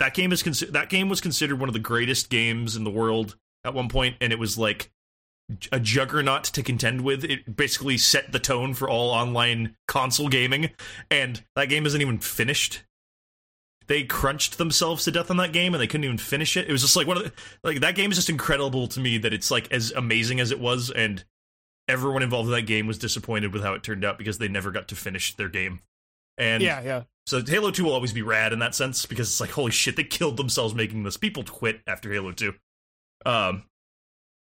that 0.00 0.14
game 0.14 0.32
is 0.32 0.42
consi- 0.42 0.72
that 0.72 0.88
game 0.88 1.08
was 1.08 1.20
considered 1.20 1.60
one 1.60 1.68
of 1.68 1.72
the 1.72 1.78
greatest 1.78 2.28
games 2.28 2.74
in 2.74 2.82
the 2.82 2.90
world 2.90 3.36
at 3.64 3.72
one 3.72 3.88
point, 3.88 4.16
and 4.20 4.32
it 4.32 4.38
was 4.40 4.58
like 4.58 4.90
a 5.70 5.78
juggernaut 5.78 6.42
to 6.44 6.62
contend 6.62 7.02
with. 7.02 7.22
It 7.22 7.56
basically 7.56 7.98
set 7.98 8.32
the 8.32 8.40
tone 8.40 8.74
for 8.74 8.88
all 8.88 9.10
online 9.10 9.76
console 9.86 10.28
gaming, 10.28 10.70
and 11.08 11.44
that 11.54 11.68
game 11.68 11.86
isn't 11.86 12.00
even 12.00 12.18
finished. 12.18 12.82
They 13.86 14.02
crunched 14.02 14.58
themselves 14.58 15.04
to 15.04 15.12
death 15.12 15.30
on 15.30 15.36
that 15.36 15.52
game, 15.52 15.72
and 15.72 15.80
they 15.80 15.86
couldn't 15.86 16.04
even 16.04 16.18
finish 16.18 16.56
it. 16.56 16.68
It 16.68 16.72
was 16.72 16.82
just 16.82 16.96
like 16.96 17.06
one 17.06 17.18
of 17.18 17.22
the 17.22 17.32
like 17.62 17.78
that 17.80 17.94
game 17.94 18.10
is 18.10 18.16
just 18.16 18.30
incredible 18.30 18.88
to 18.88 18.98
me 18.98 19.18
that 19.18 19.32
it's 19.32 19.52
like 19.52 19.70
as 19.70 19.92
amazing 19.92 20.40
as 20.40 20.50
it 20.50 20.58
was, 20.58 20.90
and 20.90 21.24
everyone 21.90 22.22
involved 22.22 22.48
in 22.48 22.54
that 22.54 22.62
game 22.62 22.86
was 22.86 22.98
disappointed 22.98 23.52
with 23.52 23.62
how 23.62 23.74
it 23.74 23.82
turned 23.82 24.04
out 24.04 24.18
because 24.18 24.38
they 24.38 24.48
never 24.48 24.70
got 24.70 24.88
to 24.88 24.96
finish 24.96 25.34
their 25.36 25.48
game. 25.48 25.80
And 26.38 26.62
yeah, 26.62 26.80
yeah. 26.82 27.02
so 27.26 27.42
Halo 27.44 27.70
2 27.70 27.84
will 27.84 27.92
always 27.92 28.12
be 28.14 28.22
rad 28.22 28.52
in 28.54 28.60
that 28.60 28.74
sense 28.74 29.04
because 29.04 29.28
it's 29.28 29.40
like, 29.40 29.50
holy 29.50 29.70
shit, 29.72 29.96
they 29.96 30.04
killed 30.04 30.36
themselves 30.38 30.74
making 30.74 31.02
this. 31.02 31.16
People 31.18 31.44
quit 31.44 31.80
after 31.86 32.10
Halo 32.10 32.32
2. 32.32 32.54
Um, 33.26 33.64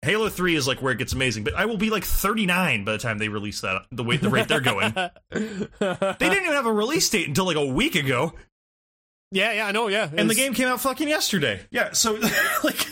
Halo 0.04 0.30
3 0.30 0.56
is 0.56 0.68
like 0.68 0.82
where 0.82 0.94
it 0.94 0.98
gets 0.98 1.14
amazing, 1.14 1.44
but 1.44 1.56
I 1.56 1.66
will 1.66 1.78
be 1.78 1.90
like 1.90 2.04
39 2.06 2.86
by 2.86 2.92
the 2.92 2.98
time 3.00 3.18
they 3.18 3.28
release 3.28 3.62
that, 3.62 3.86
the 3.92 4.04
way 4.04 4.18
the 4.18 4.30
rate 4.30 4.48
they're 4.48 4.62
going. 4.62 4.94
they 5.32 5.48
didn't 6.20 6.44
even 6.44 6.54
have 6.54 6.68
a 6.68 6.72
release 6.72 7.10
date 7.10 7.28
until 7.28 7.46
like 7.46 7.58
a 7.58 7.66
week 7.66 7.96
ago, 7.96 8.34
Yeah, 9.32 9.52
yeah, 9.52 9.68
I 9.68 9.72
know. 9.72 9.88
Yeah, 9.88 10.10
and 10.16 10.30
the 10.30 10.36
game 10.36 10.54
came 10.54 10.68
out 10.68 10.80
fucking 10.80 11.08
yesterday. 11.08 11.60
Yeah, 11.72 11.92
so 11.94 12.14
like, 12.64 12.88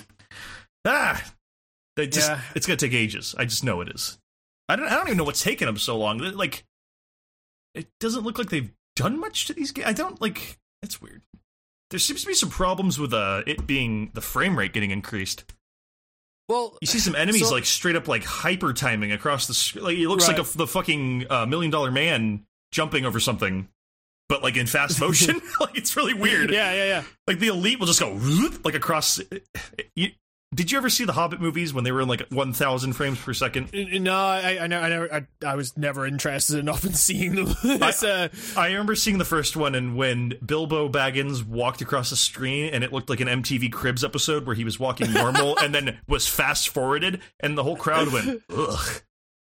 ah, 0.86 1.24
they 1.96 2.08
just, 2.08 2.30
Yeah. 2.30 2.42
it's 2.56 2.66
gonna 2.66 2.78
take 2.78 2.94
ages. 2.94 3.36
I 3.38 3.46
just 3.46 3.64
know 3.64 3.80
it 3.82 3.90
is. 3.94 4.18
I 4.70 4.76
don't, 4.76 4.88
I 4.88 4.96
don't 4.96 5.08
even 5.08 5.18
know 5.18 5.24
what's 5.24 5.44
taking 5.44 5.66
them 5.66 5.78
so 5.78 5.98
long. 5.98 6.18
Like, 6.20 6.66
it 7.74 7.88
doesn't 8.00 8.24
look 8.24 8.38
like 8.38 8.50
they've 8.50 8.72
done 8.96 9.20
much 9.20 9.46
to 9.48 9.54
these 9.54 9.72
games. 9.72 9.88
I 9.88 9.94
don't 9.94 10.20
like. 10.22 10.58
It's 10.84 11.02
weird. 11.02 11.22
There 11.90 12.00
seems 12.00 12.22
to 12.22 12.28
be 12.28 12.34
some 12.34 12.50
problems 12.50 13.00
with 13.00 13.14
uh 13.14 13.44
it 13.48 13.66
being 13.66 14.12
the 14.14 14.22
frame 14.22 14.58
rate 14.58 14.74
getting 14.74 14.92
increased. 14.92 15.46
Well, 16.50 16.78
You 16.82 16.88
see 16.88 17.00
some 17.00 17.16
enemies 17.16 17.48
So- 17.48 17.54
like 17.54 17.66
straight 17.66 17.96
up 17.96 18.08
like 18.08 18.24
hyper 18.24 18.74
timing 18.74 19.12
across 19.12 19.48
the 19.48 19.54
sc- 19.54 19.76
like 19.78 19.98
it 19.98 20.08
looks 20.08 20.28
Right. 20.28 20.38
like 20.38 20.48
a, 20.54 20.58
the 20.58 20.68
fucking 20.68 21.26
uh, 21.30 21.46
million 21.46 21.72
dollar 21.72 21.92
man 21.92 22.46
jumping 22.72 23.06
over 23.06 23.20
something. 23.20 23.68
but 24.30 24.44
like 24.44 24.58
in 24.58 24.68
fast 24.68 25.00
motion. 25.02 25.40
like 25.62 25.78
it's 25.78 25.96
really 25.96 26.14
weird. 26.14 26.52
Yeah, 26.52 26.74
yeah, 26.74 26.86
yeah. 26.86 27.04
Like 27.28 27.40
the 27.40 27.48
elite 27.48 27.80
will 27.80 27.88
just 27.88 28.00
go 28.02 28.12
like 28.66 28.76
across. 28.76 29.20
You, 29.96 30.10
did 30.56 30.72
you 30.72 30.78
ever 30.78 30.90
see 30.90 31.04
the 31.04 31.12
Hobbit 31.12 31.42
movies 31.42 31.74
when 31.74 31.84
they 31.84 31.92
were 31.92 32.02
in 32.02 32.08
like 32.08 32.26
1,000 32.30 32.94
frames 32.94 33.20
per 33.20 33.34
second? 33.34 33.70
No, 33.74 34.16
I, 34.16 34.58
I, 34.62 34.64
I, 34.64 34.68
never, 34.68 35.14
I, 35.14 35.28
I 35.46 35.56
was 35.56 35.76
never 35.76 36.08
interested 36.08 36.58
enough 36.58 36.86
in 36.86 36.94
seeing 36.96 37.36
them. 37.36 37.54
uh, 37.82 38.30
I 38.56 38.68
remember 38.68 38.96
seeing 38.96 39.18
the 39.18 39.26
first 39.26 39.58
one, 39.58 39.76
and 39.76 39.98
when 39.98 40.36
Bilbo 40.46 40.88
Baggins 40.88 41.46
walked 41.46 41.82
across 41.82 42.12
the 42.12 42.16
screen, 42.16 42.74
and 42.74 42.82
it 42.84 42.94
looked 42.94 43.10
like 43.10 43.20
an 43.20 43.28
MTV 43.28 43.74
Cribs 43.74 44.06
episode 44.06 44.46
where 44.46 44.56
he 44.56 44.64
was 44.64 44.80
walking 44.80 45.12
normal, 45.12 45.58
and 45.62 45.76
then 45.76 46.00
was 46.08 46.28
fast 46.30 46.70
forwarded, 46.70 47.22
and 47.42 47.58
the 47.58 47.64
whole 47.64 47.78
crowd 47.78 48.14
went 48.14 48.42
ugh, 48.50 49.02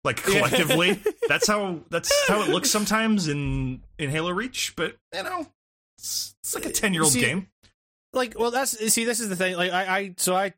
like 0.03 0.23
collectively. 0.23 0.99
that's 1.27 1.47
how 1.47 1.81
that's 1.91 2.11
how 2.27 2.41
it 2.41 2.49
looks 2.49 2.71
sometimes 2.71 3.27
in 3.27 3.83
in 3.99 4.09
Halo 4.09 4.31
Reach. 4.31 4.73
But 4.75 4.97
you 5.13 5.21
know, 5.21 5.45
it's, 5.99 6.33
it's 6.41 6.55
like 6.55 6.65
a 6.65 6.71
ten 6.71 6.95
year 6.95 7.03
old 7.03 7.13
game. 7.13 7.49
like, 8.13 8.37
well, 8.39 8.49
that's 8.49 8.71
see, 8.91 9.05
this 9.05 9.19
is 9.19 9.29
the 9.29 9.35
thing. 9.35 9.55
Like, 9.55 9.71
I, 9.71 9.97
I, 9.97 10.15
so 10.17 10.35
I, 10.35 10.53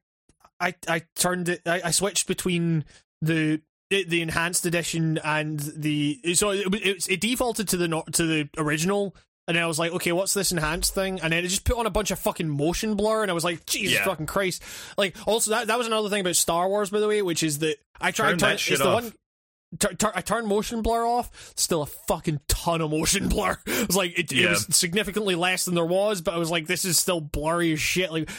I, 0.60 0.76
I 0.88 1.03
turned 1.15 1.49
it. 1.49 1.61
I, 1.65 1.81
I 1.86 1.91
switched 1.91 2.27
between 2.27 2.86
the 3.22 3.61
the 3.90 4.22
enhanced 4.22 4.65
edition 4.68 5.18
and 5.23 5.60
the 5.60 6.19
so 6.36 6.52
it, 6.52 6.68
it, 6.76 7.10
it 7.10 7.22
defaulted 7.22 7.68
to 7.69 7.77
the 7.77 7.88
not 7.88 8.14
to 8.14 8.26
the 8.26 8.49
original. 8.57 9.15
And 9.48 9.56
then 9.56 9.64
I 9.64 9.68
was 9.68 9.80
like, 9.80 9.91
okay, 9.94 10.11
what's 10.11 10.36
this 10.36 10.52
enhanced 10.52 10.94
thing? 10.94 11.19
And 11.22 11.34
then 11.34 11.44
it 11.44 11.48
just 11.48 11.65
put 11.65 11.76
on 11.76 11.88
a 11.88 11.90
bunch 11.90 12.11
of 12.11 12.19
fucking 12.19 12.48
motion 12.48 12.94
blur, 12.94 13.23
and 13.23 13.31
I 13.31 13.34
was 13.34 13.44
like, 13.44 13.65
Jesus 13.65 13.98
Yeah. 13.98 14.06
fucking 14.06 14.27
Christ! 14.27 14.61
Like, 14.95 15.15
also 15.27 15.49
that 15.52 15.68
that 15.68 15.77
was 15.80 15.88
another 15.88 16.07
thing 16.10 16.22
about 16.22 16.36
Star 16.36 16.69
Wars, 16.69 16.91
by 16.91 16.99
the 16.99 17.07
way, 17.07 17.23
which 17.23 17.41
is 17.41 17.57
that 17.60 17.77
I 17.99 18.11
tried 18.11 18.30
Turn 18.31 18.38
turn, 18.38 18.49
that 18.52 18.60
shit 18.60 18.73
it's 18.73 18.84
the 18.84 18.90
off. 18.90 19.03
one 19.06 19.14
tur- 19.80 19.94
tur- 19.95 20.11
I 20.14 20.22
turned 20.22 20.45
motion 20.48 20.84
blur 20.84 21.03
off. 21.03 21.53
Still 21.57 21.81
a 21.81 21.88
fucking 21.88 22.41
ton 22.48 22.81
of 22.81 22.91
motion 22.91 23.27
blur. 23.30 23.57
It 23.65 23.88
was 23.88 23.95
like 23.98 24.19
it, 24.19 24.31
it 24.31 24.48
was 24.48 24.68
significantly 24.69 25.34
less 25.34 25.65
than 25.65 25.73
there 25.73 25.84
was, 25.84 26.22
but 26.22 26.36
I 26.36 26.38
was 26.38 26.52
like, 26.52 26.68
this 26.68 26.86
is 26.86 26.99
still 26.99 27.19
blurry 27.19 27.73
as 27.73 27.80
shit. 27.80 28.11
Like 28.11 28.30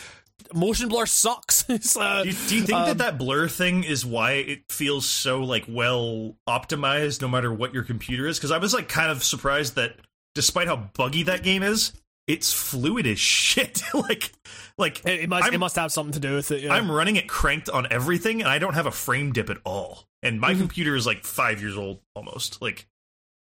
motion 0.55 0.89
blur 0.89 1.07
sucks. 1.07 1.65
uh, 1.97 2.23
Do 2.23 2.29
you, 2.29 2.35
do 2.49 2.57
you 2.57 2.63
think 2.63 2.73
um, 2.79 2.87
that 2.87 2.99
that 2.99 3.19
blur 3.19 3.49
thing 3.49 3.85
is 3.85 4.05
why 4.05 4.33
it 4.33 4.63
feels 4.71 5.07
so 5.09 5.41
like 5.43 5.65
well 5.69 6.37
optimized, 6.49 7.21
no 7.23 7.29
matter 7.29 7.53
what 7.53 7.73
your 7.75 7.83
computer 7.85 8.27
is? 8.27 8.39
Because 8.39 8.51
I 8.51 8.59
was 8.59 8.75
like 8.75 8.89
kind 8.89 9.11
of 9.11 9.23
surprised 9.25 9.77
that 9.77 9.97
despite 10.35 10.67
how 10.69 10.77
buggy 10.77 11.25
that 11.25 11.43
game 11.43 11.63
is, 11.63 11.93
it's 12.27 12.53
fluid 12.53 13.07
as 13.07 13.19
shit. 13.19 13.83
like, 13.95 14.33
like 14.79 15.05
it, 15.05 15.21
it 15.21 15.29
must 15.29 15.45
I'm- 15.45 15.55
it 15.55 15.59
must 15.59 15.77
have 15.77 15.91
something 15.93 16.13
to 16.13 16.21
do 16.21 16.35
with 16.37 16.51
it. 16.53 16.63
Yeah. 16.63 16.73
I'm 16.75 16.91
running 16.91 17.17
it 17.17 17.29
cranked 17.29 17.69
on 17.69 17.87
everything, 17.91 18.41
and 18.41 18.49
I 18.49 18.59
don't 18.59 18.75
have 18.75 18.87
a 18.87 18.93
frame 18.93 19.33
dip 19.33 19.51
at 19.51 19.59
all. 19.65 20.05
And 20.23 20.39
my 20.41 20.55
Mhm. 20.55 20.59
computer 20.59 20.95
is 20.97 21.07
like 21.07 21.25
five 21.25 21.61
years 21.61 21.77
old 21.77 22.01
almost. 22.15 22.61
Like, 22.63 22.87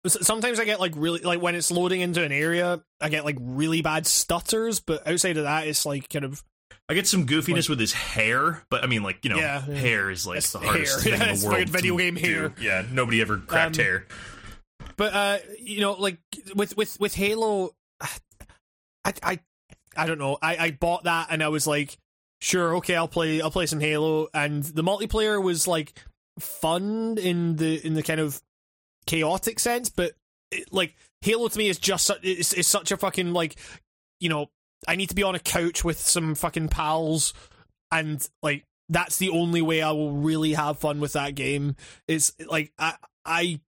Sometimes 0.04 0.58
I 0.58 0.64
get 0.64 0.80
like 0.80 0.94
really 0.96 1.20
like 1.20 1.40
when 1.40 1.54
it's 1.54 1.70
loading 1.70 2.00
into 2.00 2.24
an 2.24 2.32
area, 2.32 2.82
I 3.00 3.08
get 3.08 3.24
like 3.24 3.36
really 3.40 3.82
bad 3.82 4.04
stutters. 4.04 4.80
But 4.80 5.06
outside 5.06 5.36
of 5.36 5.44
that, 5.44 5.68
it's 5.68 5.86
like 5.86 6.08
kind 6.08 6.24
of 6.24 6.42
I 6.88 6.94
get 6.94 7.06
some 7.06 7.26
goofiness 7.26 7.68
with 7.68 7.78
his 7.80 7.92
hair, 7.92 8.64
but 8.70 8.84
I 8.84 8.86
mean, 8.86 9.02
like 9.02 9.24
you 9.24 9.30
know, 9.30 9.38
Yeah, 9.38 9.62
yeah. 9.66 9.74
hair 9.76 10.10
is 10.10 10.26
like 10.26 10.42
the 10.42 10.58
hair. 10.58 10.68
hardest 10.68 11.06
Yeah, 11.06 11.16
thing 11.18 11.28
in 11.28 11.38
the 11.40 11.46
world. 11.46 11.56
fucking 11.58 11.72
video 11.72 11.96
to 11.96 12.02
game 12.02 12.14
do. 12.16 12.20
hair. 12.20 12.54
Yeah, 12.60 12.84
nobody 12.90 13.20
ever 13.20 13.38
cracked 13.38 13.78
Um, 13.78 13.84
hair. 13.84 14.06
But 14.96 15.14
uh, 15.14 15.38
you 15.60 15.80
know, 15.80 15.92
like 15.92 16.18
with 16.54 16.76
with 16.76 16.98
with 17.00 17.14
Halo, 17.14 17.70
I 18.00 19.12
I 19.22 19.38
I 19.96 20.06
don't 20.06 20.18
know. 20.18 20.38
I 20.42 20.56
I 20.56 20.70
bought 20.72 21.04
that 21.04 21.28
and 21.30 21.42
I 21.42 21.48
was 21.48 21.66
like, 21.66 21.96
sure, 22.40 22.76
okay, 22.76 22.96
I'll 22.96 23.08
play 23.08 23.40
I'll 23.40 23.50
play 23.50 23.66
some 23.66 23.80
Halo, 23.80 24.28
and 24.34 24.62
the 24.62 24.82
multiplayer 24.82 25.42
was 25.42 25.66
like 25.66 25.94
fun 26.38 27.16
in 27.18 27.56
the 27.56 27.84
in 27.86 27.94
the 27.94 28.02
kind 28.02 28.20
of 28.20 28.40
chaotic 29.06 29.58
sense, 29.60 29.88
but 29.88 30.12
it, 30.50 30.72
like 30.72 30.94
Halo 31.22 31.48
to 31.48 31.58
me 31.58 31.68
is 31.68 31.78
just 31.78 32.06
su- 32.06 32.14
it's, 32.22 32.52
it's 32.52 32.68
such 32.68 32.90
a 32.92 32.96
fucking 32.96 33.32
like 33.32 33.56
you 34.20 34.28
know 34.28 34.50
I 34.88 34.96
need 34.96 35.08
to 35.10 35.14
be 35.14 35.22
on 35.22 35.34
a 35.34 35.40
couch 35.40 35.84
with 35.84 35.98
some 35.98 36.34
fucking 36.34 36.68
pals 36.68 37.32
and 37.90 38.26
like 38.42 38.64
that's 38.88 39.18
the 39.18 39.30
only 39.30 39.62
way 39.62 39.82
I 39.82 39.92
will 39.92 40.12
really 40.12 40.52
have 40.52 40.78
fun 40.78 41.00
with 41.00 41.12
that 41.12 41.34
game. 41.34 41.76
It's 42.08 42.32
like 42.50 42.72
I 42.78 42.94
I 43.24 43.60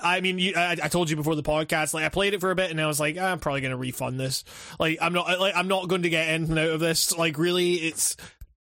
I 0.00 0.20
mean, 0.20 0.38
you, 0.38 0.52
I, 0.56 0.76
I 0.82 0.88
told 0.88 1.10
you 1.10 1.16
before 1.16 1.34
the 1.34 1.42
podcast. 1.42 1.94
Like, 1.94 2.04
I 2.04 2.08
played 2.10 2.32
it 2.32 2.40
for 2.40 2.50
a 2.50 2.54
bit, 2.54 2.70
and 2.70 2.80
I 2.80 2.86
was 2.86 3.00
like, 3.00 3.16
"Ah, 3.18 3.32
I'm 3.32 3.40
probably 3.40 3.60
going 3.60 3.72
to 3.72 3.76
refund 3.76 4.20
this. 4.20 4.44
Like, 4.78 4.98
I'm 5.00 5.12
not, 5.12 5.40
like, 5.40 5.54
I'm 5.56 5.68
not 5.68 5.88
going 5.88 6.02
to 6.02 6.08
get 6.08 6.28
anything 6.28 6.58
out 6.58 6.68
of 6.68 6.80
this. 6.80 7.16
Like, 7.16 7.38
really, 7.38 7.74
it's 7.74 8.16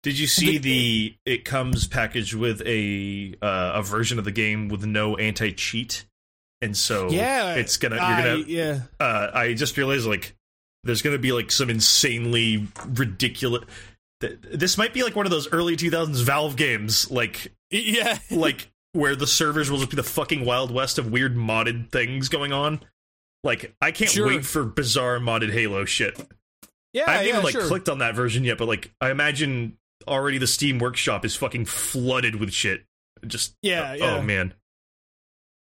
Did 0.04 0.18
you 0.18 0.28
see 0.28 0.58
the-? 0.58 1.16
It 1.26 1.44
comes 1.44 1.88
packaged 1.88 2.34
with 2.34 2.62
a 2.66 3.36
uh, 3.42 3.74
a 3.76 3.84
version 3.84 4.20
of 4.20 4.26
the 4.26 4.32
game 4.32 4.70
with 4.70 4.86
no 4.86 5.18
anti 5.18 5.52
cheat, 5.52 6.06
and 6.62 6.76
so 6.78 7.10
yeah, 7.10 7.56
it's 7.56 7.78
gonna. 7.78 7.96
You're 7.96 8.38
gonna. 8.38 8.44
yeah, 8.48 8.80
Uh, 9.00 9.32
I 9.34 9.54
just 9.54 9.78
realized 9.78 10.08
like 10.08 10.36
there's 10.84 11.02
gonna 11.02 11.18
be 11.18 11.32
like 11.32 11.52
some 11.52 11.70
insanely 11.70 12.68
ridiculous. 12.88 13.64
This 14.20 14.78
might 14.78 14.94
be 14.94 15.04
like 15.04 15.16
one 15.16 15.26
of 15.26 15.32
those 15.32 15.52
early 15.52 15.76
2000s 15.76 16.24
Valve 16.24 16.56
games, 16.56 17.10
like 17.10 17.52
yeah, 17.70 18.18
like 18.32 18.70
where 18.94 19.16
the 19.16 19.28
servers 19.28 19.72
will 19.72 19.78
just 19.80 19.90
be 19.90 19.96
the 19.96 20.04
fucking 20.04 20.46
wild 20.46 20.72
west 20.72 20.98
of 21.00 21.12
weird 21.12 21.36
modded 21.36 21.90
things 21.92 22.30
going 22.30 22.54
on. 22.54 22.82
Like 23.44 23.74
I 23.82 23.92
can't 23.92 24.12
Sure. 24.12 24.28
wait 24.28 24.46
for 24.46 24.64
bizarre 24.64 25.18
modded 25.20 25.52
Halo 25.52 25.86
shit. 25.86 26.20
yeah. 26.94 27.06
I 27.08 27.12
haven't 27.14 27.26
yeah, 27.28 27.32
even 27.34 27.44
like 27.44 27.54
sure. 27.54 27.68
clicked 27.68 27.90
on 27.90 27.98
that 28.00 28.14
version 28.16 28.44
yet, 28.44 28.58
but 28.60 28.68
like 28.68 28.92
I 29.02 29.10
imagine 29.10 29.78
already 30.08 30.38
the 30.38 30.48
Steam 30.48 30.78
Workshop 30.80 31.26
is 31.26 31.36
fucking 31.36 31.66
flooded 31.66 32.36
with 32.36 32.52
shit. 32.54 32.84
Just 33.26 33.56
Yeah, 33.64 33.92
oh, 33.92 33.94
yeah. 33.96 34.16
oh, 34.18 34.22
man, 34.22 34.54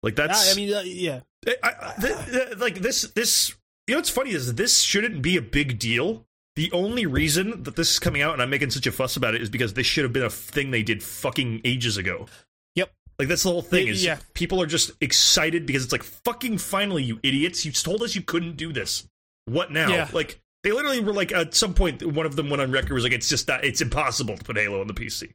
like 0.02 0.18
Yeah, 0.18 0.28
that's 0.28 0.54
I 0.54 0.56
mean, 0.56 0.74
uh, 0.74 0.82
yeah, 0.82 1.20
I, 1.48 1.56
I, 1.64 1.94
th- 2.02 2.26
th- 2.26 2.58
like 2.58 2.76
this 2.76 3.04
this 3.16 3.56
you 3.90 3.96
know 3.96 3.98
what's 3.98 4.10
funny 4.12 4.32
is 4.32 4.54
this 4.54 4.82
shouldn't 4.82 5.24
be 5.24 5.36
a 5.36 5.42
big 5.42 5.80
deal. 5.80 6.24
The 6.56 6.72
only 6.74 7.08
reason 7.08 7.64
that 7.64 7.76
this 7.76 7.90
is 7.90 7.98
coming 7.98 8.22
out 8.22 8.34
and 8.34 8.42
I'm 8.42 8.52
making 8.52 8.70
such 8.70 8.86
a 8.86 8.92
fuss 8.92 9.16
about 9.18 9.34
it 9.34 9.42
is 9.42 9.50
because 9.50 9.74
this 9.74 9.88
should 9.88 10.04
have 10.04 10.14
been 10.14 10.24
a 10.24 10.30
thing 10.30 10.70
they 10.70 10.84
did 10.84 11.02
fucking 11.02 11.62
ages 11.66 11.98
ago. 11.98 12.28
Yep. 12.76 12.92
Like 13.18 13.28
that's 13.28 13.42
the 13.42 13.50
whole 13.50 13.64
thing 13.64 13.86
Y- 13.86 13.92
is 13.92 14.06
yeah. 14.06 14.20
people 14.36 14.62
are 14.62 14.68
just 14.68 14.92
excited 15.02 15.66
because 15.66 15.84
it's 15.84 15.92
like 15.92 16.04
fucking 16.04 16.60
finally 16.60 17.02
you 17.02 17.20
idiots 17.24 17.66
you 17.66 17.72
told 17.72 18.04
us 18.04 18.14
you 18.14 18.22
couldn't 18.22 18.58
do 18.58 18.72
this. 18.72 19.08
What 19.46 19.72
now? 19.72 19.90
Yeah. 19.90 20.08
Like 20.14 20.40
they 20.64 20.72
literally 20.72 21.00
were 21.00 21.14
like 21.14 21.32
at 21.32 21.56
some 21.56 21.74
point 21.74 22.06
one 22.06 22.28
of 22.28 22.36
them 22.36 22.52
went 22.52 22.62
on 22.62 22.72
record 22.72 22.94
was 22.94 23.04
like 23.04 23.14
it's 23.14 23.30
just 23.30 23.48
that 23.48 23.64
it's 23.66 23.82
impossible 23.82 24.38
to 24.38 24.44
put 24.44 24.56
Halo 24.56 24.82
on 24.82 24.88
the 24.88 24.94
PC. 24.94 25.32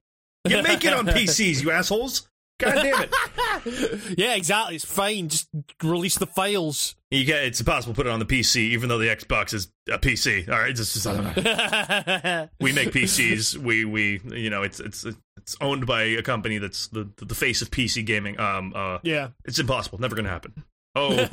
You 0.46 0.62
make 0.62 0.84
it 0.84 0.92
on 0.92 1.06
PCs, 1.08 1.60
you 1.60 1.72
assholes. 1.72 2.28
God 2.58 2.74
damn 2.74 3.02
it. 3.02 4.18
yeah, 4.18 4.34
exactly. 4.34 4.76
It's 4.76 4.84
fine. 4.84 5.28
Just 5.28 5.48
release 5.82 6.18
the 6.18 6.26
files. 6.26 6.94
You 7.10 7.24
get 7.24 7.44
it's 7.44 7.60
impossible 7.60 7.94
to 7.94 7.96
put 7.96 8.06
it 8.06 8.10
on 8.10 8.20
the 8.20 8.26
PC, 8.26 8.56
even 8.56 8.88
though 8.88 8.98
the 8.98 9.08
Xbox 9.08 9.54
is 9.54 9.68
a 9.90 9.98
PC. 9.98 10.48
All 10.48 10.58
right, 10.58 10.70
it's 10.70 10.94
just, 10.94 11.06
we 12.60 12.72
make 12.72 12.90
PCs. 12.90 13.56
We 13.56 13.84
we 13.84 14.20
you 14.32 14.50
know 14.50 14.62
it's 14.62 14.78
it's 14.78 15.04
it's 15.36 15.56
owned 15.60 15.86
by 15.86 16.02
a 16.02 16.22
company 16.22 16.58
that's 16.58 16.88
the 16.88 17.08
the 17.16 17.34
face 17.34 17.60
of 17.60 17.70
PC 17.70 18.04
gaming. 18.04 18.38
Um, 18.38 18.72
uh, 18.74 18.98
yeah. 19.02 19.28
it's 19.44 19.58
impossible. 19.58 19.98
Never 19.98 20.14
gonna 20.14 20.28
happen. 20.28 20.64
Oh, 20.94 21.28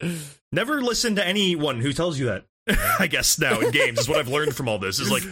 never 0.52 0.80
listen 0.80 1.16
to 1.16 1.26
anyone 1.26 1.80
who 1.80 1.92
tells 1.92 2.18
you 2.18 2.26
that. 2.26 2.46
I 2.98 3.06
guess 3.06 3.38
now 3.38 3.60
in 3.60 3.70
games 3.70 3.98
is 3.98 4.08
what 4.08 4.18
I've 4.18 4.28
learned 4.28 4.54
from 4.54 4.68
all 4.68 4.78
this 4.78 5.00
is 5.00 5.10
like 5.10 5.22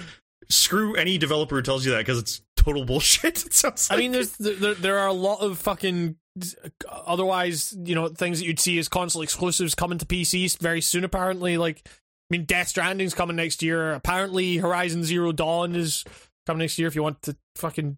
screw 0.48 0.94
any 0.96 1.18
developer 1.18 1.56
who 1.56 1.62
tells 1.62 1.84
you 1.84 1.92
that 1.92 1.98
because 1.98 2.18
it's 2.18 2.40
total 2.66 2.84
bullshit. 2.84 3.44
It 3.46 3.54
sounds. 3.54 3.88
I 3.90 3.96
mean, 3.96 4.12
there's 4.12 4.32
there, 4.32 4.74
there 4.74 4.98
are 4.98 5.06
a 5.08 5.12
lot 5.12 5.40
of 5.40 5.58
fucking 5.58 6.16
otherwise, 6.88 7.74
you 7.84 7.94
know, 7.94 8.08
things 8.08 8.40
that 8.40 8.46
you'd 8.46 8.60
see 8.60 8.78
as 8.78 8.88
console 8.88 9.22
exclusives 9.22 9.74
coming 9.74 9.98
to 9.98 10.04
PCs 10.06 10.58
very 10.58 10.80
soon. 10.80 11.04
Apparently, 11.04 11.56
like 11.56 11.82
I 11.86 11.90
mean, 12.30 12.44
Death 12.44 12.68
Stranding's 12.68 13.14
coming 13.14 13.36
next 13.36 13.62
year. 13.62 13.92
Apparently, 13.92 14.56
Horizon 14.56 15.04
Zero 15.04 15.32
Dawn 15.32 15.74
is 15.76 16.04
coming 16.46 16.58
next 16.60 16.78
year. 16.78 16.88
If 16.88 16.94
you 16.94 17.02
want 17.02 17.22
to 17.22 17.36
fucking 17.54 17.96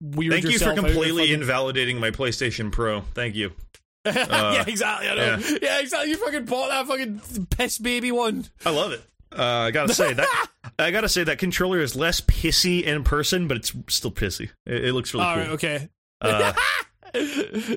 weird 0.00 0.32
Thank 0.32 0.44
you 0.44 0.50
for 0.50 0.52
yourself 0.52 0.78
out 0.78 0.84
with 0.84 0.92
completely 0.92 1.22
fucking- 1.24 1.34
invalidating 1.40 2.00
my 2.00 2.10
PlayStation 2.10 2.72
Pro. 2.72 3.02
Thank 3.14 3.34
you. 3.34 3.52
Uh, 4.06 4.12
yeah, 4.54 4.64
exactly. 4.68 5.08
I 5.08 5.14
know. 5.16 5.38
Yeah. 5.60 5.80
exactly. 5.80 6.10
You 6.10 6.16
fucking 6.16 6.44
bought 6.44 6.68
that 6.68 6.86
fucking 6.86 7.46
piss 7.50 7.78
baby 7.78 8.12
one. 8.12 8.44
I 8.64 8.70
love 8.70 8.92
it. 8.92 9.02
Uh, 9.38 9.42
I 9.42 9.70
gotta 9.70 9.94
say 9.94 10.12
that 10.14 10.48
I 10.78 10.90
gotta 10.90 11.08
say 11.08 11.24
that 11.24 11.38
controller 11.38 11.80
is 11.80 11.96
less 11.96 12.20
pissy 12.20 12.82
in 12.82 13.04
person, 13.04 13.48
but 13.48 13.56
it's 13.56 13.72
still 13.88 14.10
pissy. 14.10 14.50
It, 14.64 14.86
it 14.86 14.92
looks 14.92 15.12
really 15.14 15.26
All 15.26 15.34
cool. 15.34 15.42
right, 15.42 15.52
okay. 15.52 15.88
Uh, 16.20 16.52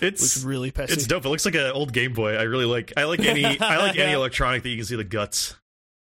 Looks 0.00 0.22
it's 0.22 0.44
really 0.44 0.70
pissy. 0.70 0.92
it's 0.92 1.06
dope. 1.06 1.24
It 1.24 1.28
looks 1.28 1.44
like 1.44 1.54
an 1.54 1.72
old 1.72 1.92
Game 1.92 2.12
Boy. 2.12 2.34
I 2.36 2.42
really 2.42 2.64
like. 2.64 2.92
I 2.96 3.04
like 3.04 3.20
any. 3.20 3.44
I 3.60 3.78
like 3.78 3.98
any 3.98 4.12
electronic 4.12 4.62
that 4.62 4.68
you 4.68 4.76
can 4.76 4.84
see 4.84 4.96
the 4.96 5.04
guts. 5.04 5.56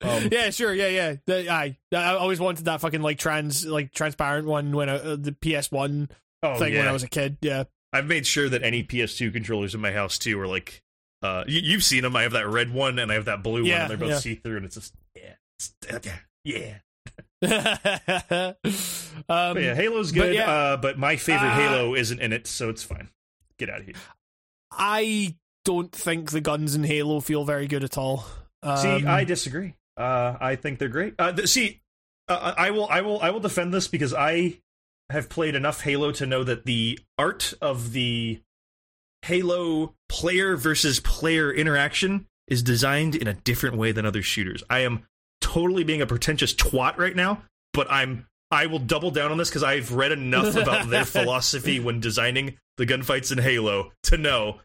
Um, 0.02 0.28
yeah, 0.30 0.50
sure, 0.50 0.74
yeah, 0.74 0.88
yeah. 0.88 1.14
The- 1.26 1.50
I 1.50 1.76
I 1.92 2.14
always 2.16 2.38
wanted 2.38 2.66
that 2.66 2.80
fucking 2.80 3.02
like 3.02 3.18
trans 3.18 3.64
like 3.64 3.92
transparent 3.92 4.46
one 4.46 4.72
when 4.72 4.88
I, 4.88 4.96
uh, 4.96 5.16
the 5.16 5.32
PS 5.32 5.72
One 5.72 6.08
oh, 6.42 6.58
thing 6.58 6.72
yeah. 6.72 6.80
when 6.80 6.88
I 6.88 6.92
was 6.92 7.02
a 7.02 7.08
kid. 7.08 7.38
Yeah. 7.40 7.64
I've 7.92 8.06
made 8.06 8.26
sure 8.26 8.48
that 8.48 8.62
any 8.62 8.84
PS2 8.84 9.32
controllers 9.32 9.74
in 9.74 9.80
my 9.80 9.92
house 9.92 10.18
too 10.18 10.38
are 10.40 10.46
like. 10.46 10.82
Uh, 11.22 11.44
you, 11.46 11.60
you've 11.62 11.84
seen 11.84 12.02
them. 12.02 12.14
I 12.14 12.22
have 12.22 12.32
that 12.32 12.48
red 12.48 12.72
one 12.72 12.98
and 12.98 13.10
I 13.10 13.14
have 13.14 13.24
that 13.26 13.42
blue 13.42 13.62
one, 13.62 13.72
and 13.72 13.90
they're 13.90 13.96
both 13.96 14.10
yeah. 14.10 14.18
see 14.18 14.34
through, 14.36 14.56
and 14.58 14.66
it's 14.66 14.76
just 14.76 14.94
yeah, 15.16 15.34
it's, 15.58 16.06
yeah, 16.06 16.14
yeah. 16.44 16.74
um, 17.42 18.54
But 19.28 19.62
yeah, 19.62 19.74
Halo's 19.74 20.12
but 20.12 20.20
good. 20.22 20.34
yeah. 20.34 20.50
uh, 20.50 20.76
but 20.76 20.98
my 20.98 21.16
favorite 21.16 21.48
Uh, 21.48 21.54
Halo 21.54 21.94
isn't 21.94 22.20
in 22.20 22.32
it, 22.32 22.46
so 22.46 22.68
it's 22.68 22.82
fine. 22.82 23.08
Get 23.58 23.70
out 23.70 23.80
of 23.80 23.86
here. 23.86 23.94
I 24.70 25.36
don't 25.64 25.92
think 25.92 26.30
the 26.30 26.40
guns 26.40 26.74
in 26.74 26.84
Halo 26.84 27.20
feel 27.20 27.44
very 27.44 27.66
good 27.66 27.84
at 27.84 27.98
all. 27.98 28.26
Um, 28.62 28.76
See, 28.78 29.06
I 29.06 29.24
disagree. 29.24 29.74
Uh, 29.96 30.36
I 30.40 30.56
think 30.56 30.78
they're 30.78 30.88
great. 30.88 31.14
Uh, 31.18 31.32
th- 31.32 31.48
see, 31.48 31.80
uh, 32.28 32.54
I 32.56 32.70
will, 32.70 32.88
I 32.88 33.00
will, 33.00 33.20
I 33.20 33.30
will 33.30 33.40
defend 33.40 33.72
this 33.72 33.88
because 33.88 34.14
I 34.14 34.60
have 35.10 35.28
played 35.28 35.54
enough 35.54 35.82
Halo 35.82 36.12
to 36.12 36.26
know 36.26 36.44
that 36.44 36.64
the 36.64 36.98
art 37.16 37.54
of 37.60 37.92
the 37.92 38.40
Halo 39.22 39.94
player 40.08 40.56
versus 40.56 41.00
player 41.00 41.52
interaction 41.52 42.26
is 42.46 42.62
designed 42.62 43.14
in 43.14 43.28
a 43.28 43.34
different 43.34 43.76
way 43.76 43.92
than 43.92 44.06
other 44.06 44.22
shooters. 44.22 44.62
I 44.70 44.80
am 44.80 45.06
totally 45.40 45.84
being 45.84 46.02
a 46.02 46.06
pretentious 46.06 46.54
twat 46.54 46.96
right 46.98 47.14
now, 47.14 47.42
but 47.72 47.90
I'm 47.90 48.26
I 48.50 48.66
will 48.66 48.78
double 48.78 49.10
down 49.10 49.30
on 49.30 49.36
this 49.36 49.50
because 49.50 49.62
I've 49.62 49.92
read 49.92 50.12
enough 50.12 50.56
about 50.56 50.88
their 50.88 51.04
philosophy 51.06 51.80
when 51.80 52.00
designing 52.00 52.56
the 52.78 52.86
gunfights 52.86 53.30
in 53.30 53.38
Halo 53.38 53.92
to 54.04 54.16
know 54.16 54.60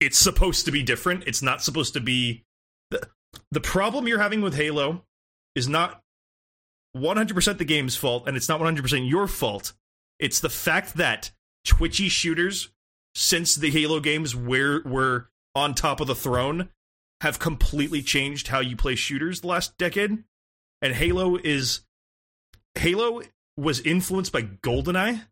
it's 0.00 0.18
supposed 0.18 0.66
to 0.66 0.72
be 0.72 0.82
different. 0.82 1.24
It's 1.26 1.40
not 1.40 1.62
supposed 1.62 1.94
to 1.94 2.00
be 2.00 2.44
the, 2.90 3.08
the 3.50 3.60
problem 3.60 4.06
you're 4.06 4.18
having 4.18 4.42
with 4.42 4.54
Halo 4.54 5.02
is 5.54 5.66
not 5.66 6.02
100% 6.94 7.58
the 7.58 7.64
game's 7.64 7.96
fault 7.96 8.24
and 8.26 8.36
it's 8.36 8.48
not 8.48 8.60
100% 8.60 9.08
your 9.08 9.26
fault. 9.26 9.72
It's 10.18 10.40
the 10.40 10.50
fact 10.50 10.94
that 10.94 11.32
twitchy 11.64 12.10
shooters 12.10 12.68
since 13.14 13.54
the 13.54 13.70
Halo 13.70 14.00
games 14.00 14.34
were 14.34 14.82
were 14.84 15.28
on 15.54 15.74
top 15.74 16.00
of 16.00 16.06
the 16.06 16.14
throne 16.14 16.68
have 17.20 17.38
completely 17.38 18.02
changed 18.02 18.48
how 18.48 18.60
you 18.60 18.76
play 18.76 18.94
shooters 18.94 19.40
the 19.40 19.46
last 19.46 19.76
decade. 19.78 20.24
And 20.82 20.94
Halo 20.94 21.36
is 21.36 21.80
Halo 22.74 23.22
was 23.56 23.80
influenced 23.80 24.32
by 24.32 24.42
GoldenEye, 24.42 25.24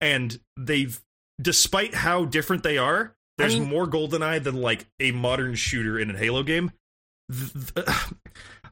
and 0.00 0.40
they've, 0.56 1.00
despite 1.40 1.94
how 1.94 2.24
different 2.24 2.62
they 2.62 2.78
are, 2.78 3.16
there's 3.36 3.56
I 3.56 3.58
mean- 3.58 3.68
more 3.68 3.86
GoldenEye 3.86 4.42
than 4.42 4.60
like 4.60 4.86
a 5.00 5.10
modern 5.12 5.54
shooter 5.56 5.98
in 5.98 6.10
a 6.10 6.16
Halo 6.18 6.42
game. 6.42 6.70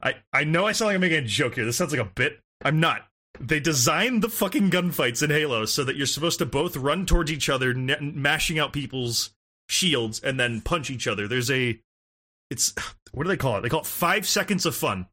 I 0.02 0.14
I 0.32 0.44
know 0.44 0.66
I 0.66 0.72
sound 0.72 0.88
like 0.88 0.94
I'm 0.94 1.00
making 1.00 1.24
a 1.24 1.26
joke 1.26 1.54
here. 1.56 1.64
This 1.64 1.76
sounds 1.76 1.92
like 1.92 2.00
a 2.00 2.10
bit. 2.14 2.38
I'm 2.64 2.80
not. 2.80 3.07
They 3.40 3.60
designed 3.60 4.22
the 4.22 4.28
fucking 4.28 4.70
gunfights 4.70 5.22
in 5.22 5.30
Halo 5.30 5.64
so 5.64 5.84
that 5.84 5.96
you're 5.96 6.06
supposed 6.06 6.38
to 6.38 6.46
both 6.46 6.76
run 6.76 7.06
towards 7.06 7.30
each 7.30 7.48
other, 7.48 7.70
n- 7.70 8.12
mashing 8.14 8.58
out 8.58 8.72
people's 8.72 9.30
shields, 9.68 10.20
and 10.20 10.38
then 10.38 10.60
punch 10.60 10.90
each 10.90 11.06
other. 11.06 11.28
There's 11.28 11.50
a, 11.50 11.78
it's 12.50 12.74
what 13.12 13.24
do 13.24 13.28
they 13.28 13.36
call 13.36 13.56
it? 13.56 13.62
They 13.62 13.68
call 13.68 13.80
it 13.80 13.86
five 13.86 14.26
seconds 14.26 14.66
of 14.66 14.74
fun. 14.74 15.06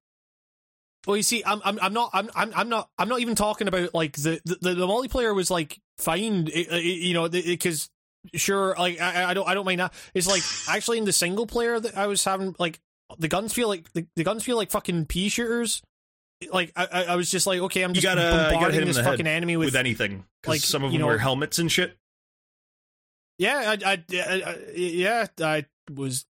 Well, 1.05 1.17
you 1.17 1.23
see, 1.23 1.43
I'm 1.45 1.61
I'm 1.63 1.77
I'm 1.81 1.93
not 1.93 2.09
I'm 2.13 2.29
I'm, 2.35 2.69
not 2.69 2.89
I'm 2.97 3.09
not 3.09 3.19
even 3.19 3.35
talking 3.35 3.67
about 3.67 3.93
like 3.93 4.13
the 4.13 4.41
the, 4.43 4.57
the, 4.61 4.73
the 4.73 4.87
multiplayer 4.87 5.35
was 5.35 5.51
like 5.51 5.79
fine, 5.99 6.47
it, 6.47 6.67
it, 6.71 6.83
you 6.83 7.13
know, 7.13 7.29
because 7.29 7.89
sure, 8.33 8.75
like 8.77 8.99
I, 8.99 9.29
I 9.29 9.33
don't 9.33 9.47
I 9.47 9.53
don't 9.53 9.65
mind 9.65 9.81
that. 9.81 9.93
It's 10.15 10.27
like 10.27 10.41
actually 10.75 10.97
in 10.97 11.05
the 11.05 11.13
single 11.13 11.45
player 11.45 11.79
that 11.79 11.95
I 11.95 12.07
was 12.07 12.23
having 12.23 12.55
like 12.57 12.79
the 13.19 13.27
guns 13.27 13.53
feel 13.53 13.67
like 13.67 13.91
the, 13.93 14.07
the 14.15 14.23
guns 14.23 14.43
feel 14.43 14.57
like 14.57 14.71
fucking 14.71 15.05
pea 15.05 15.29
shooters. 15.29 15.83
Like 16.51 16.71
I 16.75 17.05
I 17.09 17.15
was 17.15 17.29
just 17.31 17.47
like 17.47 17.59
okay, 17.61 17.83
I'm 17.83 17.91
You 17.91 18.01
just 18.01 18.03
you 18.03 18.15
gotta 18.15 18.57
hit 18.59 18.73
him 18.73 18.81
in 18.81 18.87
this 18.87 18.97
the 18.97 19.03
fucking 19.03 19.27
enemy 19.27 19.57
with, 19.57 19.67
with, 19.67 19.75
anything. 19.75 20.25
Like, 20.45 20.61
some 20.61 20.83
of 20.83 20.91
you 20.91 20.97
them 20.99 21.01
know- 21.01 21.07
wear 21.07 21.17
helmets 21.17 21.59
and 21.59 21.71
shit. 21.71 21.97
yeah 23.37 23.75
I, 23.83 23.91
I, 23.93 24.03
I, 24.13 24.57
yeah 24.75 25.27
I 25.41 25.65
was. 25.93 26.25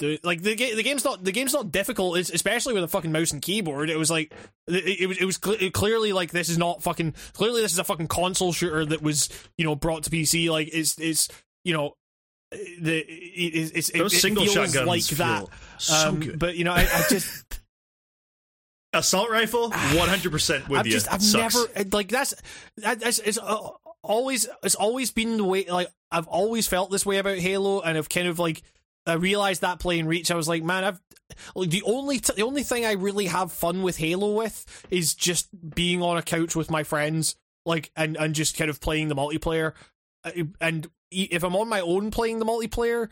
The, 0.00 0.20
like 0.22 0.42
the 0.42 0.54
game, 0.54 0.76
the 0.76 0.84
game's 0.84 1.04
not 1.04 1.24
the 1.24 1.32
game's 1.32 1.52
not 1.52 1.72
difficult, 1.72 2.18
it's, 2.18 2.30
especially 2.30 2.72
with 2.72 2.84
a 2.84 2.88
fucking 2.88 3.10
mouse 3.10 3.32
and 3.32 3.42
keyboard. 3.42 3.90
It 3.90 3.96
was 3.98 4.12
like 4.12 4.32
it, 4.68 5.00
it 5.00 5.06
was 5.08 5.18
it 5.18 5.24
was 5.24 5.40
cl- 5.44 5.70
clearly 5.72 6.12
like 6.12 6.30
this 6.30 6.48
is 6.48 6.56
not 6.56 6.84
fucking 6.84 7.14
clearly 7.32 7.62
this 7.62 7.72
is 7.72 7.80
a 7.80 7.84
fucking 7.84 8.06
console 8.06 8.52
shooter 8.52 8.86
that 8.86 9.02
was 9.02 9.28
you 9.56 9.64
know 9.64 9.74
brought 9.74 10.04
to 10.04 10.10
PC. 10.10 10.48
Like 10.50 10.70
it's 10.72 10.96
it's 11.00 11.28
you 11.64 11.74
know 11.74 11.94
the 12.52 12.98
it, 13.00 13.70
it's 13.74 13.88
it, 13.88 13.98
Those 13.98 14.14
it 14.14 14.20
single 14.20 14.44
feels 14.44 14.54
shotguns 14.72 14.86
like 14.86 15.04
that. 15.18 15.46
so 15.78 16.08
Um, 16.10 16.20
good. 16.20 16.38
But 16.38 16.54
you 16.54 16.62
know 16.62 16.74
I, 16.74 16.82
I 16.82 17.04
just 17.10 17.58
Assault 18.92 19.30
rifle, 19.30 19.70
100 19.70 20.32
percent 20.32 20.68
with 20.68 20.80
I've 20.80 20.86
you. 20.86 20.92
just 20.92 21.12
I've 21.12 21.22
Sucks. 21.22 21.54
never 21.74 21.88
like 21.90 22.08
that's 22.08 22.34
that, 22.78 23.00
that's 23.00 23.18
it's 23.18 23.38
uh, 23.38 23.70
always 24.02 24.48
it's 24.62 24.74
always 24.74 25.10
been 25.10 25.36
the 25.36 25.44
way 25.44 25.66
like 25.66 25.88
I've 26.10 26.26
always 26.28 26.66
felt 26.66 26.90
this 26.90 27.04
way 27.04 27.18
about 27.18 27.38
Halo 27.38 27.80
and 27.80 27.98
I've 27.98 28.08
kind 28.08 28.28
of 28.28 28.38
like 28.38 28.62
I 29.06 29.14
realized 29.14 29.60
that 29.60 29.78
playing 29.80 30.06
Reach 30.06 30.30
I 30.30 30.36
was 30.36 30.48
like 30.48 30.62
man 30.62 30.84
I've 30.84 31.00
like 31.54 31.70
the 31.70 31.82
only 31.82 32.18
t- 32.18 32.32
the 32.34 32.42
only 32.42 32.62
thing 32.62 32.86
I 32.86 32.92
really 32.92 33.26
have 33.26 33.52
fun 33.52 33.82
with 33.82 33.98
Halo 33.98 34.32
with 34.32 34.86
is 34.90 35.14
just 35.14 35.48
being 35.74 36.02
on 36.02 36.16
a 36.16 36.22
couch 36.22 36.56
with 36.56 36.70
my 36.70 36.82
friends 36.82 37.36
like 37.66 37.90
and 37.94 38.16
and 38.16 38.34
just 38.34 38.56
kind 38.56 38.70
of 38.70 38.80
playing 38.80 39.08
the 39.08 39.16
multiplayer 39.16 39.74
and 40.60 40.88
if 41.10 41.42
I'm 41.42 41.56
on 41.56 41.68
my 41.68 41.80
own 41.80 42.10
playing 42.10 42.38
the 42.38 42.46
multiplayer 42.46 43.08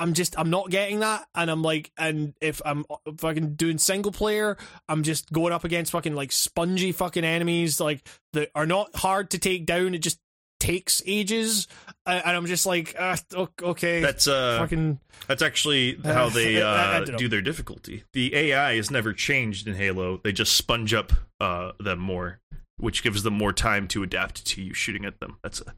I'm 0.00 0.14
just 0.14 0.38
I'm 0.38 0.50
not 0.50 0.70
getting 0.70 1.00
that, 1.00 1.28
and 1.34 1.50
I'm 1.50 1.62
like, 1.62 1.92
and 1.98 2.34
if 2.40 2.60
I'm 2.64 2.84
fucking 3.18 3.54
doing 3.54 3.78
single 3.78 4.12
player, 4.12 4.56
I'm 4.88 5.02
just 5.02 5.30
going 5.30 5.52
up 5.52 5.64
against 5.64 5.92
fucking 5.92 6.14
like 6.14 6.32
spongy 6.32 6.90
fucking 6.92 7.24
enemies 7.24 7.80
like 7.80 8.06
that 8.32 8.50
are 8.54 8.66
not 8.66 8.96
hard 8.96 9.30
to 9.30 9.38
take 9.38 9.66
down. 9.66 9.94
It 9.94 9.98
just 9.98 10.18
takes 10.58 11.02
ages, 11.06 11.68
and 12.06 12.22
I'm 12.24 12.46
just 12.46 12.66
like, 12.66 12.94
uh, 12.98 13.16
okay, 13.62 14.00
That's 14.00 14.26
uh, 14.26 14.58
fucking 14.58 14.98
that's 15.26 15.42
actually 15.42 15.98
how 16.02 16.28
they 16.30 16.62
I- 16.62 16.96
I 16.96 17.00
uh, 17.00 17.04
do 17.04 17.28
their 17.28 17.42
difficulty. 17.42 18.04
The 18.14 18.34
AI 18.34 18.76
has 18.76 18.90
never 18.90 19.12
changed 19.12 19.68
in 19.68 19.74
Halo. 19.74 20.20
They 20.24 20.32
just 20.32 20.54
sponge 20.56 20.92
up 20.94 21.12
uh, 21.40 21.72
them 21.78 21.98
more, 21.98 22.40
which 22.78 23.02
gives 23.02 23.22
them 23.22 23.34
more 23.34 23.52
time 23.52 23.86
to 23.88 24.02
adapt 24.02 24.46
to 24.46 24.62
you 24.62 24.72
shooting 24.74 25.04
at 25.04 25.20
them. 25.20 25.36
That's 25.42 25.60
a 25.60 25.74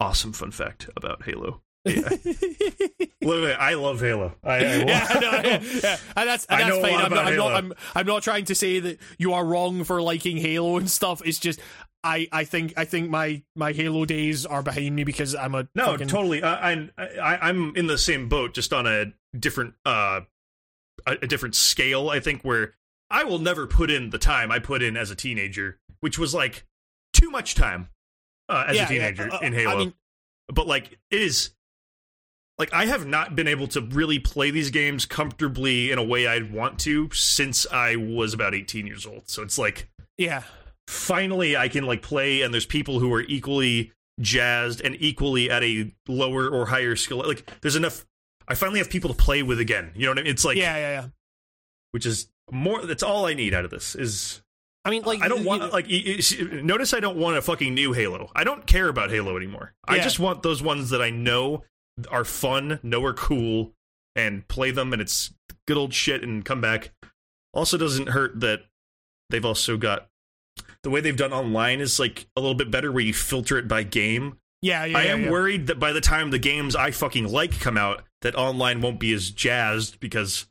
awesome 0.00 0.32
fun 0.32 0.50
fact 0.52 0.88
about 0.96 1.24
Halo. 1.24 1.60
Literally, 1.86 3.52
I 3.52 3.74
love 3.74 4.00
Halo. 4.00 4.34
I, 4.42 4.56
I 4.56 4.60
yeah, 4.60 5.06
I 5.10 5.18
know, 5.20 5.30
yeah, 5.32 5.60
yeah. 5.82 5.96
and 6.16 6.28
that's 6.28 6.44
and 6.46 6.62
I 6.62 6.68
that's 6.68 6.68
know 6.68 6.82
fine. 6.82 6.94
I'm 6.94 7.10
not, 7.12 7.26
I'm, 7.26 7.36
not 7.36 7.52
I'm 7.52 7.72
I'm 7.94 8.06
not 8.06 8.22
trying 8.22 8.44
to 8.46 8.54
say 8.54 8.80
that 8.80 8.98
you 9.18 9.32
are 9.32 9.44
wrong 9.44 9.84
for 9.84 10.00
liking 10.02 10.36
Halo 10.38 10.76
and 10.76 10.90
stuff. 10.90 11.22
It's 11.24 11.38
just 11.38 11.60
I 12.02 12.28
I 12.32 12.44
think 12.44 12.74
I 12.76 12.84
think 12.84 13.10
my 13.10 13.42
my 13.56 13.72
Halo 13.72 14.04
days 14.04 14.44
are 14.46 14.62
behind 14.62 14.94
me 14.94 15.04
because 15.04 15.34
I'm 15.34 15.54
a 15.54 15.68
No, 15.74 15.86
fucking, 15.86 16.08
totally. 16.08 16.42
I, 16.42 16.72
I, 16.72 16.90
I, 16.98 17.48
I'm 17.48 17.74
in 17.76 17.86
the 17.86 17.98
same 17.98 18.28
boat, 18.28 18.54
just 18.54 18.72
on 18.72 18.86
a 18.86 19.06
different, 19.38 19.74
uh, 19.84 20.20
a, 21.06 21.12
a 21.22 21.26
different 21.26 21.54
scale. 21.54 22.10
I 22.10 22.20
think 22.20 22.42
where 22.42 22.74
I 23.10 23.24
will 23.24 23.38
never 23.38 23.66
put 23.66 23.90
in 23.90 24.10
the 24.10 24.18
time 24.18 24.50
I 24.50 24.58
put 24.58 24.82
in 24.82 24.96
as 24.96 25.10
a 25.10 25.14
teenager, 25.16 25.78
which 26.00 26.18
was 26.18 26.34
like 26.34 26.64
too 27.12 27.30
much 27.30 27.54
time 27.54 27.88
uh, 28.48 28.64
as 28.68 28.76
Yeah, 28.76 28.84
a 28.84 28.88
teenager 28.88 29.28
yeah, 29.28 29.36
uh, 29.36 29.40
in 29.40 29.54
I 29.54 29.56
Halo. 29.56 29.78
mean- 29.78 29.94
but 30.52 30.66
like, 30.66 30.98
it 31.10 31.22
is 31.22 31.50
like 32.58 32.72
I 32.72 32.86
have 32.86 33.06
not 33.06 33.34
been 33.34 33.48
able 33.48 33.66
to 33.68 33.80
really 33.80 34.18
play 34.18 34.50
these 34.50 34.70
games 34.70 35.06
comfortably 35.06 35.90
in 35.90 35.98
a 35.98 36.02
way 36.02 36.26
I'd 36.26 36.52
want 36.52 36.78
to 36.80 37.10
since 37.12 37.66
I 37.70 37.96
was 37.96 38.32
about 38.34 38.54
18 38.54 38.86
years 38.86 39.06
old. 39.06 39.28
So 39.28 39.42
it's 39.42 39.58
like 39.58 39.88
yeah. 40.18 40.42
finally 40.86 41.56
I 41.56 41.68
can 41.68 41.84
like 41.84 42.02
play 42.02 42.42
and 42.42 42.52
there's 42.54 42.66
people 42.66 43.00
who 43.00 43.12
are 43.12 43.22
equally 43.22 43.92
jazzed 44.20 44.80
and 44.80 44.96
equally 45.00 45.50
at 45.50 45.64
a 45.64 45.92
lower 46.06 46.48
or 46.48 46.66
higher 46.66 46.94
skill 46.94 47.18
like 47.26 47.50
there's 47.62 47.74
enough 47.74 48.06
I 48.46 48.54
finally 48.54 48.78
have 48.78 48.90
people 48.90 49.12
to 49.12 49.16
play 49.16 49.42
with 49.42 49.58
again. 49.58 49.90
You 49.94 50.04
know 50.04 50.12
what 50.12 50.18
I 50.18 50.22
mean? 50.22 50.30
It's 50.30 50.44
like 50.44 50.56
yeah, 50.56 50.76
yeah, 50.76 51.00
yeah. 51.00 51.06
which 51.90 52.06
is 52.06 52.28
more 52.52 52.84
that's 52.84 53.02
all 53.02 53.26
I 53.26 53.34
need 53.34 53.54
out 53.54 53.64
of 53.64 53.70
this 53.70 53.94
is 53.94 54.42
I 54.86 54.90
mean, 54.90 55.02
like 55.02 55.22
I 55.22 55.28
don't 55.28 55.44
want 55.44 55.62
you- 55.62 55.70
like 55.70 56.62
notice 56.62 56.92
I 56.92 57.00
don't 57.00 57.16
want 57.16 57.38
a 57.38 57.42
fucking 57.42 57.74
new 57.74 57.94
Halo. 57.94 58.30
I 58.36 58.44
don't 58.44 58.66
care 58.66 58.88
about 58.88 59.10
Halo 59.10 59.36
anymore. 59.36 59.72
I 59.88 59.98
just 59.98 60.20
want 60.20 60.42
those 60.42 60.62
ones 60.62 60.90
that 60.90 61.00
I 61.00 61.08
know 61.08 61.64
are 62.10 62.24
fun, 62.24 62.80
know 62.82 63.04
are 63.04 63.12
cool 63.14 63.72
and 64.16 64.46
play 64.48 64.70
them 64.70 64.92
and 64.92 65.02
it's 65.02 65.32
good 65.66 65.76
old 65.76 65.92
shit 65.94 66.22
and 66.22 66.44
come 66.44 66.60
back. 66.60 66.92
Also 67.52 67.76
doesn't 67.78 68.08
hurt 68.10 68.40
that 68.40 68.60
they've 69.30 69.44
also 69.44 69.76
got 69.76 70.08
the 70.82 70.90
way 70.90 71.00
they've 71.00 71.16
done 71.16 71.32
online 71.32 71.80
is 71.80 71.98
like 71.98 72.26
a 72.36 72.40
little 72.40 72.54
bit 72.54 72.70
better 72.70 72.92
where 72.92 73.02
you 73.02 73.14
filter 73.14 73.56
it 73.58 73.66
by 73.66 73.82
game. 73.82 74.38
yeah, 74.62 74.84
yeah. 74.84 74.98
I 74.98 75.04
yeah, 75.04 75.12
am 75.12 75.24
yeah. 75.24 75.30
worried 75.30 75.66
that 75.68 75.78
by 75.80 75.92
the 75.92 76.00
time 76.00 76.30
the 76.30 76.38
games 76.38 76.76
I 76.76 76.90
fucking 76.90 77.30
like 77.30 77.58
come 77.60 77.76
out 77.78 78.02
that 78.22 78.34
online 78.34 78.80
won't 78.80 79.00
be 79.00 79.12
as 79.12 79.30
jazzed 79.30 79.98
because 80.00 80.46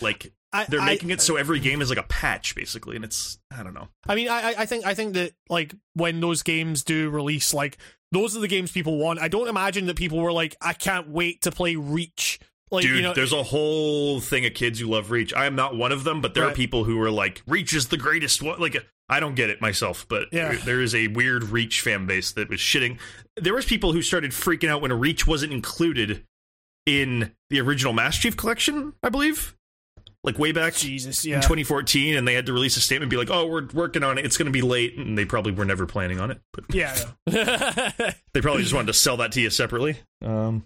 like 0.00 0.32
I, 0.52 0.64
they're 0.66 0.80
I- 0.80 0.86
making 0.86 1.10
it 1.10 1.20
so 1.20 1.36
every 1.36 1.58
game 1.60 1.80
is 1.80 1.88
like 1.88 1.98
a 1.98 2.04
patch 2.04 2.54
basically 2.54 2.96
and 2.96 3.04
it's 3.04 3.38
I 3.56 3.62
don't 3.62 3.74
know. 3.74 3.88
I 4.06 4.14
mean, 4.14 4.28
I, 4.28 4.50
I- 4.50 4.54
I 4.58 4.66
think 4.66 4.84
I 4.86 4.94
think 4.94 5.14
that 5.14 5.32
like 5.48 5.74
when 5.94 6.20
those 6.20 6.42
games 6.42 6.82
do 6.84 7.10
release, 7.10 7.52
like 7.54 7.78
those 8.14 8.36
are 8.36 8.40
the 8.40 8.48
games 8.48 8.70
people 8.72 8.96
want. 8.98 9.18
I 9.20 9.28
don't 9.28 9.48
imagine 9.48 9.86
that 9.86 9.96
people 9.96 10.18
were 10.20 10.32
like, 10.32 10.56
I 10.60 10.72
can't 10.72 11.08
wait 11.08 11.42
to 11.42 11.50
play 11.50 11.76
Reach. 11.76 12.38
Like, 12.70 12.82
Dude, 12.82 12.96
you 12.96 13.02
know, 13.02 13.12
there's 13.14 13.32
a 13.32 13.42
whole 13.42 14.20
thing 14.20 14.46
of 14.46 14.54
kids 14.54 14.80
who 14.80 14.86
love 14.86 15.10
Reach. 15.10 15.32
I 15.34 15.46
am 15.46 15.54
not 15.54 15.76
one 15.76 15.92
of 15.92 16.02
them, 16.04 16.20
but 16.20 16.34
there 16.34 16.44
are 16.44 16.52
people 16.52 16.84
who 16.84 17.00
are 17.00 17.10
like, 17.10 17.42
Reach 17.46 17.72
is 17.74 17.88
the 17.88 17.96
greatest 17.96 18.42
one. 18.42 18.58
Like, 18.60 18.76
I 19.08 19.20
don't 19.20 19.34
get 19.34 19.50
it 19.50 19.60
myself, 19.60 20.06
but 20.08 20.28
Yeah. 20.32 20.48
there- 20.48 20.58
there 20.58 20.80
is 20.80 20.94
a 20.94 21.08
weird 21.08 21.44
Reach 21.44 21.82
fan 21.82 22.06
base 22.06 22.32
that 22.32 22.48
was 22.48 22.58
shitting. 22.58 22.98
There 23.36 23.54
was 23.54 23.64
people 23.66 23.92
who 23.92 24.02
started 24.02 24.30
freaking 24.32 24.68
out 24.70 24.80
when 24.82 24.92
Reach 24.92 25.26
wasn't 25.26 25.52
included 25.52 26.24
in 26.86 27.32
the 27.50 27.60
original 27.60 27.92
Master 27.92 28.22
Chief 28.22 28.36
Collection, 28.36 28.94
I 29.02 29.08
believe, 29.08 29.54
like 30.24 30.38
way 30.38 30.50
back 30.52 30.74
Jesus, 30.74 31.24
in 31.24 31.32
yeah. 31.32 31.40
2014, 31.40 32.16
and 32.16 32.26
they 32.26 32.34
had 32.34 32.46
to 32.46 32.52
release 32.52 32.76
a 32.76 32.80
statement, 32.80 33.04
and 33.04 33.10
be 33.10 33.16
like, 33.16 33.30
"Oh, 33.30 33.46
we're 33.46 33.66
working 33.72 34.02
on 34.02 34.18
it. 34.18 34.24
It's 34.24 34.36
going 34.36 34.46
to 34.46 34.52
be 34.52 34.62
late," 34.62 34.96
and 34.96 35.16
they 35.16 35.24
probably 35.24 35.52
were 35.52 35.64
never 35.66 35.86
planning 35.86 36.18
on 36.18 36.30
it, 36.30 36.40
but 36.52 36.64
yeah, 36.74 36.96
yeah. 37.30 37.90
they 38.32 38.40
probably 38.40 38.62
just 38.62 38.74
wanted 38.74 38.88
to 38.88 38.94
sell 38.94 39.18
that 39.18 39.32
to 39.32 39.40
you 39.40 39.50
separately. 39.50 39.96
Um, 40.22 40.64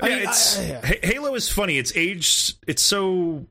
I 0.00 0.08
yeah, 0.08 0.14
mean, 0.16 0.28
it's 0.28 0.58
I- 0.58 0.62
yeah. 0.66 0.80
Halo 1.02 1.34
is 1.34 1.48
funny. 1.48 1.78
It's 1.78 1.94
aged. 1.96 2.56
It's 2.66 2.82
so. 2.82 3.46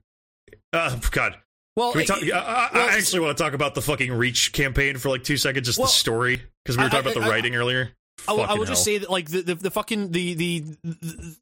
Uh, 0.74 0.96
God, 1.12 1.36
well, 1.76 1.94
we 1.94 2.06
talk, 2.06 2.22
it- 2.22 2.32
I, 2.34 2.38
I, 2.40 2.70
well, 2.74 2.90
I 2.90 2.98
actually 2.98 3.20
want 3.22 3.38
to 3.38 3.44
talk 3.44 3.54
about 3.54 3.76
the 3.76 3.82
fucking 3.82 4.14
Reach 4.14 4.52
campaign 4.54 4.98
for 4.98 5.10
like 5.10 5.24
two 5.24 5.38
seconds, 5.38 5.68
just 5.68 5.80
Well, 5.80 5.88
the 5.88 5.92
story, 5.94 6.42
because 6.64 6.78
we 6.78 6.84
were 6.84 6.88
I- 6.88 6.92
talking 6.92 7.12
about 7.12 7.20
the 7.22 7.26
I- 7.28 7.30
writing 7.30 7.56
earlier. 7.56 7.92
I 8.28 8.34
will, 8.34 8.42
I 8.44 8.54
will 8.56 8.66
just 8.66 8.84
say 8.84 8.98
that 8.98 9.10
like 9.10 9.30
the, 9.30 9.42
the 9.42 9.56
the 9.56 9.72
fucking 9.72 10.12
the 10.12 10.34
the 10.34 10.64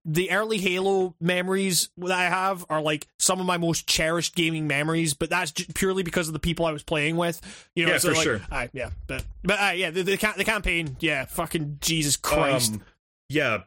the 0.05 0.31
early 0.31 0.57
Halo 0.57 1.15
memories 1.19 1.89
that 1.97 2.11
I 2.11 2.25
have 2.25 2.65
are 2.69 2.81
like 2.81 3.07
some 3.17 3.39
of 3.39 3.45
my 3.45 3.57
most 3.57 3.87
cherished 3.87 4.35
gaming 4.35 4.67
memories, 4.67 5.13
but 5.13 5.29
that's 5.29 5.51
purely 5.51 6.03
because 6.03 6.27
of 6.27 6.33
the 6.33 6.39
people 6.39 6.65
I 6.65 6.71
was 6.71 6.83
playing 6.83 7.15
with. 7.17 7.41
You 7.75 7.85
know, 7.85 7.93
Yeah, 7.93 7.97
so 7.99 8.09
for 8.09 8.15
like, 8.15 8.23
sure. 8.23 8.41
aye, 8.51 8.69
yeah, 8.73 8.89
but 9.07 9.23
but 9.43 9.59
uh, 9.59 9.71
yeah, 9.75 9.89
the 9.89 10.03
the, 10.03 10.17
ca- 10.17 10.35
the 10.37 10.43
campaign, 10.43 10.97
yeah, 10.99 11.25
fucking 11.25 11.77
Jesus 11.81 12.17
Christ, 12.17 12.73
Um, 12.73 12.81
yeah, 13.29 13.63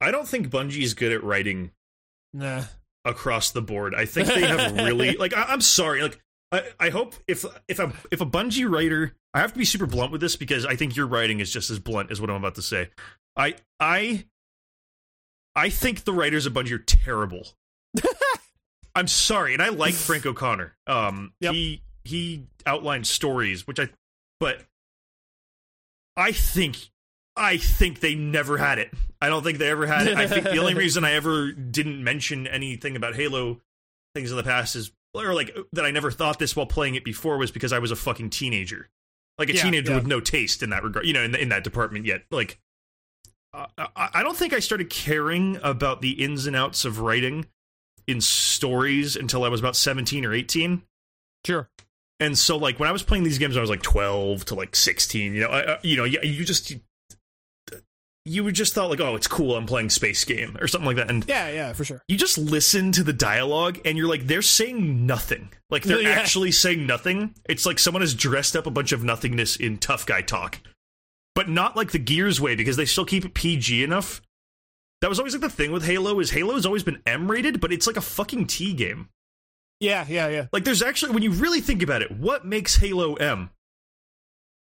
I 0.00 0.10
don't 0.10 0.26
think 0.26 0.48
Bungie 0.48 0.82
is 0.82 0.94
good 0.94 1.12
at 1.12 1.22
writing 1.22 1.72
nah. 2.32 2.62
across 3.04 3.50
the 3.50 3.62
board. 3.62 3.94
I 3.94 4.04
think 4.06 4.28
they 4.28 4.46
have 4.46 4.74
really 4.74 5.16
like. 5.18 5.36
I, 5.36 5.42
I'm 5.48 5.60
sorry, 5.60 6.02
like 6.02 6.20
I, 6.52 6.62
I 6.80 6.88
hope 6.90 7.14
if 7.26 7.44
if 7.66 7.78
a 7.78 7.92
if 8.10 8.20
a 8.20 8.26
Bungie 8.26 8.70
writer, 8.70 9.14
I 9.38 9.42
have 9.42 9.52
to 9.52 9.58
be 9.58 9.64
super 9.64 9.86
blunt 9.86 10.10
with 10.10 10.20
this 10.20 10.34
because 10.34 10.66
I 10.66 10.74
think 10.74 10.96
your 10.96 11.06
writing 11.06 11.38
is 11.38 11.52
just 11.52 11.70
as 11.70 11.78
blunt 11.78 12.10
as 12.10 12.20
what 12.20 12.28
I'm 12.28 12.36
about 12.36 12.56
to 12.56 12.62
say. 12.62 12.90
I 13.36 13.54
I 13.78 14.24
I 15.54 15.70
think 15.70 16.02
the 16.04 16.12
writers 16.12 16.44
of 16.46 16.52
Bungie 16.54 16.72
are 16.72 16.78
terrible. 16.78 17.46
I'm 18.96 19.06
sorry, 19.06 19.52
and 19.52 19.62
I 19.62 19.68
like 19.68 19.94
Frank 19.94 20.26
O'Connor. 20.26 20.74
Um, 20.88 21.32
Yep. 21.40 21.54
he 21.54 21.82
he 22.04 22.46
outlined 22.66 23.06
stories, 23.06 23.64
which 23.64 23.78
I, 23.78 23.90
but 24.40 24.64
I 26.16 26.32
think 26.32 26.90
I 27.36 27.58
think 27.58 28.00
they 28.00 28.16
never 28.16 28.58
had 28.58 28.80
it. 28.80 28.92
I 29.22 29.28
don't 29.28 29.44
think 29.44 29.58
they 29.58 29.68
ever 29.70 29.86
had 29.86 30.08
it. 30.08 30.16
I 30.16 30.26
think 30.26 30.44
the 30.44 30.58
only 30.58 30.74
reason 30.84 31.04
I 31.04 31.12
ever 31.12 31.52
didn't 31.52 32.02
mention 32.02 32.48
anything 32.48 32.96
about 32.96 33.14
Halo 33.14 33.60
things 34.16 34.32
in 34.32 34.36
the 34.36 34.42
past 34.42 34.74
is 34.74 34.90
or 35.14 35.32
like 35.32 35.56
that 35.74 35.84
I 35.84 35.92
never 35.92 36.10
thought 36.10 36.40
this 36.40 36.56
while 36.56 36.66
playing 36.66 36.96
it 36.96 37.04
before 37.04 37.38
was 37.38 37.52
because 37.52 37.72
I 37.72 37.78
was 37.78 37.92
a 37.92 37.96
fucking 37.96 38.30
teenager. 38.30 38.88
Like 39.38 39.50
a 39.50 39.54
Yeah, 39.54 39.62
teenager 39.62 39.90
yeah. 39.92 39.98
with 39.98 40.06
no 40.06 40.20
taste 40.20 40.62
in 40.62 40.70
that 40.70 40.82
regard, 40.82 41.06
you 41.06 41.12
know, 41.12 41.22
in, 41.22 41.34
in 41.34 41.48
that 41.50 41.64
department 41.64 42.06
yet. 42.06 42.24
Like 42.30 42.58
uh, 43.54 43.66
I, 43.78 44.08
I 44.14 44.22
don't 44.22 44.36
think 44.36 44.52
I 44.52 44.58
started 44.60 44.90
caring 44.90 45.58
about 45.62 46.00
the 46.02 46.10
ins 46.22 46.46
and 46.46 46.54
outs 46.56 46.84
of 46.84 47.00
writing 47.00 47.46
in 48.06 48.20
stories 48.20 49.16
until 49.16 49.44
I 49.44 49.48
was 49.48 49.60
about 49.60 49.76
17 49.76 50.24
or 50.24 50.34
18. 50.34 50.82
Sure. 51.46 51.68
And 52.20 52.36
so, 52.36 52.56
like 52.56 52.80
when 52.80 52.88
I 52.88 52.92
was 52.92 53.02
playing 53.04 53.22
these 53.22 53.38
games, 53.38 53.56
I 53.56 53.60
was 53.60 53.70
like 53.70 53.82
twelve 53.82 54.44
to 54.46 54.56
like 54.56 54.74
sixteen. 54.74 55.34
You 55.34 55.42
know, 55.42 55.48
I, 55.50 55.74
I- 55.74 55.78
you 55.84 55.96
know, 55.96 56.02
you, 56.02 56.18
you 56.24 56.44
just 56.44 56.68
you, 56.68 56.80
you 58.28 58.44
would 58.44 58.54
just 58.54 58.74
thought 58.74 58.90
like, 58.90 59.00
oh, 59.00 59.14
it's 59.16 59.26
cool. 59.26 59.56
I'm 59.56 59.66
playing 59.66 59.90
space 59.90 60.24
game 60.24 60.56
or 60.60 60.68
something 60.68 60.86
like 60.86 60.96
that, 60.96 61.10
and 61.10 61.24
Yeah, 61.28 61.48
yeah, 61.50 61.72
for 61.72 61.84
sure. 61.84 62.02
you 62.08 62.16
just 62.16 62.38
listen 62.38 62.92
to 62.92 63.02
the 63.02 63.12
dialogue, 63.12 63.78
and 63.84 63.96
you're 63.98 64.08
like, 64.08 64.26
they're 64.26 64.42
saying 64.42 65.06
nothing. 65.06 65.50
Like 65.70 65.82
they're 65.82 66.00
Yeah. 66.02 66.10
actually 66.10 66.52
saying 66.52 66.86
nothing. 66.86 67.34
It's 67.48 67.66
like 67.66 67.78
someone 67.78 68.02
has 68.02 68.14
dressed 68.14 68.54
up 68.56 68.66
a 68.66 68.70
bunch 68.70 68.92
of 68.92 69.02
nothingness 69.04 69.56
in 69.56 69.78
tough 69.78 70.06
guy 70.06 70.20
talk, 70.22 70.58
but 71.34 71.48
not 71.48 71.76
like 71.76 71.92
the 71.92 71.98
Gears 71.98 72.40
way 72.40 72.54
because 72.54 72.76
they 72.76 72.84
still 72.86 73.04
keep 73.04 73.24
it 73.24 73.34
PG 73.34 73.82
enough. 73.82 74.20
That 75.00 75.08
was 75.08 75.18
always 75.20 75.32
like 75.34 75.42
the 75.42 75.48
thing 75.50 75.70
with 75.70 75.84
Halo 75.84 76.18
is 76.18 76.30
Halo's 76.30 76.66
always 76.66 76.82
been 76.82 77.00
M 77.06 77.30
rated, 77.30 77.60
but 77.60 77.72
it's 77.72 77.86
like 77.86 77.96
a 77.96 78.00
fucking 78.00 78.46
T 78.48 78.72
game. 78.74 79.08
Yeah, 79.80 80.04
yeah, 80.08 80.26
yeah. 80.26 80.46
Like, 80.52 80.64
there's 80.64 80.82
actually, 80.82 81.12
when 81.12 81.22
you 81.22 81.30
really 81.30 81.60
think 81.60 81.84
about 81.84 82.02
it, 82.02 82.10
what 82.10 82.44
makes 82.44 82.74
Halo 82.76 83.14
M? 83.14 83.50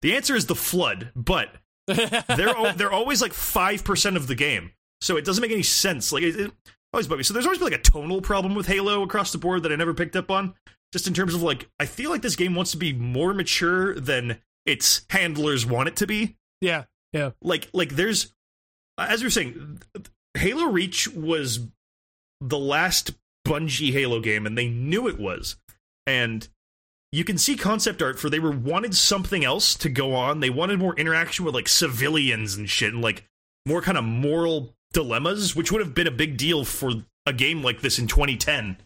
The 0.03 0.15
answer 0.15 0.35
is 0.35 0.45
the 0.45 0.53
flood, 0.53 1.10
but 1.15 1.49
they're 1.88 2.74
they're 2.76 2.92
always 2.92 3.22
like 3.22 3.34
five 3.34 3.84
percent 3.84 4.18
of 4.18 4.28
the 4.28 4.36
game, 4.36 4.72
so 5.02 5.18
it 5.18 5.26
doesn't 5.26 5.42
make 5.42 5.52
any 5.52 5.64
sense. 5.64 6.12
Like, 6.12 6.24
it, 6.24 6.40
it 6.40 6.52
always 6.94 7.08
bugged 7.08 7.20
me. 7.20 7.24
So 7.24 7.34
there's 7.34 7.46
always 7.46 7.60
been 7.60 7.72
like 7.72 7.80
a 7.80 7.84
tonal 7.84 8.22
problem 8.22 8.56
with 8.56 8.68
Halo 8.68 9.04
across 9.04 9.32
the 9.32 9.38
board 9.38 9.64
that 9.64 9.72
I 9.72 9.76
never 9.76 9.94
picked 9.94 10.16
up 10.16 10.30
on. 10.30 10.54
Just 10.94 11.08
in 11.08 11.14
terms 11.14 11.34
of 11.34 11.42
like, 11.42 11.70
I 11.80 11.86
feel 11.86 12.10
like 12.10 12.22
this 12.22 12.38
game 12.38 12.56
wants 12.56 12.72
to 12.72 12.78
be 12.78 12.94
more 12.94 13.34
mature 13.34 14.00
than 14.00 14.40
its 14.68 15.06
handlers 15.10 15.66
want 15.66 15.88
it 15.88 15.96
to 15.96 16.06
be 16.06 16.36
yeah, 16.62 16.84
yeah. 17.14 17.32
like 17.42 17.70
like 17.74 17.90
there's 17.90 18.34
as 19.00 19.22
you 19.22 19.28
were 19.28 19.32
saying 19.32 19.80
halo 20.36 20.66
reach 20.66 21.08
was 21.08 21.68
the 22.42 22.60
last 22.60 23.12
bungie 23.48 23.94
halo 23.94 24.20
game 24.20 24.46
and 24.46 24.58
they 24.58 24.68
knew 24.68 25.08
it 25.08 25.18
was 25.18 25.56
and 26.06 26.50
you 27.18 27.23
can 27.23 27.38
see 27.38 27.56
concept 27.56 28.02
art 28.02 28.19
for 28.19 28.30
they 28.30 28.39
were 28.39 28.52
wanted 28.52 28.95
something 28.95 29.44
else 29.44 29.73
to 29.76 29.89
go 29.89 30.14
on. 30.14 30.39
They 30.39 30.49
wanted 30.52 30.77
more 30.80 30.95
interaction 30.95 31.45
with 31.45 31.56
like 31.56 31.68
civilians 31.68 32.56
and 32.56 32.69
shit 32.69 32.94
and 32.94 33.02
like 33.02 33.23
more 33.65 33.81
kind 33.81 33.98
of 33.98 34.03
moral 34.03 34.73
dilemmas 34.94 35.53
which 35.56 35.69
would 35.72 35.81
have 35.81 35.94
been 35.94 36.07
a 36.07 36.11
big 36.11 36.38
deal 36.38 36.64
for 36.64 36.91
a 37.26 37.34
game 37.34 37.61
like 37.61 37.81
this 37.81 37.99
in 37.99 38.07
2010 38.07 38.77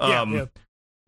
Yeah, 0.00 0.20
um 0.20 0.32
yeah. 0.34 0.44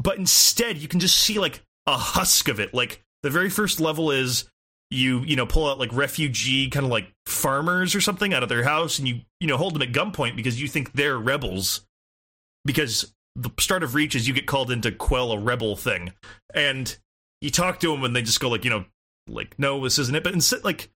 but 0.01 0.19
instead 0.19 0.77
you 0.79 0.89
can 0.89 0.99
just 0.99 1.17
see 1.19 1.39
like 1.39 1.63
a 1.87 1.97
husk 1.97 2.49
of 2.49 2.59
it. 2.59 2.75
Like 2.75 3.03
the 3.23 3.31
very 3.31 3.49
first 3.51 3.79
level 3.81 4.11
is 4.11 4.51
you 4.91 5.21
you 5.21 5.37
know 5.37 5.47
pull 5.47 5.69
out 5.71 5.79
like 5.79 5.93
refugee 5.93 6.69
kind 6.69 6.85
of 6.85 6.91
like 6.91 7.13
farmers 7.27 7.95
or 7.95 8.01
something 8.01 8.35
out 8.35 8.43
of 8.43 8.49
their 8.49 8.65
house 8.65 8.99
and 8.99 9.07
you 9.07 9.21
you 9.39 9.47
know 9.47 9.57
hold 9.57 9.75
them 9.75 9.83
at 9.83 9.93
gunpoint 9.93 10.35
because 10.35 10.61
you 10.61 10.67
think 10.67 10.93
they're 10.93 11.19
rebels. 11.19 11.87
Because 12.65 13.14
the 13.37 13.51
start 13.59 13.83
of 13.83 13.95
reach 13.95 14.15
is 14.15 14.29
you 14.29 14.35
get 14.35 14.47
called 14.47 14.71
in 14.71 14.81
to 14.83 14.93
quell 14.93 15.33
a 15.33 15.39
rebel 15.39 15.77
thing. 15.77 16.13
And 16.55 16.97
you 17.41 17.51
talk 17.51 17.81
to 17.81 17.91
them 17.91 18.05
and 18.05 18.15
they 18.15 18.23
just 18.23 18.41
go 18.41 18.49
like 18.49 18.65
you 18.65 18.71
know 18.71 18.85
like 19.27 19.55
no 19.59 19.83
this 19.83 19.99
isn't 19.99 20.15
it. 20.15 20.23
But 20.25 20.35
instead 20.35 20.65
like 20.65 20.91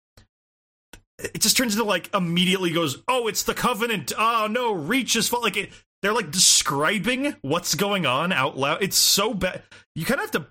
it 1.20 1.42
just 1.42 1.58
turns 1.58 1.74
into 1.74 1.84
like 1.86 2.14
immediately 2.14 2.72
goes 2.72 3.02
oh 3.08 3.28
it's 3.28 3.44
the 3.44 3.54
covenant. 3.54 4.14
Oh 4.18 4.48
no 4.50 4.74
reach 4.74 5.16
is 5.16 5.28
fault 5.28 5.44
like 5.44 5.58
it, 5.58 5.72
they're 6.02 6.14
like 6.14 6.30
describing 6.32 7.36
what's 7.42 7.74
going 7.76 8.06
on 8.06 8.32
out 8.32 8.58
loud. 8.58 8.84
It's 8.84 8.98
so 8.98 9.34
bad 9.34 9.64
you 9.96 10.06
kind 10.06 10.20
of 10.22 10.32
have 10.32 10.42
to 10.44 10.48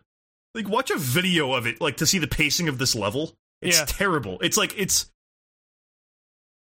like 0.54 0.68
watch 0.68 0.90
a 0.90 0.96
video 0.98 1.52
of 1.52 1.66
it 1.66 1.80
like 1.80 1.98
to 1.98 2.06
see 2.06 2.18
the 2.18 2.26
pacing 2.26 2.68
of 2.68 2.78
this 2.78 2.94
level. 2.96 3.36
It's 3.62 3.78
Yeah. 3.78 3.84
terrible. 3.86 4.38
It's 4.40 4.56
like 4.56 4.74
it's 4.76 5.10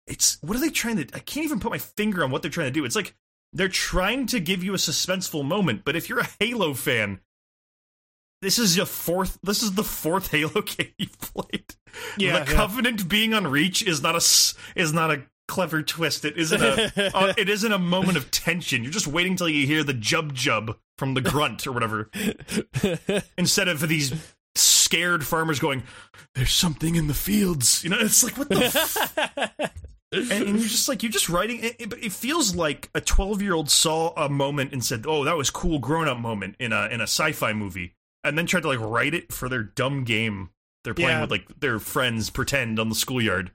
it's 0.06 0.38
what 0.42 0.56
are 0.56 0.60
they 0.60 0.70
trying 0.70 0.96
to 0.96 1.06
i 1.14 1.20
can't 1.20 1.44
even 1.44 1.60
put 1.60 1.70
my 1.70 1.78
finger 1.78 2.24
on 2.24 2.30
what 2.30 2.42
they're 2.42 2.50
trying 2.50 2.68
to 2.68 2.72
do. 2.72 2.84
It's 2.84 2.96
like 2.96 3.14
they're 3.52 3.68
trying 3.68 4.26
to 4.26 4.40
give 4.40 4.64
you 4.64 4.74
a 4.74 4.78
suspenseful 4.78 5.44
moment 5.44 5.82
but 5.84 5.96
if 5.96 6.08
you're 6.08 6.20
a 6.20 6.28
halo 6.40 6.74
fan 6.74 7.20
this 8.42 8.58
is 8.58 8.76
your 8.76 8.86
fourth 8.86 9.38
this 9.42 9.62
is 9.62 9.72
the 9.72 9.84
fourth 9.84 10.30
halo 10.32 10.60
game 10.62 10.92
you've 10.98 11.18
played. 11.18 11.64
Yeah, 12.18 12.40
the 12.40 12.50
yeah. 12.50 12.56
covenant 12.56 13.08
being 13.08 13.32
on 13.32 13.46
reach 13.46 13.82
is 13.82 14.02
not 14.02 14.14
a 14.16 14.78
is 14.78 14.92
not 14.92 15.10
a 15.10 15.22
clever 15.48 15.82
twist. 15.82 16.24
It 16.24 16.36
isn't 16.36 16.60
a 16.60 17.10
uh, 17.16 17.32
it 17.38 17.48
isn't 17.48 17.72
a 17.72 17.78
moment 17.78 18.18
of 18.18 18.30
tension. 18.30 18.82
You're 18.82 18.92
just 18.92 19.06
waiting 19.06 19.36
till 19.36 19.48
you 19.48 19.66
hear 19.66 19.84
the 19.84 19.94
jub 19.94 20.32
jub 20.32 20.76
from 20.98 21.14
the 21.14 21.20
grunt 21.20 21.66
or 21.66 21.72
whatever. 21.72 22.10
Instead 23.38 23.68
of 23.68 23.88
these 23.88 24.12
scared 24.54 25.24
farmers 25.24 25.58
going 25.58 25.82
there's 26.34 26.52
something 26.52 26.96
in 26.96 27.06
the 27.06 27.14
fields. 27.14 27.84
You 27.84 27.90
know 27.90 27.98
it's 28.00 28.24
like 28.24 28.36
what 28.36 28.48
the 28.48 28.64
f- 28.64 29.72
and, 30.12 30.30
you're 30.30 30.58
just 30.68 30.88
like 30.88 31.02
you're 31.02 31.10
just 31.12 31.28
writing 31.28 31.60
it, 31.62 31.76
it, 31.78 31.92
it 31.94 32.12
feels 32.12 32.54
like 32.54 32.90
a 32.94 33.00
12 33.00 33.40
year 33.42 33.54
old 33.54 33.70
saw 33.70 34.12
a 34.16 34.28
moment 34.28 34.72
and 34.72 34.84
said 34.84 35.04
oh 35.06 35.24
that 35.24 35.36
was 35.36 35.50
cool 35.50 35.78
grown 35.78 36.06
up 36.08 36.18
moment 36.18 36.54
in 36.58 36.72
a 36.72 36.86
in 36.88 37.00
a 37.00 37.04
sci-fi 37.04 37.52
movie 37.52 37.94
and 38.22 38.36
then 38.36 38.46
tried 38.46 38.60
to 38.62 38.68
like 38.68 38.80
write 38.80 39.14
it 39.14 39.32
for 39.32 39.48
their 39.48 39.62
dumb 39.62 40.04
game 40.04 40.50
they're 40.84 40.94
playing 40.94 41.10
Yeah. 41.10 41.20
with 41.22 41.30
like 41.30 41.60
their 41.60 41.78
friends 41.78 42.28
pretend 42.30 42.78
on 42.80 42.88
the 42.88 42.94
schoolyard. 42.94 43.52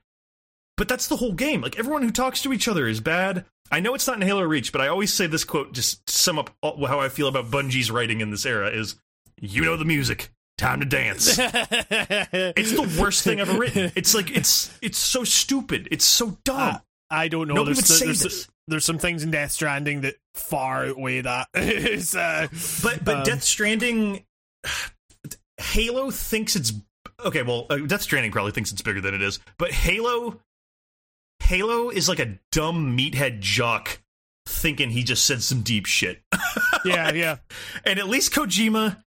But 0.78 0.88
that's 0.88 1.08
the 1.08 1.18
whole 1.18 1.34
game. 1.34 1.62
Like 1.62 1.78
everyone 1.80 2.04
who 2.04 2.12
talks 2.12 2.42
to 2.44 2.54
each 2.54 2.68
other 2.68 2.88
is 2.88 3.00
bad. 3.02 3.46
I 3.72 3.80
know 3.82 3.96
it's 3.96 4.08
not 4.08 4.16
in 4.16 4.22
halo 4.28 4.44
reach 4.44 4.72
but 4.72 4.80
i 4.80 4.88
always 4.88 5.14
say 5.14 5.28
this 5.28 5.44
quote 5.44 5.74
just 5.74 6.06
to 6.08 6.14
sum 6.14 6.40
up 6.40 6.52
all- 6.62 6.86
how 6.88 7.02
i 7.02 7.10
feel 7.10 7.28
about 7.28 7.52
bungie's 7.52 7.92
writing 7.92 8.22
in 8.22 8.32
this 8.32 8.46
era 8.46 8.70
is 8.70 8.96
you 9.42 9.62
know 9.66 9.76
the 9.76 9.84
music 9.86 10.30
time 10.58 10.80
to 10.80 10.86
dance 10.86 11.38
it's 11.40 12.72
the 12.72 12.98
worst 13.00 13.24
thing 13.24 13.40
ever 13.40 13.58
written 13.58 13.92
it's 13.96 14.16
like 14.16 14.36
it's 14.36 14.76
it's 14.82 14.98
so 14.98 15.24
stupid 15.24 15.88
it's 15.92 16.06
so 16.06 16.38
dumb 16.44 16.76
Uh, 16.76 16.80
I 17.10 17.30
don't 17.30 17.48
know. 17.48 17.54
Nobody 17.54 17.76
there's, 17.76 17.90
would 17.90 17.98
say 18.00 18.06
there's, 18.08 18.20
this. 18.20 18.48
there's 18.68 18.84
some 18.84 18.98
things 18.98 19.24
in 19.24 19.32
Death 19.32 19.52
Stranding 19.54 20.02
that 20.02 20.16
far 20.34 20.88
outweigh 20.88 21.22
that. 21.22 21.48
uh, 21.56 22.48
But 22.84 23.06
but 23.06 23.16
Um, 23.20 23.24
Death 23.24 23.44
Stranding, 23.44 24.26
Halo 25.58 26.12
thinks 26.12 26.58
it's 26.58 26.74
okay. 27.24 27.44
Well, 27.44 27.66
uh, 27.70 27.78
Death 27.78 28.02
Stranding 28.02 28.34
probably 28.34 28.52
thinks 28.52 28.74
it's 28.74 28.82
bigger 28.82 29.00
than 29.00 29.14
it 29.14 29.22
is. 29.22 29.40
But 29.58 29.72
Halo, 29.72 30.42
Halo 31.44 31.90
is 31.92 32.10
like 32.10 32.20
a 32.20 32.38
dumb 32.52 32.98
meathead 32.98 33.40
jock 33.40 34.00
thinking 34.46 34.90
he 34.90 35.04
just 35.04 35.26
said 35.26 35.42
some 35.42 35.62
deep 35.62 35.86
shit. 35.86 36.22
yeah, 36.84 37.14
yeah. 37.14 37.38
and 37.86 38.00
at 38.00 38.10
least 38.10 38.34
Kojima 38.34 39.02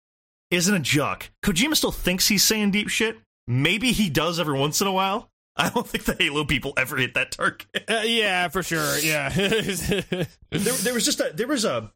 isn't 0.51 0.73
a 0.73 0.79
jock. 0.79 1.29
Kojima 1.43 1.75
still 1.75 1.91
thinks 1.91 2.27
he's 2.27 2.43
saying 2.43 2.71
deep 2.71 2.89
shit. 2.89 3.17
Maybe 3.47 3.91
he 3.91 4.09
does 4.09 4.39
every 4.39 4.57
once 4.57 4.81
in 4.81 4.87
a 4.87 4.91
while. 4.91 5.29
I 5.55 5.69
don't 5.69 5.87
think 5.87 6.05
the 6.05 6.15
Halo 6.17 6.45
people 6.45 6.73
ever 6.77 6.95
hit 6.97 7.15
that 7.15 7.31
target. 7.31 7.67
Uh, 7.89 8.03
yeah, 8.05 8.47
for 8.49 8.61
sure. 8.61 8.99
Yeah. 8.99 9.29
there, 9.29 10.25
there 10.51 10.93
was 10.93 11.05
just 11.05 11.19
a 11.19 11.31
there 11.33 11.47
was 11.47 11.65
a 11.65 11.91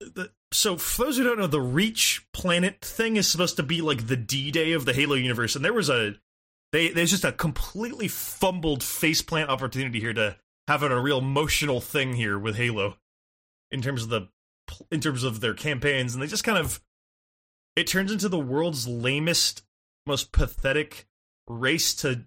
the, 0.00 0.30
so 0.52 0.76
for 0.76 1.04
those 1.04 1.16
who 1.16 1.22
don't 1.22 1.38
know 1.38 1.46
the 1.46 1.60
reach 1.60 2.26
planet 2.32 2.80
thing 2.80 3.16
is 3.16 3.28
supposed 3.28 3.56
to 3.56 3.62
be 3.62 3.80
like 3.80 4.08
the 4.08 4.16
d-day 4.16 4.72
of 4.72 4.84
the 4.84 4.92
halo 4.92 5.14
universe 5.14 5.54
and 5.54 5.64
there 5.64 5.72
was 5.72 5.88
a 5.88 6.16
they 6.72 6.88
there's 6.88 7.10
just 7.10 7.24
a 7.24 7.30
completely 7.30 8.08
fumbled 8.08 8.80
faceplant 8.80 9.46
opportunity 9.46 10.00
here 10.00 10.12
to 10.12 10.36
having 10.68 10.90
a 10.90 11.00
real 11.00 11.18
emotional 11.18 11.80
thing 11.80 12.14
here 12.14 12.38
with 12.38 12.56
Halo 12.56 12.96
in 13.70 13.82
terms 13.82 14.02
of 14.02 14.08
the 14.08 14.28
in 14.90 15.00
terms 15.00 15.24
of 15.24 15.40
their 15.40 15.54
campaigns, 15.54 16.14
and 16.14 16.22
they 16.22 16.26
just 16.26 16.44
kind 16.44 16.58
of 16.58 16.80
it 17.76 17.86
turns 17.86 18.12
into 18.12 18.28
the 18.28 18.38
world's 18.38 18.86
lamest, 18.86 19.62
most 20.06 20.32
pathetic 20.32 21.06
race 21.48 21.94
to 21.96 22.24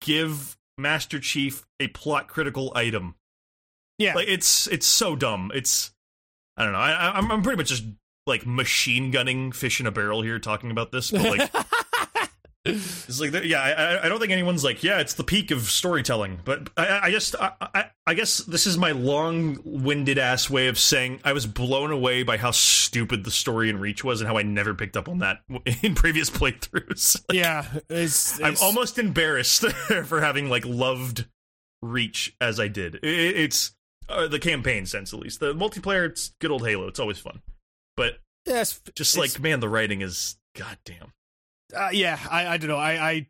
give 0.00 0.56
Master 0.78 1.18
Chief 1.18 1.66
a 1.80 1.88
plot 1.88 2.28
critical 2.28 2.72
item. 2.74 3.14
Yeah. 3.98 4.14
Like 4.14 4.28
it's 4.28 4.66
it's 4.66 4.86
so 4.86 5.16
dumb. 5.16 5.50
It's 5.54 5.92
I 6.56 6.64
don't 6.64 6.72
know. 6.72 6.78
I, 6.78 7.18
I'm 7.18 7.30
I'm 7.30 7.42
pretty 7.42 7.56
much 7.56 7.68
just 7.68 7.84
like 8.26 8.46
machine 8.46 9.10
gunning 9.10 9.52
fish 9.52 9.80
in 9.80 9.86
a 9.86 9.90
barrel 9.90 10.22
here 10.22 10.38
talking 10.38 10.70
about 10.70 10.92
this, 10.92 11.10
but 11.10 11.22
like 11.22 11.52
it's 12.66 13.20
like 13.20 13.32
yeah. 13.44 13.60
I 13.60 14.04
I 14.04 14.08
don't 14.08 14.18
think 14.18 14.32
anyone's 14.32 14.64
like 14.64 14.82
yeah. 14.82 14.98
It's 15.00 15.14
the 15.14 15.24
peak 15.24 15.50
of 15.50 15.62
storytelling, 15.62 16.40
but 16.44 16.70
I 16.76 17.00
I 17.04 17.10
just 17.10 17.34
I 17.38 17.90
I, 18.06 18.14
guess 18.14 18.38
this 18.38 18.66
is 18.66 18.78
my 18.78 18.92
long 18.92 19.58
winded 19.64 20.18
ass 20.18 20.48
way 20.48 20.68
of 20.68 20.78
saying 20.78 21.20
I 21.24 21.32
was 21.32 21.46
blown 21.46 21.90
away 21.90 22.22
by 22.22 22.36
how 22.36 22.50
stupid 22.50 23.24
the 23.24 23.30
story 23.30 23.68
in 23.70 23.78
Reach 23.80 24.02
was 24.04 24.20
and 24.20 24.28
how 24.28 24.36
I 24.38 24.42
never 24.42 24.74
picked 24.74 24.96
up 24.96 25.08
on 25.08 25.18
that 25.18 25.40
in 25.82 25.94
previous 25.94 26.30
playthroughs. 26.30 27.16
Like, 27.28 27.38
yeah, 27.38 27.64
it's, 27.90 28.40
I'm 28.42 28.54
almost 28.62 28.98
embarrassed 28.98 29.66
for 30.04 30.20
having 30.20 30.48
like 30.48 30.64
loved 30.64 31.26
Reach 31.82 32.34
as 32.40 32.58
I 32.60 32.68
did. 32.68 32.96
It, 32.96 33.04
it's 33.04 33.72
uh, 34.08 34.28
the 34.28 34.38
campaign 34.38 34.86
sense, 34.86 35.12
at 35.12 35.18
least. 35.18 35.40
The 35.40 35.54
multiplayer, 35.54 36.06
it's 36.06 36.32
good 36.40 36.50
old 36.50 36.66
Halo. 36.66 36.86
It's 36.86 37.00
always 37.00 37.18
fun, 37.18 37.42
but 37.96 38.18
yeah, 38.46 38.60
it's- 38.62 38.80
just 38.94 39.16
it's- 39.16 39.34
like 39.34 39.42
man, 39.42 39.60
the 39.60 39.68
writing 39.68 40.00
is 40.02 40.36
goddamn. 40.54 41.12
Uh, 41.74 41.88
yeah, 41.92 42.18
I, 42.30 42.46
I 42.46 42.56
don't 42.58 42.68
know. 42.68 42.76
I, 42.76 42.92
I, 43.10 43.26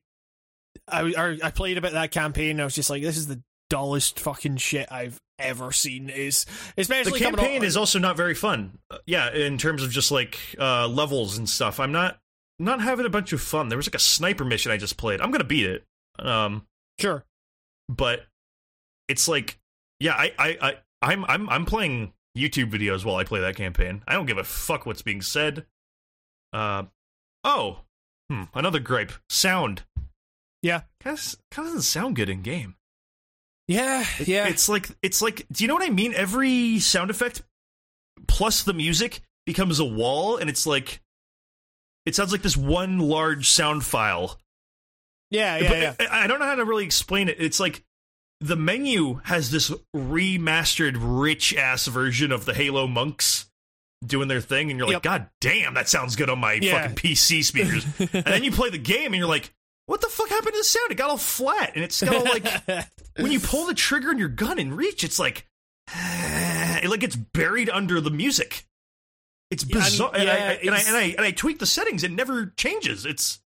I, 0.88 1.38
I- 1.42 1.50
played 1.50 1.78
a 1.78 1.80
bit 1.80 1.88
of 1.88 1.94
that 1.94 2.10
campaign. 2.10 2.52
And 2.52 2.60
I 2.62 2.64
was 2.64 2.74
just 2.74 2.90
like, 2.90 3.02
this 3.02 3.16
is 3.16 3.26
the 3.26 3.42
dullest 3.70 4.20
fucking 4.20 4.56
shit 4.58 4.90
I've 4.90 5.20
ever 5.38 5.72
seen. 5.72 6.08
Is 6.10 6.46
especially 6.76 7.18
the 7.18 7.24
campaign 7.24 7.64
is 7.64 7.76
also 7.76 7.98
not 7.98 8.16
very 8.16 8.34
fun. 8.34 8.78
Uh, 8.90 8.98
yeah, 9.06 9.32
in 9.32 9.58
terms 9.58 9.82
of 9.82 9.90
just 9.90 10.10
like 10.10 10.38
uh, 10.58 10.86
levels 10.88 11.38
and 11.38 11.48
stuff. 11.48 11.80
I'm 11.80 11.92
not 11.92 12.18
not 12.58 12.80
having 12.80 13.04
a 13.06 13.10
bunch 13.10 13.32
of 13.32 13.40
fun. 13.40 13.68
There 13.68 13.76
was 13.76 13.86
like 13.86 13.94
a 13.94 13.98
sniper 14.00 14.44
mission 14.44 14.72
I 14.72 14.76
just 14.76 14.96
played. 14.96 15.20
I'm 15.20 15.30
gonna 15.30 15.44
beat 15.44 15.66
it. 15.66 15.84
Um, 16.18 16.66
sure. 16.98 17.24
but 17.88 18.24
it's 19.08 19.28
like 19.28 19.58
yeah 20.00 20.14
I, 20.14 20.32
I 20.38 20.56
i 20.62 20.74
i'm 21.02 21.24
i'm 21.26 21.48
i'm 21.50 21.64
playing 21.66 22.12
youtube 22.36 22.70
videos 22.72 23.04
while 23.04 23.16
i 23.16 23.24
play 23.24 23.40
that 23.40 23.54
campaign 23.54 24.02
i 24.08 24.14
don't 24.14 24.26
give 24.26 24.38
a 24.38 24.44
fuck 24.44 24.86
what's 24.86 25.02
being 25.02 25.20
said 25.22 25.66
uh 26.54 26.84
oh 27.44 27.80
hmm, 28.30 28.44
another 28.54 28.78
gripe 28.80 29.12
sound 29.28 29.82
Yeah. 30.62 30.82
kind 31.00 31.18
of 31.18 31.36
kind 31.50 31.66
of 31.68 31.74
doesn't 31.74 31.82
sound 31.82 32.16
good 32.16 32.28
in 32.28 32.42
game 32.42 32.76
Yeah, 33.68 34.04
yeah. 34.24 34.46
it's 34.48 34.68
like 34.68 34.88
it's 35.02 35.20
like 35.22 35.46
do 35.52 35.64
you 35.64 35.68
know 35.68 35.74
what 35.74 35.86
i 35.86 35.90
mean 35.90 36.14
every 36.14 36.78
sound 36.78 37.10
effect 37.10 37.42
plus 38.28 38.62
the 38.62 38.72
music 38.74 39.20
becomes 39.46 39.78
a 39.78 39.84
wall 39.84 40.36
and 40.38 40.48
it's 40.50 40.66
like 40.66 41.00
it 42.04 42.14
sounds 42.14 42.32
like 42.32 42.42
this 42.42 42.56
one 42.56 42.98
large 42.98 43.48
sound 43.48 43.84
file 43.84 44.38
yeah, 45.30 45.56
yeah, 45.58 45.68
but 45.68 45.78
yeah. 46.00 46.08
I, 46.12 46.24
I 46.24 46.26
don't 46.28 46.38
know 46.38 46.46
how 46.46 46.54
to 46.54 46.64
really 46.64 46.84
explain 46.84 47.28
it. 47.28 47.38
It's 47.40 47.58
like 47.58 47.82
the 48.40 48.54
menu 48.54 49.14
has 49.24 49.50
this 49.50 49.72
remastered, 49.94 50.94
rich 51.00 51.52
ass 51.56 51.86
version 51.88 52.30
of 52.30 52.44
the 52.44 52.54
Halo 52.54 52.86
monks 52.86 53.45
doing 54.06 54.28
their 54.28 54.40
thing, 54.40 54.70
and 54.70 54.78
you're 54.78 54.86
like, 54.86 54.94
Yep. 54.94 55.02
God 55.02 55.30
damn, 55.40 55.74
that 55.74 55.88
sounds 55.88 56.16
good 56.16 56.30
on 56.30 56.38
my 56.38 56.54
Yeah. 56.54 56.80
fucking 56.82 56.96
PC 56.96 57.42
speakers. 57.44 57.84
and 57.98 58.24
then 58.24 58.44
you 58.44 58.52
play 58.52 58.70
the 58.70 58.78
game, 58.78 59.06
and 59.06 59.16
you're 59.16 59.28
like, 59.28 59.52
What 59.86 60.00
the 60.00 60.08
fuck 60.08 60.28
happened 60.28 60.52
to 60.54 60.58
the 60.58 60.64
sound? 60.64 60.90
It 60.90 60.96
got 60.96 61.10
all 61.10 61.16
flat, 61.18 61.72
and 61.74 61.84
it's 61.84 62.02
got 62.02 62.14
all 62.14 62.24
like 62.24 62.46
when 63.16 63.32
you 63.32 63.40
pull 63.40 63.66
the 63.66 63.74
trigger 63.74 64.08
on 64.10 64.18
your 64.18 64.28
gun 64.28 64.58
and 64.58 64.76
reach, 64.76 65.04
it's 65.04 65.18
like 65.18 65.46
it 65.94 66.88
like 66.90 67.00
gets 67.00 67.16
buried 67.16 67.70
under 67.70 68.00
the 68.00 68.10
music. 68.10 68.66
It's 69.50 69.64
Yeah, 69.64 69.76
I 69.76 69.80
mean, 69.82 69.90
bizarre, 69.90 70.10
and, 70.14 70.28
I, 70.30 70.34
yeah, 70.34 70.58
and 70.62 70.74
I 70.74 70.78
and 70.80 70.96
I 70.96 71.02
and 71.02 71.20
I 71.20 71.30
tweak 71.30 71.58
the 71.58 71.66
settings, 71.66 72.02
it 72.04 72.10
never 72.10 72.46
changes. 72.56 73.06
It's 73.06 73.40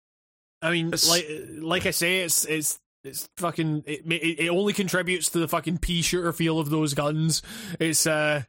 I 0.62 0.70
mean, 0.70 0.88
It's- 0.88 1.08
like 1.08 1.26
like 1.60 1.86
I 1.86 1.90
say, 1.90 2.20
it's 2.20 2.44
it's 2.44 2.78
it's 3.04 3.28
fucking. 3.36 3.84
It, 3.86 4.02
it 4.10 4.40
it 4.44 4.48
only 4.48 4.72
contributes 4.72 5.30
to 5.30 5.38
the 5.38 5.46
fucking 5.48 5.78
pea 5.78 6.02
shooter 6.02 6.32
feel 6.32 6.58
of 6.58 6.68
those 6.68 6.94
guns. 6.94 7.42
It's 7.78 8.06
uh, 8.08 8.42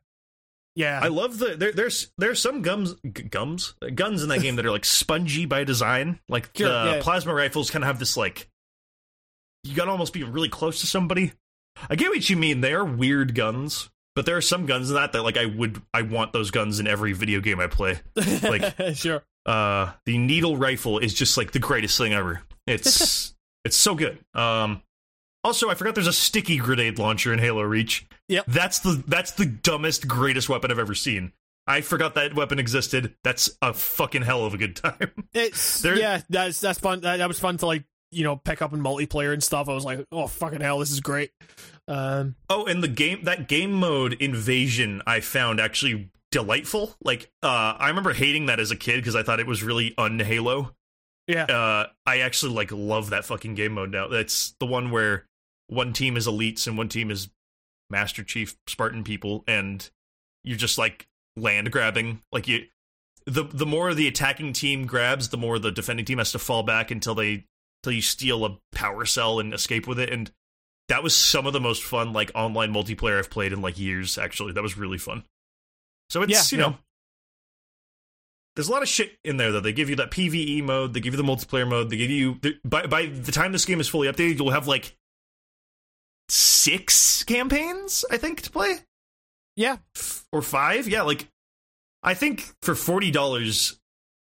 yeah, 0.80 1.00
I 1.04 1.10
love 1.10 1.38
the 1.38 1.56
there, 1.58 1.72
there's 1.74 2.12
there's 2.18 2.42
some 2.42 2.62
gums 2.62 2.96
g- 3.04 3.24
gums 3.24 3.76
guns 3.96 4.24
in 4.24 4.30
that 4.30 4.42
game 4.42 4.56
that 4.56 4.66
are 4.66 4.72
like 4.72 4.86
spongy 5.00 5.46
by 5.46 5.66
design. 5.66 6.20
Like 6.30 6.50
Sure, 6.56 6.70
the 6.70 6.92
yeah. 6.96 7.02
plasma 7.02 7.34
rifles 7.34 7.70
kind 7.70 7.84
of 7.84 7.88
have 7.88 8.00
this 8.00 8.16
like 8.16 8.48
you 9.66 9.76
got 9.76 9.86
to 9.86 9.92
almost 9.92 10.14
be 10.14 10.24
really 10.24 10.48
close 10.50 10.80
to 10.82 10.88
somebody. 10.88 11.34
I 11.90 11.96
get 11.96 12.10
what 12.10 12.30
you 12.30 12.38
mean. 12.38 12.62
They 12.62 12.74
are 12.74 12.86
weird 12.86 13.36
guns, 13.36 13.90
but 14.16 14.26
there 14.26 14.38
are 14.38 14.42
some 14.42 14.66
guns 14.66 14.90
in 14.90 14.96
that 14.96 15.12
that 15.12 15.24
like 15.24 15.38
I 15.38 15.46
would 15.46 15.82
I 15.94 16.04
want 16.04 16.32
those 16.32 16.50
guns 16.52 16.80
in 16.80 16.88
every 16.88 17.12
video 17.14 17.42
game 17.42 17.60
I 17.60 17.68
play. 17.68 18.00
like- 18.16 18.74
sure. 18.96 19.24
Uh, 19.46 19.92
the 20.06 20.18
needle 20.18 20.56
rifle 20.58 21.00
is 21.00 21.14
just 21.14 21.36
like 21.38 21.52
the 21.52 21.60
greatest 21.60 21.98
thing 21.98 22.14
ever. 22.14 22.42
It's 22.68 23.34
it's 23.66 23.76
so 23.78 23.96
good. 23.96 24.18
Um, 24.34 24.82
also 25.44 25.70
I 25.70 25.76
forgot 25.76 25.96
there's 25.96 26.08
a 26.08 26.14
sticky 26.14 26.58
grenade 26.58 27.00
launcher 27.00 27.32
in 27.34 27.40
Halo 27.40 27.62
Reach. 27.64 28.08
Yep. 28.28 28.46
That's 28.48 28.80
the 28.80 29.04
that's 29.08 29.32
the 29.32 29.46
dumbest 29.46 30.08
greatest 30.08 30.50
weapon 30.50 30.72
I've 30.72 30.80
ever 30.80 30.96
seen. 30.96 31.34
I 31.68 31.82
forgot 31.82 32.16
that 32.16 32.34
weapon 32.34 32.58
existed. 32.58 33.14
That's 33.24 33.50
a 33.62 33.74
fucking 33.74 34.24
hell 34.24 34.44
of 34.46 34.54
a 34.54 34.58
good 34.58 34.76
time. 34.76 35.12
It's 35.34 35.82
There- 35.82 35.98
yeah, 35.98 36.22
that's 36.30 36.60
that's 36.60 36.80
fun. 36.80 37.02
That, 37.02 37.18
that 37.18 37.28
was 37.28 37.40
fun 37.40 37.58
to 37.58 37.66
like 37.66 37.84
you 38.12 38.24
know 38.24 38.36
pick 38.38 38.62
up 38.62 38.74
in 38.74 38.82
multiplayer 38.82 39.34
and 39.34 39.44
stuff. 39.44 39.70
I 39.70 39.74
was 39.74 39.86
like, 39.86 40.06
oh 40.12 40.28
fucking 40.28 40.62
hell, 40.62 40.80
this 40.80 40.92
is 40.92 41.00
great. 41.00 41.32
Um, 41.88 42.36
Oh, 42.50 42.66
and 42.66 42.84
the 42.84 42.88
game 42.88 43.24
that 43.24 43.48
game 43.48 43.74
mode 43.74 44.14
invasion 44.14 45.02
I 45.08 45.20
found 45.20 45.60
actually 45.60 46.10
delightful. 46.32 46.96
Like 47.04 47.32
uh 47.44 47.76
I 47.78 47.90
remember 47.90 48.14
hating 48.14 48.48
that 48.48 48.60
as 48.60 48.72
a 48.72 48.76
kid 48.76 48.98
because 48.98 49.16
I 49.16 49.24
thought 49.24 49.40
it 49.40 49.48
was 49.48 49.64
really 49.64 49.94
un-Halo. 49.98 50.76
yeah, 51.28 51.44
uh 51.46 51.88
I 52.06 52.20
actually 52.20 52.54
like 52.54 52.72
love 52.72 53.12
that 53.12 53.26
fucking 53.26 53.56
game 53.56 53.74
mode 53.74 53.92
now. 53.92 54.08
That's 54.08 54.56
the 54.60 54.66
one 54.66 54.90
where 54.92 55.26
one 55.70 55.94
team 55.94 56.18
is 56.18 56.28
elites 56.28 56.68
and 56.68 56.78
one 56.78 56.90
team 56.90 57.12
is 57.12 57.30
Master 57.90 58.24
Chief 58.24 58.56
Spartan 58.68 59.04
people 59.04 59.44
and 59.48 59.90
you're 60.44 60.58
just 60.58 60.78
like 60.78 61.08
land 61.38 61.72
grabbing. 61.72 62.22
Like 62.32 62.48
you 62.48 62.66
the 63.26 63.44
the 63.44 63.66
more 63.66 63.94
the 63.94 64.08
attacking 64.08 64.54
team 64.54 64.86
grabs, 64.86 65.30
the 65.30 65.38
more 65.38 65.60
the 65.60 65.72
defending 65.72 66.06
team 66.06 66.18
has 66.18 66.32
to 66.34 66.40
fall 66.40 66.64
back 66.64 66.92
until 66.92 67.16
they 67.16 67.46
until 67.84 67.94
you 67.94 68.02
steal 68.02 68.46
a 68.46 68.58
power 68.74 69.06
cell 69.06 69.40
and 69.40 69.54
escape 69.54 69.88
with 69.88 70.00
it 70.00 70.12
and 70.12 70.32
that 70.90 71.04
was 71.04 71.16
some 71.16 71.46
of 71.46 71.54
the 71.54 71.62
most 71.62 71.84
fun 71.84 72.14
like 72.14 72.32
online 72.34 72.74
multiplayer 72.74 73.20
I've 73.20 73.30
played 73.30 73.54
in 73.54 73.62
like 73.62 73.78
years 73.80 74.18
actually. 74.18 74.54
That 74.54 74.64
was 74.64 74.78
really 74.78 74.98
fun. 74.98 75.24
So 76.10 76.24
it's, 76.24 76.52
Yeah, 76.52 76.58
you 76.58 76.64
yeah. 76.64 76.70
know, 76.72 76.78
there's 78.56 78.68
a 78.68 78.72
lot 78.72 78.82
of 78.82 78.90
shit 78.90 79.18
in 79.24 79.38
there 79.38 79.52
though. 79.52 79.60
They 79.60 79.72
give 79.72 79.90
you 79.90 79.96
that 79.98 80.12
PVE 80.12 80.64
mode, 80.64 80.94
they 80.94 81.00
give 81.00 81.14
you 81.14 81.18
the 81.22 81.24
multiplayer 81.24 81.68
mode, 81.70 81.90
they 81.90 81.98
give 81.98 82.10
you 82.10 82.40
by 82.66 82.88
by 82.88 83.06
the 83.06 83.32
time 83.32 83.52
this 83.52 83.66
game 83.66 83.80
is 83.80 83.88
fully 83.88 84.08
updated, 84.08 84.38
you'll 84.40 84.50
have 84.52 84.68
like 84.68 84.96
six 86.32 87.24
campaigns, 87.24 88.06
I 88.12 88.18
think, 88.18 88.42
to 88.42 88.52
play 88.52 88.80
yeah, 89.60 89.76
or 90.32 90.42
five. 90.42 90.88
Yeah, 90.88 91.02
like 91.02 91.28
I 92.02 92.14
think 92.14 92.54
for 92.62 92.76
forty 92.76 93.12
dollars, 93.12 93.78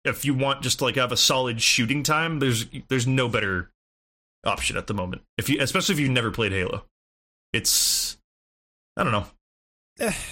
if 0.04 0.26
you 0.26 0.34
want 0.34 0.60
just 0.60 0.80
to 0.80 0.84
like 0.84 0.96
have 0.96 1.10
a 1.10 1.16
solid 1.16 1.62
shooting 1.62 2.02
time, 2.02 2.38
there's 2.38 2.66
there's 2.88 3.06
no 3.06 3.30
better 3.30 3.70
option 4.44 4.76
at 4.76 4.88
the 4.88 4.94
moment. 4.94 5.22
If 5.38 5.48
you, 5.48 5.56
especially 5.58 5.94
if 5.94 6.00
you've 6.00 6.10
never 6.10 6.30
played 6.30 6.52
Halo, 6.52 6.84
it's 7.54 8.18
I 8.96 9.04
don't 9.04 9.12
know. 9.12 9.26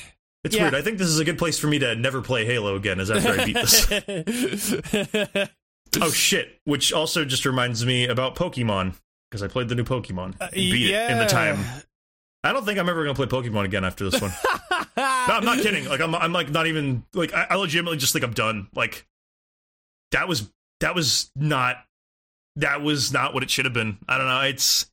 It's 0.43 0.57
yeah. 0.57 0.63
weird. 0.63 0.75
I 0.75 0.81
think 0.81 0.97
this 0.97 1.09
is 1.09 1.19
a 1.19 1.25
good 1.27 1.37
place 1.37 1.59
for 1.59 1.67
me 1.67 1.79
to 1.81 1.95
never 1.95 2.23
play 2.23 2.47
Halo 2.47 2.75
again. 2.75 2.99
Is 2.99 3.11
after 3.11 3.39
I 3.39 3.45
beat 3.45 3.57
this. 3.57 5.49
Oh 6.01 6.11
shit! 6.11 6.59
Which 6.65 6.95
also 6.95 7.27
just 7.27 7.45
reminds 7.45 7.85
me 7.85 8.07
about 8.07 8.37
Pokemon 8.37 8.95
because 9.31 9.42
I 9.42 9.49
played 9.49 9.68
the 9.68 9.75
new 9.75 9.84
Pokemon, 9.84 10.41
and 10.41 10.50
beat 10.52 10.91
it 10.91 11.10
in 11.10 11.18
the 11.18 11.26
time. 11.26 11.59
I 12.42 12.52
don't 12.52 12.65
think 12.65 12.78
I'm 12.78 12.89
ever 12.89 13.05
gonna 13.05 13.15
play 13.15 13.26
Pokemon 13.26 13.65
again 13.65 13.84
after 13.84 14.09
this 14.09 14.20
one. 14.20 14.33
no, 14.97 15.05
I'm 15.05 15.44
not 15.44 15.59
kidding. 15.59 15.86
Like 15.89 16.00
I'm, 16.00 16.15
I'm 16.15 16.33
like 16.33 16.50
not 16.50 16.67
even 16.67 17.05
like 17.15 17.34
I, 17.34 17.49
I 17.50 17.55
legitimately 17.57 17.99
just 17.99 18.12
think 18.12 18.25
I'm 18.25 18.33
done. 18.33 18.68
Like 18.75 19.07
that 20.12 20.26
was 20.26 20.50
that 20.81 20.94
was 20.94 21.31
not 21.36 21.76
that 22.57 22.83
was 22.83 23.12
not 23.12 23.34
what 23.34 23.42
it 23.42 23.50
should 23.50 23.67
have 23.67 23.75
been. 23.75 23.99
I 24.09 24.18
don't 24.18 24.26
know. 24.26 24.41
It's 24.41 24.91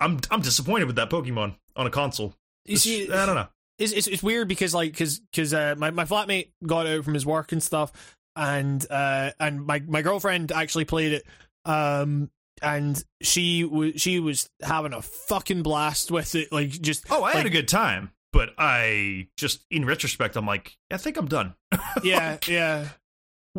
I'm 0.00 0.20
I'm 0.30 0.40
disappointed 0.40 0.86
with 0.86 0.96
that 0.96 1.10
Pokemon 1.10 1.56
on 1.76 1.86
a 1.86 1.90
console. 1.90 2.34
You 2.64 2.76
see, 2.76 3.12
I 3.12 3.26
don't 3.26 3.36
know. 3.36 3.48
it's, 3.78 3.92
it's 3.92 4.06
it's 4.06 4.22
weird 4.22 4.48
because 4.48 4.74
like 4.74 4.92
because 4.92 5.20
because 5.20 5.54
uh, 5.54 5.74
my 5.76 5.90
my 5.90 6.04
flatmate 6.04 6.48
got 6.66 6.86
out 6.86 7.04
from 7.04 7.14
his 7.14 7.26
work 7.26 7.52
and 7.52 7.62
stuff, 7.62 8.16
and 8.34 8.84
uh 8.90 9.30
and 9.38 9.64
my 9.64 9.80
my 9.86 10.02
girlfriend 10.02 10.50
actually 10.50 10.86
played 10.86 11.12
it, 11.12 11.26
um 11.64 12.30
and 12.62 13.02
she 13.22 13.64
was 13.64 14.00
she 14.00 14.20
was 14.20 14.48
having 14.62 14.92
a 14.92 15.02
fucking 15.02 15.62
blast 15.62 16.10
with 16.10 16.34
it, 16.34 16.50
like 16.52 16.70
just 16.70 17.06
Oh, 17.10 17.22
I 17.24 17.32
had 17.32 17.46
a 17.46 17.50
good 17.50 17.68
time, 17.68 18.10
but 18.32 18.50
I 18.58 19.28
just 19.36 19.64
in 19.70 19.84
retrospect, 19.84 20.36
I'm 20.36 20.46
like, 20.46 20.76
I 20.90 20.96
think 20.96 21.16
I'm 21.16 21.26
done. 21.28 21.54
yeah 22.02 22.38
yeah. 22.48 22.88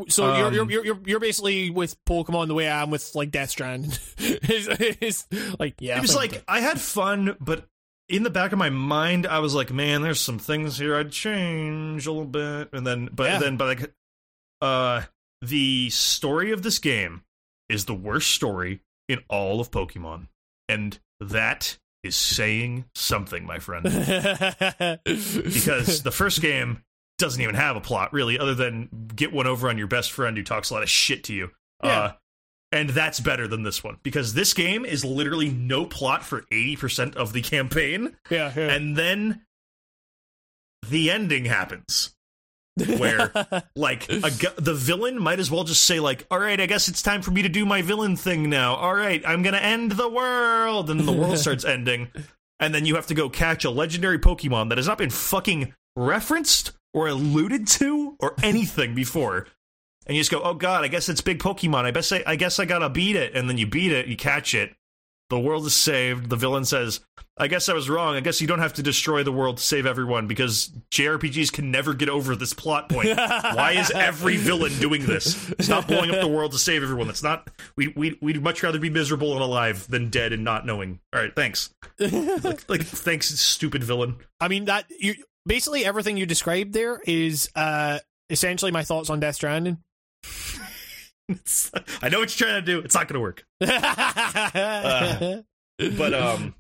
So 0.10 0.26
Um, 0.26 0.54
you're, 0.54 0.70
you're 0.70 0.86
you're 0.86 1.00
you're 1.06 1.20
basically 1.20 1.70
with 1.72 1.96
Pokemon 2.06 2.48
the 2.48 2.54
way 2.54 2.68
I 2.68 2.84
am 2.84 2.92
with 2.92 3.16
like 3.16 3.32
Death 3.32 3.50
Stranding. 3.50 3.92
it's, 4.18 4.68
it's 5.30 5.60
like 5.60 5.76
yeah, 5.80 5.98
it 5.98 6.02
was 6.02 6.16
I 6.16 6.20
like 6.20 6.44
I 6.48 6.60
had 6.62 6.80
fun, 6.80 7.36
but 7.40 7.68
in 8.10 8.24
the 8.24 8.30
back 8.30 8.52
of 8.54 8.58
my 8.60 8.70
mind, 8.70 9.26
I 9.28 9.40
was 9.40 9.54
like, 9.54 9.72
man, 9.72 10.02
there's 10.02 10.22
some 10.22 10.40
things 10.40 10.78
here 10.78 10.96
I'd 10.96 11.12
change 11.12 12.08
a 12.08 12.12
little 12.12 12.26
bit, 12.26 12.70
and 12.72 12.88
then, 12.88 13.10
but 13.12 13.26
Yeah. 13.26 13.40
then, 13.40 13.58
but 13.58 13.80
like, 13.80 13.94
uh, 14.62 15.02
the 15.42 15.90
story 15.90 16.52
of 16.54 16.62
this 16.62 16.80
game 16.80 17.24
is 17.68 17.84
the 17.86 17.94
worst 17.94 18.32
story 18.32 18.80
in 19.08 19.20
all 19.30 19.60
of 19.60 19.72
Pokemon, 19.72 20.28
and 20.70 20.98
that 21.20 21.78
is 22.04 22.16
saying 22.16 22.86
something, 22.96 23.46
my 23.46 23.60
friend. 23.60 23.84
because 25.04 26.04
the 26.04 26.12
first 26.14 26.42
game 26.42 26.84
doesn't 27.18 27.42
even 27.42 27.56
have 27.56 27.76
a 27.76 27.82
plot 27.82 28.14
really 28.14 28.38
other 28.38 28.54
than 28.54 28.90
get 29.16 29.34
one 29.34 29.48
over 29.48 29.70
on 29.70 29.78
your 29.78 29.88
best 29.88 30.12
friend 30.12 30.38
who 30.38 30.44
talks 30.44 30.70
a 30.70 30.74
lot 30.76 30.84
of 30.84 30.90
shit 30.90 31.24
to 31.24 31.34
you 31.34 31.50
Yeah. 31.84 31.90
uh, 32.00 32.12
and 32.72 32.92
that's 32.92 33.20
better 33.20 33.48
than 33.48 33.64
this 33.64 33.84
one 33.84 33.98
because 34.04 34.36
this 34.36 34.54
game 34.54 34.86
is 34.86 35.04
literally 35.04 35.50
no 35.50 35.88
plot 35.88 36.24
for 36.24 36.42
80% 36.54 37.16
of 37.16 37.34
the 37.34 37.42
campaign 37.56 38.16
yeah, 38.30 38.54
yeah. 38.56 38.70
and 38.72 38.96
then 38.96 39.42
the 40.88 41.10
ending 41.10 41.46
happens 41.46 42.14
where 42.86 43.32
like 43.76 44.10
a, 44.10 44.32
the 44.58 44.74
villain 44.74 45.22
might 45.22 45.40
as 45.40 45.50
well 45.50 45.64
just 45.64 45.84
say 45.84 46.00
like 46.00 46.26
all 46.30 46.40
right 46.40 46.60
i 46.60 46.66
guess 46.66 46.88
it's 46.88 47.02
time 47.02 47.22
for 47.22 47.32
me 47.32 47.42
to 47.42 47.50
do 47.50 47.66
my 47.66 47.82
villain 47.82 48.16
thing 48.16 48.50
now. 48.50 48.76
All 48.76 48.94
right 48.94 49.22
i'm 49.26 49.44
gonna 49.44 49.58
end 49.58 49.94
the 49.94 50.10
world. 50.10 50.90
And 50.90 51.02
the 51.02 51.12
world 51.12 51.38
starts 51.40 51.66
ending. 51.66 52.10
And 52.60 52.74
then 52.74 52.86
you 52.86 52.96
have 52.96 53.08
to 53.08 53.14
go 53.14 53.30
catch 53.30 53.66
a 53.66 53.70
legendary 53.70 54.20
pokemon 54.20 54.70
that 54.70 54.78
has 54.78 54.88
not 54.88 54.98
been 54.98 55.10
fucking 55.12 55.74
referenced 55.96 56.72
or 56.94 57.08
alluded 57.08 57.68
to 57.68 58.16
or 58.20 58.36
anything 58.44 58.96
before. 58.96 59.48
And 60.06 60.16
you 60.16 60.22
just 60.22 60.32
go 60.32 60.42
oh 60.42 60.54
god 60.54 60.84
i 60.84 60.88
guess 60.88 61.10
it's 61.10 61.22
big 61.22 61.40
pokemon. 61.40 61.86
I 61.86 61.92
guess 61.92 62.12
I, 62.12 62.24
I 62.26 62.36
guess 62.36 62.60
i 62.60 62.66
gotta 62.66 62.90
beat 62.90 63.16
it. 63.16 63.36
And 63.36 63.50
then 63.50 63.58
you 63.58 63.68
beat 63.68 63.92
it 63.92 64.08
you 64.08 64.18
catch 64.18 64.54
it 64.54 64.74
the 65.30 65.40
world 65.40 65.66
is 65.66 65.76
saved 65.76 66.30
the 66.30 66.36
villain 66.36 66.66
says 66.66 67.02
I 67.40 67.48
guess 67.48 67.70
I 67.70 67.74
was 67.74 67.88
wrong. 67.88 68.16
I 68.16 68.20
guess 68.20 68.42
you 68.42 68.48
don't 68.48 68.60
have 68.60 68.74
to 68.74 68.84
destroy 68.84 69.22
the 69.22 69.32
world 69.32 69.58
to 69.58 69.64
save 69.64 69.86
everyone 69.86 70.26
because 70.26 70.72
JRPGs 70.92 71.54
can 71.54 71.70
never 71.70 71.94
get 71.94 72.10
over 72.10 72.36
this 72.36 72.54
plot 72.54 72.90
point. 72.90 73.16
Why 73.16 73.76
is 73.78 73.92
every 73.92 74.38
villain 74.38 74.74
doing 74.80 75.06
this? 75.06 75.54
Stop 75.60 75.88
blowing 75.88 76.10
up 76.10 76.22
the 76.22 76.28
world 76.28 76.54
to 76.54 76.58
save 76.58 76.82
everyone. 76.82 77.06
That's 77.06 77.22
not. 77.22 77.50
We 77.76 77.90
we 77.90 78.18
we'd 78.22 78.42
much 78.42 78.64
rather 78.64 78.80
be 78.80 78.90
miserable 78.90 79.34
and 79.34 79.42
alive 79.42 79.88
than 79.88 80.10
dead 80.10 80.34
and 80.34 80.44
not 80.44 80.66
knowing. 80.66 81.00
All 81.14 81.22
right, 81.22 81.34
thanks. 81.36 81.70
like, 82.00 82.68
like 82.68 82.82
thanks, 82.82 83.28
stupid 83.40 83.84
villain. 83.84 84.18
I 84.42 84.48
mean 84.48 84.66
that 84.66 84.86
you 85.00 85.14
basically 85.46 85.86
everything 85.86 86.18
you 86.18 86.26
described 86.26 86.74
there 86.74 87.00
is 87.06 87.50
uh 87.56 88.00
essentially 88.32 88.72
my 88.72 88.84
thoughts 88.84 89.12
on 89.12 89.20
Death 89.20 89.36
Stranding. 89.36 89.78
It's, 91.30 91.72
I 92.02 92.08
know 92.10 92.20
what 92.20 92.40
you're 92.40 92.48
trying 92.48 92.62
to 92.64 92.66
do. 92.66 92.80
It's 92.80 92.96
not 92.96 93.08
going 93.08 93.16
to 93.16 93.20
work. 93.20 93.46
Uh, 94.20 95.42
but 95.98 96.14
um 96.14 96.56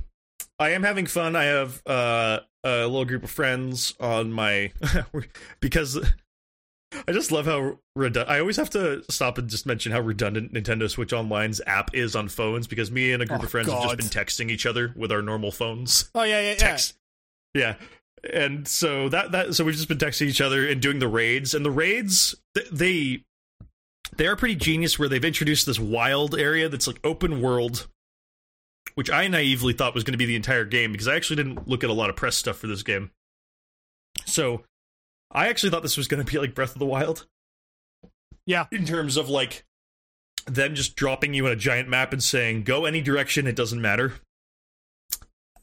i 0.59 0.69
am 0.69 0.83
having 0.83 1.07
fun 1.07 1.35
i 1.35 1.45
have 1.45 1.81
uh 1.87 2.39
a 2.63 2.85
little 2.85 3.03
group 3.05 3.23
of 3.23 3.31
friends 3.31 3.95
on 3.99 4.31
my 4.31 4.71
because 5.59 5.97
i 7.07 7.11
just 7.11 7.31
love 7.31 7.45
how 7.47 7.79
redundant 7.95 8.29
i 8.29 8.39
always 8.39 8.57
have 8.57 8.69
to 8.69 9.01
stop 9.09 9.39
and 9.39 9.49
just 9.49 9.65
mention 9.65 9.91
how 9.91 9.99
redundant 9.99 10.53
nintendo 10.53 10.87
switch 10.87 11.13
online's 11.13 11.59
app 11.65 11.89
is 11.95 12.15
on 12.15 12.27
phones 12.27 12.67
because 12.67 12.91
me 12.91 13.11
and 13.11 13.23
a 13.23 13.25
group 13.25 13.41
Oh, 13.41 13.45
of 13.45 13.49
friends 13.49 13.71
have 13.71 13.81
just 13.83 13.97
been 13.97 14.05
texting 14.23 14.51
each 14.51 14.67
other 14.67 14.93
with 14.95 15.11
our 15.11 15.23
normal 15.23 15.51
phones 15.51 16.11
oh 16.13 16.21
yeah, 16.23 16.39
yeah, 16.41 16.49
yeah. 16.49 16.55
text 16.55 16.93
yeah 17.55 17.75
and 18.31 18.67
so 18.67 19.09
that 19.09 19.31
that 19.31 19.55
so 19.55 19.63
we've 19.63 19.75
just 19.75 19.87
been 19.87 19.97
texting 19.97 20.27
each 20.27 20.41
other 20.41 20.67
and 20.67 20.79
doing 20.81 20.99
the 20.99 21.07
raids 21.07 21.55
and 21.55 21.65
the 21.65 21.71
raids 21.71 22.35
th- 22.55 22.69
they 22.69 23.23
they 24.15 24.25
are 24.27 24.35
pretty 24.35 24.55
genius 24.55 24.97
where 24.97 25.09
they've 25.09 25.25
introduced 25.25 25.65
this 25.65 25.79
wild 25.79 26.37
area 26.37 26.69
that's 26.69 26.87
like 26.87 26.99
open 27.03 27.41
world 27.41 27.87
which 28.95 29.11
i 29.11 29.27
naively 29.27 29.73
thought 29.73 29.93
was 29.93 30.03
going 30.03 30.13
to 30.13 30.17
be 30.17 30.25
the 30.25 30.35
entire 30.35 30.65
game 30.65 30.91
because 30.91 31.07
i 31.07 31.15
actually 31.15 31.35
didn't 31.35 31.67
look 31.67 31.83
at 31.83 31.89
a 31.89 31.93
lot 31.93 32.09
of 32.09 32.15
press 32.15 32.35
stuff 32.35 32.57
for 32.57 32.67
this 32.67 32.83
game. 32.83 33.11
So 34.25 34.63
i 35.31 35.49
actually 35.49 35.69
thought 35.69 35.83
this 35.83 35.97
was 35.97 36.07
going 36.07 36.25
to 36.25 36.31
be 36.31 36.39
like 36.39 36.55
breath 36.55 36.73
of 36.73 36.79
the 36.79 36.85
wild. 36.85 37.27
Yeah. 38.45 38.65
in 38.71 38.85
terms 38.85 39.17
of 39.17 39.29
like 39.29 39.65
them 40.45 40.73
just 40.73 40.95
dropping 40.95 41.33
you 41.33 41.45
in 41.45 41.51
a 41.51 41.57
giant 41.57 41.89
map 41.89 42.13
and 42.13 42.23
saying 42.23 42.63
go 42.63 42.85
any 42.85 43.01
direction 43.01 43.45
it 43.45 43.55
doesn't 43.55 43.81
matter. 43.81 44.13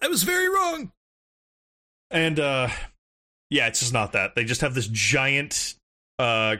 I 0.02 0.08
was 0.08 0.23
very 0.23 0.48
wrong. 0.48 0.92
And 2.10 2.39
uh 2.39 2.68
yeah 3.50 3.66
it's 3.66 3.81
just 3.81 3.92
not 3.94 4.12
that. 4.12 4.34
They 4.34 4.44
just 4.44 4.60
have 4.60 4.74
this 4.74 4.89
giant 4.89 5.76
uh 6.18 6.57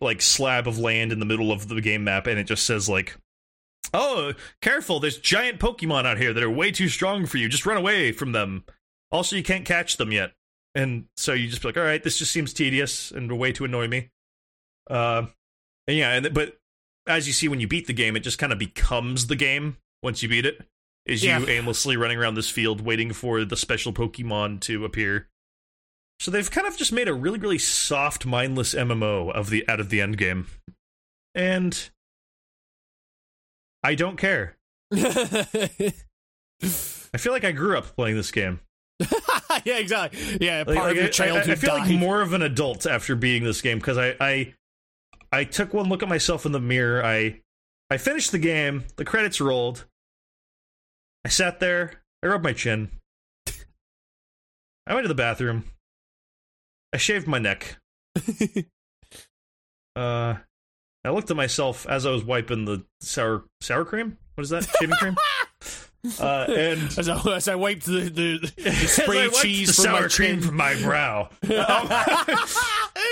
like 0.00 0.20
slab 0.20 0.66
of 0.66 0.78
land 0.78 1.12
in 1.12 1.20
the 1.20 1.24
middle 1.26 1.52
of 1.52 1.68
the 1.68 1.80
game 1.80 2.02
map 2.04 2.26
and 2.26 2.38
it 2.40 2.44
just 2.44 2.66
says 2.66 2.88
like 2.88 3.16
oh 3.94 4.32
careful 4.60 4.98
there's 4.98 5.18
giant 5.18 5.60
pokemon 5.60 6.04
out 6.06 6.18
here 6.18 6.32
that 6.32 6.42
are 6.42 6.50
way 6.50 6.70
too 6.72 6.88
strong 6.88 7.24
for 7.26 7.36
you. 7.38 7.48
Just 7.48 7.66
run 7.66 7.76
away 7.76 8.10
from 8.12 8.32
them. 8.32 8.64
Also 9.12 9.36
you 9.36 9.42
can't 9.44 9.64
catch 9.64 9.96
them 9.96 10.10
yet. 10.10 10.32
And 10.74 11.06
so 11.16 11.32
you 11.32 11.48
just 11.48 11.62
be 11.62 11.68
like 11.68 11.76
all 11.76 11.84
right 11.84 12.02
this 12.02 12.18
just 12.18 12.32
seems 12.32 12.52
tedious 12.52 13.10
and 13.12 13.30
a 13.30 13.36
way 13.36 13.52
to 13.52 13.64
annoy 13.64 13.86
me. 13.88 14.10
Uh 14.90 15.26
and 15.86 15.96
yeah 15.96 16.12
and, 16.14 16.34
but 16.34 16.58
as 17.06 17.28
you 17.28 17.32
see 17.32 17.46
when 17.46 17.60
you 17.60 17.68
beat 17.68 17.86
the 17.86 17.92
game 17.92 18.16
it 18.16 18.20
just 18.20 18.38
kind 18.38 18.52
of 18.52 18.58
becomes 18.58 19.28
the 19.28 19.36
game 19.36 19.76
once 20.02 20.22
you 20.22 20.28
beat 20.28 20.44
it 20.46 20.60
is 21.06 21.22
Yeah. 21.24 21.38
you 21.38 21.46
aimlessly 21.46 21.96
running 21.96 22.18
around 22.18 22.34
this 22.34 22.50
field 22.50 22.80
waiting 22.80 23.12
for 23.12 23.44
the 23.44 23.56
special 23.56 23.92
pokemon 23.92 24.60
to 24.62 24.84
appear 24.84 25.28
so 26.18 26.30
they've 26.30 26.50
kind 26.50 26.66
of 26.66 26.76
just 26.76 26.92
made 26.92 27.08
a 27.08 27.14
really, 27.14 27.38
really 27.38 27.58
soft, 27.58 28.26
mindless 28.26 28.74
MMO 28.74 29.30
of 29.32 29.50
the 29.50 29.68
out 29.68 29.80
of 29.80 29.90
the 29.90 30.00
end 30.00 30.18
game, 30.18 30.46
and 31.34 31.90
I 33.82 33.94
don't 33.94 34.16
care. 34.16 34.56
I 34.92 34.98
feel 37.18 37.32
like 37.32 37.44
I 37.44 37.52
grew 37.52 37.76
up 37.78 37.94
playing 37.96 38.16
this 38.16 38.30
game. 38.30 38.60
yeah, 39.64 39.78
exactly. 39.78 40.38
Yeah, 40.40 40.64
part 40.64 40.76
Like, 40.76 40.96
of 40.96 41.18
your 41.18 41.34
I- 41.34 41.38
I, 41.38 41.40
I 41.40 41.54
feel 41.54 41.76
died. 41.76 41.90
like 41.90 41.98
more 41.98 42.22
of 42.22 42.32
an 42.32 42.42
adult 42.42 42.86
after 42.86 43.14
being 43.14 43.44
this 43.44 43.60
game 43.60 43.78
because 43.78 43.98
I, 43.98 44.14
I 44.20 44.54
I 45.32 45.44
took 45.44 45.74
one 45.74 45.88
look 45.88 46.02
at 46.02 46.08
myself 46.08 46.46
in 46.46 46.52
the 46.52 46.60
mirror. 46.60 47.04
I 47.04 47.40
I 47.90 47.98
finished 47.98 48.32
the 48.32 48.38
game. 48.38 48.84
The 48.96 49.04
credits 49.04 49.40
rolled. 49.40 49.84
I 51.24 51.28
sat 51.28 51.60
there. 51.60 52.00
I 52.22 52.28
rubbed 52.28 52.44
my 52.44 52.52
chin. 52.54 52.90
I 54.86 54.94
went 54.94 55.04
to 55.04 55.08
the 55.08 55.14
bathroom. 55.14 55.64
I 56.96 56.98
shaved 56.98 57.26
my 57.26 57.38
neck. 57.38 57.76
uh, 59.96 60.34
I 61.04 61.10
looked 61.10 61.30
at 61.30 61.36
myself 61.36 61.86
as 61.86 62.06
I 62.06 62.10
was 62.10 62.24
wiping 62.24 62.64
the 62.64 62.86
sour 63.02 63.44
sour 63.60 63.84
cream. 63.84 64.16
What 64.34 64.44
is 64.44 64.48
that? 64.48 64.66
Shaving 64.80 64.96
cream. 64.96 65.16
Uh, 66.20 66.46
and 66.48 66.80
as, 66.98 67.08
I, 67.08 67.20
as 67.34 67.48
I 67.48 67.56
wiped 67.56 67.84
the, 67.84 68.02
the, 68.02 68.52
the 68.62 68.70
spray 68.70 69.28
cheese 69.30 69.66
the 69.66 69.74
from 69.74 69.82
sour 69.82 70.02
my 70.02 70.08
cream 70.08 70.40
from 70.40 70.56
my 70.56 70.80
brow. 70.80 71.30
uh, 71.42 71.56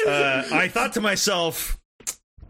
I 0.06 0.70
thought 0.72 0.92
to 0.92 1.00
myself, 1.00 1.76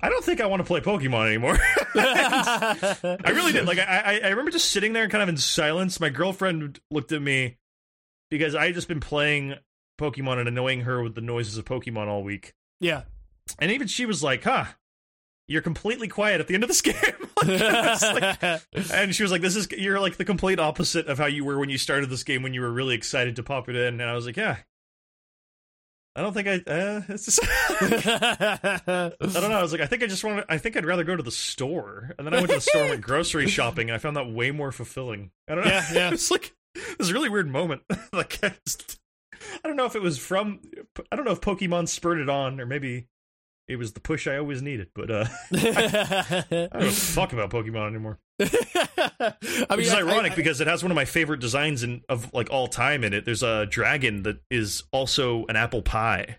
I 0.03 0.11
don't 0.11 0.23
think 0.23 0.43
I 0.43 0.47
want 0.47 0.61
to 0.61 0.65
play 0.65 0.81
Pokemon 0.83 1.29
anymore. 1.29 1.57
I 1.95 3.23
really 3.29 3.53
did. 3.53 3.65
Like, 3.65 3.79
I, 3.79 4.03
I, 4.05 4.21
I 4.23 4.29
remember 4.29 4.51
just 4.51 4.71
sitting 4.71 4.93
there 4.93 5.09
kind 5.09 5.23
of 5.23 5.31
in 5.31 5.39
silence. 5.39 5.99
My 5.99 6.11
girlfriend 6.11 6.79
looked 6.91 7.13
at 7.13 7.23
me 7.23 7.57
because 8.31 8.55
I 8.55 8.67
had 8.67 8.75
just 8.75 8.89
been 8.89 9.01
playing 9.01 9.55
Pokemon 9.99 10.39
and 10.39 10.49
annoying 10.49 10.83
her 10.83 11.03
with 11.03 11.15
the 11.15 11.21
noises 11.21 11.57
of 11.59 11.65
Pokemon 11.65 12.07
all 12.09 12.23
week. 12.23 12.53
yeah. 12.81 13.03
And 13.59 13.71
even 13.71 13.87
she 13.89 14.07
was 14.07 14.23
like, 14.23 14.43
huh, 14.45 14.65
you're 15.49 15.61
completely 15.63 16.09
quiet 16.09 16.41
at 16.41 16.49
the 16.49 16.55
end 16.55 16.65
of 16.65 16.69
this 16.69 16.81
game. 16.83 16.95
Like- 17.47 18.63
and 18.93 19.15
she 19.15 19.23
was 19.23 19.31
like, 19.31 19.43
"This 19.43 19.55
is 19.55 19.69
you're 19.73 20.01
like 20.01 20.17
the 20.17 20.25
complete 20.25 20.59
opposite 20.59 21.09
of 21.09 21.19
how 21.19 21.27
you 21.27 21.45
were 21.45 21.59
when 21.59 21.69
you 21.69 21.77
started 21.77 22.09
this 22.09 22.25
game 22.25 22.43
when 22.43 22.55
you 22.55 22.63
were 22.63 22.73
really 22.73 22.95
excited 22.95 23.37
to 23.37 23.43
pop 23.43 23.69
it 23.69 23.77
in." 23.77 24.01
And 24.01 24.09
I 24.09 24.15
was 24.15 24.25
like, 24.25 24.39
"Yeah, 24.39 24.57
I 26.17 26.23
don't 26.23 26.33
think 26.33 26.49
I. 26.49 26.55
Uh, 26.71 27.03
it's 27.09 27.27
just, 27.27 27.41
I 27.43 29.13
don't 29.19 29.51
know. 29.51 29.59
I 29.59 29.63
was 29.63 29.73
like, 29.73 29.83
I 29.83 29.87
think 29.87 30.03
I 30.03 30.07
just 30.07 30.25
want. 30.25 30.39
to 30.47 30.53
I 30.53 30.57
think 30.59 30.77
I'd 30.77 30.87
rather 30.87 31.05
go 31.05 31.17
to 31.17 31.23
the 31.23 31.31
store. 31.31 32.13
And 32.17 32.27
then 32.27 32.33
I 32.33 32.39
went 32.39 32.49
to 32.49 32.55
the 32.55 32.61
store 32.63 32.83
and 32.83 32.91
went 32.91 33.03
grocery 33.03 33.47
shopping, 33.49 33.91
and 33.91 33.95
I 33.95 33.99
found 33.99 34.17
that 34.17 34.31
way 34.31 34.51
more 34.53 34.73
fulfilling. 34.73 35.31
I 35.49 35.55
don't 35.55 35.65
know. 35.65 35.71
Yeah, 35.71 35.93
yeah. 35.93 36.11
it's 36.13 36.31
like 36.31 36.55
this 36.99 37.13
really 37.13 37.29
weird 37.29 37.49
moment. 37.51 37.83
like, 38.13 38.39
I, 38.43 38.55
just, 38.67 38.99
I 39.65 39.69
don't 39.69 39.77
know 39.77 39.87
if 39.87 39.97
it 39.97 40.03
was 40.03 40.19
from. 40.19 40.61
I 41.11 41.17
don't 41.17 41.25
know 41.25 41.33
if 41.33 41.41
Pokemon 41.41 41.89
spurred 41.89 42.19
it 42.19 42.29
on, 42.29 42.61
or 42.61 42.67
maybe 42.67 43.07
it 43.69 43.77
was 43.77 43.93
the 43.93 44.01
push 44.01 44.27
I 44.27 44.37
always 44.37 44.61
needed. 44.63 44.89
But 44.95 45.11
uh, 45.11 45.27
I 45.55 46.69
don't 46.73 46.93
fuck 46.93 47.33
about 47.33 47.51
Pokemon 47.51 47.89
anymore. 47.89 48.19
I 48.41 48.47
mean, 49.41 49.79
Which 49.79 49.87
is 49.87 49.95
I- 49.95 50.01
ironic 50.01 50.33
I- 50.33 50.37
because 50.37 50.61
it 50.61 50.67
has 50.67 50.83
one 50.83 50.91
of 50.91 50.97
my 50.97 51.05
favorite 51.05 51.41
designs 51.41 51.83
in 51.83 52.03
of 52.09 52.33
like 52.35 52.51
all 52.51 52.67
time 52.69 53.05
in 53.05 53.13
it. 53.13 53.25
There's 53.25 53.43
a 53.43 53.67
dragon 53.67 54.23
that 54.25 54.39
is 54.51 54.83
also 54.93 55.47
an 55.47 55.57
apple 55.57 55.83
pie. 55.83 56.39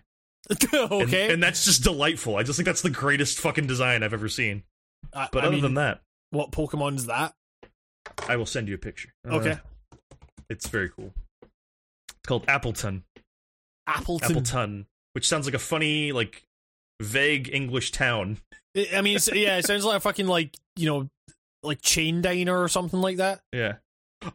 Okay. 0.72 1.32
And, 1.32 1.42
that's 1.42 1.64
just 1.64 1.82
delightful. 1.82 2.36
I 2.36 2.44
just 2.44 2.56
think 2.56 2.66
that's 2.66 2.82
the 2.82 2.90
greatest 2.90 3.40
fucking 3.40 3.66
design 3.66 4.04
I've 4.04 4.12
ever 4.12 4.28
seen. 4.28 4.62
I- 5.12 5.28
But 5.32 5.42
I 5.42 5.46
other 5.48 5.54
mean, 5.56 5.62
than 5.62 5.74
that, 5.74 6.02
what 6.30 6.52
Pokemon's 6.52 7.06
that? 7.06 7.34
I 8.28 8.36
will 8.36 8.46
send 8.46 8.68
you 8.68 8.74
a 8.74 8.78
picture. 8.78 9.08
Uh, 9.28 9.34
Okay. 9.36 9.58
it's 10.48 10.68
very 10.68 10.88
cool. 10.90 11.12
It's 12.26 12.28
called 12.28 12.46
Appletun. 12.48 13.02
Appletun. 13.88 14.20
Appletun, 14.20 14.86
which 15.12 15.28
sounds 15.28 15.46
like 15.46 15.54
a 15.54 15.60
funny, 15.60 16.10
like 16.10 16.42
vague 17.00 17.48
English 17.52 17.92
town. 17.92 18.38
I- 18.76 19.00
mean, 19.00 19.16
yeah, 19.32 19.58
it 19.58 19.64
sounds 19.64 19.84
like 19.84 19.98
a 19.98 20.00
fucking 20.00 20.26
like 20.26 20.56
you 20.74 20.86
know, 20.88 21.08
like 21.62 21.80
chain 21.82 22.22
diner 22.22 22.60
or 22.60 22.66
something 22.66 23.00
like 23.00 23.18
that. 23.18 23.42
Yeah. 23.52 23.74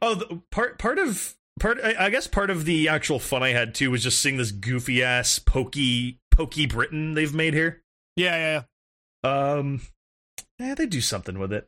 Oh, 0.01 0.15
the, 0.15 0.41
part 0.51 0.79
part 0.79 0.99
of 0.99 1.35
part 1.59 1.79
I, 1.83 2.05
I 2.05 2.09
guess 2.09 2.27
part 2.27 2.49
of 2.49 2.63
the 2.63 2.87
actual 2.87 3.19
fun 3.19 3.43
I 3.43 3.49
had 3.49 3.75
too 3.75 3.91
was 3.91 4.03
just 4.03 4.21
seeing 4.21 4.37
this 4.37 4.51
goofy 4.51 5.03
ass 5.03 5.37
pokey 5.37 6.17
pokey 6.31 6.67
Britain 6.67 7.13
they've 7.13 7.33
made 7.33 7.53
here. 7.53 7.81
Yeah, 8.15 8.37
yeah, 8.37 8.61
yeah. 9.25 9.53
Um, 9.53 9.81
yeah, 10.57 10.75
they 10.75 10.85
do 10.85 11.01
something 11.01 11.37
with 11.37 11.51
it. 11.51 11.67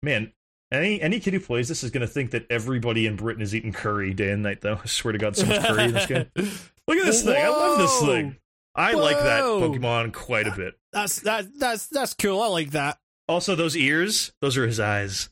Man, 0.00 0.32
any 0.76 1.00
any 1.00 1.20
kid 1.20 1.34
who 1.34 1.40
plays 1.40 1.68
this 1.68 1.82
is 1.84 1.90
gonna 1.90 2.06
think 2.06 2.30
that 2.32 2.46
everybody 2.50 3.06
in 3.06 3.16
Britain 3.16 3.42
is 3.42 3.54
eating 3.54 3.72
curry 3.72 4.14
day 4.14 4.30
and 4.30 4.42
night. 4.42 4.60
Though 4.60 4.80
I 4.84 4.86
swear 4.86 5.12
to 5.12 5.18
God, 5.18 5.36
so 5.36 5.46
much 5.46 5.64
curry 5.64 5.84
in 5.84 5.92
this 5.92 6.06
game. 6.06 6.26
Look 6.36 6.98
at 6.98 7.04
this 7.04 7.22
thing. 7.22 7.36
I 7.36 7.48
love 7.48 7.78
this 7.78 8.00
thing. 8.00 8.36
I 8.74 8.92
like 8.92 9.18
that 9.18 9.42
Pokemon 9.42 10.12
quite 10.12 10.46
a 10.46 10.54
bit. 10.54 10.74
That's 10.92 11.20
that 11.20 11.46
that's 11.58 11.86
that's 11.88 12.14
cool. 12.14 12.40
I 12.42 12.48
like 12.48 12.72
that. 12.72 12.98
Also, 13.28 13.56
those 13.56 13.76
ears, 13.76 14.32
those 14.40 14.56
are 14.56 14.66
his 14.66 14.78
eyes. 14.78 15.30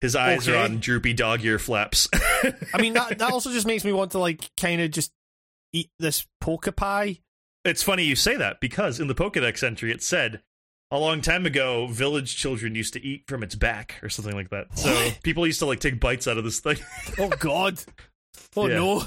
His 0.00 0.16
eyes 0.16 0.48
are 0.48 0.56
on 0.56 0.78
droopy 0.80 1.12
dog 1.12 1.44
ear 1.44 1.60
flaps. 1.60 2.08
I 2.12 2.80
mean, 2.80 2.94
that 2.94 3.18
that 3.18 3.32
also 3.32 3.52
just 3.52 3.66
makes 3.66 3.84
me 3.84 3.92
want 3.92 4.12
to 4.12 4.18
like 4.18 4.50
kind 4.56 4.80
of 4.80 4.90
just 4.90 5.12
eat 5.72 5.90
this 5.98 6.26
poke 6.40 6.74
pie. 6.74 7.20
It's 7.64 7.82
funny 7.82 8.02
you 8.04 8.16
say 8.16 8.36
that 8.36 8.60
because 8.60 8.98
in 8.98 9.06
the 9.06 9.14
Pokedex 9.14 9.62
entry 9.62 9.92
it 9.92 10.02
said 10.02 10.42
a 10.92 10.98
long 10.98 11.20
time 11.22 11.44
ago 11.46 11.88
village 11.88 12.36
children 12.36 12.76
used 12.76 12.92
to 12.92 13.04
eat 13.04 13.24
from 13.26 13.42
its 13.42 13.54
back 13.56 13.96
or 14.02 14.08
something 14.08 14.34
like 14.36 14.50
that. 14.50 14.78
So 14.78 14.92
What? 14.92 15.18
people 15.24 15.44
used 15.46 15.58
to 15.58 15.66
like 15.66 15.80
take 15.80 15.98
bites 15.98 16.28
out 16.28 16.38
of 16.38 16.44
this 16.44 16.60
thing. 16.60 16.76
Oh 17.18 17.28
God. 17.30 17.82
Oh 18.56 18.68
Yeah. 18.68 18.76
no. 18.76 19.04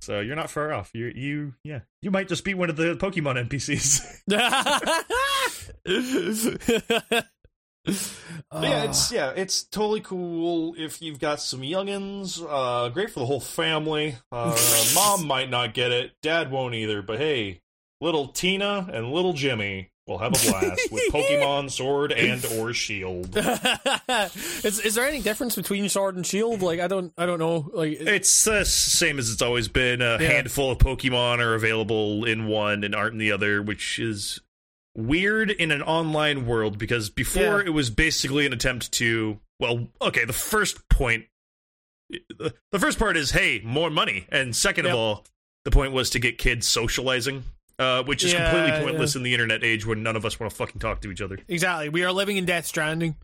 So 0.00 0.20
you're 0.20 0.36
not 0.36 0.50
far 0.50 0.72
off. 0.72 0.90
You 0.92 1.06
you 1.14 1.54
yeah. 1.64 1.80
You 2.02 2.10
might 2.10 2.28
just 2.28 2.44
be 2.44 2.52
one 2.54 2.68
of 2.70 2.76
the 2.76 2.96
Pokemon 2.96 3.48
NPCs. 3.48 4.22
Ah. 4.32 5.02
yeah, 8.62 8.84
it's 8.84 9.12
yeah, 9.12 9.32
it's 9.36 9.62
totally 9.64 10.00
cool 10.00 10.74
if 10.76 11.00
you've 11.00 11.20
got 11.20 11.40
some 11.40 11.60
youngins. 11.60 12.44
Uh, 12.48 12.88
great 12.88 13.10
for 13.10 13.20
the 13.20 13.26
whole 13.26 13.40
family. 13.40 14.16
Uh, 14.32 14.56
Mom 14.94 15.26
might 15.26 15.50
not 15.50 15.74
get 15.74 15.92
it, 15.92 16.12
Dad 16.22 16.50
won't 16.50 16.74
either. 16.74 17.02
But 17.02 17.18
hey, 17.18 17.60
little 18.00 18.28
Tina 18.28 18.88
and 18.92 19.12
little 19.12 19.32
Jimmy 19.32 19.90
will 20.06 20.18
have 20.18 20.32
a 20.32 20.50
blast 20.50 20.92
with 20.92 21.02
Pokemon 21.12 21.70
Sword 21.70 22.12
and 22.12 22.44
or 22.54 22.72
Shield. 22.72 23.36
is 24.64 24.80
is 24.80 24.94
there 24.94 25.06
any 25.06 25.20
difference 25.20 25.56
between 25.56 25.88
sword 25.88 26.16
and 26.16 26.26
shield? 26.26 26.62
Like 26.62 26.80
I 26.80 26.86
don't 26.86 27.12
I 27.18 27.26
don't 27.26 27.38
know. 27.38 27.70
Like 27.72 27.98
It's 28.00 28.44
the 28.44 28.64
same 28.64 29.18
as 29.18 29.30
it's 29.30 29.42
always 29.42 29.68
been. 29.68 30.00
A 30.02 30.18
Yeah. 30.20 30.28
handful 30.28 30.70
of 30.70 30.78
Pokemon 30.78 31.38
are 31.40 31.54
available 31.54 32.24
in 32.24 32.46
one 32.46 32.84
and 32.84 32.94
aren't 32.94 33.12
in 33.14 33.18
the 33.18 33.32
other, 33.32 33.62
which 33.62 33.98
is 33.98 34.40
weird 34.94 35.50
in 35.50 35.70
an 35.70 35.82
online 35.82 36.46
world 36.46 36.78
because 36.78 37.10
before 37.10 37.60
Yeah. 37.60 37.66
it 37.66 37.70
was 37.72 37.90
basically 37.90 38.46
an 38.46 38.52
attempt 38.52 38.92
to. 38.92 39.40
Well, 39.58 39.88
okay, 40.00 40.24
the 40.24 40.32
first 40.32 40.88
point. 40.88 41.24
The 42.10 42.54
the 42.70 42.78
first 42.78 42.98
part 42.98 43.16
is 43.16 43.32
hey, 43.32 43.60
more 43.64 43.90
money. 43.90 44.26
And 44.30 44.54
second 44.54 44.84
Yep. 44.84 44.94
of 44.94 44.98
all, 45.00 45.24
the 45.64 45.70
point 45.72 45.92
was 45.92 46.10
to 46.10 46.20
get 46.20 46.38
kids 46.38 46.68
socializing, 46.68 47.42
uh, 47.78 48.02
which 48.04 48.24
is 48.24 48.32
Yeah, 48.32 48.50
completely 48.50 48.84
pointless 48.84 49.14
yeah. 49.14 49.18
in 49.20 49.22
the 49.24 49.32
internet 49.34 49.62
age 49.64 49.84
when 49.86 50.02
none 50.02 50.16
of 50.16 50.24
us 50.24 50.38
want 50.40 50.50
to 50.50 50.56
fucking 50.56 50.80
talk 50.80 51.00
to 51.02 51.10
each 51.10 51.20
other. 51.20 51.38
exactly. 51.48 51.88
We 51.88 52.04
are 52.04 52.12
living 52.12 52.36
in 52.36 52.44
Death 52.44 52.66
Stranding. 52.66 53.16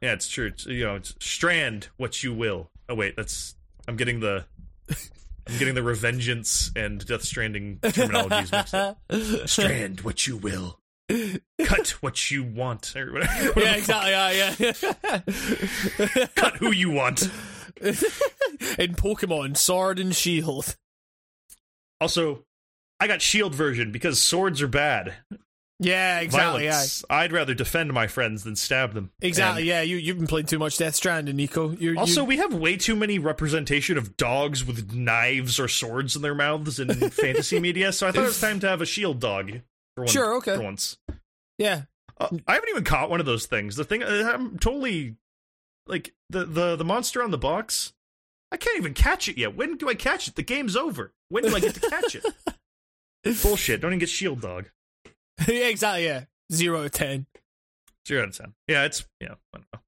Yeah, 0.00 0.12
it's 0.12 0.28
true. 0.28 0.46
It's, 0.46 0.64
you 0.66 0.84
know, 0.84 0.94
it's 0.96 1.14
strand 1.20 1.88
what 1.96 2.22
you 2.22 2.32
will. 2.32 2.70
Oh 2.88 2.94
wait, 2.94 3.16
that's 3.16 3.54
I'm 3.86 3.96
getting 3.96 4.20
the 4.20 4.44
I'm 4.90 5.58
getting 5.58 5.74
the 5.74 5.80
revengeance 5.80 6.70
and 6.76 7.04
Death 7.04 7.22
Stranding 7.24 7.78
terminologies 7.82 8.52
mixed 8.52 8.74
up. 8.74 8.98
Strand 9.48 10.02
what 10.02 10.26
you 10.26 10.36
will. 10.36 10.78
Cut 11.64 11.88
what 12.02 12.30
you 12.30 12.44
want. 12.44 12.94
Or 12.94 13.12
whatever. 13.12 13.60
yeah, 13.60 13.74
exactly. 13.76 14.10
Yeah, 14.10 14.54
yeah. 16.18 16.26
Cut 16.36 16.56
who 16.58 16.70
you 16.70 16.90
want. 16.90 17.22
in 17.80 18.94
Pokemon, 18.94 19.56
Sword 19.56 19.98
and 19.98 20.14
Shield. 20.14 20.76
Also, 22.00 22.44
I 23.00 23.06
got 23.06 23.22
shield 23.22 23.54
version 23.54 23.92
because 23.92 24.20
swords 24.20 24.60
are 24.62 24.68
bad. 24.68 25.14
Yeah, 25.80 26.18
exactly. 26.18 26.66
Violence. 26.66 27.04
I'd 27.08 27.30
rather 27.32 27.54
defend 27.54 27.92
my 27.92 28.08
friends 28.08 28.42
than 28.42 28.56
stab 28.56 28.94
them. 28.94 29.12
Exactly. 29.20 29.62
And 29.62 29.68
Yeah, 29.68 29.82
you 29.82 29.96
you've 29.96 30.18
been 30.18 30.26
playing 30.26 30.46
too 30.46 30.58
much 30.58 30.76
Death 30.76 30.96
Stranding, 30.96 31.36
Nico. 31.36 31.70
You're, 31.70 31.96
Also, 31.96 32.22
you, 32.22 32.26
we 32.26 32.36
have 32.38 32.52
way 32.52 32.76
too 32.76 32.96
many 32.96 33.20
representation 33.20 33.96
of 33.96 34.16
dogs 34.16 34.64
with 34.66 34.92
knives 34.92 35.60
or 35.60 35.68
swords 35.68 36.16
in 36.16 36.22
their 36.22 36.34
mouths 36.34 36.80
in 36.80 36.88
fantasy 37.10 37.60
media, 37.60 37.92
so 37.92 38.08
I 38.08 38.12
thought 38.12 38.24
it 38.24 38.26
was 38.26 38.40
time 38.40 38.58
to 38.60 38.68
have 38.68 38.80
a 38.80 38.86
shield 38.86 39.20
dog. 39.20 39.52
For 39.94 40.02
one, 40.02 40.08
Sure, 40.08 40.34
okay. 40.38 40.56
For 40.56 40.62
once. 40.62 40.96
yeah. 41.58 41.82
Uh, 42.20 42.28
I 42.48 42.54
haven't 42.54 42.70
even 42.70 42.82
caught 42.82 43.10
one 43.10 43.20
of 43.20 43.26
those 43.26 43.46
things. 43.46 43.76
The 43.76 43.84
thing 43.84 44.02
uh, 44.02 44.28
I'm 44.34 44.58
totally 44.58 45.14
like 45.86 46.12
the 46.28 46.44
the 46.44 46.74
the 46.74 46.84
monster 46.84 47.22
on 47.22 47.30
the 47.30 47.38
box. 47.38 47.92
I 48.50 48.56
can't 48.56 48.76
even 48.78 48.94
catch 48.94 49.28
it 49.28 49.38
yet. 49.38 49.54
When 49.54 49.76
do 49.76 49.88
I 49.88 49.94
catch 49.94 50.26
it? 50.26 50.34
The 50.34 50.42
game's 50.42 50.74
over. 50.74 51.12
When 51.28 51.44
do 51.44 51.54
I 51.54 51.60
get 51.60 51.74
to 51.76 51.88
catch 51.88 52.16
it? 52.16 52.24
Bullshit. 53.34 53.80
Don't 53.80 53.90
even 53.90 53.98
get 53.98 54.08
shield 54.08 54.40
dog. 54.40 54.66
yeah, 55.46 55.66
exactly. 55.68 56.04
Yeah, 56.06 56.24
zero 56.52 56.82
to 56.82 56.90
ten. 56.90 57.26
Zero 58.06 58.22
out 58.22 58.28
of 58.28 58.36
ten. 58.36 58.54
Yeah, 58.66 58.84
it's 58.84 59.04
yeah. 59.20 59.34
I 59.54 59.58
don't 59.58 59.66
know. 59.72 59.80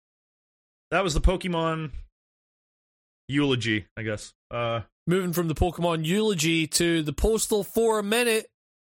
That 0.91 1.05
was 1.05 1.15
the 1.15 1.21
Pokemon 1.21 1.91
eulogy, 3.29 3.87
I 3.97 4.03
guess. 4.03 4.33
Uh 4.51 4.81
Moving 5.07 5.33
from 5.33 5.49
the 5.49 5.55
Pokemon 5.55 6.05
eulogy 6.05 6.67
to 6.69 7.03
the 7.03 7.13
Postal 7.13 7.65
four 7.65 8.03
minute. 8.03 8.47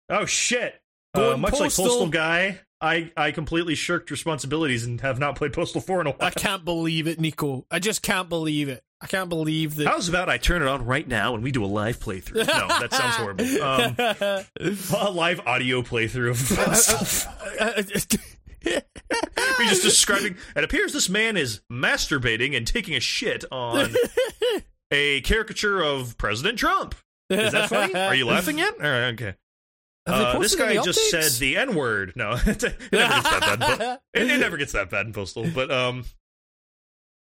oh 0.10 0.26
shit. 0.26 0.76
Uh, 1.14 1.36
much 1.38 1.54
like 1.54 1.62
postal. 1.64 1.86
Postal 1.86 2.08
Guy, 2.08 2.60
I 2.80 3.12
I 3.18 3.32
completely 3.32 3.76
shirked 3.76 4.12
responsibilities 4.12 4.86
and 4.86 5.02
have 5.02 5.18
not 5.20 5.36
played 5.36 5.52
Postal 5.54 5.82
4 5.82 6.02
in 6.02 6.08
a 6.08 6.10
while. 6.12 6.28
I 6.28 6.30
can't 6.30 6.64
believe 6.64 7.08
it, 7.08 7.20
Nico. 7.20 7.66
I 7.72 7.80
just 7.80 8.04
can't 8.04 8.30
believe 8.30 8.70
it. 8.70 8.84
I 9.00 9.06
can't 9.08 9.30
believe 9.30 9.76
that. 9.76 9.88
How's 9.88 10.10
about 10.10 10.28
I 10.28 10.38
turn 10.38 10.64
it 10.64 10.68
on 10.68 10.86
right 10.86 11.08
now 11.08 11.36
and 11.36 11.44
we 11.44 11.52
do 11.52 11.64
a 11.64 11.68
live 11.68 12.00
playthrough? 12.00 12.48
No, 12.48 12.68
that 12.68 12.92
sounds 12.92 13.16
horrible. 13.18 13.46
Um, 13.62 13.96
a 15.08 15.12
live 15.12 15.42
audio 15.46 15.84
playthrough 15.84 16.32
of 16.32 16.58
We're 18.66 19.66
just 19.70 19.84
describing. 19.84 20.38
It 20.56 20.64
appears 20.64 20.94
this 20.94 21.10
man 21.10 21.38
is 21.38 21.62
masturbating 21.72 22.58
and 22.58 22.66
taking 22.66 22.96
a 22.96 23.00
shit 23.00 23.46
on 23.52 23.94
a 24.92 25.22
caricature 25.22 25.82
of 25.82 26.18
President 26.18 26.58
Trump. 26.58 26.96
Is 27.30 27.52
that 27.52 27.70
funny? 27.70 27.94
Are 27.94 28.16
you 28.16 28.26
laughing 28.26 28.58
yet? 28.58 28.74
All 28.76 28.90
right, 28.90 29.14
okay. 29.14 29.36
Uh, 30.08 30.40
this 30.40 30.56
guy 30.56 30.82
just 30.82 31.12
said 31.12 31.30
the 31.40 31.58
N 31.58 31.76
word. 31.76 32.14
No, 32.16 32.32
it 32.32 32.64
never 32.92 33.14
gets 33.14 33.30
that 33.30 33.60
bad. 33.60 33.60
But 33.60 34.02
it, 34.14 34.32
it 34.32 34.40
never 34.40 34.56
gets 34.58 34.72
that 34.72 34.90
bad 34.90 35.06
in 35.06 35.14
Postal. 35.14 35.46
But 35.54 35.70
um, 35.70 36.06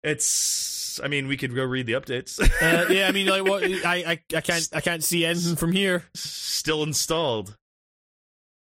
it's. 0.04 0.83
I 1.04 1.08
mean, 1.08 1.28
we 1.28 1.38
could 1.38 1.56
go 1.56 1.64
read 1.64 1.86
the 1.86 1.94
updates. 1.94 2.40
Uh, 2.42 2.92
yeah, 2.92 3.08
I 3.08 3.12
mean, 3.12 3.28
like, 3.28 3.44
what? 3.46 3.64
I, 3.86 3.96
I, 3.96 4.20
I 4.36 4.42
can't, 4.42 4.70
I 4.74 4.82
can't 4.82 5.04
see 5.04 5.26
anything 5.26 5.56
from 5.56 5.72
here. 5.72 6.04
Still 6.14 6.84
installed. 6.84 7.58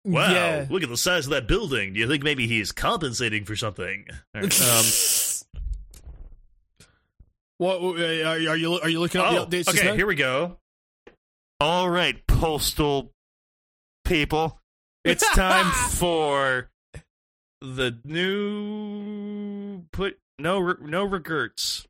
Wow, 0.03 0.31
Yeah. 0.31 0.65
look 0.69 0.83
at 0.83 0.89
the 0.89 0.97
size 0.97 1.25
of 1.25 1.31
that 1.31 1.47
building. 1.47 1.93
Do 1.93 1.99
you 1.99 2.07
think 2.07 2.23
maybe 2.23 2.47
he's 2.47 2.71
compensating 2.71 3.45
for 3.45 3.55
something? 3.55 4.05
Right, 4.33 4.61
um, 4.61 4.85
what? 7.57 7.77
uh, 7.77 8.27
Are, 8.29 8.57
you, 8.57 8.79
are 8.79 8.89
you 8.89 8.99
looking 8.99 9.21
up 9.21 9.31
oh, 9.33 9.45
the 9.45 9.57
updates? 9.57 9.69
okay, 9.69 9.95
here 9.95 10.07
we 10.07 10.15
go. 10.15 10.57
All 11.59 11.87
right, 11.89 12.25
postal 12.25 13.11
people. 14.03 14.59
It's 15.03 15.27
time 15.35 15.71
for 15.71 16.69
the 17.61 17.95
new 18.03 19.83
put 19.91 20.17
no 20.39 20.75
no 20.81 21.03
regrets. 21.03 21.87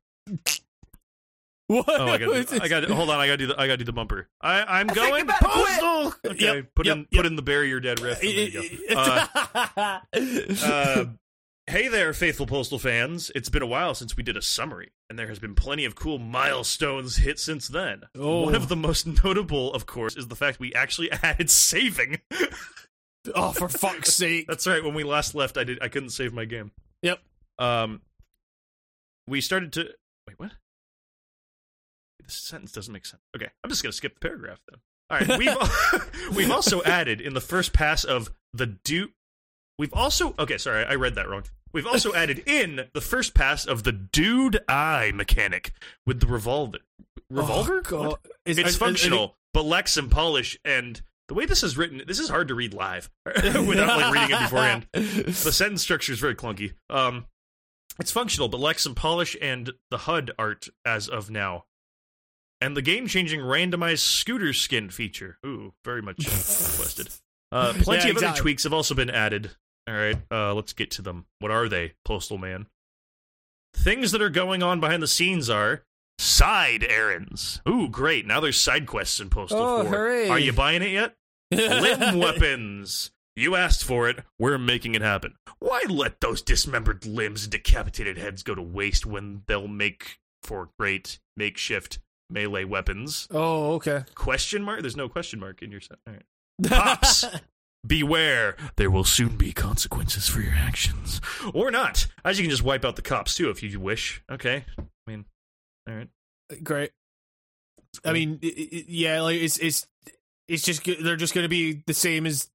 What? 1.68 1.84
Oh, 1.88 2.06
I 2.08 2.18
got 2.18 2.28
What 2.28 2.36
is 2.38 2.52
I 2.52 2.68
got 2.68 2.84
hold 2.84 3.08
on. 3.10 3.18
I 3.20 3.26
got 3.26 3.32
to 3.32 3.36
do 3.38 3.46
the 3.46 3.58
I 3.60 3.66
got 3.66 3.74
to 3.74 3.76
do 3.78 3.84
the 3.84 3.92
bumper. 3.92 4.28
I 4.40 4.80
I'm 4.80 4.88
think 4.88 4.96
going 4.96 5.20
you 5.20 5.24
better 5.26 5.46
quit. 5.46 5.80
postal. 5.80 6.14
Okay, 6.32 6.56
Yep, 6.56 6.66
put 6.74 6.86
yep, 6.86 6.96
in 6.96 7.00
yep. 7.10 7.10
put 7.12 7.26
in 7.26 7.36
the 7.36 7.42
barrier 7.42 7.80
dead 7.80 8.00
riff. 8.00 8.20
there 8.20 8.30
you 8.30 8.78
go. 8.88 8.94
Uh, 8.96 9.98
uh, 10.64 11.04
hey 11.66 11.88
there, 11.88 12.12
faithful 12.12 12.46
postal 12.46 12.78
fans. 12.78 13.30
It's 13.34 13.48
been 13.48 13.62
a 13.62 13.66
while 13.66 13.94
since 13.94 14.16
we 14.16 14.22
did 14.22 14.36
a 14.36 14.42
summary, 14.42 14.92
and 15.08 15.18
there 15.18 15.28
has 15.28 15.38
been 15.38 15.54
plenty 15.54 15.84
of 15.84 15.94
cool 15.94 16.18
milestones 16.18 17.16
hit 17.16 17.38
since 17.38 17.68
then. 17.68 18.02
Oh. 18.18 18.42
One 18.42 18.54
of 18.54 18.68
the 18.68 18.76
most 18.76 19.06
notable, 19.24 19.72
of 19.72 19.86
course, 19.86 20.16
is 20.16 20.28
the 20.28 20.36
fact 20.36 20.60
we 20.60 20.74
actually 20.74 21.10
added 21.22 21.48
saving. 21.50 22.18
oh, 23.34 23.52
for 23.52 23.68
fuck's 23.68 24.12
sake! 24.14 24.46
That's 24.46 24.66
right. 24.66 24.84
When 24.84 24.94
we 24.94 25.04
last 25.04 25.34
left, 25.34 25.56
I 25.56 25.64
did 25.64 25.78
I 25.80 25.88
couldn't 25.88 26.10
save 26.10 26.34
my 26.34 26.44
game. 26.44 26.72
Yep. 27.02 27.18
Um, 27.58 28.02
we 29.26 29.40
started 29.40 29.72
to 29.74 29.80
wait. 29.84 29.88
What? 29.88 30.01
This 32.32 32.40
sentence 32.40 32.72
doesn't 32.72 32.92
make 32.92 33.04
sense. 33.04 33.22
Okay, 33.36 33.48
I'm 33.62 33.68
just 33.68 33.82
gonna 33.82 33.92
skip 33.92 34.14
the 34.14 34.20
paragraph 34.20 34.60
then. 34.70 34.80
All 35.10 35.18
right, 35.18 35.38
we've 35.38 36.34
we've 36.36 36.50
also 36.50 36.82
added 36.82 37.20
in 37.20 37.34
the 37.34 37.42
first 37.42 37.74
pass 37.74 38.04
of 38.04 38.30
the 38.54 38.66
do. 38.66 39.10
We've 39.78 39.92
also 39.92 40.34
okay. 40.38 40.56
Sorry, 40.56 40.82
I 40.84 40.94
read 40.94 41.14
that 41.16 41.28
wrong. 41.28 41.44
We've 41.74 41.86
also 41.86 42.14
added 42.14 42.42
in 42.46 42.88
the 42.94 43.02
first 43.02 43.34
pass 43.34 43.66
of 43.66 43.82
the 43.82 43.92
dude 43.92 44.60
eye 44.66 45.12
mechanic 45.14 45.72
with 46.06 46.20
the 46.20 46.26
revolver. 46.26 46.78
Revolver? 47.28 47.82
Oh? 47.92 48.18
Is- 48.46 48.56
it's 48.56 48.76
are- 48.76 48.78
functional, 48.78 49.36
but 49.52 49.66
lacks 49.66 49.92
some 49.92 50.08
polish. 50.08 50.58
And 50.64 51.02
the 51.28 51.34
way 51.34 51.44
this 51.44 51.62
is 51.62 51.76
written, 51.76 52.00
this 52.06 52.18
is 52.18 52.30
hard 52.30 52.48
to 52.48 52.54
read 52.54 52.72
live 52.72 53.10
without 53.26 54.00
like 54.00 54.14
reading 54.14 54.36
it 54.36 54.42
beforehand. 54.42 54.86
The 54.92 55.52
sentence 55.52 55.82
structure 55.82 56.12
is 56.12 56.18
very 56.18 56.34
clunky. 56.34 56.72
Um, 56.88 57.26
it's 58.00 58.10
functional, 58.10 58.48
but 58.48 58.60
lacks 58.60 58.82
some 58.82 58.94
polish 58.94 59.36
and 59.42 59.70
the 59.90 59.98
HUD 59.98 60.30
art 60.38 60.68
as 60.86 61.08
of 61.08 61.30
now. 61.30 61.64
And 62.62 62.76
the 62.76 62.82
game-changing 62.82 63.40
randomized 63.40 63.98
scooter 64.00 64.52
skin 64.52 64.88
feature. 64.90 65.38
Ooh, 65.44 65.72
very 65.84 66.00
much 66.02 66.18
requested. 66.24 67.08
Uh, 67.50 67.72
plenty 67.80 68.08
Yeah, 68.08 68.16
of 68.16 68.22
other 68.22 68.36
tweaks 68.40 68.62
have 68.64 68.72
also 68.72 68.94
been 68.94 69.10
added. 69.10 69.50
All 69.88 69.94
right, 69.94 70.16
uh, 70.30 70.54
let's 70.54 70.72
get 70.72 70.90
to 70.92 71.02
them. 71.02 71.26
What 71.40 71.50
are 71.50 71.68
they, 71.68 71.94
Postal 72.04 72.38
Man? 72.38 72.66
Things 73.74 74.12
that 74.12 74.22
are 74.22 74.30
going 74.30 74.62
on 74.62 74.80
behind 74.80 75.02
the 75.02 75.08
scenes 75.08 75.50
are 75.50 75.82
side 76.18 76.84
errands. 76.88 77.60
Ooh, 77.68 77.88
great! 77.88 78.26
Now 78.26 78.38
there's 78.40 78.60
side 78.60 78.86
quests 78.86 79.18
in 79.18 79.28
Postal 79.30 79.58
Oh, 79.60 79.82
4. 79.82 79.90
hooray. 79.90 80.28
Are 80.28 80.38
you 80.38 80.52
buying 80.52 80.82
it 80.82 80.90
yet? 80.92 81.16
Limb 81.50 82.18
weapons. 82.18 83.10
You 83.34 83.56
asked 83.56 83.82
for 83.84 84.08
it. 84.08 84.20
We're 84.38 84.58
making 84.58 84.94
it 84.94 85.02
happen. 85.02 85.34
Why 85.58 85.82
let 85.88 86.20
those 86.20 86.42
dismembered 86.42 87.06
limbs 87.06 87.44
and 87.44 87.50
decapitated 87.52 88.18
heads 88.18 88.42
go 88.42 88.54
to 88.54 88.62
waste 88.62 89.06
when 89.06 89.42
they'll 89.46 89.68
make 89.68 90.18
for 90.42 90.68
great 90.78 91.18
makeshift 91.36 91.98
melee 92.32 92.64
weapons? 92.64 93.28
Oh, 93.30 93.74
okay. 93.74 94.04
Question 94.14 94.62
mark? 94.62 94.80
There's 94.80 94.96
no 94.96 95.08
question 95.08 95.40
mark 95.40 95.62
in 95.62 95.70
your 95.70 95.80
set. 95.80 95.98
All 96.06 96.14
right. 96.14 96.24
Cops, 96.68 97.24
beware. 97.86 98.56
There 98.76 98.90
will 98.90 99.04
soon 99.04 99.36
be 99.36 99.52
consequences 99.52 100.28
for 100.28 100.40
your 100.40 100.54
actions. 100.54 101.20
Or 101.54 101.70
not. 101.70 102.06
As 102.24 102.38
you 102.38 102.44
can 102.44 102.50
just 102.50 102.62
wipe 102.62 102.84
out 102.84 102.96
the 102.96 103.02
cops 103.02 103.34
too 103.34 103.50
if 103.50 103.62
you 103.62 103.80
wish. 103.80 104.22
Okay. 104.30 104.64
I 104.78 104.84
mean, 105.06 105.24
all 105.88 105.94
right. 105.94 106.08
Great. 106.62 106.90
I 108.04 108.12
mean, 108.12 108.38
i 108.42 108.46
i 108.46 108.84
yeah, 108.88 109.20
like 109.20 109.36
it's 109.40 109.58
it's 109.58 109.86
it's 110.48 110.62
just 110.62 110.84
they're 110.84 111.16
just 111.16 111.34
going 111.34 111.44
to 111.44 111.48
be 111.48 111.82
the 111.86 111.94
same 111.94 112.26
as 112.26 112.48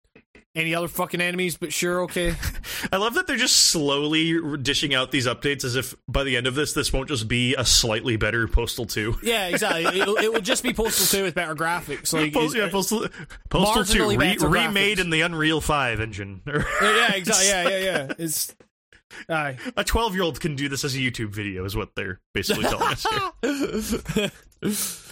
any 0.58 0.74
other 0.74 0.88
fucking 0.88 1.22
enemies, 1.22 1.56
but 1.56 1.72
sure, 1.72 2.02
okay. 2.03 2.36
I 2.92 2.98
love 2.98 3.14
that 3.14 3.27
they're 3.27 3.38
just 3.38 3.68
slowly 3.68 4.58
dishing 4.58 4.94
out 4.94 5.11
these 5.11 5.27
updates 5.27 5.64
as 5.64 5.76
if 5.76 5.95
by 6.08 6.24
the 6.24 6.36
end 6.36 6.48
of 6.48 6.56
this, 6.56 6.74
this 6.74 6.92
won't 6.92 7.08
just 7.08 7.27
be 7.27 7.56
a 7.56 7.64
slightly 7.64 8.18
better 8.18 8.48
Postal 8.48 8.86
2. 8.86 9.16
Yeah, 9.27 9.48
exactly. 9.48 10.00
It'll, 10.00 10.16
it 10.18 10.32
will 10.32 10.42
just 10.42 10.64
be 10.64 10.74
Postal 10.74 11.06
Two 11.06 11.24
with 11.26 11.36
better 11.36 11.53
graphics. 11.53 12.14
Like, 12.14 12.34
Post, 12.34 12.56
yeah, 12.56 12.69
Postal, 12.69 13.08
Postal 13.50 13.84
2 13.84 14.18
re- 14.18 14.38
remade 14.38 14.38
graphics. 14.40 15.00
in 15.00 15.10
the 15.10 15.22
Unreal 15.22 15.60
5 15.60 16.00
engine. 16.00 16.42
yeah, 16.48 17.14
exactly. 17.14 17.48
Yeah, 17.48 17.68
yeah, 17.68 17.80
yeah. 17.80 18.14
It's 18.18 18.56
aye. 19.30 19.58
a 19.76 19.84
12 19.84 20.14
year 20.16 20.24
old 20.24 20.40
can 20.40 20.56
do 20.56 20.69
this 20.69 20.86
as 20.86 20.95
a 20.95 21.00
YouTube 21.00 21.30
video, 21.30 21.66
is 21.66 21.76
what 21.76 21.95
they're 21.95 22.22
basically 22.34 22.64
telling 22.64 22.88
us 22.88 23.06
here. 23.06 24.32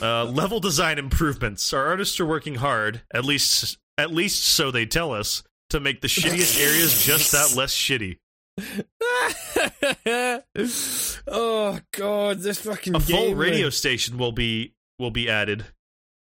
Uh, 0.02 0.26
level 0.26 0.60
design 0.60 0.98
improvements. 0.98 1.72
Our 1.74 1.86
artists 1.86 2.20
are 2.20 2.26
working 2.26 2.56
hard, 2.56 3.02
at 3.14 3.26
least 3.26 3.78
at 3.98 4.14
least 4.14 4.44
so 4.44 4.72
they 4.72 4.86
tell 4.86 5.14
us, 5.14 5.44
to 5.70 5.80
make 5.80 6.02
the 6.02 6.08
shittiest 6.08 6.62
areas 6.62 7.04
just 7.04 7.32
that 7.32 7.56
less 7.56 7.74
shitty. 7.74 8.18
oh 11.28 11.80
god, 11.92 12.40
this 12.40 12.60
fucking 12.60 12.96
A 12.96 13.00
full 13.00 13.28
game, 13.30 13.38
radio 13.38 13.64
man. 13.64 13.72
station 13.72 14.18
will 14.18 14.32
be 14.32 14.74
will 15.00 15.12
be 15.12 15.30
added. 15.30 15.66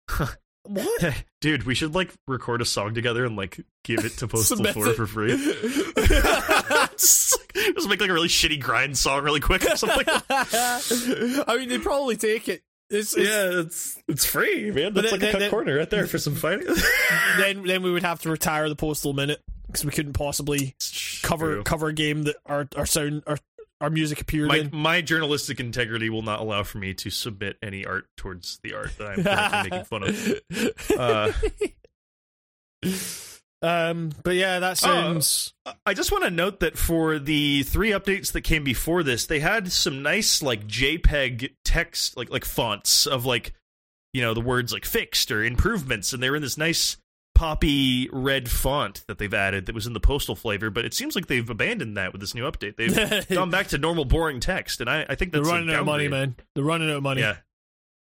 What? 0.64 1.24
Dude, 1.40 1.64
we 1.64 1.74
should 1.74 1.92
like 1.92 2.14
record 2.28 2.62
a 2.62 2.64
song 2.64 2.94
together 2.94 3.24
and 3.24 3.34
like 3.34 3.58
give 3.82 4.04
it 4.04 4.12
to 4.18 4.28
Postal 4.28 4.62
4 4.64 4.94
for 4.94 5.06
free. 5.08 5.32
just, 6.92 7.36
just 7.56 7.88
make 7.88 8.00
like 8.00 8.10
a 8.10 8.12
really 8.12 8.28
shitty 8.28 8.60
grind 8.60 8.96
song 8.96 9.24
really 9.24 9.40
quick 9.40 9.64
or 9.68 9.74
something. 9.76 10.06
I 10.30 11.56
mean, 11.58 11.68
they'd 11.68 11.82
probably 11.82 12.16
take 12.16 12.48
it. 12.48 12.62
It's, 12.92 13.16
it's, 13.16 13.28
yeah, 13.28 13.60
it's 13.60 14.02
it's 14.06 14.24
free, 14.26 14.70
man. 14.70 14.92
That's 14.92 15.10
like 15.12 15.20
then- 15.20 15.28
a 15.30 15.32
cut 15.32 15.38
then- 15.40 15.50
corner 15.50 15.76
right 15.78 15.88
there 15.90 16.06
for 16.06 16.18
some 16.18 16.34
fighting. 16.34 16.68
Then, 17.38 17.62
then 17.66 17.82
we 17.82 17.90
would 17.90 18.02
have 18.02 18.20
to 18.22 18.30
retire 18.30 18.68
the 18.68 18.76
postal 18.76 19.14
minute 19.14 19.40
because 19.66 19.84
we 19.86 19.90
couldn't 19.90 20.12
possibly 20.12 20.74
cover 21.22 21.54
True. 21.54 21.62
cover 21.62 21.88
a 21.88 21.92
game 21.94 22.24
that 22.24 22.36
our 22.44 22.68
our 22.76 22.84
sound 22.84 23.22
our 23.26 23.38
our 23.80 23.88
music 23.90 24.20
appeared 24.20 24.48
my 24.48 24.58
in. 24.58 24.70
my 24.72 25.00
journalistic 25.00 25.58
integrity 25.58 26.10
will 26.10 26.22
not 26.22 26.40
allow 26.40 26.62
for 26.62 26.76
me 26.78 26.92
to 26.94 27.08
submit 27.10 27.56
any 27.62 27.86
art 27.86 28.04
towards 28.18 28.60
the 28.62 28.74
art 28.74 28.90
that 28.98 29.26
I'm 29.26 29.70
making 29.70 29.84
fun 29.86 30.02
of. 30.04 30.40
Uh, 30.98 31.32
um, 33.62 34.10
but 34.24 34.34
yeah, 34.34 34.58
that 34.58 34.76
sounds. 34.76 35.54
I 35.86 35.94
just 35.94 36.10
want 36.10 36.24
to 36.24 36.30
note 36.30 36.60
that 36.60 36.76
for 36.76 37.20
the 37.20 37.62
three 37.62 37.90
updates 37.90 38.32
that 38.32 38.40
came 38.42 38.64
before 38.64 39.04
this, 39.04 39.26
they 39.26 39.38
had 39.38 39.70
some 39.70 40.02
nice 40.02 40.42
like 40.42 40.66
JPEG 40.66 41.54
text, 41.64 42.16
like 42.16 42.28
like 42.30 42.44
fonts 42.44 43.06
of 43.06 43.24
like 43.24 43.52
you 44.12 44.20
know 44.20 44.34
the 44.34 44.40
words 44.40 44.72
like 44.72 44.84
fixed 44.84 45.30
or 45.30 45.44
improvements, 45.44 46.12
and 46.12 46.20
they 46.20 46.28
were 46.28 46.36
in 46.36 46.42
this 46.42 46.58
nice 46.58 46.96
poppy 47.36 48.08
red 48.12 48.50
font 48.50 49.04
that 49.06 49.18
they've 49.18 49.32
added 49.32 49.66
that 49.66 49.74
was 49.74 49.86
in 49.86 49.92
the 49.92 50.00
postal 50.00 50.34
flavor. 50.34 50.68
But 50.68 50.84
it 50.84 50.92
seems 50.92 51.14
like 51.14 51.28
they've 51.28 51.48
abandoned 51.48 51.96
that 51.96 52.12
with 52.12 52.20
this 52.20 52.34
new 52.34 52.50
update. 52.50 52.76
They've 52.76 53.28
gone 53.36 53.50
back 53.50 53.68
to 53.68 53.78
normal 53.78 54.04
boring 54.04 54.40
text, 54.40 54.80
and 54.80 54.90
I, 54.90 55.06
I 55.08 55.14
think 55.14 55.30
They're 55.30 55.40
that's 55.40 55.50
a 55.50 55.54
running 55.54 55.70
out 55.70 55.80
of 55.80 55.86
money, 55.86 56.08
man. 56.08 56.34
They're 56.56 56.64
running 56.64 56.90
out 56.90 56.96
of 56.96 57.02
money. 57.04 57.20
Yeah, 57.20 57.36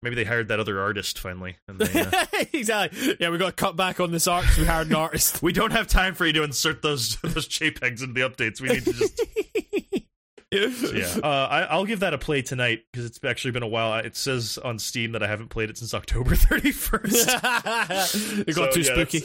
maybe 0.03 0.15
they 0.15 0.23
hired 0.23 0.47
that 0.49 0.59
other 0.59 0.79
artist 0.79 1.19
finally. 1.19 1.57
And 1.67 1.79
they, 1.79 2.01
uh, 2.01 2.25
exactly. 2.53 3.17
Yeah, 3.19 3.29
we 3.29 3.37
got 3.37 3.47
to 3.47 3.51
cut 3.53 3.75
back 3.75 3.99
on 3.99 4.11
this 4.11 4.27
art 4.27 4.45
we 4.57 4.65
hired 4.65 4.87
an 4.87 4.95
artist. 4.95 5.41
we 5.43 5.53
don't 5.53 5.71
have 5.71 5.87
time 5.87 6.15
for 6.15 6.25
you 6.25 6.33
to 6.33 6.43
insert 6.43 6.81
those 6.81 7.15
those 7.23 7.47
JPEGs 7.47 8.03
in 8.03 8.13
the 8.13 8.21
updates. 8.21 8.59
We 8.61 8.69
need 8.69 8.85
to 8.85 8.93
just 8.93 9.21
yeah. 10.53 10.67
Uh, 11.23 11.47
I, 11.49 11.61
I'll 11.63 11.85
give 11.85 12.01
that 12.01 12.13
a 12.13 12.17
play 12.17 12.41
tonight 12.41 12.81
because 12.91 13.05
it's 13.05 13.19
actually 13.23 13.51
been 13.51 13.63
a 13.63 13.67
while. 13.67 13.97
It 13.99 14.17
says 14.17 14.57
on 14.57 14.79
Steam 14.79 15.13
that 15.13 15.23
I 15.23 15.27
haven't 15.27 15.47
played 15.49 15.69
it 15.69 15.77
since 15.77 15.93
October 15.93 16.31
31st. 16.35 18.47
it 18.47 18.53
got 18.55 18.73
So, 18.73 18.81
too 18.81 18.83
yeah, 18.87 18.93
spooky. 18.93 19.23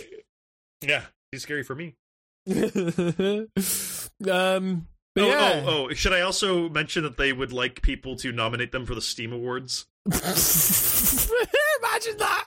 Yeah, 0.82 1.02
too 1.32 1.40
scary 1.40 1.64
for 1.64 1.74
me. 1.74 1.96
um, 4.30 4.86
Oh, 5.18 5.22
oh, 5.22 5.26
yeah. 5.28 5.62
oh, 5.66 5.88
oh, 5.90 5.94
should 5.94 6.12
I 6.12 6.20
also 6.20 6.68
mention 6.68 7.02
that 7.04 7.16
they 7.16 7.32
would 7.32 7.52
like 7.52 7.80
people 7.82 8.16
to 8.16 8.32
nominate 8.32 8.70
them 8.72 8.84
for 8.86 8.94
the 8.94 9.00
Steam 9.00 9.32
Awards? 9.32 9.86
imagine 10.06 10.24
that. 12.18 12.44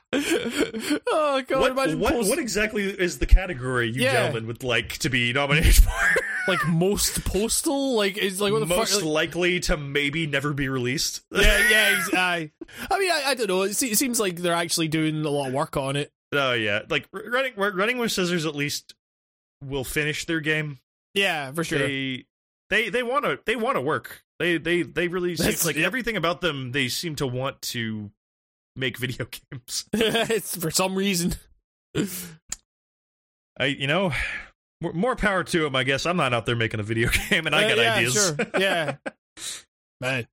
Oh 1.12 1.42
god, 1.48 1.60
What, 1.62 1.72
imagine 1.72 2.00
what, 2.00 2.14
post- 2.14 2.30
what 2.30 2.40
exactly 2.40 2.84
is 2.84 3.20
the 3.20 3.26
category 3.26 3.90
you 3.90 4.04
Yeah. 4.04 4.14
gentlemen 4.14 4.48
would 4.48 4.64
like 4.64 4.98
to 5.00 5.10
be 5.10 5.34
nominated 5.34 5.76
for? 5.84 5.92
like 6.48 6.66
most 6.68 7.24
postal. 7.26 7.96
Like 7.96 8.18
is 8.18 8.42
like 8.42 8.52
what 8.54 8.60
the 8.60 8.66
Most 8.66 8.94
fuck. 8.96 9.04
Like, 9.04 9.36
likely 9.36 9.60
to 9.62 9.78
maybe 9.78 10.28
never 10.28 10.54
be 10.54 10.70
released. 10.70 11.22
yeah, 11.32 11.42
yeah. 11.70 11.96
ex- 11.98 12.14
I, 12.14 12.52
I 12.90 13.00
mean, 13.00 13.12
I, 13.12 13.24
I 13.28 13.34
don't 13.36 13.48
know. 13.48 13.64
It, 13.64 13.76
se- 13.76 13.92
it 13.92 13.98
seems 13.98 14.20
like 14.20 14.38
they're 14.38 14.54
actually 14.54 14.88
doing 14.88 15.24
a 15.26 15.30
lot 15.30 15.48
of 15.48 15.54
work 15.54 15.78
on 15.78 15.96
it. 15.96 16.12
Oh 16.32 16.54
yeah, 16.54 16.82
like 16.90 17.08
running 17.12 17.54
running 17.58 17.98
with 17.98 18.12
scissors 18.12 18.46
at 18.46 18.56
least 18.56 18.94
will 19.64 19.84
finish 19.84 20.26
their 20.26 20.40
game. 20.40 20.80
Yeah, 21.16 21.52
for 21.52 21.64
sure. 21.64 21.80
They 21.80 22.26
they 22.70 22.90
they 22.90 23.04
want 23.04 23.26
to 23.26 23.40
they 23.46 23.56
want 23.56 23.76
to 23.76 23.82
work. 23.82 24.24
They 24.40 24.58
they 24.58 24.84
they 24.84 25.08
really 25.08 25.36
seem 25.36 25.56
like 25.66 25.76
yep. 25.76 25.86
everything 25.86 26.16
about 26.18 26.42
them. 26.42 26.72
They 26.72 26.88
seem 26.88 27.16
to 27.16 27.28
want 27.28 27.62
to 27.64 28.12
make 28.76 28.98
video 28.98 29.26
games. 29.52 29.86
it's 29.94 30.56
for 30.56 30.72
some 30.72 30.96
reason. 30.96 31.36
I 33.60 33.66
you 33.66 33.88
know 33.88 34.14
more, 34.82 35.16
power 35.16 35.44
to 35.44 35.60
them. 35.60 35.76
I 35.76 35.84
guess 35.84 36.06
I'm 36.06 36.16
not 36.16 36.34
out 36.34 36.46
there 36.46 36.56
making 36.56 36.80
a 36.80 36.84
video 36.84 37.10
game, 37.30 37.46
and 37.46 37.56
I 37.56 37.66
Uh, 37.66 37.70
got 37.70 37.78
yeah, 37.78 37.94
ideas. 37.96 38.14
Sure. 38.14 38.38
Yeah, 38.58 38.96
man. 40.02 40.28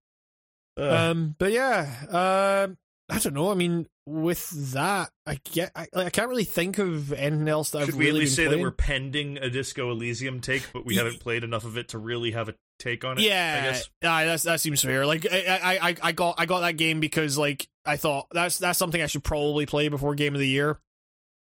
Ugh. 0.79 0.93
Um, 0.93 1.35
but 1.39 1.53
yeah, 1.53 2.65
um, 2.67 2.77
I 3.09 3.19
don't 3.21 3.35
know. 3.35 3.53
I 3.53 3.55
mean, 3.55 3.87
with 4.05 4.51
that, 4.73 5.11
I 5.27 5.39
get. 5.53 5.71
I, 5.77 5.87
like, 5.93 6.07
I 6.07 6.11
can't 6.11 6.29
really 6.29 6.43
think 6.45 6.79
of 6.79 7.13
anything 7.13 7.49
else 7.49 7.71
that 7.71 7.81
Should 7.81 7.91
I've 7.91 7.95
we 7.97 8.07
really 8.07 8.19
at 8.19 8.21
least 8.23 8.35
say 8.37 8.47
playing. 8.47 8.59
that 8.59 8.63
we're 8.65 8.71
pending 8.73 9.39
a 9.39 9.49
Disco 9.49 9.91
Elysium 9.93 10.41
take, 10.41 10.69
but 10.73 10.85
we 10.85 10.97
haven't 10.97 11.21
played 11.21 11.45
enough 11.45 11.65
of 11.65 11.77
it 11.77 11.89
to 11.91 11.99
really 11.99 12.33
have 12.33 12.49
a 12.49 12.55
take 12.81 13.05
on 13.05 13.19
it? 13.19 13.21
I 13.21 13.25
Yeah, 13.25 13.65
guess. 13.71 13.89
aye, 14.03 14.25
that's 14.25 14.43
that 14.43 14.61
seems 14.61 14.83
fair. 14.83 15.07
Like 15.07 15.25
I, 15.31 15.61
I, 15.63 15.89
I, 15.91 15.97
I 16.03 16.13
got 16.13 16.35
I 16.39 16.47
got 16.47 16.61
that 16.61 16.77
game 16.77 16.99
because 16.99 17.39
like 17.39 17.69
I 17.85 17.97
thought 17.97 18.27
that's 18.33 18.59
that's 18.59 18.79
something 18.79 19.01
I 19.01 19.07
should 19.07 19.23
probably 19.25 19.67
play 19.67 19.89
before 19.89 20.15
game 20.17 20.35
of 20.35 20.41
the 20.41 20.49
year. 20.49 20.81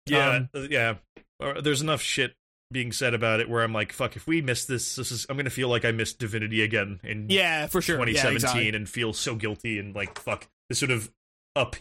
Yeah, 0.08 0.30
Um, 0.36 0.50
uh, 0.54 0.60
yeah. 0.70 0.96
There's 1.62 1.82
enough 1.82 2.02
shit 2.02 2.34
being 2.72 2.92
said 2.92 3.14
about 3.14 3.40
it 3.40 3.50
where 3.50 3.64
I'm 3.64 3.74
like, 3.74 3.92
fuck, 3.94 4.16
if 4.16 4.28
we 4.28 4.42
miss 4.42 4.66
this, 4.66 4.96
this 4.98 5.12
is 5.12 5.26
I'm 5.30 5.38
gonna 5.38 5.50
feel 5.50 5.70
like 5.70 5.86
I 5.86 5.92
missed 5.92 6.20
Divinity 6.20 6.64
again 6.64 7.00
in 7.04 7.28
Yeah, 7.30 7.68
for 7.68 7.82
sure. 7.82 7.96
2017 7.96 8.32
Yeah, 8.32 8.36
exactly. 8.36 8.70
and 8.70 8.90
feel 8.90 9.14
so 9.14 9.36
guilty 9.36 9.80
and 9.80 9.96
like, 9.96 10.20
fuck, 10.20 10.48
this 10.70 10.82
would 10.82 10.90
have 10.90 11.10
up 11.56 11.76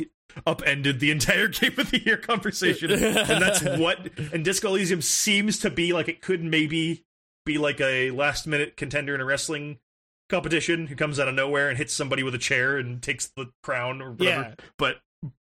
upended 0.46 1.00
the 1.00 1.10
entire 1.10 1.48
game 1.48 1.74
of 1.78 1.90
the 1.90 2.02
year 2.04 2.16
conversation. 2.16 2.90
and 2.90 3.42
that's 3.42 3.62
what 3.78 3.98
and 4.32 4.44
Disco 4.44 4.68
Elysium 4.68 5.02
seems 5.02 5.58
to 5.60 5.70
be 5.70 5.92
like 5.92 6.08
it 6.08 6.20
could 6.20 6.42
maybe 6.42 7.04
be 7.46 7.58
like 7.58 7.80
a 7.80 8.10
last 8.10 8.46
minute 8.46 8.76
contender 8.76 9.14
in 9.14 9.20
a 9.20 9.24
wrestling 9.24 9.78
competition 10.28 10.86
who 10.86 10.96
comes 10.96 11.20
out 11.20 11.28
of 11.28 11.34
nowhere 11.34 11.68
and 11.68 11.78
hits 11.78 11.92
somebody 11.92 12.22
with 12.22 12.34
a 12.34 12.38
chair 12.38 12.78
and 12.78 13.02
takes 13.02 13.30
the 13.36 13.50
crown 13.62 14.00
or 14.00 14.12
whatever. 14.12 14.54
Yeah. 14.58 14.64
But 14.78 14.96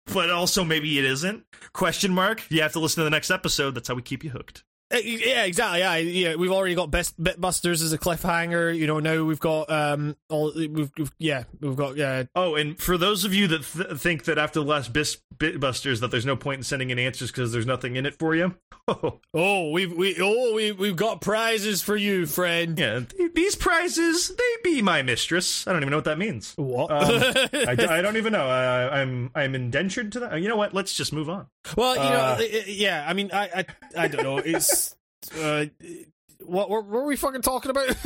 but 0.07 0.31
also 0.31 0.65
maybe 0.65 0.99
it 0.99 1.05
isn't. 1.05 1.45
Question 1.73 2.13
mark. 2.13 2.43
You 2.51 2.63
have 2.63 2.73
to 2.73 2.81
listen 2.81 3.01
to 3.01 3.05
the 3.05 3.11
next 3.11 3.31
episode. 3.31 3.75
That's 3.75 3.89
how 3.89 3.95
we 3.95 4.03
keep 4.03 4.25
you 4.25 4.31
hooked. 4.31 4.65
Uh, 4.93 4.99
Yeah, 5.05 5.45
exactly. 5.45 5.81
Yeah, 5.81 5.97
yeah. 5.97 6.35
We've 6.37 6.51
already 6.53 6.75
got 6.75 6.91
best 6.91 7.21
Bitbusters 7.23 7.83
as 7.83 7.93
a 7.93 7.99
cliffhanger. 7.99 8.75
You 8.77 8.87
know, 8.87 9.01
now 9.01 9.23
we've 9.25 9.41
got 9.41 9.71
um 9.71 10.17
all 10.29 10.53
we've, 10.55 10.71
we've 10.97 11.13
yeah 11.19 11.45
we've 11.61 11.77
got 11.77 11.97
yeah 11.97 12.25
Oh, 12.35 12.55
and 12.55 12.79
for 12.79 12.97
those 12.97 13.25
of 13.25 13.35
you 13.35 13.49
that 13.49 13.65
th- 13.65 13.99
think 14.01 14.25
that 14.25 14.39
after 14.39 14.61
the 14.61 14.67
last 14.67 14.93
bis- 14.93 15.19
Bitbusters 15.37 16.01
that 16.01 16.11
there's 16.11 16.27
no 16.27 16.37
point 16.37 16.59
in 16.59 16.63
sending 16.65 16.91
in 16.91 16.99
answers 16.99 17.31
because 17.31 17.53
there's 17.53 17.67
nothing 17.67 17.95
in 17.97 18.07
it 18.07 18.19
for 18.19 18.35
you, 18.35 18.55
oh, 18.89 19.21
oh 19.35 19.71
we've 19.71 19.93
we 19.93 20.17
oh 20.21 20.55
we 20.55 20.73
we've 20.73 20.97
got 20.97 21.21
prizes 21.21 21.81
for 21.83 21.95
you, 21.97 22.27
friend. 22.27 22.77
yeah, 22.79 23.01
th- 23.01 23.35
these 23.35 23.55
prizes 23.55 24.29
they 24.37 24.57
be 24.65 24.83
my 24.83 25.03
mistress. 25.03 25.67
I 25.69 25.73
don't 25.73 25.83
even 25.83 25.91
know 25.91 25.99
what 25.99 26.07
that 26.07 26.19
means. 26.19 26.55
What? 26.57 26.91
Um, 26.91 27.05
I, 27.69 27.75
d- 27.77 27.85
I 27.87 28.01
don't 28.03 28.17
even 28.17 28.33
know. 28.33 28.49
I, 28.49 29.01
I'm 29.01 29.31
I'm 29.35 29.55
indentured 29.55 30.11
to 30.13 30.21
that. 30.21 30.41
You 30.41 30.49
know 30.49 30.57
what? 30.57 30.75
Let's 30.75 30.95
just 30.95 31.13
move 31.13 31.29
on. 31.31 31.47
Well, 31.77 31.95
you 31.97 32.03
know, 32.11 32.19
uh, 32.19 32.63
yeah. 32.67 33.05
I 33.07 33.13
mean, 33.15 33.31
I 33.33 33.65
I, 33.97 34.05
I 34.05 34.09
don't 34.09 34.23
know. 34.23 34.39
It's 34.39 34.95
uh, 35.41 35.67
what, 36.45 36.71
what 36.71 36.87
were 36.87 37.05
we 37.05 37.17
fucking 37.17 37.43
talking 37.43 37.71
about? 37.71 37.89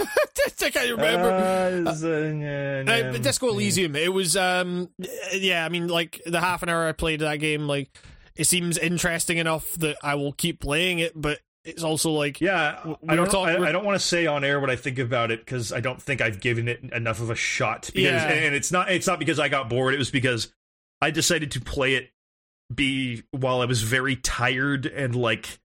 I 0.62 0.70
can't 0.70 0.90
remember. 0.92 1.30
Uh, 1.30 1.90
is, 1.90 2.04
uh, 2.04 2.08
yeah, 2.08 2.82
Uh, 2.86 2.96
yeah, 3.12 3.18
Disco 3.18 3.48
Elysium. 3.48 3.94
It 3.96 4.12
was, 4.12 4.36
um, 4.36 4.88
yeah. 5.32 5.64
I 5.64 5.68
mean, 5.68 5.88
like 5.88 6.20
the 6.24 6.40
half 6.40 6.62
an 6.62 6.68
hour 6.68 6.86
I 6.86 6.92
played 6.92 7.20
that 7.20 7.36
game, 7.36 7.66
like 7.66 7.90
it 8.36 8.44
seems 8.46 8.78
interesting 8.78 9.38
enough 9.38 9.72
that 9.74 9.96
I 10.02 10.14
will 10.14 10.32
keep 10.32 10.60
playing 10.60 11.00
it. 11.00 11.12
But 11.20 11.40
it's 11.64 11.82
also 11.82 12.10
like, 12.12 12.40
Yeah, 12.40 12.78
I 13.08 13.16
don't. 13.16 13.30
talking- 13.30 13.62
I, 13.62 13.68
I 13.68 13.72
don't 13.72 13.84
want 13.84 14.00
to 14.00 14.06
say 14.06 14.26
on 14.26 14.44
air 14.44 14.58
what 14.60 14.70
I 14.70 14.76
think 14.76 14.98
about 14.98 15.30
it 15.30 15.40
because 15.44 15.72
I 15.72 15.80
don't 15.80 16.00
think 16.00 16.20
I've 16.20 16.40
given 16.40 16.68
it 16.68 16.80
enough 16.92 17.20
of 17.20 17.30
a 17.30 17.36
shot. 17.36 17.82
Because, 17.92 18.02
Yeah. 18.02 18.28
and 18.28 18.54
it's 18.54 18.72
not. 18.72 18.90
It's 18.90 19.06
not 19.06 19.18
because 19.18 19.38
I 19.38 19.48
got 19.48 19.68
bored. 19.68 19.94
It 19.94 19.98
was 19.98 20.10
because 20.10 20.52
I 21.00 21.10
decided 21.10 21.50
to 21.52 21.60
play 21.60 21.94
it. 21.94 22.10
Be 22.74 23.22
while 23.30 23.60
I 23.60 23.66
was 23.66 23.82
very 23.82 24.16
tired 24.16 24.86
and 24.86 25.14
like 25.14 25.58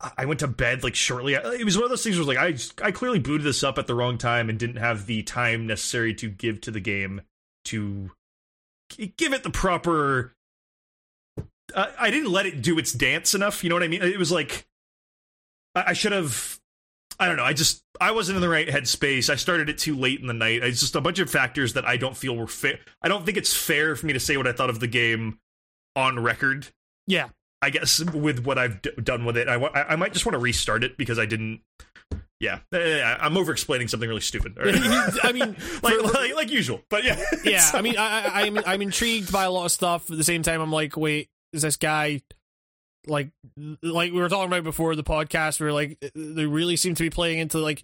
I- 0.00 0.24
went 0.24 0.40
to 0.40 0.48
bed 0.48 0.82
like 0.82 0.94
shortly. 0.94 1.34
It 1.34 1.64
was 1.64 1.76
one 1.76 1.84
of 1.84 1.90
those 1.90 2.02
things 2.02 2.16
where 2.16 2.26
like 2.26 2.38
I 2.38 2.56
I 2.86 2.90
clearly 2.90 3.18
booted 3.18 3.46
this 3.46 3.62
up 3.62 3.78
at 3.78 3.86
the 3.86 3.94
wrong 3.94 4.18
time 4.18 4.48
and 4.48 4.58
didn't 4.58 4.76
have 4.76 5.06
the 5.06 5.22
time 5.22 5.66
necessary 5.66 6.14
to 6.14 6.28
give 6.28 6.60
to 6.62 6.70
the 6.70 6.80
game 6.80 7.22
to 7.66 8.10
give 9.16 9.32
it 9.32 9.42
the 9.42 9.50
proper. 9.50 10.34
I 11.74 11.92
I 11.98 12.10
didn't 12.10 12.32
let 12.32 12.46
it 12.46 12.62
do 12.62 12.78
its 12.78 12.92
dance 12.92 13.34
enough. 13.34 13.62
You 13.62 13.70
know 13.70 13.76
what 13.76 13.82
I 13.82 13.88
mean? 13.88 14.02
It 14.02 14.18
was 14.18 14.32
like 14.32 14.66
I, 15.74 15.84
I 15.88 15.92
should 15.92 16.12
have. 16.12 16.60
I 17.18 17.28
don't 17.28 17.36
know. 17.36 17.44
I 17.44 17.52
just 17.52 17.82
I 18.00 18.10
wasn't 18.10 18.36
in 18.36 18.42
the 18.42 18.48
right 18.48 18.66
headspace. 18.66 19.30
I 19.30 19.36
started 19.36 19.68
it 19.68 19.78
too 19.78 19.96
late 19.96 20.20
in 20.20 20.26
the 20.26 20.34
night. 20.34 20.64
It's 20.64 20.80
just 20.80 20.96
a 20.96 21.00
bunch 21.00 21.20
of 21.20 21.30
factors 21.30 21.74
that 21.74 21.86
I 21.86 21.96
don't 21.96 22.16
feel 22.16 22.36
were 22.36 22.48
fair. 22.48 22.80
I 23.02 23.08
don't 23.08 23.24
think 23.24 23.38
it's 23.38 23.54
fair 23.54 23.94
for 23.94 24.06
me 24.06 24.12
to 24.12 24.20
say 24.20 24.36
what 24.36 24.48
I 24.48 24.52
thought 24.52 24.70
of 24.70 24.80
the 24.80 24.88
game 24.88 25.38
on 25.96 26.18
record. 26.20 26.68
yeah, 27.06 27.28
I 27.62 27.70
guess 27.70 28.02
with 28.04 28.44
what 28.44 28.58
I've 28.58 28.82
d- 28.82 28.90
done 29.02 29.24
with 29.24 29.36
it, 29.36 29.48
I, 29.48 29.96
might 29.96 30.12
just 30.12 30.26
want 30.26 30.34
to 30.34 30.38
restart 30.38 30.84
it 30.84 30.96
because 30.96 31.18
I 31.18 31.26
didn't. 31.26 31.60
Yeah, 32.40 32.58
Eh, 32.74 32.76
eh, 32.78 32.98
eh 33.00 33.16
I'm 33.20 33.36
over 33.38 33.52
explaining 33.52 33.88
something 33.88 34.08
really 34.08 34.20
stupid. 34.20 34.56
I 35.22 35.32
mean, 35.32 35.56
like, 35.82 35.94
for- 35.94 36.02
like 36.02 36.34
like 36.34 36.50
usual, 36.50 36.82
but 36.90 37.04
yeah, 37.04 37.22
yeah. 37.44 37.70
I 37.72 37.80
mean, 37.80 37.96
I, 37.96 38.22
I, 38.26 38.42
I'm 38.46 38.58
I'm 38.66 38.82
intrigued 38.82 39.32
by 39.32 39.44
a 39.44 39.50
lot 39.50 39.64
of 39.64 39.72
stuff. 39.72 40.10
At 40.10 40.16
the 40.18 40.24
same 40.24 40.42
time, 40.42 40.60
I'm 40.60 40.72
like, 40.72 40.96
wait, 40.96 41.28
is 41.52 41.62
this 41.62 41.76
guy 41.76 42.20
like 43.06 43.30
like 43.82 44.12
we 44.12 44.20
were 44.20 44.28
talking 44.28 44.48
about 44.52 44.64
before 44.64 44.94
the 44.96 45.04
podcast? 45.04 45.60
Where 45.60 45.72
like 45.72 45.96
eh, 46.02 46.10
they 46.14 46.44
really 46.46 46.76
seem 46.76 46.94
to 46.96 47.02
be 47.02 47.08
playing 47.10 47.38
into 47.38 47.58
like 47.58 47.82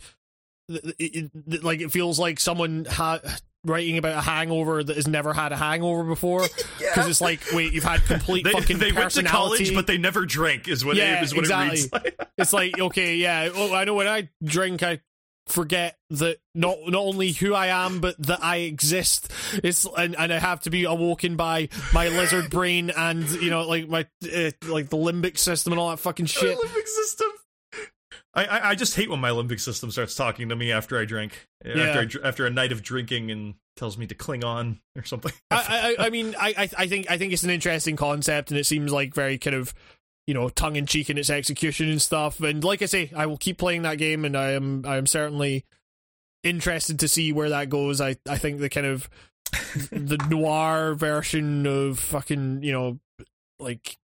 it, 0.68 1.30
it- 1.48 1.64
like 1.64 1.80
it 1.80 1.90
feels 1.90 2.18
like 2.18 2.38
someone 2.40 2.84
ha- 2.84 3.20
writing 3.64 3.98
about 3.98 4.16
a 4.16 4.20
hangover 4.20 4.82
that 4.82 4.96
has 4.96 5.06
never 5.06 5.32
had 5.32 5.52
a 5.52 5.56
hangover 5.56 6.04
before 6.04 6.42
because 6.78 7.08
it's 7.08 7.20
like 7.20 7.40
wait 7.52 7.72
you've 7.72 7.84
had 7.84 8.02
complete 8.04 8.44
they, 8.44 8.52
fucking 8.52 8.78
they 8.78 8.92
went 8.92 9.10
to 9.12 9.22
college, 9.22 9.74
but 9.74 9.86
they 9.86 9.98
never 9.98 10.24
drank. 10.24 10.66
Is 10.68 10.84
what 10.84 10.96
Yeah, 10.96 11.18
it 11.20 11.24
is 11.24 11.34
what 11.34 11.40
exactly. 11.40 11.78
it 11.80 11.82
reads 11.82 11.92
like. 11.92 12.30
it's 12.38 12.52
like 12.52 12.78
okay 12.80 13.16
yeah 13.16 13.50
oh, 13.54 13.74
i 13.74 13.84
know 13.84 13.94
when 13.94 14.08
i 14.08 14.28
drink 14.42 14.82
i 14.82 15.00
forget 15.46 15.98
that 16.10 16.38
not 16.54 16.76
not 16.86 17.00
only 17.02 17.32
who 17.32 17.54
i 17.54 17.66
am 17.66 17.98
but 18.00 18.16
that 18.24 18.42
i 18.42 18.58
exist 18.58 19.32
it's 19.64 19.84
and, 19.98 20.14
and 20.16 20.32
i 20.32 20.38
have 20.38 20.60
to 20.60 20.70
be 20.70 20.84
awoken 20.84 21.34
by 21.34 21.68
my 21.92 22.06
lizard 22.08 22.48
brain 22.50 22.90
and 22.96 23.28
you 23.32 23.50
know 23.50 23.66
like 23.66 23.88
my 23.88 24.06
uh, 24.24 24.50
like 24.68 24.88
the 24.90 24.96
limbic 24.96 25.36
system 25.36 25.72
and 25.72 25.80
all 25.80 25.90
that 25.90 25.98
fucking 25.98 26.26
shit 26.26 26.56
My 26.56 26.68
limbic 26.68 26.86
system. 26.86 27.26
I, 28.44 28.70
I 28.70 28.74
just 28.74 28.94
hate 28.94 29.10
when 29.10 29.20
my 29.20 29.30
limbic 29.30 29.60
system 29.60 29.90
starts 29.90 30.14
talking 30.14 30.48
to 30.48 30.56
me 30.56 30.72
after 30.72 30.98
I 30.98 31.04
drink. 31.04 31.46
Yeah. 31.64 31.82
After 31.82 32.20
I, 32.22 32.28
after 32.28 32.46
a 32.46 32.50
night 32.50 32.72
of 32.72 32.82
drinking 32.82 33.30
and 33.30 33.54
tells 33.76 33.96
me 33.96 34.06
to 34.06 34.14
cling 34.14 34.44
on 34.44 34.80
or 34.96 35.04
something. 35.04 35.32
I, 35.50 35.96
I, 35.98 36.06
I 36.06 36.10
mean, 36.10 36.34
I, 36.38 36.54
I, 36.56 36.70
I 36.78 36.86
think, 36.86 37.10
I 37.10 37.18
think 37.18 37.32
it's 37.32 37.42
an 37.42 37.50
interesting 37.50 37.96
concept, 37.96 38.50
and 38.50 38.58
it 38.58 38.66
seems 38.66 38.92
like 38.92 39.14
very 39.14 39.38
kind 39.38 39.56
of, 39.56 39.74
you 40.26 40.34
know, 40.34 40.48
tongue 40.48 40.76
in 40.76 40.86
cheek 40.86 41.10
in 41.10 41.18
its 41.18 41.30
execution 41.30 41.88
and 41.88 42.00
stuff. 42.00 42.40
And 42.40 42.62
like 42.62 42.82
I 42.82 42.86
say, 42.86 43.10
I 43.14 43.26
will 43.26 43.38
keep 43.38 43.58
playing 43.58 43.82
that 43.82 43.98
game, 43.98 44.24
and 44.24 44.36
I 44.36 44.52
am, 44.52 44.84
I 44.86 44.96
am 44.96 45.06
certainly 45.06 45.64
interested 46.42 46.98
to 47.00 47.08
see 47.08 47.32
where 47.32 47.48
that 47.50 47.68
goes. 47.68 48.00
I, 48.00 48.16
I 48.28 48.38
think 48.38 48.60
the 48.60 48.68
kind 48.68 48.86
of 48.86 49.08
the 49.90 50.24
noir 50.28 50.94
version 50.94 51.66
of 51.66 51.98
fucking, 51.98 52.62
you 52.62 52.72
know, 52.72 52.98
like. 53.58 53.96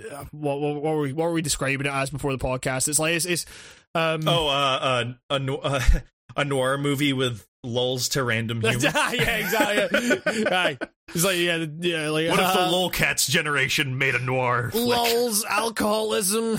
Uh, 0.00 0.24
What, 0.32 0.60
what, 0.60 0.74
what 0.82 0.94
were 0.94 1.00
we 1.00 1.12
what 1.12 1.24
were 1.24 1.32
we 1.32 1.42
describing 1.42 1.86
it 1.86 1.92
as 1.92 2.10
before 2.10 2.32
the 2.32 2.42
podcast? 2.44 2.88
It's 2.88 2.98
like 2.98 3.14
it's, 3.14 3.24
it's 3.24 3.46
um 3.94 4.22
oh, 4.26 4.48
uh, 4.48 5.04
uh, 5.30 5.36
a 5.38 5.56
uh, 5.58 5.80
a 6.36 6.44
noir 6.44 6.78
movie 6.78 7.12
with 7.12 7.44
lulls 7.64 8.10
to 8.10 8.22
random 8.22 8.60
humor. 8.62 8.78
yeah 8.84 9.10
exactly 9.36 10.46
Aye. 10.46 10.78
it's 11.08 11.24
like 11.24 11.38
yeah 11.38 11.64
yeah 11.80 12.08
like 12.10 12.28
What 12.30 12.38
if 12.38 12.52
the 12.52 12.60
uh, 12.60 12.70
lolcats 12.70 13.28
generation 13.28 13.98
made 13.98 14.14
a 14.14 14.20
noir? 14.20 14.70
flick? 14.70 14.86
lulz 14.86 15.44
alcoholism 15.44 16.58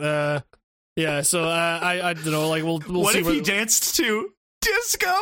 uh 0.00 0.40
yeah 0.96 1.20
so 1.22 1.44
uh 1.44 1.78
i 1.80 2.00
i 2.10 2.12
don't 2.14 2.26
know 2.32 2.48
like 2.48 2.64
we'll 2.64 2.80
we'll 2.88 3.02
what 3.02 3.12
see 3.12 3.20
if 3.20 3.26
what, 3.26 3.34
he 3.34 3.40
danced 3.40 3.94
to 3.96 4.30
disco? 4.60 5.14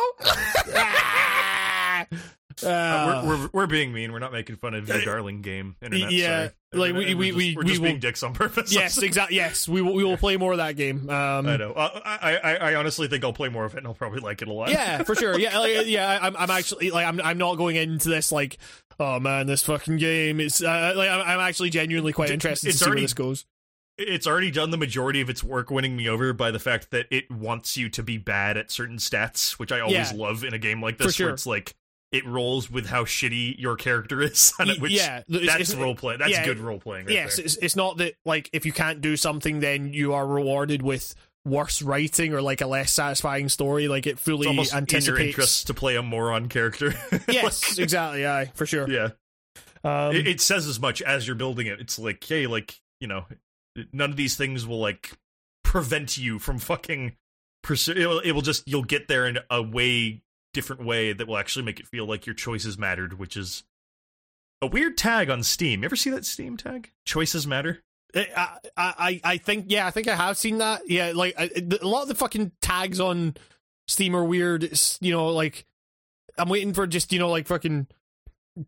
Uh, 2.63 2.67
Uh, 2.69 3.23
we're, 3.25 3.37
we're 3.37 3.49
we're 3.53 3.67
being 3.67 3.93
mean. 3.93 4.11
We're 4.11 4.19
not 4.19 4.31
making 4.31 4.57
fun 4.57 4.73
of 4.73 4.87
your 4.87 5.01
darling 5.03 5.41
game. 5.41 5.75
Internet. 5.81 6.11
yeah, 6.11 6.27
sorry. 6.27 6.51
like, 6.73 6.93
we- 6.93 7.15
We're 7.15 7.17
we- 7.17 7.27
just- 7.27 7.37
we- 7.37 7.55
we're 7.55 7.63
we 7.63 7.67
just 7.69 7.81
will- 7.81 7.87
being 7.87 7.99
dicks 7.99 8.23
on 8.23 8.33
purpose. 8.33 8.73
yes 8.73 8.97
exactly 9.01 9.35
yes 9.37 9.67
we 9.67 9.81
will 9.81 9.93
we 9.93 10.03
will 10.03 10.17
play 10.17 10.37
more 10.37 10.51
of 10.51 10.57
that 10.59 10.75
game 10.75 11.09
um 11.09 11.47
I 11.47 11.57
know. 11.57 11.71
Uh, 11.73 11.99
I, 12.05 12.35
I 12.37 12.55
I 12.71 12.75
honestly 12.75 13.07
think 13.07 13.23
I'll 13.23 13.33
play 13.33 13.49
more 13.49 13.65
of 13.65 13.73
it, 13.73 13.79
and 13.79 13.87
I'll 13.87 13.93
probably 13.93 14.19
like 14.19 14.41
it 14.41 14.47
a 14.47 14.53
lot. 14.53 14.69
yeah 14.69 15.03
for 15.03 15.15
sure 15.15 15.37
yeah 15.39 15.57
like, 15.59 15.81
yeah 15.85 16.19
I'm, 16.21 16.35
I'm 16.37 16.49
actually 16.51 16.91
like 16.91 17.05
I'm, 17.07 17.19
I'm 17.21 17.37
not 17.37 17.55
going 17.57 17.75
into 17.75 18.09
this 18.09 18.31
like 18.31 18.57
oh 18.99 19.19
man 19.19 19.47
this 19.47 19.63
fucking 19.63 19.97
game 19.97 20.39
is 20.39 20.61
uh, 20.61 20.93
like 20.95 21.09
I'm, 21.09 21.21
I'm 21.21 21.39
actually 21.39 21.69
genuinely 21.69 22.13
quite 22.13 22.29
interested 22.29 22.67
it's 22.69 22.79
to 22.79 22.83
see 22.83 22.87
already- 22.87 23.01
where 23.01 23.05
this 23.05 23.13
goes 23.13 23.45
it's 24.01 24.25
already 24.25 24.49
done 24.49 24.69
the 24.71 24.77
majority 24.77 25.19
of 25.19 25.29
its 25.29 25.43
work 25.43 25.69
winning 25.69 25.97
me 25.97 26.07
over 26.07 26.31
by 26.31 26.51
the 26.51 26.59
fact 26.59 26.91
that 26.91 27.05
it 27.11 27.29
wants 27.29 27.75
you 27.75 27.89
to 27.89 28.01
be 28.01 28.17
bad 28.17 28.55
at 28.55 28.71
certain 28.71 28.95
stats, 28.95 29.59
which 29.59 29.73
I 29.73 29.81
always 29.81 30.13
Yeah. 30.13 30.17
love 30.17 30.45
in 30.45 30.53
a 30.53 30.57
game 30.57 30.81
like 30.81 30.95
For 30.97 31.03
this, 31.03 31.15
sure. 31.15 31.27
where 31.27 31.33
it's 31.33 31.45
like 31.45 31.75
it 32.11 32.25
rolls 32.25 32.71
with 32.71 32.87
how 32.87 33.05
shitty 33.05 33.59
your 33.59 33.75
character 33.75 34.21
is, 34.21 34.53
and 34.59 34.69
it- 34.69 34.81
which 34.81 34.91
yeah, 34.91 35.23
that's 35.27 35.75
role 35.75 35.95
play. 35.95 36.17
That's 36.17 36.31
yeah, 36.31 36.45
good 36.45 36.59
role 36.59 36.79
playing. 36.79 37.05
Right 37.05 37.15
yes 37.15 37.39
it's, 37.39 37.55
it's 37.57 37.75
not 37.75 37.97
that 37.97 38.15
like 38.25 38.49
if 38.53 38.65
you 38.65 38.71
can't 38.71 39.01
do 39.01 39.15
something 39.15 39.59
then 39.59 39.93
you 39.93 40.13
are 40.13 40.25
rewarded 40.25 40.81
with 40.81 41.15
worse 41.45 41.81
writing 41.81 42.33
or 42.33 42.41
like 42.41 42.61
a 42.61 42.67
less 42.67 42.91
satisfying 42.91 43.47
story 43.47 43.87
like 43.87 44.05
it 44.05 44.19
fully 44.19 44.41
it's 44.41 44.47
almost 44.47 44.71
in 44.73 44.75
your 44.75 44.81
anticipates 44.81 45.27
interest 45.29 45.67
to 45.67 45.73
play 45.73 45.95
a 45.95 46.03
moron 46.03 46.49
character. 46.49 46.93
yes 47.29 47.77
exactly 47.79 48.27
aye 48.27 48.51
for 48.55 48.65
sure 48.65 48.89
yeah. 48.89 49.09
um, 49.83 50.15
it, 50.15 50.27
it 50.27 50.41
says 50.41 50.67
as 50.67 50.79
much 50.79 51.01
as 51.01 51.25
you're 51.25 51.35
building 51.35 51.67
it. 51.67 51.79
It's 51.79 51.97
like, 51.97 52.23
hey, 52.23 52.47
like 52.47 52.79
you 52.99 53.07
know, 53.07 53.25
none 53.93 54.09
of 54.09 54.17
these 54.17 54.35
things 54.35 54.67
will 54.67 54.79
like 54.79 55.13
prevent 55.63 56.17
you 56.17 56.39
from 56.39 56.59
fucking 56.59 57.15
pursue. 57.63 57.93
It 57.93 58.07
will, 58.07 58.19
it 58.19 58.31
will 58.31 58.41
just 58.41 58.67
you'll 58.67 58.83
get 58.83 59.07
there 59.07 59.25
in 59.25 59.39
a 59.49 59.61
way 59.61 60.21
different 60.53 60.83
way 60.83 61.13
that 61.13 61.27
will 61.27 61.37
actually 61.37 61.65
make 61.65 61.79
it 61.79 61.87
feel 61.87 62.05
like 62.05 62.25
your 62.25 62.35
choices 62.35 62.77
mattered, 62.77 63.19
which 63.19 63.37
is 63.37 63.63
a 64.61 64.67
weird 64.67 64.97
tag 64.97 65.29
on 65.29 65.43
Steam. 65.43 65.81
You 65.81 65.85
ever 65.85 65.95
see 65.95 66.09
that 66.09 66.25
Steam 66.25 66.57
tag? 66.57 66.91
Choices 67.05 67.47
matter. 67.47 67.79
I, 68.15 68.57
I 68.75 69.21
I 69.23 69.37
think 69.37 69.65
yeah 69.69 69.85
I 69.85 69.91
think 69.91 70.07
I 70.07 70.15
have 70.15 70.35
seen 70.35 70.57
that 70.57 70.81
yeah 70.89 71.11
like 71.13 71.35
I, 71.37 71.51
a 71.79 71.87
lot 71.87 72.01
of 72.01 72.07
the 72.07 72.15
fucking 72.15 72.53
tags 72.59 72.99
on 72.99 73.35
Steam 73.87 74.15
are 74.15 74.23
weird 74.23 74.63
it's 74.63 74.97
you 74.99 75.11
know 75.11 75.27
like 75.27 75.67
I'm 76.35 76.49
waiting 76.49 76.73
for 76.73 76.87
just 76.87 77.13
you 77.13 77.19
know 77.19 77.29
like 77.29 77.45
fucking 77.45 77.85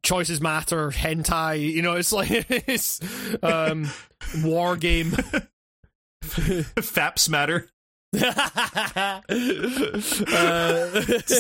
choices 0.03 0.41
matter 0.41 0.91
hentai 0.91 1.59
you 1.59 1.81
know 1.81 1.93
it's 1.93 2.13
like 2.13 2.29
it's 2.49 2.99
um 3.41 3.89
war 4.43 4.77
game 4.77 5.17
Faps 6.23 7.29
matter. 7.29 7.67
Uh, 8.13 9.21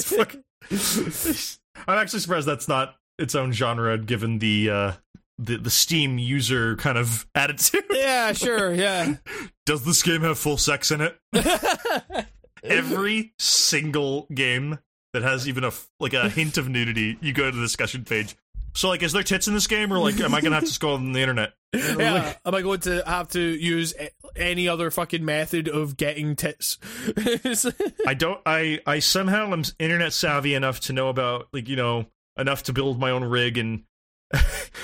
fucking- 0.03 0.43
I'm 1.87 1.97
actually 1.97 2.19
surprised 2.19 2.47
that's 2.47 2.67
not 2.67 2.95
its 3.17 3.35
own 3.35 3.51
genre, 3.51 3.97
given 3.97 4.39
the 4.39 4.69
uh, 4.69 4.91
the 5.37 5.57
the 5.57 5.69
Steam 5.69 6.17
user 6.17 6.75
kind 6.77 6.97
of 6.97 7.27
attitude. 7.35 7.83
yeah 7.91 8.31
sure 8.33 8.73
yeah 8.73 9.15
Does 9.65 9.85
this 9.85 10.01
game 10.03 10.21
have 10.21 10.37
full 10.37 10.57
sex 10.57 10.91
in 10.91 11.01
it? 11.01 11.17
Every 12.63 13.33
single 13.39 14.27
game 14.33 14.79
that 15.13 15.23
has 15.23 15.47
even 15.47 15.63
a 15.63 15.71
like 15.99 16.13
a 16.13 16.29
hint 16.29 16.57
of 16.57 16.67
nudity, 16.69 17.17
you 17.21 17.33
go 17.33 17.49
to 17.49 17.55
the 17.55 17.63
discussion 17.63 18.03
page. 18.05 18.35
So 18.73 18.89
like, 18.89 19.03
is 19.03 19.11
there 19.11 19.23
tits 19.23 19.47
in 19.47 19.53
this 19.53 19.67
game, 19.67 19.91
or 19.91 19.99
like, 19.99 20.19
am 20.19 20.33
I 20.33 20.41
gonna 20.41 20.55
have 20.55 20.65
to 20.65 20.71
scroll 20.71 20.95
on 20.95 21.11
the 21.11 21.21
internet? 21.21 21.53
Yeah, 21.73 22.33
am 22.45 22.53
I 22.53 22.61
going 22.61 22.81
to 22.81 23.01
have 23.05 23.29
to 23.29 23.39
use 23.39 23.93
any 24.35 24.67
other 24.67 24.91
fucking 24.91 25.23
method 25.23 25.69
of 25.69 25.95
getting 25.95 26.35
tits? 26.35 26.77
I 28.05 28.13
don't. 28.13 28.41
I 28.45 28.79
I 28.85 28.99
somehow 28.99 29.53
am 29.53 29.63
internet 29.79 30.11
savvy 30.11 30.53
enough 30.53 30.81
to 30.81 30.93
know 30.93 31.07
about 31.07 31.47
like 31.53 31.69
you 31.69 31.77
know 31.77 32.07
enough 32.37 32.63
to 32.63 32.73
build 32.73 32.99
my 32.99 33.09
own 33.09 33.23
rig 33.23 33.57
and 33.57 33.83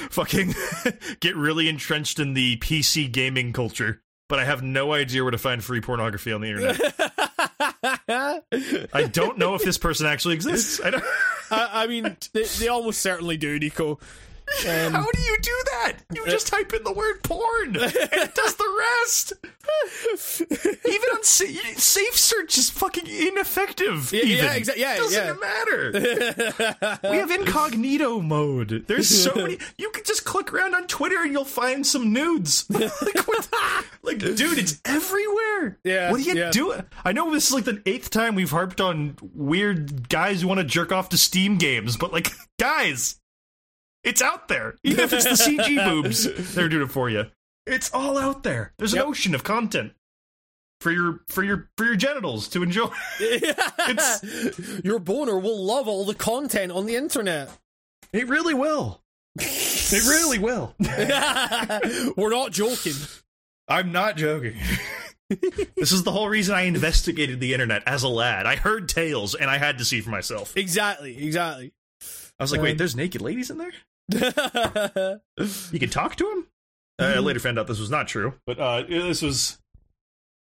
fucking 0.09 0.53
get 1.19 1.35
really 1.35 1.67
entrenched 1.67 2.19
in 2.19 2.35
the 2.35 2.55
PC 2.57 3.11
gaming 3.11 3.51
culture. 3.51 4.01
But 4.29 4.39
I 4.39 4.45
have 4.45 4.63
no 4.63 4.93
idea 4.93 5.23
where 5.23 5.31
to 5.31 5.37
find 5.37 5.61
free 5.61 5.81
pornography 5.81 6.31
on 6.31 6.39
the 6.39 6.49
internet. 6.49 7.26
I 8.09 9.09
don't 9.11 9.37
know 9.37 9.55
if 9.55 9.63
this 9.63 9.77
person 9.77 10.05
actually 10.07 10.35
exists. 10.35 10.79
I. 10.83 11.01
I, 11.51 11.83
I 11.83 11.87
mean, 11.87 12.17
they, 12.33 12.43
they 12.43 12.67
almost 12.67 13.01
certainly 13.01 13.37
do, 13.37 13.57
Nico. 13.59 13.99
Um, 14.65 14.93
How 14.93 15.05
do 15.11 15.21
you 15.21 15.37
do 15.41 15.51
that? 15.71 15.93
You 16.13 16.25
just 16.25 16.47
type 16.47 16.73
in 16.73 16.83
the 16.83 16.93
word 16.93 17.21
porn 17.23 17.75
and 17.75 17.93
it 17.93 18.33
does 18.33 18.55
the 18.55 18.85
rest. 19.03 19.33
Even 20.87 21.09
on 21.13 21.23
sa- 21.23 21.45
safe 21.75 22.17
search 22.17 22.57
is 22.57 22.69
fucking 22.69 23.07
ineffective. 23.07 24.11
Yeah, 24.13 24.21
even. 24.23 24.45
yeah, 24.45 24.57
exa- 24.57 24.77
yeah, 24.77 24.95
doesn't 24.95 25.25
yeah. 25.27 25.33
matter. 25.33 26.99
we 27.11 27.17
have 27.17 27.29
incognito 27.31 28.21
mode. 28.21 28.85
There's 28.87 29.09
so 29.09 29.33
many. 29.35 29.57
You 29.77 29.89
can 29.91 30.03
just 30.05 30.23
click 30.23 30.53
around 30.53 30.73
on 30.75 30.87
Twitter 30.87 31.21
and 31.21 31.33
you'll 31.33 31.43
find 31.45 31.85
some 31.85 32.13
nudes. 32.13 32.65
like, 32.69 33.27
what 33.27 33.43
the- 33.51 33.83
like, 34.03 34.19
dude, 34.19 34.57
it's 34.57 34.79
everywhere. 34.85 35.77
Yeah, 35.83 36.11
What 36.11 36.21
are 36.21 36.23
you 36.23 36.35
yeah. 36.35 36.51
doing? 36.51 36.83
I 37.03 37.11
know 37.11 37.31
this 37.33 37.47
is 37.47 37.53
like 37.53 37.65
the 37.65 37.81
eighth 37.85 38.09
time 38.09 38.35
we've 38.35 38.51
harped 38.51 38.79
on 38.79 39.17
weird 39.33 40.07
guys 40.09 40.41
who 40.41 40.47
want 40.47 40.59
to 40.59 40.63
jerk 40.63 40.91
off 40.93 41.09
to 41.09 41.17
Steam 41.17 41.57
games, 41.57 41.97
but 41.97 42.13
like, 42.13 42.31
guys, 42.57 43.19
it's 44.03 44.21
out 44.21 44.47
there. 44.47 44.75
Even 44.83 45.03
if 45.05 45.13
it's 45.13 45.23
the 45.25 45.31
CG 45.57 45.83
boobs, 45.83 46.53
they're 46.55 46.69
doing 46.69 46.83
it 46.83 46.91
for 46.91 47.09
you. 47.09 47.25
It's 47.65 47.93
all 47.93 48.17
out 48.17 48.43
there. 48.43 48.73
There's 48.77 48.93
an 48.93 48.99
Yep. 48.99 49.07
ocean 49.07 49.35
of 49.35 49.43
content 49.43 49.93
for 50.79 50.91
your 50.91 51.21
for 51.27 51.43
your 51.43 51.69
for 51.77 51.85
your 51.85 51.95
genitals 51.95 52.47
to 52.49 52.63
enjoy. 52.63 52.89
Your 54.83 54.99
boner 54.99 55.37
will 55.39 55.63
love 55.63 55.87
all 55.87 56.05
the 56.05 56.13
content 56.15 56.71
on 56.71 56.85
the 56.85 56.95
internet. 56.95 57.49
It 58.13 58.27
really 58.27 58.53
will. 58.53 59.01
It 59.39 60.03
really 60.07 60.39
will. 60.39 60.75
We're 62.15 62.29
not 62.29 62.51
joking. 62.51 62.93
I'm 63.67 63.91
not 63.91 64.17
joking. 64.17 64.55
this 65.75 65.91
is 65.91 66.03
the 66.03 66.11
whole 66.11 66.29
reason 66.29 66.55
I 66.55 66.61
investigated 66.61 67.39
the 67.39 67.53
internet 67.53 67.83
as 67.85 68.03
a 68.03 68.07
lad. 68.07 68.45
I 68.45 68.55
heard 68.55 68.87
tales 68.87 69.35
and 69.35 69.49
I 69.49 69.57
had 69.57 69.79
to 69.79 69.85
see 69.85 69.99
for 70.01 70.09
myself. 70.09 70.55
Exactly, 70.55 71.21
exactly. 71.25 71.73
I 72.39 72.43
was 72.43 72.51
like, 72.51 72.59
Um, 72.59 72.63
wait, 72.65 72.77
there's 72.77 72.95
naked 72.95 73.21
ladies 73.21 73.49
in 73.49 73.57
there? 73.57 73.71
You 75.71 75.79
can 75.79 75.89
talk 75.89 76.15
to 76.17 76.23
them? 76.23 76.47
I 76.99 77.19
later 77.19 77.39
found 77.39 77.59
out 77.59 77.67
this 77.67 77.79
was 77.79 77.91
not 77.91 78.07
true. 78.07 78.33
But 78.47 78.59
uh, 78.59 78.83
this 78.83 79.21
was 79.21 79.59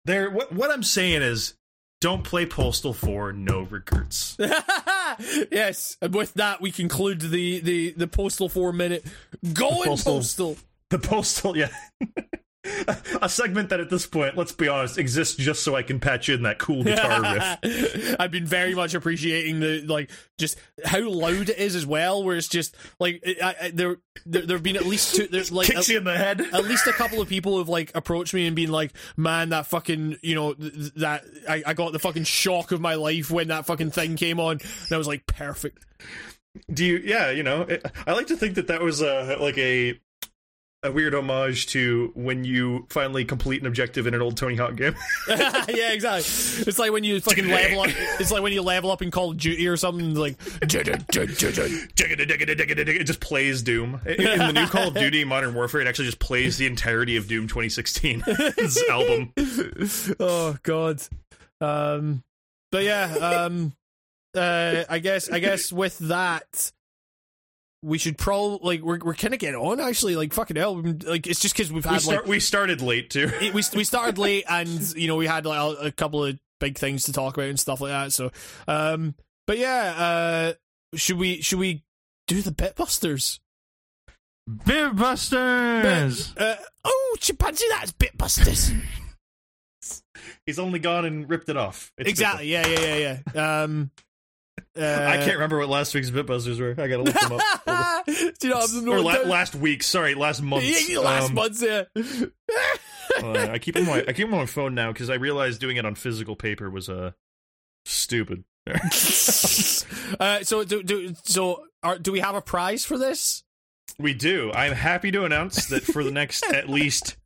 there. 0.06 0.30
What 0.30 0.52
what 0.52 0.72
I'm 0.72 0.84
saying 0.84 1.22
is, 1.22 1.54
don't 2.00 2.24
play 2.24 2.46
Postal 2.48 2.94
4. 2.94 3.34
No 3.34 3.62
regrets. 3.62 4.38
yes, 5.52 5.98
and 6.02 6.14
with 6.16 6.34
that 6.36 6.62
we 6.62 6.72
conclude 6.72 7.22
the 7.22 7.60
the 7.60 7.92
the 7.92 8.08
postal 8.08 8.50
four 8.50 8.74
minute 8.74 9.06
going 9.54 9.84
Postal- 9.84 10.14
postal. 10.16 10.58
The 10.90 11.00
Postal, 11.00 11.56
yeah. 11.56 11.70
a 13.22 13.28
segment 13.28 13.70
that 13.70 13.80
at 13.80 13.90
this 13.90 14.06
point, 14.06 14.38
let's 14.38 14.52
be 14.52 14.68
honest, 14.68 14.98
exists 14.98 15.36
just 15.36 15.64
so 15.64 15.76
I 15.76 15.82
can 15.84 16.00
patch 16.00 16.30
in 16.30 16.44
that 16.44 16.60
cool 16.60 16.84
guitar 16.84 17.22
riff. 17.64 18.16
I've 18.20 18.32
been 18.32 18.46
very 18.46 18.76
much 18.76 18.94
appreciating 18.94 19.60
the 19.60 19.82
like 19.82 20.12
just 20.38 20.58
how 20.86 21.02
loud 21.10 21.50
it 21.50 21.58
is 21.58 21.76
as 21.76 21.86
well. 21.86 22.24
Where 22.24 22.38
it's 22.38 22.48
just 22.48 22.76
like 23.00 23.24
I, 23.42 23.56
I, 23.62 23.72
there 23.72 23.98
there 24.26 24.46
there've 24.46 24.62
been 24.64 24.76
at 24.76 24.86
least 24.86 25.16
two 25.16 25.28
there's 25.28 25.52
like 25.52 25.68
Kicks 25.68 25.90
a- 25.90 25.94
you 25.94 25.98
in 25.98 26.04
the 26.04 26.16
head. 26.18 26.42
at 26.42 26.64
least 26.66 26.86
a 26.88 26.94
couple 26.94 27.20
of 27.22 27.28
people 27.28 27.58
have 27.58 27.70
like 27.70 27.92
approached 27.96 28.34
me 28.34 28.46
and 28.46 28.56
been 28.56 28.72
like, 28.72 28.94
"Man, 29.18 29.50
that 29.50 29.66
fucking 29.68 30.18
you 30.22 30.36
know 30.36 30.54
th- 30.54 30.94
that 30.98 31.24
I, 31.50 31.64
I 31.66 31.74
got 31.74 31.94
the 31.94 32.00
fucking 32.00 32.26
shock 32.26 32.72
of 32.72 32.80
my 32.82 32.94
life 32.96 33.32
when 33.32 33.48
that 33.48 33.66
fucking 33.66 33.92
thing 33.92 34.16
came 34.16 34.40
on." 34.40 34.54
And 34.62 34.92
I 34.92 34.98
was 34.98 35.08
like, 35.08 35.26
"Perfect." 35.26 35.84
Do 36.72 36.86
you? 36.86 36.98
Yeah, 36.98 37.32
you 37.32 37.44
know, 37.44 37.62
it, 37.62 37.86
I 38.06 38.12
like 38.12 38.28
to 38.28 38.36
think 38.36 38.56
that 38.56 38.68
that 38.68 38.82
was 38.82 39.02
uh, 39.02 39.38
like 39.40 39.58
a 39.58 40.00
a 40.84 40.92
weird 40.92 41.14
homage 41.14 41.68
to 41.68 42.12
when 42.16 42.44
you 42.44 42.88
finally 42.90 43.24
complete 43.24 43.62
an 43.62 43.68
objective 43.68 44.08
in 44.08 44.16
an 44.16 44.22
old 44.22 44.36
Tony 44.36 44.56
Hawk 44.56 44.76
game. 44.76 44.96
yeah, 45.28 45.92
exactly. 45.92 46.64
It's 46.68 46.80
like 46.80 46.92
when 46.92 47.04
you 47.04 47.20
fucking 47.22 47.48
level 47.48 47.82
up. 47.82 47.90
It's 48.20 48.32
like 48.32 48.42
when 48.42 48.52
you 48.52 48.64
level 48.64 48.90
up 48.90 49.04
in 49.04 49.12
Call 49.12 49.32
of 49.32 49.38
Duty 49.38 49.68
or 49.68 49.78
something. 49.78 50.16
Like, 50.16 50.38
it 50.62 50.70
just 53.06 53.20
plays 53.20 53.62
Doom. 53.62 54.02
In, 54.06 54.28
in 54.28 54.40
the 54.40 54.54
new 54.54 54.66
Call 54.68 54.88
of 54.88 54.96
Duty 54.96 55.24
Modern 55.24 55.54
Warfare, 55.54 55.82
it 55.82 55.88
actually 55.88 56.06
just 56.06 56.20
plays 56.20 56.58
the 56.58 56.66
entirety 56.66 57.16
of 57.16 57.28
Doom 57.28 57.48
2016 57.48 58.24
album. 58.90 59.34
oh 60.20 60.58
god. 60.64 61.02
Um, 61.60 62.24
but 62.72 62.84
yeah. 62.84 63.04
Um, 63.06 63.74
uh, 64.34 64.84
I 64.90 64.98
guess. 64.98 65.30
I 65.30 65.38
guess 65.38 65.72
with 65.72 66.00
that. 66.00 66.72
We 67.84 67.98
should 67.98 68.18
probably 68.18 68.60
like 68.62 68.82
we're 68.82 69.00
we're 69.00 69.16
kind 69.16 69.34
of 69.34 69.40
getting 69.40 69.60
on 69.60 69.80
actually 69.80 70.16
like 70.16 70.34
fucking 70.34 70.56
hell 70.56 70.82
like 71.06 71.26
it's 71.26 71.40
just 71.40 71.56
because 71.56 71.72
we've 71.72 71.86
We, 71.86 71.92
had 71.92 72.02
start, 72.02 72.18
like 72.20 72.28
we 72.28 72.40
started 72.40 72.82
late 72.82 73.10
too. 73.10 73.32
it, 73.42 73.54
we 73.54 73.64
we 73.76 73.84
started 73.84 74.18
late 74.18 74.46
and 74.48 74.94
you 74.96 75.08
know 75.08 75.16
we 75.16 75.26
had 75.26 75.46
like 75.46 75.60
a, 75.60 75.88
a 75.88 75.92
couple 75.92 76.24
of 76.24 76.40
big 76.60 76.78
things 76.78 77.04
to 77.04 77.14
talk 77.14 77.36
about 77.36 77.50
and 77.50 77.60
stuff 77.60 77.82
like 77.82 77.92
that. 77.92 78.14
So, 78.14 78.32
um, 78.68 79.16
but 79.48 79.58
yeah, 79.58 79.96
uh, 79.98 80.54
should 80.96 81.18
we 81.18 81.42
should 81.42 81.60
we 81.60 81.84
do 82.28 82.42
the 82.42 82.52
Bitbusters? 82.52 83.40
Bitbusters! 84.50 86.34
Uh, 86.40 86.56
oh, 86.86 87.18
chimpanzee, 87.20 87.66
that's 87.70 87.92
Bitbusters. 87.94 88.74
He's 90.46 90.60
only 90.60 90.80
gone 90.80 91.06
and 91.06 91.30
ripped 91.30 91.50
it 91.50 91.58
off. 91.58 91.92
It's 91.98 92.10
exactly. 92.10 92.48
Yeah, 92.48 92.68
yeah, 92.68 92.96
yeah, 92.96 93.20
yeah. 93.34 93.64
Um, 93.64 93.92
uh, 94.78 94.82
I 95.10 95.18
can't 95.18 95.34
remember 95.34 95.58
what 95.60 95.70
last 95.70 95.94
week's 95.94 96.10
Bitbusters 96.10 96.60
were. 96.60 96.72
I 96.82 96.88
gotta 96.88 97.04
look 97.04 97.14
them 97.20 97.34
up. 97.34 98.06
do 98.06 98.48
you 98.48 98.50
know 98.50 98.60
I'm 98.62 98.90
or 98.90 99.00
la- 99.00 99.22
last 99.30 99.56
week. 99.56 99.84
Sorry, 99.84 100.16
last 100.16 100.42
month. 100.42 100.64
yeah, 100.90 101.00
last 101.00 101.30
Um, 101.30 101.36
month, 101.36 101.62
yeah. 101.64 101.84
uh, 103.24 103.52
I 103.52 103.60
keep 103.60 103.76
them 103.76 103.90
on 103.90 103.98
my 103.98 104.00
I 104.08 104.14
keep 104.14 104.26
them 104.28 104.34
on 104.34 104.40
my 104.42 104.46
phone 104.46 104.74
now 104.76 104.92
because 104.92 105.10
I 105.10 105.16
realized 105.16 105.60
doing 105.62 105.78
it 105.78 105.86
on 105.86 105.96
physical 105.96 106.36
paper 106.36 106.70
was 106.70 106.90
uh 106.90 107.12
stupid. 107.86 108.44
uh, 110.20 110.44
so 110.44 110.64
do, 110.64 110.84
do 110.84 111.14
so 111.24 111.64
are, 111.84 111.98
do 111.98 112.12
we 112.12 112.20
have 112.20 112.36
a 112.36 112.42
prize 112.42 112.86
for 112.86 112.98
this? 112.98 113.44
we 114.00 114.14
do. 114.14 114.52
I'm 114.54 114.74
happy 114.74 115.12
to 115.12 115.26
announce 115.26 115.68
that 115.68 115.84
for 115.84 116.04
the 116.04 116.12
next 116.12 116.44
at 116.52 116.70
least 116.70 117.18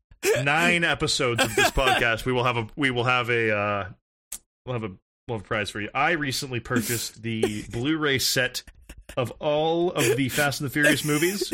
nine 0.44 0.84
episodes 0.84 1.44
of 1.44 1.56
this 1.56 1.70
podcast, 1.72 2.26
we 2.26 2.32
will 2.34 2.44
have 2.44 2.58
a 2.58 2.68
we 2.76 2.90
will 2.92 3.04
have 3.04 3.30
a 3.30 3.56
uh, 3.56 3.90
we'll 4.66 4.80
have 4.80 4.84
a 4.90 4.94
we'll 5.28 5.38
have 5.38 5.46
a 5.46 5.48
prize 5.48 5.70
for 5.70 5.82
you. 5.82 5.90
I 5.94 6.12
recently 6.12 6.60
purchased 6.60 7.22
the 7.24 7.64
Blu-ray 7.72 8.20
set 8.20 8.64
of 9.18 9.32
all 9.40 9.92
of 9.92 10.18
the 10.18 10.30
Fast 10.30 10.62
and 10.62 10.70
the 10.70 10.74
Furious 10.74 11.06
movies. 11.06 11.54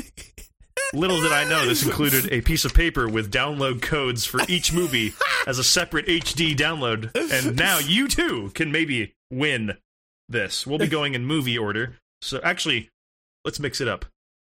Little 0.93 1.22
did 1.22 1.32
I 1.32 1.45
know 1.48 1.66
this 1.66 1.83
included 1.85 2.32
a 2.33 2.41
piece 2.41 2.66
of 2.66 2.74
paper 2.74 3.08
with 3.08 3.32
download 3.32 3.82
codes 3.82 4.25
for 4.25 4.41
each 4.50 4.74
movie 4.74 5.14
as 5.48 5.58
a 5.58 5.64
separate 5.64 6.06
HD 6.08 6.56
download. 6.56 7.11
And 7.16 7.56
now 7.56 7.80
you 7.80 8.08
too 8.08 8.51
can 8.56 8.72
maybe 8.72 9.14
win 9.32 9.77
this. 10.27 10.67
We'll 10.67 10.80
be 10.80 10.88
going 10.88 11.14
in 11.14 11.25
movie 11.25 11.58
order. 11.58 11.95
So 12.22 12.41
actually, 12.43 12.90
let's 13.45 13.59
mix 13.59 13.80
it 13.80 13.88
up. 13.88 14.06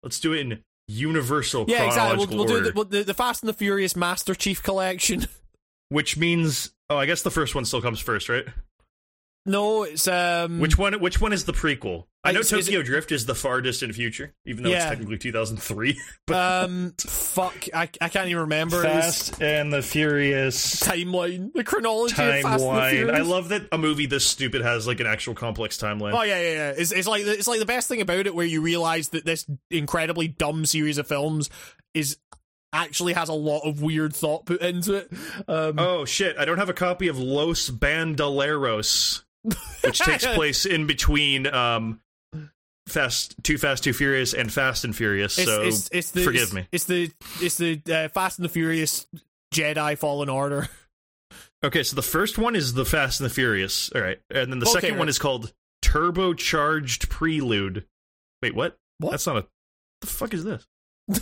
Let's 0.05 0.21
do 0.21 0.33
it 0.33 0.41
in 0.41 0.63
universal 0.87 1.65
Yeah, 1.67 1.87
exactly. 1.87 2.27
chronological 2.27 2.37
We'll, 2.37 2.47
we'll 2.47 2.55
order. 2.55 2.65
do 2.65 2.71
the, 2.71 2.75
we'll, 2.77 2.85
the 2.85 3.03
the 3.03 3.15
Fast 3.15 3.43
and 3.43 3.49
the 3.49 3.53
Furious 3.55 3.97
Master 3.97 4.35
Chief 4.35 4.63
Collection. 4.63 5.27
which 5.89 6.17
means 6.17 6.71
oh, 6.89 6.97
I 6.97 7.07
guess 7.07 7.23
the 7.23 7.31
first 7.31 7.55
one 7.55 7.65
still 7.65 7.83
comes 7.83 7.99
first, 8.01 8.29
right? 8.29 8.47
No, 9.49 9.83
it's 9.85 10.07
um. 10.07 10.61
Which 10.61 10.79
one? 10.79 11.01
Which 11.01 11.21
one 11.21 11.33
is 11.33 11.45
the 11.45 11.53
prequel? 11.53 12.05
I 12.25 12.33
know 12.33 12.43
Tokyo 12.43 12.83
Drift 12.83 13.11
is 13.13 13.25
the 13.27 13.35
far 13.35 13.63
distant 13.63 13.95
future, 13.95 14.35
even 14.45 14.63
though 14.65 14.71
Yeah. 14.71 14.83
it's 14.83 14.91
technically 14.91 15.17
2003. 15.19 15.99
But 16.27 16.65
um, 16.65 16.93
fuck, 16.99 17.55
I, 17.73 17.89
I 18.03 18.09
can't 18.11 18.27
even 18.29 18.41
remember 18.43 18.83
Fast 18.83 19.41
and 19.41 19.73
the 19.73 19.81
Furious 19.81 20.77
timeline, 20.83 21.53
the 21.55 21.65
chronology 21.65 22.13
of 22.13 22.19
Fast 22.19 22.45
and 22.45 22.45
the 22.45 22.59
timeline. 22.59 22.91
Furious. 22.91 23.19
I 23.19 23.23
love 23.23 23.49
that 23.49 23.63
a 23.73 23.79
movie 23.79 24.05
this 24.05 24.27
stupid 24.27 24.61
has 24.61 24.87
like 24.87 25.01
an 25.01 25.07
actual 25.07 25.35
complex 25.35 25.79
timeline. 25.79 26.13
Oh 26.13 26.23
yeah, 26.23 26.39
yeah, 26.41 26.53
yeah. 26.53 26.75
It's, 26.77 26.93
it's 26.93 27.09
like 27.09 27.23
it's 27.25 27.49
like 27.49 27.61
the 27.61 27.67
best 27.67 27.89
thing 27.89 28.03
about 28.03 28.27
it, 28.27 28.35
where 28.35 28.45
you 28.45 28.61
realize 28.61 29.09
that 29.11 29.25
this 29.25 29.47
incredibly 29.71 30.29
dumb 30.29 30.67
series 30.67 30.99
of 30.99 31.07
films 31.07 31.49
is 31.95 32.19
actually 32.75 33.15
has 33.15 33.31
a 33.31 33.35
lot 33.35 33.61
of 33.61 33.81
weird 33.81 34.15
thought 34.15 34.45
put 34.45 34.61
into 34.61 34.95
it. 34.97 35.11
Um, 35.49 35.79
Oh 35.79 36.05
shit! 36.05 36.37
I 36.37 36.45
don't 36.45 36.59
have 36.59 36.69
a 36.69 36.75
copy 36.75 37.09
of 37.09 37.19
Los 37.19 37.71
Bandoleros, 37.71 39.23
which 39.83 39.99
takes 40.01 40.27
place 40.35 40.67
in 40.67 40.87
between 40.87 41.47
um, 41.47 42.01
Fast, 42.89 43.37
Too 43.43 43.59
Fast, 43.59 43.85
Too 43.85 43.93
Furious, 43.93 44.35
and 44.35 44.53
Fast 44.53 44.85
and 44.85 44.95
Furious. 44.95 45.39
it's, 45.39 45.49
so 45.49 45.63
it's, 45.63 45.89
it's 45.93 46.11
the 46.11 46.23
forgive 46.23 46.43
it's, 46.43 46.53
me. 46.53 46.67
It's 46.73 46.85
the 46.85 47.11
it's 47.41 47.57
the 47.57 47.81
uh, 47.91 48.09
Fast 48.09 48.39
and 48.39 48.45
the 48.45 48.49
Furious 48.49 49.07
Jedi 49.55 49.97
Fallen 49.97 50.29
Order. 50.29 50.69
Okay, 51.65 51.83
so 51.83 51.97
the 51.97 52.03
first 52.03 52.39
one 52.39 52.55
is 52.55 52.75
the 52.75 52.85
Fast 52.85 53.21
and 53.21 53.29
the 53.29 53.35
Furious. 53.35 53.91
All 53.93 54.01
right, 54.01 54.21
and 54.31 54.53
then 54.53 54.61
the 54.61 54.67
Okay, 54.69 54.81
second 54.81 54.99
one 54.99 55.09
is 55.09 55.19
called 55.19 55.53
Turbocharged 55.85 57.09
Prelude. 57.09 57.85
Wait, 58.43 58.55
what? 58.55 58.79
What? 58.99 59.11
That's 59.11 59.27
not 59.27 59.39
a. 59.39 59.47
the 60.01 60.07
fuck 60.07 60.35
is 60.35 60.45
this? 60.45 60.67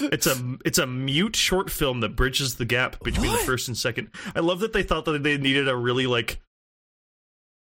It's 0.00 0.26
a 0.26 0.56
it's 0.64 0.78
a 0.78 0.86
mute 0.86 1.36
short 1.36 1.70
film 1.70 2.00
that 2.00 2.16
bridges 2.16 2.56
the 2.56 2.64
gap 2.64 3.02
between 3.02 3.30
What? 3.30 3.40
the 3.40 3.46
first 3.46 3.68
and 3.68 3.76
second. 3.76 4.08
I 4.34 4.40
love 4.40 4.60
that 4.60 4.72
they 4.72 4.82
thought 4.82 5.04
that 5.04 5.22
they 5.22 5.36
needed 5.36 5.68
a 5.68 5.76
really 5.76 6.06
like 6.06 6.40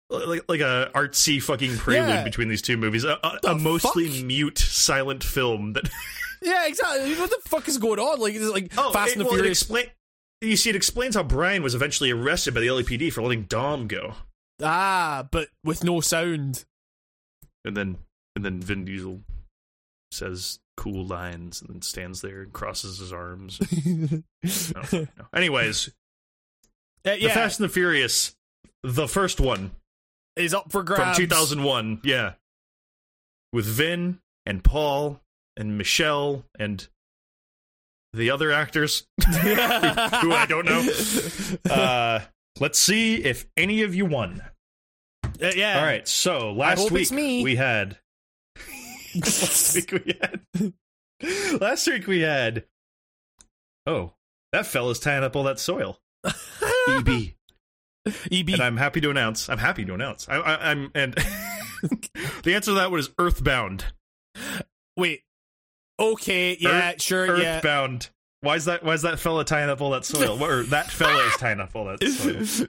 like 0.10 0.44
like 0.48 0.60
a 0.62 0.92
artsy 0.96 1.42
fucking 1.42 1.78
prelude 1.78 2.10
Yeah. 2.10 2.24
between 2.24 2.48
these 2.50 2.62
two 2.62 2.78
movies. 2.78 3.04
A, 3.04 3.20
a, 3.24 3.52
a 3.52 3.56
mostly 3.56 4.08
fuck? 4.10 4.26
mute 4.26 4.58
silent 4.58 5.24
film 5.24 5.74
that 5.74 5.90
yeah, 6.42 6.68
exactly. 6.68 7.16
What 7.16 7.30
the 7.30 7.38
fuck 7.50 7.68
is 7.68 7.78
going 7.78 8.00
on? 8.00 8.20
Like, 8.20 8.34
it's 8.34 8.46
like 8.52 8.72
Fast 8.72 8.96
Oh, 8.96 9.04
it- 9.06 9.12
and 9.14 9.22
the 9.22 9.26
well, 9.26 9.34
Furious. 9.36 9.62
explain- 9.62 9.90
you 10.42 10.56
see, 10.56 10.70
it 10.70 10.76
explains 10.78 11.16
how 11.16 11.24
Brian 11.24 11.62
was 11.64 11.76
eventually 11.76 12.12
arrested 12.12 12.54
by 12.54 12.62
the 12.62 12.68
LAPD 12.68 13.12
for 13.12 13.22
letting 13.22 13.44
Dom 13.44 13.88
go, 13.88 14.14
ah, 14.64 15.28
but 15.32 15.50
with 15.66 15.84
no 15.84 16.00
sound. 16.00 16.64
and 17.66 17.76
then 17.76 17.98
and 18.38 18.46
then 18.46 18.62
Vin 18.62 18.86
Diesel 18.86 19.20
says 20.12 20.60
cool 20.78 21.06
lines 21.06 21.60
and 21.62 21.70
then 21.70 21.82
stands 21.82 22.22
there 22.22 22.44
and 22.44 22.54
crosses 22.54 23.00
his 23.00 23.12
arms. 23.12 23.60
I 24.46 24.86
don't. 24.90 25.10
Anyways, 25.36 25.90
Uh, 27.06 27.16
The 27.18 27.30
Fast 27.30 27.60
and 27.60 27.68
the 27.68 27.74
Furious, 27.74 28.34
the 28.82 29.10
first 29.10 29.42
one 29.42 29.72
is 30.40 30.53
up 30.53 30.72
for 30.72 30.84
grabs. 30.84 31.18
from 31.18 31.26
2001, 31.26 32.01
yeah, 32.03 32.34
with 33.53 33.66
Vin 33.66 34.19
and 34.45 34.64
Paul 34.64 35.22
and 35.58 35.77
Michelle 35.77 36.45
and 36.58 36.88
the 38.14 38.32
other 38.32 38.51
actors 38.51 39.06
who 39.27 39.53
I 40.34 40.45
don't 40.48 40.66
know. 40.66 40.88
Uh, 41.69 42.22
let's 42.59 42.80
see 42.80 43.16
if 43.24 43.45
any 43.58 43.82
of 43.84 43.93
you 43.95 44.06
won. 44.06 44.42
Uh, 45.24 45.51
yeah. 45.56 45.80
All 45.80 45.85
right, 45.85 46.08
so 46.08 46.51
last 46.53 46.92
week 46.92 47.09
we 47.11 47.56
had 47.56 47.98
last 49.16 49.76
week 49.76 49.92
we 49.92 50.16
had 50.19 50.74
last 51.59 51.88
week 51.88 52.08
we 52.08 52.22
had 52.22 52.66
oh 53.88 54.14
that 54.53 54.66
fella's 54.66 55.00
tying 55.00 55.24
up 55.24 55.35
all 55.35 55.43
that 55.43 55.59
soil. 55.59 56.00
EB. 56.88 57.34
EB. 58.32 58.50
and 58.50 58.61
I'm 58.61 58.78
happy 58.78 59.02
to 59.02 59.10
announce. 59.10 59.50
I'm 59.50 59.58
happy 59.58 59.86
to 59.86 59.94
announce. 59.94 60.28
I, 60.30 60.36
I, 60.38 60.72
I'm 60.72 60.92
and 60.95 61.14
the 62.44 62.53
answer 62.56 62.72
to 62.72 62.76
that 62.76 62.92
was 62.92 63.10
Earthbound. 63.19 63.86
Wait. 64.98 65.22
Okay. 66.00 66.58
Yeah. 66.60 66.94
sure. 67.00 67.38
Yeah. 67.40 67.58
Earthbound. 67.58 68.10
Why 68.42 68.56
is 68.56 68.66
that? 68.66 68.84
Why 68.84 68.94
is 68.94 69.02
that 69.02 69.19
fella 69.19 69.44
tying 69.44 69.69
up 69.69 69.82
all 69.82 69.92
that 69.92 70.06
soil? 70.06 70.42
Or 70.44 70.64
that 70.64 70.90
fella 70.90 71.26
is 71.28 71.34
tying 71.38 71.60
up 71.60 71.76
all 71.76 71.86
that 71.86 72.02
soil. 72.08 72.68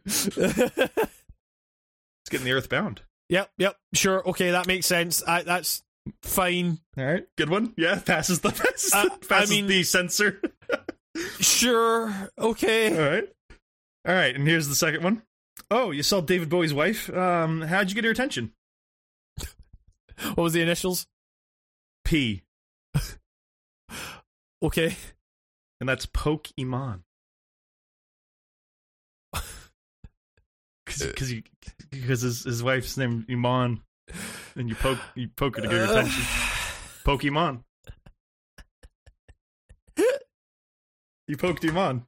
It's 0.54 2.28
getting 2.28 2.44
the 2.44 2.52
Earthbound. 2.52 3.02
yep. 3.28 3.50
Yep. 3.58 3.76
Sure. 3.94 4.28
Okay. 4.30 4.50
That 4.50 4.66
makes 4.66 4.86
sense. 4.86 5.22
I, 5.26 5.42
that's 5.42 5.82
fine. 6.22 6.80
All 6.98 7.04
right, 7.04 7.24
good 7.38 7.50
one. 7.50 7.72
Yeah, 7.76 8.00
passes 8.00 8.40
the 8.40 8.50
passes, 8.52 8.92
Uh, 8.92 9.04
the, 9.04 9.12
I 9.12 9.16
passes 9.28 9.50
mean- 9.50 9.66
the 9.68 9.82
censor. 9.84 10.40
Sure. 11.40 12.12
Okay. 12.38 12.96
All 12.96 13.10
right, 13.10 13.28
all 14.06 14.14
right. 14.14 14.34
And 14.34 14.46
here's 14.46 14.68
the 14.68 14.74
second 14.74 15.02
one. 15.02 15.22
Oh, 15.70 15.90
you 15.90 16.02
saw 16.02 16.20
David 16.20 16.48
Bowie's 16.48 16.72
wife. 16.74 17.08
Um, 17.14 17.62
how'd 17.62 17.88
you 17.90 17.94
get 17.94 18.04
her 18.04 18.10
attention? 18.10 18.52
What 20.34 20.44
was 20.44 20.52
the 20.52 20.60
initials? 20.60 21.06
P, 22.04 22.42
Okay. 24.62 24.94
and 25.80 25.88
that's 25.88 26.04
Pokemon. 26.06 27.00
Because 30.84 31.34
because 31.90 32.20
his 32.20 32.44
his 32.44 32.62
wife's 32.62 32.96
name 32.98 33.24
Iman, 33.30 33.80
and 34.56 34.68
you 34.68 34.74
poke 34.74 34.98
you 35.14 35.28
poke 35.36 35.56
her 35.56 35.62
to 35.62 35.68
get 35.68 35.78
her 35.78 35.84
attention. 35.84 36.22
Pokemon. 37.04 37.62
You 41.28 41.36
poked 41.36 41.64
Iman. 41.64 42.04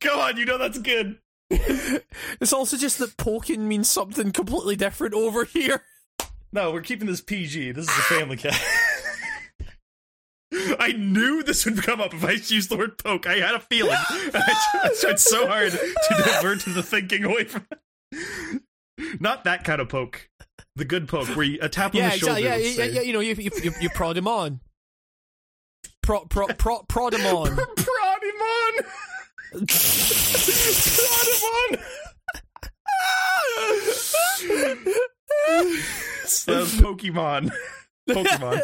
Come 0.00 0.18
on, 0.18 0.36
you 0.36 0.44
know 0.44 0.58
that's 0.58 0.78
good. 0.78 1.18
it's 1.50 2.52
also 2.52 2.76
just 2.76 2.98
that 2.98 3.16
poking 3.16 3.66
means 3.68 3.90
something 3.90 4.32
completely 4.32 4.76
different 4.76 5.14
over 5.14 5.44
here. 5.44 5.82
No, 6.52 6.70
we're 6.72 6.82
keeping 6.82 7.06
this 7.06 7.20
PG. 7.20 7.72
This 7.72 7.88
is 7.88 7.98
a 7.98 8.02
family 8.02 8.36
cat. 8.36 8.60
I 10.78 10.92
knew 10.96 11.42
this 11.42 11.64
would 11.64 11.82
come 11.82 12.00
up 12.00 12.14
if 12.14 12.24
I 12.24 12.32
used 12.32 12.70
the 12.70 12.76
word 12.76 12.96
poke. 12.98 13.26
I 13.26 13.36
had 13.36 13.54
a 13.56 13.60
feeling. 13.60 13.96
I 14.08 14.90
tried- 15.00 15.18
so 15.18 15.46
hard 15.48 15.72
to 15.72 16.14
divert 16.24 16.60
the 16.64 16.82
thinking 16.82 17.24
away 17.24 17.44
from 17.44 17.66
Not 19.18 19.44
that 19.44 19.64
kind 19.64 19.80
of 19.80 19.88
poke. 19.88 20.28
The 20.76 20.84
good 20.84 21.08
poke, 21.08 21.28
where 21.36 21.44
you, 21.44 21.58
a 21.60 21.68
tap 21.68 21.94
on 21.94 21.98
yeah, 22.00 22.10
the 22.10 22.18
shoulder. 22.18 22.34
exactly. 22.38 22.74
Yeah, 22.76 22.84
yeah, 22.84 22.84
yeah, 22.94 23.00
You 23.02 23.12
know, 23.12 23.20
you 23.20 23.34
you 23.34 23.50
you, 23.62 23.72
you 23.80 23.90
prod 23.90 24.16
him 24.16 24.28
on. 24.28 24.60
Pro, 26.04 26.20
pro, 26.26 26.46
pro, 26.48 26.82
prod 26.86 27.14
him 27.14 27.24
on. 27.24 27.46
Prodimon! 27.56 28.84
Prodimon! 29.54 31.80
That 36.46 36.60
was 36.60 36.72
Pokemon. 36.74 37.50
Pokemon. 38.08 38.60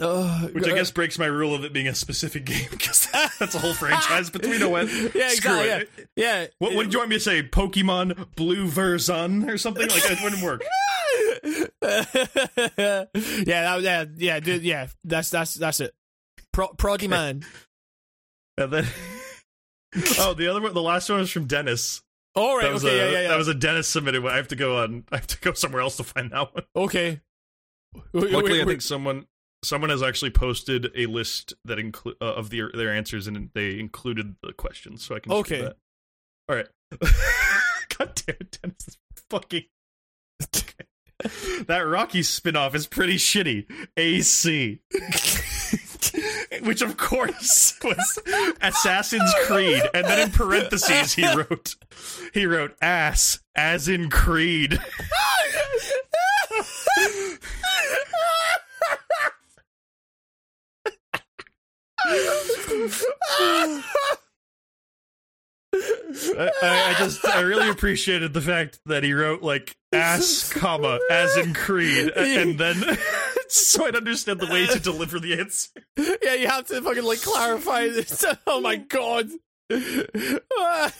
Uh, 0.00 0.46
Which 0.48 0.64
I 0.64 0.74
guess 0.74 0.90
breaks 0.92 1.18
my 1.18 1.26
rule 1.26 1.54
of 1.56 1.64
it 1.64 1.72
being 1.72 1.88
a 1.88 1.94
specific 1.94 2.44
game 2.44 2.68
because 2.70 3.08
that's 3.38 3.54
a 3.56 3.58
whole 3.58 3.74
franchise. 3.74 4.30
But 4.30 4.46
we 4.46 4.56
know 4.58 4.68
what. 4.70 4.86
Yeah, 4.88 5.28
Screw 5.30 5.58
exactly. 5.60 6.04
it. 6.04 6.08
Yeah. 6.16 6.46
What, 6.60 6.74
what 6.74 6.84
did 6.84 6.92
you 6.92 7.00
want 7.00 7.10
me 7.10 7.16
to 7.16 7.20
say? 7.20 7.42
Pokemon 7.42 8.26
Blue 8.36 8.66
Verzon 8.68 9.48
or 9.48 9.58
something? 9.58 9.88
Like 9.88 10.04
that 10.04 10.22
wouldn't 10.22 10.42
work. 10.42 10.62
yeah, 11.44 13.06
that, 13.12 13.78
yeah, 13.82 14.04
yeah, 14.16 14.40
dude, 14.40 14.62
yeah. 14.62 14.88
That's 15.04 15.30
that's 15.30 15.54
that's 15.54 15.80
it. 15.80 15.94
Pro, 16.52 16.68
proddy 16.68 17.08
man. 17.08 17.44
And 18.56 18.72
then, 18.72 18.86
oh, 20.18 20.34
the 20.34 20.48
other 20.48 20.60
one, 20.60 20.74
the 20.74 20.82
last 20.82 21.08
one 21.08 21.20
was 21.20 21.30
from 21.30 21.46
Dennis. 21.46 22.02
All 22.34 22.56
right. 22.56 22.64
That 22.64 22.72
was 22.72 22.84
okay. 22.84 22.94
a 22.94 22.98
yeah, 22.98 23.10
yeah, 23.10 23.22
yeah. 23.22 23.28
that 23.28 23.38
was 23.38 23.48
a 23.48 23.54
Dennis 23.54 23.88
submitted 23.88 24.22
one. 24.22 24.32
I 24.32 24.36
have 24.36 24.48
to 24.48 24.56
go 24.56 24.78
on. 24.78 25.04
I 25.10 25.16
have 25.16 25.26
to 25.28 25.40
go 25.40 25.52
somewhere 25.52 25.82
else 25.82 25.96
to 25.96 26.04
find 26.04 26.30
that 26.32 26.54
one. 26.54 26.64
okay. 26.76 27.20
Wait, 28.12 28.30
Luckily, 28.30 28.52
wait, 28.52 28.62
I 28.62 28.64
think 28.64 28.82
someone 28.82 29.26
someone 29.64 29.90
has 29.90 30.02
actually 30.02 30.30
posted 30.30 30.90
a 30.94 31.06
list 31.06 31.54
that 31.64 31.78
include 31.78 32.16
uh, 32.20 32.34
of 32.34 32.50
their 32.50 32.70
their 32.72 32.92
answers, 32.92 33.26
and 33.26 33.50
they 33.54 33.78
included 33.78 34.36
the 34.42 34.52
questions, 34.52 35.04
so 35.04 35.16
I 35.16 35.20
can. 35.20 35.32
Okay. 35.32 35.62
that. 35.62 35.76
All 36.48 36.56
right. 36.56 36.68
God 37.98 38.22
damn 38.26 38.36
it, 38.40 38.58
Dennis! 38.62 38.88
is 38.88 38.98
Fucking. 39.30 39.64
That 41.66 41.80
Rocky 41.86 42.20
spinoff 42.20 42.74
is 42.74 42.86
pretty 42.86 43.16
shitty. 43.16 43.66
AC. 43.96 44.80
Which 46.62 46.82
of 46.82 46.96
course 46.96 47.74
was 47.82 48.18
Assassin's 48.60 49.32
Creed, 49.44 49.82
and 49.94 50.06
then 50.06 50.20
in 50.20 50.30
parentheses 50.30 51.12
he 51.12 51.26
wrote, 51.34 51.74
he 52.32 52.46
wrote 52.46 52.76
ass 52.80 53.40
as 53.54 53.88
in 53.88 54.10
Creed. 54.10 54.80
I, 65.74 66.50
I 66.62 66.94
just 66.98 67.24
I 67.26 67.40
really 67.40 67.68
appreciated 67.68 68.32
the 68.32 68.40
fact 68.40 68.80
that 68.86 69.04
he 69.04 69.12
wrote 69.12 69.42
like 69.42 69.76
ass 69.92 70.50
comma 70.52 70.98
as 71.10 71.36
in 71.36 71.52
Creed 71.54 72.10
and 72.16 72.58
then 72.58 72.82
so 73.48 73.86
I'd 73.86 73.94
understand 73.96 74.40
the 74.40 74.46
way 74.46 74.66
to 74.66 74.80
deliver 74.80 75.20
the 75.20 75.38
answer. 75.38 75.68
yeah, 76.22 76.34
you 76.34 76.48
have 76.48 76.66
to 76.68 76.80
fucking 76.80 77.04
like 77.04 77.20
clarify 77.22 77.88
this. 77.88 78.24
Oh 78.46 78.60
my 78.60 78.76
god. 78.76 79.28
Ah. 79.70 80.92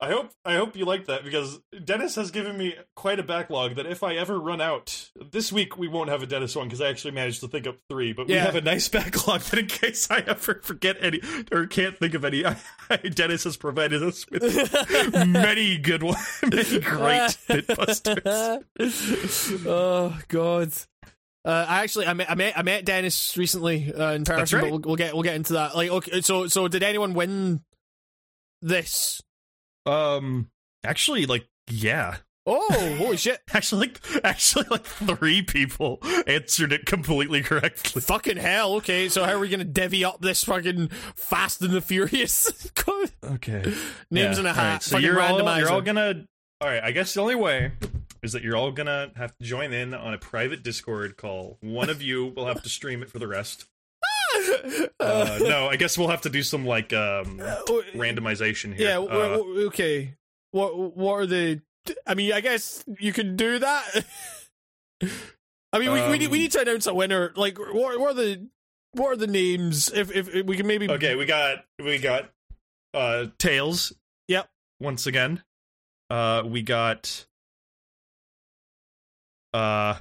I 0.00 0.08
hope 0.08 0.32
I 0.44 0.56
hope 0.56 0.76
you 0.76 0.84
like 0.84 1.06
that 1.06 1.24
because 1.24 1.60
Dennis 1.84 2.16
has 2.16 2.30
given 2.30 2.58
me 2.58 2.74
quite 2.96 3.20
a 3.20 3.22
backlog 3.22 3.76
that 3.76 3.86
if 3.86 4.02
I 4.02 4.16
ever 4.16 4.38
run 4.38 4.60
out 4.60 5.10
this 5.30 5.52
week 5.52 5.78
we 5.78 5.86
won't 5.88 6.10
have 6.10 6.22
a 6.22 6.26
Dennis 6.26 6.56
one 6.56 6.66
because 6.66 6.80
I 6.80 6.88
actually 6.88 7.12
managed 7.12 7.40
to 7.40 7.48
think 7.48 7.66
up 7.66 7.76
three, 7.88 8.12
but 8.12 8.26
we 8.26 8.34
have 8.34 8.56
a 8.56 8.60
nice 8.60 8.88
backlog 8.90 9.40
that 9.42 9.58
in 9.58 9.66
case 9.66 10.10
I 10.10 10.18
ever 10.26 10.60
forget 10.62 10.96
any 11.00 11.20
or 11.52 11.66
can't 11.66 11.96
think 11.96 12.14
of 12.14 12.24
any, 12.24 12.44
Dennis 13.14 13.44
has 13.44 13.56
provided 13.56 14.02
us 14.02 14.26
with 14.28 14.42
many 15.26 15.78
good 15.78 16.02
ones, 16.02 16.40
many 16.42 16.80
great 16.80 17.30
bitbusters. 17.48 18.64
oh 19.66 20.18
god. 20.28 20.72
Uh, 21.46 21.66
I 21.68 21.82
actually 21.82 22.06
I 22.06 22.14
met, 22.14 22.30
I 22.30 22.34
met 22.34 22.58
I 22.58 22.62
met 22.62 22.84
Dennis 22.84 23.36
recently 23.36 23.92
uh, 23.92 24.12
in 24.12 24.24
person, 24.24 24.58
right. 24.58 24.62
but 24.64 24.70
we'll, 24.70 24.80
we'll 24.80 24.96
get 24.96 25.14
we'll 25.14 25.22
get 25.22 25.36
into 25.36 25.52
that. 25.54 25.76
Like, 25.76 25.90
okay, 25.90 26.20
so 26.20 26.48
so 26.48 26.68
did 26.68 26.82
anyone 26.82 27.14
win 27.14 27.60
this? 28.60 29.20
Um, 29.86 30.50
actually, 30.84 31.26
like, 31.26 31.46
yeah, 31.68 32.16
Oh, 32.46 32.94
holy 32.98 33.16
shit! 33.16 33.40
actually, 33.54 33.86
like, 33.86 34.00
actually, 34.22 34.66
like 34.70 34.84
three 34.84 35.40
people 35.40 35.98
answered 36.26 36.72
it 36.72 36.84
completely 36.84 37.40
correctly. 37.42 38.02
Fucking 38.02 38.36
hell! 38.36 38.74
Okay, 38.74 39.08
so 39.08 39.24
how 39.24 39.32
are 39.32 39.38
we 39.38 39.48
gonna 39.48 39.64
divvy 39.64 40.04
up 40.04 40.20
this 40.20 40.44
fucking 40.44 40.88
Fast 41.16 41.62
and 41.62 41.72
the 41.72 41.80
Furious? 41.80 42.70
Okay, 43.24 43.62
Names 44.10 44.36
Yeah, 44.36 44.40
in 44.40 44.46
a 44.46 44.52
hat. 44.52 44.72
right, 44.72 44.82
So 44.82 44.98
you're 44.98 45.18
all, 45.20 45.58
you're 45.58 45.70
all 45.70 45.80
gonna 45.80 46.26
All 46.60 46.68
right, 46.68 46.84
I 46.84 46.90
guess 46.90 47.14
the 47.14 47.22
only 47.22 47.34
way 47.34 47.72
is 48.22 48.32
that 48.32 48.42
you're 48.42 48.56
all 48.56 48.70
gonna 48.70 49.10
have 49.16 49.34
to 49.38 49.44
join 49.44 49.72
in 49.72 49.94
on 49.94 50.12
a 50.12 50.18
private 50.18 50.62
Discord 50.62 51.16
call. 51.16 51.56
One 51.62 51.88
of 51.88 52.02
you 52.02 52.26
will 52.36 52.46
have 52.46 52.62
to 52.62 52.68
stream 52.68 53.02
it 53.02 53.10
for 53.10 53.18
the 53.18 53.26
rest. 53.26 53.64
Uh, 55.00 55.38
no, 55.42 55.66
I 55.68 55.76
guess 55.76 55.98
we'll 55.98 56.08
have 56.08 56.22
to 56.22 56.30
do 56.30 56.42
some 56.42 56.64
like 56.64 56.92
um, 56.92 57.38
randomization 57.94 58.74
here. 58.74 58.88
yeah. 58.88 58.98
Uh, 58.98 59.38
okay. 59.66 60.14
What 60.52 60.96
what 60.96 61.12
are 61.14 61.26
the? 61.26 61.60
I 62.06 62.14
mean, 62.14 62.32
I 62.32 62.40
guess 62.40 62.84
you 62.98 63.12
can 63.12 63.36
do 63.36 63.58
that. 63.58 64.04
I 65.72 65.78
mean, 65.78 65.92
we, 65.92 66.00
we 66.08 66.18
need 66.18 66.30
we 66.30 66.38
Um, 66.38 66.42
need 66.42 66.52
to 66.52 66.60
announce 66.60 66.86
a 66.86 66.94
winner. 66.94 67.32
Like, 67.36 67.58
what, 67.58 67.98
what 67.98 68.10
are 68.12 68.14
the 68.14 68.48
what 68.92 69.08
are 69.08 69.16
the 69.16 69.26
names? 69.26 69.90
If 69.92 70.14
if, 70.14 70.32
if 70.34 70.46
we 70.46 70.56
can 70.56 70.66
maybe 70.66 70.88
okay, 70.88 71.14
we 71.16 71.26
got 71.26 71.64
we 71.82 71.98
got 71.98 72.30
uh 72.94 73.26
Tails. 73.38 73.92
Yep. 74.28 74.48
Once 74.80 75.06
again. 75.06 75.42
Uh 76.10 76.42
we 76.46 76.62
got 76.62 77.26
uh 79.52 79.96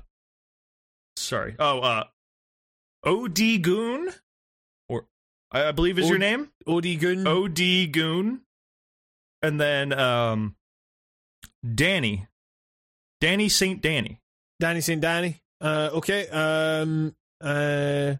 sorry. 1.16 1.56
Oh, 1.59 1.80
uh 1.80 2.03
OD 3.03 3.61
Goon 3.61 4.09
I 5.54 5.68
I 5.70 5.72
believe 5.72 5.98
is 6.00 6.10
your 6.10 6.18
name? 6.18 6.50
Odie 6.68 7.00
Goon. 7.00 7.26
OD 7.28 7.92
Goon. 7.92 8.42
And 9.42 9.60
then 9.62 9.94
um 9.94 10.56
Danny. 11.76 12.28
Danny 13.22 13.48
St. 13.50 13.82
Danny. 13.82 14.20
Danny 14.60 14.82
St. 14.82 15.00
Danny. 15.02 15.42
Uh, 15.62 15.90
okay. 15.94 16.28
Um. 16.28 17.16
Uh. 17.42 18.16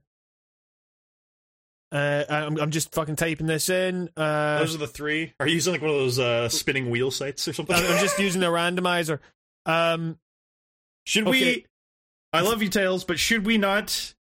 Uh, 1.92 2.24
I'm 2.30 2.58
I'm 2.58 2.72
just 2.72 2.94
fucking 2.96 3.18
typing 3.18 3.46
this 3.46 3.70
in. 3.70 4.10
Uh, 4.18 4.60
Those 4.60 4.74
are 4.76 4.80
the 4.80 4.88
three. 4.88 5.34
Are 5.40 5.48
you 5.48 5.56
using 5.56 5.74
like 5.74 5.82
one 5.82 5.92
of 5.92 5.98
those 5.98 6.18
uh 6.20 6.50
spinning 6.50 6.90
wheel 6.90 7.12
sites 7.12 7.48
or 7.48 7.54
something? 7.54 7.76
I'm 7.76 7.86
I'm 7.86 8.00
just 8.00 8.18
using 8.18 8.42
a 8.44 8.48
randomizer. 8.48 9.20
Um. 9.66 10.18
Should 11.06 11.28
Okay. 11.28 11.56
we 11.58 11.66
I 12.32 12.42
love 12.42 12.64
you, 12.64 12.70
Tails, 12.70 13.04
but 13.04 13.20
should 13.20 13.46
we 13.46 13.58
not 13.58 14.16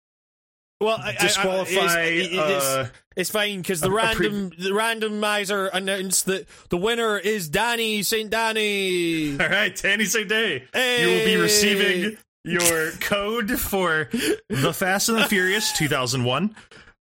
Well, 0.82 0.98
I, 0.98 1.10
I- 1.10 1.12
I- 1.12 1.16
it's, 1.62 1.76
it- 2.10 2.32
it's, 2.32 2.64
uh, 2.66 2.88
it's 3.16 3.30
fine 3.30 3.60
because 3.62 3.80
the 3.80 3.90
a- 3.90 4.12
a 4.12 4.14
pre- 4.14 4.28
random 4.28 4.50
the 4.58 4.70
randomizer 4.70 5.70
announced 5.72 6.26
that 6.26 6.46
the 6.70 6.76
winner 6.76 7.18
is 7.18 7.48
Danny 7.48 8.02
St. 8.02 8.30
Danny. 8.30 9.32
All 9.40 9.48
right, 9.48 9.74
Danny 9.76 10.04
St. 10.06 10.28
Day. 10.28 10.64
You 10.74 11.06
will 11.08 11.24
be 11.24 11.36
receiving 11.36 12.16
your 12.44 12.90
code 13.00 13.50
for 13.60 14.08
The 14.48 14.72
Fast 14.74 15.08
and 15.08 15.18
the 15.18 15.24
Furious 15.26 15.72
2001. 15.72 16.54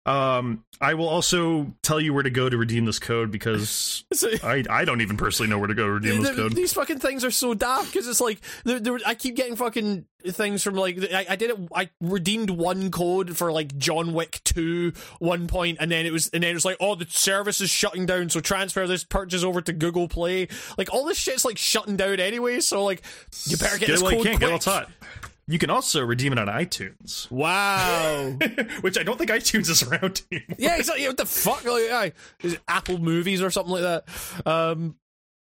Um, 0.03 0.63
I 0.79 0.95
will 0.95 1.07
also 1.07 1.75
tell 1.83 2.01
you 2.01 2.11
where 2.11 2.23
to 2.23 2.31
go 2.31 2.49
to 2.49 2.57
redeem 2.57 2.85
this 2.85 2.97
code 2.97 3.29
because 3.29 4.03
I 4.43 4.63
I 4.67 4.83
don't 4.83 5.01
even 5.01 5.15
personally 5.15 5.47
know 5.47 5.59
where 5.59 5.67
to 5.67 5.75
go 5.75 5.85
to 5.85 5.91
redeem 5.91 6.23
this 6.23 6.35
code. 6.35 6.53
These 6.55 6.73
fucking 6.73 6.97
things 6.97 7.23
are 7.23 7.29
so 7.29 7.53
daft 7.53 7.93
because 7.93 8.07
it's 8.07 8.19
like 8.19 8.41
there, 8.63 8.79
there, 8.79 8.97
I 9.05 9.13
keep 9.13 9.35
getting 9.35 9.55
fucking 9.55 10.05
things 10.25 10.63
from 10.63 10.73
like 10.73 10.97
I, 11.13 11.27
I 11.29 11.35
did 11.35 11.51
it. 11.51 11.57
I 11.75 11.89
redeemed 12.01 12.49
one 12.49 12.89
code 12.89 13.37
for 13.37 13.51
like 13.51 13.77
John 13.77 14.13
Wick 14.13 14.41
two 14.43 14.93
one 15.19 15.45
point, 15.45 15.77
and 15.79 15.91
then 15.91 16.07
it 16.07 16.11
was 16.11 16.29
and 16.29 16.41
then 16.41 16.49
it 16.49 16.55
was 16.55 16.65
like 16.65 16.77
oh 16.79 16.95
the 16.95 17.05
service 17.07 17.61
is 17.61 17.69
shutting 17.69 18.07
down, 18.07 18.29
so 18.29 18.39
transfer 18.39 18.87
this 18.87 19.03
purchase 19.03 19.43
over 19.43 19.61
to 19.61 19.71
Google 19.71 20.07
Play. 20.07 20.47
Like 20.79 20.91
all 20.91 21.05
this 21.05 21.19
shit's 21.19 21.45
like 21.45 21.59
shutting 21.59 21.95
down 21.95 22.19
anyway, 22.19 22.59
so 22.59 22.83
like 22.83 23.03
you 23.45 23.55
better 23.55 23.77
get, 23.77 23.85
Get 23.85 23.93
this 23.93 24.01
it 24.01 24.03
while 24.03 24.13
you 24.13 24.17
code 24.17 24.25
can, 24.25 24.39
get 24.39 24.49
it 24.49 24.51
while 24.51 24.59
quick. 24.59 24.87
it's 24.87 25.19
hot. 25.21 25.30
You 25.51 25.59
can 25.59 25.69
also 25.69 26.03
redeem 26.05 26.31
it 26.31 26.39
on 26.39 26.47
iTunes, 26.47 27.29
Wow. 27.29 28.37
which 28.81 28.97
I 28.97 29.03
don't 29.03 29.17
think 29.17 29.29
iTunes 29.31 29.69
is 29.69 29.83
around 29.83 30.21
anymore. 30.31 30.55
yeah, 30.57 30.77
exactly. 30.77 31.05
What 31.07 31.17
the 31.17 31.25
fuck? 31.25 31.65
Like, 31.65 31.91
aye. 31.91 32.13
Is 32.41 32.53
it 32.53 32.61
Apple 32.67 32.97
Movies 32.99 33.41
or 33.41 33.49
something 33.51 33.73
like 33.73 33.81
that? 33.81 34.05
Um, 34.45 34.95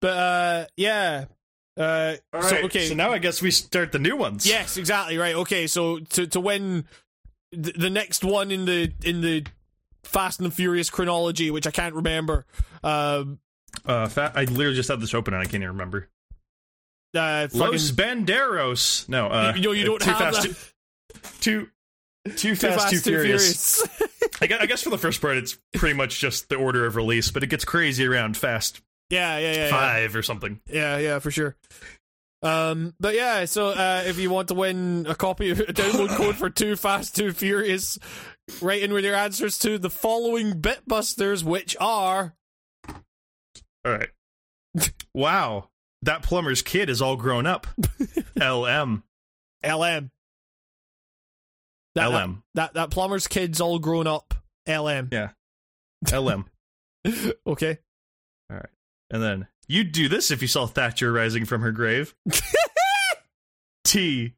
but 0.01 0.17
uh, 0.17 0.67
yeah. 0.77 1.27
Uh, 1.77 2.17
All 2.35 2.43
so 2.43 2.55
right, 2.57 2.65
okay. 2.65 2.89
so 2.89 2.95
now 2.95 3.13
I 3.13 3.19
guess 3.19 3.41
we 3.41 3.51
start 3.51 3.93
the 3.93 3.99
new 3.99 4.17
ones. 4.17 4.45
Yes, 4.47 4.77
exactly 4.77 5.17
right. 5.19 5.35
Okay, 5.37 5.67
so 5.67 6.01
to 6.01 6.27
to 6.27 6.41
win 6.41 6.85
the, 7.53 7.73
the 7.73 7.89
next 7.91 8.25
one 8.25 8.51
in 8.51 8.65
the 8.67 8.93
in 9.05 9.21
the 9.23 9.47
Fast 10.05 10.41
and 10.41 10.51
the 10.51 10.55
Furious 10.55 10.91
chronology, 10.91 11.51
which 11.51 11.67
I 11.67 11.71
can't 11.71 11.95
remember. 11.95 12.45
Um, 12.83 13.39
Uh, 13.87 14.07
fa- 14.09 14.33
I 14.35 14.45
literally 14.45 14.75
just 14.77 14.89
had 14.91 15.01
this 15.01 15.15
open 15.15 15.33
and 15.33 15.41
I 15.41 15.45
can't 15.45 15.63
even 15.63 15.69
remember. 15.69 16.09
Uh, 17.15 17.49
fucking, 17.49 17.59
Los 17.61 17.91
Banderos. 17.93 19.09
No, 19.09 19.29
uh, 19.29 19.53
You- 19.57 19.73
you 19.73 19.85
don't 19.85 20.01
too 20.01 20.11
have 20.11 20.19
fast, 20.35 20.43
that. 20.43 20.57
Too, 21.41 21.69
too, 22.27 22.31
too 22.31 22.55
Too 22.55 22.55
fast, 22.57 22.91
too, 22.91 22.97
Too 22.97 23.03
furious. 23.03 23.83
I, 24.41 24.47
guess, 24.47 24.61
I 24.63 24.67
guess 24.67 24.83
for 24.83 24.91
the 24.91 24.99
first 24.99 25.21
part, 25.21 25.37
it's 25.37 25.59
pretty 25.75 25.95
much 25.97 26.19
just 26.21 26.49
the 26.49 26.57
order 26.57 26.87
of 26.87 26.97
release, 26.97 27.31
but 27.31 27.43
it 27.43 27.49
gets 27.49 27.65
crazy 27.65 28.07
around 28.07 28.37
Fast 28.37 28.81
yeah, 29.11 29.37
yeah, 29.39 29.53
yeah, 29.53 29.65
yeah, 29.65 29.71
Five 29.71 30.17
or 30.17 30.23
something. 30.23 30.61
yeah, 30.71 30.97
yeah, 30.99 31.19
for 31.19 31.31
sure. 31.31 31.55
Um, 32.43 32.95
but 32.99 33.15
yeah, 33.15 33.45
so 33.45 33.69
uh, 33.69 34.03
if 34.07 34.19
you 34.19 34.31
want 34.31 34.49
to 34.49 34.55
win 34.55 35.07
a 35.09 35.15
copy 35.15 35.51
of 35.51 35.61
a 35.61 35.65
download 35.67 36.09
code 36.17 36.35
for 36.37 36.49
Too 36.51 36.77
Fast, 36.77 37.15
Too 37.15 37.33
Furious, 37.33 37.99
write 38.63 38.83
in 38.83 38.93
with 38.93 39.05
your 39.05 39.15
answers 39.15 39.59
to 39.61 39.79
the 39.79 39.91
following 39.91 40.55
Bitbusters, 40.61 41.45
which 41.45 41.77
are 41.79 42.35
All 42.89 43.93
right. 43.93 44.09
wow, 45.15 45.69
that 46.03 46.23
plumber's 46.23 46.63
kid 46.63 46.89
is 46.91 47.01
all 47.03 47.17
grown 47.17 47.47
up. 47.47 47.67
LM, 48.37 49.03
LM. 49.65 50.11
That, 51.95 52.07
LM, 52.07 52.43
That 52.55 52.75
that 52.75 52.91
plumber's 52.91 53.27
kid's 53.27 53.61
all 53.61 53.79
grown 53.79 54.07
up. 54.07 54.35
LM. 54.67 55.09
Yeah. 55.13 55.31
LM. 56.13 56.47
Okay. 57.47 57.79
All 58.51 58.57
right. 58.57 58.69
And 59.11 59.23
then 59.23 59.47
you'd 59.69 59.93
do 59.93 60.09
this 60.09 60.31
if 60.31 60.41
you 60.41 60.49
saw 60.49 60.67
Thatcher 60.67 61.13
rising 61.13 61.45
from 61.45 61.61
her 61.63 61.73
grave. 61.73 62.15
T. 63.85 64.35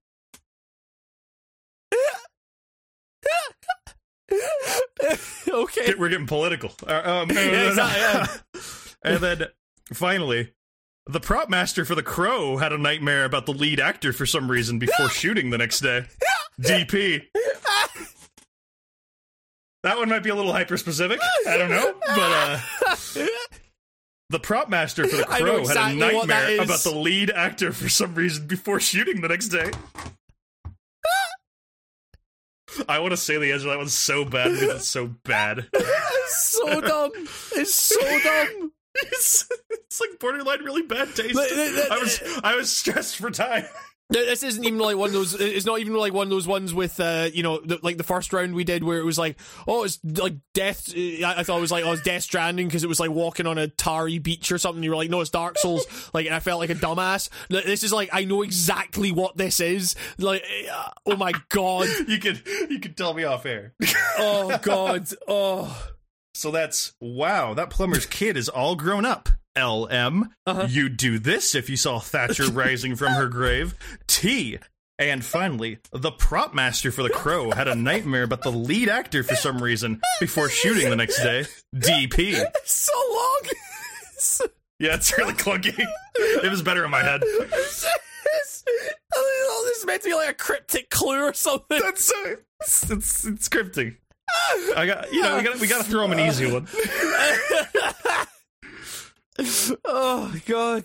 okay. 5.49 5.95
We're 5.99 6.09
getting 6.09 6.27
political. 6.27 6.73
Uh, 6.87 7.03
um, 7.05 7.29
no, 7.29 7.35
no, 7.35 7.53
Yeah, 7.53 7.73
no, 7.75 8.25
no. 8.25 8.61
and 9.03 9.19
then 9.23 9.45
finally, 9.93 10.53
the 11.07 11.21
prop 11.21 11.49
master 11.49 11.85
for 11.85 11.95
The 11.95 12.03
Crow 12.03 12.57
had 12.57 12.73
a 12.73 12.79
nightmare 12.79 13.25
about 13.25 13.47
the 13.47 13.53
lead 13.53 13.81
actor 13.81 14.13
for 14.13 14.27
some 14.27 14.51
reason 14.51 14.79
before 14.79 15.09
shooting 15.11 15.51
the 15.51 15.59
next 15.59 15.81
day. 15.81 16.07
DP. 16.61 17.25
That 19.83 19.99
one 19.99 20.09
might 20.09 20.23
be 20.23 20.31
a 20.31 20.35
little 20.35 20.53
hyper 20.53 20.79
specific. 20.79 21.21
I 21.47 21.59
don't 21.59 21.69
know, 21.69 21.95
but 22.01 22.19
uh, 22.19 22.61
the 24.31 24.41
prop 24.41 24.71
master 24.71 25.07
for 25.07 25.17
The 25.17 25.25
Crow 25.29 25.59
exactly 25.59 25.83
had 25.83 25.93
a 25.93 25.97
nightmare 25.97 26.63
about 26.63 26.81
the 26.81 26.95
lead 26.97 27.31
actor 27.31 27.71
for 27.71 27.91
some 27.91 28.15
reason 28.15 28.47
before 28.47 28.81
shooting 28.81 29.21
the 29.21 29.29
next 29.29 29.49
day. 29.49 29.71
I 32.89 32.99
want 32.99 33.13
to 33.13 33.17
say 33.17 33.37
the 33.39 33.53
answer 33.53 33.65
to 33.65 33.71
that 33.71 33.79
one's 33.79 33.93
so 33.93 34.25
bad 34.25 34.53
because 34.53 34.77
it's 34.77 34.89
so 34.89 35.07
bad. 35.25 35.69
It's 35.73 36.37
so 36.65 36.81
dumb. 36.81 37.11
It's 37.53 37.75
so 37.75 38.19
dumb. 38.21 38.73
It's, 39.03 39.49
it's 39.71 40.01
like 40.01 40.19
borderline 40.21 40.63
really 40.63 40.83
bad 40.83 41.15
taste. 41.15 41.37
Th- 41.37 41.49
th- 41.49 41.91
I 41.91 41.99
was 41.99 42.23
I 42.45 42.57
was 42.57 42.75
stressed 42.75 43.17
for 43.17 43.31
time. 43.31 43.65
This 44.11 44.43
isn't 44.43 44.63
even 44.63 44.79
like 44.79 44.97
one 44.97 45.09
of 45.09 45.13
those. 45.15 45.35
It's 45.35 45.65
not 45.65 45.81
even 45.81 45.95
like 45.95 46.13
one 46.13 46.27
of 46.27 46.31
those 46.31 46.47
ones 46.47 46.75
with, 46.75 47.01
uh, 47.01 47.31
you 47.33 47.43
know, 47.43 47.59
the, 47.59 47.79
like 47.83 47.97
the 47.97 48.05
first 48.05 48.35
round 48.35 48.55
we 48.55 48.63
did 48.63 48.85
where 48.85 48.99
it 48.99 49.05
was 49.05 49.19
like, 49.19 49.41
oh, 49.67 49.83
it's 49.83 49.99
like 50.05 50.35
death. 50.53 50.93
I, 50.95 51.35
I 51.39 51.43
thought 51.43 51.57
it 51.57 51.63
was 51.63 51.73
like, 51.73 51.87
oh, 51.87 51.93
it's 51.93 52.03
Death 52.03 52.23
Stranding 52.23 52.69
because 52.69 52.85
it 52.85 52.87
was 52.87 53.01
like 53.01 53.11
walking 53.11 53.47
on 53.47 53.57
a 53.57 53.67
tarry 53.67 54.19
beach 54.19 54.53
or 54.53 54.59
something. 54.59 54.83
You 54.83 54.91
were 54.91 54.97
like, 54.97 55.09
no, 55.09 55.23
it's 55.23 55.31
Dark 55.31 55.57
Souls. 55.59 55.87
like, 56.15 56.27
and 56.27 56.35
I 56.35 56.41
felt 56.41 56.61
like 56.61 56.69
a 56.69 56.75
dumbass. 56.75 57.31
This 57.49 57.83
is 57.83 57.95
like, 57.95 58.11
I 58.13 58.27
know 58.27 58.43
exactly 58.43 59.11
what 59.11 59.39
this 59.39 59.59
is. 59.59 59.97
Like, 60.19 60.45
uh, 60.71 60.91
oh 61.07 61.17
my 61.17 61.33
god. 61.49 61.89
You 62.07 62.19
could 62.19 62.43
you 62.69 62.81
could 62.81 62.99
tell 62.99 63.15
me 63.15 63.25
off 63.25 63.47
air. 63.47 63.73
Oh 64.19 64.59
god. 64.63 65.09
Oh. 65.27 65.91
So 66.35 66.51
that's 66.51 66.93
wow. 67.01 67.55
That 67.55 67.71
plumber's 67.71 68.07
kid 68.07 68.37
is 68.37 68.49
all 68.49 68.77
grown 68.77 69.05
up. 69.07 69.29
LM. 69.57 70.31
Uh-huh. 70.47 70.67
You'd 70.69 70.97
do 70.97 71.19
this 71.19 71.55
if 71.55 71.71
you 71.71 71.77
saw 71.77 72.01
Thatcher 72.01 72.47
rising 72.53 72.97
from 72.97 73.13
her 73.13 73.29
grave. 73.29 73.75
T. 74.07 74.59
And 74.99 75.25
finally, 75.25 75.79
the 75.93 76.13
prop 76.13 76.55
master 76.55 76.93
for 76.93 77.03
The 77.03 77.11
Crow 77.11 77.51
had 77.51 77.67
a 77.67 77.75
nightmare 77.75 78.23
about 78.23 78.43
the 78.43 78.53
lead 78.53 78.89
actor 78.89 79.25
for 79.25 79.35
some 79.35 79.61
reason 79.61 80.01
before 80.21 80.49
shooting 80.49 80.89
the 80.89 80.95
next 80.95 81.21
day. 81.21 81.47
DP. 81.75 82.45
so 82.65 82.93
long. 83.13 83.41
Yeah, 84.79 84.95
it's 84.95 85.17
really 85.19 85.33
clunky. 85.35 85.75
It 86.17 86.51
was 86.51 86.63
better 86.63 86.85
in 86.85 86.91
my 86.91 87.03
head. 87.03 87.23
this, 87.23 87.87
oh, 89.17 89.65
this 89.67 89.79
is 89.79 89.87
meant 89.87 90.03
to 90.03 90.09
be 90.09 90.15
like 90.15 90.31
a 90.31 90.35
cryptic 90.35 90.91
clue 90.91 91.25
or 91.25 91.33
something. 91.33 91.81
That's 91.81 92.13
uh, 92.13 92.37
it's, 92.61 92.91
it's 92.91 93.25
it's 93.25 93.49
scripting. 93.49 93.97
I 94.77 94.87
got 94.87 95.13
you 95.13 95.23
know 95.23 95.37
we 95.37 95.43
got 95.43 95.61
we 95.61 95.67
got 95.67 95.85
to 95.85 95.91
throw 95.91 96.05
him 96.05 96.13
an 96.13 96.21
oh, 96.21 96.27
easy 96.27 96.51
one. 96.51 96.67
oh 99.85 100.35
god. 100.47 100.85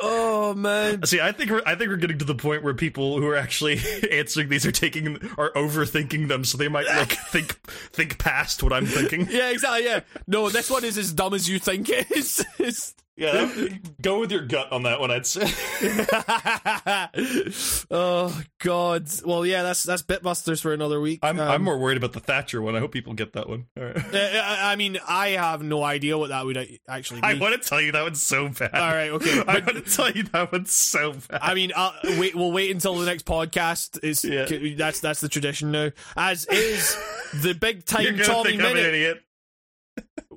Oh 0.00 0.54
man. 0.54 1.04
See, 1.04 1.20
I 1.20 1.32
think 1.32 1.50
we're 1.50 1.62
I 1.66 1.74
think 1.74 1.90
we're 1.90 1.96
getting 1.96 2.18
to 2.18 2.24
the 2.24 2.34
point 2.34 2.62
where 2.62 2.74
people 2.74 3.18
who 3.18 3.26
are 3.26 3.36
actually 3.36 3.80
answering 4.10 4.48
these 4.48 4.66
are 4.66 4.72
taking 4.72 5.16
are 5.38 5.50
overthinking 5.52 6.28
them, 6.28 6.44
so 6.44 6.58
they 6.58 6.68
might 6.68 6.86
like 6.86 7.12
think 7.30 7.52
think 7.68 8.18
past 8.18 8.62
what 8.62 8.72
I'm 8.72 8.86
thinking. 8.86 9.28
Yeah, 9.30 9.50
exactly. 9.50 9.84
Yeah. 9.84 10.00
No, 10.26 10.48
this 10.48 10.70
one 10.70 10.84
is 10.84 10.98
as 10.98 11.12
dumb 11.12 11.34
as 11.34 11.48
you 11.48 11.58
think 11.58 11.88
it 11.88 12.10
is. 12.10 12.44
It's, 12.58 12.94
Yeah, 13.16 13.32
that, 13.32 14.00
go 14.00 14.20
with 14.20 14.32
your 14.32 14.46
gut 14.46 14.72
on 14.72 14.84
that 14.84 14.98
one. 14.98 15.10
I'd 15.10 15.26
say. 15.26 15.42
oh 17.90 18.42
God. 18.60 19.08
Well, 19.26 19.44
yeah, 19.44 19.62
that's 19.62 19.82
that's 19.82 20.02
Bitbusters 20.02 20.62
for 20.62 20.72
another 20.72 21.00
week. 21.00 21.18
I'm 21.22 21.38
Um, 21.38 21.48
I'm 21.48 21.62
more 21.62 21.78
worried 21.78 21.98
about 21.98 22.14
the 22.14 22.20
Thatcher 22.20 22.62
one. 22.62 22.76
I 22.76 22.78
hope 22.78 22.92
people 22.92 23.12
get 23.12 23.34
that 23.34 23.46
one. 23.46 23.66
All 23.76 23.84
right. 23.84 23.96
uh, 23.96 24.18
I 24.18 24.72
I 24.72 24.76
mean, 24.76 24.98
I 25.06 25.30
have 25.30 25.62
no 25.62 25.84
idea 25.84 26.16
what 26.16 26.30
that 26.30 26.46
would 26.46 26.78
actually 26.88 27.20
be. 27.20 27.26
I 27.26 27.34
want 27.34 27.60
to 27.60 27.68
tell 27.68 27.80
you 27.80 27.92
that 27.92 28.02
one's 28.02 28.22
so 28.22 28.48
bad. 28.48 28.74
All 28.74 28.90
right, 28.90 29.10
okay. 29.10 29.42
I 29.46 29.58
want 29.58 29.79
to 29.84 29.90
tell 29.90 30.10
you 30.10 30.22
that 30.24 30.52
one's 30.52 30.72
so 30.72 31.12
bad. 31.28 31.40
I 31.42 31.54
mean, 31.54 31.72
uh, 31.74 31.92
wait. 32.18 32.34
We'll 32.34 32.52
wait 32.52 32.70
until 32.70 32.96
the 32.96 33.06
next 33.06 33.24
podcast. 33.26 34.02
Is 34.02 34.24
Yeah. 34.24 34.46
that's 34.76 35.00
that's 35.00 35.20
the 35.20 35.28
tradition 35.28 35.70
now. 35.72 35.90
As 36.16 36.46
is 36.46 36.96
the 37.42 37.54
big 37.54 37.84
time 37.86 38.18
Tommy 38.18 38.50
think 38.50 38.62
I'm 38.62 38.68
an 38.68 38.74
minute. 38.74 38.94
idiot. 38.94 39.22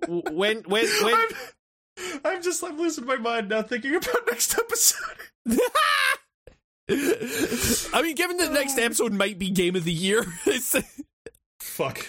When 0.07 0.57
when 0.63 0.85
when 1.01 1.13
I'm, 1.15 1.27
I'm 2.25 2.41
just 2.43 2.63
I'm 2.63 2.77
losing 2.77 3.05
my 3.05 3.17
mind 3.17 3.49
now 3.49 3.61
thinking 3.61 3.95
about 3.95 4.15
next 4.29 4.57
episode. 4.57 5.17
I 6.89 8.01
mean, 8.01 8.15
given 8.15 8.37
that 8.37 8.47
the 8.49 8.53
next 8.53 8.77
episode 8.77 9.13
might 9.13 9.39
be 9.39 9.49
game 9.49 9.75
of 9.75 9.83
the 9.85 9.91
year, 9.93 10.25
it's, 10.45 10.75
Fuck. 11.59 12.05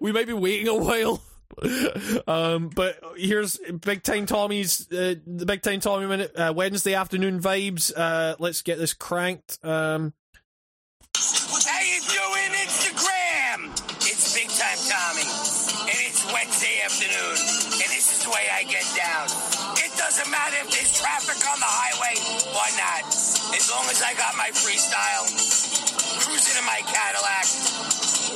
we 0.00 0.12
might 0.12 0.26
be 0.26 0.32
waiting 0.32 0.66
a 0.68 0.74
while. 0.74 1.22
Um, 2.28 2.68
but 2.68 3.00
here's 3.16 3.58
big 3.58 4.02
time 4.02 4.26
Tommy's 4.26 4.86
uh, 4.92 5.14
the 5.26 5.46
big 5.46 5.62
time 5.62 5.80
Tommy 5.80 6.06
minute 6.06 6.32
uh, 6.36 6.52
Wednesday 6.54 6.94
afternoon 6.94 7.40
vibes. 7.40 7.92
Uh, 7.94 8.36
let's 8.38 8.62
get 8.62 8.76
this 8.78 8.92
cranked. 8.92 9.58
Um, 9.64 10.12
How 11.16 11.80
you 11.80 12.00
doing, 12.04 12.52
Instagram? 12.64 13.72
It's 14.04 14.34
Big 14.36 14.48
Time 14.48 14.80
Tommy, 14.92 15.24
and 15.88 15.98
it's 16.04 16.20
Wednesday 16.32 16.84
afternoon, 16.84 17.36
and 17.80 17.88
this 17.96 18.12
is 18.12 18.24
the 18.24 18.30
way 18.30 18.44
I 18.52 18.64
get 18.64 18.84
down. 18.94 19.26
It 19.80 19.92
doesn't 19.96 20.30
matter 20.30 20.56
if 20.62 20.70
there's 20.70 20.92
traffic 21.00 21.40
on 21.48 21.58
the 21.58 21.70
highway 21.70 22.16
or 22.52 22.68
not, 22.76 23.08
as 23.56 23.70
long 23.72 23.88
as 23.88 24.02
I 24.02 24.12
got 24.14 24.36
my 24.36 24.50
freestyle, 24.52 25.24
cruising 26.20 26.58
in 26.60 26.66
my 26.66 26.80
Cadillac, 26.84 27.48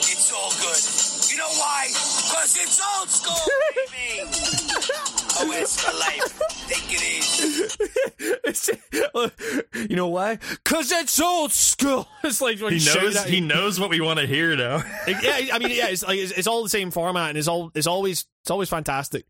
it's 0.00 0.32
all 0.32 0.50
good. 0.60 1.11
You 1.32 1.38
know 1.38 1.48
why? 1.48 1.86
Because 1.88 2.56
it's 2.60 2.78
old 2.98 3.08
school, 3.08 3.40
baby. 3.72 4.20
oh, 5.40 5.48
it's 5.54 5.80
for 5.80 5.92
life. 5.96 6.36
Take 6.68 6.92
it 6.92 7.02
easy. 7.08 7.64
you 9.88 9.96
know 9.96 10.08
why? 10.08 10.36
Cause 10.64 10.92
it's 10.92 11.18
old 11.20 11.52
school. 11.52 12.06
It's 12.24 12.40
like 12.42 12.60
when 12.60 12.72
He 12.72 12.76
you 12.76 12.80
shout 12.80 13.02
knows 13.02 13.24
he 13.24 13.40
knows 13.40 13.80
what 13.80 13.90
we 13.90 14.00
want 14.00 14.20
to 14.20 14.26
hear 14.26 14.54
now. 14.56 14.82
yeah, 15.08 15.48
I 15.52 15.58
mean, 15.58 15.70
yeah, 15.70 15.88
it's 15.88 16.04
like 16.04 16.18
it's, 16.18 16.32
it's 16.32 16.46
all 16.46 16.62
the 16.62 16.68
same 16.68 16.90
format, 16.90 17.30
and 17.30 17.38
it's 17.38 17.48
all 17.48 17.72
it's 17.74 17.86
always 17.86 18.26
it's 18.42 18.50
always 18.50 18.68
fantastic. 18.68 19.24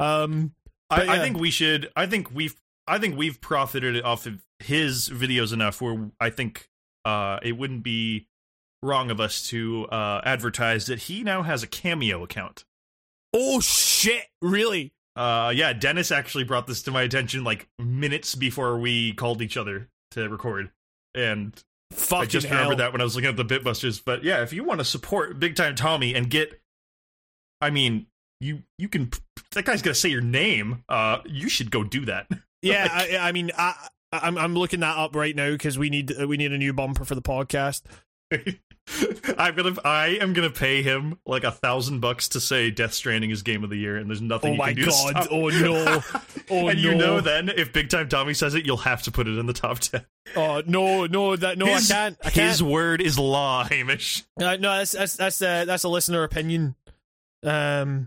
Um, 0.00 0.52
I, 0.88 0.98
But, 0.98 1.08
I 1.08 1.18
think 1.18 1.38
we 1.38 1.50
should. 1.50 1.90
I 1.96 2.06
think 2.06 2.32
we've. 2.32 2.54
I 2.86 2.98
think 2.98 3.18
we've 3.18 3.40
profited 3.40 4.00
off 4.02 4.26
of 4.26 4.40
his 4.60 5.08
videos 5.10 5.52
enough 5.52 5.82
where 5.82 6.10
I 6.18 6.30
think 6.30 6.70
uh, 7.04 7.38
it 7.42 7.52
wouldn't 7.52 7.82
be 7.82 8.28
wrong 8.82 9.10
of 9.10 9.20
us 9.20 9.46
to 9.48 9.86
uh, 9.86 10.20
advertise 10.24 10.86
that 10.86 11.00
he 11.00 11.22
now 11.22 11.42
has 11.42 11.62
a 11.62 11.66
cameo 11.66 12.22
account. 12.22 12.64
oh 13.34 13.60
shit, 13.60 14.24
really? 14.42 14.92
Uh, 15.16 15.52
yeah, 15.54 15.72
Dennis 15.72 16.12
actually 16.12 16.44
brought 16.44 16.66
this 16.68 16.82
to 16.82 16.90
my 16.92 17.02
attention 17.02 17.42
like 17.42 17.66
minutes 17.78 18.34
before 18.36 18.78
we 18.78 19.12
called 19.14 19.42
each 19.42 19.56
other 19.56 19.88
to 20.12 20.28
record, 20.28 20.70
and 21.14 21.60
Fucking 21.92 22.22
I 22.22 22.26
just 22.26 22.46
hell. 22.46 22.56
remembered 22.58 22.78
that 22.78 22.92
when 22.92 23.00
I 23.00 23.04
was 23.04 23.16
looking 23.16 23.30
at 23.30 23.36
the 23.36 23.44
Bitbusters. 23.44 24.00
But 24.04 24.22
yeah, 24.22 24.42
if 24.42 24.52
you 24.52 24.62
want 24.62 24.78
to 24.80 24.84
support 24.84 25.40
Big 25.40 25.56
Time 25.56 25.74
Tommy 25.74 26.14
and 26.14 26.28
get, 26.30 26.60
I 27.60 27.70
mean, 27.70 28.06
you 28.40 28.62
you 28.78 28.88
can. 28.88 29.10
That 29.52 29.64
guy's 29.64 29.82
gonna 29.82 29.94
say 29.94 30.10
your 30.10 30.20
name. 30.20 30.84
Uh, 30.88 31.18
you 31.24 31.48
should 31.48 31.70
go 31.70 31.82
do 31.84 32.04
that. 32.06 32.28
Yeah, 32.60 32.88
I, 32.90 33.16
I 33.28 33.30
mean, 33.30 33.52
I, 33.56 33.72
I'm 34.12 34.36
I'm 34.36 34.54
looking 34.56 34.80
that 34.80 34.98
up 34.98 35.14
right 35.14 35.34
now 35.36 35.52
because 35.52 35.78
we 35.78 35.90
need 35.90 36.12
we 36.26 36.36
need 36.36 36.52
a 36.52 36.58
new 36.58 36.72
bumper 36.72 37.04
for 37.04 37.14
the 37.14 37.22
podcast. 37.22 37.82
I'm 39.38 39.54
gonna 39.54 39.74
I 39.84 40.18
am 40.20 40.32
gonna 40.32 40.50
pay 40.50 40.82
him 40.82 41.18
like 41.26 41.44
a 41.44 41.50
thousand 41.50 42.00
bucks 42.00 42.28
to 42.30 42.40
say 42.40 42.70
Death 42.70 42.94
Stranding 42.94 43.30
is 43.30 43.42
game 43.42 43.64
of 43.64 43.70
the 43.70 43.76
year, 43.76 43.96
and 43.96 44.08
there's 44.08 44.20
nothing 44.20 44.50
Oh 44.50 44.52
you 44.52 44.58
my 44.58 44.74
can 44.74 44.76
do 44.76 44.84
to 44.84 44.90
god! 44.90 45.28
Oh 45.30 45.48
no! 45.48 46.02
Oh 46.50 46.68
and 46.68 46.82
no! 46.82 46.90
you 46.90 46.94
know 46.94 47.20
then 47.20 47.50
if 47.50 47.74
Big 47.74 47.90
Time 47.90 48.08
Tommy 48.08 48.32
says 48.32 48.54
it, 48.54 48.64
you'll 48.64 48.78
have 48.78 49.02
to 49.02 49.10
put 49.10 49.28
it 49.28 49.36
in 49.38 49.46
the 49.46 49.52
top 49.52 49.80
ten. 49.80 50.06
Oh 50.34 50.62
no! 50.66 51.06
No! 51.06 51.36
That 51.36 51.58
no! 51.58 51.66
his, 51.66 51.90
I 51.90 51.94
can't! 51.94 52.18
I 52.24 52.30
can't! 52.30 52.48
His 52.48 52.62
word 52.62 53.02
is 53.02 53.18
law, 53.18 53.64
Hamish. 53.64 54.24
Uh, 54.40 54.56
no, 54.56 54.78
that's 54.78 54.92
that's 54.92 55.16
that's 55.16 55.42
uh, 55.42 55.64
that's 55.66 55.84
a 55.84 55.88
listener 55.88 56.22
opinion. 56.24 56.74
Um, 57.42 58.06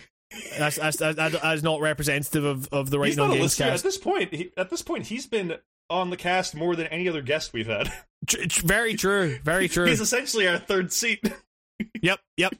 that's 0.57 0.77
that's 0.77 0.97
that, 0.97 1.15
that, 1.17 1.31
that 1.33 1.53
is 1.53 1.63
not 1.63 1.81
representative 1.81 2.45
of, 2.45 2.67
of 2.71 2.89
the 2.89 2.99
right 2.99 3.07
He's 3.07 3.17
not 3.17 3.29
a 3.29 3.33
listener. 3.33 3.67
At 3.67 3.83
this 3.83 3.97
point, 3.97 4.33
he, 4.33 4.51
at 4.57 4.69
this 4.69 4.81
point, 4.81 5.07
he's 5.07 5.27
been 5.27 5.57
on 5.91 6.09
the 6.09 6.17
cast 6.17 6.55
more 6.55 6.75
than 6.75 6.87
any 6.87 7.07
other 7.07 7.21
guest 7.21 7.53
we've 7.53 7.67
had. 7.67 7.91
Tr- 8.27 8.65
very 8.65 8.95
true. 8.95 9.39
Very 9.43 9.67
true. 9.67 9.85
He's 9.85 10.01
essentially 10.01 10.47
our 10.47 10.57
third 10.57 10.91
seat. 10.93 11.21
yep. 12.01 12.19
Yep. 12.37 12.55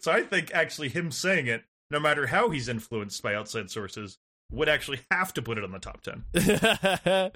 so 0.00 0.12
I 0.12 0.22
think 0.22 0.52
actually 0.54 0.88
him 0.88 1.10
saying 1.10 1.46
it, 1.46 1.64
no 1.90 2.00
matter 2.00 2.26
how 2.26 2.50
he's 2.50 2.68
influenced 2.68 3.22
by 3.22 3.34
outside 3.34 3.70
sources, 3.70 4.18
would 4.52 4.68
actually 4.68 5.00
have 5.10 5.34
to 5.34 5.42
put 5.42 5.58
it 5.58 5.64
on 5.64 5.72
the 5.72 5.78
top 5.78 6.00
ten. 6.02 6.24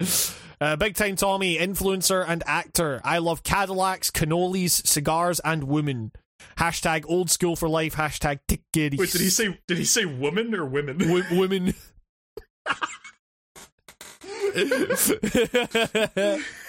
uh, 0.60 0.76
Big 0.76 0.94
time 0.94 1.16
Tommy, 1.16 1.58
influencer 1.58 2.24
and 2.26 2.42
actor. 2.46 3.00
I 3.04 3.18
love 3.18 3.42
Cadillacs, 3.42 4.10
cannolis, 4.10 4.86
cigars, 4.86 5.40
and 5.40 5.64
women. 5.64 6.12
Hashtag 6.58 7.04
old 7.08 7.30
school 7.30 7.56
for 7.56 7.68
life. 7.68 7.96
Hashtag 7.96 8.40
tick. 8.46 8.62
Wait, 8.74 8.92
did 8.92 9.20
he 9.20 9.30
say? 9.30 9.58
Did 9.66 9.78
he 9.78 9.84
say 9.84 10.04
woman 10.04 10.54
or 10.54 10.64
women? 10.64 10.98
W- 10.98 11.24
women? 11.32 11.74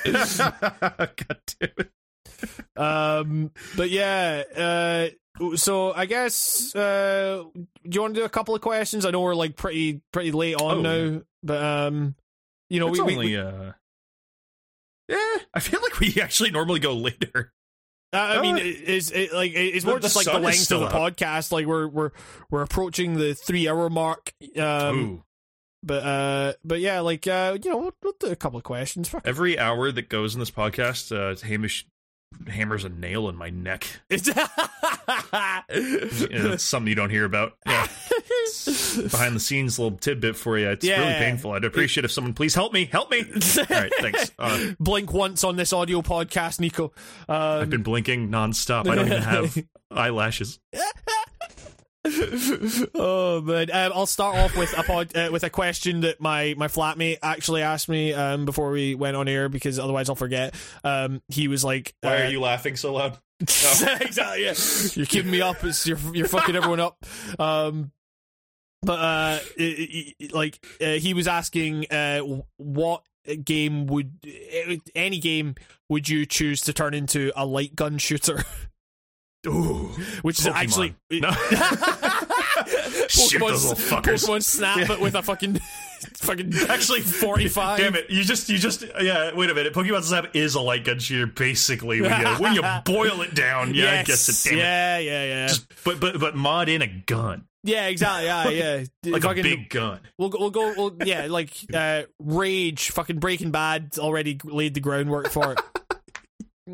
God 0.05 1.39
damn 1.59 1.69
it. 1.77 1.89
um, 2.77 3.51
but 3.75 3.89
yeah. 3.89 4.43
Uh, 4.55 5.07
so 5.55 5.93
I 5.93 6.05
guess 6.05 6.75
uh, 6.75 7.43
do 7.53 7.67
you 7.89 8.01
want 8.01 8.15
to 8.15 8.21
do 8.21 8.25
a 8.25 8.29
couple 8.29 8.55
of 8.55 8.61
questions? 8.61 9.05
I 9.05 9.11
know 9.11 9.21
we're 9.21 9.35
like 9.35 9.55
pretty 9.55 10.01
pretty 10.11 10.31
late 10.31 10.55
on 10.55 10.77
Oh. 10.77 10.81
now, 11.11 11.21
but 11.43 11.63
um, 11.63 12.15
you 12.69 12.79
know 12.79 12.89
It's 12.89 12.97
we, 12.99 13.01
only 13.01 13.17
we 13.17 13.37
uh. 13.37 13.71
Yeah, 15.07 15.37
I 15.53 15.59
feel 15.59 15.81
like 15.81 15.99
we 15.99 16.21
actually 16.21 16.51
normally 16.51 16.79
go 16.79 16.93
later. 16.93 17.51
Uh, 18.13 18.17
I 18.17 18.41
mean, 18.41 18.55
Uh, 18.55 18.59
it- 18.59 18.83
it's 18.89 19.11
it, 19.11 19.33
like 19.33 19.51
it- 19.51 19.75
it's 19.75 19.85
more 19.85 19.95
the 19.95 20.01
just 20.01 20.15
like 20.15 20.25
the 20.25 20.39
length 20.39 20.71
of 20.71 20.79
the 20.81 20.85
up. 20.87 20.93
podcast. 21.15 21.51
Like 21.51 21.65
we're 21.65 21.87
we're 21.87 22.11
we're 22.51 22.61
approaching 22.63 23.15
the 23.15 23.33
three 23.33 23.67
hour 23.67 23.89
mark. 23.89 24.33
Um, 24.57 24.97
Ooh. 24.99 25.23
But 25.83 26.03
uh, 26.03 26.53
but 26.63 26.79
yeah, 26.79 26.99
like 27.01 27.27
uh, 27.27 27.57
you 27.61 27.69
know, 27.69 27.77
we'll, 27.77 27.95
we'll 28.03 28.15
do 28.19 28.27
a 28.27 28.35
couple 28.35 28.57
of 28.57 28.63
questions. 28.63 29.09
Fuck. 29.09 29.21
Every 29.25 29.57
hour 29.57 29.91
that 29.91 30.09
goes 30.09 30.33
in 30.33 30.39
this 30.39 30.51
podcast, 30.51 31.15
uh, 31.15 31.35
Hamish 31.45 31.85
hammers 32.47 32.83
a 32.85 32.89
nail 32.89 33.27
in 33.29 33.35
my 33.35 33.49
neck. 33.49 33.87
It's 34.09 34.27
Yeah, 34.27 35.61
It's 35.69 36.63
something 36.63 36.87
you 36.87 36.95
don't 36.95 37.09
hear 37.09 37.25
about. 37.25 37.53
Yeah. 37.65 37.87
Behind 38.65 39.35
the 39.35 39.39
scenes 39.39 39.79
little 39.79 39.97
tidbit 39.97 40.35
for 40.35 40.57
you. 40.57 40.69
It's 40.69 40.85
really 40.85 41.13
painful. 41.13 41.51
I'd 41.51 41.65
appreciate 41.65 42.05
if 42.05 42.11
someone 42.11 42.33
please 42.33 42.55
help 42.55 42.73
me. 42.73 42.85
Help 42.85 43.11
me. 43.11 43.19
All 43.57 43.65
right, 43.69 43.91
thanks. 43.99 44.31
Uh, 44.37 44.71
Blink 44.79 45.11
once 45.13 45.43
on 45.43 45.55
this 45.55 45.73
audio 45.73 46.01
podcast, 46.01 46.59
Nico. 46.59 46.85
Um, 47.27 47.35
I've 47.61 47.69
been 47.69 47.83
blinking 47.83 48.29
nonstop. 48.29 48.87
I 48.87 48.95
don't 48.95 49.07
even 49.07 49.21
have 49.21 49.57
eyelashes. 49.91 50.59
oh 52.95 53.41
man, 53.41 53.69
um, 53.71 53.91
I'll 53.93 54.05
start 54.05 54.37
off 54.37 54.55
with 54.55 54.77
a 54.77 54.83
pod, 54.83 55.15
uh, 55.15 55.29
with 55.31 55.43
a 55.43 55.49
question 55.49 56.01
that 56.01 56.21
my 56.21 56.53
my 56.57 56.67
flatmate 56.67 57.17
actually 57.21 57.61
asked 57.61 57.89
me 57.89 58.13
um, 58.13 58.45
before 58.45 58.71
we 58.71 58.95
went 58.95 59.17
on 59.17 59.27
air 59.27 59.49
because 59.49 59.79
otherwise 59.79 60.09
I'll 60.09 60.15
forget. 60.15 60.55
Um, 60.83 61.21
he 61.27 61.47
was 61.47 61.63
like, 61.63 61.93
Why 62.01 62.17
uh, 62.17 62.25
are 62.25 62.29
you 62.29 62.41
laughing 62.41 62.75
so 62.77 62.93
loud? 62.93 63.17
exactly. 63.41 64.43
Yeah, 64.45 64.53
you're 64.93 65.05
keeping 65.05 65.31
me 65.31 65.41
up. 65.41 65.63
It's, 65.63 65.85
you're 65.87 65.99
you're 66.13 66.27
fucking 66.27 66.55
everyone 66.55 66.79
up. 66.79 67.05
Um, 67.37 67.91
but 68.81 68.99
uh, 68.99 69.39
i- 69.59 70.13
i- 70.21 70.29
like 70.31 70.65
uh, 70.81 70.93
he 70.93 71.13
was 71.13 71.27
asking, 71.27 71.85
uh, 71.91 72.21
what 72.57 73.03
game 73.43 73.87
would 73.87 74.13
any 74.95 75.19
game 75.19 75.55
would 75.89 76.07
you 76.07 76.25
choose 76.25 76.61
to 76.61 76.73
turn 76.73 76.93
into 76.93 77.31
a 77.35 77.45
light 77.45 77.75
gun 77.75 77.97
shooter? 77.97 78.43
Ooh. 79.47 79.89
Which 80.21 80.39
is 80.39 80.47
Pokemon. 80.47 80.53
actually 80.55 80.95
No. 81.11 81.31
Shoot 83.07 83.39
those 83.39 83.65
little 83.65 83.77
fuckers. 83.77 84.25
Pokemon 84.25 84.43
Snap 84.43 84.89
it 84.89 84.99
with 84.99 85.15
a 85.15 85.21
fucking 85.21 85.55
fucking 86.17 86.53
Actually, 86.67 87.01
forty 87.01 87.47
five. 87.47 87.79
Damn 87.79 87.95
it! 87.95 88.09
You 88.09 88.23
just, 88.23 88.49
you 88.49 88.57
just, 88.57 88.83
yeah. 89.01 89.33
Wait 89.33 89.49
a 89.49 89.53
minute. 89.53 89.73
Pokemon 89.73 90.03
Snap 90.03 90.35
is 90.35 90.55
a 90.55 90.61
light 90.61 90.83
gun 90.83 90.99
shooter, 90.99 91.27
basically. 91.27 92.01
When 92.01 92.19
you, 92.19 92.27
when 92.35 92.53
you 92.53 92.61
boil 92.85 93.21
it 93.21 93.33
down, 93.33 93.73
yeah, 93.73 93.99
I 93.99 94.03
guess 94.03 94.27
it. 94.27 94.49
Damn 94.49 94.57
it. 94.57 94.61
yeah, 94.61 94.97
yeah, 94.97 95.25
yeah, 95.25 95.47
Just, 95.47 95.67
but, 95.83 95.99
but, 95.99 96.19
but 96.19 96.35
mod 96.35 96.69
in 96.69 96.81
a 96.81 96.87
gun, 96.87 97.45
yeah. 97.63 97.87
Exactly. 97.87 98.25
Yeah, 98.25 98.49
yeah. 98.49 99.11
like 99.11 99.23
fucking, 99.23 99.39
a 99.39 99.55
big 99.55 99.69
gun. 99.69 99.99
We'll 100.17 100.29
go. 100.29 100.39
We'll 100.39 100.49
go. 100.51 100.73
We'll, 100.75 100.95
yeah, 101.05 101.27
like 101.29 101.51
uh, 101.73 102.03
Rage. 102.19 102.91
Fucking 102.91 103.19
Breaking 103.19 103.51
Bad 103.51 103.91
already 103.97 104.39
laid 104.43 104.73
the 104.73 104.81
groundwork 104.81 105.29
for 105.29 105.53
it. 105.53 105.59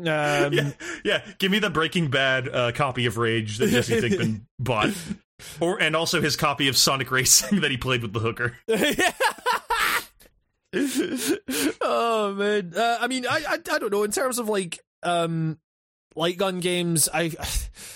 Um, 0.00 0.52
Yeah, 0.52 0.70
yeah. 1.04 1.22
Give 1.38 1.50
me 1.50 1.58
the 1.58 1.70
Breaking 1.70 2.10
Bad 2.10 2.48
uh, 2.48 2.72
copy 2.72 3.06
of 3.06 3.18
Rage 3.18 3.58
that 3.58 3.68
Jesse 3.68 3.94
Pinkman 4.00 4.42
bought, 4.58 4.90
or 5.60 5.80
and 5.80 5.96
also 5.96 6.20
his 6.20 6.36
copy 6.36 6.68
of 6.68 6.76
Sonic 6.76 7.10
Racing 7.10 7.60
that 7.60 7.70
he 7.70 7.76
played 7.76 8.02
with 8.02 8.12
the 8.12 8.20
hooker. 8.20 8.56
oh 11.80 12.34
man, 12.34 12.72
uh, 12.76 12.98
I 13.00 13.06
mean, 13.06 13.26
I, 13.26 13.42
I 13.48 13.54
I 13.54 13.78
don't 13.78 13.92
know. 13.92 14.02
In 14.02 14.10
terms 14.10 14.38
of 14.38 14.48
like 14.48 14.80
um 15.02 15.58
light 16.14 16.36
gun 16.36 16.60
games, 16.60 17.08
I 17.12 17.32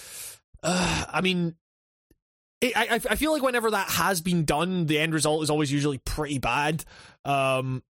uh, 0.63 1.05
I 1.09 1.21
mean. 1.21 1.55
It, 2.61 2.77
I 2.77 3.01
I 3.09 3.17
feel 3.17 3.33
like 3.33 3.43
whenever 3.43 3.71
that 3.71 3.89
has 3.89 4.21
been 4.21 4.45
done, 4.45 4.85
the 4.85 4.99
end 4.99 5.15
result 5.15 5.43
is 5.43 5.49
always 5.49 5.73
usually 5.73 5.97
pretty 5.97 6.39
bad. 6.39 6.85
Um, 7.25 7.83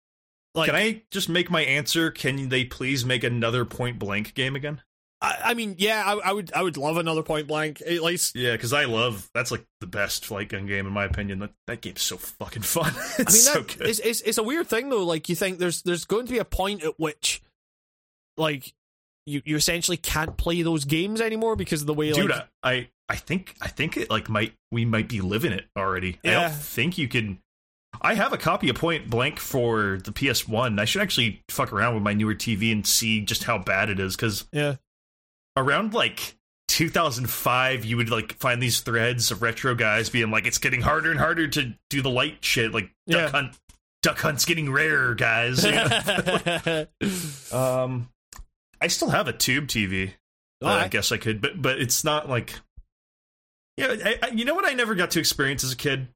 like 0.58 0.66
Can 0.66 0.76
I 0.76 1.02
just 1.10 1.28
make 1.28 1.50
my 1.50 1.62
answer? 1.62 2.10
Can 2.10 2.48
they 2.48 2.64
please 2.64 3.04
make 3.04 3.24
another 3.24 3.64
point 3.64 3.98
blank 3.98 4.34
game 4.34 4.56
again? 4.56 4.82
I, 5.20 5.36
I 5.46 5.54
mean, 5.54 5.74
yeah, 5.78 6.02
I, 6.06 6.30
I 6.30 6.32
would 6.32 6.52
I 6.52 6.62
would 6.62 6.76
love 6.76 6.96
another 6.96 7.22
point 7.22 7.48
blank. 7.48 7.80
At 7.82 8.02
least 8.02 8.36
Yeah, 8.36 8.52
because 8.52 8.72
I 8.72 8.84
love 8.84 9.28
that's 9.34 9.50
like 9.50 9.64
the 9.80 9.86
best 9.86 10.30
light 10.30 10.50
gun 10.50 10.66
game 10.66 10.86
in 10.86 10.92
my 10.92 11.04
opinion. 11.04 11.40
That 11.40 11.52
that 11.66 11.80
game's 11.80 12.02
so 12.02 12.16
fucking 12.16 12.62
fun. 12.62 12.92
I 12.96 12.98
mean, 12.98 13.14
it's 13.18 13.44
so 13.44 13.62
good. 13.62 13.82
it's, 13.82 13.98
it's 14.00 14.20
it's 14.20 14.38
a 14.38 14.42
weird 14.42 14.68
thing 14.68 14.88
though. 14.90 15.04
Like 15.04 15.28
you 15.28 15.34
think 15.34 15.58
there's 15.58 15.82
there's 15.82 16.04
going 16.04 16.26
to 16.26 16.32
be 16.32 16.38
a 16.38 16.44
point 16.44 16.84
at 16.84 16.98
which, 17.00 17.42
like, 18.36 18.72
you 19.26 19.42
you 19.44 19.56
essentially 19.56 19.96
can't 19.96 20.36
play 20.36 20.62
those 20.62 20.84
games 20.84 21.20
anymore 21.20 21.56
because 21.56 21.80
of 21.80 21.86
the 21.86 21.94
way 21.94 22.12
Dude, 22.12 22.30
like 22.30 22.46
I, 22.62 22.70
I 22.70 22.88
I 23.08 23.16
think 23.16 23.56
I 23.60 23.68
think 23.68 23.96
it 23.96 24.10
like 24.10 24.28
might 24.28 24.52
we 24.70 24.84
might 24.84 25.08
be 25.08 25.20
living 25.20 25.52
it 25.52 25.66
already. 25.76 26.18
I 26.24 26.30
don't 26.30 26.52
think 26.52 26.98
you 26.98 27.08
can. 27.08 27.38
I 28.00 28.14
have 28.14 28.32
a 28.32 28.38
copy 28.38 28.68
of 28.68 28.76
Point 28.76 29.10
Blank 29.10 29.38
for 29.38 29.98
the 30.04 30.12
PS 30.12 30.46
One. 30.46 30.78
I 30.78 30.84
should 30.84 31.02
actually 31.02 31.42
fuck 31.48 31.72
around 31.72 31.94
with 31.94 32.02
my 32.02 32.12
newer 32.12 32.34
TV 32.34 32.72
and 32.72 32.86
see 32.86 33.20
just 33.20 33.44
how 33.44 33.58
bad 33.58 33.90
it 33.90 33.98
is 33.98 34.14
because 34.14 34.46
yeah. 34.52 34.76
around 35.56 35.94
like 35.94 36.36
2005 36.68 37.84
you 37.84 37.96
would 37.96 38.10
like 38.10 38.34
find 38.34 38.62
these 38.62 38.80
threads 38.80 39.30
of 39.30 39.42
retro 39.42 39.74
guys 39.74 40.10
being 40.10 40.30
like 40.30 40.46
it's 40.46 40.58
getting 40.58 40.82
harder 40.82 41.10
and 41.10 41.18
harder 41.18 41.48
to 41.48 41.74
do 41.90 42.02
the 42.02 42.10
light 42.10 42.44
shit. 42.44 42.72
Like 42.72 42.90
duck 43.08 43.32
hunt 43.32 43.58
duck 44.02 44.18
hunt's 44.18 44.44
getting 44.44 44.70
rarer 44.70 45.14
guys. 45.14 45.64
Um 47.52 48.10
i 48.80 48.86
still 48.86 49.10
have 49.10 49.28
a 49.28 49.32
tube 49.32 49.66
tv 49.66 50.12
that 50.60 50.66
i 50.66 50.72
Alright. 50.72 50.90
guess 50.90 51.12
i 51.12 51.16
could 51.16 51.40
but 51.40 51.60
but 51.60 51.80
it's 51.80 52.04
not 52.04 52.28
like 52.28 52.54
yeah 53.76 53.94
I, 54.04 54.18
I, 54.22 54.28
you 54.28 54.44
know 54.44 54.54
what 54.54 54.66
i 54.66 54.72
never 54.72 54.94
got 54.94 55.10
to 55.12 55.20
experience 55.20 55.64
as 55.64 55.72
a 55.72 55.76
kid 55.76 56.08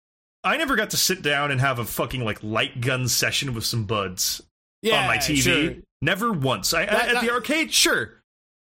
i 0.44 0.56
never 0.56 0.76
got 0.76 0.90
to 0.90 0.96
sit 0.96 1.22
down 1.22 1.50
and 1.50 1.60
have 1.60 1.78
a 1.78 1.84
fucking 1.84 2.24
like 2.24 2.42
light 2.42 2.80
gun 2.80 3.08
session 3.08 3.54
with 3.54 3.64
some 3.64 3.84
buds 3.84 4.42
yeah, 4.82 5.02
on 5.02 5.06
my 5.06 5.18
TV. 5.18 5.36
sure. 5.42 5.74
Never 6.00 6.32
once. 6.32 6.74
I, 6.74 6.84
That- 6.86 7.08
at 7.08 7.12
that- 7.14 7.22
the 7.24 7.30
arcade, 7.30 7.72
sure. 7.72 8.20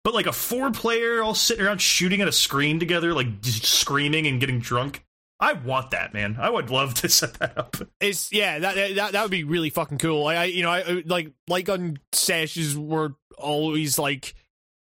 But 0.06 0.14
like 0.14 0.28
a 0.28 0.32
four 0.32 0.72
player 0.72 1.22
all 1.22 1.34
sitting 1.34 1.66
around 1.66 1.82
shooting 1.82 2.22
at 2.22 2.28
a 2.28 2.32
screen 2.32 2.80
together, 2.80 3.14
like 3.14 3.28
screaming 3.42 4.28
and 4.28 4.40
getting 4.40 4.60
drunk. 4.60 5.04
I 5.40 5.52
want 5.54 5.92
that, 5.92 6.14
man. 6.14 6.38
I 6.40 6.50
would 6.50 6.70
love 6.70 6.94
to 6.96 7.10
set 7.10 7.34
that 7.40 7.58
up. 7.58 7.76
It's 8.00 8.32
yeah, 8.32 8.60
that 8.60 8.96
that 8.96 9.12
that 9.12 9.22
would 9.24 9.32
be 9.32 9.44
really 9.44 9.70
fucking 9.72 9.98
cool. 9.98 10.28
I, 10.28 10.36
I 10.36 10.44
you 10.46 10.62
know, 10.64 10.70
I 10.70 10.80
I- 10.82 11.04
like 11.06 11.34
light 11.50 11.66
gun 11.66 11.98
sessions 12.14 12.78
were 12.78 13.16
always 13.38 14.00
like, 14.00 14.36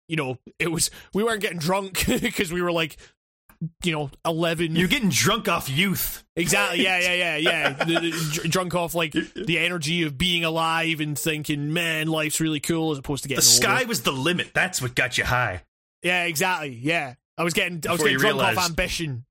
you 0.08 0.16
know, 0.16 0.38
it 0.58 0.68
was 0.72 0.90
we 1.12 1.22
weren't 1.24 1.42
getting 1.42 1.58
drunk 1.58 2.06
because 2.22 2.50
we 2.52 2.62
were 2.62 2.72
like, 2.72 2.96
you 3.82 3.92
know, 3.92 4.10
eleven. 4.24 4.74
You're 4.76 4.88
getting 4.88 5.10
drunk 5.10 5.48
off 5.48 5.68
youth. 5.68 6.24
exactly, 6.36 6.82
yeah, 6.82 6.98
yeah, 6.98 7.14
yeah, 7.14 7.36
yeah. 7.36 7.72
The- 7.84 8.40
the- 8.42 8.48
drunk 8.48 8.74
off 8.74 8.94
like 8.94 9.12
the 9.12 9.58
energy 9.58 10.02
of 10.04 10.16
being 10.16 10.44
alive 10.44 11.00
and 11.00 11.18
thinking, 11.18 11.72
man, 11.72 12.06
life's 12.08 12.40
really 12.40 12.60
cool 12.60 12.92
as 12.92 12.98
opposed 12.98 13.22
to 13.24 13.28
getting 13.28 13.40
The 13.40 13.46
sky 13.46 13.78
older. 13.80 13.86
was 13.88 14.02
the 14.02 14.12
limit. 14.12 14.52
That's 14.54 14.80
what 14.80 14.94
got 14.94 15.18
you 15.18 15.24
high. 15.24 15.62
Yeah, 16.02 16.24
exactly. 16.24 16.70
Yeah, 16.70 17.14
I 17.36 17.44
was 17.44 17.52
getting 17.54 17.82
I 17.88 17.92
was 17.92 18.02
getting 18.02 18.18
drunk 18.18 18.40
off 18.40 18.66
ambition. 18.68 19.24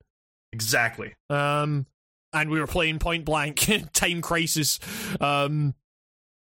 Exactly. 0.53 1.14
Um, 1.30 1.85
and 2.33 2.49
we 2.49 2.59
were 2.59 2.67
playing 2.67 2.99
Point 2.99 3.25
Blank, 3.25 3.67
Time 3.93 4.22
Crisis. 4.22 4.80
Um, 5.19 5.74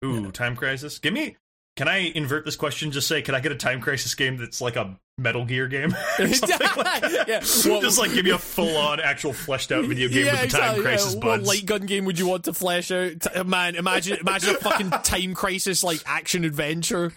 Ooh, 0.04 0.30
time 0.30 0.56
crisis. 0.56 0.98
Give 0.98 1.12
me. 1.12 1.36
Can 1.76 1.88
I 1.88 1.98
invert 1.98 2.44
this 2.44 2.56
question? 2.56 2.90
Just 2.90 3.08
say, 3.08 3.22
can 3.22 3.34
I 3.34 3.40
get 3.40 3.52
a 3.52 3.56
time 3.56 3.80
crisis 3.80 4.14
game 4.14 4.36
that's 4.36 4.60
like 4.60 4.76
a 4.76 4.98
Metal 5.18 5.44
Gear 5.44 5.66
game? 5.66 5.94
or 6.18 6.28
something 6.34 6.58
like 6.76 7.00
that? 7.00 7.24
Yeah, 7.28 7.42
well- 7.70 7.80
Just 7.80 7.98
like 7.98 8.12
give 8.12 8.24
me 8.24 8.30
a 8.32 8.38
full 8.38 8.76
on, 8.76 9.00
actual 9.00 9.32
fleshed 9.32 9.72
out 9.72 9.84
video 9.84 10.08
game 10.08 10.26
with 10.26 10.40
the 10.50 10.58
time 10.58 10.80
crisis 10.82 11.14
yeah. 11.14 11.20
buds. 11.20 11.46
What 11.46 11.56
light 11.56 11.66
gun 11.66 11.86
game 11.86 12.04
would 12.04 12.18
you 12.18 12.26
want 12.26 12.44
to 12.44 12.52
flesh 12.52 12.90
out? 12.90 13.20
T- 13.20 13.42
Man, 13.44 13.76
imagine 13.76 14.18
imagine 14.20 14.56
a 14.56 14.58
fucking 14.58 14.90
time 14.90 15.34
crisis 15.34 15.82
like 15.82 16.00
action 16.06 16.44
adventure. 16.44 17.12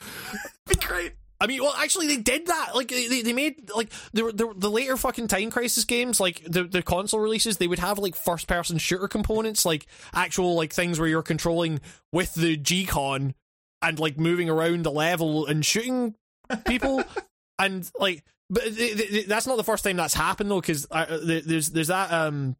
be 0.67 0.75
great. 0.75 1.13
I 1.41 1.47
mean, 1.47 1.61
well, 1.61 1.73
actually, 1.77 2.07
they 2.07 2.17
did 2.17 2.47
that. 2.47 2.71
Like, 2.75 2.89
they, 2.89 3.21
they 3.21 3.31
made 3.31 3.69
like 3.73 3.89
the, 4.11 4.23
the 4.33 4.53
the 4.57 4.69
later 4.69 4.97
fucking 4.97 5.27
Time 5.29 5.49
Crisis 5.51 5.85
games, 5.85 6.19
like 6.19 6.43
the 6.45 6.65
the 6.65 6.81
console 6.81 7.21
releases, 7.21 7.55
they 7.57 7.67
would 7.67 7.79
have 7.79 7.97
like 7.97 8.15
first 8.17 8.45
person 8.47 8.77
shooter 8.77 9.07
components, 9.07 9.65
like 9.65 9.87
actual 10.13 10.55
like 10.55 10.73
things 10.73 10.99
where 10.99 11.07
you're 11.07 11.21
controlling 11.21 11.79
with 12.11 12.33
the 12.33 12.57
G-Con 12.57 13.35
and 13.81 13.99
like 13.99 14.19
moving 14.19 14.49
around 14.49 14.83
the 14.83 14.91
level 14.91 15.45
and 15.45 15.65
shooting 15.65 16.15
people, 16.65 17.05
and 17.59 17.89
like, 17.99 18.23
but 18.49 18.63
th- 18.63 18.75
th- 18.97 19.09
th- 19.09 19.25
that's 19.27 19.45
not 19.45 19.57
the 19.57 19.63
first 19.63 19.83
time 19.83 19.97
that's 19.97 20.13
happened 20.13 20.49
though, 20.49 20.61
because 20.61 20.87
uh, 20.89 21.05
th- 21.05 21.43
there's 21.43 21.69
there's 21.69 21.87
that 21.89 22.11
um 22.11 22.55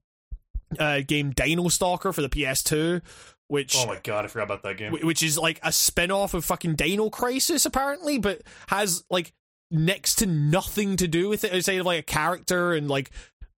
uh 0.78 1.02
game 1.08 1.32
Dino 1.32 1.68
Stalker 1.70 2.14
for 2.14 2.22
the 2.22 2.30
PS2, 2.30 3.02
which 3.48 3.76
Oh 3.78 3.88
my 3.88 4.00
god, 4.04 4.26
I 4.26 4.28
forgot 4.28 4.44
about 4.44 4.64
that 4.64 4.78
game. 4.78 4.92
wh- 4.92 5.04
which 5.04 5.24
is 5.24 5.38
like 5.38 5.60
a 5.64 5.72
spin-off 5.72 6.34
of 6.36 6.46
fucking 6.46 6.76
Dino 6.76 7.10
Crisis 7.10 7.66
apparently, 7.66 8.20
but 8.20 8.42
has 8.68 9.04
like 9.10 9.34
next 9.72 10.16
to 10.16 10.26
nothing 10.26 10.96
to 10.98 11.08
do 11.08 11.30
with 11.30 11.44
it 11.44 11.54
outside 11.54 11.80
of 11.80 11.86
like 11.86 12.00
a 12.00 12.04
character 12.04 12.74
and 12.74 12.88
like 12.90 13.12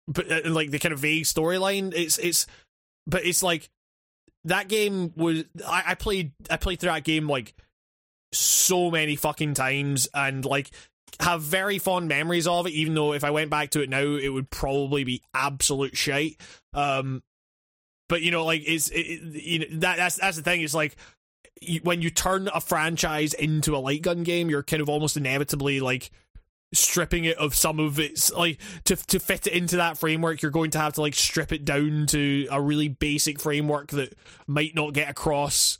but 0.08 0.32
uh, 0.32 0.42
and, 0.46 0.54
like 0.54 0.72
the 0.72 0.80
kind 0.80 0.94
of 0.94 1.00
vague 1.00 1.24
storyline. 1.24 1.94
It's 1.96 2.18
it's 2.18 2.48
but 3.08 3.26
it's 3.26 3.44
like 3.44 3.70
that 4.46 4.68
game 4.68 5.14
was 5.16 5.44
I, 5.68 5.84
I 5.88 5.96
played 5.96 6.32
I 6.50 6.58
played 6.58 6.80
through 6.80 6.92
that 6.92 7.04
game 7.04 7.28
like 7.28 7.54
so 8.34 8.90
many 8.90 9.16
fucking 9.16 9.54
times 9.54 10.08
and 10.14 10.46
like 10.46 10.72
have 11.20 11.42
very 11.42 11.78
fond 11.78 12.08
memories 12.08 12.48
of 12.48 12.66
it 12.68 12.74
even 12.74 12.94
though 12.94 13.14
if 13.14 13.24
I 13.24 13.32
went 13.32 13.50
back 13.50 13.72
to 13.72 13.82
it 13.82 13.90
now 13.90 14.04
it 14.04 14.30
would 14.30 14.50
probably 14.50 15.04
be 15.04 15.22
absolute 15.34 15.98
shite. 15.98 16.40
Um 16.74 17.24
but 18.10 18.22
you 18.22 18.32
know 18.32 18.46
like 18.46 18.64
it's 18.66 18.90
it, 18.90 19.22
you 19.22 19.60
know 19.60 19.66
that 19.80 19.98
that's 19.98 20.16
that's 20.18 20.38
the 20.38 20.44
thing 20.44 20.62
it's 20.62 20.74
like 20.74 20.96
when 21.84 22.02
you 22.02 22.10
turn 22.10 22.50
a 22.54 22.60
franchise 22.60 23.34
into 23.34 23.76
a 23.76 23.80
light 23.80 24.02
gun 24.02 24.24
game 24.24 24.50
you're 24.50 24.64
kind 24.64 24.82
of 24.82 24.90
almost 24.90 25.16
inevitably 25.16 25.80
like 25.80 26.12
stripping 26.74 27.26
it 27.26 27.38
of 27.38 27.54
some 27.54 27.80
of 27.80 28.00
its 28.00 28.32
like 28.34 28.60
to 28.86 28.96
to 28.96 29.20
fit 29.20 29.46
it 29.48 29.54
into 29.54 29.76
that 29.78 29.98
framework 29.98 30.42
you're 30.42 30.52
going 30.52 30.72
to 30.72 30.80
have 30.80 30.94
to 30.94 31.02
like 31.02 31.14
strip 31.14 31.52
it 31.52 31.66
down 31.66 32.06
to 32.08 32.48
a 32.50 32.62
really 32.62 32.88
basic 32.88 33.40
framework 33.40 33.90
that 33.92 34.14
might 34.48 34.74
not 34.74 34.94
get 34.94 35.10
across 35.10 35.80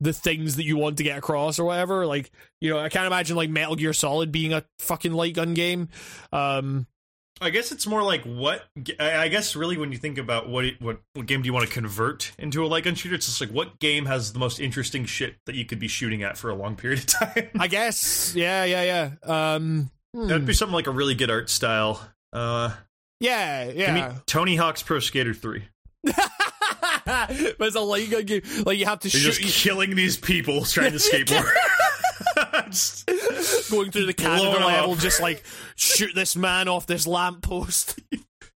the 0.00 0.12
things 0.12 0.56
that 0.56 0.64
you 0.64 0.76
want 0.76 0.98
to 0.98 1.04
get 1.04 1.16
across 1.16 1.58
or 1.58 1.64
whatever 1.64 2.06
like 2.06 2.30
you 2.60 2.70
know 2.70 2.78
i 2.78 2.88
can't 2.88 3.06
imagine 3.06 3.36
like 3.36 3.50
metal 3.50 3.76
gear 3.76 3.92
solid 3.92 4.32
being 4.32 4.52
a 4.52 4.64
fucking 4.78 5.12
light 5.12 5.34
gun 5.34 5.54
game 5.54 5.88
um 6.32 6.86
I 7.40 7.50
guess 7.50 7.72
it's 7.72 7.86
more 7.86 8.02
like 8.02 8.22
what 8.22 8.64
I 9.00 9.28
guess 9.28 9.56
really 9.56 9.76
when 9.76 9.90
you 9.90 9.98
think 9.98 10.18
about 10.18 10.48
what 10.48 10.64
it, 10.64 10.80
what 10.80 11.00
what 11.14 11.26
game 11.26 11.42
do 11.42 11.46
you 11.46 11.52
want 11.52 11.66
to 11.66 11.72
convert 11.72 12.32
into 12.38 12.64
a 12.64 12.68
light 12.68 12.84
gun 12.84 12.94
shooter, 12.94 13.16
it's 13.16 13.26
just 13.26 13.40
like 13.40 13.50
what 13.50 13.80
game 13.80 14.06
has 14.06 14.32
the 14.32 14.38
most 14.38 14.60
interesting 14.60 15.04
shit 15.04 15.34
that 15.46 15.56
you 15.56 15.64
could 15.64 15.80
be 15.80 15.88
shooting 15.88 16.22
at 16.22 16.38
for 16.38 16.48
a 16.48 16.54
long 16.54 16.76
period 16.76 17.00
of 17.00 17.06
time. 17.34 17.50
i 17.58 17.66
guess 17.66 18.34
yeah 18.36 18.64
yeah 18.64 18.82
yeah 18.82 19.10
um 19.54 19.90
hmm. 20.14 20.28
That'd 20.28 20.46
be 20.46 20.54
something 20.54 20.74
like 20.74 20.86
a 20.86 20.92
really 20.92 21.14
good 21.14 21.30
art 21.30 21.50
style. 21.50 22.00
Uh, 22.32 22.72
yeah 23.20 23.64
yeah 23.64 24.14
Tony 24.26 24.54
Hawk's 24.54 24.82
Pro 24.82 25.00
Skater 25.00 25.34
Three. 25.34 25.64
but 27.58 27.60
it's 27.60 27.76
a 27.76 27.80
light 27.80 28.10
gun 28.10 28.24
game 28.24 28.42
like 28.64 28.78
you 28.78 28.86
have 28.86 29.00
to 29.00 29.08
You're 29.08 29.32
shoot 29.32 29.42
just 29.42 29.62
killing 29.64 29.94
these 29.94 30.16
people 30.16 30.64
trying 30.64 30.92
to 30.92 30.98
skateboard. 30.98 31.44
Going 33.70 33.90
through 33.90 34.06
the 34.06 34.14
Canada 34.14 34.64
level, 34.64 34.94
just 34.96 35.20
like 35.20 35.44
shoot 35.76 36.14
this 36.14 36.36
man 36.36 36.68
off 36.68 36.86
this 36.86 37.06
lamppost. 37.06 38.00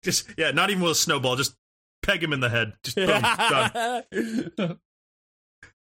just 0.03 0.29
yeah, 0.37 0.51
not 0.51 0.71
even 0.71 0.83
with 0.83 0.93
a 0.93 0.97
snowball, 0.97 1.37
just 1.37 1.55
peg 2.03 2.23
him 2.23 2.33
in 2.33 2.41
the 2.41 2.49
head. 2.49 2.75
Just 2.83 2.97
boom, 2.97 3.09
done. 3.09 4.79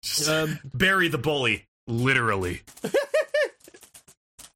Just 0.02 0.28
Um, 0.28 0.58
bury 0.73 1.08
the 1.08 1.18
bully, 1.18 1.66
literally. 1.86 2.62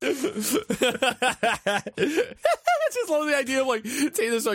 I 0.02 1.83
just 2.92 3.10
love 3.10 3.26
the 3.26 3.36
idea 3.36 3.62
of 3.62 3.66
like 3.66 3.83
taking 3.84 4.31
this 4.31 4.47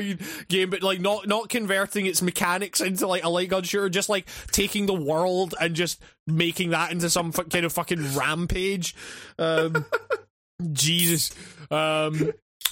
game, 0.47 0.69
but 0.69 0.83
like 0.83 0.99
not 0.99 1.27
not 1.27 1.49
converting 1.49 2.05
its 2.05 2.21
mechanics 2.21 2.79
into 2.79 3.07
like 3.07 3.23
a 3.23 3.29
light 3.29 3.49
gun 3.49 3.63
shooter, 3.63 3.89
just 3.89 4.09
like 4.09 4.27
taking 4.51 4.85
the 4.85 4.93
world 4.93 5.55
and 5.59 5.75
just 5.75 6.01
making 6.27 6.69
that 6.71 6.91
into 6.91 7.09
some 7.09 7.31
fu- 7.31 7.43
kind 7.45 7.65
of 7.65 7.73
fucking 7.73 8.15
rampage. 8.15 8.95
Um, 9.39 9.85
Jesus. 10.73 11.31
Um, 11.71 12.33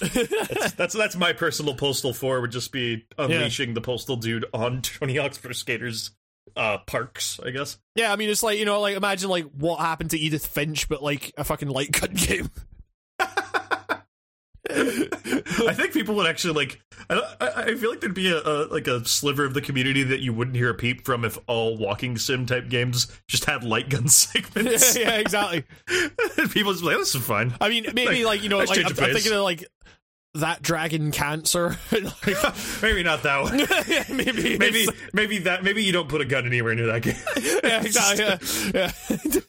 That's 0.76 0.94
that's 0.94 1.14
my 1.14 1.34
personal 1.34 1.74
postal 1.74 2.14
four 2.14 2.40
would 2.40 2.52
just 2.52 2.72
be 2.72 3.04
unleashing 3.18 3.74
the 3.74 3.82
postal 3.82 4.16
dude 4.16 4.46
on 4.54 4.80
Tony 4.80 5.16
Hawk's 5.16 5.36
Pro 5.36 5.52
Skaters 5.52 6.12
uh 6.56 6.78
parks, 6.78 7.38
I 7.44 7.50
guess. 7.50 7.78
yeah, 7.94 8.12
I 8.12 8.16
mean, 8.16 8.30
it's 8.30 8.42
like 8.42 8.58
you 8.58 8.64
know, 8.64 8.80
like 8.80 8.96
imagine 8.96 9.28
like 9.30 9.44
what 9.56 9.80
happened 9.80 10.10
to 10.10 10.18
Edith 10.18 10.46
Finch, 10.46 10.88
but 10.88 11.02
like 11.02 11.32
a 11.36 11.44
fucking 11.44 11.68
light 11.68 11.92
gun 11.92 12.10
game. 12.14 12.50
I 14.72 15.74
think 15.74 15.92
people 15.92 16.14
would 16.16 16.26
actually 16.26 16.54
like. 16.54 16.80
I, 17.08 17.14
don't- 17.14 17.26
I 17.40 17.74
feel 17.74 17.90
like 17.90 18.00
there'd 18.00 18.14
be 18.14 18.30
a, 18.30 18.38
a 18.40 18.66
like 18.66 18.86
a 18.86 19.04
sliver 19.04 19.44
of 19.44 19.52
the 19.54 19.60
community 19.60 20.02
that 20.04 20.20
you 20.20 20.32
wouldn't 20.32 20.56
hear 20.56 20.70
a 20.70 20.74
peep 20.74 21.04
from 21.04 21.24
if 21.24 21.38
all 21.48 21.76
walking 21.76 22.16
sim 22.18 22.46
type 22.46 22.68
games 22.68 23.08
just 23.26 23.46
had 23.46 23.64
light 23.64 23.88
gun 23.88 24.06
segments. 24.08 24.96
yeah, 24.98 25.16
exactly. 25.16 25.64
people 26.50 26.72
just 26.72 26.82
be 26.82 26.88
like, 26.88 26.98
"This 26.98 27.14
is 27.14 27.24
fun." 27.24 27.54
I 27.60 27.68
mean, 27.68 27.86
maybe 27.94 28.24
like 28.24 28.42
you 28.42 28.48
know, 28.48 28.58
like 28.58 28.78
I'm, 28.78 28.86
I'm 28.86 28.94
thinking 28.94 29.32
of 29.32 29.42
like 29.42 29.64
that 30.34 30.62
dragon 30.62 31.10
cancer. 31.10 31.76
like, 31.92 32.36
maybe 32.82 33.02
not 33.02 33.22
that 33.22 33.42
one. 33.42 33.58
yeah, 33.88 34.04
maybe, 34.08 34.58
Maybe 34.58 34.86
maybe 35.12 35.38
that 35.38 35.64
maybe 35.64 35.84
you 35.84 35.92
don't 35.92 36.08
put 36.08 36.20
a 36.20 36.24
gun 36.24 36.46
anywhere 36.46 36.74
near 36.74 36.86
that 36.86 37.02
game. 37.02 37.14
yeah, 37.64 37.82
exactly. 37.82 38.24
Yeah, 38.74 38.92
yeah. 39.24 39.40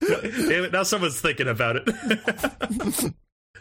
Damn 0.00 0.64
it! 0.64 0.72
Now 0.72 0.82
someone's 0.82 1.20
thinking 1.20 1.48
about 1.48 1.76
it. 1.76 3.14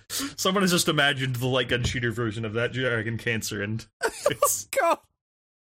Someone 0.10 0.62
has 0.64 0.72
just 0.72 0.90
imagined 0.90 1.38
the 1.38 1.48
light 1.48 1.70
gun 1.70 1.84
shooter 1.84 2.12
version 2.12 2.46
of 2.46 2.54
that 2.54 2.74
dragon 2.74 3.18
cancer, 3.18 3.64
and 3.64 3.86
it's, 4.30 4.66
God. 4.66 4.98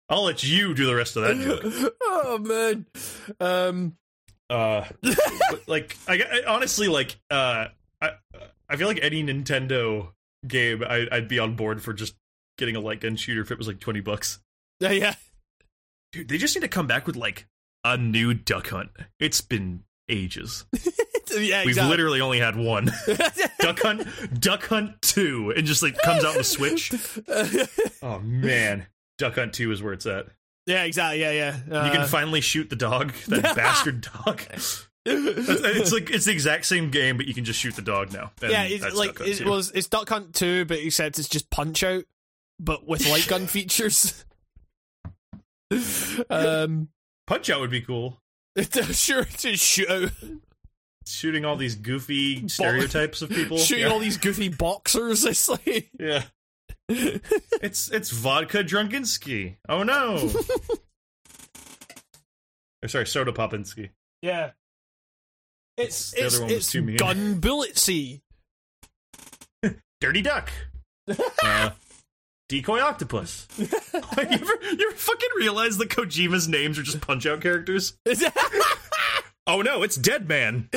I'll 0.09 0.23
let 0.23 0.43
you 0.43 0.73
do 0.73 0.85
the 0.85 0.95
rest 0.95 1.15
of 1.15 1.23
that 1.23 1.37
joke. 1.37 1.93
Oh 2.03 2.37
man. 2.39 2.85
Um. 3.39 3.95
Uh, 4.49 4.85
like 5.67 5.95
I, 6.09 6.21
I 6.21 6.53
honestly 6.53 6.89
like 6.89 7.15
uh, 7.29 7.67
I 8.01 8.11
I 8.71 8.75
feel 8.77 8.87
like 8.87 8.99
any 9.01 9.23
Nintendo 9.23 10.09
game 10.47 10.83
I, 10.87 11.07
I'd 11.11 11.27
be 11.27 11.37
on 11.39 11.55
board 11.55 11.81
for 11.83 11.93
just 11.93 12.15
getting 12.57 12.75
a 12.75 12.79
light 12.79 13.01
gun 13.01 13.15
shooter 13.15 13.41
if 13.41 13.51
it 13.51 13.57
was 13.57 13.67
like 13.67 13.79
twenty 13.79 13.99
bucks. 14.01 14.39
Yeah, 14.79 14.91
yeah. 14.91 15.15
Dude, 16.13 16.27
they 16.29 16.37
just 16.37 16.55
need 16.55 16.61
to 16.61 16.67
come 16.67 16.87
back 16.87 17.05
with 17.07 17.15
like 17.15 17.47
a 17.83 17.97
new 17.97 18.33
Duck 18.33 18.69
Hunt. 18.69 18.89
It's 19.19 19.41
been 19.41 19.83
ages. 20.09 20.65
yeah, 20.73 21.61
exactly. 21.61 21.65
We've 21.65 21.83
literally 21.85 22.21
only 22.21 22.39
had 22.39 22.55
one. 22.55 22.85
Duck 23.59 23.79
Hunt, 23.79 24.07
Duck 24.41 24.65
Hunt 24.67 25.01
Two, 25.01 25.53
and 25.55 25.65
just 25.65 25.81
like 25.83 25.97
comes 25.99 26.23
out 26.23 26.31
on 26.31 26.37
the 26.37 26.43
Switch. 26.43 26.91
Oh 28.03 28.19
man, 28.19 28.87
Duck 29.19 29.35
Hunt 29.35 29.53
Two 29.53 29.71
is 29.71 29.81
where 29.83 29.93
it's 29.93 30.05
at. 30.07 30.25
yeah, 30.65 30.83
exactly. 30.83 31.21
Yeah, 31.21 31.31
yeah. 31.31 31.57
Uh, 31.71 31.85
You 31.85 31.91
can 31.91 32.07
finally 32.07 32.41
shoot 32.41 32.69
the 32.69 32.75
dog, 32.75 33.13
that 33.27 33.55
bastard 33.55 34.01
dog. 34.25 34.41
It's 35.05 35.91
like 35.91 36.09
it's 36.11 36.25
the 36.25 36.31
exact 36.31 36.65
same 36.65 36.91
game, 36.91 37.17
but 37.17 37.25
you 37.25 37.33
can 37.33 37.43
just 37.43 37.59
shoot 37.59 37.75
the 37.75 37.81
dog 37.81 38.13
now. 38.13 38.31
Yeah, 38.41 38.63
it's 38.63 38.83
that's 38.83 38.95
like 38.95 39.09
Duck 39.09 39.19
Hunt 39.19 39.29
it 39.29 39.37
2. 39.39 39.49
was. 39.49 39.71
It's 39.71 39.87
Duck 39.87 40.09
Hunt 40.09 40.35
Two, 40.35 40.65
but 40.65 40.79
except 40.79 41.17
it's 41.17 41.27
just 41.27 41.49
Punch 41.49 41.83
Out, 41.83 42.03
but 42.59 42.87
with 42.87 43.07
light 43.09 43.27
gun 43.27 43.47
features. 43.47 44.25
um, 46.29 46.89
Punch 47.25 47.49
Out 47.49 47.61
would 47.61 47.71
be 47.71 47.81
cool. 47.81 48.21
sure, 48.91 49.23
just 49.23 49.63
shoot 49.63 49.89
out, 49.89 50.11
Shooting 51.07 51.45
all 51.45 51.55
these 51.55 51.75
goofy 51.75 52.47
stereotypes 52.47 53.21
of 53.21 53.29
people. 53.29 53.57
shooting 53.57 53.85
yeah. 53.85 53.89
all 53.91 53.99
these 53.99 54.17
goofy 54.17 54.49
boxers. 54.49 55.25
It's 55.25 55.49
like, 55.49 55.89
yeah. 55.99 56.23
it's 56.89 57.89
it's 57.89 58.11
Vodka 58.11 58.63
Drunkenski. 58.63 59.55
Oh 59.67 59.81
no. 59.81 60.29
or 62.83 62.87
sorry, 62.87 63.07
soda 63.07 63.31
popinski. 63.31 63.89
yeah, 64.21 64.51
it's 65.77 66.11
The 66.11 66.25
it's, 66.25 66.35
other 66.35 66.43
one 66.45 66.53
was 66.53 66.63
it's 66.63 66.71
too 66.71 66.97
gun 66.97 67.41
bulletsy. 67.41 68.21
Dirty 70.01 70.21
duck. 70.21 70.49
uh, 71.43 71.71
decoy 72.49 72.79
octopus. 72.79 73.47
you, 73.57 73.67
ever, 74.17 74.53
you 74.63 74.87
ever 74.89 74.95
fucking 74.95 75.29
realize 75.37 75.77
that 75.77 75.89
Kojima's 75.89 76.47
names 76.47 76.77
are 76.79 76.83
just 76.83 77.01
punch 77.01 77.25
out 77.25 77.41
characters? 77.41 77.97
Oh 79.47 79.61
no, 79.61 79.83
it's 79.83 79.95
Deadman. 79.95 80.69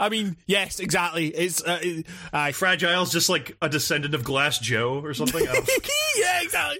I 0.00 0.08
mean, 0.10 0.36
yes, 0.46 0.80
exactly. 0.80 1.28
It's 1.28 1.62
uh, 1.62 1.78
it- 1.82 2.06
uh, 2.32 2.46
Fragile's 2.46 3.12
just 3.12 3.28
like 3.28 3.56
a 3.60 3.68
descendant 3.68 4.14
of 4.14 4.24
Glass 4.24 4.58
Joe 4.58 5.00
or 5.04 5.12
something. 5.14 5.44
Yeah, 6.16 6.42
exactly. 6.42 6.78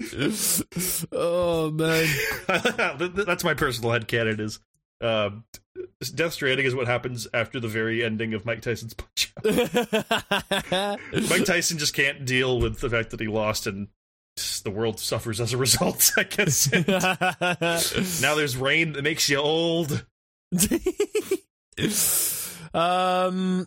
oh 1.12 1.70
man. 1.70 2.06
That's 3.26 3.44
my 3.44 3.54
personal 3.54 3.90
headcanon 3.90 4.40
is 4.40 4.60
uh, 5.00 5.30
Death 6.14 6.32
Stranding 6.32 6.66
is 6.66 6.74
what 6.74 6.86
happens 6.86 7.26
after 7.34 7.60
the 7.60 7.68
very 7.68 8.04
ending 8.04 8.34
of 8.34 8.44
Mike 8.44 8.62
Tyson's 8.62 8.94
Punch 8.94 9.32
Out. 9.38 10.98
Mike 11.30 11.44
Tyson 11.44 11.78
just 11.78 11.94
can't 11.94 12.24
deal 12.24 12.60
with 12.60 12.80
the 12.80 12.90
fact 12.90 13.10
that 13.10 13.20
he 13.20 13.28
lost 13.28 13.66
and 13.66 13.88
the 14.64 14.70
world 14.70 15.00
suffers 15.00 15.40
as 15.40 15.52
a 15.52 15.56
result, 15.56 16.12
I 16.16 16.22
guess. 16.24 16.70
now 18.22 18.34
there's 18.34 18.56
rain 18.56 18.92
that 18.92 19.02
makes 19.02 19.28
you 19.28 19.38
old. 19.38 20.06
um 22.74 23.66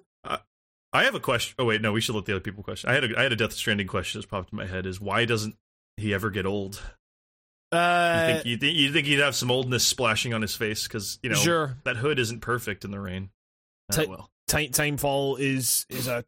I 0.94 1.04
have 1.04 1.16
a 1.16 1.20
question. 1.20 1.56
Oh 1.58 1.66
wait, 1.66 1.82
no, 1.82 1.94
we 1.94 2.02
should 2.02 2.16
let 2.16 2.26
the 2.26 2.34
other 2.34 2.42
people 2.42 2.64
question. 2.64 2.90
I 2.90 2.94
had 2.94 3.06
a 3.06 3.20
I 3.20 3.24
had 3.24 3.32
a 3.32 3.38
Death 3.38 3.54
Stranding 3.54 3.88
question 3.88 4.20
that's 4.20 4.30
popped 4.30 4.52
in 4.52 4.58
my 4.58 4.66
head. 4.66 4.86
Is 4.86 5.00
why 5.00 5.26
doesn't 5.26 5.56
he 6.02 6.14
ever 6.14 6.30
get 6.30 6.46
old? 6.46 6.82
You 7.72 7.78
uh 7.80 8.28
think 8.28 8.46
you 8.46 8.58
think, 8.58 8.78
you 8.78 8.92
think 8.92 9.08
he'd 9.08 9.20
have 9.20 9.36
some 9.36 9.50
oldness 9.50 9.88
splashing 9.88 10.34
on 10.34 10.42
his 10.42 10.56
face 10.56 10.84
because 10.88 11.20
you 11.24 11.30
know 11.30 11.38
Sure. 11.38 11.78
that 11.86 11.96
hood 11.96 12.20
isn't 12.20 12.42
perfect 12.42 12.84
in 12.84 12.92
the 12.92 13.00
rain. 13.00 13.30
Ah, 13.98 14.04
well, 14.08 14.30
time 14.48 14.68
timefall 14.72 15.40
is 15.40 15.86
is 15.90 16.08
a 16.08 16.26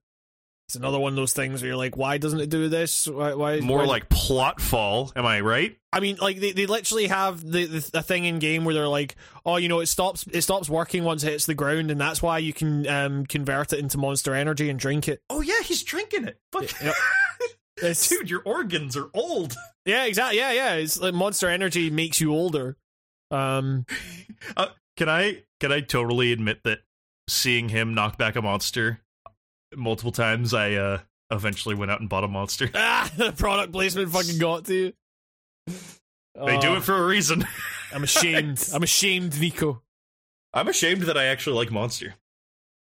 it's 0.70 0.76
another 0.78 0.98
one 0.98 1.12
of 1.12 1.18
those 1.18 1.34
things 1.34 1.62
where 1.62 1.68
you're 1.68 1.78
like, 1.78 1.98
why 1.98 2.18
doesn't 2.18 2.40
it 2.40 2.50
do 2.50 2.70
this? 2.70 3.06
Why? 3.08 3.34
why 3.34 3.60
more 3.60 3.80
why- 3.80 3.86
like 3.86 4.08
plot 4.10 4.62
fall. 4.62 5.12
Am 5.18 5.26
I 5.26 5.42
right? 5.42 5.78
I 5.92 6.00
mean, 6.00 6.16
like 6.22 6.40
they, 6.40 6.54
they 6.54 6.66
literally 6.66 7.08
have 7.08 7.42
the, 7.44 7.66
the 7.66 7.90
the 7.92 8.02
thing 8.02 8.24
in 8.24 8.40
game 8.40 8.64
where 8.64 8.74
they're 8.74 8.88
like, 8.88 9.18
oh, 9.46 9.58
you 9.58 9.68
know, 9.68 9.82
it 9.82 9.88
stops 9.88 10.26
it 10.32 10.42
stops 10.44 10.70
working 10.70 11.04
once 11.04 11.24
it 11.26 11.32
hits 11.32 11.46
the 11.46 11.54
ground, 11.54 11.92
and 11.92 12.00
that's 12.00 12.22
why 12.22 12.38
you 12.38 12.54
can 12.54 12.88
um 12.88 13.26
convert 13.26 13.74
it 13.74 13.80
into 13.80 13.98
Monster 13.98 14.34
Energy 14.34 14.70
and 14.70 14.80
drink 14.80 15.10
it. 15.10 15.20
Oh 15.30 15.42
yeah, 15.42 15.62
he's 15.62 15.84
drinking 15.84 16.24
it. 16.24 16.38
Fuck. 16.54 16.72
Yep. 16.82 16.96
It's, 17.84 18.08
Dude, 18.08 18.30
your 18.30 18.42
organs 18.46 18.96
are 18.98 19.10
old. 19.14 19.56
yeah, 19.86 20.06
exactly. 20.06 20.38
Yeah, 20.40 20.52
yeah. 20.54 20.74
It's 20.76 21.00
like 21.00 21.14
Monster 21.14 21.50
Energy 21.50 21.90
makes 21.90 22.20
you 22.22 22.32
older. 22.34 22.78
Um, 23.32 23.86
Uh, 24.58 24.68
can 24.98 25.08
I 25.08 25.44
can 25.62 25.72
I 25.72 25.80
totally 25.80 26.34
admit 26.34 26.64
that 26.66 26.80
seeing 27.30 27.70
him 27.70 27.94
knock 27.94 28.18
back 28.18 28.36
a 28.36 28.42
monster 28.42 29.00
multiple 29.76 30.12
times, 30.12 30.54
I 30.54 30.74
uh 30.74 31.00
eventually 31.32 31.76
went 31.76 31.90
out 31.92 32.02
and 32.02 32.10
bought 32.10 32.26
a 32.26 32.28
monster. 32.28 32.70
ah, 32.76 33.10
the 33.16 33.32
product 33.32 33.72
placement 33.72 34.10
fucking 34.12 34.38
got 34.38 34.66
to 34.66 34.74
you. 34.76 34.94
They 36.36 36.58
do 36.60 36.68
Oh, 36.70 36.76
it 36.76 36.84
for 36.84 36.96
a 36.96 37.06
reason. 37.06 37.48
I'm 37.94 38.04
ashamed. 38.04 38.68
I'm 38.74 38.84
ashamed, 38.84 39.40
Nico. 39.40 39.82
I'm 40.54 40.68
ashamed 40.68 41.04
that 41.04 41.18
I 41.18 41.26
actually 41.26 41.56
like 41.56 41.72
monster. 41.72 42.16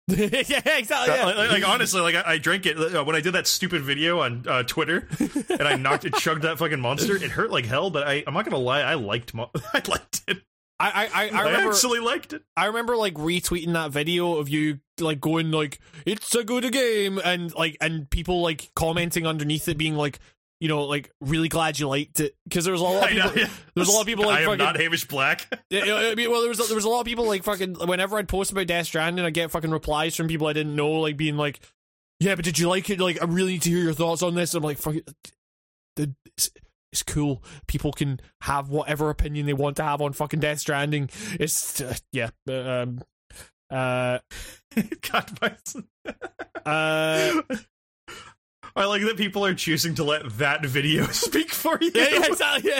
yeah, 0.49 0.77
exactly. 0.77 1.15
Yeah. 1.15 1.25
Like, 1.25 1.37
like- 1.37 1.51
like, 1.51 1.67
honestly, 1.67 2.01
like 2.01 2.15
I, 2.15 2.23
I 2.33 2.37
drank 2.37 2.65
it 2.65 2.77
uh, 2.77 3.03
when 3.03 3.15
I 3.15 3.21
did 3.21 3.33
that 3.33 3.47
stupid 3.47 3.81
video 3.83 4.19
on 4.21 4.45
uh, 4.47 4.63
Twitter, 4.63 5.07
and 5.49 5.61
I 5.67 5.75
knocked 5.75 6.05
it, 6.05 6.13
chugged 6.15 6.43
that 6.43 6.57
fucking 6.57 6.79
monster. 6.79 7.15
It 7.15 7.23
hurt 7.31 7.51
like 7.51 7.65
hell, 7.65 7.89
but 7.89 8.07
I, 8.07 8.23
I'm 8.27 8.33
not 8.33 8.45
gonna 8.45 8.57
lie, 8.57 8.81
I 8.81 8.95
liked, 8.95 9.33
mon- 9.33 9.49
I 9.73 9.81
liked 9.87 10.21
it. 10.27 10.37
I, 10.81 10.89
I, 10.89 10.91
I, 10.91 11.09
I 11.29 11.41
I, 11.41 11.43
remember. 11.45 11.71
actually 11.71 11.99
liked 11.99 12.31
it. 12.33 12.41
I 12.55 12.65
remember 12.67 12.95
like 12.95 13.13
retweeting 13.15 13.73
that 13.73 13.91
video 13.91 14.35
of 14.37 14.47
you 14.47 14.79
like 14.99 15.19
going 15.19 15.51
like 15.51 15.79
it's 16.05 16.33
a 16.35 16.43
good 16.43 16.71
game 16.71 17.19
and 17.23 17.53
like 17.53 17.75
and 17.81 18.09
people 18.09 18.41
like 18.41 18.71
commenting 18.75 19.27
underneath 19.27 19.67
it 19.67 19.77
being 19.77 19.95
like 19.95 20.19
you 20.59 20.67
know 20.67 20.83
like 20.83 21.11
really 21.21 21.47
glad 21.47 21.79
you 21.79 21.87
liked 21.87 22.19
it 22.19 22.35
because 22.43 22.65
there 22.65 22.71
was 22.71 22.81
a 22.81 22.83
lot 22.83 23.03
of 23.03 23.09
people 23.09 23.31
yeah. 23.35 23.49
there's 23.75 23.87
a 23.87 23.91
lot 23.91 24.01
of 24.01 24.07
people 24.07 24.25
like 24.25 24.39
I 24.39 24.41
am 24.41 24.45
fucking 24.47 24.65
not 24.65 24.77
Hamish 24.77 25.07
Black. 25.07 25.47
Yeah, 25.69 25.95
I 25.95 26.15
mean, 26.15 26.31
well 26.31 26.41
there 26.41 26.49
was 26.49 26.57
there 26.67 26.75
was 26.75 26.85
a 26.85 26.89
lot 26.89 27.01
of 27.01 27.05
people 27.05 27.25
like 27.25 27.43
fucking 27.43 27.75
whenever 27.75 28.17
I'd 28.17 28.27
post 28.27 28.51
about 28.51 28.67
Death 28.67 28.87
Stranding 28.87 29.23
I 29.23 29.29
get 29.29 29.51
fucking 29.51 29.71
replies 29.71 30.15
from 30.15 30.27
people 30.27 30.47
I 30.47 30.53
didn't 30.53 30.75
know 30.75 30.89
like 30.91 31.15
being 31.15 31.37
like 31.37 31.59
yeah 32.19 32.35
but 32.35 32.43
did 32.43 32.59
you 32.59 32.67
like 32.67 32.89
it? 32.89 32.99
Like 32.99 33.21
I 33.21 33.25
really 33.25 33.53
need 33.53 33.61
to 33.63 33.69
hear 33.69 33.83
your 33.83 33.93
thoughts 33.93 34.23
on 34.23 34.35
this. 34.35 34.53
I'm 34.53 34.63
like 34.63 34.77
fucking 34.77 35.03
the 35.95 36.13
it's, 36.37 36.49
it's 36.91 37.03
cool. 37.03 37.43
People 37.67 37.91
can 37.93 38.19
have 38.41 38.69
whatever 38.69 39.09
opinion 39.09 39.45
they 39.45 39.53
want 39.53 39.77
to 39.77 39.83
have 39.83 40.01
on 40.01 40.13
fucking 40.13 40.39
Death 40.39 40.59
Stranding. 40.59 41.09
It's 41.39 41.81
uh, 41.81 41.95
yeah 42.11 42.29
um 42.49 43.01
uh 43.69 44.19
God, 45.11 45.55
uh 46.65 47.41
I 48.75 48.85
like 48.85 49.01
that 49.03 49.17
people 49.17 49.45
are 49.45 49.53
choosing 49.53 49.95
to 49.95 50.03
let 50.03 50.29
that 50.37 50.65
video 50.65 51.05
speak 51.11 51.51
for 51.51 51.77
you. 51.81 51.91
Yeah, 51.93 52.07
yeah, 52.11 52.25
exactly. 52.27 52.69
Yeah. 52.71 52.77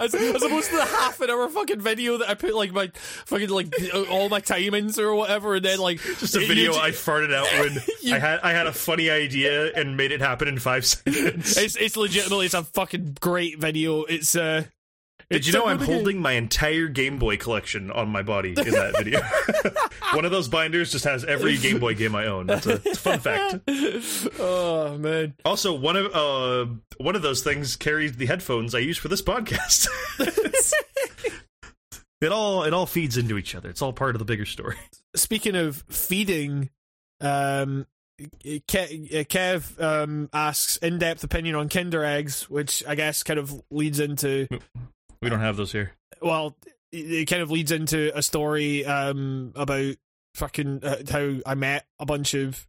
As, 0.00 0.14
as 0.14 0.42
opposed 0.42 0.70
to 0.70 0.76
the 0.76 0.84
half 0.84 1.20
an 1.20 1.30
hour 1.30 1.48
fucking 1.48 1.80
video 1.80 2.18
that 2.18 2.28
I 2.28 2.34
put 2.34 2.54
like 2.54 2.72
my 2.72 2.90
fucking 3.26 3.48
like 3.50 3.74
all 4.10 4.28
my 4.28 4.40
timings 4.40 4.98
or 4.98 5.14
whatever, 5.14 5.56
and 5.56 5.64
then 5.64 5.78
like 5.78 6.00
Just 6.00 6.36
a 6.36 6.40
video 6.40 6.72
you- 6.74 6.78
I 6.80 6.90
farted 6.90 7.34
out 7.34 7.46
when 7.60 7.78
You- 8.02 8.14
I 8.14 8.18
had 8.18 8.40
I 8.40 8.52
had 8.52 8.66
a 8.66 8.72
funny 8.72 9.10
idea 9.10 9.72
and 9.72 9.96
made 9.96 10.12
it 10.12 10.20
happen 10.20 10.48
in 10.48 10.58
five 10.58 10.84
seconds. 10.86 11.56
It's 11.56 11.76
it's 11.76 11.96
legitimately 11.96 12.46
it's 12.46 12.54
a 12.54 12.64
fucking 12.64 13.16
great 13.20 13.58
video. 13.58 14.04
It's 14.04 14.34
uh. 14.36 14.64
Did 15.30 15.46
you 15.46 15.52
know 15.52 15.66
I'm 15.66 15.76
game. 15.76 15.86
holding 15.86 16.20
my 16.22 16.32
entire 16.32 16.88
Game 16.88 17.18
Boy 17.18 17.36
collection 17.36 17.90
on 17.90 18.08
my 18.08 18.22
body 18.22 18.50
in 18.50 18.54
that 18.54 18.96
video? 18.96 19.20
One 20.14 20.24
of 20.24 20.30
those 20.30 20.48
binders 20.48 20.90
just 20.90 21.04
has 21.04 21.22
every 21.22 21.58
Game 21.58 21.78
Boy 21.78 21.94
game 21.94 22.14
I 22.14 22.26
own. 22.26 22.46
That's 22.46 22.66
a, 22.66 22.74
it's 22.76 22.92
a 22.92 22.94
fun 22.96 23.18
fact. 23.20 23.60
oh 24.40 24.96
man. 24.96 25.34
Also, 25.44 25.74
one 25.74 25.96
of 25.96 26.14
uh, 26.14 26.72
one 26.96 27.14
of 27.14 27.20
those 27.20 27.42
things 27.42 27.76
carries 27.76 28.16
the 28.16 28.24
headphones 28.24 28.74
I 28.74 28.78
use 28.78 28.96
for 28.96 29.08
this 29.08 29.22
podcast. 29.22 29.88
It 32.20 32.32
all 32.32 32.64
it 32.64 32.74
all 32.74 32.86
feeds 32.86 33.16
into 33.16 33.38
each 33.38 33.54
other. 33.54 33.68
It's 33.68 33.80
all 33.80 33.92
part 33.92 34.16
of 34.16 34.18
the 34.18 34.24
bigger 34.24 34.44
story. 34.44 34.74
speaking 35.14 35.54
of 35.54 35.84
feeding, 35.88 36.68
um, 37.20 37.86
Kev 38.44 39.80
um, 39.80 40.28
asks 40.32 40.78
in-depth 40.78 41.22
opinion 41.22 41.54
on 41.54 41.68
Kinder 41.68 42.02
eggs, 42.02 42.50
which 42.50 42.82
I 42.88 42.96
guess 42.96 43.22
kind 43.22 43.38
of 43.38 43.62
leads 43.70 44.00
into 44.00 44.48
We 45.20 45.30
don't 45.30 45.40
have 45.40 45.56
those 45.56 45.72
here. 45.72 45.92
well, 46.22 46.56
it 46.92 47.28
kind 47.28 47.42
of 47.42 47.50
leads 47.50 47.70
into 47.72 48.16
a 48.16 48.22
story 48.22 48.84
um, 48.84 49.52
about 49.54 49.96
fucking 50.34 50.80
uh, 50.82 51.02
how 51.10 51.34
I 51.44 51.54
met 51.54 51.86
a 51.98 52.06
bunch 52.06 52.34
of 52.34 52.66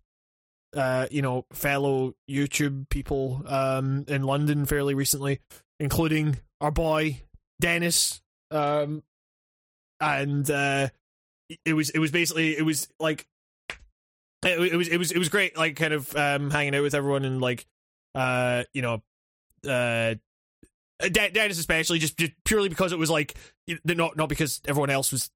uh, 0.76 1.08
you 1.10 1.22
know 1.22 1.46
fellow 1.54 2.16
YouTube 2.30 2.90
people 2.90 3.44
um, 3.48 4.06
in 4.08 4.24
London 4.24 4.66
fairly 4.66 4.94
recently, 4.94 5.40
including 5.80 6.38
our 6.60 6.72
boy 6.72 7.22
Dennis, 7.62 8.22
um, 8.52 9.04
and 10.02 10.50
uh, 10.50 10.90
it 11.66 11.74
was 11.74 11.90
it 11.92 12.00
was 12.00 12.12
basically 12.12 12.58
it 12.58 12.64
was 12.64 12.88
like 13.00 13.26
it, 14.44 14.60
it 14.74 14.76
was 14.76 14.88
it 14.88 14.98
was 14.98 15.12
it 15.12 15.18
was 15.18 15.30
great 15.30 15.58
like 15.58 15.76
kind 15.76 15.94
of 15.94 16.16
um, 16.16 16.50
hanging 16.52 16.76
out 16.76 16.84
with 16.84 16.96
everyone 16.96 17.26
and 17.26 17.42
like 17.42 17.66
uh 18.16 18.64
you 18.74 18.82
know 18.82 19.02
uh 19.70 20.16
Dan- 21.00 21.32
Dennis 21.34 21.60
especially 21.60 22.00
just, 22.00 22.18
just 22.18 22.34
purely 22.44 22.70
because 22.70 22.92
it 22.92 23.00
was 23.00 23.10
like 23.10 23.36
not 23.86 24.18
not 24.18 24.30
because 24.30 24.62
everyone 24.68 24.90
else 24.90 25.12
was 25.12 25.30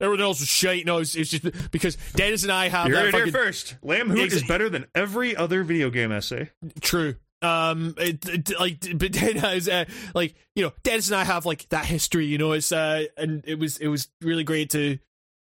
everyone 0.00 0.20
else 0.22 0.40
was 0.40 0.48
shite. 0.48 0.86
No, 0.86 0.98
it's, 0.98 1.14
it's 1.14 1.30
just 1.30 1.70
because 1.70 1.96
Dennis 2.16 2.42
and 2.42 2.50
I 2.52 2.68
have 2.68 2.88
You 2.88 2.94
that 2.94 3.04
heard 3.06 3.14
it 3.14 3.24
here 3.24 3.32
first. 3.32 3.76
Lamb 3.82 4.08
Hoot 4.10 4.30
Exa- 4.30 4.36
is 4.36 4.42
better 4.44 4.68
than 4.68 4.86
every 4.94 5.36
other 5.36 5.62
video 5.62 5.90
game 5.90 6.10
essay. 6.12 6.50
true. 6.80 7.16
Um, 7.42 7.94
it, 7.98 8.26
it- 8.28 8.58
like, 8.58 8.80
but 8.98 9.12
Dennis, 9.12 9.68
uh, 9.68 9.84
like 10.14 10.34
you 10.56 10.62
know, 10.64 10.72
Dennis 10.82 11.08
and 11.08 11.16
I 11.16 11.24
have 11.24 11.44
like 11.44 11.68
that 11.68 11.84
history. 11.84 12.24
You 12.26 12.38
know, 12.38 12.52
it's 12.52 12.72
uh, 12.72 13.04
and 13.18 13.44
it 13.46 13.58
was 13.58 13.76
it 13.78 13.88
was 13.88 14.08
really 14.22 14.44
great 14.44 14.70
to 14.70 14.98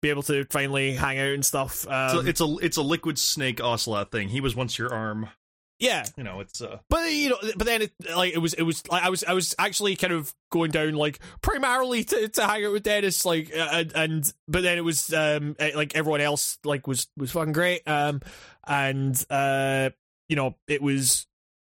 be 0.02 0.10
able 0.10 0.22
to 0.24 0.44
finally 0.50 0.92
hang 0.92 1.18
out 1.18 1.28
and 1.32 1.44
stuff. 1.44 1.74
So 1.76 1.90
Um, 1.90 2.28
it's 2.28 2.40
a 2.42 2.56
it's 2.60 2.76
a 2.76 2.82
liquid 2.82 3.18
snake 3.18 3.62
ocelot 3.62 4.10
thing. 4.12 4.28
He 4.28 4.40
was 4.42 4.54
once 4.54 4.78
your 4.78 4.92
arm. 4.92 5.30
Yeah, 5.78 6.06
You 6.16 6.24
know, 6.24 6.40
it's 6.40 6.60
uh 6.62 6.78
But 6.88 7.12
you 7.12 7.30
know, 7.30 7.38
but 7.56 7.66
then 7.66 7.82
it 7.82 7.92
like 8.14 8.32
it 8.34 8.38
was 8.38 8.54
it 8.54 8.62
was 8.62 8.86
like 8.88 9.02
I 9.02 9.10
was 9.10 9.24
I 9.24 9.34
was 9.34 9.54
actually 9.58 9.94
kind 9.96 10.12
of 10.12 10.34
going 10.50 10.70
down 10.70 10.94
like 10.94 11.18
primarily 11.42 12.04
to, 12.04 12.28
to 12.28 12.46
hang 12.46 12.64
out 12.64 12.72
with 12.72 12.82
Dennis 12.82 13.24
like 13.26 13.50
and, 13.54 13.92
and 13.94 14.32
but 14.48 14.62
then 14.62 14.78
it 14.78 14.84
was 14.84 15.12
um 15.12 15.54
eh, 15.58 15.72
like 15.74 15.94
everyone 15.94 16.20
else 16.22 16.58
like 16.64 16.86
was 16.86 17.08
was 17.16 17.30
fucking 17.32 17.52
great 17.52 17.86
um 17.86 18.22
and 18.66 19.22
uh 19.28 19.90
you 20.28 20.36
know 20.36 20.54
it 20.66 20.80
was 20.80 21.26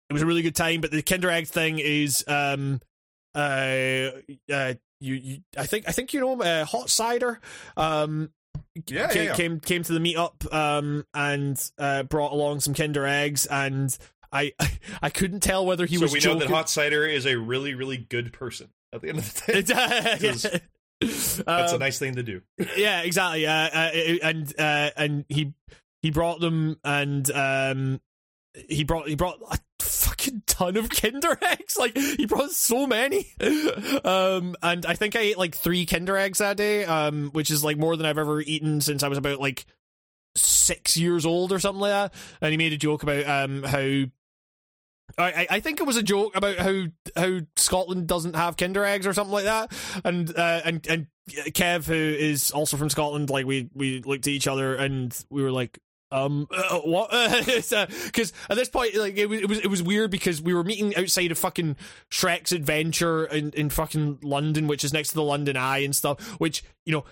it 0.08 0.12
was 0.14 0.22
a 0.22 0.26
really 0.26 0.42
good 0.42 0.56
time 0.56 0.80
but 0.80 0.90
the 0.90 1.02
Kinder 1.02 1.30
Egg 1.30 1.48
thing 1.48 1.78
is 1.78 2.24
um 2.26 2.80
uh 3.34 4.10
uh 4.50 4.74
you, 5.00 5.14
you 5.14 5.38
I 5.58 5.66
think 5.66 5.88
I 5.88 5.92
think 5.92 6.14
you 6.14 6.20
know 6.20 6.40
uh, 6.40 6.64
hot 6.64 6.90
cider 6.90 7.40
um 7.76 8.30
Yeah, 8.86 9.08
came, 9.08 9.16
yeah, 9.16 9.22
yeah. 9.30 9.34
came 9.34 9.60
came 9.60 9.82
to 9.82 9.92
the 9.92 9.98
meetup 9.98 10.52
um 10.54 11.04
and 11.12 11.70
uh 11.78 12.02
brought 12.04 12.32
along 12.32 12.60
some 12.60 12.72
Kinder 12.74 13.04
eggs 13.06 13.46
and 13.46 13.96
I 14.32 14.52
I 15.02 15.10
couldn't 15.10 15.40
tell 15.40 15.66
whether 15.66 15.86
he 15.86 15.96
so 15.96 16.02
was 16.02 16.12
we 16.12 16.20
joking. 16.20 16.38
know 16.40 16.46
that 16.46 16.52
Hot 16.54 16.70
Cider 16.70 17.04
is 17.04 17.26
a 17.26 17.36
really 17.36 17.74
really 17.74 17.96
good 17.98 18.32
person. 18.32 18.68
At 18.92 19.02
the 19.02 19.08
end 19.10 19.18
of 19.18 19.34
the 19.46 19.62
day, 19.62 20.16
It's- 20.28 20.60
that's 21.00 21.38
a 21.72 21.74
Um, 21.74 21.78
nice 21.80 21.98
thing 21.98 22.14
to 22.16 22.22
do. 22.22 22.42
yeah, 22.76 23.00
exactly. 23.02 23.46
Uh, 23.46 23.52
uh, 23.52 23.90
and 24.22 24.52
uh, 24.58 24.90
and 24.96 25.24
he 25.30 25.54
he 26.02 26.10
brought 26.10 26.40
them, 26.40 26.78
and 26.84 27.30
um, 27.30 28.00
he 28.68 28.84
brought 28.84 29.08
he 29.08 29.14
brought 29.14 29.38
a 29.50 29.58
fucking 30.20 30.42
ton 30.46 30.76
of 30.76 30.90
Kinder 30.90 31.38
eggs. 31.42 31.76
Like 31.78 31.96
he 31.96 32.26
brought 32.26 32.50
so 32.50 32.86
many. 32.86 33.26
Um, 34.04 34.54
and 34.62 34.86
I 34.86 34.94
think 34.94 35.16
I 35.16 35.20
ate 35.20 35.38
like 35.38 35.54
three 35.54 35.86
Kinder 35.86 36.16
eggs 36.16 36.38
that 36.38 36.56
day, 36.56 36.84
um, 36.84 37.30
which 37.32 37.50
is 37.50 37.64
like 37.64 37.78
more 37.78 37.96
than 37.96 38.06
I've 38.06 38.18
ever 38.18 38.40
eaten 38.40 38.80
since 38.80 39.02
I 39.02 39.08
was 39.08 39.18
about 39.18 39.40
like 39.40 39.66
six 40.36 40.96
years 40.96 41.26
old 41.26 41.52
or 41.52 41.58
something 41.58 41.80
like 41.80 41.90
that. 41.90 42.14
And 42.40 42.50
he 42.52 42.56
made 42.56 42.72
a 42.72 42.76
joke 42.78 43.02
about 43.02 43.26
um 43.26 43.62
how. 43.62 44.04
I, 45.18 45.46
I- 45.50 45.60
think 45.60 45.80
it 45.80 45.86
was 45.86 45.96
a 45.96 46.04
joke 46.04 46.36
about 46.36 46.56
how 46.58 46.84
how 47.16 47.40
Scotland 47.56 48.06
doesn't 48.06 48.36
have 48.36 48.56
Kinder 48.56 48.84
eggs 48.84 49.08
or 49.08 49.12
something 49.12 49.32
like 49.32 49.44
that, 49.44 49.72
and 50.04 50.30
uh, 50.38 50.60
and 50.64 50.86
and 50.86 51.06
Kev, 51.28 51.84
who 51.86 51.94
is 51.94 52.52
also 52.52 52.76
from 52.76 52.90
Scotland, 52.90 53.28
like 53.28 53.44
we 53.44 53.68
we 53.74 54.02
looked 54.02 54.28
at 54.28 54.32
each 54.32 54.46
other 54.46 54.76
and 54.76 55.12
we 55.28 55.42
were 55.42 55.50
like, 55.50 55.80
um, 56.12 56.48
uh, 56.54 56.78
what? 56.80 57.10
Because 58.06 58.32
at 58.48 58.56
this 58.56 58.68
point, 58.68 58.94
like 58.96 59.16
it 59.16 59.26
was, 59.26 59.40
it 59.40 59.48
was 59.48 59.58
it 59.60 59.66
was 59.68 59.82
weird 59.82 60.10
because 60.10 60.40
we 60.42 60.54
were 60.54 60.64
meeting 60.64 60.94
outside 60.96 61.30
of 61.30 61.38
fucking 61.38 61.76
Shrek's 62.10 62.52
Adventure 62.52 63.24
in 63.26 63.50
in 63.52 63.70
fucking 63.70 64.18
London, 64.22 64.66
which 64.66 64.84
is 64.84 64.92
next 64.92 65.10
to 65.10 65.14
the 65.16 65.22
London 65.22 65.56
Eye 65.56 65.78
and 65.78 65.94
stuff, 65.94 66.20
which 66.40 66.62
you 66.84 66.92
know 66.92 67.04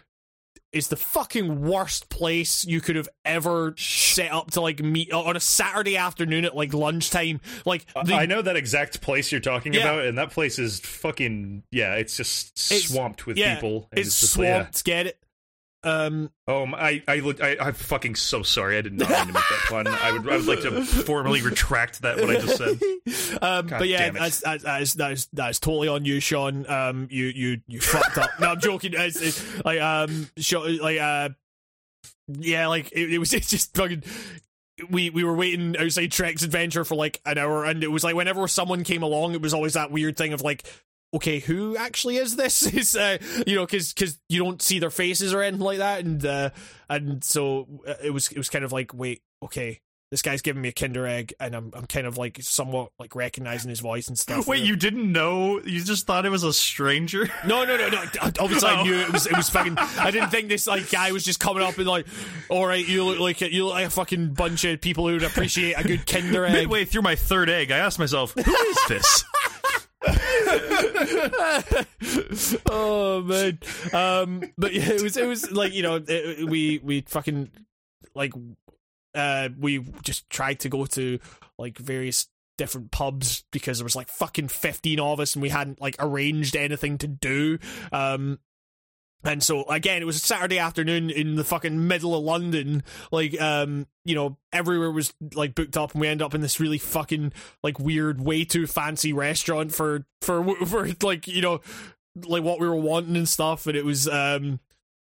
is 0.70 0.88
the 0.88 0.96
fucking 0.96 1.62
worst 1.62 2.10
place 2.10 2.62
you 2.66 2.78
could 2.82 2.94
have 2.94 3.08
ever 3.24 3.74
set 3.78 4.30
up 4.30 4.50
to 4.50 4.60
like 4.60 4.80
meet 4.82 5.10
on 5.10 5.34
a 5.34 5.40
Saturday 5.40 5.96
afternoon 5.96 6.44
at 6.44 6.54
like 6.54 6.74
lunchtime. 6.74 7.40
Like 7.64 7.86
the, 8.04 8.12
I 8.14 8.26
know 8.26 8.42
that 8.42 8.54
exact 8.56 9.00
place 9.00 9.32
you're 9.32 9.40
talking 9.40 9.72
Yeah. 9.72 9.80
about, 9.80 10.04
and 10.04 10.18
that 10.18 10.30
place 10.30 10.58
is 10.58 10.78
fucking 10.80 11.62
yeah. 11.70 11.94
It's 11.94 12.16
just 12.18 12.48
It's- 12.70 12.90
swamped 12.90 13.26
with 13.26 13.38
yeah, 13.38 13.54
people. 13.54 13.88
and 13.92 14.00
it's 14.00 14.20
just 14.20 14.36
like, 14.36 14.44
yeah. 14.46 14.56
swamped. 14.62 14.84
Get 14.84 15.06
it? 15.06 15.17
Um, 15.84 16.30
Oh, 16.46 16.64
I, 16.66 17.02
look, 17.22 17.42
I, 17.42 17.56
I'm 17.60 17.74
fucking 17.74 18.16
so 18.16 18.42
sorry. 18.42 18.78
I 18.78 18.80
did 18.80 18.94
not 18.94 19.08
mean 19.08 19.18
to 19.18 19.26
make 19.26 19.34
that 19.34 19.64
pun. 19.68 19.86
I 19.86 20.12
would, 20.12 20.28
I 20.28 20.36
would 20.36 20.46
like 20.46 20.62
to 20.62 20.82
formally 20.82 21.40
retract 21.42 22.02
that 22.02 22.16
what 22.16 22.30
I 22.30 22.40
just 22.40 22.56
said. 22.56 23.38
um, 23.42 23.66
God 23.66 23.78
but 23.78 23.88
yeah, 23.88 24.10
that's, 24.10 24.40
that's, 24.40 24.64
that's, 24.64 24.94
that's, 24.94 25.26
that's 25.32 25.60
totally 25.60 25.88
on 25.88 26.04
you, 26.04 26.20
Sean. 26.20 26.68
Um, 26.68 27.08
you, 27.10 27.26
you, 27.26 27.60
you 27.66 27.80
fucked 27.80 28.18
up. 28.18 28.30
No, 28.40 28.52
I'm 28.52 28.60
joking. 28.60 28.92
It's, 28.94 29.20
it's 29.20 29.64
like, 29.64 29.80
um, 29.80 30.28
Sean, 30.38 30.78
like, 30.78 30.98
uh, 30.98 31.28
yeah, 32.28 32.66
like 32.66 32.92
it, 32.92 33.12
it 33.12 33.18
was 33.18 33.32
it's 33.34 33.50
just 33.50 33.74
fucking. 33.76 34.02
We 34.90 35.10
we 35.10 35.24
were 35.24 35.34
waiting 35.34 35.76
outside 35.76 36.10
Shrek's 36.10 36.44
Adventure 36.44 36.84
for 36.84 36.94
like 36.94 37.20
an 37.26 37.36
hour, 37.36 37.64
and 37.64 37.82
it 37.82 37.88
was 37.88 38.04
like 38.04 38.14
whenever 38.14 38.46
someone 38.46 38.84
came 38.84 39.02
along, 39.02 39.34
it 39.34 39.42
was 39.42 39.52
always 39.52 39.72
that 39.72 39.90
weird 39.90 40.16
thing 40.16 40.32
of 40.32 40.42
like, 40.42 40.64
okay, 41.14 41.38
who 41.40 41.76
actually 41.76 42.16
is 42.16 42.36
this? 42.36 42.62
Is 42.74 42.96
uh, 42.96 43.18
you 43.46 43.54
know, 43.56 43.64
because 43.66 43.92
because 43.92 44.18
you 44.28 44.42
don't 44.42 44.60
see 44.62 44.78
their 44.78 44.90
faces 44.90 45.32
or 45.34 45.42
anything 45.42 45.64
like 45.64 45.78
that, 45.78 46.04
and 46.04 46.24
uh, 46.24 46.50
and 46.88 47.22
so 47.24 47.66
uh, 47.86 47.94
it 48.02 48.10
was 48.10 48.28
it 48.30 48.38
was 48.38 48.48
kind 48.48 48.64
of 48.64 48.72
like, 48.72 48.92
wait, 48.94 49.20
okay, 49.42 49.80
this 50.10 50.22
guy's 50.22 50.40
giving 50.40 50.62
me 50.62 50.68
a 50.70 50.72
Kinder 50.72 51.06
egg, 51.06 51.34
and 51.38 51.54
I'm 51.54 51.70
I'm 51.74 51.86
kind 51.86 52.06
of 52.06 52.16
like 52.16 52.38
somewhat 52.40 52.90
like 52.98 53.14
recognizing 53.14 53.68
his 53.68 53.80
voice 53.80 54.08
and 54.08 54.18
stuff. 54.18 54.46
Wait, 54.46 54.62
you 54.64 54.74
didn't 54.76 55.10
know? 55.12 55.60
You 55.60 55.82
just 55.84 56.06
thought 56.06 56.24
it 56.24 56.30
was 56.30 56.44
a 56.44 56.52
stranger? 56.52 57.28
No, 57.46 57.64
no, 57.64 57.76
no, 57.76 57.88
no. 57.88 58.02
Obviously, 58.40 58.68
I 58.68 58.80
Oh. 58.80 58.84
knew 58.84 58.94
it 58.94 59.12
was. 59.12 59.26
It 59.26 59.36
was 59.36 59.48
fucking. 59.50 59.76
I 59.78 60.10
didn't 60.10 60.30
think 60.30 60.48
this 60.48 60.66
like 60.66 60.90
guy 60.90 61.12
was 61.12 61.24
just 61.24 61.40
coming 61.40 61.62
up 61.62 61.76
and 61.78 61.86
like, 61.86 62.06
all 62.48 62.66
right, 62.66 62.86
you 62.86 63.04
look 63.04 63.18
like 63.20 63.40
a, 63.42 63.52
you 63.52 63.64
look 63.66 63.74
like 63.74 63.86
a 63.86 63.90
fucking 63.90 64.34
bunch 64.34 64.64
of 64.64 64.80
people 64.80 65.06
who 65.06 65.14
would 65.14 65.22
appreciate 65.22 65.74
a 65.74 65.84
good 65.84 66.06
Kinder 66.06 66.44
egg. 66.44 66.52
Midway 66.54 66.84
through 66.84 67.02
my 67.02 67.14
third 67.16 67.48
egg, 67.50 67.70
I 67.70 67.78
asked 67.78 67.98
myself, 67.98 68.32
"Who 68.34 68.40
is 68.54 68.78
this?" 68.88 69.24
oh 72.66 73.22
man. 73.22 73.58
Um, 73.92 74.42
but 74.56 74.72
yeah, 74.72 74.90
it 74.90 75.02
was 75.02 75.16
it 75.16 75.26
was 75.26 75.50
like 75.50 75.72
you 75.72 75.82
know 75.82 76.02
it, 76.06 76.48
we 76.48 76.78
we 76.82 77.00
fucking 77.02 77.50
like 78.14 78.32
uh 79.14 79.48
we 79.58 79.80
just 80.02 80.28
tried 80.30 80.60
to 80.60 80.68
go 80.68 80.86
to 80.86 81.18
like 81.58 81.78
various 81.78 82.28
different 82.58 82.90
pubs 82.90 83.44
because 83.52 83.78
there 83.78 83.84
was 83.84 83.96
like 83.96 84.08
fucking 84.08 84.48
15 84.48 85.00
of 85.00 85.20
us 85.20 85.34
and 85.34 85.42
we 85.42 85.48
hadn't 85.48 85.80
like 85.80 85.96
arranged 86.00 86.56
anything 86.56 86.98
to 86.98 87.06
do 87.06 87.58
um 87.92 88.38
and 89.24 89.42
so 89.42 89.64
again 89.64 90.00
it 90.00 90.04
was 90.06 90.16
a 90.16 90.20
saturday 90.20 90.58
afternoon 90.58 91.10
in 91.10 91.36
the 91.36 91.44
fucking 91.44 91.86
middle 91.88 92.14
of 92.14 92.22
london. 92.24 92.82
Like 93.10 93.40
um 93.40 93.86
you 94.04 94.14
know 94.14 94.38
everywhere 94.52 94.90
was 94.90 95.12
like 95.34 95.54
booked 95.54 95.76
up 95.76 95.92
and 95.92 96.00
we 96.00 96.08
end 96.08 96.22
up 96.22 96.34
in 96.34 96.40
this 96.40 96.60
really 96.60 96.78
fucking 96.78 97.32
like 97.62 97.78
weird 97.78 98.20
way 98.20 98.44
too 98.44 98.66
fancy 98.66 99.12
restaurant 99.12 99.74
for 99.74 100.06
for 100.20 100.54
for 100.66 100.88
like 101.02 101.26
you 101.26 101.42
know 101.42 101.60
like 102.26 102.42
what 102.42 102.60
we 102.60 102.68
were 102.68 102.76
wanting 102.76 103.16
and 103.16 103.28
stuff. 103.28 103.66
And 103.66 103.76
it 103.76 103.84
was 103.84 104.08
um 104.08 104.60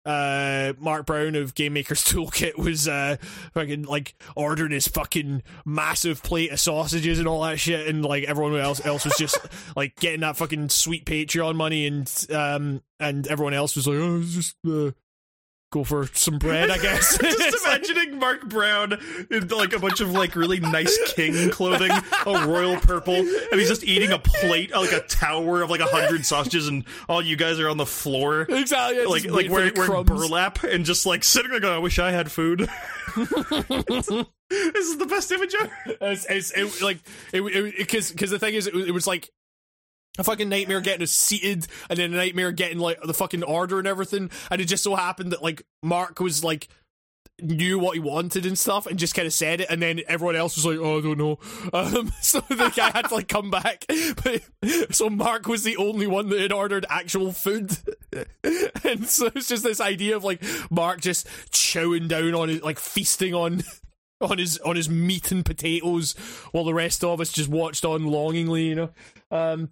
uh 0.07 0.73
Mark 0.79 1.07
Brown 1.07 1.35
of 1.35 1.55
Game 1.55 1.75
Maker's 1.75 2.03
Toolkit 2.05 2.57
was 2.57 2.89
uh 2.89 3.17
fucking 3.53 3.83
like 3.85 4.15
ordering 4.35 4.73
his 4.73 4.89
fucking 4.89 5.43
massive 5.65 6.23
plate 6.23 6.53
of 6.53 6.61
sausages 6.61 7.19
and 7.19 7.29
all 7.29 7.43
that 7.43 7.59
shit 7.61 7.87
and 7.87 8.05
like 8.05 8.25
everyone 8.25 8.57
else 8.57 8.85
else 8.85 9.05
was 9.05 9.15
just 9.19 9.39
like 9.77 9.97
getting 9.97 10.21
that 10.21 10.37
fucking 10.37 10.71
sweet 10.71 11.05
Patreon 11.05 11.55
money 11.55 11.87
and 11.87 12.27
um 12.33 12.83
and 12.99 13.27
everyone 13.29 13.55
else 13.55 13.77
was 13.77 13.87
like 13.87 13.99
oh 13.99 14.21
it's 14.21 14.35
just 14.35 14.57
uh, 14.67 14.91
go 15.71 15.85
for 15.85 16.07
some 16.15 16.37
bread 16.39 16.69
I 16.69 16.79
guess 16.79 17.17
just 17.23 17.65
imagining 17.65 18.19
Mark 18.19 18.49
Brown 18.49 18.99
in 19.31 19.49
like 19.49 19.73
a 19.73 19.79
bunch 19.79 20.01
of 20.01 20.11
like 20.11 20.35
really 20.35 20.59
nice 20.61 20.99
king 21.15 21.51
clothing, 21.51 21.91
a 22.27 22.47
royal 22.47 22.77
purple, 22.81 23.15
and 23.15 23.53
he's 23.53 23.69
just 23.69 23.85
eating 23.85 24.11
a 24.11 24.19
plate, 24.19 24.73
like 24.73 24.93
a 24.93 25.01
tower 25.01 25.63
of 25.63 25.71
like 25.71 25.81
a 25.81 25.87
hundred 25.87 26.27
sausages, 26.27 26.69
and 26.69 26.85
all 27.09 27.23
you 27.23 27.37
guys 27.37 27.61
are 27.61 27.69
on 27.69 27.77
the 27.77 27.87
floor. 27.87 28.43
exactly 28.49 28.99
yeah, 28.99 29.09
Like, 29.09 29.25
like 29.25 29.51
wearing, 29.51 29.75
wearing 29.75 30.05
burlap 30.05 30.63
and 30.65 30.85
just 30.85 31.07
like 31.07 31.23
sitting 31.25 31.51
there 31.51 31.61
going, 31.61 31.75
I 31.75 31.79
wish 31.79 31.99
I 31.99 32.11
had 32.11 32.31
food. 32.31 32.69
this 33.17 33.29
is 34.51 34.99
the 34.99 35.07
best 35.07 35.31
image 35.31 35.55
ever. 35.61 35.73
it's, 36.01 36.27
it's 36.29 36.51
it, 36.53 36.83
like 36.83 36.99
it 37.33 37.77
because 37.77 38.11
because 38.11 38.31
the 38.31 38.39
thing 38.39 38.55
is 38.55 38.67
it, 38.67 38.75
it 38.75 38.93
was 38.93 39.07
like 39.07 39.31
a 40.19 40.25
fucking 40.25 40.49
nightmare 40.49 40.81
getting 40.81 41.03
us 41.03 41.13
seated, 41.13 41.67
and 41.89 41.99
then 41.99 42.13
a 42.13 42.17
nightmare 42.17 42.53
getting 42.53 42.79
like 42.79 43.01
the 43.03 43.15
fucking 43.15 43.43
order 43.43 43.79
and 43.79 43.89
everything. 43.89 44.31
And 44.51 44.61
it 44.61 44.67
just 44.67 44.85
so 44.85 44.95
happened 44.95 45.33
that 45.33 45.43
like 45.43 45.63
Mark 45.83 46.21
was 46.21 46.45
like 46.45 46.69
knew 47.43 47.79
what 47.79 47.95
he 47.95 48.01
wanted 48.01 48.45
and 48.47 48.59
stuff 48.59 48.87
and 48.87 48.99
just 48.99 49.15
kind 49.15 49.27
of 49.27 49.33
said 49.33 49.63
it 49.63 49.71
and 49.71 49.81
then 49.81 50.01
everyone 50.09 50.37
else 50.37 50.57
was 50.57 50.67
like 50.67 50.79
oh 50.79 50.99
I 50.99 51.01
don't 51.01 51.19
know. 51.19 51.39
Um, 51.73 52.13
so 52.21 52.41
the 52.41 52.73
guy 52.75 52.91
had 52.91 53.09
to 53.09 53.15
like 53.15 53.29
come 53.29 53.51
back. 53.51 53.87
But, 53.89 54.43
so 54.95 55.09
Mark 55.09 55.47
was 55.47 55.63
the 55.63 55.77
only 55.77 56.07
one 56.07 56.29
that 56.31 56.41
had 56.41 56.53
ordered 56.53 56.85
actual 56.89 57.33
food. 57.33 57.77
And 58.83 59.07
so 59.07 59.31
it's 59.37 59.47
just 59.47 59.63
this 59.63 59.81
idea 59.81 60.17
of 60.17 60.25
like 60.25 60.43
Mark 60.69 61.01
just 61.01 61.29
chowing 61.51 62.09
down 62.09 62.35
on 62.35 62.51
it 62.51 62.65
like 62.65 62.81
feasting 62.81 63.35
on 63.35 63.63
on 64.21 64.39
his 64.39 64.59
on 64.59 64.77
his 64.77 64.89
meat 64.89 65.31
and 65.33 65.45
potatoes 65.45 66.13
while 66.53 66.65
the 66.65 66.75
rest 66.75 67.03
of 67.05 67.21
us 67.21 67.33
just 67.33 67.49
watched 67.49 67.85
on 67.85 68.07
longingly 68.07 68.65
you 68.65 68.75
know 68.75 68.91
um 69.31 69.69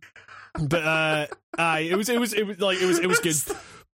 but 0.60 0.82
uh 0.84 1.26
aye, 1.58 1.80
it 1.80 1.96
was 1.96 2.08
it 2.08 2.18
was 2.18 2.32
it 2.32 2.46
was 2.46 2.58
like 2.60 2.80
it 2.80 2.86
was 2.86 2.98
it 2.98 3.06
was 3.06 3.20
good 3.20 3.36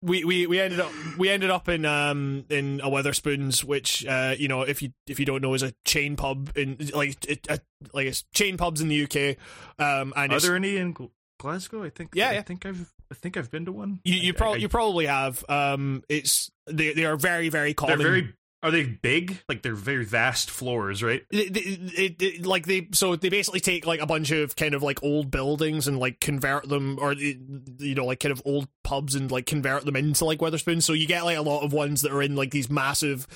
we, 0.02 0.24
we, 0.24 0.48
we 0.48 0.60
ended 0.61 0.80
up 0.80 0.92
we 1.18 1.30
ended 1.30 1.50
up 1.50 1.68
in 1.68 1.84
um 1.86 2.45
in 2.50 2.80
a 2.82 2.90
Wetherspoons, 2.90 3.66
which 3.66 4.06
uh 4.06 4.34
you 4.38 4.48
know 4.48 4.61
if 4.61 4.82
you 4.82 4.92
if 5.08 5.19
you 5.19 5.26
don't 5.26 5.42
know 5.42 5.53
is 5.53 5.61
a 5.61 5.74
chain 5.86 6.16
pub 6.16 6.52
in 6.56 6.78
like 6.95 7.24
it, 7.30 7.45
a, 7.50 7.60
like 7.94 8.08
it's 8.08 8.24
chain 8.34 8.56
pubs 8.56 8.80
in 8.80 8.88
the 8.88 9.03
UK 9.03 9.36
um 9.78 10.14
and 10.16 10.32
Are 10.32 10.40
there 10.40 10.56
any 10.56 10.78
in 10.78 10.95
Glasgow? 11.38 11.84
I 11.84 11.90
think. 11.90 12.11
Yeah, 12.14 12.30
I 12.30 12.34
yeah. 12.36 12.42
think 12.44 12.66
I've. 12.66 12.94
I 13.11 13.16
think 13.16 13.36
I've 13.38 13.50
been 13.52 13.66
to 13.66 13.72
one. 13.74 14.00
you 14.06 14.16
you, 14.16 14.34
I- 14.34 14.38
prob- 14.38 14.53
I- 14.56 14.58
you 14.60 14.69
probably 14.69 15.06
have 15.08 15.44
um 15.50 16.03
it's 16.08 16.50
they 16.68 16.94
they 16.94 17.03
are 17.06 17.18
very 17.18 17.50
very 17.50 17.69
They're 17.69 17.74
common 17.74 17.98
very. 18.02 18.34
Are 18.61 18.71
they 18.71 18.83
big? 18.83 19.39
Like 19.47 19.61
they're 19.61 19.73
very 19.73 20.03
vast 20.03 20.49
floors, 20.51 21.01
right? 21.01 21.23
It- 21.31 21.55
it- 21.55 22.21
it- 22.21 22.45
like 22.45 22.65
they 22.65 22.89
so 22.91 23.15
they 23.15 23.29
basically 23.29 23.61
take 23.61 23.85
like 23.88 24.01
a 24.01 24.05
bunch 24.05 24.31
of 24.31 24.55
kind 24.57 24.73
of 24.73 24.83
like 24.83 25.01
old 25.01 25.31
buildings 25.31 25.88
and 25.88 25.97
like 25.97 26.19
convert 26.19 26.67
them 26.67 26.97
or 26.99 27.13
you 27.13 27.95
know 27.95 28.05
like 28.05 28.19
kind 28.19 28.33
of 28.33 28.41
old 28.45 28.67
pubs 28.83 29.15
and 29.15 29.31
like 29.31 29.45
convert 29.45 29.85
them 29.85 29.95
into 29.95 30.25
like 30.25 30.39
Wetherspoons 30.39 30.83
so 30.83 30.91
you 30.91 31.07
get 31.07 31.23
like 31.23 31.38
a 31.38 31.41
lot 31.41 31.63
of 31.63 31.71
ones 31.71 32.01
that 32.01 32.11
are 32.11 32.21
in 32.21 32.35
like 32.35 32.51
these 32.51 32.69
massive 32.69 33.27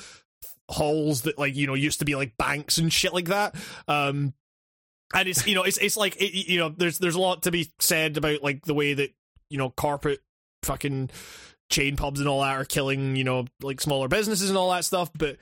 halls 0.70 1.22
that 1.22 1.38
like 1.40 1.56
you 1.56 1.68
know 1.68 1.74
used 1.74 2.00
to 2.00 2.06
be 2.06 2.16
like 2.16 2.36
banks 2.38 2.78
and 2.78 2.92
shit 2.92 3.14
like 3.14 3.26
that 3.26 3.54
um 3.88 4.34
and 5.14 5.28
it's 5.30 5.46
you 5.46 5.56
know 5.56 5.64
it's 5.64 5.78
it's 5.78 5.96
like 5.98 6.16
you 6.20 6.58
know 6.58 6.70
there's 6.70 6.98
there's 7.00 7.16
a 7.16 7.22
lot 7.22 7.44
to 7.44 7.52
be 7.52 7.72
said 7.80 8.18
about 8.18 8.42
like 8.44 8.66
the 8.66 8.74
way 8.74 8.94
that 8.94 9.14
you 9.50 9.58
know 9.58 9.70
corporate 9.70 10.22
fucking 10.64 11.10
chain 11.74 11.96
pubs 11.96 12.20
and 12.20 12.30
all 12.30 12.42
that 12.42 12.56
are 12.56 12.66
killing 12.66 13.16
you 13.16 13.24
know 13.24 13.46
like 13.62 13.82
smaller 13.82 14.08
businesses 14.08 14.48
and 14.50 14.58
all 14.58 14.72
that 14.72 14.86
stuff 14.86 15.10
but 15.18 15.38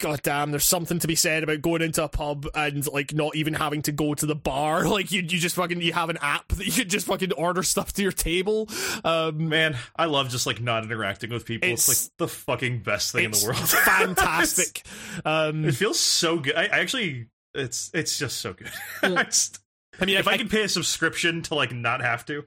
god 0.00 0.20
damn 0.22 0.50
there's 0.50 0.64
something 0.64 0.98
to 0.98 1.06
be 1.06 1.14
said 1.14 1.42
about 1.42 1.62
going 1.62 1.80
into 1.80 2.02
a 2.02 2.08
pub 2.08 2.46
and 2.54 2.86
like 2.88 3.14
not 3.14 3.34
even 3.36 3.54
having 3.54 3.80
to 3.80 3.92
go 3.92 4.12
to 4.12 4.26
the 4.26 4.34
bar 4.34 4.86
like 4.88 5.12
you 5.12 5.22
you 5.22 5.38
just 5.38 5.54
fucking 5.54 5.80
you 5.80 5.92
have 5.92 6.10
an 6.10 6.18
app 6.20 6.48
that 6.48 6.66
you 6.66 6.72
can 6.72 6.88
just 6.88 7.06
fucking 7.06 7.32
order 7.34 7.62
stuff 7.62 7.92
to 7.92 8.02
your 8.02 8.12
table 8.12 8.68
um 9.04 9.48
Man, 9.48 9.76
I 9.94 10.06
love 10.06 10.28
just 10.28 10.46
like 10.46 10.60
not 10.60 10.82
interacting 10.84 11.30
with 11.30 11.46
people. 11.46 11.68
It's, 11.68 11.88
It's- 11.88 12.10
like 12.10 12.16
the 12.18 12.28
fucking 12.28 12.80
best 12.80 13.12
thing 13.12 13.26
in 13.26 13.30
the 13.30 13.42
world. 13.46 13.56
fantastic 13.68 14.82
um 15.24 15.64
it 15.64 15.76
feels 15.76 16.00
so 16.00 16.40
good. 16.40 16.56
I, 16.56 16.64
I 16.64 16.80
actually, 16.80 17.28
it's 17.54 17.90
it's 17.94 18.18
just 18.18 18.38
so 18.38 18.52
good. 18.52 18.70
I 19.02 19.22
just- 19.22 19.60
i 19.98 20.04
mean 20.04 20.18
if 20.18 20.28
I, 20.28 20.32
I, 20.32 20.36
could 20.36 20.50
pay 20.50 20.62
a 20.62 20.68
subscription 20.68 21.40
to 21.42 21.54
like 21.54 21.72
not 21.72 22.02
have 22.02 22.26
to, 22.26 22.44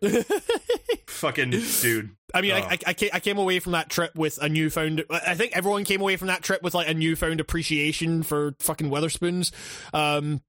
fucking 1.20 1.52
dude. 1.52 2.16
I 2.34 2.42
mean, 2.42 2.52
Oh. 2.52 2.56
I, 2.56 2.78
I, 2.86 2.96
I 3.14 3.20
came 3.20 3.38
away 3.38 3.60
from 3.60 3.72
that 3.74 3.90
trip 3.90 4.16
with 4.16 4.38
a 4.42 4.50
newfound. 4.50 5.04
I 5.10 5.36
think 5.36 5.56
everyone 5.56 5.84
came 5.84 6.02
away 6.02 6.16
from 6.18 6.28
that 6.28 6.42
trip 6.42 6.62
with 6.64 6.74
like 6.74 6.88
a 6.88 6.94
newfound 6.94 7.40
appreciation 7.40 8.24
for 8.24 8.56
fucking 8.60 8.90
Wetherspoons. 8.90 9.52
Um, 9.94 10.42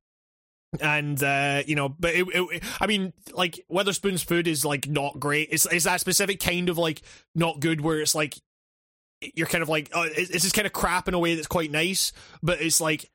and 0.80 1.22
uh, 1.22 1.62
you 1.66 1.74
know, 1.74 1.88
but 1.88 2.14
it, 2.14 2.26
it, 2.32 2.62
I 2.80 2.86
mean, 2.86 3.12
like 3.32 3.64
Wetherspoons 3.70 4.24
food 4.24 4.46
is 4.46 4.64
like 4.64 4.88
not 4.88 5.18
great. 5.18 5.48
It's 5.50 5.66
it's 5.66 5.84
that 5.84 6.00
specific 6.00 6.38
kind 6.40 6.68
of 6.68 6.78
like 6.78 7.02
not 7.34 7.60
good 7.60 7.80
where 7.80 8.00
it's 8.00 8.14
like 8.14 8.36
you're 9.34 9.48
kind 9.48 9.62
of 9.62 9.68
like 9.68 9.90
oh, 9.92 10.02
it's 10.02 10.30
it's 10.30 10.44
just 10.44 10.54
kind 10.54 10.66
of 10.66 10.72
crap 10.72 11.08
in 11.08 11.14
a 11.14 11.18
way 11.18 11.34
that's 11.34 11.48
quite 11.48 11.70
nice, 11.70 12.12
but 12.42 12.60
it's 12.60 12.80
like 12.80 13.10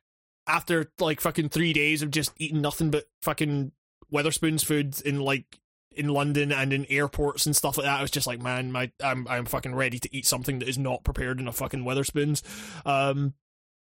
after 0.46 0.90
like 1.00 1.20
fucking 1.20 1.48
three 1.48 1.72
days 1.72 2.02
of 2.02 2.10
just 2.10 2.32
eating 2.38 2.60
nothing 2.60 2.90
but 2.90 3.04
fucking 3.22 3.72
Wetherspoons 4.12 4.64
food 4.64 5.00
in 5.02 5.20
like 5.20 5.58
in 5.96 6.08
London 6.08 6.52
and 6.52 6.72
in 6.72 6.86
airports 6.88 7.46
and 7.46 7.54
stuff 7.56 7.78
like 7.78 7.86
that. 7.86 7.98
I 7.98 8.02
was 8.02 8.10
just 8.10 8.26
like, 8.26 8.40
man, 8.40 8.72
my 8.72 8.90
I'm 9.02 9.26
I'm 9.28 9.44
fucking 9.46 9.74
ready 9.74 9.98
to 9.98 10.16
eat 10.16 10.26
something 10.26 10.58
that 10.60 10.68
is 10.68 10.78
not 10.78 11.04
prepared 11.04 11.40
in 11.40 11.48
a 11.48 11.52
fucking 11.52 11.84
Wetherspoons. 11.84 12.42
Um, 12.86 13.34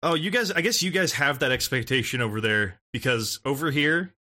Oh, 0.03 0.15
you 0.15 0.31
guys, 0.31 0.53
I 0.53 0.61
guess 0.61 0.83
you 0.83 0.91
guys 0.91 1.13
have 1.15 1.41
that 1.41 1.51
expectation 1.51 2.21
over 2.21 2.41
there 2.41 2.81
because 2.93 3.41
over 3.45 3.71
here, 3.71 4.15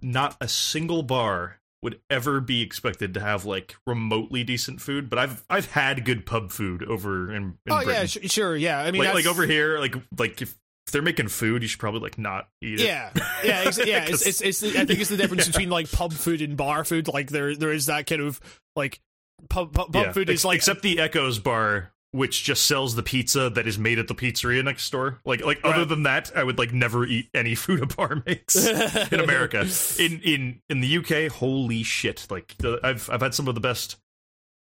not 0.00 0.36
a 0.40 0.48
single 0.48 1.04
bar 1.04 1.60
would 1.82 2.00
ever 2.10 2.40
be 2.40 2.62
expected 2.62 3.14
to 3.14 3.20
have 3.20 3.44
like 3.44 3.76
remotely 3.86 4.42
decent 4.42 4.80
food. 4.80 5.08
But 5.08 5.20
I've 5.20 5.44
I've 5.48 5.70
had 5.70 6.04
good 6.04 6.26
pub 6.26 6.50
food 6.50 6.82
over 6.82 7.32
in, 7.32 7.58
in 7.64 7.72
oh 7.72 7.80
yeah, 7.80 8.06
sh- 8.06 8.18
sure, 8.24 8.56
yeah. 8.56 8.80
I 8.80 8.90
mean, 8.90 9.04
like, 9.04 9.14
like 9.14 9.26
over 9.26 9.46
here, 9.46 9.78
like 9.78 9.94
like 10.18 10.42
if, 10.42 10.56
if 10.86 10.92
they're 10.92 11.02
making 11.02 11.28
food, 11.28 11.62
you 11.62 11.68
should 11.68 11.80
probably 11.80 12.00
like 12.00 12.18
not 12.18 12.48
eat 12.60 12.80
it. 12.80 12.86
Yeah, 12.86 13.10
yeah, 13.44 13.62
ex- 13.66 13.78
yeah. 13.86 14.04
It's, 14.08 14.26
it's, 14.26 14.40
it's 14.40 14.60
the, 14.60 14.78
I 14.80 14.84
think 14.84 15.00
it's 15.00 15.10
the 15.10 15.16
difference 15.16 15.46
between 15.48 15.70
like 15.70 15.90
pub 15.90 16.12
food 16.12 16.42
and 16.42 16.56
bar 16.56 16.84
food. 16.84 17.08
Like 17.08 17.30
there, 17.30 17.54
there 17.56 17.72
is 17.72 17.86
that 17.86 18.06
kind 18.06 18.20
of 18.22 18.40
like 18.74 19.00
pub 19.48 19.72
pub, 19.72 19.92
pub 19.92 20.06
Yeah, 20.06 20.12
food 20.12 20.28
ex- 20.30 20.40
is 20.40 20.44
like 20.44 20.56
except 20.56 20.82
the 20.82 20.98
Echoes 20.98 21.38
bar, 21.38 21.92
which 22.10 22.42
just 22.42 22.66
sells 22.66 22.94
the 22.94 23.02
pizza 23.02 23.48
that 23.50 23.66
is 23.66 23.78
made 23.78 23.98
at 23.98 24.08
the 24.08 24.14
pizzeria 24.14 24.64
next 24.64 24.90
door. 24.90 25.20
Like 25.24 25.44
like 25.44 25.60
other 25.62 25.84
than 25.84 26.02
that, 26.02 26.32
I 26.34 26.42
would 26.42 26.58
like 26.58 26.72
never 26.72 27.06
eat 27.06 27.28
any 27.32 27.54
food 27.56 27.80
a 27.82 27.86
bar 27.86 28.22
makes 28.26 28.56
in 28.56 29.20
America. 29.20 29.66
In 29.98 30.20
in 30.20 30.60
in 30.68 30.80
the 30.80 30.98
UK, 30.98 31.32
holy 31.32 31.84
shit! 31.84 32.26
Like 32.28 32.56
the, 32.58 32.80
I've 32.82 33.08
I've 33.08 33.20
had 33.22 33.34
some 33.34 33.46
of 33.46 33.54
the 33.54 33.60
best. 33.60 33.96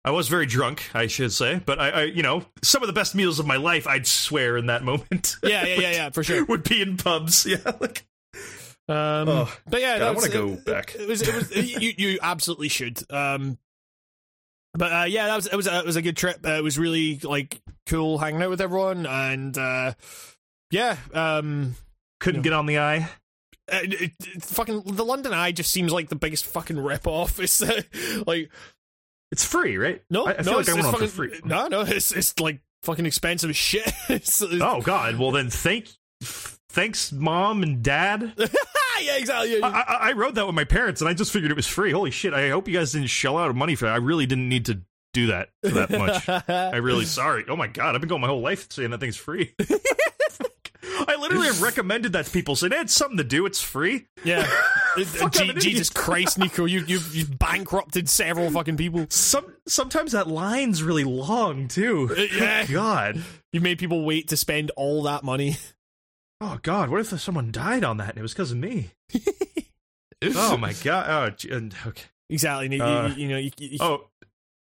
I 0.04 0.10
was 0.10 0.28
very 0.28 0.44
drunk, 0.46 0.90
I 0.92 1.06
should 1.06 1.32
say, 1.32 1.60
but 1.64 1.78
I, 1.80 1.88
I 1.90 2.02
you 2.04 2.22
know 2.22 2.44
some 2.62 2.82
of 2.82 2.86
the 2.88 2.92
best 2.92 3.14
meals 3.14 3.38
of 3.38 3.46
my 3.46 3.56
life. 3.56 3.86
I'd 3.86 4.06
swear 4.06 4.56
in 4.56 4.66
that 4.66 4.82
moment. 4.84 5.36
yeah, 5.42 5.64
yeah, 5.64 5.80
yeah, 5.80 5.90
yeah, 5.92 6.10
for 6.10 6.22
sure. 6.22 6.44
would 6.48 6.62
be 6.64 6.82
in 6.82 6.96
pubs. 6.96 7.46
Yeah, 7.46 7.72
like 7.80 8.04
Um, 8.88 9.28
Oh, 9.28 9.56
but 9.66 9.80
yeah, 9.80 9.98
God, 9.98 10.08
I 10.08 10.10
wanna 10.10 10.28
go 10.28 10.48
it- 10.48 10.64
back. 10.66 10.94
It 10.94 11.08
was, 11.08 11.22
it 11.22 11.34
was, 11.34 11.56
you, 11.82 11.92
you 11.96 12.18
absolutely 12.22 12.68
should. 12.68 13.00
Um, 13.10 13.56
but 14.74 14.92
uh, 14.92 15.04
yeah, 15.04 15.26
that 15.28 15.36
was 15.36 15.46
it 15.46 15.56
was 15.56 15.66
a, 15.66 15.78
it 15.78 15.86
was 15.86 15.96
a 15.96 16.02
good 16.02 16.16
trip. 16.16 16.40
Uh, 16.44 16.50
it 16.52 16.62
was 16.62 16.78
really 16.78 17.18
like 17.22 17.60
cool 17.86 18.18
hanging 18.18 18.42
out 18.42 18.50
with 18.50 18.60
everyone, 18.60 19.06
and 19.06 19.56
uh, 19.56 19.94
yeah, 20.70 20.96
um, 21.14 21.76
couldn't 22.20 22.42
get 22.42 22.52
on 22.52 22.66
the 22.66 22.78
eye. 22.78 23.08
uh, 23.72 23.78
it, 23.84 24.12
it- 24.20 24.42
fucking 24.42 24.82
the 24.84 25.04
London 25.04 25.32
Eye 25.32 25.52
just 25.52 25.70
seems 25.70 25.92
like 25.92 26.08
the 26.08 26.16
biggest 26.16 26.44
fucking 26.44 26.78
rip 26.78 27.06
off. 27.06 27.38
It's 27.40 27.62
uh, 27.62 27.80
like 28.26 28.50
It's 29.32 29.44
free, 29.44 29.76
right? 29.76 30.02
no, 30.10 30.26
I, 30.26 30.32
I 30.32 30.36
no, 30.38 30.42
feel 30.42 30.52
like 30.54 30.60
it's, 30.68 30.76
I 30.76 30.78
it's 30.78 30.90
fucking, 30.90 31.08
free. 31.08 31.40
No, 31.44 31.66
no, 31.68 31.80
it's 31.82 32.12
it's 32.12 32.38
like 32.38 32.60
fucking 32.82 33.06
expensive 33.06 33.50
as 33.50 33.56
shit. 33.56 33.86
It's- 34.08 34.40
it's- 34.42 34.60
Oh 34.62 34.80
God! 34.80 35.16
Well 35.18 35.30
then, 35.32 35.50
thank, 35.50 35.88
thanks, 36.68 37.10
mom 37.12 37.62
and 37.62 37.82
dad. 37.82 38.32
yeah, 39.02 39.16
exactly. 39.16 39.62
I, 39.62 39.68
I, 39.68 39.96
I 40.00 40.12
wrote 40.12 40.34
that 40.36 40.46
with 40.46 40.54
my 40.54 40.64
parents, 40.64 41.00
and 41.00 41.08
I 41.08 41.14
just 41.14 41.32
figured 41.32 41.50
it 41.50 41.56
was 41.56 41.66
free. 41.66 41.90
Holy 41.92 42.10
shit! 42.10 42.32
I 42.34 42.50
hope 42.50 42.68
you 42.68 42.74
guys 42.74 42.92
didn't 42.92 43.08
shell 43.08 43.36
out 43.38 43.50
of 43.50 43.56
money 43.56 43.74
for 43.74 43.86
that. 43.86 43.94
I 43.94 43.98
really 43.98 44.26
didn't 44.26 44.48
need 44.48 44.66
to 44.66 44.82
do 45.12 45.28
that 45.28 45.48
for 45.62 45.70
that 45.70 45.90
much. 45.90 46.28
I 46.48 46.76
really 46.76 47.04
sorry. 47.04 47.44
Oh 47.48 47.56
my 47.56 47.66
god! 47.66 47.94
I've 47.94 48.00
been 48.00 48.08
going 48.08 48.20
my 48.20 48.28
whole 48.28 48.40
life 48.40 48.70
saying 48.70 48.90
that 48.90 49.00
thing's 49.00 49.16
free. 49.16 49.54
I 51.06 51.16
literally 51.16 51.46
have 51.46 51.60
recommended 51.62 52.12
that 52.12 52.26
to 52.26 52.30
people, 52.30 52.56
saying 52.56 52.72
hey, 52.72 52.80
it's 52.80 52.94
something 52.94 53.16
to 53.18 53.24
do. 53.24 53.46
It's 53.46 53.60
free. 53.60 54.06
Yeah. 54.24 54.46
Je- 54.96 55.50
I'm 55.50 55.58
Jesus. 55.58 55.90
Christ, 55.90 56.38
Nico, 56.38 56.64
you 56.64 56.84
you 56.86 57.00
you 57.12 57.26
bankrupted 57.26 58.08
several 58.08 58.50
fucking 58.50 58.76
people. 58.76 59.06
Some 59.10 59.46
sometimes 59.66 60.12
that 60.12 60.26
line's 60.28 60.82
really 60.82 61.04
long 61.04 61.68
too. 61.68 62.28
yeah. 62.36 62.66
God. 62.70 63.22
You 63.52 63.60
made 63.60 63.78
people 63.78 64.04
wait 64.04 64.28
to 64.28 64.36
spend 64.36 64.70
all 64.76 65.02
that 65.04 65.22
money. 65.24 65.56
Oh 66.40 66.58
God. 66.62 66.90
What 66.90 67.00
if 67.00 67.20
someone 67.20 67.50
died 67.52 67.84
on 67.84 67.96
that 67.98 68.10
and 68.10 68.18
it 68.18 68.22
was 68.22 68.32
because 68.32 68.50
of 68.52 68.58
me? 68.58 68.90
oh 70.22 70.56
my 70.56 70.72
God. 70.84 71.34
Oh, 71.48 71.48
okay. 71.88 72.02
Exactly. 72.30 72.74
You, 72.76 72.82
Uh, 72.82 73.08
you, 73.08 73.22
you 73.22 73.28
know. 73.28 73.38
You, 73.38 73.78
Oh, 73.80 74.08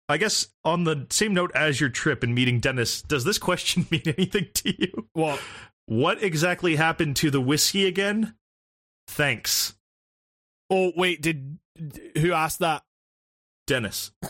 I 0.10 0.18
guess 0.18 0.48
on 0.66 0.84
the 0.84 1.08
same 1.10 1.34
note 1.34 1.52
as 1.56 1.80
your 1.80 1.90
trip 1.90 2.24
and 2.24 2.36
meeting 2.36 2.60
Dennis, 2.60 3.02
does 3.02 3.24
this 3.24 3.38
question 3.38 3.86
mean 3.92 4.02
anything 4.06 4.48
to 4.56 4.82
you? 4.82 5.08
Well, 5.16 5.40
What 5.86 6.22
exactly 6.24 6.76
happened 6.76 7.16
to 7.18 7.32
the 7.32 7.42
whiskey 7.42 7.86
again? 7.88 8.36
Thanks, 9.08 9.74
Oh 10.72 10.94
wait, 10.96 11.22
did 11.22 11.60
who 12.18 12.32
asked 12.32 12.60
that? 12.60 12.84
Dennis. 13.68 14.12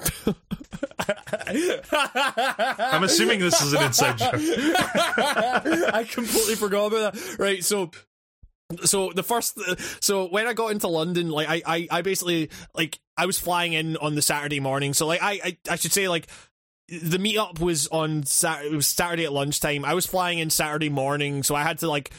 I'm 1.47 3.03
assuming 3.03 3.39
this 3.39 3.61
is 3.61 3.73
an 3.73 3.83
inside 3.83 4.17
joke. 4.17 4.33
I 4.35 6.05
completely 6.09 6.55
forgot 6.55 6.87
about 6.87 7.13
that. 7.13 7.39
Right, 7.39 7.63
so 7.63 7.91
so 8.83 9.11
the 9.13 9.23
first 9.23 9.59
so 10.03 10.27
when 10.29 10.47
I 10.47 10.53
got 10.53 10.71
into 10.71 10.87
London, 10.87 11.29
like 11.29 11.47
I 11.47 11.61
I, 11.65 11.87
I 11.91 12.01
basically 12.01 12.49
like 12.73 12.99
I 13.17 13.27
was 13.27 13.39
flying 13.39 13.73
in 13.73 13.97
on 13.97 14.15
the 14.15 14.21
Saturday 14.21 14.59
morning. 14.59 14.93
So 14.93 15.05
like 15.07 15.21
I 15.21 15.39
I, 15.43 15.57
I 15.69 15.75
should 15.75 15.91
say 15.91 16.09
like 16.09 16.27
the 16.87 17.17
meetup 17.17 17.59
was 17.59 17.87
on 17.87 18.23
Sat- 18.23 18.65
it 18.65 18.71
was 18.71 18.87
Saturday 18.87 19.25
at 19.25 19.33
lunchtime. 19.33 19.85
I 19.85 19.93
was 19.93 20.05
flying 20.05 20.39
in 20.39 20.49
Saturday 20.49 20.89
morning, 20.89 21.43
so 21.43 21.55
I 21.55 21.63
had 21.63 21.79
to 21.79 21.87
like 21.87 22.11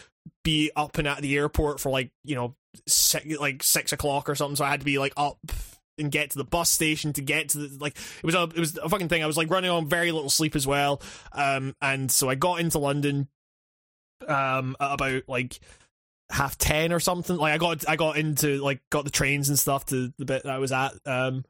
be 0.45 0.71
up 0.77 0.99
and 0.99 1.09
at 1.09 1.23
the 1.23 1.37
airport 1.37 1.81
for 1.81 1.91
like 1.91 2.11
you 2.25 2.35
know 2.35 2.55
six, 2.87 3.27
like 3.39 3.63
six 3.63 3.93
o'clock 3.93 4.29
or 4.29 4.35
something. 4.35 4.57
So 4.57 4.65
I 4.65 4.71
had 4.71 4.81
to 4.81 4.87
be 4.87 4.99
like 4.99 5.13
up 5.17 5.39
and 5.99 6.11
get 6.11 6.31
to 6.31 6.39
the 6.39 6.45
bus 6.45 6.71
station 6.71 7.13
to 7.13 7.21
get 7.21 7.51
to 7.51 7.59
the 7.59 7.79
like 7.79 7.97
it 7.97 8.25
was 8.25 8.35
a 8.35 8.43
it 8.45 8.59
was 8.59 8.77
a 8.79 8.89
fucking 8.89 9.09
thing. 9.09 9.23
I 9.23 9.27
was 9.27 9.37
like 9.37 9.51
running 9.51 9.71
on 9.71 9.89
very 9.89 10.13
little 10.13 10.31
sleep 10.31 10.57
as 10.57 10.67
well. 10.67 11.01
Um, 11.33 11.75
and 11.81 12.11
so 12.11 12.29
I 12.29 12.35
got 12.35 12.61
into 12.61 12.79
London 12.79 13.29
um 14.29 14.77
about 14.79 15.23
like 15.29 15.59
half 16.31 16.57
ten 16.59 16.93
or 16.93 17.01
something. 17.01 17.37
Like 17.37 17.55
I 17.55 17.59
got 17.59 17.89
I 17.89 17.97
got 17.97 18.17
into 18.17 18.63
like 18.63 18.81
got 18.91 19.05
the 19.05 19.11
trains 19.11 19.49
and 19.49 19.59
stuff 19.59 19.87
to 19.87 20.13
the 20.19 20.25
bit 20.25 20.43
that 20.45 20.53
I 20.53 20.59
was 20.59 20.73
at. 20.73 20.93
Um, 21.07 21.45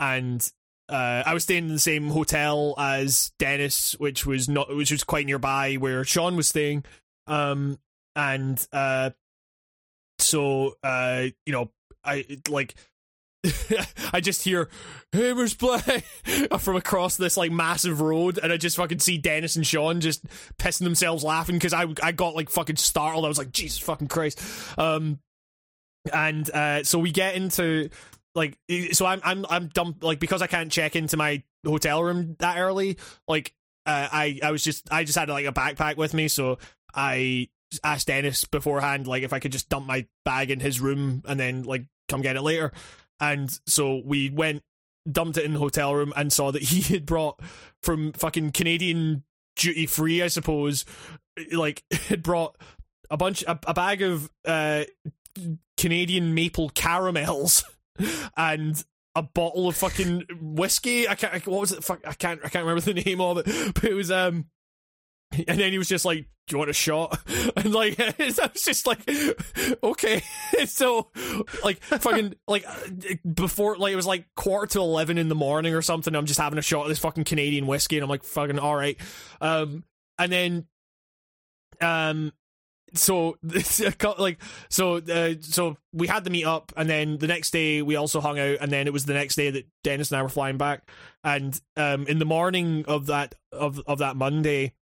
and 0.00 0.46
uh, 0.88 1.22
I 1.24 1.32
was 1.32 1.44
staying 1.44 1.64
in 1.64 1.72
the 1.72 1.78
same 1.78 2.10
hotel 2.10 2.74
as 2.76 3.32
Dennis, 3.38 3.94
which 3.98 4.26
was 4.26 4.48
not 4.48 4.74
which 4.74 4.90
was 4.90 5.04
quite 5.04 5.26
nearby 5.26 5.74
where 5.74 6.04
Sean 6.04 6.36
was 6.36 6.48
staying. 6.48 6.84
Um, 7.26 7.78
and 8.16 8.66
uh, 8.72 9.10
so 10.18 10.76
uh, 10.82 11.26
you 11.46 11.52
know, 11.52 11.70
I 12.04 12.24
like. 12.48 12.74
I 14.14 14.20
just 14.22 14.42
hear 14.42 14.70
Hammers 15.12 15.52
play 15.52 15.78
from 16.58 16.76
across 16.76 17.18
this 17.18 17.36
like 17.36 17.52
massive 17.52 18.00
road, 18.00 18.38
and 18.42 18.50
I 18.50 18.56
just 18.56 18.76
fucking 18.76 19.00
see 19.00 19.18
Dennis 19.18 19.56
and 19.56 19.66
Sean 19.66 20.00
just 20.00 20.24
pissing 20.56 20.84
themselves 20.84 21.22
laughing 21.22 21.56
because 21.56 21.74
I 21.74 21.84
I 22.02 22.12
got 22.12 22.34
like 22.34 22.48
fucking 22.48 22.76
startled. 22.76 23.26
I 23.26 23.28
was 23.28 23.36
like, 23.36 23.52
Jesus 23.52 23.80
fucking 23.80 24.08
Christ. 24.08 24.40
Um, 24.78 25.18
and 26.10 26.48
uh, 26.50 26.84
so 26.84 26.98
we 26.98 27.10
get 27.10 27.34
into 27.34 27.90
like 28.34 28.58
so 28.92 29.06
I'm 29.06 29.20
I'm 29.22 29.46
I'm 29.48 29.68
dumb 29.68 29.96
like 30.00 30.18
because 30.18 30.42
I 30.42 30.46
can't 30.46 30.70
check 30.70 30.96
into 30.96 31.16
my 31.16 31.42
hotel 31.64 32.02
room 32.02 32.36
that 32.40 32.58
early. 32.58 32.98
Like 33.28 33.54
uh, 33.86 34.08
I 34.10 34.40
I 34.42 34.50
was 34.50 34.64
just 34.64 34.90
I 34.92 35.04
just 35.04 35.18
had 35.18 35.28
like 35.28 35.46
a 35.46 35.52
backpack 35.52 35.96
with 35.96 36.14
me, 36.14 36.28
so 36.28 36.58
I 36.94 37.48
asked 37.82 38.08
Dennis 38.08 38.44
beforehand 38.44 39.06
like 39.06 39.22
if 39.22 39.32
I 39.32 39.38
could 39.38 39.52
just 39.52 39.68
dump 39.68 39.86
my 39.86 40.06
bag 40.24 40.50
in 40.50 40.60
his 40.60 40.80
room 40.80 41.22
and 41.26 41.38
then 41.38 41.62
like 41.62 41.86
come 42.08 42.20
get 42.20 42.36
it 42.36 42.42
later. 42.42 42.72
And 43.20 43.58
so 43.66 44.02
we 44.04 44.30
went 44.30 44.62
dumped 45.10 45.36
it 45.36 45.44
in 45.44 45.52
the 45.54 45.58
hotel 45.58 45.94
room 45.94 46.12
and 46.16 46.32
saw 46.32 46.50
that 46.50 46.62
he 46.62 46.80
had 46.80 47.06
brought 47.06 47.40
from 47.82 48.12
fucking 48.12 48.52
Canadian 48.52 49.24
duty 49.56 49.86
free, 49.86 50.22
I 50.22 50.28
suppose, 50.28 50.84
like 51.52 51.82
had 52.08 52.22
brought 52.22 52.56
a 53.10 53.16
bunch 53.16 53.42
a, 53.42 53.58
a 53.66 53.74
bag 53.74 54.02
of 54.02 54.30
uh 54.44 54.84
Canadian 55.76 56.34
maple 56.34 56.70
caramels 56.70 57.64
and 58.36 58.82
a 59.16 59.22
bottle 59.22 59.68
of 59.68 59.76
fucking 59.76 60.24
whiskey. 60.40 61.08
I 61.08 61.14
can't. 61.14 61.46
What 61.46 61.60
was 61.60 61.72
it? 61.72 61.84
Fuck, 61.84 62.00
I 62.06 62.14
can't. 62.14 62.40
I 62.44 62.48
can't 62.48 62.64
remember 62.64 62.80
the 62.80 63.02
name 63.02 63.20
of 63.20 63.38
it. 63.38 63.74
But 63.74 63.84
it 63.84 63.94
was 63.94 64.10
um. 64.10 64.46
And 65.48 65.58
then 65.58 65.72
he 65.72 65.78
was 65.78 65.88
just 65.88 66.04
like, 66.04 66.26
"Do 66.46 66.54
you 66.54 66.58
want 66.58 66.70
a 66.70 66.74
shot?" 66.74 67.18
And 67.56 67.72
like, 67.72 67.98
I 68.00 68.14
was 68.18 68.62
just 68.62 68.86
like, 68.86 69.08
"Okay." 69.82 70.22
so, 70.66 71.10
like, 71.62 71.82
fucking, 71.82 72.34
like, 72.48 72.64
before, 73.34 73.76
like, 73.76 73.92
it 73.92 73.96
was 73.96 74.06
like 74.06 74.26
quarter 74.34 74.66
to 74.74 74.80
eleven 74.80 75.18
in 75.18 75.28
the 75.28 75.34
morning 75.34 75.74
or 75.74 75.82
something. 75.82 76.14
I'm 76.14 76.26
just 76.26 76.40
having 76.40 76.58
a 76.58 76.62
shot 76.62 76.82
of 76.82 76.88
this 76.88 76.98
fucking 76.98 77.24
Canadian 77.24 77.66
whiskey, 77.66 77.96
and 77.96 78.04
I'm 78.04 78.10
like, 78.10 78.24
"Fucking 78.24 78.58
all 78.58 78.76
right." 78.76 78.98
Um, 79.40 79.84
and 80.18 80.32
then, 80.32 80.66
um, 81.80 82.32
so 82.94 83.36
like 84.18 84.40
so 84.68 84.96
uh, 84.96 85.34
so 85.40 85.76
we 85.92 86.06
had 86.06 86.24
the 86.24 86.30
meet 86.30 86.44
up 86.44 86.72
and 86.76 86.88
then 86.88 87.18
the 87.18 87.26
next 87.26 87.50
day 87.50 87.82
we 87.82 87.96
also 87.96 88.20
hung 88.20 88.38
out 88.38 88.58
and 88.60 88.70
then 88.70 88.86
it 88.86 88.92
was 88.92 89.04
the 89.04 89.14
next 89.14 89.34
day 89.34 89.50
that 89.50 89.66
Dennis 89.82 90.10
and 90.10 90.18
I 90.18 90.22
were 90.22 90.28
flying 90.28 90.58
back 90.58 90.88
and 91.22 91.60
um 91.76 92.06
in 92.06 92.18
the 92.18 92.24
morning 92.24 92.84
of 92.86 93.06
that 93.06 93.34
of 93.52 93.80
of 93.86 93.98
that 93.98 94.16
Monday 94.16 94.74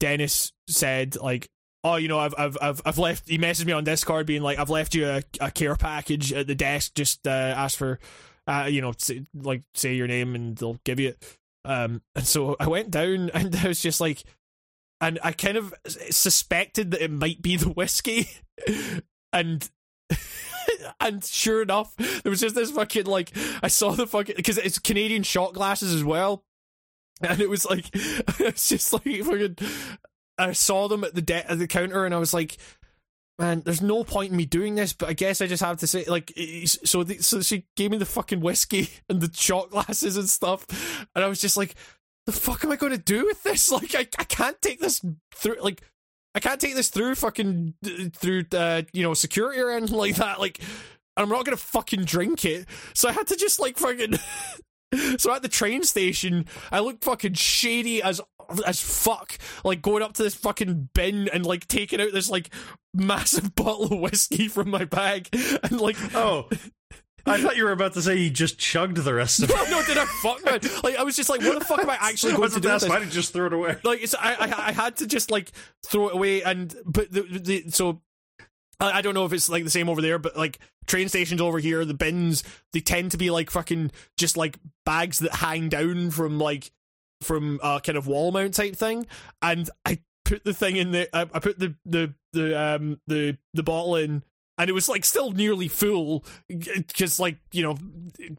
Dennis 0.00 0.52
said 0.68 1.16
like 1.16 1.48
oh 1.84 1.96
you 1.96 2.08
know 2.08 2.18
I've 2.18 2.34
I've 2.36 2.58
I've, 2.60 2.82
I've 2.84 2.98
left 2.98 3.28
he 3.28 3.38
messaged 3.38 3.66
me 3.66 3.72
on 3.72 3.84
Discord 3.84 4.26
being 4.26 4.42
like 4.42 4.58
I've 4.58 4.70
left 4.70 4.94
you 4.94 5.08
a, 5.08 5.22
a 5.40 5.50
care 5.50 5.76
package 5.76 6.32
at 6.32 6.46
the 6.48 6.54
desk. 6.54 6.94
Just 6.94 7.26
uh 7.26 7.30
ask 7.30 7.78
for 7.78 8.00
uh 8.48 8.66
you 8.68 8.80
know 8.80 8.92
say, 8.98 9.24
like 9.34 9.62
say 9.74 9.94
your 9.94 10.08
name 10.08 10.34
and 10.34 10.56
they'll 10.56 10.80
give 10.84 10.98
you. 10.98 11.10
It 11.10 11.38
um 11.64 12.02
and 12.16 12.26
so 12.26 12.56
I 12.58 12.66
went 12.66 12.90
down 12.90 13.30
and 13.34 13.54
I 13.54 13.68
was 13.68 13.80
just 13.80 14.00
like 14.00 14.24
and 15.00 15.18
I 15.22 15.32
kind 15.32 15.56
of 15.56 15.74
suspected 15.86 16.90
that 16.90 17.02
it 17.02 17.10
might 17.10 17.40
be 17.40 17.56
the 17.56 17.70
whiskey, 17.70 18.28
and 19.32 19.68
and 21.00 21.24
sure 21.24 21.62
enough, 21.62 21.96
there 21.96 22.30
was 22.30 22.40
just 22.40 22.54
this 22.54 22.70
fucking 22.70 23.06
like 23.06 23.32
I 23.62 23.68
saw 23.68 23.92
the 23.92 24.06
fucking 24.06 24.36
because 24.36 24.58
it's 24.58 24.78
Canadian 24.78 25.22
shot 25.22 25.54
glasses 25.54 25.94
as 25.94 26.04
well, 26.04 26.44
and 27.22 27.40
it 27.40 27.50
was 27.50 27.64
like 27.64 27.86
it's 27.94 28.68
just 28.68 28.92
like 28.92 29.04
fucking. 29.04 29.56
I 30.38 30.52
saw 30.52 30.88
them 30.88 31.04
at 31.04 31.14
the 31.14 31.20
de- 31.20 31.50
at 31.50 31.58
the 31.58 31.66
counter, 31.66 32.06
and 32.06 32.14
I 32.14 32.18
was 32.18 32.32
like, 32.32 32.56
man, 33.40 33.62
there's 33.64 33.82
no 33.82 34.04
point 34.04 34.30
in 34.30 34.36
me 34.36 34.44
doing 34.44 34.74
this, 34.74 34.92
but 34.92 35.08
I 35.08 35.14
guess 35.14 35.40
I 35.40 35.46
just 35.46 35.62
have 35.62 35.78
to 35.78 35.86
say, 35.86 36.04
like, 36.04 36.32
so 36.66 37.02
the, 37.02 37.22
so 37.22 37.40
she 37.40 37.66
gave 37.76 37.90
me 37.90 37.96
the 37.96 38.06
fucking 38.06 38.40
whiskey 38.40 38.90
and 39.08 39.20
the 39.20 39.34
shot 39.34 39.70
glasses 39.70 40.16
and 40.16 40.28
stuff, 40.28 40.66
and 41.14 41.24
I 41.24 41.28
was 41.28 41.40
just 41.40 41.56
like, 41.56 41.74
the 42.26 42.32
fuck 42.32 42.64
am 42.64 42.70
I 42.70 42.76
going 42.76 42.92
to 42.92 42.98
do 42.98 43.24
with 43.26 43.42
this? 43.42 43.70
Like, 43.80 43.94
I, 43.94 44.06
I 44.18 44.24
can't 44.24 44.60
take 44.60 44.80
this 44.80 45.04
through, 45.34 45.56
like, 45.62 45.82
I 46.34 46.40
can't 46.40 46.60
take 46.60 46.74
this 46.74 46.90
through 46.90 47.14
fucking, 47.16 47.74
through, 48.14 48.44
uh, 48.52 48.82
you 48.92 49.02
know, 49.02 49.14
security 49.14 49.60
or 49.60 49.70
anything 49.70 49.96
like 49.96 50.16
that. 50.16 50.38
Like, 50.38 50.60
I'm 51.16 51.28
not 51.28 51.44
going 51.44 51.56
to 51.56 51.62
fucking 51.62 52.04
drink 52.04 52.44
it. 52.44 52.66
So 52.94 53.08
I 53.08 53.12
had 53.12 53.26
to 53.28 53.36
just, 53.36 53.58
like, 53.58 53.78
fucking. 53.78 54.14
So 55.18 55.34
at 55.34 55.42
the 55.42 55.48
train 55.48 55.82
station, 55.82 56.46
I 56.70 56.80
looked 56.80 57.04
fucking 57.04 57.34
shady 57.34 58.02
as 58.02 58.20
as 58.66 58.80
fuck, 58.80 59.38
like 59.64 59.80
going 59.80 60.02
up 60.02 60.12
to 60.14 60.22
this 60.22 60.34
fucking 60.34 60.90
bin 60.92 61.28
and 61.32 61.46
like 61.46 61.68
taking 61.68 62.00
out 62.00 62.12
this 62.12 62.28
like 62.28 62.50
massive 62.92 63.54
bottle 63.54 63.84
of 63.84 64.00
whiskey 64.00 64.48
from 64.48 64.70
my 64.70 64.84
bag 64.84 65.28
and 65.62 65.80
like 65.80 65.96
oh 66.14 66.48
I 67.26 67.40
thought 67.40 67.56
you 67.56 67.64
were 67.64 67.72
about 67.72 67.92
to 67.94 68.02
say 68.02 68.16
you 68.16 68.30
just 68.30 68.58
chugged 68.58 68.96
the 68.96 69.14
rest 69.14 69.42
of 69.42 69.50
it. 69.54 69.70
no, 69.70 69.82
did 69.84 69.98
I 69.98 70.04
fuck 70.22 70.44
man? 70.44 70.60
Like 70.82 70.96
I 70.96 71.02
was 71.02 71.16
just 71.16 71.28
like, 71.28 71.40
what 71.42 71.58
the 71.58 71.64
fuck 71.64 71.80
am 71.80 71.90
I 71.90 71.98
actually 72.00 72.32
going 72.32 72.50
to 72.50 72.60
do? 72.60 72.70
With 72.70 72.82
this? 72.82 72.90
You 72.90 73.06
just 73.06 73.32
throw 73.32 73.46
it 73.46 73.52
away? 73.52 73.76
Like 73.84 74.02
it's, 74.02 74.14
I, 74.14 74.34
I, 74.34 74.68
I 74.68 74.72
had 74.72 74.96
to 74.96 75.06
just 75.06 75.30
like 75.30 75.52
throw 75.84 76.08
it 76.08 76.14
away, 76.14 76.42
and 76.42 76.74
but 76.84 77.12
the, 77.12 77.22
the 77.22 77.70
so 77.70 78.00
I, 78.80 79.02
don't 79.02 79.14
know 79.14 79.24
if 79.24 79.32
it's 79.32 79.48
like 79.48 79.64
the 79.64 79.70
same 79.70 79.88
over 79.88 80.00
there, 80.00 80.18
but 80.18 80.36
like 80.36 80.58
train 80.86 81.08
stations 81.08 81.40
over 81.40 81.58
here, 81.58 81.84
the 81.84 81.94
bins 81.94 82.42
they 82.72 82.80
tend 82.80 83.10
to 83.12 83.18
be 83.18 83.30
like 83.30 83.50
fucking 83.50 83.90
just 84.16 84.36
like 84.36 84.58
bags 84.84 85.18
that 85.20 85.34
hang 85.34 85.68
down 85.68 86.10
from 86.10 86.38
like 86.38 86.70
from 87.22 87.60
a 87.62 87.80
kind 87.80 87.98
of 87.98 88.06
wall 88.06 88.32
mount 88.32 88.54
type 88.54 88.76
thing, 88.76 89.06
and 89.42 89.68
I 89.84 90.00
put 90.24 90.44
the 90.44 90.54
thing 90.54 90.76
in 90.76 90.92
the 90.92 91.08
I, 91.16 91.22
I 91.22 91.38
put 91.38 91.58
the 91.58 91.74
the 91.84 92.14
the 92.32 92.58
um 92.58 93.00
the 93.06 93.36
the 93.54 93.62
bottle 93.62 93.96
in 93.96 94.22
and 94.60 94.68
it 94.68 94.74
was 94.74 94.90
like 94.90 95.06
still 95.06 95.32
nearly 95.32 95.68
full 95.68 96.24
because 96.46 97.18
like 97.18 97.38
you 97.50 97.62
know 97.62 97.78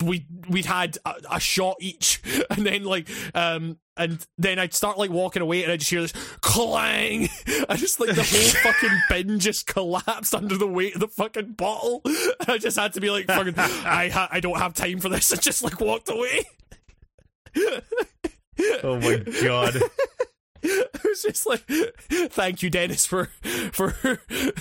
we 0.05 0.27
we'd 0.47 0.67
had 0.67 0.97
a, 1.03 1.15
a, 1.31 1.39
shot 1.39 1.77
each. 1.79 2.21
And 2.51 2.65
then 2.65 2.83
like 2.83 3.09
um 3.33 3.79
and 4.01 4.25
then 4.37 4.57
I'd 4.59 4.73
start 4.73 4.97
like 4.97 5.11
walking 5.11 5.41
away 5.41 5.63
and 5.63 5.71
I 5.71 5.77
just 5.77 5.91
hear 5.91 6.01
this 6.01 6.13
clang. 6.41 7.29
I 7.69 7.75
just 7.75 7.99
like 7.99 8.15
the 8.15 8.23
whole 8.23 8.71
fucking 8.73 8.97
bin 9.09 9.39
just 9.39 9.67
collapsed 9.67 10.33
under 10.33 10.57
the 10.57 10.67
weight 10.67 10.95
of 10.95 11.01
the 11.01 11.07
fucking 11.07 11.53
bottle. 11.53 12.01
And 12.05 12.17
I 12.47 12.57
just 12.57 12.77
had 12.77 12.93
to 12.93 13.01
be 13.01 13.09
like 13.09 13.27
fucking 13.27 13.53
I 13.57 14.09
ha- 14.09 14.29
I 14.31 14.39
don't 14.39 14.57
have 14.57 14.73
time 14.73 14.99
for 14.99 15.09
this. 15.09 15.31
I 15.31 15.35
just 15.35 15.63
like 15.63 15.79
walked 15.79 16.09
away. 16.09 16.45
Oh 18.83 18.99
my 18.99 19.17
god. 19.41 19.81
It 20.63 21.03
was 21.03 21.23
just 21.23 21.47
like 21.47 21.63
thank 21.67 22.61
you 22.61 22.69
dennis 22.69 23.05
for 23.05 23.25
for 23.71 23.95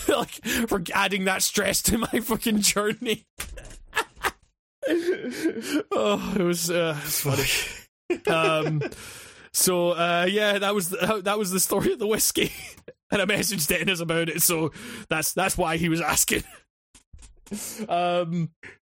like 0.09 0.31
for 0.67 0.83
adding 0.94 1.25
that 1.25 1.43
stress 1.43 1.83
to 1.83 1.99
my 1.99 2.20
fucking 2.20 2.60
journey. 2.60 3.27
Oh 5.93 6.35
it 6.36 6.43
was 6.43 6.70
uh 6.70 6.94
funny. 6.94 7.44
Um 8.27 8.83
so 9.53 9.91
uh 9.91 10.27
yeah 10.29 10.59
that 10.59 10.75
was 10.75 10.91
the, 10.91 11.20
that 11.25 11.39
was 11.39 11.51
the 11.51 11.61
story 11.61 11.93
of 11.93 11.99
the 11.99 12.07
whiskey 12.07 12.53
and 13.11 13.20
i 13.20 13.25
messaged 13.25 13.67
dennis 13.69 14.01
about 14.01 14.29
it 14.29 14.43
so 14.43 14.70
that's 15.09 15.33
that's 15.33 15.59
why 15.59 15.77
he 15.77 15.89
was 15.89 16.01
asking 16.01 16.43
um 17.89 18.51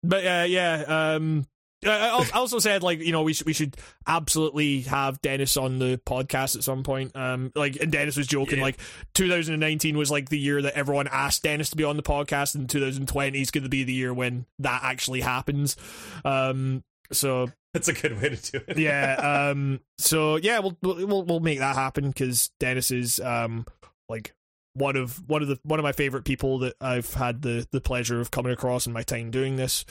but 0.03 0.25
uh, 0.27 0.45
yeah 0.49 1.15
um 1.15 1.47
I 1.83 2.29
also 2.35 2.59
said 2.59 2.83
like 2.83 3.01
you 3.01 3.11
know 3.11 3.23
we 3.23 3.33
should 3.33 3.47
we 3.47 3.55
should 3.55 3.75
absolutely 4.07 4.83
have 4.83 5.19
Dennis 5.23 5.57
on 5.57 5.79
the 5.79 5.99
podcast 6.05 6.55
at 6.57 6.63
some 6.63 6.83
point. 6.83 7.17
Um, 7.17 7.53
like 7.55 7.77
and 7.81 7.91
Dennis 7.91 8.19
was 8.19 8.27
joking 8.27 8.59
Yeah. 8.59 8.65
like 8.65 8.79
2019 9.15 9.97
was 9.97 10.11
like 10.11 10.29
the 10.29 10.39
year 10.39 10.61
that 10.61 10.75
everyone 10.75 11.09
asked 11.11 11.43
Dennis 11.43 11.71
to 11.71 11.79
be 11.79 11.85
on 11.85 11.97
the 11.97 12.03
podcast, 12.03 12.55
and 12.55 12.69
2020 12.69 13.41
is 13.41 13.51
going 13.51 13.63
to 13.65 13.71
be 13.71 13.85
the 13.85 13.95
year 13.95 14.13
when 14.13 14.45
that 14.59 14.81
actually 14.85 15.23
happens. 15.23 15.75
Um, 16.23 16.85
so 17.13 17.51
That's 17.75 17.89
a 17.89 17.93
good 17.93 18.21
way 18.21 18.31
to 18.31 18.53
do 18.53 18.61
it. 18.69 18.79
yeah, 18.79 19.49
um, 19.51 19.81
so 19.99 20.37
yeah, 20.37 20.59
we'll 20.59 20.77
we'll 20.83 21.23
we'll 21.25 21.41
make 21.41 21.59
that 21.61 21.77
happen 21.77 22.09
because 22.09 22.51
Dennis 22.59 22.91
is 22.91 23.21
um 23.21 23.65
like 24.09 24.33
one 24.75 24.97
of 24.97 25.23
one 25.29 25.43
of 25.43 25.49
the 25.49 25.59
one 25.63 25.79
of 25.79 25.85
my 25.85 25.93
favorite 25.93 26.25
people 26.25 26.59
that 26.61 26.75
I've 26.81 27.13
had 27.15 27.43
the 27.43 27.67
the 27.71 27.81
pleasure 27.81 28.21
of 28.21 28.31
coming 28.31 28.53
across 28.53 28.87
in 28.87 28.93
my 28.93 29.03
time 29.03 29.31
doing 29.31 29.57
this. 29.57 29.85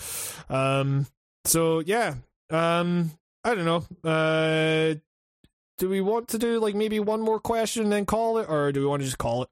Um, 0.50 1.08
so 1.46 1.80
yeah, 1.80 2.16
um, 2.50 3.12
I 3.44 3.56
don't 3.56 3.66
know. 3.66 3.86
Uh, 4.10 4.96
do 5.78 5.88
we 5.90 6.02
want 6.02 6.28
to 6.30 6.38
do 6.38 6.60
like 6.60 6.76
maybe 6.76 7.00
one 7.00 7.22
more 7.22 7.40
question 7.40 7.84
and 7.84 7.92
then 7.92 8.06
call 8.06 8.38
it, 8.40 8.50
or 8.50 8.72
do 8.74 8.82
we 8.82 8.86
want 8.86 9.02
to 9.02 9.06
just 9.06 9.18
call 9.18 9.44
it? 9.44 9.50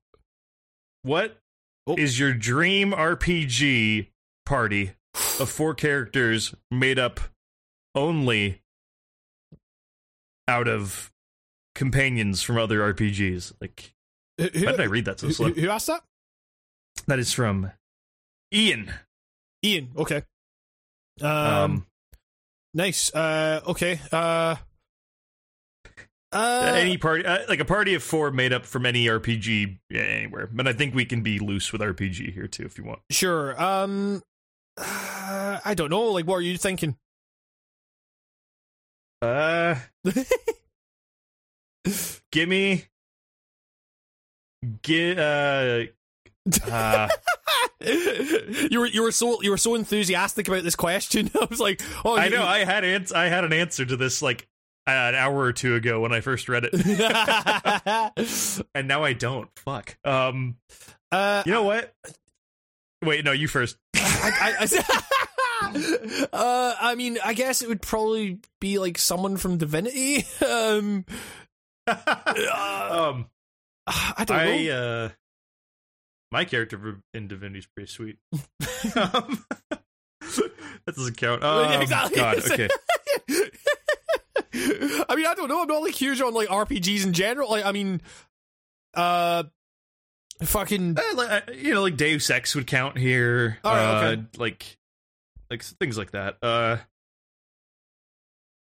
What 1.03 1.37
Oh. 1.89 1.95
is 1.97 2.19
your 2.19 2.33
dream 2.33 2.91
RPG 2.91 4.09
party 4.45 4.91
of 5.39 5.49
four 5.49 5.73
characters 5.73 6.53
made 6.69 6.99
up 6.99 7.21
only 7.97 8.61
out 10.47 10.67
of 10.67 11.11
companions 11.75 12.41
from 12.41 12.57
other 12.57 12.93
RPGs. 12.93 13.53
Like, 13.59 13.93
Who, 14.37 14.45
who, 14.47 14.65
why 14.65 14.71
did 14.71 14.81
I 14.81 14.85
read 14.85 15.05
that 15.05 15.19
so 15.19 15.27
who, 15.27 15.33
slow? 15.33 15.49
who 15.51 15.69
asked 15.69 15.87
that? 15.87 16.03
That 17.07 17.19
is 17.19 17.33
from 17.33 17.71
Ian. 18.53 18.91
Ian. 19.63 19.89
Okay. 19.97 20.23
Um, 21.21 21.27
Um, 21.29 21.85
nice. 22.73 23.13
Uh, 23.13 23.61
okay. 23.67 23.99
Uh, 24.11 24.55
uh, 26.33 26.73
any 26.75 26.97
party, 26.97 27.25
uh, 27.25 27.39
like 27.47 27.59
a 27.59 27.65
party 27.65 27.93
of 27.93 28.03
four 28.03 28.31
made 28.31 28.51
up 28.51 28.65
from 28.65 28.85
any 28.85 29.05
RPG 29.05 29.77
yeah, 29.89 30.01
anywhere. 30.01 30.49
But 30.51 30.67
I 30.67 30.73
think 30.73 30.93
we 30.93 31.05
can 31.05 31.21
be 31.21 31.39
loose 31.39 31.71
with 31.71 31.81
RPG 31.81 32.33
here 32.33 32.47
too, 32.47 32.63
if 32.65 32.77
you 32.77 32.83
want. 32.83 32.99
sure. 33.09 33.59
Um, 33.61 34.21
uh, 34.77 35.59
I 35.63 35.73
don't 35.73 35.89
know. 35.89 36.03
Like, 36.11 36.27
what 36.27 36.35
are 36.35 36.41
you 36.41 36.57
thinking? 36.57 36.97
Uh, 39.21 39.75
gimme, 42.31 42.83
get 44.81 45.17
uh, 45.17 45.83
uh 46.69 47.09
you 47.81 48.79
were 48.79 48.85
you 48.85 49.01
were 49.01 49.11
so 49.11 49.41
you 49.41 49.51
were 49.51 49.57
so 49.57 49.75
enthusiastic 49.75 50.47
about 50.47 50.63
this 50.63 50.75
question. 50.75 51.29
I 51.41 51.45
was 51.49 51.59
like, 51.59 51.81
oh, 52.05 52.15
I 52.15 52.25
you- 52.25 52.31
know 52.31 52.43
I 52.43 52.63
had 52.63 52.83
ans- 52.83 53.11
I 53.11 53.25
had 53.25 53.43
an 53.43 53.53
answer 53.53 53.85
to 53.85 53.95
this 53.97 54.21
like 54.21 54.47
an 54.85 55.15
hour 55.15 55.37
or 55.37 55.51
two 55.51 55.75
ago 55.75 55.99
when 55.99 56.13
I 56.13 56.21
first 56.21 56.47
read 56.47 56.63
it, 56.71 56.73
and 58.73 58.87
now 58.87 59.03
I 59.03 59.13
don't. 59.13 59.49
Fuck. 59.57 59.97
Um, 60.05 60.57
uh, 61.11 61.43
you 61.45 61.51
know 61.51 61.63
what? 61.63 61.93
Wait, 63.03 63.25
no, 63.25 63.31
you 63.31 63.47
first. 63.47 63.77
I, 63.95 64.55
I, 64.59 64.63
I, 64.63 65.01
uh, 66.33 66.75
I 66.79 66.95
mean, 66.95 67.17
I 67.23 67.33
guess 67.33 67.61
it 67.61 67.67
would 67.69 67.81
probably 67.81 68.39
be 68.59 68.79
like 68.79 68.97
someone 68.97 69.37
from 69.37 69.57
Divinity. 69.57 70.25
Um, 70.47 71.05
uh, 71.87 73.13
um, 73.13 73.25
I 73.87 74.23
don't 74.25 74.37
I 74.37 74.65
know. 74.65 74.73
uh, 75.05 75.09
my 76.31 76.43
character 76.45 76.99
in 77.13 77.27
Divinity 77.27 77.59
is 77.59 77.65
pretty 77.67 77.89
sweet. 77.91 78.17
um, 78.95 79.45
that 80.85 80.95
doesn't 80.95 81.17
count. 81.17 81.43
Um, 81.43 81.81
Exactly. 81.81 82.17
God, 82.17 82.37
okay. 82.51 82.69
I 85.09 85.15
mean, 85.15 85.25
I 85.25 85.33
don't 85.35 85.47
know. 85.47 85.61
I'm 85.61 85.67
not 85.67 85.81
like 85.83 85.93
huge 85.95 86.19
on 86.21 86.33
like 86.33 86.49
RPGs 86.49 87.05
in 87.05 87.13
general. 87.13 87.49
Like, 87.49 87.65
I 87.65 87.71
mean, 87.71 88.01
uh, 88.93 89.43
fucking 90.43 90.97
Uh, 90.97 91.15
like, 91.15 91.29
uh, 91.47 91.51
you 91.53 91.73
know, 91.73 91.81
like 91.83 91.95
Deus 91.97 92.29
Ex 92.29 92.55
would 92.55 92.67
count 92.67 92.97
here. 92.97 93.59
Right, 93.63 94.03
uh, 94.03 94.07
okay. 94.11 94.23
Like, 94.37 94.76
like 95.49 95.63
things 95.63 95.97
like 95.97 96.11
that. 96.11 96.37
Uh, 96.41 96.77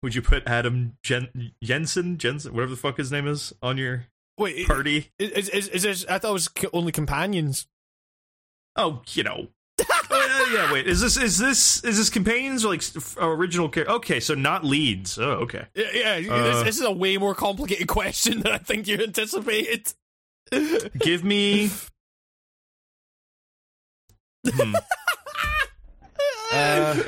would 0.02 0.16
you 0.16 0.22
put 0.22 0.48
Adam 0.48 0.98
Jen- 1.04 1.52
Jensen, 1.64 2.18
Jensen, 2.18 2.54
whatever 2.54 2.72
the 2.72 2.78
fuck 2.78 2.98
his 2.98 3.12
name 3.12 3.28
is, 3.28 3.54
on 3.62 3.78
your 3.78 4.06
wait. 4.38 4.66
party? 4.68 5.12
Is, 5.20 5.50
is, 5.50 5.68
is 5.68 5.84
this, 5.84 6.06
I 6.08 6.20
thought 6.20 6.30
it 6.30 6.34
was 6.34 6.50
only 6.74 6.92
companions. 6.92 7.68
Oh, 8.76 9.02
you 9.14 9.24
know. 9.24 9.48
Uh, 10.12 10.46
yeah, 10.54 10.72
wait. 10.74 10.88
Is 10.88 11.02
this 11.02 11.18
is 11.18 11.38
this 11.38 11.84
is 11.84 11.98
this 11.98 12.10
companions 12.10 12.66
or 12.66 12.70
like 12.70 12.84
original? 13.18 13.70
Char- 13.70 13.88
okay, 13.88 14.20
so 14.20 14.34
not 14.34 14.66
leads. 14.66 15.18
Oh, 15.20 15.32
okay. 15.44 15.66
Yeah, 15.76 16.18
yeah 16.18 16.34
Uh. 16.34 16.44
this, 16.44 16.64
this 16.64 16.76
is 16.80 16.86
a 16.86 16.92
way 16.92 17.18
more 17.18 17.36
complicated 17.36 17.88
question 17.90 18.42
than 18.42 18.52
I 18.54 18.58
think 18.58 18.88
you 18.88 18.98
anticipated. 19.02 19.94
Give 20.98 21.24
me. 21.24 21.70
Hmm. 24.50 24.74
Uh, 26.52 27.04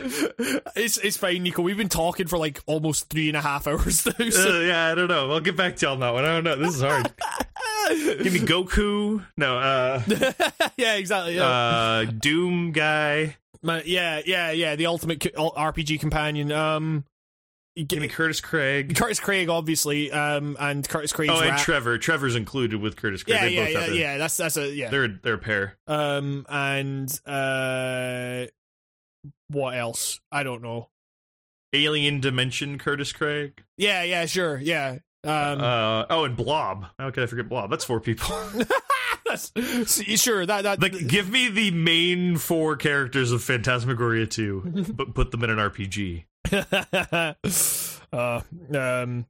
it's 0.75 0.97
it's 0.97 1.17
fine, 1.17 1.43
Nico. 1.43 1.61
We've 1.61 1.77
been 1.77 1.89
talking 1.89 2.27
for 2.27 2.37
like 2.37 2.61
almost 2.67 3.09
three 3.09 3.27
and 3.27 3.37
a 3.37 3.41
half 3.41 3.67
hours 3.67 4.05
now. 4.05 4.13
uh, 4.19 4.59
yeah, 4.59 4.87
I 4.91 4.95
don't 4.95 5.07
know. 5.07 5.31
I'll 5.31 5.39
get 5.39 5.57
back 5.57 5.75
to 5.77 5.85
you 5.85 5.91
on 5.91 5.99
that 6.01 6.13
one. 6.13 6.25
I 6.25 6.27
don't 6.39 6.43
know. 6.43 6.55
This 6.57 6.75
is 6.75 6.81
hard. 6.81 7.11
Give 7.89 8.33
me 8.33 8.39
Goku. 8.39 9.25
No. 9.37 9.57
Uh. 9.57 10.01
yeah, 10.77 10.95
exactly. 10.95 11.35
Yeah. 11.35 11.45
uh 11.47 12.05
Doom 12.05 12.71
guy. 12.71 13.37
Ma- 13.63 13.81
yeah, 13.85 14.21
yeah, 14.25 14.51
yeah. 14.51 14.75
The 14.75 14.85
ultimate 14.85 15.19
co- 15.19 15.51
RPG 15.51 15.99
companion. 15.99 16.51
Um, 16.51 17.05
Give 17.87 18.01
me 18.01 18.09
Curtis 18.09 18.41
Craig. 18.41 18.95
Curtis 18.95 19.19
Craig, 19.19 19.47
obviously. 19.49 20.11
Um, 20.11 20.57
and 20.59 20.87
Curtis 20.87 21.13
Craig's 21.13 21.31
Oh, 21.33 21.39
and 21.39 21.51
rap. 21.51 21.59
Trevor. 21.61 21.97
Trevor's 21.97 22.35
included 22.35 22.81
with 22.81 22.97
Curtis 22.97 23.23
Craig. 23.23 23.35
yeah, 23.35 23.45
they 23.45 23.53
yeah, 23.55 23.63
both 23.63 23.71
yeah, 23.73 23.79
have 23.81 23.89
a, 23.91 23.95
yeah. 23.97 24.17
That's 24.17 24.37
that's 24.37 24.57
a 24.57 24.69
yeah. 24.69 24.89
They're 24.89 25.07
they're 25.07 25.33
a 25.35 25.37
pair. 25.39 25.77
Um, 25.87 26.45
and 26.49 27.09
uh, 27.25 28.45
what 29.51 29.75
else? 29.75 30.19
I 30.31 30.43
don't 30.43 30.61
know. 30.61 30.89
Alien 31.73 32.19
Dimension 32.19 32.77
Curtis 32.77 33.13
Craig. 33.13 33.63
Yeah, 33.77 34.03
yeah, 34.03 34.25
sure, 34.25 34.57
yeah. 34.57 34.97
Um, 35.23 35.61
uh 35.61 36.05
oh, 36.09 36.25
and 36.25 36.35
Blob. 36.35 36.87
How 36.97 37.11
could 37.11 37.23
I 37.23 37.27
forget 37.27 37.47
Blob? 37.47 37.69
That's 37.69 37.85
four 37.85 37.99
people. 37.99 38.35
that's 39.25 40.21
sure 40.21 40.45
that 40.45 40.63
that 40.63 40.81
like, 40.81 41.07
give 41.07 41.29
me 41.29 41.49
the 41.49 41.71
main 41.71 42.37
four 42.37 42.75
characters 42.75 43.31
of 43.31 43.43
Phantasmagoria 43.43 44.25
2, 44.25 44.85
but 44.95 45.13
put 45.13 45.31
them 45.31 45.43
in 45.43 45.49
an 45.49 45.57
RPG. 45.57 46.25
uh, 48.13 48.41
um, 48.75 49.25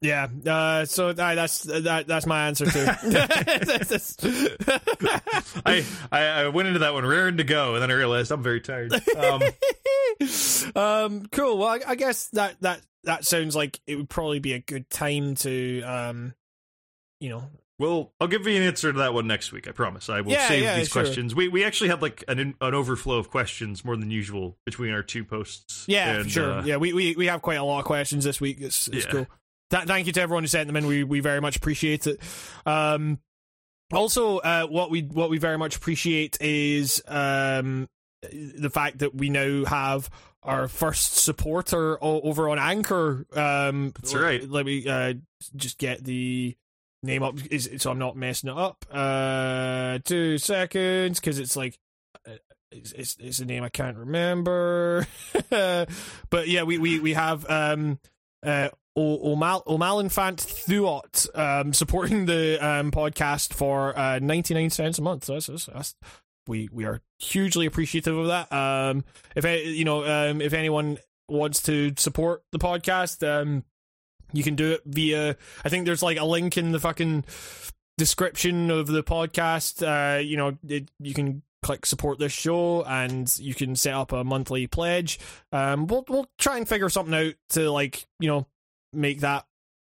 yeah. 0.00 0.28
Uh, 0.46 0.84
so 0.84 1.12
that, 1.12 1.34
that's 1.34 1.62
that, 1.62 2.06
that's 2.06 2.26
my 2.26 2.46
answer 2.48 2.66
too. 2.66 2.84
I, 5.66 5.84
I 6.10 6.20
I 6.20 6.48
went 6.48 6.68
into 6.68 6.80
that 6.80 6.94
one 6.94 7.04
raring 7.04 7.36
to 7.38 7.44
go, 7.44 7.74
and 7.74 7.82
then 7.82 7.90
I 7.90 7.94
realized 7.94 8.30
I'm 8.30 8.42
very 8.42 8.60
tired. 8.60 8.92
Um, 9.16 9.42
um, 10.76 11.26
cool. 11.32 11.58
Well, 11.58 11.68
I, 11.68 11.80
I 11.88 11.94
guess 11.94 12.28
that 12.28 12.56
that 12.60 12.80
that 13.04 13.24
sounds 13.24 13.56
like 13.56 13.80
it 13.86 13.96
would 13.96 14.08
probably 14.08 14.38
be 14.38 14.52
a 14.54 14.58
good 14.60 14.88
time 14.90 15.34
to 15.36 15.82
um, 15.82 16.34
you 17.20 17.30
know, 17.30 17.44
well, 17.78 18.12
I'll 18.20 18.28
give 18.28 18.46
you 18.46 18.56
an 18.56 18.62
answer 18.62 18.92
to 18.92 18.98
that 19.00 19.14
one 19.14 19.26
next 19.26 19.52
week. 19.52 19.68
I 19.68 19.72
promise. 19.72 20.08
I 20.08 20.20
will 20.20 20.32
Yeah, 20.32 20.48
save 20.48 20.62
yeah, 20.62 20.76
these 20.78 20.88
sure. 20.88 21.02
questions. 21.02 21.34
We 21.34 21.48
we 21.48 21.64
actually 21.64 21.90
had 21.90 22.02
like 22.02 22.24
an 22.28 22.54
an 22.60 22.74
overflow 22.74 23.18
of 23.18 23.30
questions 23.30 23.84
more 23.84 23.96
than 23.96 24.10
usual 24.10 24.58
between 24.64 24.92
our 24.92 25.02
two 25.02 25.24
posts. 25.24 25.84
yeah, 25.88 26.20
and, 26.20 26.30
sure. 26.30 26.52
uh, 26.58 26.64
yeah, 26.64 26.76
we, 26.76 26.92
we 26.92 27.14
we 27.16 27.26
have 27.26 27.42
quite 27.42 27.56
a 27.56 27.64
lot 27.64 27.80
of 27.80 27.84
questions 27.84 28.24
this 28.24 28.40
week. 28.40 28.58
It's, 28.60 28.88
it's 28.88 29.06
Yeah. 29.06 29.10
cool. 29.12 29.26
Th- 29.70 29.84
thank 29.84 30.06
you 30.06 30.12
to 30.12 30.20
everyone 30.20 30.42
who 30.42 30.48
sent 30.48 30.66
them 30.66 30.76
in. 30.76 30.86
We 30.86 31.04
we 31.04 31.20
very 31.20 31.40
much 31.40 31.56
appreciate 31.56 32.06
it. 32.06 32.20
Um, 32.66 33.18
also, 33.92 34.38
uh, 34.38 34.66
what 34.66 34.90
we 34.90 35.02
what 35.02 35.30
we 35.30 35.38
very 35.38 35.58
much 35.58 35.76
appreciate 35.76 36.38
is 36.40 37.02
um, 37.08 37.88
the 38.22 38.70
fact 38.70 38.98
that 38.98 39.14
we 39.14 39.30
now 39.30 39.64
have 39.64 40.10
our 40.42 40.68
first 40.68 41.16
supporter 41.16 42.02
o- 42.02 42.20
over 42.22 42.48
on 42.48 42.58
Anchor. 42.58 43.26
Um, 43.34 43.92
That's 44.00 44.14
right. 44.14 44.48
Let 44.48 44.64
me 44.66 44.86
uh, 44.88 45.14
just 45.56 45.78
get 45.78 46.04
the 46.04 46.56
name 47.02 47.22
up, 47.22 47.36
is 47.50 47.68
so 47.78 47.90
I'm 47.90 47.98
not 47.98 48.16
messing 48.16 48.50
it 48.50 48.56
up. 48.56 48.84
Uh, 48.90 49.98
two 50.04 50.38
seconds, 50.38 51.20
because 51.20 51.38
it's 51.38 51.56
like. 51.56 51.78
uh, 52.26 52.32
It's, 52.72 52.92
it's, 52.92 53.16
it's 53.18 53.38
a 53.40 53.44
name 53.44 53.64
I 53.64 53.68
can't 53.68 53.96
remember, 53.96 55.04
but 55.50 56.46
yeah, 56.46 56.62
we 56.62 56.78
we 56.78 57.00
we 57.00 57.14
have 57.14 57.44
um 57.50 57.98
uh 58.46 58.68
O- 58.96 59.34
Omal 59.36 59.64
Omalinfant 59.66 60.36
Thuot 60.36 61.38
um 61.38 61.72
supporting 61.72 62.26
the 62.26 62.58
um 62.64 62.90
podcast 62.90 63.54
for 63.54 63.96
uh 63.98 64.18
99 64.18 64.70
cents 64.70 64.98
a 64.98 65.02
month. 65.02 65.26
That's, 65.26 65.46
that's, 65.46 65.66
that's 65.66 65.94
we 66.46 66.68
we 66.72 66.84
are 66.84 67.00
hugely 67.18 67.66
appreciative 67.66 68.16
of 68.16 68.26
that. 68.26 68.52
Um, 68.52 69.04
if 69.34 69.44
you 69.44 69.84
know, 69.84 70.04
um, 70.04 70.40
if 70.40 70.52
anyone 70.52 70.98
wants 71.28 71.62
to 71.62 71.92
support 71.96 72.42
the 72.52 72.58
podcast, 72.58 73.26
um, 73.26 73.64
you 74.32 74.42
can 74.42 74.56
do 74.56 74.72
it 74.72 74.82
via. 74.84 75.36
I 75.64 75.68
think 75.68 75.86
there's 75.86 76.02
like 76.02 76.18
a 76.18 76.24
link 76.24 76.56
in 76.56 76.72
the 76.72 76.80
fucking 76.80 77.24
description 77.96 78.70
of 78.70 78.86
the 78.88 79.02
podcast. 79.02 79.82
Uh, 79.86 80.18
you 80.18 80.36
know, 80.36 80.58
it, 80.66 80.90
you 80.98 81.14
can 81.14 81.42
click 81.62 81.84
support 81.84 82.18
this 82.18 82.32
show 82.32 82.82
and 82.84 83.38
you 83.38 83.54
can 83.54 83.76
set 83.76 83.94
up 83.94 84.12
a 84.12 84.24
monthly 84.24 84.66
pledge. 84.66 85.18
Um, 85.52 85.86
we'll 85.86 86.04
we'll 86.08 86.26
try 86.38 86.56
and 86.56 86.68
figure 86.68 86.88
something 86.88 87.14
out 87.14 87.34
to 87.50 87.70
like 87.70 88.06
you 88.18 88.28
know 88.28 88.46
make 88.92 89.20
that 89.20 89.46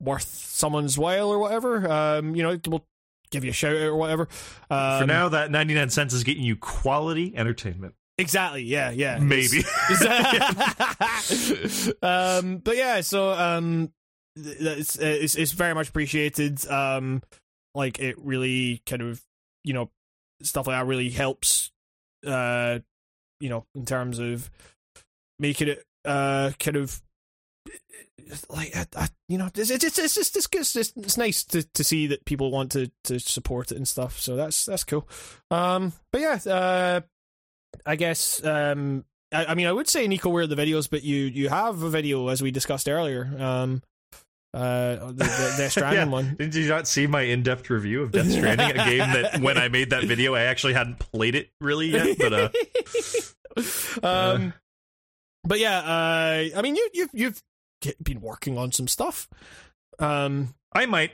worth 0.01 0.27
someone's 0.27 0.99
while 0.99 1.29
or 1.29 1.39
whatever. 1.39 1.91
Um, 1.91 2.35
you 2.35 2.43
know, 2.43 2.59
we'll 2.67 2.85
give 3.31 3.45
you 3.45 3.51
a 3.51 3.55
shout 3.55 3.77
out 3.77 3.83
or 3.83 3.97
whatever. 3.97 4.29
Um, 4.71 5.01
For 5.01 5.07
now, 5.07 5.29
that 5.29 5.51
99 5.51 5.91
cents 5.91 6.15
is 6.15 6.25
getting 6.25 6.43
you 6.43 6.57
quality 6.57 7.35
entertainment. 7.37 7.95
Exactly. 8.19 8.63
Yeah. 8.63 8.91
Yeah. 8.91 9.19
Maybe. 9.19 9.59
um, 12.03 12.59
but 12.59 12.77
yeah, 12.77 13.01
so 13.01 13.31
um, 13.31 13.93
it's, 14.37 14.97
it's 14.97 15.35
it's 15.37 15.53
very 15.53 15.75
much 15.75 15.89
appreciated. 15.89 16.67
Um, 16.71 17.23
like 17.75 17.99
it 17.99 18.17
really 18.19 18.83
kind 18.85 19.01
of 19.01 19.23
you 19.65 19.73
know 19.73 19.91
stuff 20.43 20.67
like 20.67 20.77
that 20.77 20.87
really 20.87 21.09
helps. 21.09 21.71
Uh, 22.27 22.81
you 23.41 23.49
know, 23.49 23.65
in 23.75 23.87
terms 23.87 24.19
of 24.19 24.51
making 25.39 25.69
it 25.69 25.83
uh 26.05 26.51
kind 26.59 26.77
of 26.77 27.01
like 28.49 28.75
I, 28.77 28.87
I, 28.97 29.09
you 29.29 29.39
know, 29.39 29.47
it's 29.55 29.71
it's 29.71 29.85
it's 29.85 29.99
it's 29.99 30.15
just 30.15 30.37
it's, 30.37 30.47
it's, 30.53 30.77
it's, 30.77 30.93
it's 30.97 31.17
nice 31.17 31.45
to, 31.45 31.63
to 31.63 31.85
see 31.85 32.07
that 32.09 32.25
people 32.25 32.51
want 32.51 32.73
to, 32.73 32.91
to 33.05 33.19
support 33.19 33.71
it 33.73 33.77
and 33.77 33.87
stuff. 33.87 34.19
So 34.19 34.37
that's 34.37 34.65
that's 34.67 34.85
cool. 34.85 35.09
Um, 35.51 35.93
but 36.13 36.21
yeah, 36.21 36.39
uh, 36.47 37.01
I 37.87 37.97
guess 37.97 38.45
um, 38.45 39.05
I, 39.33 39.47
I 39.47 39.55
mean 39.55 39.67
I 39.67 39.73
would 39.73 39.89
say 39.89 40.07
Nico 40.09 40.31
where 40.31 40.47
the 40.47 40.57
videos, 40.57 40.89
but 40.91 41.03
you 41.03 41.17
you 41.25 41.49
have 41.49 41.83
a 41.83 41.91
video 41.91 42.29
as 42.29 42.43
we 42.43 42.51
discussed 42.51 42.89
earlier. 42.89 43.31
Um, 43.39 43.83
uh, 44.53 44.97
the, 45.13 45.13
the 45.13 45.55
Death 45.57 45.71
Stranding 45.73 46.09
Yeah. 46.09 46.13
one. 46.13 46.35
Did 46.37 46.55
you 46.57 46.69
not 46.69 46.89
see 46.89 47.07
my 47.07 47.23
in-depth 47.23 47.71
review 47.71 48.03
of 48.03 48.11
Death 48.11 48.33
Stranding, 48.33 48.71
a 48.71 48.75
game 48.85 48.99
that 48.99 49.41
when 49.41 49.57
I 49.57 49.69
made 49.69 49.91
that 49.91 50.03
video, 50.05 50.35
I 50.35 50.43
actually 50.43 50.73
hadn't 50.73 50.99
played 50.99 51.37
it 51.37 51.51
really 51.61 51.87
yet? 51.89 52.19
But 52.19 52.33
uh, 52.33 52.49
um, 54.03 54.53
but 55.45 55.61
yeah, 55.61 55.79
uh, 55.79 56.59
I 56.59 56.63
mean, 56.63 56.75
you 56.75 56.89
you've 56.93 57.11
you've 57.13 57.43
get- 57.81 58.03
been 58.03 58.21
working 58.21 58.57
on 58.59 58.73
some 58.73 58.89
stuff. 58.89 59.29
Um, 59.99 60.55
I 60.73 60.87
might 60.87 61.13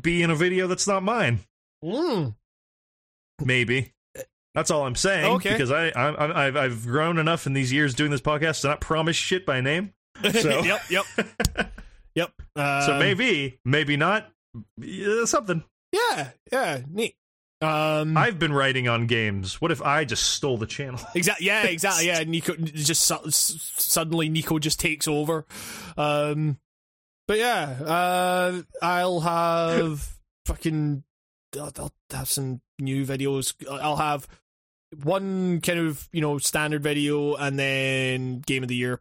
be 0.00 0.22
in 0.22 0.30
a 0.30 0.34
video 0.36 0.66
that's 0.66 0.86
not 0.86 1.02
mine. 1.02 1.40
mm, 1.84 2.34
Maybe. 3.44 3.92
That's 4.54 4.70
all 4.70 4.84
I'm 4.84 4.96
saying. 4.96 5.32
Okay. 5.36 5.52
Because 5.52 5.70
I, 5.70 5.88
I, 5.90 6.46
I've 6.46 6.56
I've 6.56 6.84
grown 6.86 7.18
enough 7.18 7.46
in 7.46 7.52
these 7.52 7.72
years 7.72 7.94
doing 7.94 8.10
this 8.10 8.20
podcast 8.20 8.62
to 8.62 8.68
not 8.68 8.80
promise 8.80 9.16
shit 9.16 9.46
by 9.46 9.60
name. 9.60 9.92
So 10.32 10.60
yep, 10.62 10.82
yep, 10.90 11.04
yep. 12.14 12.32
Um, 12.56 12.82
so 12.82 12.98
maybe, 12.98 13.58
maybe 13.64 13.96
not. 13.96 14.28
Yeah, 14.76 15.24
something. 15.24 15.62
yeah, 15.92 16.30
yeah, 16.52 16.80
neat. 16.90 17.14
Um, 17.62 18.16
I've 18.16 18.38
been 18.38 18.52
writing 18.52 18.88
on 18.88 19.06
games. 19.06 19.60
What 19.60 19.70
if 19.70 19.82
I 19.82 20.04
just 20.04 20.22
stole 20.30 20.56
the 20.56 20.66
channel? 20.66 21.00
Exactly. 21.14 21.46
Yeah. 21.46 21.64
Exactly. 21.66 22.06
Yeah. 22.06 22.24
Nico 22.24 22.54
just 22.56 23.02
su- 23.02 23.30
suddenly 23.30 24.28
Nico 24.28 24.58
just 24.58 24.80
takes 24.80 25.06
over. 25.06 25.44
Um, 25.96 26.58
but 27.28 27.38
yeah, 27.38 27.62
uh, 27.84 28.62
I'll 28.82 29.20
have 29.20 30.08
fucking. 30.46 31.04
I'll, 31.56 31.72
I'll 31.78 31.92
have 32.10 32.28
some 32.28 32.60
new 32.78 33.04
videos. 33.04 33.54
I'll 33.70 33.96
have 33.96 34.26
one 35.04 35.60
kind 35.60 35.78
of 35.78 36.08
you 36.12 36.20
know 36.20 36.38
standard 36.38 36.82
video 36.82 37.34
and 37.34 37.58
then 37.58 38.40
game 38.40 38.62
of 38.62 38.68
the 38.68 38.74
year 38.74 39.00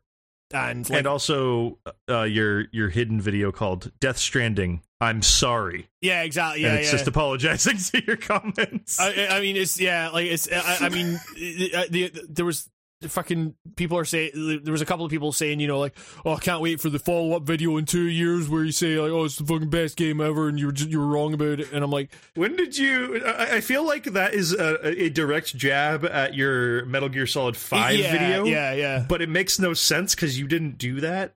and 0.53 0.89
like 0.89 0.99
and 0.99 1.07
also 1.07 1.77
uh, 2.09 2.23
your 2.23 2.65
your 2.71 2.89
hidden 2.89 3.21
video 3.21 3.51
called 3.51 3.91
Death 3.99 4.17
Stranding. 4.17 4.81
I'm 5.01 5.21
sorry, 5.21 5.87
yeah 6.01 6.23
exactly 6.23 6.63
yeah 6.63 6.69
and 6.69 6.79
it's 6.79 6.87
yeah. 6.87 6.91
just 6.91 7.07
apologizing 7.07 7.77
to 8.01 8.05
your 8.05 8.17
comments. 8.17 8.99
I, 8.99 9.27
I 9.31 9.41
mean, 9.41 9.55
it's 9.55 9.79
yeah, 9.79 10.09
like 10.09 10.25
it's. 10.25 10.51
I, 10.51 10.77
I 10.81 10.89
mean, 10.89 11.19
the, 11.35 11.87
the, 11.89 12.25
there 12.29 12.45
was 12.45 12.69
fucking 13.07 13.55
people 13.77 13.97
are 13.97 14.03
saying 14.03 14.31
there 14.63 14.73
was 14.73 14.81
a 14.81 14.85
couple 14.85 15.05
of 15.05 15.11
people 15.11 15.31
saying 15.31 15.61
you 15.61 15.67
know 15.67 15.79
like 15.79 15.95
oh 16.25 16.33
I 16.33 16.39
can't 16.39 16.61
wait 16.61 16.81
for 16.81 16.89
the 16.89 16.99
follow 16.99 17.33
up 17.37 17.43
video 17.43 17.77
in 17.77 17.85
two 17.85 18.07
years 18.09 18.49
where 18.49 18.65
you 18.65 18.73
say 18.73 18.99
like 18.99 19.11
oh 19.11 19.23
it's 19.23 19.37
the 19.37 19.45
fucking 19.45 19.69
best 19.69 19.95
game 19.95 20.19
ever 20.19 20.49
and 20.49 20.59
you're 20.59 20.73
just, 20.73 20.89
you 20.89 20.99
were 20.99 21.07
wrong 21.07 21.33
about 21.33 21.61
it 21.61 21.71
and 21.71 21.81
I'm 21.81 21.91
like 21.91 22.11
when 22.35 22.57
did 22.57 22.77
you? 22.77 23.21
I, 23.25 23.55
I 23.57 23.61
feel 23.61 23.85
like 23.85 24.03
that 24.03 24.33
is 24.33 24.53
a, 24.53 25.03
a 25.03 25.09
direct 25.09 25.55
jab 25.55 26.03
at 26.03 26.33
your 26.33 26.83
Metal 26.85 27.07
Gear 27.07 27.25
Solid 27.25 27.55
Five 27.55 27.97
yeah, 27.97 28.11
video. 28.11 28.43
yeah 28.43 28.73
yeah 28.73 29.05
but 29.07 29.21
it 29.21 29.29
makes 29.29 29.59
no 29.59 29.73
sense 29.73 30.13
because 30.13 30.37
you 30.37 30.47
didn't 30.47 30.77
do 30.77 30.99
that. 30.99 31.35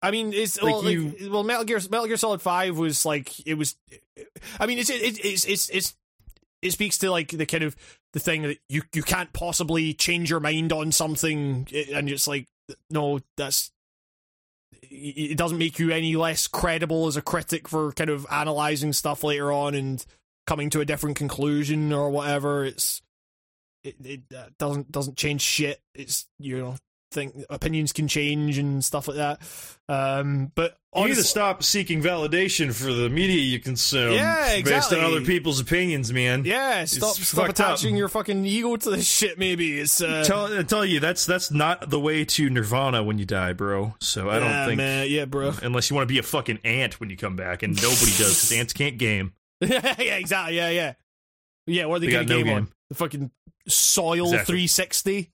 I 0.00 0.12
mean 0.12 0.32
it's 0.32 0.62
Like 0.62 0.72
well, 0.74 0.82
like, 0.84 0.92
you- 0.92 1.28
well 1.32 1.42
Metal 1.42 1.64
Gear 1.64 1.80
Metal 1.90 2.06
Gear 2.06 2.16
Solid 2.16 2.40
Five 2.40 2.78
was 2.78 3.04
like 3.04 3.44
it 3.44 3.54
was 3.54 3.74
I 4.60 4.66
mean 4.66 4.78
it's 4.78 4.90
it, 4.90 5.24
it's 5.24 5.44
it's 5.44 5.68
it's 5.70 5.96
it 6.62 6.72
speaks 6.72 6.98
to 6.98 7.10
like 7.10 7.28
the 7.30 7.46
kind 7.46 7.64
of 7.64 7.76
the 8.12 8.20
thing 8.20 8.42
that 8.42 8.58
you 8.68 8.82
you 8.94 9.02
can't 9.02 9.32
possibly 9.32 9.94
change 9.94 10.30
your 10.30 10.40
mind 10.40 10.72
on 10.72 10.92
something 10.92 11.66
eh, 11.72 11.84
and 11.92 12.08
it's 12.08 12.28
like 12.28 12.46
no 12.90 13.20
that's 13.36 13.70
it 14.82 15.36
doesn't 15.36 15.58
make 15.58 15.78
you 15.78 15.90
any 15.90 16.16
less 16.16 16.46
credible 16.46 17.06
as 17.06 17.16
a 17.16 17.22
critic 17.22 17.68
for 17.68 17.92
kind 17.92 18.10
of 18.10 18.26
analyzing 18.30 18.92
stuff 18.92 19.24
later 19.24 19.52
on 19.52 19.74
and 19.74 20.04
coming 20.46 20.70
to 20.70 20.80
a 20.80 20.84
different 20.84 21.16
conclusion 21.16 21.92
or 21.92 22.10
whatever. 22.10 22.64
It's 22.64 23.02
it, 23.84 23.96
it 24.04 24.58
doesn't 24.58 24.90
doesn't 24.90 25.16
change 25.16 25.42
shit. 25.42 25.80
It's 25.94 26.26
you 26.38 26.58
know 26.58 26.76
think 27.10 27.34
opinions 27.48 27.92
can 27.92 28.06
change 28.06 28.58
and 28.58 28.84
stuff 28.84 29.08
like 29.08 29.16
that 29.16 29.40
um 29.88 30.52
but 30.54 30.76
You 30.94 31.06
need 31.08 31.14
to 31.14 31.22
stop 31.22 31.62
seeking 31.62 32.02
validation 32.02 32.74
for 32.74 32.92
the 32.92 33.08
media 33.08 33.40
you 33.40 33.60
consume. 33.60 34.12
Yeah, 34.12 34.48
exactly. 34.52 34.72
Based 34.72 34.92
on 34.92 35.00
other 35.00 35.24
people's 35.24 35.58
opinions, 35.60 36.12
man. 36.12 36.44
yeah 36.44 36.84
stop 36.84 37.14
stop 37.16 37.46
fucked 37.46 37.60
up. 37.60 37.68
attaching 37.76 37.96
your 37.96 38.08
fucking 38.08 38.44
ego 38.44 38.76
to 38.76 38.90
this 38.90 39.08
shit 39.08 39.38
maybe 39.38 39.78
it's 39.80 40.02
uh 40.02 40.22
Tell, 40.26 40.58
I 40.58 40.62
tell 40.64 40.84
you, 40.84 41.00
that's 41.00 41.24
that's 41.24 41.50
not 41.50 41.88
the 41.88 41.98
way 42.00 42.24
to 42.26 42.50
Nirvana 42.50 43.02
when 43.02 43.18
you 43.18 43.24
die, 43.24 43.54
bro. 43.54 43.94
So 44.00 44.28
I 44.28 44.38
don't 44.38 44.66
think, 44.66 44.76
man, 44.76 45.06
yeah 45.08 45.24
bro 45.24 45.52
unless 45.62 45.88
you 45.88 45.96
want 45.96 46.06
to 46.08 46.12
be 46.12 46.18
a 46.18 46.22
fucking 46.22 46.58
ant 46.64 47.00
when 47.00 47.08
you 47.10 47.16
come 47.16 47.36
back, 47.36 47.62
and 47.62 47.74
nobody 47.74 48.12
does 48.18 48.48
because 48.48 48.52
ants 48.52 48.72
can't 48.74 48.98
game. 48.98 49.32
yeah, 49.60 49.94
exactly. 49.98 50.56
Yeah, 50.56 50.68
yeah, 50.70 50.92
yeah. 51.66 51.86
What 51.86 51.96
are 51.96 51.98
they, 52.00 52.06
They 52.08 52.12
gonna 52.12 52.24
got 52.26 52.36
no 52.36 52.44
game, 52.44 52.54
on? 52.54 52.68
The 52.90 52.94
fucking 52.96 53.30
soil 53.66 54.24
Exactly. 54.26 54.52
360. 54.66 55.30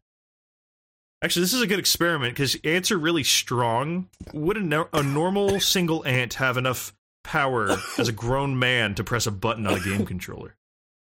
Actually, 1.25 1.41
this 1.45 1.55
is 1.55 1.63
a 1.63 1.67
good 1.67 1.79
experiment 1.79 2.35
because 2.35 2.55
ants 2.65 2.91
are 2.93 2.99
really 2.99 3.25
strong. 3.25 4.11
Would 4.35 4.59
a, 4.59 4.61
no- 4.61 4.91
a 4.93 5.03
normal 5.03 5.59
single 5.61 6.05
ant 6.07 6.35
have 6.35 6.59
enough 6.59 6.93
power 7.23 7.79
as 7.97 8.09
a 8.09 8.13
grown 8.25 8.59
man 8.59 8.95
to 8.97 9.05
press 9.05 9.27
a 9.27 9.31
button 9.31 9.67
on 9.67 9.73
a 9.73 9.81
game 9.81 10.05
controller? 10.05 10.55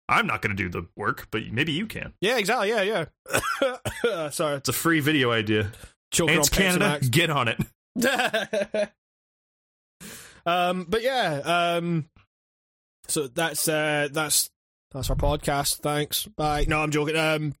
I'm 0.07 0.27
not 0.27 0.43
going 0.43 0.55
to 0.55 0.63
do 0.63 0.69
the 0.69 0.87
work, 0.95 1.29
but 1.31 1.51
maybe 1.51 1.71
you 1.71 1.87
can. 1.87 2.13
Yeah, 2.21 2.37
exactly. 2.37 2.69
Yeah, 2.69 3.05
yeah. 3.63 4.29
Sorry, 4.29 4.57
It's 4.57 4.69
a 4.69 4.73
free 4.73 4.99
video 4.99 5.31
idea. 5.31 5.71
choking 6.11 6.35
Ants 6.35 6.49
Canada, 6.49 6.99
get 7.09 7.31
on 7.31 7.47
it. 7.47 7.59
um, 10.45 10.85
but 10.87 11.01
yeah, 11.01 11.41
um, 11.77 12.07
so 13.07 13.25
that's 13.25 13.67
uh, 13.67 14.09
that's 14.11 14.51
that's 14.91 15.09
our 15.09 15.15
podcast. 15.15 15.77
Thanks. 15.77 16.27
Bye. 16.27 16.65
No, 16.67 16.81
I'm 16.81 16.91
joking. 16.91 17.15
Um, 17.15 17.55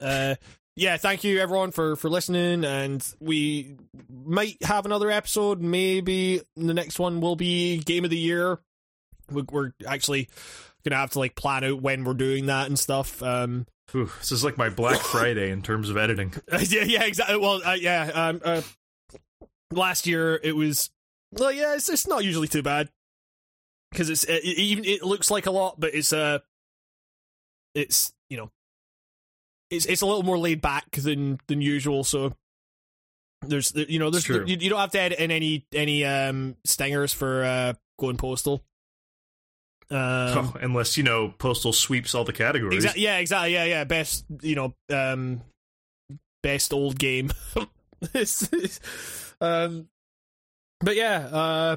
uh, 0.00 0.36
yeah, 0.78 0.96
thank 0.96 1.24
you 1.24 1.40
everyone 1.40 1.72
for 1.72 1.96
for 1.96 2.08
listening, 2.08 2.64
and 2.64 3.06
we 3.20 3.76
might 4.08 4.62
have 4.62 4.86
another 4.86 5.10
episode. 5.10 5.60
Maybe 5.60 6.40
the 6.56 6.72
next 6.74 6.98
one 6.98 7.20
will 7.20 7.36
be 7.36 7.78
game 7.78 8.04
of 8.04 8.10
the 8.10 8.16
year. 8.18 8.60
We- 9.30 9.42
We're 9.50 9.72
actually 9.86 10.28
gonna 10.84 10.96
have 11.00 11.10
to 11.10 11.18
like 11.18 11.34
plan 11.34 11.64
out 11.64 11.82
when 11.82 12.04
we're 12.04 12.14
doing 12.14 12.46
that 12.46 12.68
and 12.68 12.78
stuff. 12.78 13.22
Um, 13.22 13.66
Ooh, 13.94 14.10
this 14.18 14.32
is 14.32 14.44
like 14.44 14.56
my 14.56 14.68
Black 14.68 15.00
Friday 15.12 15.50
in 15.50 15.62
terms 15.62 15.90
of 15.90 15.96
editing. 15.96 16.32
yeah, 16.52 16.84
yeah, 16.84 17.04
exactly. 17.04 17.36
Well, 17.38 17.60
uh, 17.64 17.72
yeah. 17.74 18.10
Um, 18.14 18.40
uh, 18.44 18.62
last 19.72 20.06
year 20.06 20.38
it 20.42 20.54
was. 20.56 20.90
Well, 21.32 21.52
yeah, 21.52 21.74
it's 21.74 21.88
it's 21.88 22.06
not 22.06 22.24
usually 22.24 22.48
too 22.48 22.62
bad 22.62 22.88
because 23.90 24.08
it's 24.10 24.24
it, 24.24 24.44
it- 24.44 24.58
even 24.58 24.84
it 24.84 25.02
looks 25.02 25.30
like 25.30 25.46
a 25.46 25.50
lot, 25.50 25.78
but 25.78 25.94
it's 25.94 26.12
uh, 26.12 26.38
it's 27.74 28.12
you 28.30 28.36
know, 28.36 28.50
it's 29.70 29.86
it's 29.86 30.02
a 30.02 30.06
little 30.06 30.22
more 30.22 30.38
laid 30.38 30.60
back 30.60 30.90
than 30.92 31.40
than 31.46 31.60
usual. 31.60 32.04
So 32.04 32.34
there's 33.42 33.72
you 33.74 33.98
know 33.98 34.10
there's 34.10 34.28
you, 34.28 34.44
you 34.46 34.70
don't 34.70 34.80
have 34.80 34.90
to 34.92 35.00
edit 35.00 35.18
in 35.18 35.30
any 35.30 35.66
any 35.72 36.04
um 36.04 36.56
stingers 36.64 37.12
for 37.12 37.44
uh 37.44 37.74
going 37.98 38.16
postal. 38.16 38.62
Um, 39.90 39.98
Oh, 39.98 40.54
unless 40.60 40.96
you 40.96 41.02
know 41.02 41.32
Postal 41.38 41.72
sweeps 41.72 42.14
all 42.14 42.24
the 42.24 42.32
categories. 42.32 42.84
Exa- 42.84 42.94
yeah, 42.96 43.18
exactly. 43.18 43.54
Yeah, 43.54 43.64
yeah. 43.64 43.84
Best, 43.84 44.24
you 44.42 44.54
know, 44.54 44.74
um, 44.90 45.40
best 46.42 46.72
old 46.72 46.98
game. 46.98 47.30
Um, 49.40 49.88
but 50.80 50.94
yeah, 50.96 51.18
uh, 51.32 51.76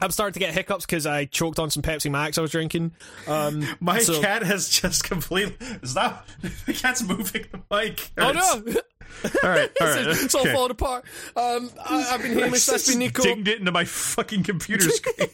I'm 0.00 0.10
starting 0.10 0.34
to 0.34 0.40
get 0.40 0.52
hiccups 0.52 0.84
because 0.86 1.06
I 1.06 1.24
choked 1.26 1.58
on 1.58 1.70
some 1.70 1.82
Pepsi 1.82 2.10
Max 2.10 2.36
I 2.36 2.40
was 2.40 2.50
drinking. 2.50 2.92
Um, 3.28 3.64
My 3.80 4.00
so- 4.00 4.20
cat 4.20 4.42
has 4.42 4.68
just 4.68 5.04
completely 5.04 5.56
stop. 5.84 6.26
The 6.66 6.72
cat's 6.72 7.02
moving 7.02 7.46
the 7.52 7.60
mic. 7.70 8.10
Oh 8.18 8.30
It's- 8.30 8.62
no! 8.64 8.80
All 9.44 9.48
right, 9.50 9.70
all 9.80 9.86
right. 9.86 10.06
it's, 10.08 10.24
it's 10.24 10.34
all 10.34 10.40
okay. 10.40 10.52
falling 10.52 10.72
apart. 10.72 11.04
Um, 11.36 11.70
I, 11.88 12.08
I've 12.12 12.20
been 12.22 12.36
Hamish. 12.36 12.66
That's 12.66 12.88
been 12.90 12.98
Nico. 12.98 13.22
Dinged 13.22 13.46
it 13.46 13.60
into 13.60 13.70
my 13.70 13.84
fucking 13.84 14.42
computer 14.42 14.90
screen. 14.90 15.28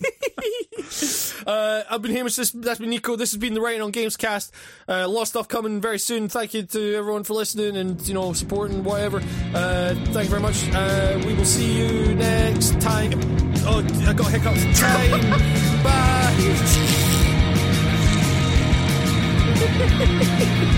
Uh, 1.47 1.83
I've 1.91 2.03
been 2.03 2.11
Hamish. 2.11 2.37
This, 2.37 2.51
that's 2.51 2.79
been 2.79 2.91
Nico. 2.91 3.17
This 3.17 3.33
has 3.33 3.39
been 3.39 3.55
the 3.55 3.61
Writing 3.61 3.81
on 3.81 3.91
Games 3.91 4.17
cast. 4.19 4.53
Uh, 4.87 5.03
a 5.05 5.09
lot 5.09 5.23
of 5.23 5.29
stuff 5.29 5.49
coming 5.49 5.81
very 5.81 5.99
soon. 5.99 6.29
Thank 6.29 6.53
you 6.53 6.65
to 6.65 6.95
everyone 6.97 7.25
for 7.25 7.33
listening 7.35 7.77
and 7.77 8.07
you 8.07 8.13
know 8.13 8.33
supporting 8.35 8.85
whatever. 8.85 9.19
Uh, 9.55 9.95
thank 9.95 10.25
you 10.25 10.31
very 10.31 10.43
much. 10.43 10.63
Uh, 10.75 11.23
we 11.27 11.33
will 11.35 11.45
see 11.47 11.73
you 11.79 12.15
next 12.17 12.79
time. 12.83 13.50
Oh, 13.67 13.85
I 14.07 14.13
got 14.13 14.31
hiccups. 14.31 14.81
Time. 14.81 15.21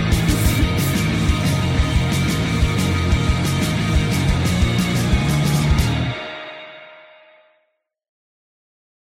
Bye. 0.09 0.19